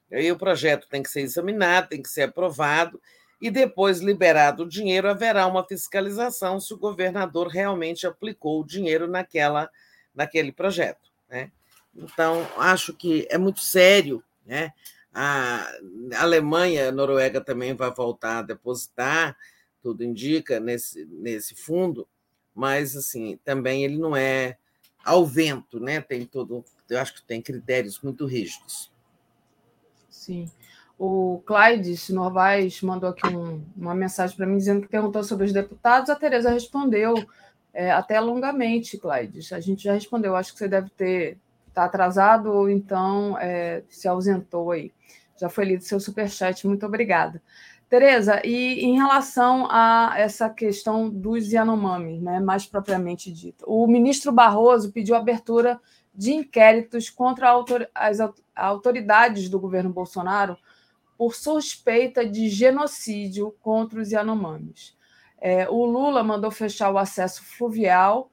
Aí 0.09 0.31
o 0.31 0.37
projeto 0.37 0.87
tem 0.87 1.03
que 1.03 1.09
ser 1.09 1.21
examinado, 1.21 1.89
tem 1.89 2.01
que 2.01 2.09
ser 2.09 2.23
aprovado, 2.23 3.01
e 3.41 3.51
depois, 3.51 3.99
liberado 3.99 4.63
o 4.63 4.69
dinheiro, 4.69 5.09
haverá 5.09 5.45
uma 5.45 5.67
fiscalização 5.67 6.59
se 6.59 6.73
o 6.73 6.77
governador 6.77 7.47
realmente 7.47 8.07
aplicou 8.07 8.61
o 8.61 8.65
dinheiro 8.65 9.07
naquela, 9.07 9.69
naquele 10.15 10.53
projeto. 10.53 11.11
Então, 11.95 12.47
acho 12.57 12.93
que 12.93 13.27
é 13.29 13.37
muito 13.37 13.61
sério. 13.61 14.23
Né? 14.45 14.73
A 15.13 15.71
Alemanha, 16.17 16.89
a 16.89 16.91
Noruega 16.91 17.39
também 17.39 17.73
vai 17.73 17.91
voltar 17.93 18.39
a 18.39 18.43
depositar, 18.43 19.37
tudo 19.81 20.03
indica, 20.03 20.59
nesse, 20.59 21.05
nesse 21.05 21.55
fundo, 21.55 22.07
mas 22.53 22.95
assim 22.95 23.39
também 23.43 23.83
ele 23.83 23.97
não 23.97 24.15
é 24.15 24.57
ao 25.03 25.25
vento, 25.25 25.79
né? 25.79 26.01
Tem 26.01 26.25
todo 26.25 26.65
eu 26.89 26.99
acho 26.99 27.15
que 27.15 27.23
tem 27.23 27.41
critérios 27.41 28.01
muito 28.01 28.25
rígidos. 28.25 28.91
Sim. 30.09 30.49
O 30.97 31.41
Clyde 31.45 32.13
Norvais 32.13 32.81
mandou 32.81 33.09
aqui 33.09 33.27
um, 33.27 33.63
uma 33.75 33.93
mensagem 33.93 34.35
para 34.35 34.45
mim 34.45 34.57
dizendo 34.57 34.81
que 34.81 34.87
perguntou 34.87 35.23
sobre 35.23 35.45
os 35.45 35.51
deputados. 35.51 36.09
A 36.09 36.15
Tereza 36.15 36.49
respondeu 36.49 37.15
é, 37.73 37.91
até 37.91 38.19
longamente, 38.19 38.97
Clyde. 38.97 39.53
A 39.53 39.59
gente 39.59 39.83
já 39.83 39.93
respondeu. 39.93 40.35
Acho 40.35 40.53
que 40.53 40.59
você 40.59 40.67
deve 40.67 40.89
ter 40.91 41.37
tá 41.75 41.85
atrasado 41.85 42.51
ou 42.51 42.69
então 42.69 43.37
é, 43.39 43.83
se 43.89 44.07
ausentou 44.07 44.71
aí. 44.71 44.91
Já 45.37 45.49
foi 45.49 45.65
lido 45.65 45.83
seu 45.83 45.99
superchat. 45.99 46.65
Muito 46.67 46.85
obrigada. 46.85 47.41
Tereza, 47.89 48.41
e 48.43 48.83
em 48.83 48.95
relação 48.95 49.67
a 49.69 50.13
essa 50.17 50.49
questão 50.49 51.07
dos 51.07 51.51
Yanomami, 51.51 52.19
né, 52.19 52.39
mais 52.39 52.65
propriamente 52.65 53.31
dito, 53.31 53.63
o 53.67 53.85
ministro 53.85 54.31
Barroso 54.31 54.91
pediu 54.91 55.15
abertura 55.15 55.79
de 56.13 56.33
inquéritos 56.33 57.09
contra 57.09 57.53
as 57.93 58.17
autoridades 58.55 59.49
do 59.49 59.59
governo 59.59 59.91
Bolsonaro 59.91 60.57
por 61.17 61.35
suspeita 61.35 62.25
de 62.25 62.49
genocídio 62.49 63.55
contra 63.61 64.01
os 64.01 64.11
Yanomamis. 64.11 64.95
É, 65.39 65.69
o 65.69 65.85
Lula 65.85 66.23
mandou 66.23 66.49
fechar 66.49 66.91
o 66.91 66.97
acesso 66.97 67.43
fluvial 67.43 68.31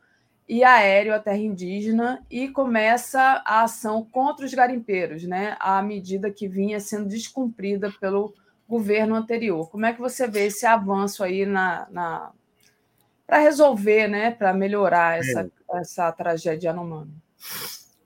e 0.52 0.62
aéreo 0.62 1.14
à 1.14 1.18
terra 1.18 1.38
indígena 1.38 2.22
e 2.30 2.46
começa 2.46 3.42
a 3.42 3.62
ação 3.62 4.04
contra 4.04 4.44
os 4.44 4.52
garimpeiros, 4.52 5.22
né? 5.22 5.56
A 5.58 5.80
medida 5.80 6.30
que 6.30 6.46
vinha 6.46 6.78
sendo 6.78 7.08
descumprida 7.08 7.90
pelo 7.98 8.34
governo 8.68 9.14
anterior. 9.14 9.70
Como 9.70 9.86
é 9.86 9.94
que 9.94 9.98
você 9.98 10.28
vê 10.28 10.48
esse 10.48 10.66
avanço 10.66 11.24
aí 11.24 11.46
na, 11.46 11.88
na 11.90 12.32
para 13.26 13.38
resolver, 13.38 14.08
né? 14.08 14.30
Para 14.30 14.52
melhorar 14.52 15.20
essa, 15.20 15.40
é. 15.40 15.78
essa 15.78 16.12
tragédia 16.12 16.68
Yanomami? 16.68 17.14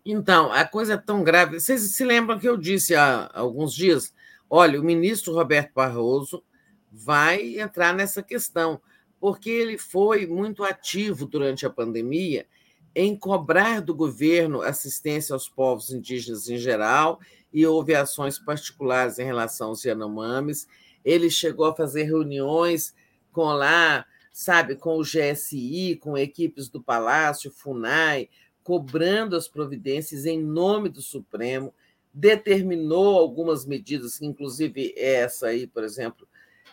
Então, 0.05 0.53
a 0.53 0.65
coisa 0.65 0.95
é 0.95 0.99
tão 0.99 1.25
grave. 1.25 1.59
Vocês 1.59 1.97
se 1.97 2.05
lembram 2.05 2.39
que 2.39 2.49
eu 2.49 2.57
disse 2.57 2.95
há 2.95 3.29
alguns 3.35 3.75
dias: 3.75 4.15
olha, 4.49 4.81
o 4.81 4.85
ministro 4.85 5.35
Roberto 5.35 5.73
Barroso 5.75 6.45
vai 6.93 7.59
entrar 7.59 7.93
nessa 7.93 8.23
questão, 8.23 8.81
porque 9.21 9.51
ele 9.51 9.79
foi 9.79 10.27
muito 10.27 10.63
ativo 10.63 11.27
durante 11.27 11.65
a 11.65 11.71
pandemia 11.71 12.47
em 12.95 13.15
cobrar 13.15 13.81
do 13.81 13.95
governo 13.95 14.63
assistência 14.63 15.35
aos 15.35 15.49
povos 15.49 15.91
indígenas 15.91 16.49
em 16.49 16.57
geral 16.57 17.21
e 17.53 17.67
houve 17.67 17.95
ações 17.95 18.39
particulares 18.39 19.19
em 19.19 19.25
relação 19.25 19.69
aos 19.69 19.85
Yanomamis. 19.85 20.67
Ele 21.05 21.31
chegou 21.31 21.67
a 21.67 21.77
fazer 21.77 22.05
reuniões 22.05 22.95
com 23.33 23.45
lá, 23.53 24.07
sabe, 24.33 24.77
com 24.77 24.97
o 24.97 25.03
GSI, 25.03 25.97
com 25.97 26.17
equipes 26.17 26.71
do 26.71 26.83
Palácio, 26.83 27.51
FUNAI, 27.51 28.31
cobrando 28.65 29.37
as 29.37 29.47
providências 29.47 30.25
em 30.25 30.43
nome 30.43 30.89
do 30.89 31.03
Supremo, 31.03 31.75
determinou 32.13 33.19
algumas 33.19 33.67
medidas, 33.67 34.23
inclusive 34.23 34.95
essa 34.97 35.49
aí, 35.49 35.67
por 35.67 35.85
exemplo, 35.85 36.27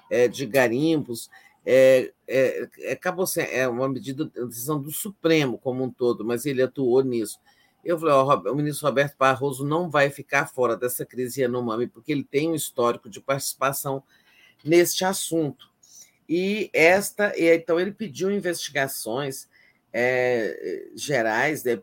é, 0.09 0.27
de 0.29 0.45
garimpos, 0.45 1.29
é, 1.65 2.11
é, 2.27 2.69
é 2.79 2.91
acabou 2.91 3.25
sendo 3.25 3.49
é 3.51 3.67
uma 3.67 3.87
medida, 3.87 4.25
decisão 4.25 4.81
do 4.81 4.91
Supremo 4.91 5.57
como 5.57 5.83
um 5.83 5.89
todo, 5.89 6.25
mas 6.25 6.45
ele 6.45 6.61
atuou 6.61 7.03
nisso. 7.03 7.39
Eu 7.83 7.99
falei, 7.99 8.49
o 8.49 8.55
ministro 8.55 8.87
Roberto 8.87 9.17
Barroso 9.17 9.65
não 9.65 9.89
vai 9.89 10.09
ficar 10.09 10.47
fora 10.47 10.77
dessa 10.77 11.05
crise 11.05 11.41
Yanomami, 11.41 11.87
porque 11.87 12.13
ele 12.13 12.23
tem 12.23 12.49
um 12.49 12.55
histórico 12.55 13.09
de 13.09 13.19
participação 13.19 14.01
neste 14.63 15.03
assunto. 15.03 15.69
E 16.27 16.69
esta, 16.73 17.37
e 17.37 17.53
então 17.53 17.77
ele 17.77 17.91
pediu 17.91 18.31
investigações 18.31 19.49
é, 19.91 20.87
gerais 20.95 21.63
né, 21.65 21.77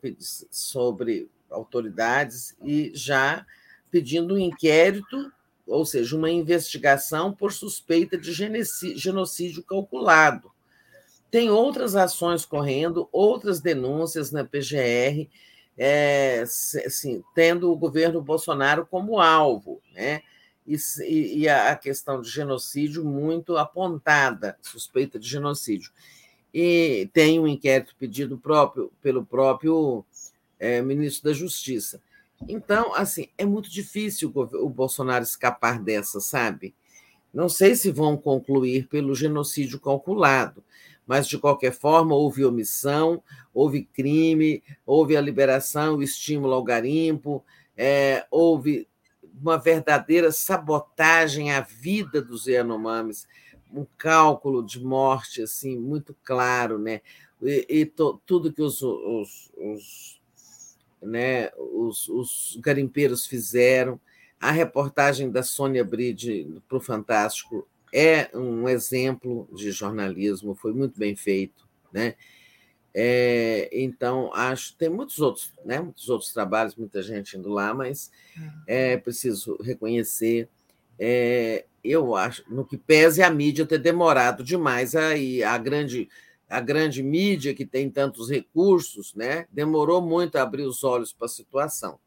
sobre 0.51 1.31
autoridades 1.51 2.57
e 2.65 2.91
já 2.95 3.45
pedindo 3.91 4.35
um 4.35 4.39
inquérito, 4.39 5.31
ou 5.71 5.85
seja, 5.85 6.17
uma 6.17 6.31
investigação 6.31 7.33
por 7.33 7.53
suspeita 7.53 8.19
de 8.19 8.33
genocídio 8.33 9.63
calculado. 9.63 10.51
Tem 11.31 11.51
outras 11.51 11.95
ações 11.95 12.45
correndo, 12.45 13.09
outras 13.13 13.61
denúncias 13.61 14.33
na 14.33 14.45
PGR, 14.45 15.29
é, 15.79 16.41
assim, 16.43 17.23
tendo 17.35 17.71
o 17.71 17.77
governo 17.77 18.21
Bolsonaro 18.21 18.85
como 18.85 19.21
alvo, 19.21 19.81
né? 19.95 20.23
E, 20.67 20.77
e 21.39 21.49
a 21.49 21.75
questão 21.75 22.21
de 22.21 22.29
genocídio 22.29 23.05
muito 23.05 23.57
apontada, 23.57 24.57
suspeita 24.61 25.19
de 25.19 25.29
genocídio 25.29 25.91
e 26.53 27.09
tem 27.13 27.39
um 27.39 27.47
inquérito 27.47 27.95
pedido 27.99 28.37
próprio 28.37 28.93
pelo 29.01 29.25
próprio 29.25 30.05
é, 30.59 30.83
ministro 30.83 31.31
da 31.31 31.33
Justiça. 31.33 32.01
Então, 32.49 32.95
assim, 32.95 33.29
é 33.37 33.45
muito 33.45 33.71
difícil 33.71 34.33
o, 34.35 34.69
Bolsonaro 34.69 35.23
escapar 35.23 35.81
dessa, 35.81 36.21
sabe? 36.21 36.75
Não 37.33 37.49
sei 37.49 37.77
se 37.77 37.91
vão 37.91 38.17
concluir 38.17 38.89
pelo 38.89 39.15
genocídio 39.15 39.79
calculado, 39.79 40.65
mas 41.07 41.29
de 41.29 41.39
qualquer 41.39 41.73
forma 41.73 42.15
houve 42.15 42.45
omissão, 42.45 43.23
houve 43.53 43.85
crime, 43.85 44.63
houve 44.85 45.17
a 45.17 45.21
liberação, 45.21 45.97
o 45.97 46.03
estímulo 46.03 46.55
ao 46.55 46.65
garimpo, 46.65 47.45
é, 47.77 48.27
houve 48.31 48.89
uma 49.41 49.57
verdadeira 49.57 50.33
sabotagem 50.33 51.53
à 51.53 51.61
vida 51.61 52.21
dos 52.21 52.47
Yanomamis 52.47 53.27
um 53.73 53.87
cálculo 53.97 54.65
de 54.65 54.83
morte 54.83 55.43
assim 55.43 55.79
muito 55.79 56.17
claro, 56.25 56.79
né? 56.79 57.01
E, 57.43 57.67
e 57.69 57.87
to, 57.87 58.21
tudo 58.27 58.53
que 58.53 58.63
os, 58.63 58.83
os, 58.83 59.53
os, 59.57 60.20
né, 61.03 61.51
os, 61.57 62.09
os 62.09 62.59
garimpeiros 62.61 63.27
fizeram. 63.27 64.01
A 64.41 64.51
reportagem 64.51 65.31
da 65.31 65.43
Sônia 65.43 65.85
Bride 65.85 66.63
para 66.69 66.79
o 66.79 66.81
Fantástico 66.81 67.69
é 67.93 68.31
um 68.35 68.69
exemplo 68.69 69.49
de 69.53 69.71
jornalismo, 69.71 70.55
foi 70.55 70.73
muito 70.73 70.99
bem 70.99 71.15
feito, 71.17 71.69
né? 71.93 72.15
É, 72.93 73.69
então 73.73 74.35
acho 74.35 74.75
tem 74.77 74.89
muitos 74.89 75.21
outros, 75.21 75.53
né? 75.65 75.81
Muitos 75.81 76.09
outros 76.09 76.33
trabalhos, 76.33 76.75
muita 76.75 77.03
gente 77.03 77.37
indo 77.37 77.49
lá, 77.49 77.73
mas 77.75 78.11
uhum. 78.37 78.51
é 78.67 78.97
preciso 78.97 79.57
reconhecer 79.63 80.49
é, 81.03 81.65
eu 81.83 82.15
acho, 82.15 82.45
no 82.47 82.63
que 82.63 82.77
pese 82.77 83.23
a 83.23 83.31
mídia 83.31 83.65
ter 83.65 83.79
demorado 83.79 84.45
demais 84.45 84.95
aí, 84.95 85.43
a 85.43 85.57
grande 85.57 86.11
a 86.51 86.61
grande 86.61 87.01
mídia 87.01 87.55
que 87.55 87.65
tem 87.65 87.89
tantos 87.89 88.29
recursos, 88.29 89.15
né, 89.15 89.47
demorou 89.53 90.03
muito 90.03 90.37
a 90.37 90.43
abrir 90.43 90.65
os 90.65 90.83
olhos 90.83 91.13
para 91.13 91.27
a 91.27 91.29
situação. 91.29 92.01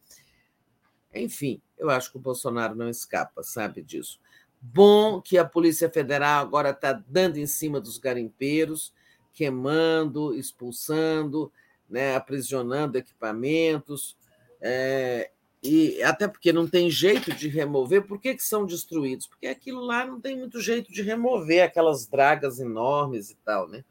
Enfim, 1.15 1.61
eu 1.77 1.89
acho 1.89 2.11
que 2.11 2.17
o 2.17 2.21
Bolsonaro 2.21 2.75
não 2.75 2.89
escapa, 2.89 3.41
sabe 3.41 3.81
disso. 3.81 4.19
Bom 4.61 5.21
que 5.21 5.37
a 5.37 5.45
Polícia 5.45 5.89
Federal 5.89 6.41
agora 6.41 6.71
está 6.71 6.91
dando 7.07 7.37
em 7.37 7.47
cima 7.47 7.79
dos 7.79 7.97
garimpeiros, 7.97 8.93
queimando, 9.31 10.35
expulsando, 10.35 11.51
né, 11.89 12.15
aprisionando 12.15 12.97
equipamentos. 12.97 14.17
É, 14.59 15.31
e 15.61 16.03
até 16.03 16.27
porque 16.27 16.51
não 16.51 16.67
tem 16.67 16.89
jeito 16.89 17.33
de 17.33 17.47
remover, 17.47 18.05
por 18.05 18.19
que, 18.19 18.35
que 18.35 18.43
são 18.43 18.65
destruídos? 18.65 19.27
Porque 19.27 19.47
aquilo 19.47 19.81
lá 19.81 20.05
não 20.05 20.19
tem 20.19 20.37
muito 20.37 20.59
jeito 20.59 20.91
de 20.91 21.01
remover 21.01 21.63
aquelas 21.63 22.05
dragas 22.05 22.59
enormes 22.59 23.29
e 23.29 23.35
tal, 23.45 23.69
né? 23.69 23.85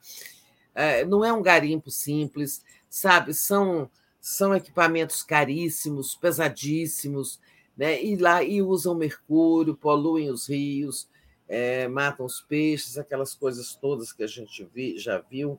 É, 0.75 1.05
não 1.05 1.25
é 1.25 1.33
um 1.33 1.43
garimpo 1.43 1.91
simples, 1.91 2.65
sabe? 2.89 3.35
São, 3.35 3.91
são 4.21 4.55
equipamentos 4.55 5.23
caríssimos, 5.23 6.15
pesadíssimos, 6.15 7.41
né? 7.77 8.03
E 8.03 8.17
lá 8.17 8.43
e 8.43 8.63
usam 8.63 8.95
mercúrio, 8.95 9.77
poluem 9.77 10.31
os 10.31 10.49
rios, 10.49 11.09
é, 11.49 11.89
matam 11.89 12.25
os 12.25 12.41
peixes, 12.41 12.97
aquelas 12.97 13.35
coisas 13.35 13.75
todas 13.75 14.13
que 14.13 14.23
a 14.23 14.27
gente 14.27 14.65
vi, 14.75 14.99
já 14.99 15.19
viu. 15.19 15.59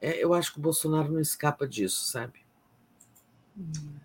É, 0.00 0.22
eu 0.24 0.32
acho 0.34 0.52
que 0.52 0.58
o 0.58 0.62
Bolsonaro 0.62 1.12
não 1.12 1.20
escapa 1.20 1.68
disso, 1.68 2.04
sabe? 2.04 2.40
Hum. 3.56 4.00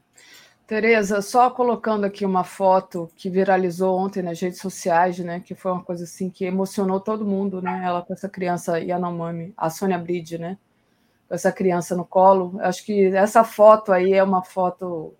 Tereza, 0.68 1.22
só 1.22 1.52
colocando 1.52 2.06
aqui 2.06 2.26
uma 2.26 2.44
foto 2.44 3.08
que 3.16 3.30
viralizou 3.30 3.96
ontem 4.00 4.24
nas 4.24 4.40
redes 4.40 4.60
sociais, 4.60 5.20
né? 5.20 5.40
Que 5.40 5.54
foi 5.54 5.72
uma 5.72 5.84
coisa 5.84 6.06
assim 6.06 6.28
que 6.28 6.44
emocionou 6.44 7.00
todo 7.00 7.24
mundo, 7.26 7.62
né? 7.62 7.84
Ela 7.86 8.02
com 8.02 8.14
essa 8.14 8.28
criança 8.28 8.80
Yanomami, 8.80 9.54
a 9.56 9.70
Sônia 9.70 9.98
Bride, 10.00 10.40
né? 10.40 10.58
Com 11.30 11.36
essa 11.36 11.52
criança 11.52 11.96
no 11.96 12.04
colo. 12.04 12.60
Acho 12.62 12.84
que 12.84 13.06
essa 13.16 13.44
foto 13.44 13.92
aí 13.92 14.14
é 14.14 14.24
uma 14.24 14.44
foto 14.44 15.14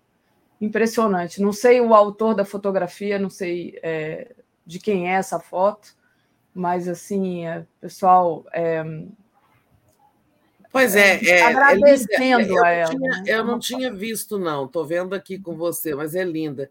impressionante. 0.60 1.40
Não 1.40 1.52
sei 1.52 1.80
o 1.80 1.94
autor 1.94 2.34
da 2.34 2.44
fotografia, 2.44 3.16
não 3.16 3.30
sei 3.30 3.78
é, 3.84 4.34
de 4.66 4.80
quem 4.80 5.08
é 5.08 5.14
essa 5.14 5.38
foto, 5.38 5.94
mas 6.52 6.88
assim, 6.88 7.46
é, 7.46 7.64
pessoal. 7.80 8.44
É, 8.52 8.84
Pois 10.70 10.94
é, 10.94 11.16
é, 11.24 11.28
é 11.28 11.42
agradecendo 11.42 12.58
é 12.58 12.66
a 12.66 12.70
ela. 12.70 12.90
Tinha, 12.90 13.10
né? 13.10 13.24
Eu 13.26 13.44
não 13.44 13.58
tinha 13.58 13.92
visto, 13.92 14.38
não, 14.38 14.66
estou 14.66 14.84
vendo 14.84 15.14
aqui 15.14 15.38
com 15.38 15.56
você, 15.56 15.94
mas 15.94 16.14
é 16.14 16.24
linda. 16.24 16.70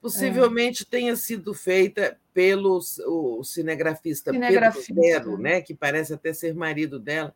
Possivelmente 0.00 0.82
é. 0.82 0.86
tenha 0.88 1.16
sido 1.16 1.52
feita 1.52 2.16
pelo 2.32 2.80
o 3.06 3.44
cinegrafista, 3.44 4.32
cinegrafista. 4.32 4.94
Pedro 4.94 5.08
Zero, 5.10 5.38
né? 5.38 5.60
que 5.60 5.74
parece 5.74 6.14
até 6.14 6.32
ser 6.32 6.54
marido 6.54 6.98
dela. 6.98 7.34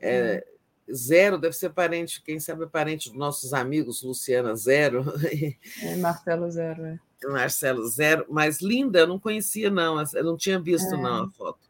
É, 0.00 0.44
Zero 0.92 1.38
deve 1.38 1.54
ser 1.54 1.70
parente, 1.70 2.20
quem 2.22 2.40
sabe 2.40 2.64
é 2.64 2.66
parente 2.66 3.08
dos 3.08 3.18
nossos 3.18 3.54
amigos, 3.54 4.02
Luciana 4.02 4.54
Zero. 4.56 5.04
É, 5.82 5.96
Marcelo 5.96 6.50
Zero, 6.50 6.84
é. 6.84 6.98
Marcelo 7.24 7.86
Zero, 7.88 8.26
mas 8.28 8.60
linda, 8.60 9.00
eu 9.00 9.06
não 9.06 9.18
conhecia, 9.18 9.70
não, 9.70 10.02
eu 10.14 10.24
não 10.24 10.36
tinha 10.36 10.58
visto, 10.58 10.96
não, 10.96 11.24
a 11.24 11.30
foto. 11.30 11.60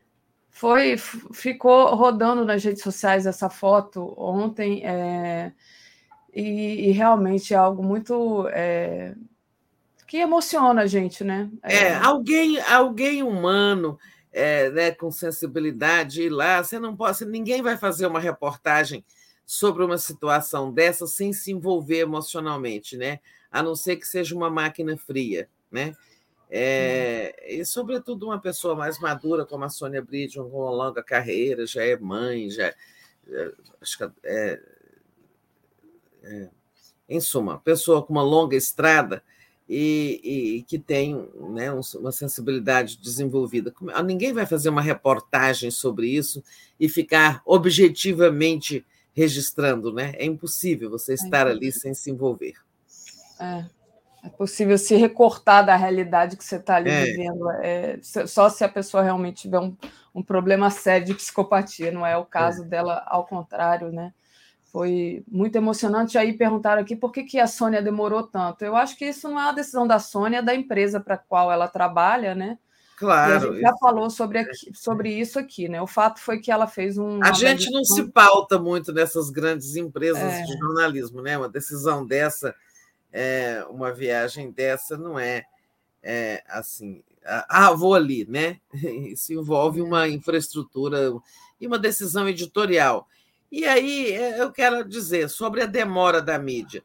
Foi, 0.55 0.97
ficou 0.99 1.95
rodando 1.95 2.45
nas 2.45 2.63
redes 2.63 2.83
sociais 2.83 3.27
essa 3.27 3.49
foto 3.49 4.15
ontem, 4.19 4.85
é, 4.85 5.51
e, 6.33 6.89
e, 6.89 6.93
realmente 6.93 7.55
é 7.55 7.57
algo 7.57 7.83
muito 7.83 8.47
é, 8.49 9.15
que 10.07 10.19
emociona 10.19 10.83
a 10.83 10.87
gente, 10.87 11.25
né? 11.25 11.51
É, 11.63 11.77
é 11.77 11.95
alguém, 11.95 12.61
alguém 12.61 13.23
humano, 13.23 13.99
é, 14.31 14.71
né, 14.71 14.91
com 14.93 15.11
sensibilidade 15.11 16.23
ir 16.23 16.29
lá, 16.29 16.63
você 16.63 16.79
não 16.79 16.95
pode, 16.95 17.25
ninguém 17.25 17.63
vai 17.63 17.79
fazer 17.79 18.07
uma 18.07 18.21
reportagem 18.21 19.03
sobre 19.47 19.83
uma 19.83 19.99
situação 19.99 20.71
dessa 20.71 21.07
sem 21.07 21.33
se 21.33 21.51
envolver 21.51 22.01
emocionalmente, 22.01 22.97
né? 22.97 23.21
A 23.51 23.63
não 23.63 23.75
ser 23.75 23.97
que 23.97 24.07
seja 24.07 24.37
uma 24.37 24.51
máquina 24.51 24.97
fria, 24.99 25.49
né? 25.71 25.95
É, 26.55 27.35
e, 27.49 27.65
sobretudo, 27.65 28.27
uma 28.27 28.39
pessoa 28.39 28.75
mais 28.75 28.99
madura, 28.99 29.47
como 29.47 29.65
a 29.65 29.71
Sônia 29.71 30.03
Bridge, 30.03 30.37
com 30.37 30.43
uma 30.43 30.71
longa 30.71 31.03
carreira, 31.03 31.67
já 31.67 31.83
é 31.83 31.97
mãe, 31.97 32.51
já, 32.51 32.75
já 33.27 33.53
acho 33.81 33.97
que 33.97 34.05
é, 34.23 34.61
é, 36.23 36.51
em 37.09 37.21
suma, 37.21 37.59
pessoa 37.59 38.03
com 38.03 38.13
uma 38.13 38.23
longa 38.23 38.55
estrada 38.55 39.23
e, 39.67 40.21
e 40.59 40.63
que 40.65 40.79
tem 40.79 41.27
né, 41.55 41.73
uma 41.73 42.13
sensibilidade 42.13 42.99
desenvolvida. 42.99 43.73
Ninguém 44.05 44.35
vai 44.35 44.45
fazer 44.45 44.69
uma 44.69 44.83
reportagem 44.83 45.71
sobre 45.71 46.07
isso 46.09 46.45
e 46.79 46.87
ficar 46.87 47.41
objetivamente 47.47 48.85
registrando, 49.15 49.91
né? 49.91 50.13
É 50.17 50.27
impossível 50.27 50.91
você 50.91 51.13
é 51.13 51.15
estar 51.15 51.47
ali 51.47 51.73
sem 51.73 51.95
se 51.95 52.11
envolver. 52.11 52.57
É. 53.41 53.65
É 54.25 54.29
possível 54.29 54.79
se 54.79 54.95
recortar 54.95 55.67
da 55.67 55.75
realidade 55.75 56.37
que 56.37 56.45
você 56.45 56.57
está 56.57 56.77
ali 56.77 56.91
é. 56.91 57.05
vivendo. 57.05 57.51
É, 57.61 57.99
só 58.03 58.49
se 58.49 58.63
a 58.63 58.69
pessoa 58.69 59.03
realmente 59.03 59.43
tiver 59.43 59.59
um, 59.59 59.77
um 60.15 60.23
problema 60.23 60.71
sério 60.71 61.07
de 61.07 61.15
psicopatia, 61.15 61.91
não 61.91 62.07
é 62.07 62.17
o 62.17 62.25
caso 62.25 62.63
é. 62.63 62.67
dela, 62.67 63.03
ao 63.07 63.27
contrário, 63.27 63.91
né? 63.91 64.13
Foi 64.73 65.23
muito 65.29 65.57
emocionante. 65.57 66.17
Aí 66.17 66.33
perguntaram 66.33 66.81
aqui 66.81 66.97
por 66.97 67.13
que, 67.13 67.25
que 67.25 67.39
a 67.39 67.47
Sônia 67.47 67.83
demorou 67.83 68.23
tanto. 68.23 68.65
Eu 68.65 68.75
acho 68.75 68.97
que 68.97 69.05
isso 69.05 69.29
não 69.29 69.39
é 69.39 69.45
uma 69.45 69.53
decisão 69.53 69.87
da 69.87 69.99
Sônia, 69.99 70.39
é 70.39 70.43
da 70.43 70.55
empresa 70.55 71.01
para 71.01 71.17
a 71.17 71.19
qual 71.19 71.53
ela 71.53 71.69
trabalha, 71.69 72.35
né? 72.35 72.57
Claro. 72.97 73.33
E 73.33 73.35
a 73.35 73.39
gente 73.41 73.61
já 73.61 73.77
falou 73.79 74.09
sobre, 74.09 74.39
aqui, 74.39 74.73
sobre 74.73 75.11
isso 75.11 75.39
aqui, 75.39 75.69
né? 75.69 75.83
O 75.83 75.87
fato 75.87 76.21
foi 76.21 76.39
que 76.39 76.53
ela 76.53 76.67
fez 76.67 76.97
um. 76.97 77.23
A 77.23 77.33
gente 77.33 77.69
não 77.71 77.85
se 77.85 78.05
pauta 78.05 78.59
muito 78.59 78.93
nessas 78.93 79.29
grandes 79.29 79.75
empresas 79.75 80.23
é. 80.23 80.43
de 80.43 80.53
jornalismo, 80.57 81.21
né? 81.21 81.37
Uma 81.37 81.49
decisão 81.49 82.07
dessa, 82.07 82.55
é, 83.13 83.65
uma 83.69 83.93
viagem 83.93 84.51
dessa, 84.51 84.97
não 84.97 85.19
é, 85.19 85.45
é 86.03 86.43
assim. 86.49 87.03
Ah, 87.25 87.73
vou 87.73 87.95
ali, 87.95 88.27
né? 88.29 88.59
Isso 89.13 89.33
envolve 89.33 89.81
uma 89.81 90.09
infraestrutura 90.09 91.13
e 91.61 91.67
uma 91.67 91.79
decisão 91.79 92.29
editorial. 92.29 93.07
E 93.51 93.65
aí 93.67 94.13
é, 94.13 94.41
eu 94.41 94.51
quero 94.51 94.83
dizer 94.89 95.29
sobre 95.29 95.63
a 95.63 95.67
demora 95.67 96.23
da 96.23 96.39
mídia. 96.39 96.83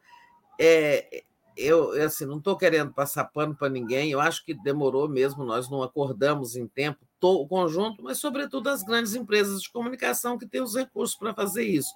É, 0.60 1.24
eu 1.56 1.90
assim, 2.04 2.24
não 2.24 2.38
estou 2.38 2.56
querendo 2.56 2.92
passar 2.92 3.24
pano 3.24 3.54
para 3.54 3.68
ninguém, 3.68 4.12
eu 4.12 4.20
acho 4.20 4.44
que 4.44 4.54
demorou 4.54 5.08
mesmo, 5.08 5.44
nós 5.44 5.68
não 5.68 5.82
acordamos 5.82 6.54
em 6.54 6.68
tempo, 6.68 7.00
o 7.20 7.48
conjunto, 7.48 8.02
mas, 8.02 8.18
sobretudo, 8.18 8.68
as 8.68 8.84
grandes 8.84 9.14
empresas 9.16 9.60
de 9.60 9.70
comunicação 9.70 10.38
que 10.38 10.46
têm 10.46 10.62
os 10.62 10.76
recursos 10.76 11.16
para 11.16 11.34
fazer 11.34 11.64
isso. 11.64 11.92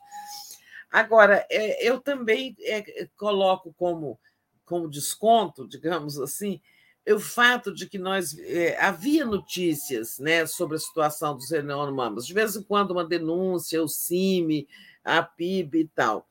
Agora, 0.93 1.47
é, 1.51 1.89
eu 1.89 1.99
também 1.99 2.55
é, 2.61 3.09
coloco 3.17 3.73
como, 3.79 4.21
como 4.67 4.91
desconto, 4.91 5.67
digamos 5.67 6.21
assim, 6.21 6.61
o 7.09 7.19
fato 7.19 7.75
de 7.75 7.89
que 7.89 7.99
nós 7.99 8.39
é, 8.39 8.79
havia 8.79 9.25
notícias 9.25 10.19
né, 10.19 10.45
sobre 10.47 10.77
a 10.77 10.81
situação 10.81 11.35
dos 11.35 11.51
Mamas, 11.93 12.27
de 12.27 12.35
vez 12.35 12.55
em 12.55 12.63
quando 12.63 12.91
uma 12.91 13.05
denúncia, 13.05 13.83
o 13.83 13.89
CIMI, 13.89 14.69
a 15.03 15.23
PIB 15.23 15.81
e 15.81 15.89
tal, 15.89 16.29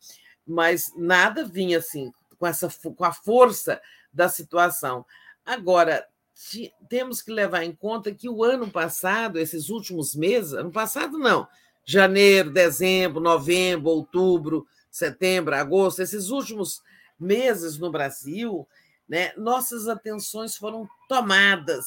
mas 0.48 0.94
nada 0.96 1.44
vinha 1.44 1.80
assim 1.80 2.12
com 2.38 2.48
essa 2.48 2.70
com 2.96 3.04
a 3.04 3.12
força 3.12 3.82
da 4.14 4.30
situação. 4.30 5.06
Agora 5.46 6.08
temos 6.90 7.22
que 7.22 7.32
levar 7.32 7.64
em 7.64 7.76
conta 7.76 8.14
que 8.14 8.30
o 8.30 8.44
ano 8.44 8.72
passado, 8.72 9.38
esses 9.38 9.70
últimos 9.70 10.16
meses, 10.16 10.54
ano 10.54 10.72
passado 10.72 11.18
não, 11.20 11.48
janeiro, 11.92 12.52
dezembro, 12.52 13.20
novembro, 13.20 13.90
outubro, 13.90 14.68
setembro, 14.90 15.56
agosto, 15.56 16.02
esses 16.02 16.30
últimos 16.30 16.82
meses 17.20 17.78
no 17.78 17.92
Brasil, 17.92 18.68
né, 19.08 19.34
nossas 19.38 19.88
atenções 19.88 20.56
foram 20.56 20.88
tomadas 21.08 21.86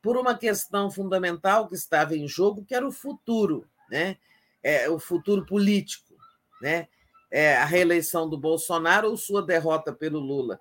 por 0.00 0.16
uma 0.16 0.36
questão 0.36 0.90
fundamental 0.90 1.68
que 1.68 1.74
estava 1.74 2.16
em 2.16 2.26
jogo, 2.26 2.64
que 2.64 2.74
era 2.74 2.86
o 2.86 2.92
futuro, 2.92 3.66
né? 3.90 4.16
É, 4.62 4.88
o 4.90 4.98
futuro 4.98 5.46
político, 5.46 6.14
né? 6.60 6.88
É, 7.30 7.56
a 7.56 7.64
reeleição 7.64 8.28
do 8.28 8.36
Bolsonaro 8.36 9.08
ou 9.08 9.16
sua 9.16 9.42
derrota 9.42 9.92
pelo 9.92 10.18
Lula. 10.18 10.58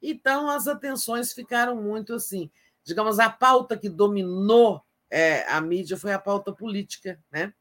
Então, 0.00 0.48
as 0.48 0.68
atenções 0.68 1.32
ficaram 1.32 1.76
muito 1.76 2.14
assim. 2.14 2.50
Digamos, 2.84 3.18
a 3.18 3.28
pauta 3.28 3.76
que 3.76 3.88
dominou 3.88 4.82
é, 5.10 5.44
a 5.48 5.60
mídia 5.60 5.96
foi 5.96 6.12
a 6.12 6.18
pauta 6.18 6.52
política, 6.52 7.20
né? 7.30 7.52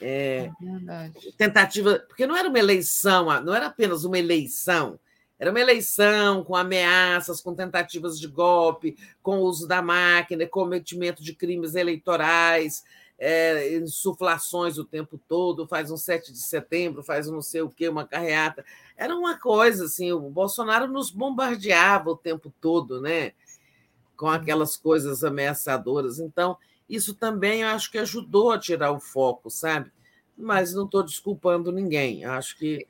É, 0.00 0.50
é 0.88 1.10
tentativa, 1.36 2.02
porque 2.08 2.26
não 2.26 2.36
era 2.36 2.48
uma 2.48 2.58
eleição, 2.58 3.26
não 3.42 3.54
era 3.54 3.66
apenas 3.66 4.04
uma 4.04 4.18
eleição, 4.18 4.98
era 5.38 5.50
uma 5.50 5.60
eleição 5.60 6.44
com 6.44 6.54
ameaças, 6.54 7.40
com 7.40 7.54
tentativas 7.54 8.18
de 8.20 8.28
golpe, 8.28 8.96
com 9.22 9.38
uso 9.38 9.66
da 9.66 9.80
máquina, 9.80 10.46
cometimento 10.46 11.22
de 11.22 11.34
crimes 11.34 11.74
eleitorais, 11.74 12.84
é, 13.18 13.74
insuflações 13.76 14.78
o 14.78 14.84
tempo 14.84 15.20
todo, 15.28 15.66
faz 15.66 15.90
um 15.90 15.96
7 15.96 16.32
de 16.32 16.38
setembro, 16.38 17.02
faz 17.02 17.28
um 17.28 17.34
não 17.34 17.42
sei 17.42 17.60
o 17.60 17.68
quê, 17.70 17.88
uma 17.88 18.06
carreata. 18.06 18.64
Era 18.96 19.14
uma 19.14 19.38
coisa 19.38 19.84
assim, 19.84 20.10
o 20.12 20.20
Bolsonaro 20.30 20.86
nos 20.86 21.10
bombardeava 21.10 22.10
o 22.10 22.16
tempo 22.16 22.52
todo, 22.60 23.00
né? 23.00 23.32
Com 24.16 24.28
aquelas 24.28 24.76
coisas 24.76 25.24
ameaçadoras. 25.24 26.18
Então, 26.18 26.56
isso 26.90 27.14
também 27.14 27.62
eu 27.62 27.68
acho 27.68 27.90
que 27.90 27.98
ajudou 27.98 28.52
a 28.52 28.58
tirar 28.58 28.90
o 28.90 29.00
foco, 29.00 29.48
sabe? 29.48 29.90
Mas 30.36 30.74
não 30.74 30.84
estou 30.84 31.02
desculpando 31.02 31.70
ninguém. 31.70 32.24
Acho 32.24 32.58
que 32.58 32.86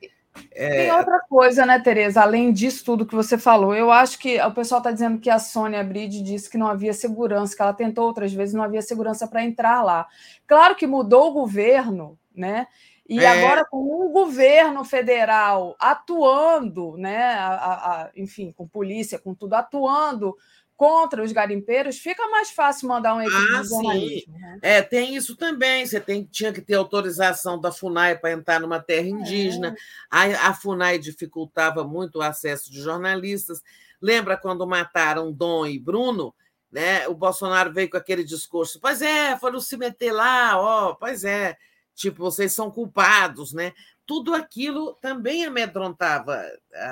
é... 0.53 0.85
Tem 0.85 0.91
outra 0.91 1.19
coisa, 1.19 1.65
né, 1.65 1.79
Tereza? 1.79 2.21
Além 2.21 2.53
disso 2.53 2.85
tudo 2.85 3.05
que 3.05 3.15
você 3.15 3.37
falou, 3.37 3.75
eu 3.75 3.91
acho 3.91 4.17
que 4.17 4.41
o 4.41 4.51
pessoal 4.51 4.79
está 4.79 4.91
dizendo 4.91 5.19
que 5.19 5.29
a 5.29 5.39
Sônia 5.39 5.83
Bride 5.83 6.21
disse 6.21 6.49
que 6.49 6.57
não 6.57 6.67
havia 6.67 6.93
segurança, 6.93 7.55
que 7.55 7.61
ela 7.61 7.73
tentou 7.73 8.05
outras 8.05 8.31
vezes, 8.33 8.53
não 8.53 8.63
havia 8.63 8.81
segurança 8.81 9.27
para 9.27 9.43
entrar 9.43 9.83
lá. 9.83 10.07
Claro 10.47 10.75
que 10.75 10.87
mudou 10.87 11.29
o 11.29 11.33
governo, 11.33 12.17
né? 12.33 12.67
E 13.07 13.19
é... 13.19 13.27
agora, 13.27 13.65
com 13.65 14.07
um 14.07 14.11
governo 14.11 14.85
federal 14.85 15.75
atuando, 15.77 16.95
né? 16.97 17.33
A, 17.33 17.47
a, 17.47 17.73
a, 18.03 18.11
enfim, 18.15 18.53
com 18.55 18.65
polícia, 18.65 19.19
com 19.19 19.33
tudo 19.33 19.53
atuando 19.55 20.37
contra 20.81 21.21
os 21.21 21.31
garimpeiros, 21.31 21.99
fica 21.99 22.27
mais 22.29 22.49
fácil 22.49 22.87
mandar 22.87 23.13
um 23.13 23.21
equipe 23.21 23.53
ah, 23.53 23.61
de 23.61 23.69
jornalismo. 23.69 24.33
Né? 24.35 24.59
É, 24.63 24.81
tem 24.81 25.15
isso 25.15 25.35
também. 25.35 25.85
Você 25.85 25.99
tem, 25.99 26.23
tinha 26.23 26.51
que 26.51 26.59
ter 26.59 26.73
autorização 26.73 27.61
da 27.61 27.71
FUNAI 27.71 28.17
para 28.17 28.31
entrar 28.31 28.59
numa 28.59 28.79
terra 28.79 29.07
indígena. 29.07 29.75
É. 29.75 29.75
A, 30.09 30.49
a 30.49 30.53
FUNAI 30.55 30.97
dificultava 30.97 31.83
muito 31.83 32.17
o 32.17 32.21
acesso 32.23 32.71
de 32.71 32.81
jornalistas. 32.81 33.61
Lembra 34.01 34.35
quando 34.35 34.65
mataram 34.65 35.31
Dom 35.31 35.67
e 35.67 35.77
Bruno? 35.77 36.33
Né? 36.71 37.07
O 37.07 37.13
Bolsonaro 37.13 37.71
veio 37.71 37.87
com 37.87 37.97
aquele 37.97 38.23
discurso: 38.23 38.79
pois 38.81 39.03
é, 39.03 39.37
foram 39.37 39.59
se 39.59 39.77
meter 39.77 40.11
lá, 40.11 40.59
ó, 40.59 40.95
pois 40.95 41.23
é, 41.23 41.57
tipo, 41.93 42.23
vocês 42.23 42.53
são 42.53 42.71
culpados, 42.71 43.53
né? 43.53 43.71
Tudo 44.03 44.33
aquilo 44.33 44.95
também 44.95 45.45
amedrontava 45.45 46.43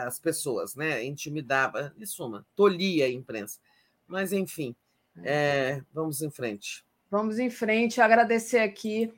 as 0.06 0.20
pessoas, 0.20 0.76
né? 0.76 1.04
Intimidava, 1.04 1.92
em 1.98 2.06
suma, 2.06 2.46
tolhia 2.56 3.06
a 3.06 3.10
imprensa. 3.10 3.58
Mas, 4.10 4.34
enfim, 4.34 4.76
é, 5.24 5.82
vamos 5.94 6.22
em 6.22 6.32
frente. 6.32 6.84
Vamos 7.10 7.40
em 7.40 7.50
frente. 7.50 8.02
Agradecer 8.02 8.60
aqui 8.60 9.14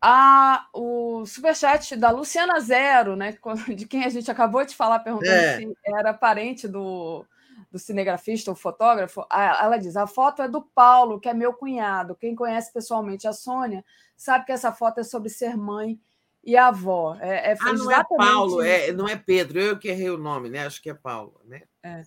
a, 0.00 0.66
o 0.72 1.24
superchat 1.26 1.96
da 1.96 2.10
Luciana 2.10 2.58
Zero, 2.60 3.14
né, 3.14 3.36
de 3.76 3.86
quem 3.86 4.04
a 4.04 4.08
gente 4.08 4.30
acabou 4.30 4.64
de 4.64 4.74
falar, 4.74 5.00
perguntando 5.00 5.30
é. 5.30 5.58
se 5.58 5.76
era 5.84 6.14
parente 6.14 6.66
do, 6.66 7.24
do 7.70 7.78
cinegrafista 7.78 8.50
ou 8.50 8.56
fotógrafo. 8.56 9.26
Ela 9.30 9.76
diz: 9.76 9.96
a 9.96 10.06
foto 10.06 10.42
é 10.42 10.48
do 10.48 10.62
Paulo, 10.62 11.20
que 11.20 11.28
é 11.28 11.34
meu 11.34 11.52
cunhado. 11.52 12.16
Quem 12.16 12.34
conhece 12.34 12.72
pessoalmente 12.72 13.28
a 13.28 13.32
Sônia 13.32 13.84
sabe 14.16 14.46
que 14.46 14.52
essa 14.52 14.72
foto 14.72 15.00
é 15.00 15.04
sobre 15.04 15.28
ser 15.28 15.56
mãe 15.56 16.00
e 16.42 16.56
avó. 16.56 17.16
É, 17.20 17.52
é 17.52 17.56
ah, 17.60 17.72
não 17.72 17.90
é 17.90 18.02
Paulo, 18.16 18.62
é, 18.62 18.92
não 18.92 19.08
é 19.08 19.16
Pedro, 19.16 19.60
eu 19.60 19.78
que 19.78 19.88
errei 19.88 20.10
o 20.10 20.16
nome, 20.16 20.48
né? 20.48 20.64
Acho 20.64 20.80
que 20.80 20.88
é 20.88 20.94
Paulo, 20.94 21.40
né? 21.44 21.62
É. 21.82 22.02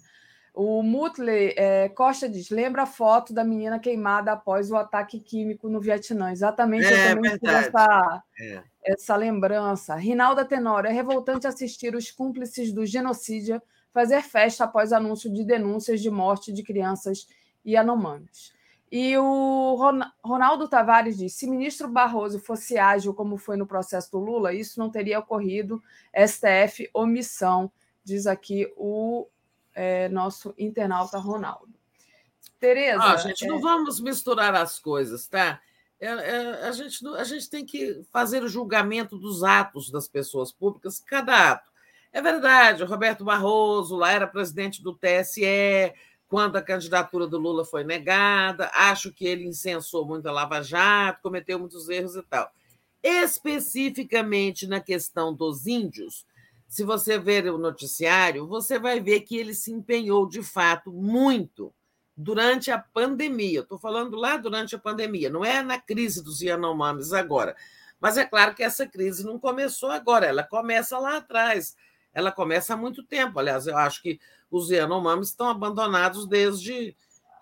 O 0.61 0.83
Mutley 0.83 1.53
é, 1.55 1.87
Costa 1.87 2.27
diz: 2.27 2.49
lembra 2.49 2.83
a 2.83 2.85
foto 2.85 3.33
da 3.33 3.45
menina 3.45 3.79
queimada 3.79 4.33
após 4.33 4.69
o 4.69 4.75
ataque 4.75 5.17
químico 5.17 5.69
no 5.69 5.79
Vietnã. 5.79 6.33
Exatamente, 6.33 6.85
é, 6.85 7.11
eu 7.11 7.15
também 7.15 7.31
tive 7.37 7.53
essa, 7.53 8.23
é. 8.37 8.63
essa 8.83 9.15
lembrança. 9.15 9.95
Rinalda 9.95 10.43
Tenório: 10.43 10.89
é 10.89 10.91
revoltante 10.91 11.47
assistir 11.47 11.95
os 11.95 12.11
cúmplices 12.11 12.73
do 12.73 12.85
genocídio 12.85 13.61
fazer 13.93 14.21
festa 14.21 14.65
após 14.65 14.91
anúncio 14.91 15.31
de 15.31 15.45
denúncias 15.45 16.01
de 16.01 16.11
morte 16.11 16.51
de 16.51 16.61
crianças 16.61 17.25
e 17.63 17.77
anomames. 17.77 18.53
E 18.91 19.17
o 19.17 19.77
Ronaldo 20.21 20.67
Tavares 20.67 21.17
diz: 21.17 21.35
se 21.35 21.47
ministro 21.47 21.87
Barroso 21.87 22.37
fosse 22.37 22.77
ágil 22.77 23.13
como 23.13 23.37
foi 23.37 23.55
no 23.55 23.65
processo 23.65 24.11
do 24.11 24.19
Lula, 24.19 24.53
isso 24.53 24.77
não 24.77 24.89
teria 24.89 25.19
ocorrido. 25.19 25.81
STF, 26.13 26.89
omissão, 26.93 27.71
diz 28.03 28.27
aqui 28.27 28.69
o 28.75 29.25
é, 29.79 30.09
nosso 30.09 30.53
internauta 30.57 31.17
Ronaldo. 31.17 31.73
Tereza. 32.59 33.01
Ah, 33.01 33.15
gente, 33.15 33.45
é... 33.45 33.47
não 33.47 33.61
vamos 33.61 34.01
misturar 34.01 34.53
as 34.53 34.77
coisas, 34.77 35.25
tá? 35.25 35.61
É, 36.01 36.07
é, 36.07 36.67
a, 36.67 36.71
gente, 36.73 37.07
a 37.07 37.23
gente 37.23 37.49
tem 37.49 37.65
que 37.65 38.03
fazer 38.11 38.43
o 38.43 38.49
julgamento 38.49 39.17
dos 39.17 39.41
atos 39.41 39.89
das 39.89 40.05
pessoas 40.05 40.51
públicas, 40.51 40.99
cada 40.99 41.51
ato. 41.51 41.71
É 42.11 42.21
verdade, 42.21 42.83
o 42.83 42.85
Roberto 42.85 43.23
Barroso 43.23 43.95
lá 43.95 44.11
era 44.11 44.27
presidente 44.27 44.83
do 44.83 44.93
TSE, 44.93 45.93
quando 46.27 46.57
a 46.57 46.61
candidatura 46.61 47.25
do 47.25 47.37
Lula 47.37 47.63
foi 47.63 47.85
negada, 47.85 48.69
acho 48.73 49.13
que 49.13 49.25
ele 49.25 49.45
incensou 49.45 50.05
muito 50.05 50.27
a 50.27 50.31
Lava 50.31 50.61
Jato, 50.61 51.21
cometeu 51.21 51.57
muitos 51.57 51.87
erros 51.87 52.17
e 52.17 52.23
tal. 52.23 52.51
Especificamente 53.01 54.67
na 54.67 54.81
questão 54.81 55.33
dos 55.33 55.67
índios, 55.67 56.25
se 56.69 56.83
você 56.83 57.17
ver 57.17 57.51
o 57.51 57.57
noticiário, 57.57 58.45
você 58.45 58.77
vai 58.77 58.99
ver 58.99 59.21
que 59.21 59.35
ele 59.35 59.55
se 59.55 59.71
empenhou 59.71 60.29
de 60.29 60.43
fato 60.43 60.91
muito 60.91 61.73
durante 62.15 62.69
a 62.69 62.77
pandemia. 62.77 63.61
Estou 63.61 63.79
falando 63.79 64.15
lá 64.15 64.37
durante 64.37 64.75
a 64.75 64.79
pandemia, 64.79 65.31
não 65.31 65.43
é 65.43 65.63
na 65.63 65.79
crise 65.79 66.23
dos 66.23 66.41
Yanomamis 66.41 67.11
agora. 67.11 67.55
Mas 67.99 68.17
é 68.17 68.23
claro 68.23 68.53
que 68.53 68.61
essa 68.61 68.85
crise 68.85 69.25
não 69.25 69.39
começou 69.39 69.89
agora, 69.89 70.27
ela 70.27 70.43
começa 70.43 70.99
lá 70.99 71.17
atrás. 71.17 71.75
Ela 72.13 72.31
começa 72.31 72.75
há 72.75 72.77
muito 72.77 73.03
tempo. 73.03 73.39
Aliás, 73.39 73.65
eu 73.65 73.75
acho 73.75 74.03
que 74.03 74.19
os 74.51 74.69
Yanomamis 74.69 75.29
estão 75.29 75.49
abandonados 75.49 76.27
desde. 76.27 76.95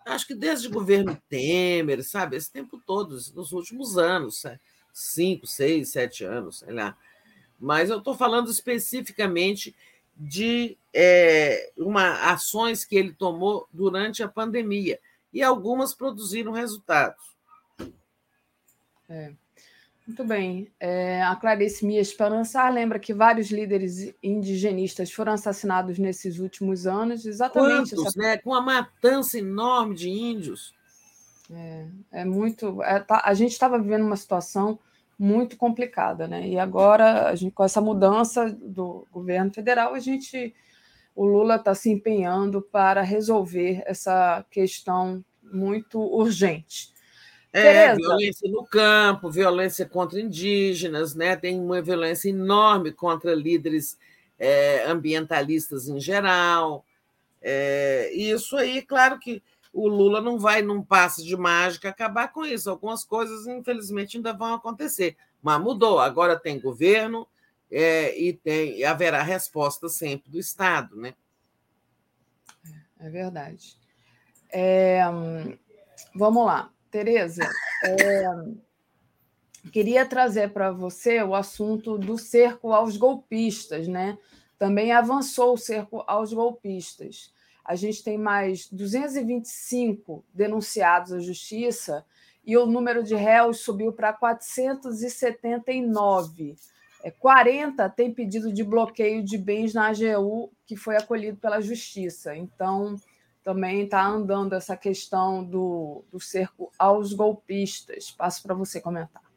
Acho 0.06 0.27
que 0.27 0.35
desde 0.35 0.69
o 0.69 0.72
governo 0.72 1.22
Temer, 1.27 2.01
sabe? 2.01 2.38
Esse 2.38 2.49
tempo 2.49 2.81
todo, 2.85 3.11
nos 3.35 3.51
últimos 3.51 3.97
anos, 3.97 4.43
cinco, 4.93 5.45
seis, 5.45 5.91
sete 5.91 6.23
anos, 6.23 6.59
sei 6.59 6.73
lá. 6.73 6.95
Mas 7.60 7.90
eu 7.90 7.98
estou 7.98 8.16
falando 8.16 8.50
especificamente 8.50 9.76
de 10.16 10.77
é, 10.94 11.72
uma, 11.77 12.32
ações 12.32 12.84
que 12.84 12.95
ele 12.95 13.14
tomou 13.14 13.68
durante 13.72 14.24
a 14.24 14.27
pandemia, 14.27 15.00
e 15.32 15.44
algumas 15.44 15.94
produziram 15.94 16.52
resultados. 16.52 17.36
É. 19.10 19.32
Muito 20.08 20.24
bem. 20.24 20.72
É, 20.80 21.22
a 21.22 21.36
Clarice 21.36 21.86
Mia 21.86 22.00
Esperançar 22.00 22.74
lembra 22.74 22.98
que 22.98 23.14
vários 23.14 23.52
líderes 23.52 24.14
indigenistas 24.24 25.11
foram 25.11 25.34
assassinados 25.34 26.00
nesses 26.00 26.40
últimos 26.40 26.88
anos, 26.88 27.26
exatamente. 27.26 27.94
Quantos, 27.94 28.06
essa... 28.06 28.19
né? 28.19 28.38
Com 28.38 28.52
uma 28.52 28.61
matança 28.61 29.38
enorme 29.38 29.95
de 29.95 30.10
índios. 30.10 30.74
É, 31.52 31.88
é 32.14 32.26
muito. 32.26 32.82
É, 32.84 33.02
tá, 33.02 33.22
a 33.24 33.34
gente 33.34 33.52
estava 33.52 33.77
vivendo 33.77 34.06
uma 34.06 34.16
situação 34.16 34.80
muito 35.18 35.58
complicada, 35.58 36.28
né? 36.28 36.48
E 36.48 36.60
agora, 36.60 37.28
a 37.28 37.36
gente, 37.36 37.54
com 37.54 37.64
essa 37.64 37.82
mudança 37.82 38.50
do 38.50 39.08
governo 39.12 39.52
federal, 39.52 39.94
a 39.94 40.00
gente, 40.00 40.54
o 41.16 41.26
Lula 41.26 41.56
está 41.56 41.74
se 41.74 41.90
empenhando 41.90 42.62
para 42.62 43.02
resolver 43.02 43.82
essa 43.86 44.46
questão 44.52 45.24
muito 45.42 46.00
urgente. 46.00 46.96
É, 47.52 47.96
violência 47.96 48.52
no 48.52 48.64
campo, 48.66 49.32
violência 49.32 49.86
contra 49.86 50.22
indígenas, 50.22 51.16
né? 51.16 51.36
tem 51.36 51.60
uma 51.60 51.82
violência 51.82 52.30
enorme 52.30 52.92
contra 52.92 53.34
líderes 53.34 53.98
é, 54.38 54.84
ambientalistas 54.86 55.88
em 55.88 56.00
geral. 56.00 56.86
É, 57.42 58.12
isso 58.14 58.56
aí, 58.58 58.82
claro 58.82 59.18
que 59.18 59.42
o 59.74 59.88
Lula 59.88 60.22
não 60.22 60.40
vai, 60.40 60.62
num 60.62 60.82
passe 60.82 61.24
de 61.24 61.36
mágica, 61.36 61.90
acabar 61.90 62.32
com 62.32 62.46
isso. 62.46 62.70
Algumas 62.70 63.04
coisas, 63.04 63.48
infelizmente, 63.48 64.18
ainda 64.18 64.34
vão 64.34 64.54
acontecer. 64.54 65.18
Mas 65.42 65.62
mudou, 65.62 66.00
agora 66.00 66.40
tem 66.40 66.60
governo 66.60 67.28
é, 67.72 68.18
e, 68.18 68.34
tem, 68.34 68.78
e 68.78 68.84
haverá 68.84 69.22
resposta 69.22 69.90
sempre 69.90 70.32
do 70.32 70.40
Estado. 70.40 70.96
Né? 70.96 71.14
É, 73.00 73.08
é 73.08 73.10
verdade. 73.10 73.78
É, 74.50 75.02
vamos 76.16 76.46
lá. 76.46 76.72
Tereza, 76.90 77.44
é, 77.84 78.26
queria 79.72 80.06
trazer 80.06 80.54
para 80.54 80.72
você 80.72 81.22
o 81.22 81.36
assunto 81.36 81.98
do 81.98 82.18
cerco 82.18 82.72
aos 82.72 82.96
golpistas, 82.96 83.88
né? 83.88 84.18
Também 84.58 84.92
avançou 84.92 85.54
o 85.54 85.58
cerco 85.58 86.04
aos 86.08 86.32
golpistas. 86.32 87.32
A 87.68 87.76
gente 87.76 88.04
tem 88.04 88.18
mais 88.18 88.68
225 88.72 90.26
denunciados 90.34 91.12
à 91.12 91.20
justiça 91.20 92.06
e 92.46 92.56
o 92.56 92.66
número 92.66 93.04
de 93.04 93.14
réus 93.14 93.60
subiu 93.60 93.92
para 93.92 94.14
479. 94.14 96.56
É, 97.04 97.12
40 97.12 97.90
tem 97.90 98.14
pedido 98.14 98.54
de 98.54 98.64
bloqueio 98.64 99.22
de 99.22 99.38
bens 99.38 99.74
na 99.74 99.88
AGU 99.88 100.50
que 100.66 100.78
foi 100.78 100.96
acolhido 100.96 101.38
pela 101.38 101.60
justiça. 101.60 102.34
Então, 102.34 102.96
também 103.44 103.84
está 103.84 104.06
andando 104.06 104.54
essa 104.54 104.78
questão 104.78 105.44
do, 105.44 106.06
do 106.10 106.22
cerco 106.22 106.72
aos 106.80 107.12
golpistas. 107.12 108.12
Passo 108.12 108.44
para 108.44 108.56
você 108.56 108.80
comentar. 108.80 109.28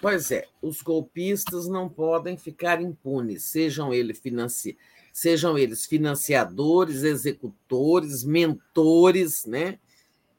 Pois 0.00 0.30
é, 0.30 0.46
os 0.62 0.80
golpistas 0.82 1.68
não 1.68 1.88
podem 1.88 2.36
ficar 2.36 2.80
impunes, 2.80 3.42
sejam 3.44 3.92
eles, 3.92 4.20
financi... 4.20 4.78
sejam 5.18 5.58
eles 5.58 5.84
financiadores, 5.84 7.02
executores, 7.02 8.22
mentores, 8.22 9.44
né? 9.44 9.80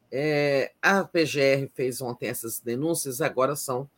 É, 0.10 0.72
a 0.82 1.04
PGR 1.04 1.68
fez 1.74 2.02
ontem 2.02 2.28
essas 2.28 2.62
denúncias, 2.62 3.20
agora 3.20 3.58
são 3.58 3.90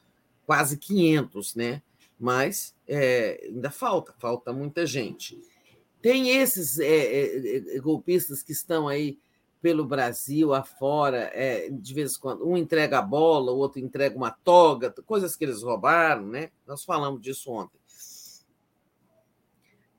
quase 0.43 0.77
500, 0.77 1.55
né? 1.55 1.83
Mas 2.19 2.75
é, 2.87 3.45
ainda 3.45 3.69
falta, 3.69 4.13
falta 4.17 4.51
muita 4.51 4.85
gente. 4.85 5.39
Tem 6.01 6.29
esses 6.29 6.79
é, 6.79 7.75
é, 7.75 7.79
golpistas 7.79 8.41
que 8.41 8.51
estão 8.51 8.87
aí 8.87 9.19
pelo 9.61 9.85
Brasil 9.85 10.51
afora, 10.51 11.29
é, 11.35 11.69
de 11.69 11.93
vez 11.93 12.15
em 12.15 12.19
quando, 12.19 12.47
um 12.47 12.57
entrega 12.57 12.97
a 12.97 13.03
bola, 13.03 13.51
o 13.51 13.57
outro 13.57 13.79
entrega 13.79 14.17
uma 14.17 14.31
toga, 14.31 14.91
coisas 15.05 15.35
que 15.35 15.45
eles 15.45 15.61
roubaram, 15.61 16.25
né? 16.25 16.49
Nós 16.65 16.83
falamos 16.83 17.21
disso 17.21 17.51
ontem. 17.51 17.80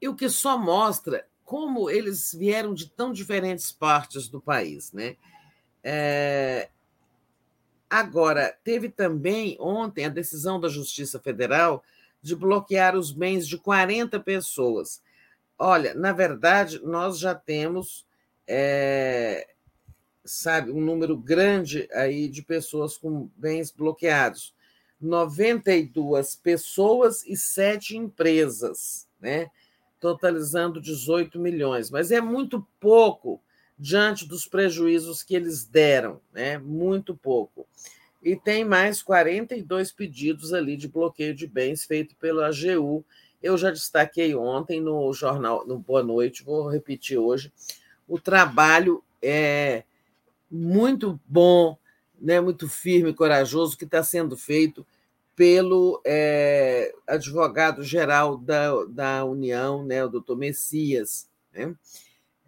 E 0.02 0.08
o 0.08 0.14
que 0.14 0.28
só 0.28 0.58
mostra 0.58 1.26
como 1.44 1.88
eles 1.88 2.34
vieram 2.34 2.74
de 2.74 2.90
tão 2.90 3.12
diferentes 3.12 3.72
partes 3.72 4.28
do 4.28 4.40
país, 4.40 4.92
né? 4.92 5.16
É... 5.82 6.68
Agora, 7.88 8.54
teve 8.64 8.88
também 8.88 9.56
ontem 9.60 10.04
a 10.04 10.10
decisão 10.10 10.58
da 10.58 10.68
Justiça 10.68 11.18
Federal 11.18 11.82
de 12.20 12.36
bloquear 12.36 12.96
os 12.96 13.12
bens 13.12 13.46
de 13.46 13.56
40 13.56 14.18
pessoas 14.20 15.00
Olha, 15.64 15.94
na 15.94 16.12
verdade, 16.12 16.80
nós 16.82 17.20
já 17.20 17.36
temos, 17.36 18.04
é, 18.48 19.46
sabe, 20.24 20.72
um 20.72 20.80
número 20.80 21.16
grande 21.16 21.88
aí 21.92 22.28
de 22.28 22.42
pessoas 22.42 22.96
com 22.96 23.30
bens 23.36 23.70
bloqueados. 23.70 24.52
92 25.00 26.34
pessoas 26.34 27.24
e 27.24 27.36
sete 27.36 27.96
empresas, 27.96 29.06
né? 29.20 29.52
Totalizando 30.02 30.82
18 30.82 31.38
milhões. 31.38 31.90
Mas 31.90 32.10
é 32.10 32.20
muito 32.20 32.66
pouco 32.78 33.40
diante 33.78 34.28
dos 34.28 34.46
prejuízos 34.46 35.22
que 35.22 35.34
eles 35.34 35.64
deram, 35.64 36.20
né? 36.30 36.58
muito 36.58 37.16
pouco. 37.16 37.66
E 38.22 38.36
tem 38.36 38.64
mais 38.64 39.02
42 39.02 39.90
pedidos 39.92 40.52
ali 40.52 40.76
de 40.76 40.88
bloqueio 40.88 41.34
de 41.34 41.46
bens 41.46 41.84
feito 41.84 42.14
pela 42.16 42.48
AGU 42.48 43.02
eu 43.42 43.58
já 43.58 43.70
destaquei 43.70 44.34
ontem 44.34 44.80
no 44.80 45.12
jornal, 45.12 45.66
no 45.66 45.76
Boa 45.78 46.02
Noite, 46.02 46.44
vou 46.44 46.68
repetir 46.68 47.18
hoje. 47.18 47.52
O 48.06 48.18
trabalho 48.18 49.02
é 49.20 49.82
muito 50.48 51.18
bom, 51.26 51.76
né, 52.20 52.40
muito 52.40 52.68
firme 52.68 53.12
corajoso 53.12 53.76
que 53.76 53.84
está 53.84 54.02
sendo 54.04 54.36
feito 54.36 54.86
pelo 55.34 56.00
é, 56.04 56.92
advogado-geral 57.06 58.36
da, 58.36 58.84
da 58.84 59.24
União, 59.24 59.84
né, 59.84 60.04
o 60.04 60.08
doutor 60.08 60.36
Messias, 60.36 61.28
né, 61.52 61.74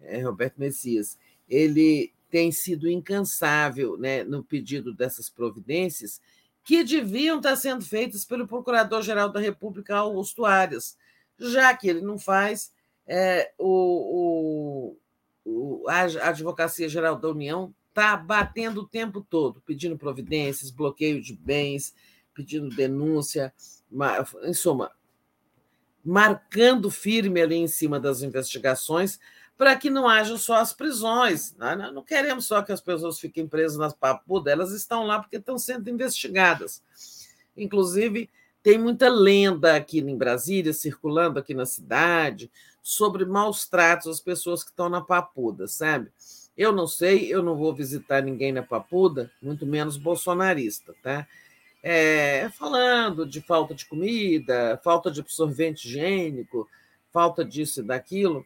é, 0.01 0.21
Roberto 0.21 0.57
Messias. 0.57 1.17
Ele 1.49 2.13
tem 2.29 2.51
sido 2.51 2.89
incansável 2.89 3.97
né, 3.97 4.23
no 4.23 4.43
pedido 4.43 4.93
dessas 4.93 5.29
providências 5.29 6.21
que 6.63 6.83
deviam 6.83 7.37
estar 7.37 7.55
sendo 7.55 7.85
feitas 7.85 8.25
pelo 8.25 8.47
Procurador-Geral 8.47 9.29
da 9.29 9.39
República, 9.39 9.95
Augusto 9.95 10.45
Arias, 10.45 10.97
já 11.37 11.75
que 11.75 11.87
ele 11.87 12.01
não 12.01 12.17
faz, 12.17 12.73
é, 13.07 13.51
o, 13.57 14.95
o, 15.45 15.85
a 15.87 16.01
Advocacia 16.29 16.89
Geral 16.89 17.17
da 17.17 17.29
União 17.29 17.73
está 17.89 18.17
batendo 18.17 18.81
o 18.81 18.87
tempo 18.87 19.21
todo, 19.21 19.61
pedindo 19.61 19.97
providências, 19.97 20.71
bloqueio 20.71 21.21
de 21.21 21.33
bens, 21.33 21.93
pedindo 22.35 22.75
denúncia, 22.75 23.51
em 24.43 24.53
suma, 24.53 24.91
marcando 26.03 26.91
firme 26.91 27.41
ali 27.41 27.55
em 27.55 27.67
cima 27.67 27.99
das 27.99 28.21
investigações 28.21 29.19
para 29.57 29.75
que 29.75 29.89
não 29.89 30.07
haja 30.07 30.37
só 30.37 30.55
as 30.55 30.73
prisões. 30.73 31.55
Né? 31.55 31.75
Não 31.93 32.03
queremos 32.03 32.45
só 32.45 32.61
que 32.61 32.71
as 32.71 32.81
pessoas 32.81 33.19
fiquem 33.19 33.47
presas 33.47 33.77
nas 33.77 33.93
papudas, 33.93 34.51
elas 34.51 34.71
estão 34.71 35.05
lá 35.05 35.19
porque 35.19 35.37
estão 35.37 35.57
sendo 35.57 35.89
investigadas. 35.89 36.83
Inclusive, 37.55 38.29
tem 38.61 38.77
muita 38.77 39.07
lenda 39.07 39.75
aqui 39.75 39.99
em 39.99 40.17
Brasília, 40.17 40.73
circulando 40.73 41.39
aqui 41.39 41.53
na 41.53 41.65
cidade, 41.65 42.51
sobre 42.81 43.25
maus 43.25 43.67
tratos 43.67 44.07
às 44.07 44.19
pessoas 44.19 44.63
que 44.63 44.71
estão 44.71 44.89
na 44.89 45.01
papuda, 45.01 45.67
sabe? 45.67 46.11
Eu 46.57 46.71
não 46.71 46.87
sei, 46.87 47.33
eu 47.33 47.41
não 47.41 47.55
vou 47.55 47.73
visitar 47.73 48.21
ninguém 48.21 48.51
na 48.51 48.63
papuda, 48.63 49.31
muito 49.41 49.65
menos 49.65 49.97
bolsonarista, 49.97 50.93
tá? 51.01 51.27
É, 51.87 52.49
falando 52.49 53.27
de 53.27 53.39
falta 53.41 53.75
de 53.75 53.85
comida, 53.85 54.81
falta 54.83 55.11
de 55.11 55.21
absorvente 55.21 55.87
higiênico, 55.87 56.67
falta 57.13 57.45
disso 57.45 57.81
e 57.81 57.83
daquilo. 57.83 58.43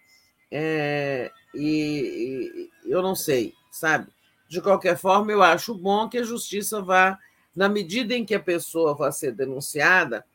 É, 0.51 1.31
e, 1.55 2.69
e 2.85 2.91
eu 2.91 3.01
não 3.01 3.15
sei, 3.15 3.53
sabe? 3.71 4.11
De 4.49 4.59
qualquer 4.59 4.97
forma, 4.97 5.31
eu 5.31 5.41
acho 5.41 5.73
bom 5.73 6.09
que 6.09 6.17
a 6.17 6.23
justiça 6.23 6.81
vá, 6.81 7.17
na 7.55 7.69
medida 7.69 8.13
em 8.13 8.25
que 8.25 8.35
a 8.35 8.41
pessoa 8.41 8.93
vai 8.93 9.13
ser 9.13 9.31
denunciada, 9.31 10.25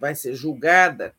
vai 0.00 0.14
ser 0.14 0.34
julgada, 0.34 1.14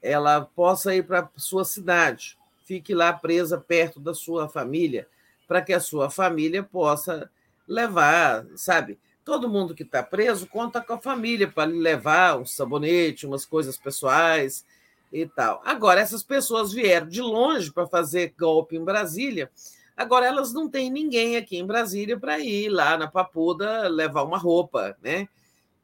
ela 0.00 0.40
possa 0.40 0.94
ir 0.94 1.06
para 1.06 1.28
sua 1.36 1.66
cidade, 1.66 2.38
fique 2.64 2.94
lá 2.94 3.12
presa 3.12 3.58
perto 3.58 4.00
da 4.00 4.14
sua 4.14 4.48
família, 4.48 5.06
para 5.46 5.60
que 5.60 5.74
a 5.74 5.80
sua 5.80 6.08
família 6.08 6.62
possa 6.62 7.30
levar, 7.66 8.46
sabe? 8.56 8.98
Todo 9.28 9.46
mundo 9.46 9.74
que 9.74 9.82
está 9.82 10.02
preso 10.02 10.46
conta 10.46 10.80
com 10.80 10.94
a 10.94 10.98
família 10.98 11.46
para 11.46 11.70
levar 11.70 12.38
um 12.38 12.46
sabonete, 12.46 13.26
umas 13.26 13.44
coisas 13.44 13.76
pessoais, 13.76 14.64
e 15.12 15.26
tal. 15.26 15.60
Agora, 15.66 16.00
essas 16.00 16.22
pessoas 16.22 16.72
vieram 16.72 17.06
de 17.06 17.20
longe 17.20 17.70
para 17.70 17.86
fazer 17.86 18.32
golpe 18.38 18.74
em 18.74 18.82
Brasília. 18.82 19.50
Agora, 19.94 20.24
elas 20.24 20.54
não 20.54 20.66
têm 20.66 20.90
ninguém 20.90 21.36
aqui 21.36 21.58
em 21.58 21.66
Brasília 21.66 22.18
para 22.18 22.38
ir 22.38 22.70
lá 22.70 22.96
na 22.96 23.06
Papuda 23.06 23.86
levar 23.86 24.22
uma 24.22 24.38
roupa, 24.38 24.96
né? 25.02 25.28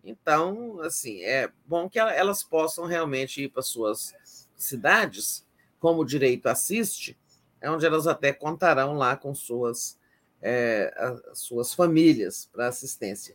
Então, 0.02 0.80
assim, 0.80 1.22
é 1.22 1.50
bom 1.66 1.86
que 1.86 1.98
elas 1.98 2.42
possam 2.42 2.86
realmente 2.86 3.42
ir 3.42 3.50
para 3.50 3.60
suas 3.60 4.14
cidades, 4.56 5.44
como 5.78 6.00
o 6.00 6.06
direito 6.06 6.46
assiste, 6.46 7.14
é 7.60 7.70
onde 7.70 7.84
elas 7.84 8.06
até 8.06 8.32
contarão 8.32 8.94
lá 8.94 9.18
com 9.18 9.34
suas, 9.34 9.98
é, 10.46 10.94
suas 11.32 11.72
famílias 11.72 12.50
para 12.52 12.68
assistência. 12.68 13.34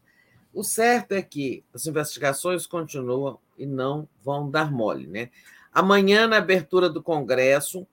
O 0.54 0.64
certo 0.64 1.14
é 1.14 1.22
que 1.24 1.64
as 1.74 1.88
investigações 1.88 2.68
continuam 2.68 3.40
e 3.58 3.66
não 3.66 4.08
vão 4.24 4.50
dar 4.50 4.72
mole. 4.72 5.08
Né? 5.08 5.32
Amanhã, 5.74 6.28
na 6.28 6.38
abertura 6.38 6.88
do 6.88 7.02
Congresso, 7.02 7.86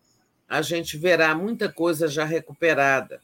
a 0.46 0.60
gente 0.60 0.98
verá 0.98 1.34
muita 1.34 1.72
coisa 1.72 2.06
já 2.06 2.24
recuperada. 2.24 3.20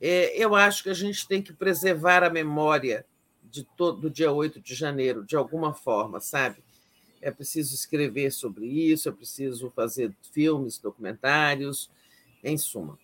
É, 0.00 0.34
eu 0.42 0.54
acho 0.54 0.82
que 0.82 0.90
a 0.90 0.94
gente 0.94 1.28
tem 1.28 1.42
que 1.42 1.52
preservar 1.52 2.24
a 2.24 2.30
memória 2.30 3.04
de 3.42 3.64
todo, 3.76 4.00
do 4.00 4.10
dia 4.10 4.32
8 4.32 4.60
de 4.60 4.74
janeiro, 4.74 5.24
de 5.24 5.36
alguma 5.36 5.74
forma, 5.74 6.20
sabe? 6.20 6.62
É 7.20 7.30
preciso 7.30 7.74
escrever 7.74 8.30
sobre 8.30 8.66
isso, 8.66 9.08
é 9.08 9.12
preciso 9.12 9.70
fazer 9.74 10.14
filmes, 10.32 10.78
documentários, 10.78 11.90
em 12.42 12.56
suma. 12.56 12.98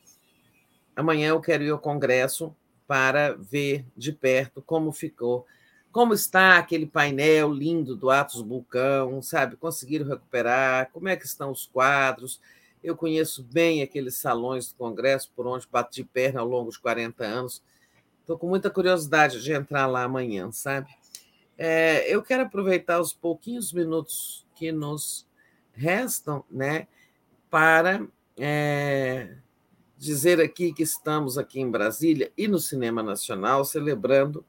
Amanhã 0.97 1.29
eu 1.29 1.41
quero 1.41 1.65
ir 1.65 1.71
ao 1.71 1.79
Congresso 1.79 2.55
para 2.87 3.35
ver 3.35 3.85
de 3.97 4.13
perto 4.13 4.63
como 4.63 4.93
ficou, 4.93 5.47
como 5.91 6.13
está 6.13 6.59
aquele 6.59 6.87
painel 6.87 7.53
lindo 7.53 7.97
do 7.97 8.11
Atos 8.11 8.43
Bulcão, 8.43 9.23
sabe? 9.23 9.57
Conseguiram 9.57 10.07
recuperar, 10.07 10.91
como 10.93 11.09
é 11.09 11.17
que 11.17 11.25
estão 11.25 11.51
os 11.51 11.67
quadros. 11.67 12.41
Eu 12.83 12.97
conheço 12.97 13.43
bem 13.43 13.83
aqueles 13.83 14.17
salões 14.17 14.69
do 14.69 14.75
Congresso 14.75 15.31
por 15.35 15.47
onde 15.47 15.69
bati 15.71 16.05
perna 16.05 16.41
ao 16.41 16.47
longo 16.47 16.71
de 16.71 16.79
40 16.79 17.25
anos. 17.25 17.63
Estou 18.21 18.39
com 18.39 18.49
muita 18.49 18.71
curiosidade 18.71 19.43
de 19.43 19.53
entrar 19.53 19.87
lá 19.87 20.03
amanhã, 20.03 20.51
sabe? 20.51 20.89
É, 21.57 22.13
eu 22.13 22.23
quero 22.23 22.43
aproveitar 22.43 23.01
os 23.01 23.13
pouquinhos 23.13 23.73
minutos 23.73 24.45
que 24.55 24.73
nos 24.73 25.27
restam, 25.73 26.45
né, 26.51 26.87
para 27.51 28.07
é, 28.37 29.37
dizer 29.97 30.41
aqui 30.41 30.73
que 30.73 30.83
estamos 30.83 31.39
aqui 31.39 31.61
em 31.61 31.71
Brasília 31.71 32.33
e 32.37 32.49
no 32.49 32.59
Cinema 32.59 33.03
Nacional 33.03 33.65
celebrando 33.65 34.45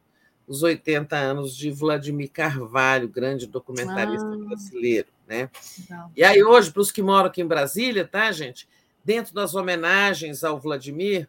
os 0.48 0.64
80 0.64 1.16
anos 1.16 1.56
de 1.56 1.72
Vladimir 1.72 2.32
Carvalho, 2.32 3.10
grande 3.10 3.48
documentarista 3.48 4.28
ah, 4.28 4.38
brasileiro, 4.38 5.08
né? 5.28 5.50
Legal. 5.80 6.12
E 6.16 6.24
aí 6.24 6.44
hoje, 6.44 6.72
para 6.72 6.82
os 6.82 6.92
que 6.92 7.02
moram 7.02 7.28
aqui 7.28 7.42
em 7.42 7.48
Brasília, 7.48 8.08
tá, 8.08 8.32
gente? 8.32 8.68
Dentro 9.04 9.34
das 9.34 9.56
homenagens 9.56 10.44
ao 10.44 10.60
Vladimir, 10.60 11.28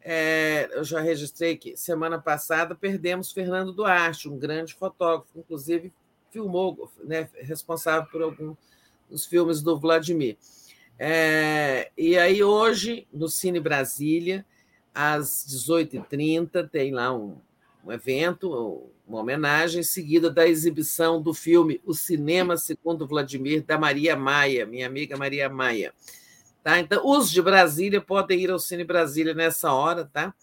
é, 0.00 0.68
eu 0.72 0.84
já 0.84 1.00
registrei 1.00 1.56
que 1.56 1.76
semana 1.76 2.18
passada 2.18 2.74
perdemos 2.74 3.32
Fernando 3.32 3.72
Duarte, 3.72 4.28
um 4.28 4.38
grande 4.38 4.74
fotógrafo, 4.74 5.38
inclusive 5.38 5.92
filmou, 6.30 6.90
né, 7.02 7.28
responsável 7.40 8.08
por 8.10 8.22
alguns 8.22 8.56
dos 9.08 9.26
filmes 9.26 9.62
do 9.62 9.78
Vladimir. 9.78 10.36
É, 10.98 11.92
e 11.96 12.18
aí, 12.18 12.42
hoje, 12.42 13.06
no 13.12 13.28
Cine 13.28 13.60
Brasília, 13.60 14.44
às 14.92 15.46
18h30, 15.48 16.68
tem 16.68 16.92
lá 16.92 17.12
um, 17.14 17.36
um 17.84 17.92
evento, 17.92 18.90
uma 19.06 19.20
homenagem, 19.20 19.82
seguida 19.84 20.28
da 20.28 20.46
exibição 20.46 21.22
do 21.22 21.32
filme 21.32 21.80
O 21.84 21.94
Cinema 21.94 22.56
Segundo 22.56 23.06
Vladimir, 23.06 23.62
da 23.62 23.78
Maria 23.78 24.16
Maia, 24.16 24.66
minha 24.66 24.86
amiga 24.86 25.16
Maria 25.16 25.48
Maia. 25.48 25.94
Tá? 26.64 26.80
Então, 26.80 27.00
os 27.06 27.30
de 27.30 27.40
Brasília 27.40 28.00
podem 28.00 28.40
ir 28.40 28.50
ao 28.50 28.58
Cine 28.58 28.82
Brasília 28.82 29.34
nessa 29.34 29.72
hora, 29.72 30.04
tá? 30.04 30.34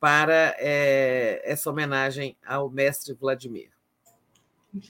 Para 0.00 0.56
é, 0.58 1.40
essa 1.44 1.70
homenagem 1.70 2.36
ao 2.44 2.68
mestre 2.68 3.14
Vladimir. 3.14 3.77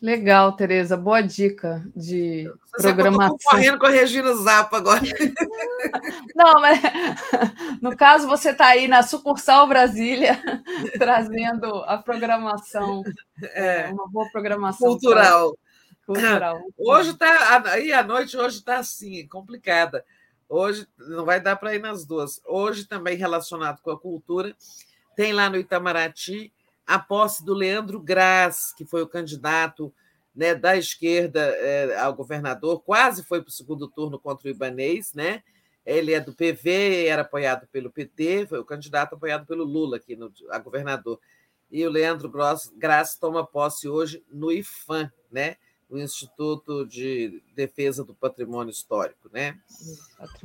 Legal, 0.03 0.53
Tereza. 0.53 0.97
Boa 0.97 1.21
dica 1.21 1.85
de 1.95 2.51
Você 2.77 2.83
programação. 2.83 3.37
Estou 3.37 3.51
correndo 3.51 3.79
com 3.79 3.87
a 3.87 3.91
Regina 3.91 4.35
Zappa 4.35 4.77
agora. 4.77 5.01
Não, 6.35 6.61
mas 6.61 6.81
no 7.83 7.97
caso 7.97 8.27
você 8.29 8.51
está 8.51 8.67
aí 8.67 8.89
na 8.89 9.03
sucursal 9.03 9.67
Brasília 9.67 10.41
trazendo 10.99 11.67
a 11.85 11.99
programação, 11.99 13.03
é, 13.43 13.89
uma 13.93 14.09
boa 14.09 14.29
programação 14.31 14.89
cultural. 14.89 15.57
cultural. 16.07 16.61
Hoje 16.77 17.11
está 17.11 17.63
aí 17.71 17.93
a 17.93 18.03
noite 18.03 18.37
hoje 18.37 18.59
está 18.59 18.79
assim 18.79 19.27
complicada. 19.29 20.05
Hoje 20.49 20.87
não 20.99 21.25
vai 21.25 21.41
dar 21.41 21.57
para 21.57 21.75
ir 21.75 21.81
nas 21.81 22.05
duas. 22.07 22.41
Hoje 22.47 22.87
também 22.87 23.17
relacionado 23.17 23.81
com 23.81 23.91
a 23.91 23.99
cultura 23.99 24.55
tem 25.15 25.33
lá 25.33 25.51
no 25.51 25.57
Itamaraty 25.57 26.53
a 26.89 26.99
posse 26.99 27.45
do 27.45 27.53
Leandro 27.53 28.01
Graz, 28.01 28.73
que 28.75 28.87
foi 28.87 29.03
o 29.03 29.07
candidato 29.07 29.93
né, 30.35 30.55
da 30.55 30.75
esquerda 30.75 31.41
é, 31.41 31.99
ao 31.99 32.15
governador, 32.15 32.81
quase 32.81 33.23
foi 33.23 33.43
para 33.43 33.51
o 33.51 33.53
segundo 33.53 33.87
turno 33.87 34.19
contra 34.19 34.49
o 34.49 34.51
Ibanês, 34.51 35.13
né? 35.13 35.43
Ele 35.85 36.15
é 36.15 36.21
do 36.21 36.33
PV, 36.33 37.07
era 37.07 37.23
apoiado 37.23 37.67
pelo 37.71 37.91
PT, 37.91 38.47
foi 38.47 38.59
o 38.59 38.65
candidato 38.65 39.15
apoiado 39.15 39.47
pelo 39.47 39.65
Lula 39.65 39.99
aqui 39.99 40.17
no, 40.17 40.33
a 40.51 40.59
governador. 40.59 41.21
E 41.71 41.87
o 41.87 41.91
Leandro 41.91 42.33
Graz 42.77 43.17
toma 43.17 43.47
posse 43.47 43.87
hoje 43.87 44.25
no 44.31 44.51
IFAM, 44.51 45.13
né? 45.31 45.57
o 45.91 45.99
Instituto 45.99 46.87
de 46.87 47.43
Defesa 47.55 48.05
do 48.05 48.15
Patrimônio 48.15 48.71
Histórico, 48.71 49.31
né? 49.33 49.59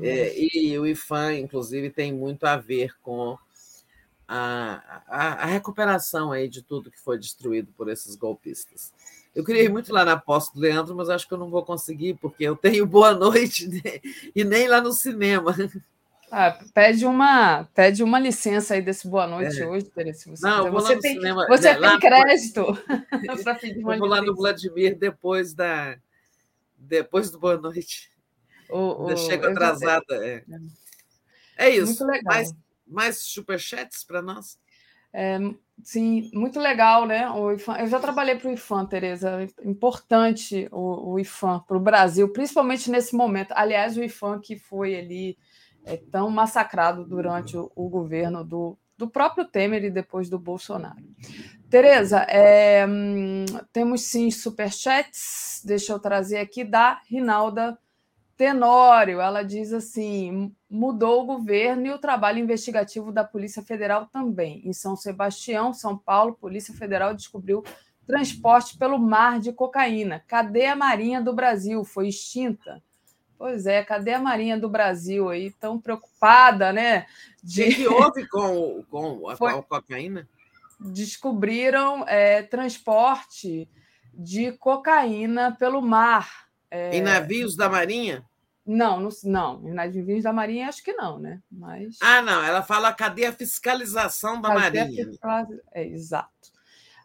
É, 0.01 0.33
e 0.37 0.77
o 0.79 0.85
IFAM, 0.85 1.37
inclusive, 1.37 1.89
tem 1.89 2.13
muito 2.13 2.45
a 2.45 2.55
ver 2.55 2.95
com 3.01 3.37
a, 4.27 5.01
a, 5.07 5.27
a, 5.43 5.45
recuperação 5.45 6.31
aí 6.31 6.47
de 6.47 6.61
tudo 6.61 6.89
que 6.89 6.99
foi 6.99 7.17
destruído 7.17 7.71
por 7.75 7.89
esses 7.89 8.15
golpistas. 8.15 8.93
Eu 9.35 9.43
queria 9.43 9.63
ir 9.63 9.69
muito 9.69 9.91
lá 9.91 10.05
na 10.05 10.17
posse 10.17 10.53
do 10.53 10.59
Leandro, 10.59 10.95
mas 10.95 11.09
acho 11.09 11.27
que 11.27 11.33
eu 11.33 11.37
não 11.37 11.49
vou 11.49 11.63
conseguir, 11.63 12.13
porque 12.15 12.43
eu 12.43 12.55
tenho 12.55 12.85
boa 12.85 13.13
noite 13.13 13.67
e 14.35 14.43
nem 14.43 14.67
lá 14.67 14.79
no 14.79 14.93
cinema. 14.93 15.55
Ah, 16.31 16.57
pede 16.73 17.05
uma 17.05 17.63
pede 17.75 18.01
uma 18.01 18.19
licença 18.19 18.73
aí 18.73 18.81
desse 18.81 19.07
boa 19.07 19.27
noite 19.27 19.61
é. 19.61 19.67
hoje, 19.67 19.85
Teresa. 19.85 20.31
Você 20.31 20.45
não, 20.45 20.71
vou 20.71 20.81
você 20.81 20.95
lá 20.95 21.01
tem, 21.01 21.13
cinema, 21.13 21.47
você 21.47 21.77
né, 21.77 21.89
tem 21.89 21.99
crédito 21.99 22.65
para 23.43 23.55
pedir 23.55 23.83
uma 23.83 23.93
eu 23.93 23.99
vou 23.99 24.07
licença. 24.07 24.21
lá 24.21 24.21
no 24.21 24.33
Vladimir 24.35 24.97
depois 24.97 25.53
da 25.53 25.95
depois 26.75 27.29
do 27.29 27.39
boa 27.39 27.57
noite. 27.57 28.09
O, 28.69 29.05
o, 29.05 29.17
Chega 29.17 29.51
atrasada. 29.51 30.03
É. 30.25 30.43
é 31.57 31.69
isso. 31.69 31.85
Muito 31.85 32.05
legal. 32.05 32.23
Mas 32.25 32.55
mais 32.87 33.17
superchats 33.19 34.03
para 34.03 34.21
nós? 34.21 34.57
É, 35.13 35.37
sim, 35.83 36.31
muito 36.33 36.59
legal, 36.59 37.05
né? 37.05 37.27
IFAM, 37.55 37.77
eu 37.77 37.87
já 37.87 37.99
trabalhei 37.99 38.35
para 38.35 38.49
o 38.49 38.53
IFAM, 38.53 38.85
Tereza. 38.87 39.47
Importante 39.63 40.67
o, 40.71 41.11
o 41.11 41.19
IFAM 41.19 41.59
para 41.67 41.77
o 41.77 41.79
Brasil, 41.79 42.33
principalmente 42.33 42.89
nesse 42.89 43.15
momento. 43.15 43.51
Aliás, 43.51 43.95
o 43.95 44.03
IFAM 44.03 44.39
que 44.39 44.57
foi 44.57 44.95
ali 44.95 45.37
é, 45.85 45.97
tão 45.97 46.29
massacrado 46.29 47.05
durante 47.05 47.55
o, 47.55 47.71
o 47.75 47.87
governo 47.87 48.43
do, 48.43 48.77
do 48.97 49.07
próprio 49.07 49.45
Temer 49.45 49.83
e 49.83 49.91
depois 49.91 50.29
do 50.29 50.39
Bolsonaro. 50.39 51.03
Tereza, 51.69 52.19
é, 52.21 52.85
hum, 52.87 53.45
temos 53.71 54.01
sim 54.01 54.31
superchats. 54.31 55.61
Deixa 55.63 55.93
eu 55.93 55.99
trazer 55.99 56.37
aqui 56.37 56.63
da 56.63 56.99
Rinalda 57.07 57.77
Tenório, 58.35 59.21
ela 59.21 59.43
diz 59.43 59.71
assim: 59.71 60.53
mudou 60.69 61.21
o 61.21 61.25
governo 61.25 61.87
e 61.87 61.91
o 61.91 61.99
trabalho 61.99 62.39
investigativo 62.39 63.11
da 63.11 63.23
Polícia 63.23 63.61
Federal 63.61 64.07
também. 64.07 64.61
Em 64.65 64.73
São 64.73 64.95
Sebastião, 64.95 65.73
São 65.73 65.97
Paulo, 65.97 66.33
Polícia 66.33 66.73
Federal 66.73 67.13
descobriu 67.13 67.63
transporte 68.07 68.77
pelo 68.77 68.97
mar 68.97 69.39
de 69.39 69.53
cocaína. 69.53 70.23
Cadê 70.27 70.65
a 70.65 70.75
Marinha 70.75 71.21
do 71.21 71.33
Brasil? 71.33 71.83
Foi 71.83 72.07
extinta. 72.07 72.81
Pois 73.37 73.65
é, 73.65 73.83
cadê 73.83 74.13
a 74.13 74.19
Marinha 74.19 74.57
do 74.57 74.69
Brasil 74.69 75.29
aí? 75.29 75.51
Tão 75.51 75.79
preocupada, 75.79 76.73
né? 76.73 77.05
De... 77.43 77.63
O 77.63 77.75
que 77.75 77.87
houve 77.87 78.27
com, 78.27 78.83
com 78.89 79.29
a, 79.29 79.35
Foi... 79.35 79.61
cocaína? 79.63 80.27
Descobriram 80.79 82.03
é, 82.07 82.41
transporte 82.41 83.69
de 84.13 84.51
cocaína 84.53 85.55
pelo 85.57 85.81
mar 85.81 86.42
é... 86.73 86.97
Em 86.97 87.01
navios 87.01 87.55
da 87.55 87.69
Marinha? 87.69 88.25
Não, 88.65 88.99
não, 88.99 89.09
não, 89.25 89.69
em 89.69 89.73
navios 89.73 90.23
da 90.23 90.33
Marinha 90.33 90.69
acho 90.69 90.83
que 90.83 90.93
não, 90.93 91.19
né? 91.19 91.39
Mas... 91.51 91.97
Ah, 92.01 92.21
não, 92.23 92.43
ela 92.43 92.63
fala 92.63 92.91
cadê 92.91 93.25
a 93.25 93.31
fiscalização 93.31 94.41
da 94.41 94.55
cadê 94.55 94.79
Marinha? 94.79 95.11
É, 95.71 95.85
exato. 95.85 96.31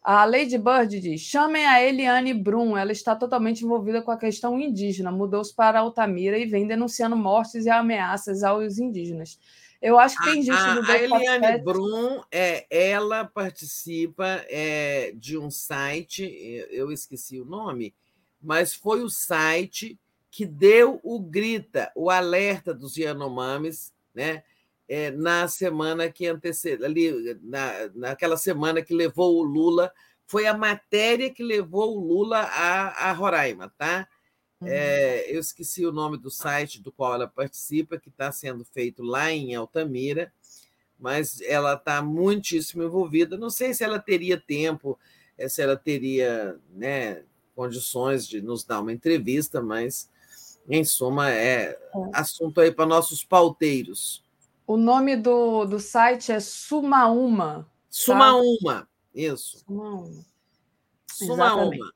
A 0.03 0.25
Lady 0.25 0.57
Bird 0.57 0.99
diz: 1.01 1.21
chamem 1.21 1.67
a 1.67 1.83
Eliane 1.83 2.33
Brum, 2.33 2.79
ela 2.79 2.93
está 2.93 3.15
totalmente 3.15 3.63
envolvida 3.63 4.01
com 4.01 4.11
a 4.11 4.17
questão 4.17 4.59
indígena, 4.59 5.13
mudou-se 5.13 5.55
para 5.55 5.81
Altamira 5.81 6.39
e 6.39 6.47
vem 6.47 6.67
denunciando 6.67 7.15
mortes 7.15 7.67
e 7.67 7.71
ameaças 7.71 8.43
aos 8.43 8.79
indígenas. 8.79 9.39
Eu 9.83 9.99
acho 9.99 10.17
que 10.17 10.33
tem 10.33 10.43
gente 10.43 10.59
a, 10.59 10.75
do 10.75 10.91
A 10.91 10.97
Eliane 10.97 11.63
Brum, 11.63 12.23
é, 12.33 12.67
ela 12.71 13.27
participa 13.27 14.43
é, 14.49 15.13
de 15.15 15.37
um 15.37 15.51
site, 15.51 16.25
eu 16.71 16.91
esqueci 16.91 17.39
o 17.39 17.45
nome, 17.45 17.95
mas 18.41 18.75
foi 18.75 19.03
o 19.03 19.11
site 19.11 19.99
que 20.31 20.47
deu 20.47 21.01
o 21.03 21.19
grita, 21.19 21.91
o 21.95 22.11
alerta 22.11 22.73
dos 22.75 22.97
Yanomamis, 22.97 23.93
né? 24.15 24.43
É, 24.89 25.11
na 25.11 25.47
semana 25.49 26.11
que 26.11 26.27
antecedeu, 26.27 26.87
ali, 26.87 27.39
na, 27.43 27.91
naquela 27.95 28.39
semana 28.39 28.81
que 28.81 28.95
levou 28.95 29.37
o 29.37 29.43
Lula 29.43 29.93
foi 30.27 30.47
a 30.47 30.57
matéria 30.57 31.33
que 31.33 31.43
levou 31.43 31.97
o 31.97 32.01
Lula 32.01 32.39
a, 32.39 33.11
a 33.11 33.13
Roraima, 33.13 33.73
tá? 33.77 34.09
É, 34.63 35.33
eu 35.33 35.41
esqueci 35.41 35.87
o 35.87 35.93
nome 35.93 36.19
do 36.19 36.31
site 36.31 36.83
do 36.83 36.91
qual 36.91 37.15
ela 37.15 37.29
participa, 37.29 37.99
que 37.99 38.09
está 38.09 38.33
sendo 38.33 38.65
feito 38.65 39.03
lá 39.03 39.31
em 39.31 39.55
Altamira, 39.55 40.33
mas 40.99 41.41
ela 41.43 41.75
está 41.75 42.03
muitíssimo 42.03 42.83
envolvida. 42.83 43.37
Não 43.37 43.51
sei 43.51 43.73
se 43.73 43.85
ela 43.85 44.01
teria 44.01 44.39
tempo, 44.39 44.99
eh, 45.37 45.49
se 45.49 45.63
ela 45.63 45.77
teria 45.77 46.59
né, 46.71 47.23
condições 47.59 48.25
de 48.25 48.41
nos 48.41 48.63
dar 48.63 48.81
uma 48.81 48.93
entrevista, 48.93 49.61
mas, 49.61 50.09
em 50.69 50.85
suma, 50.85 51.29
é, 51.29 51.71
é. 51.71 51.79
assunto 52.15 52.61
aí 52.61 52.71
para 52.71 52.87
nossos 52.87 53.25
pauteiros. 53.25 54.25
O 54.65 54.77
nome 54.77 55.17
do, 55.17 55.65
do 55.65 55.81
site 55.81 56.31
é 56.31 56.39
Sumaúma. 56.39 57.65
Tá? 57.65 57.67
Sumaúma, 57.91 58.89
isso. 59.13 59.59
Sumaúma. 59.67 60.25
Sumaúma. 61.13 61.93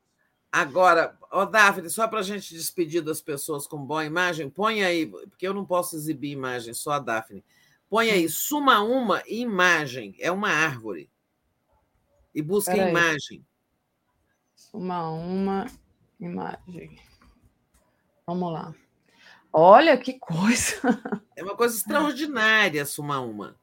Agora, 0.51 1.17
ó, 1.31 1.45
Daphne, 1.45 1.89
só 1.89 2.09
para 2.09 2.19
a 2.19 2.23
gente 2.23 2.53
despedir 2.53 3.01
das 3.01 3.21
pessoas 3.21 3.65
com 3.65 3.77
boa 3.77 4.03
imagem, 4.03 4.49
põe 4.49 4.83
aí, 4.83 5.05
porque 5.07 5.47
eu 5.47 5.53
não 5.53 5.65
posso 5.65 5.95
exibir 5.95 6.31
imagem, 6.31 6.73
só 6.73 6.91
a 6.91 6.99
Daphne. 6.99 7.41
Põe 7.89 8.11
aí, 8.11 8.27
suma 8.27 8.81
uma 8.81 9.23
imagem, 9.27 10.13
é 10.19 10.29
uma 10.29 10.49
árvore. 10.49 11.09
E 12.35 12.41
busca 12.41 12.73
Pera 12.73 12.89
imagem. 12.89 13.37
Aí. 13.37 13.52
Suma 14.73 15.07
uma 15.11 15.67
imagem. 16.19 16.97
Vamos 18.25 18.51
lá. 18.51 18.73
Olha 19.53 19.95
que 19.95 20.13
coisa! 20.13 20.77
É 21.35 21.43
uma 21.43 21.55
coisa 21.55 21.77
extraordinária, 21.77 22.83
suma 22.83 23.19
uma. 23.19 23.55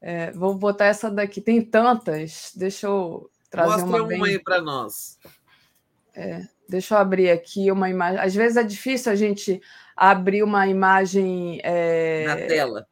É, 0.00 0.30
vou 0.30 0.54
botar 0.54 0.86
essa 0.86 1.10
daqui. 1.10 1.42
Tem 1.42 1.62
tantas. 1.62 2.50
Deixa 2.56 2.86
eu 2.86 3.30
trazer 3.50 3.82
Mostra 3.82 3.88
uma. 3.88 3.98
uma 3.98 4.08
bem... 4.08 4.24
aí 4.24 4.38
para 4.38 4.62
nós. 4.62 5.18
É, 6.14 6.48
deixa 6.66 6.94
eu 6.94 6.98
abrir 6.98 7.30
aqui 7.30 7.70
uma 7.70 7.90
imagem. 7.90 8.18
Às 8.18 8.34
vezes 8.34 8.56
é 8.56 8.62
difícil 8.62 9.12
a 9.12 9.14
gente 9.14 9.60
abrir 9.94 10.42
uma 10.42 10.66
imagem. 10.66 11.60
É... 11.62 12.24
Na 12.26 12.36
tela. 12.36 12.88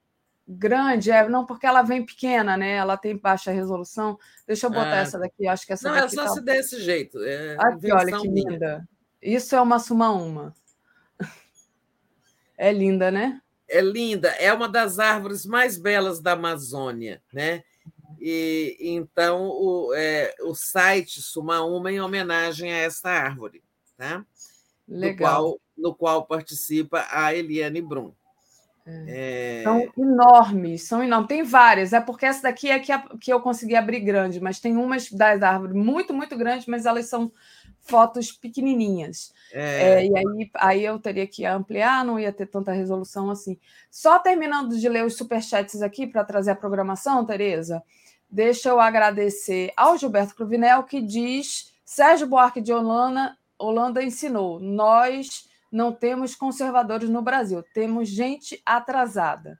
Grande, 0.52 1.12
é, 1.12 1.28
não, 1.28 1.46
porque 1.46 1.64
ela 1.64 1.80
vem 1.80 2.04
pequena, 2.04 2.56
né? 2.56 2.72
Ela 2.72 2.96
tem 2.96 3.16
baixa 3.16 3.52
resolução. 3.52 4.18
Deixa 4.44 4.66
eu 4.66 4.70
botar 4.70 4.94
ah. 4.94 5.00
essa 5.00 5.16
daqui, 5.16 5.46
acho 5.46 5.64
que 5.64 5.72
essa 5.72 5.88
Não, 5.88 5.96
é 5.96 6.08
só 6.08 6.24
tá... 6.24 6.28
se 6.30 6.40
desse 6.40 6.82
jeito. 6.82 7.22
É 7.22 7.56
aqui, 7.56 7.92
olha 7.92 8.18
que 8.18 8.28
minha. 8.28 8.50
linda. 8.50 8.88
Isso 9.22 9.54
é 9.54 9.60
uma 9.60 9.78
suma 9.78 10.10
uma. 10.10 10.52
É 12.58 12.72
linda, 12.72 13.10
né? 13.10 13.40
É 13.68 13.80
linda, 13.80 14.28
é 14.30 14.52
uma 14.52 14.68
das 14.68 14.98
árvores 14.98 15.46
mais 15.46 15.78
belas 15.78 16.20
da 16.20 16.32
Amazônia, 16.32 17.22
né? 17.32 17.62
E 18.20 18.76
então 18.80 19.48
o, 19.48 19.94
é, 19.94 20.34
o 20.42 20.54
site 20.54 21.22
Suma 21.22 21.62
Uma 21.62 21.90
em 21.92 22.00
homenagem 22.00 22.72
a 22.72 22.76
essa 22.76 23.08
árvore, 23.08 23.62
tá? 23.96 24.26
Legal. 24.86 25.42
No 25.42 25.48
qual, 25.48 25.60
no 25.78 25.94
qual 25.94 26.26
participa 26.26 27.06
a 27.08 27.32
Eliane 27.32 27.80
Brum. 27.80 28.12
É... 29.06 29.60
São 29.64 29.88
enormes, 29.96 30.82
são 30.82 31.02
enormes. 31.02 31.28
Tem 31.28 31.42
várias, 31.42 31.92
é 31.92 32.00
porque 32.00 32.26
essa 32.26 32.42
daqui 32.42 32.70
é 32.70 32.78
que, 32.78 32.92
a, 32.92 32.98
que 33.20 33.32
eu 33.32 33.40
consegui 33.40 33.76
abrir 33.76 34.00
grande, 34.00 34.40
mas 34.40 34.60
tem 34.60 34.76
umas 34.76 35.10
das 35.10 35.42
árvores 35.42 35.74
muito, 35.74 36.12
muito 36.12 36.36
grandes, 36.36 36.66
mas 36.66 36.86
elas 36.86 37.06
são 37.06 37.30
fotos 37.80 38.32
pequenininhas. 38.32 39.32
É... 39.52 40.04
É, 40.04 40.06
e 40.06 40.16
aí, 40.16 40.50
aí 40.54 40.84
eu 40.84 40.98
teria 40.98 41.26
que 41.26 41.44
ampliar, 41.44 42.04
não 42.04 42.18
ia 42.18 42.32
ter 42.32 42.46
tanta 42.46 42.72
resolução 42.72 43.30
assim. 43.30 43.58
Só 43.90 44.18
terminando 44.18 44.78
de 44.78 44.88
ler 44.88 45.04
os 45.04 45.16
superchats 45.16 45.82
aqui 45.82 46.06
para 46.06 46.24
trazer 46.24 46.52
a 46.52 46.56
programação, 46.56 47.24
Tereza, 47.24 47.82
Deixa 48.30 48.68
eu 48.68 48.78
agradecer 48.78 49.72
ao 49.76 49.98
Gilberto 49.98 50.36
Cruvinel, 50.36 50.84
que 50.84 51.00
diz: 51.00 51.72
Sérgio 51.84 52.28
Buarque 52.28 52.60
de 52.60 52.72
Holanda, 52.72 53.36
Holanda 53.58 54.04
ensinou, 54.04 54.60
nós 54.60 55.48
não 55.70 55.92
temos 55.92 56.34
conservadores 56.34 57.08
no 57.08 57.22
Brasil, 57.22 57.62
temos 57.74 58.08
gente 58.08 58.60
atrasada. 58.64 59.58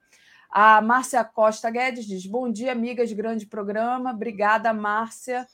A 0.50 0.80
Márcia 0.80 1.22
Costa 1.22 1.70
Guedes 1.70 2.05
diz: 2.05 2.26
Bom 2.26 2.50
dia, 2.50 2.72
amigas, 2.72 3.12
grande 3.12 3.47
programa. 3.47 4.10
Obrigada, 4.10 4.72
Márcia. 4.72 5.47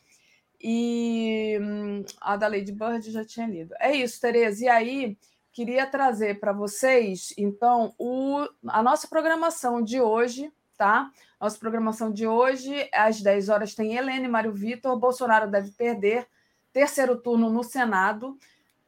E 0.59 1.59
hum, 1.61 2.05
a 2.19 2.37
da 2.37 2.49
Lady 2.49 2.73
Bird 2.73 3.11
já 3.11 3.25
tinha 3.25 3.47
lido. 3.47 3.75
É 3.79 3.95
isso, 3.95 4.19
Tereza. 4.19 4.65
E 4.65 4.69
aí, 4.69 5.19
queria 5.53 5.87
trazer 5.87 6.41
para 6.41 6.53
vocês, 6.53 7.35
então, 7.37 7.95
o, 7.99 8.47
a 8.69 8.83
nossa 8.83 9.07
programação 9.07 9.83
de 9.83 10.01
hoje, 10.01 10.51
tá? 10.77 11.11
Nossa 11.41 11.59
programação 11.59 12.11
de 12.11 12.27
hoje, 12.27 12.89
às 12.93 13.21
10 13.21 13.49
horas, 13.51 13.75
tem 13.75 13.97
Helene 13.97 14.29
Mário 14.29 14.53
Vitor. 14.53 14.99
Bolsonaro 14.99 15.51
deve 15.51 15.71
perder. 15.73 16.27
Terceiro 16.73 17.17
turno 17.17 17.51
no 17.51 17.63
Senado. 17.63 18.39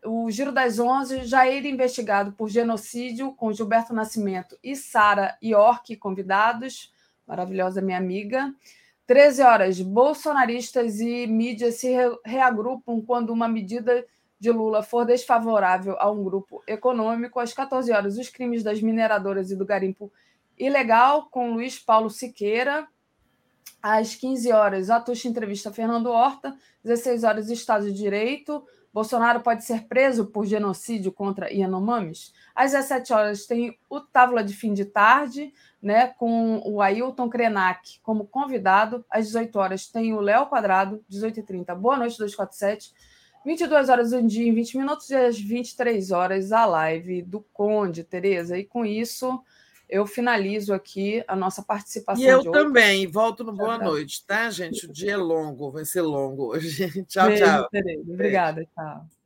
O 0.04 0.30
Giro 0.30 0.52
das 0.52 0.78
Onze, 0.78 1.24
Jair 1.24 1.66
investigado 1.66 2.32
por 2.32 2.48
genocídio, 2.48 3.32
com 3.32 3.52
Gilberto 3.52 3.92
Nascimento 3.92 4.56
e 4.62 4.76
Sara 4.76 5.36
York 5.42 5.96
convidados. 5.96 6.92
Maravilhosa 7.26 7.82
minha 7.82 7.98
amiga. 7.98 8.54
13 9.06 9.42
horas, 9.42 9.80
bolsonaristas 9.80 11.00
e 11.00 11.26
mídias 11.26 11.76
se 11.76 11.88
reagrupam 12.24 13.00
quando 13.00 13.30
uma 13.30 13.48
medida 13.48 14.04
de 14.38 14.50
Lula 14.50 14.82
for 14.82 15.04
desfavorável 15.04 15.96
a 15.98 16.10
um 16.10 16.22
grupo 16.22 16.62
econômico. 16.66 17.40
Às 17.40 17.52
14 17.52 17.90
horas, 17.90 18.18
os 18.18 18.28
crimes 18.28 18.62
das 18.62 18.80
mineradoras 18.80 19.50
e 19.50 19.56
do 19.56 19.64
garimpo 19.64 20.12
Ilegal, 20.58 21.28
com 21.30 21.52
Luiz 21.52 21.78
Paulo 21.78 22.10
Siqueira. 22.10 22.86
Às 23.82 24.14
15 24.14 24.52
horas, 24.52 24.90
a 24.90 25.00
Tuxa 25.00 25.28
entrevista 25.28 25.72
Fernando 25.72 26.10
Horta. 26.10 26.56
16 26.84 27.24
horas, 27.24 27.48
Estado 27.48 27.86
de 27.86 27.92
Direito. 27.92 28.64
Bolsonaro 28.98 29.42
pode 29.42 29.62
ser 29.62 29.84
preso 29.84 30.26
por 30.26 30.44
genocídio 30.44 31.12
contra 31.12 31.52
Yanomamis. 31.52 32.32
Às 32.52 32.72
17 32.72 33.12
horas, 33.12 33.46
tem 33.46 33.78
o 33.88 34.00
Távola 34.00 34.42
de 34.42 34.52
Fim 34.52 34.74
de 34.74 34.84
Tarde, 34.84 35.54
né, 35.80 36.08
com 36.08 36.60
o 36.66 36.82
Ailton 36.82 37.28
Krenak 37.28 38.00
como 38.02 38.26
convidado. 38.26 39.04
Às 39.08 39.26
18 39.26 39.56
horas, 39.56 39.86
tem 39.86 40.12
o 40.14 40.20
Léo 40.20 40.46
Quadrado, 40.46 41.00
18h30. 41.08 41.76
Boa 41.76 41.96
noite, 41.96 42.18
247. 42.18 42.92
22 43.44 43.88
horas 43.88 44.12
um 44.12 44.26
dia 44.26 44.48
em 44.48 44.52
20 44.52 44.76
minutos 44.76 45.08
e 45.10 45.14
às 45.14 45.38
23 45.38 46.10
horas 46.10 46.50
a 46.50 46.66
live 46.66 47.22
do 47.22 47.40
Conde, 47.52 48.02
Tereza. 48.02 48.58
E 48.58 48.64
com 48.64 48.84
isso, 48.84 49.40
eu 49.88 50.06
finalizo 50.06 50.74
aqui 50.74 51.24
a 51.26 51.34
nossa 51.34 51.62
participação. 51.62 52.22
E 52.22 52.26
eu 52.26 52.50
também, 52.50 53.06
volto 53.06 53.42
no 53.42 53.52
Boa 53.52 53.78
Noite, 53.78 54.24
tá, 54.26 54.50
gente? 54.50 54.86
O 54.86 54.92
dia 54.92 55.12
é 55.12 55.16
longo, 55.16 55.70
vai 55.70 55.84
ser 55.84 56.02
longo 56.02 56.52
hoje. 56.52 56.88
Tchau, 57.08 57.28
Beijo, 57.28 57.44
tchau. 57.44 57.68
Tereza. 57.70 58.12
Obrigada, 58.12 58.64
tchau. 58.74 59.17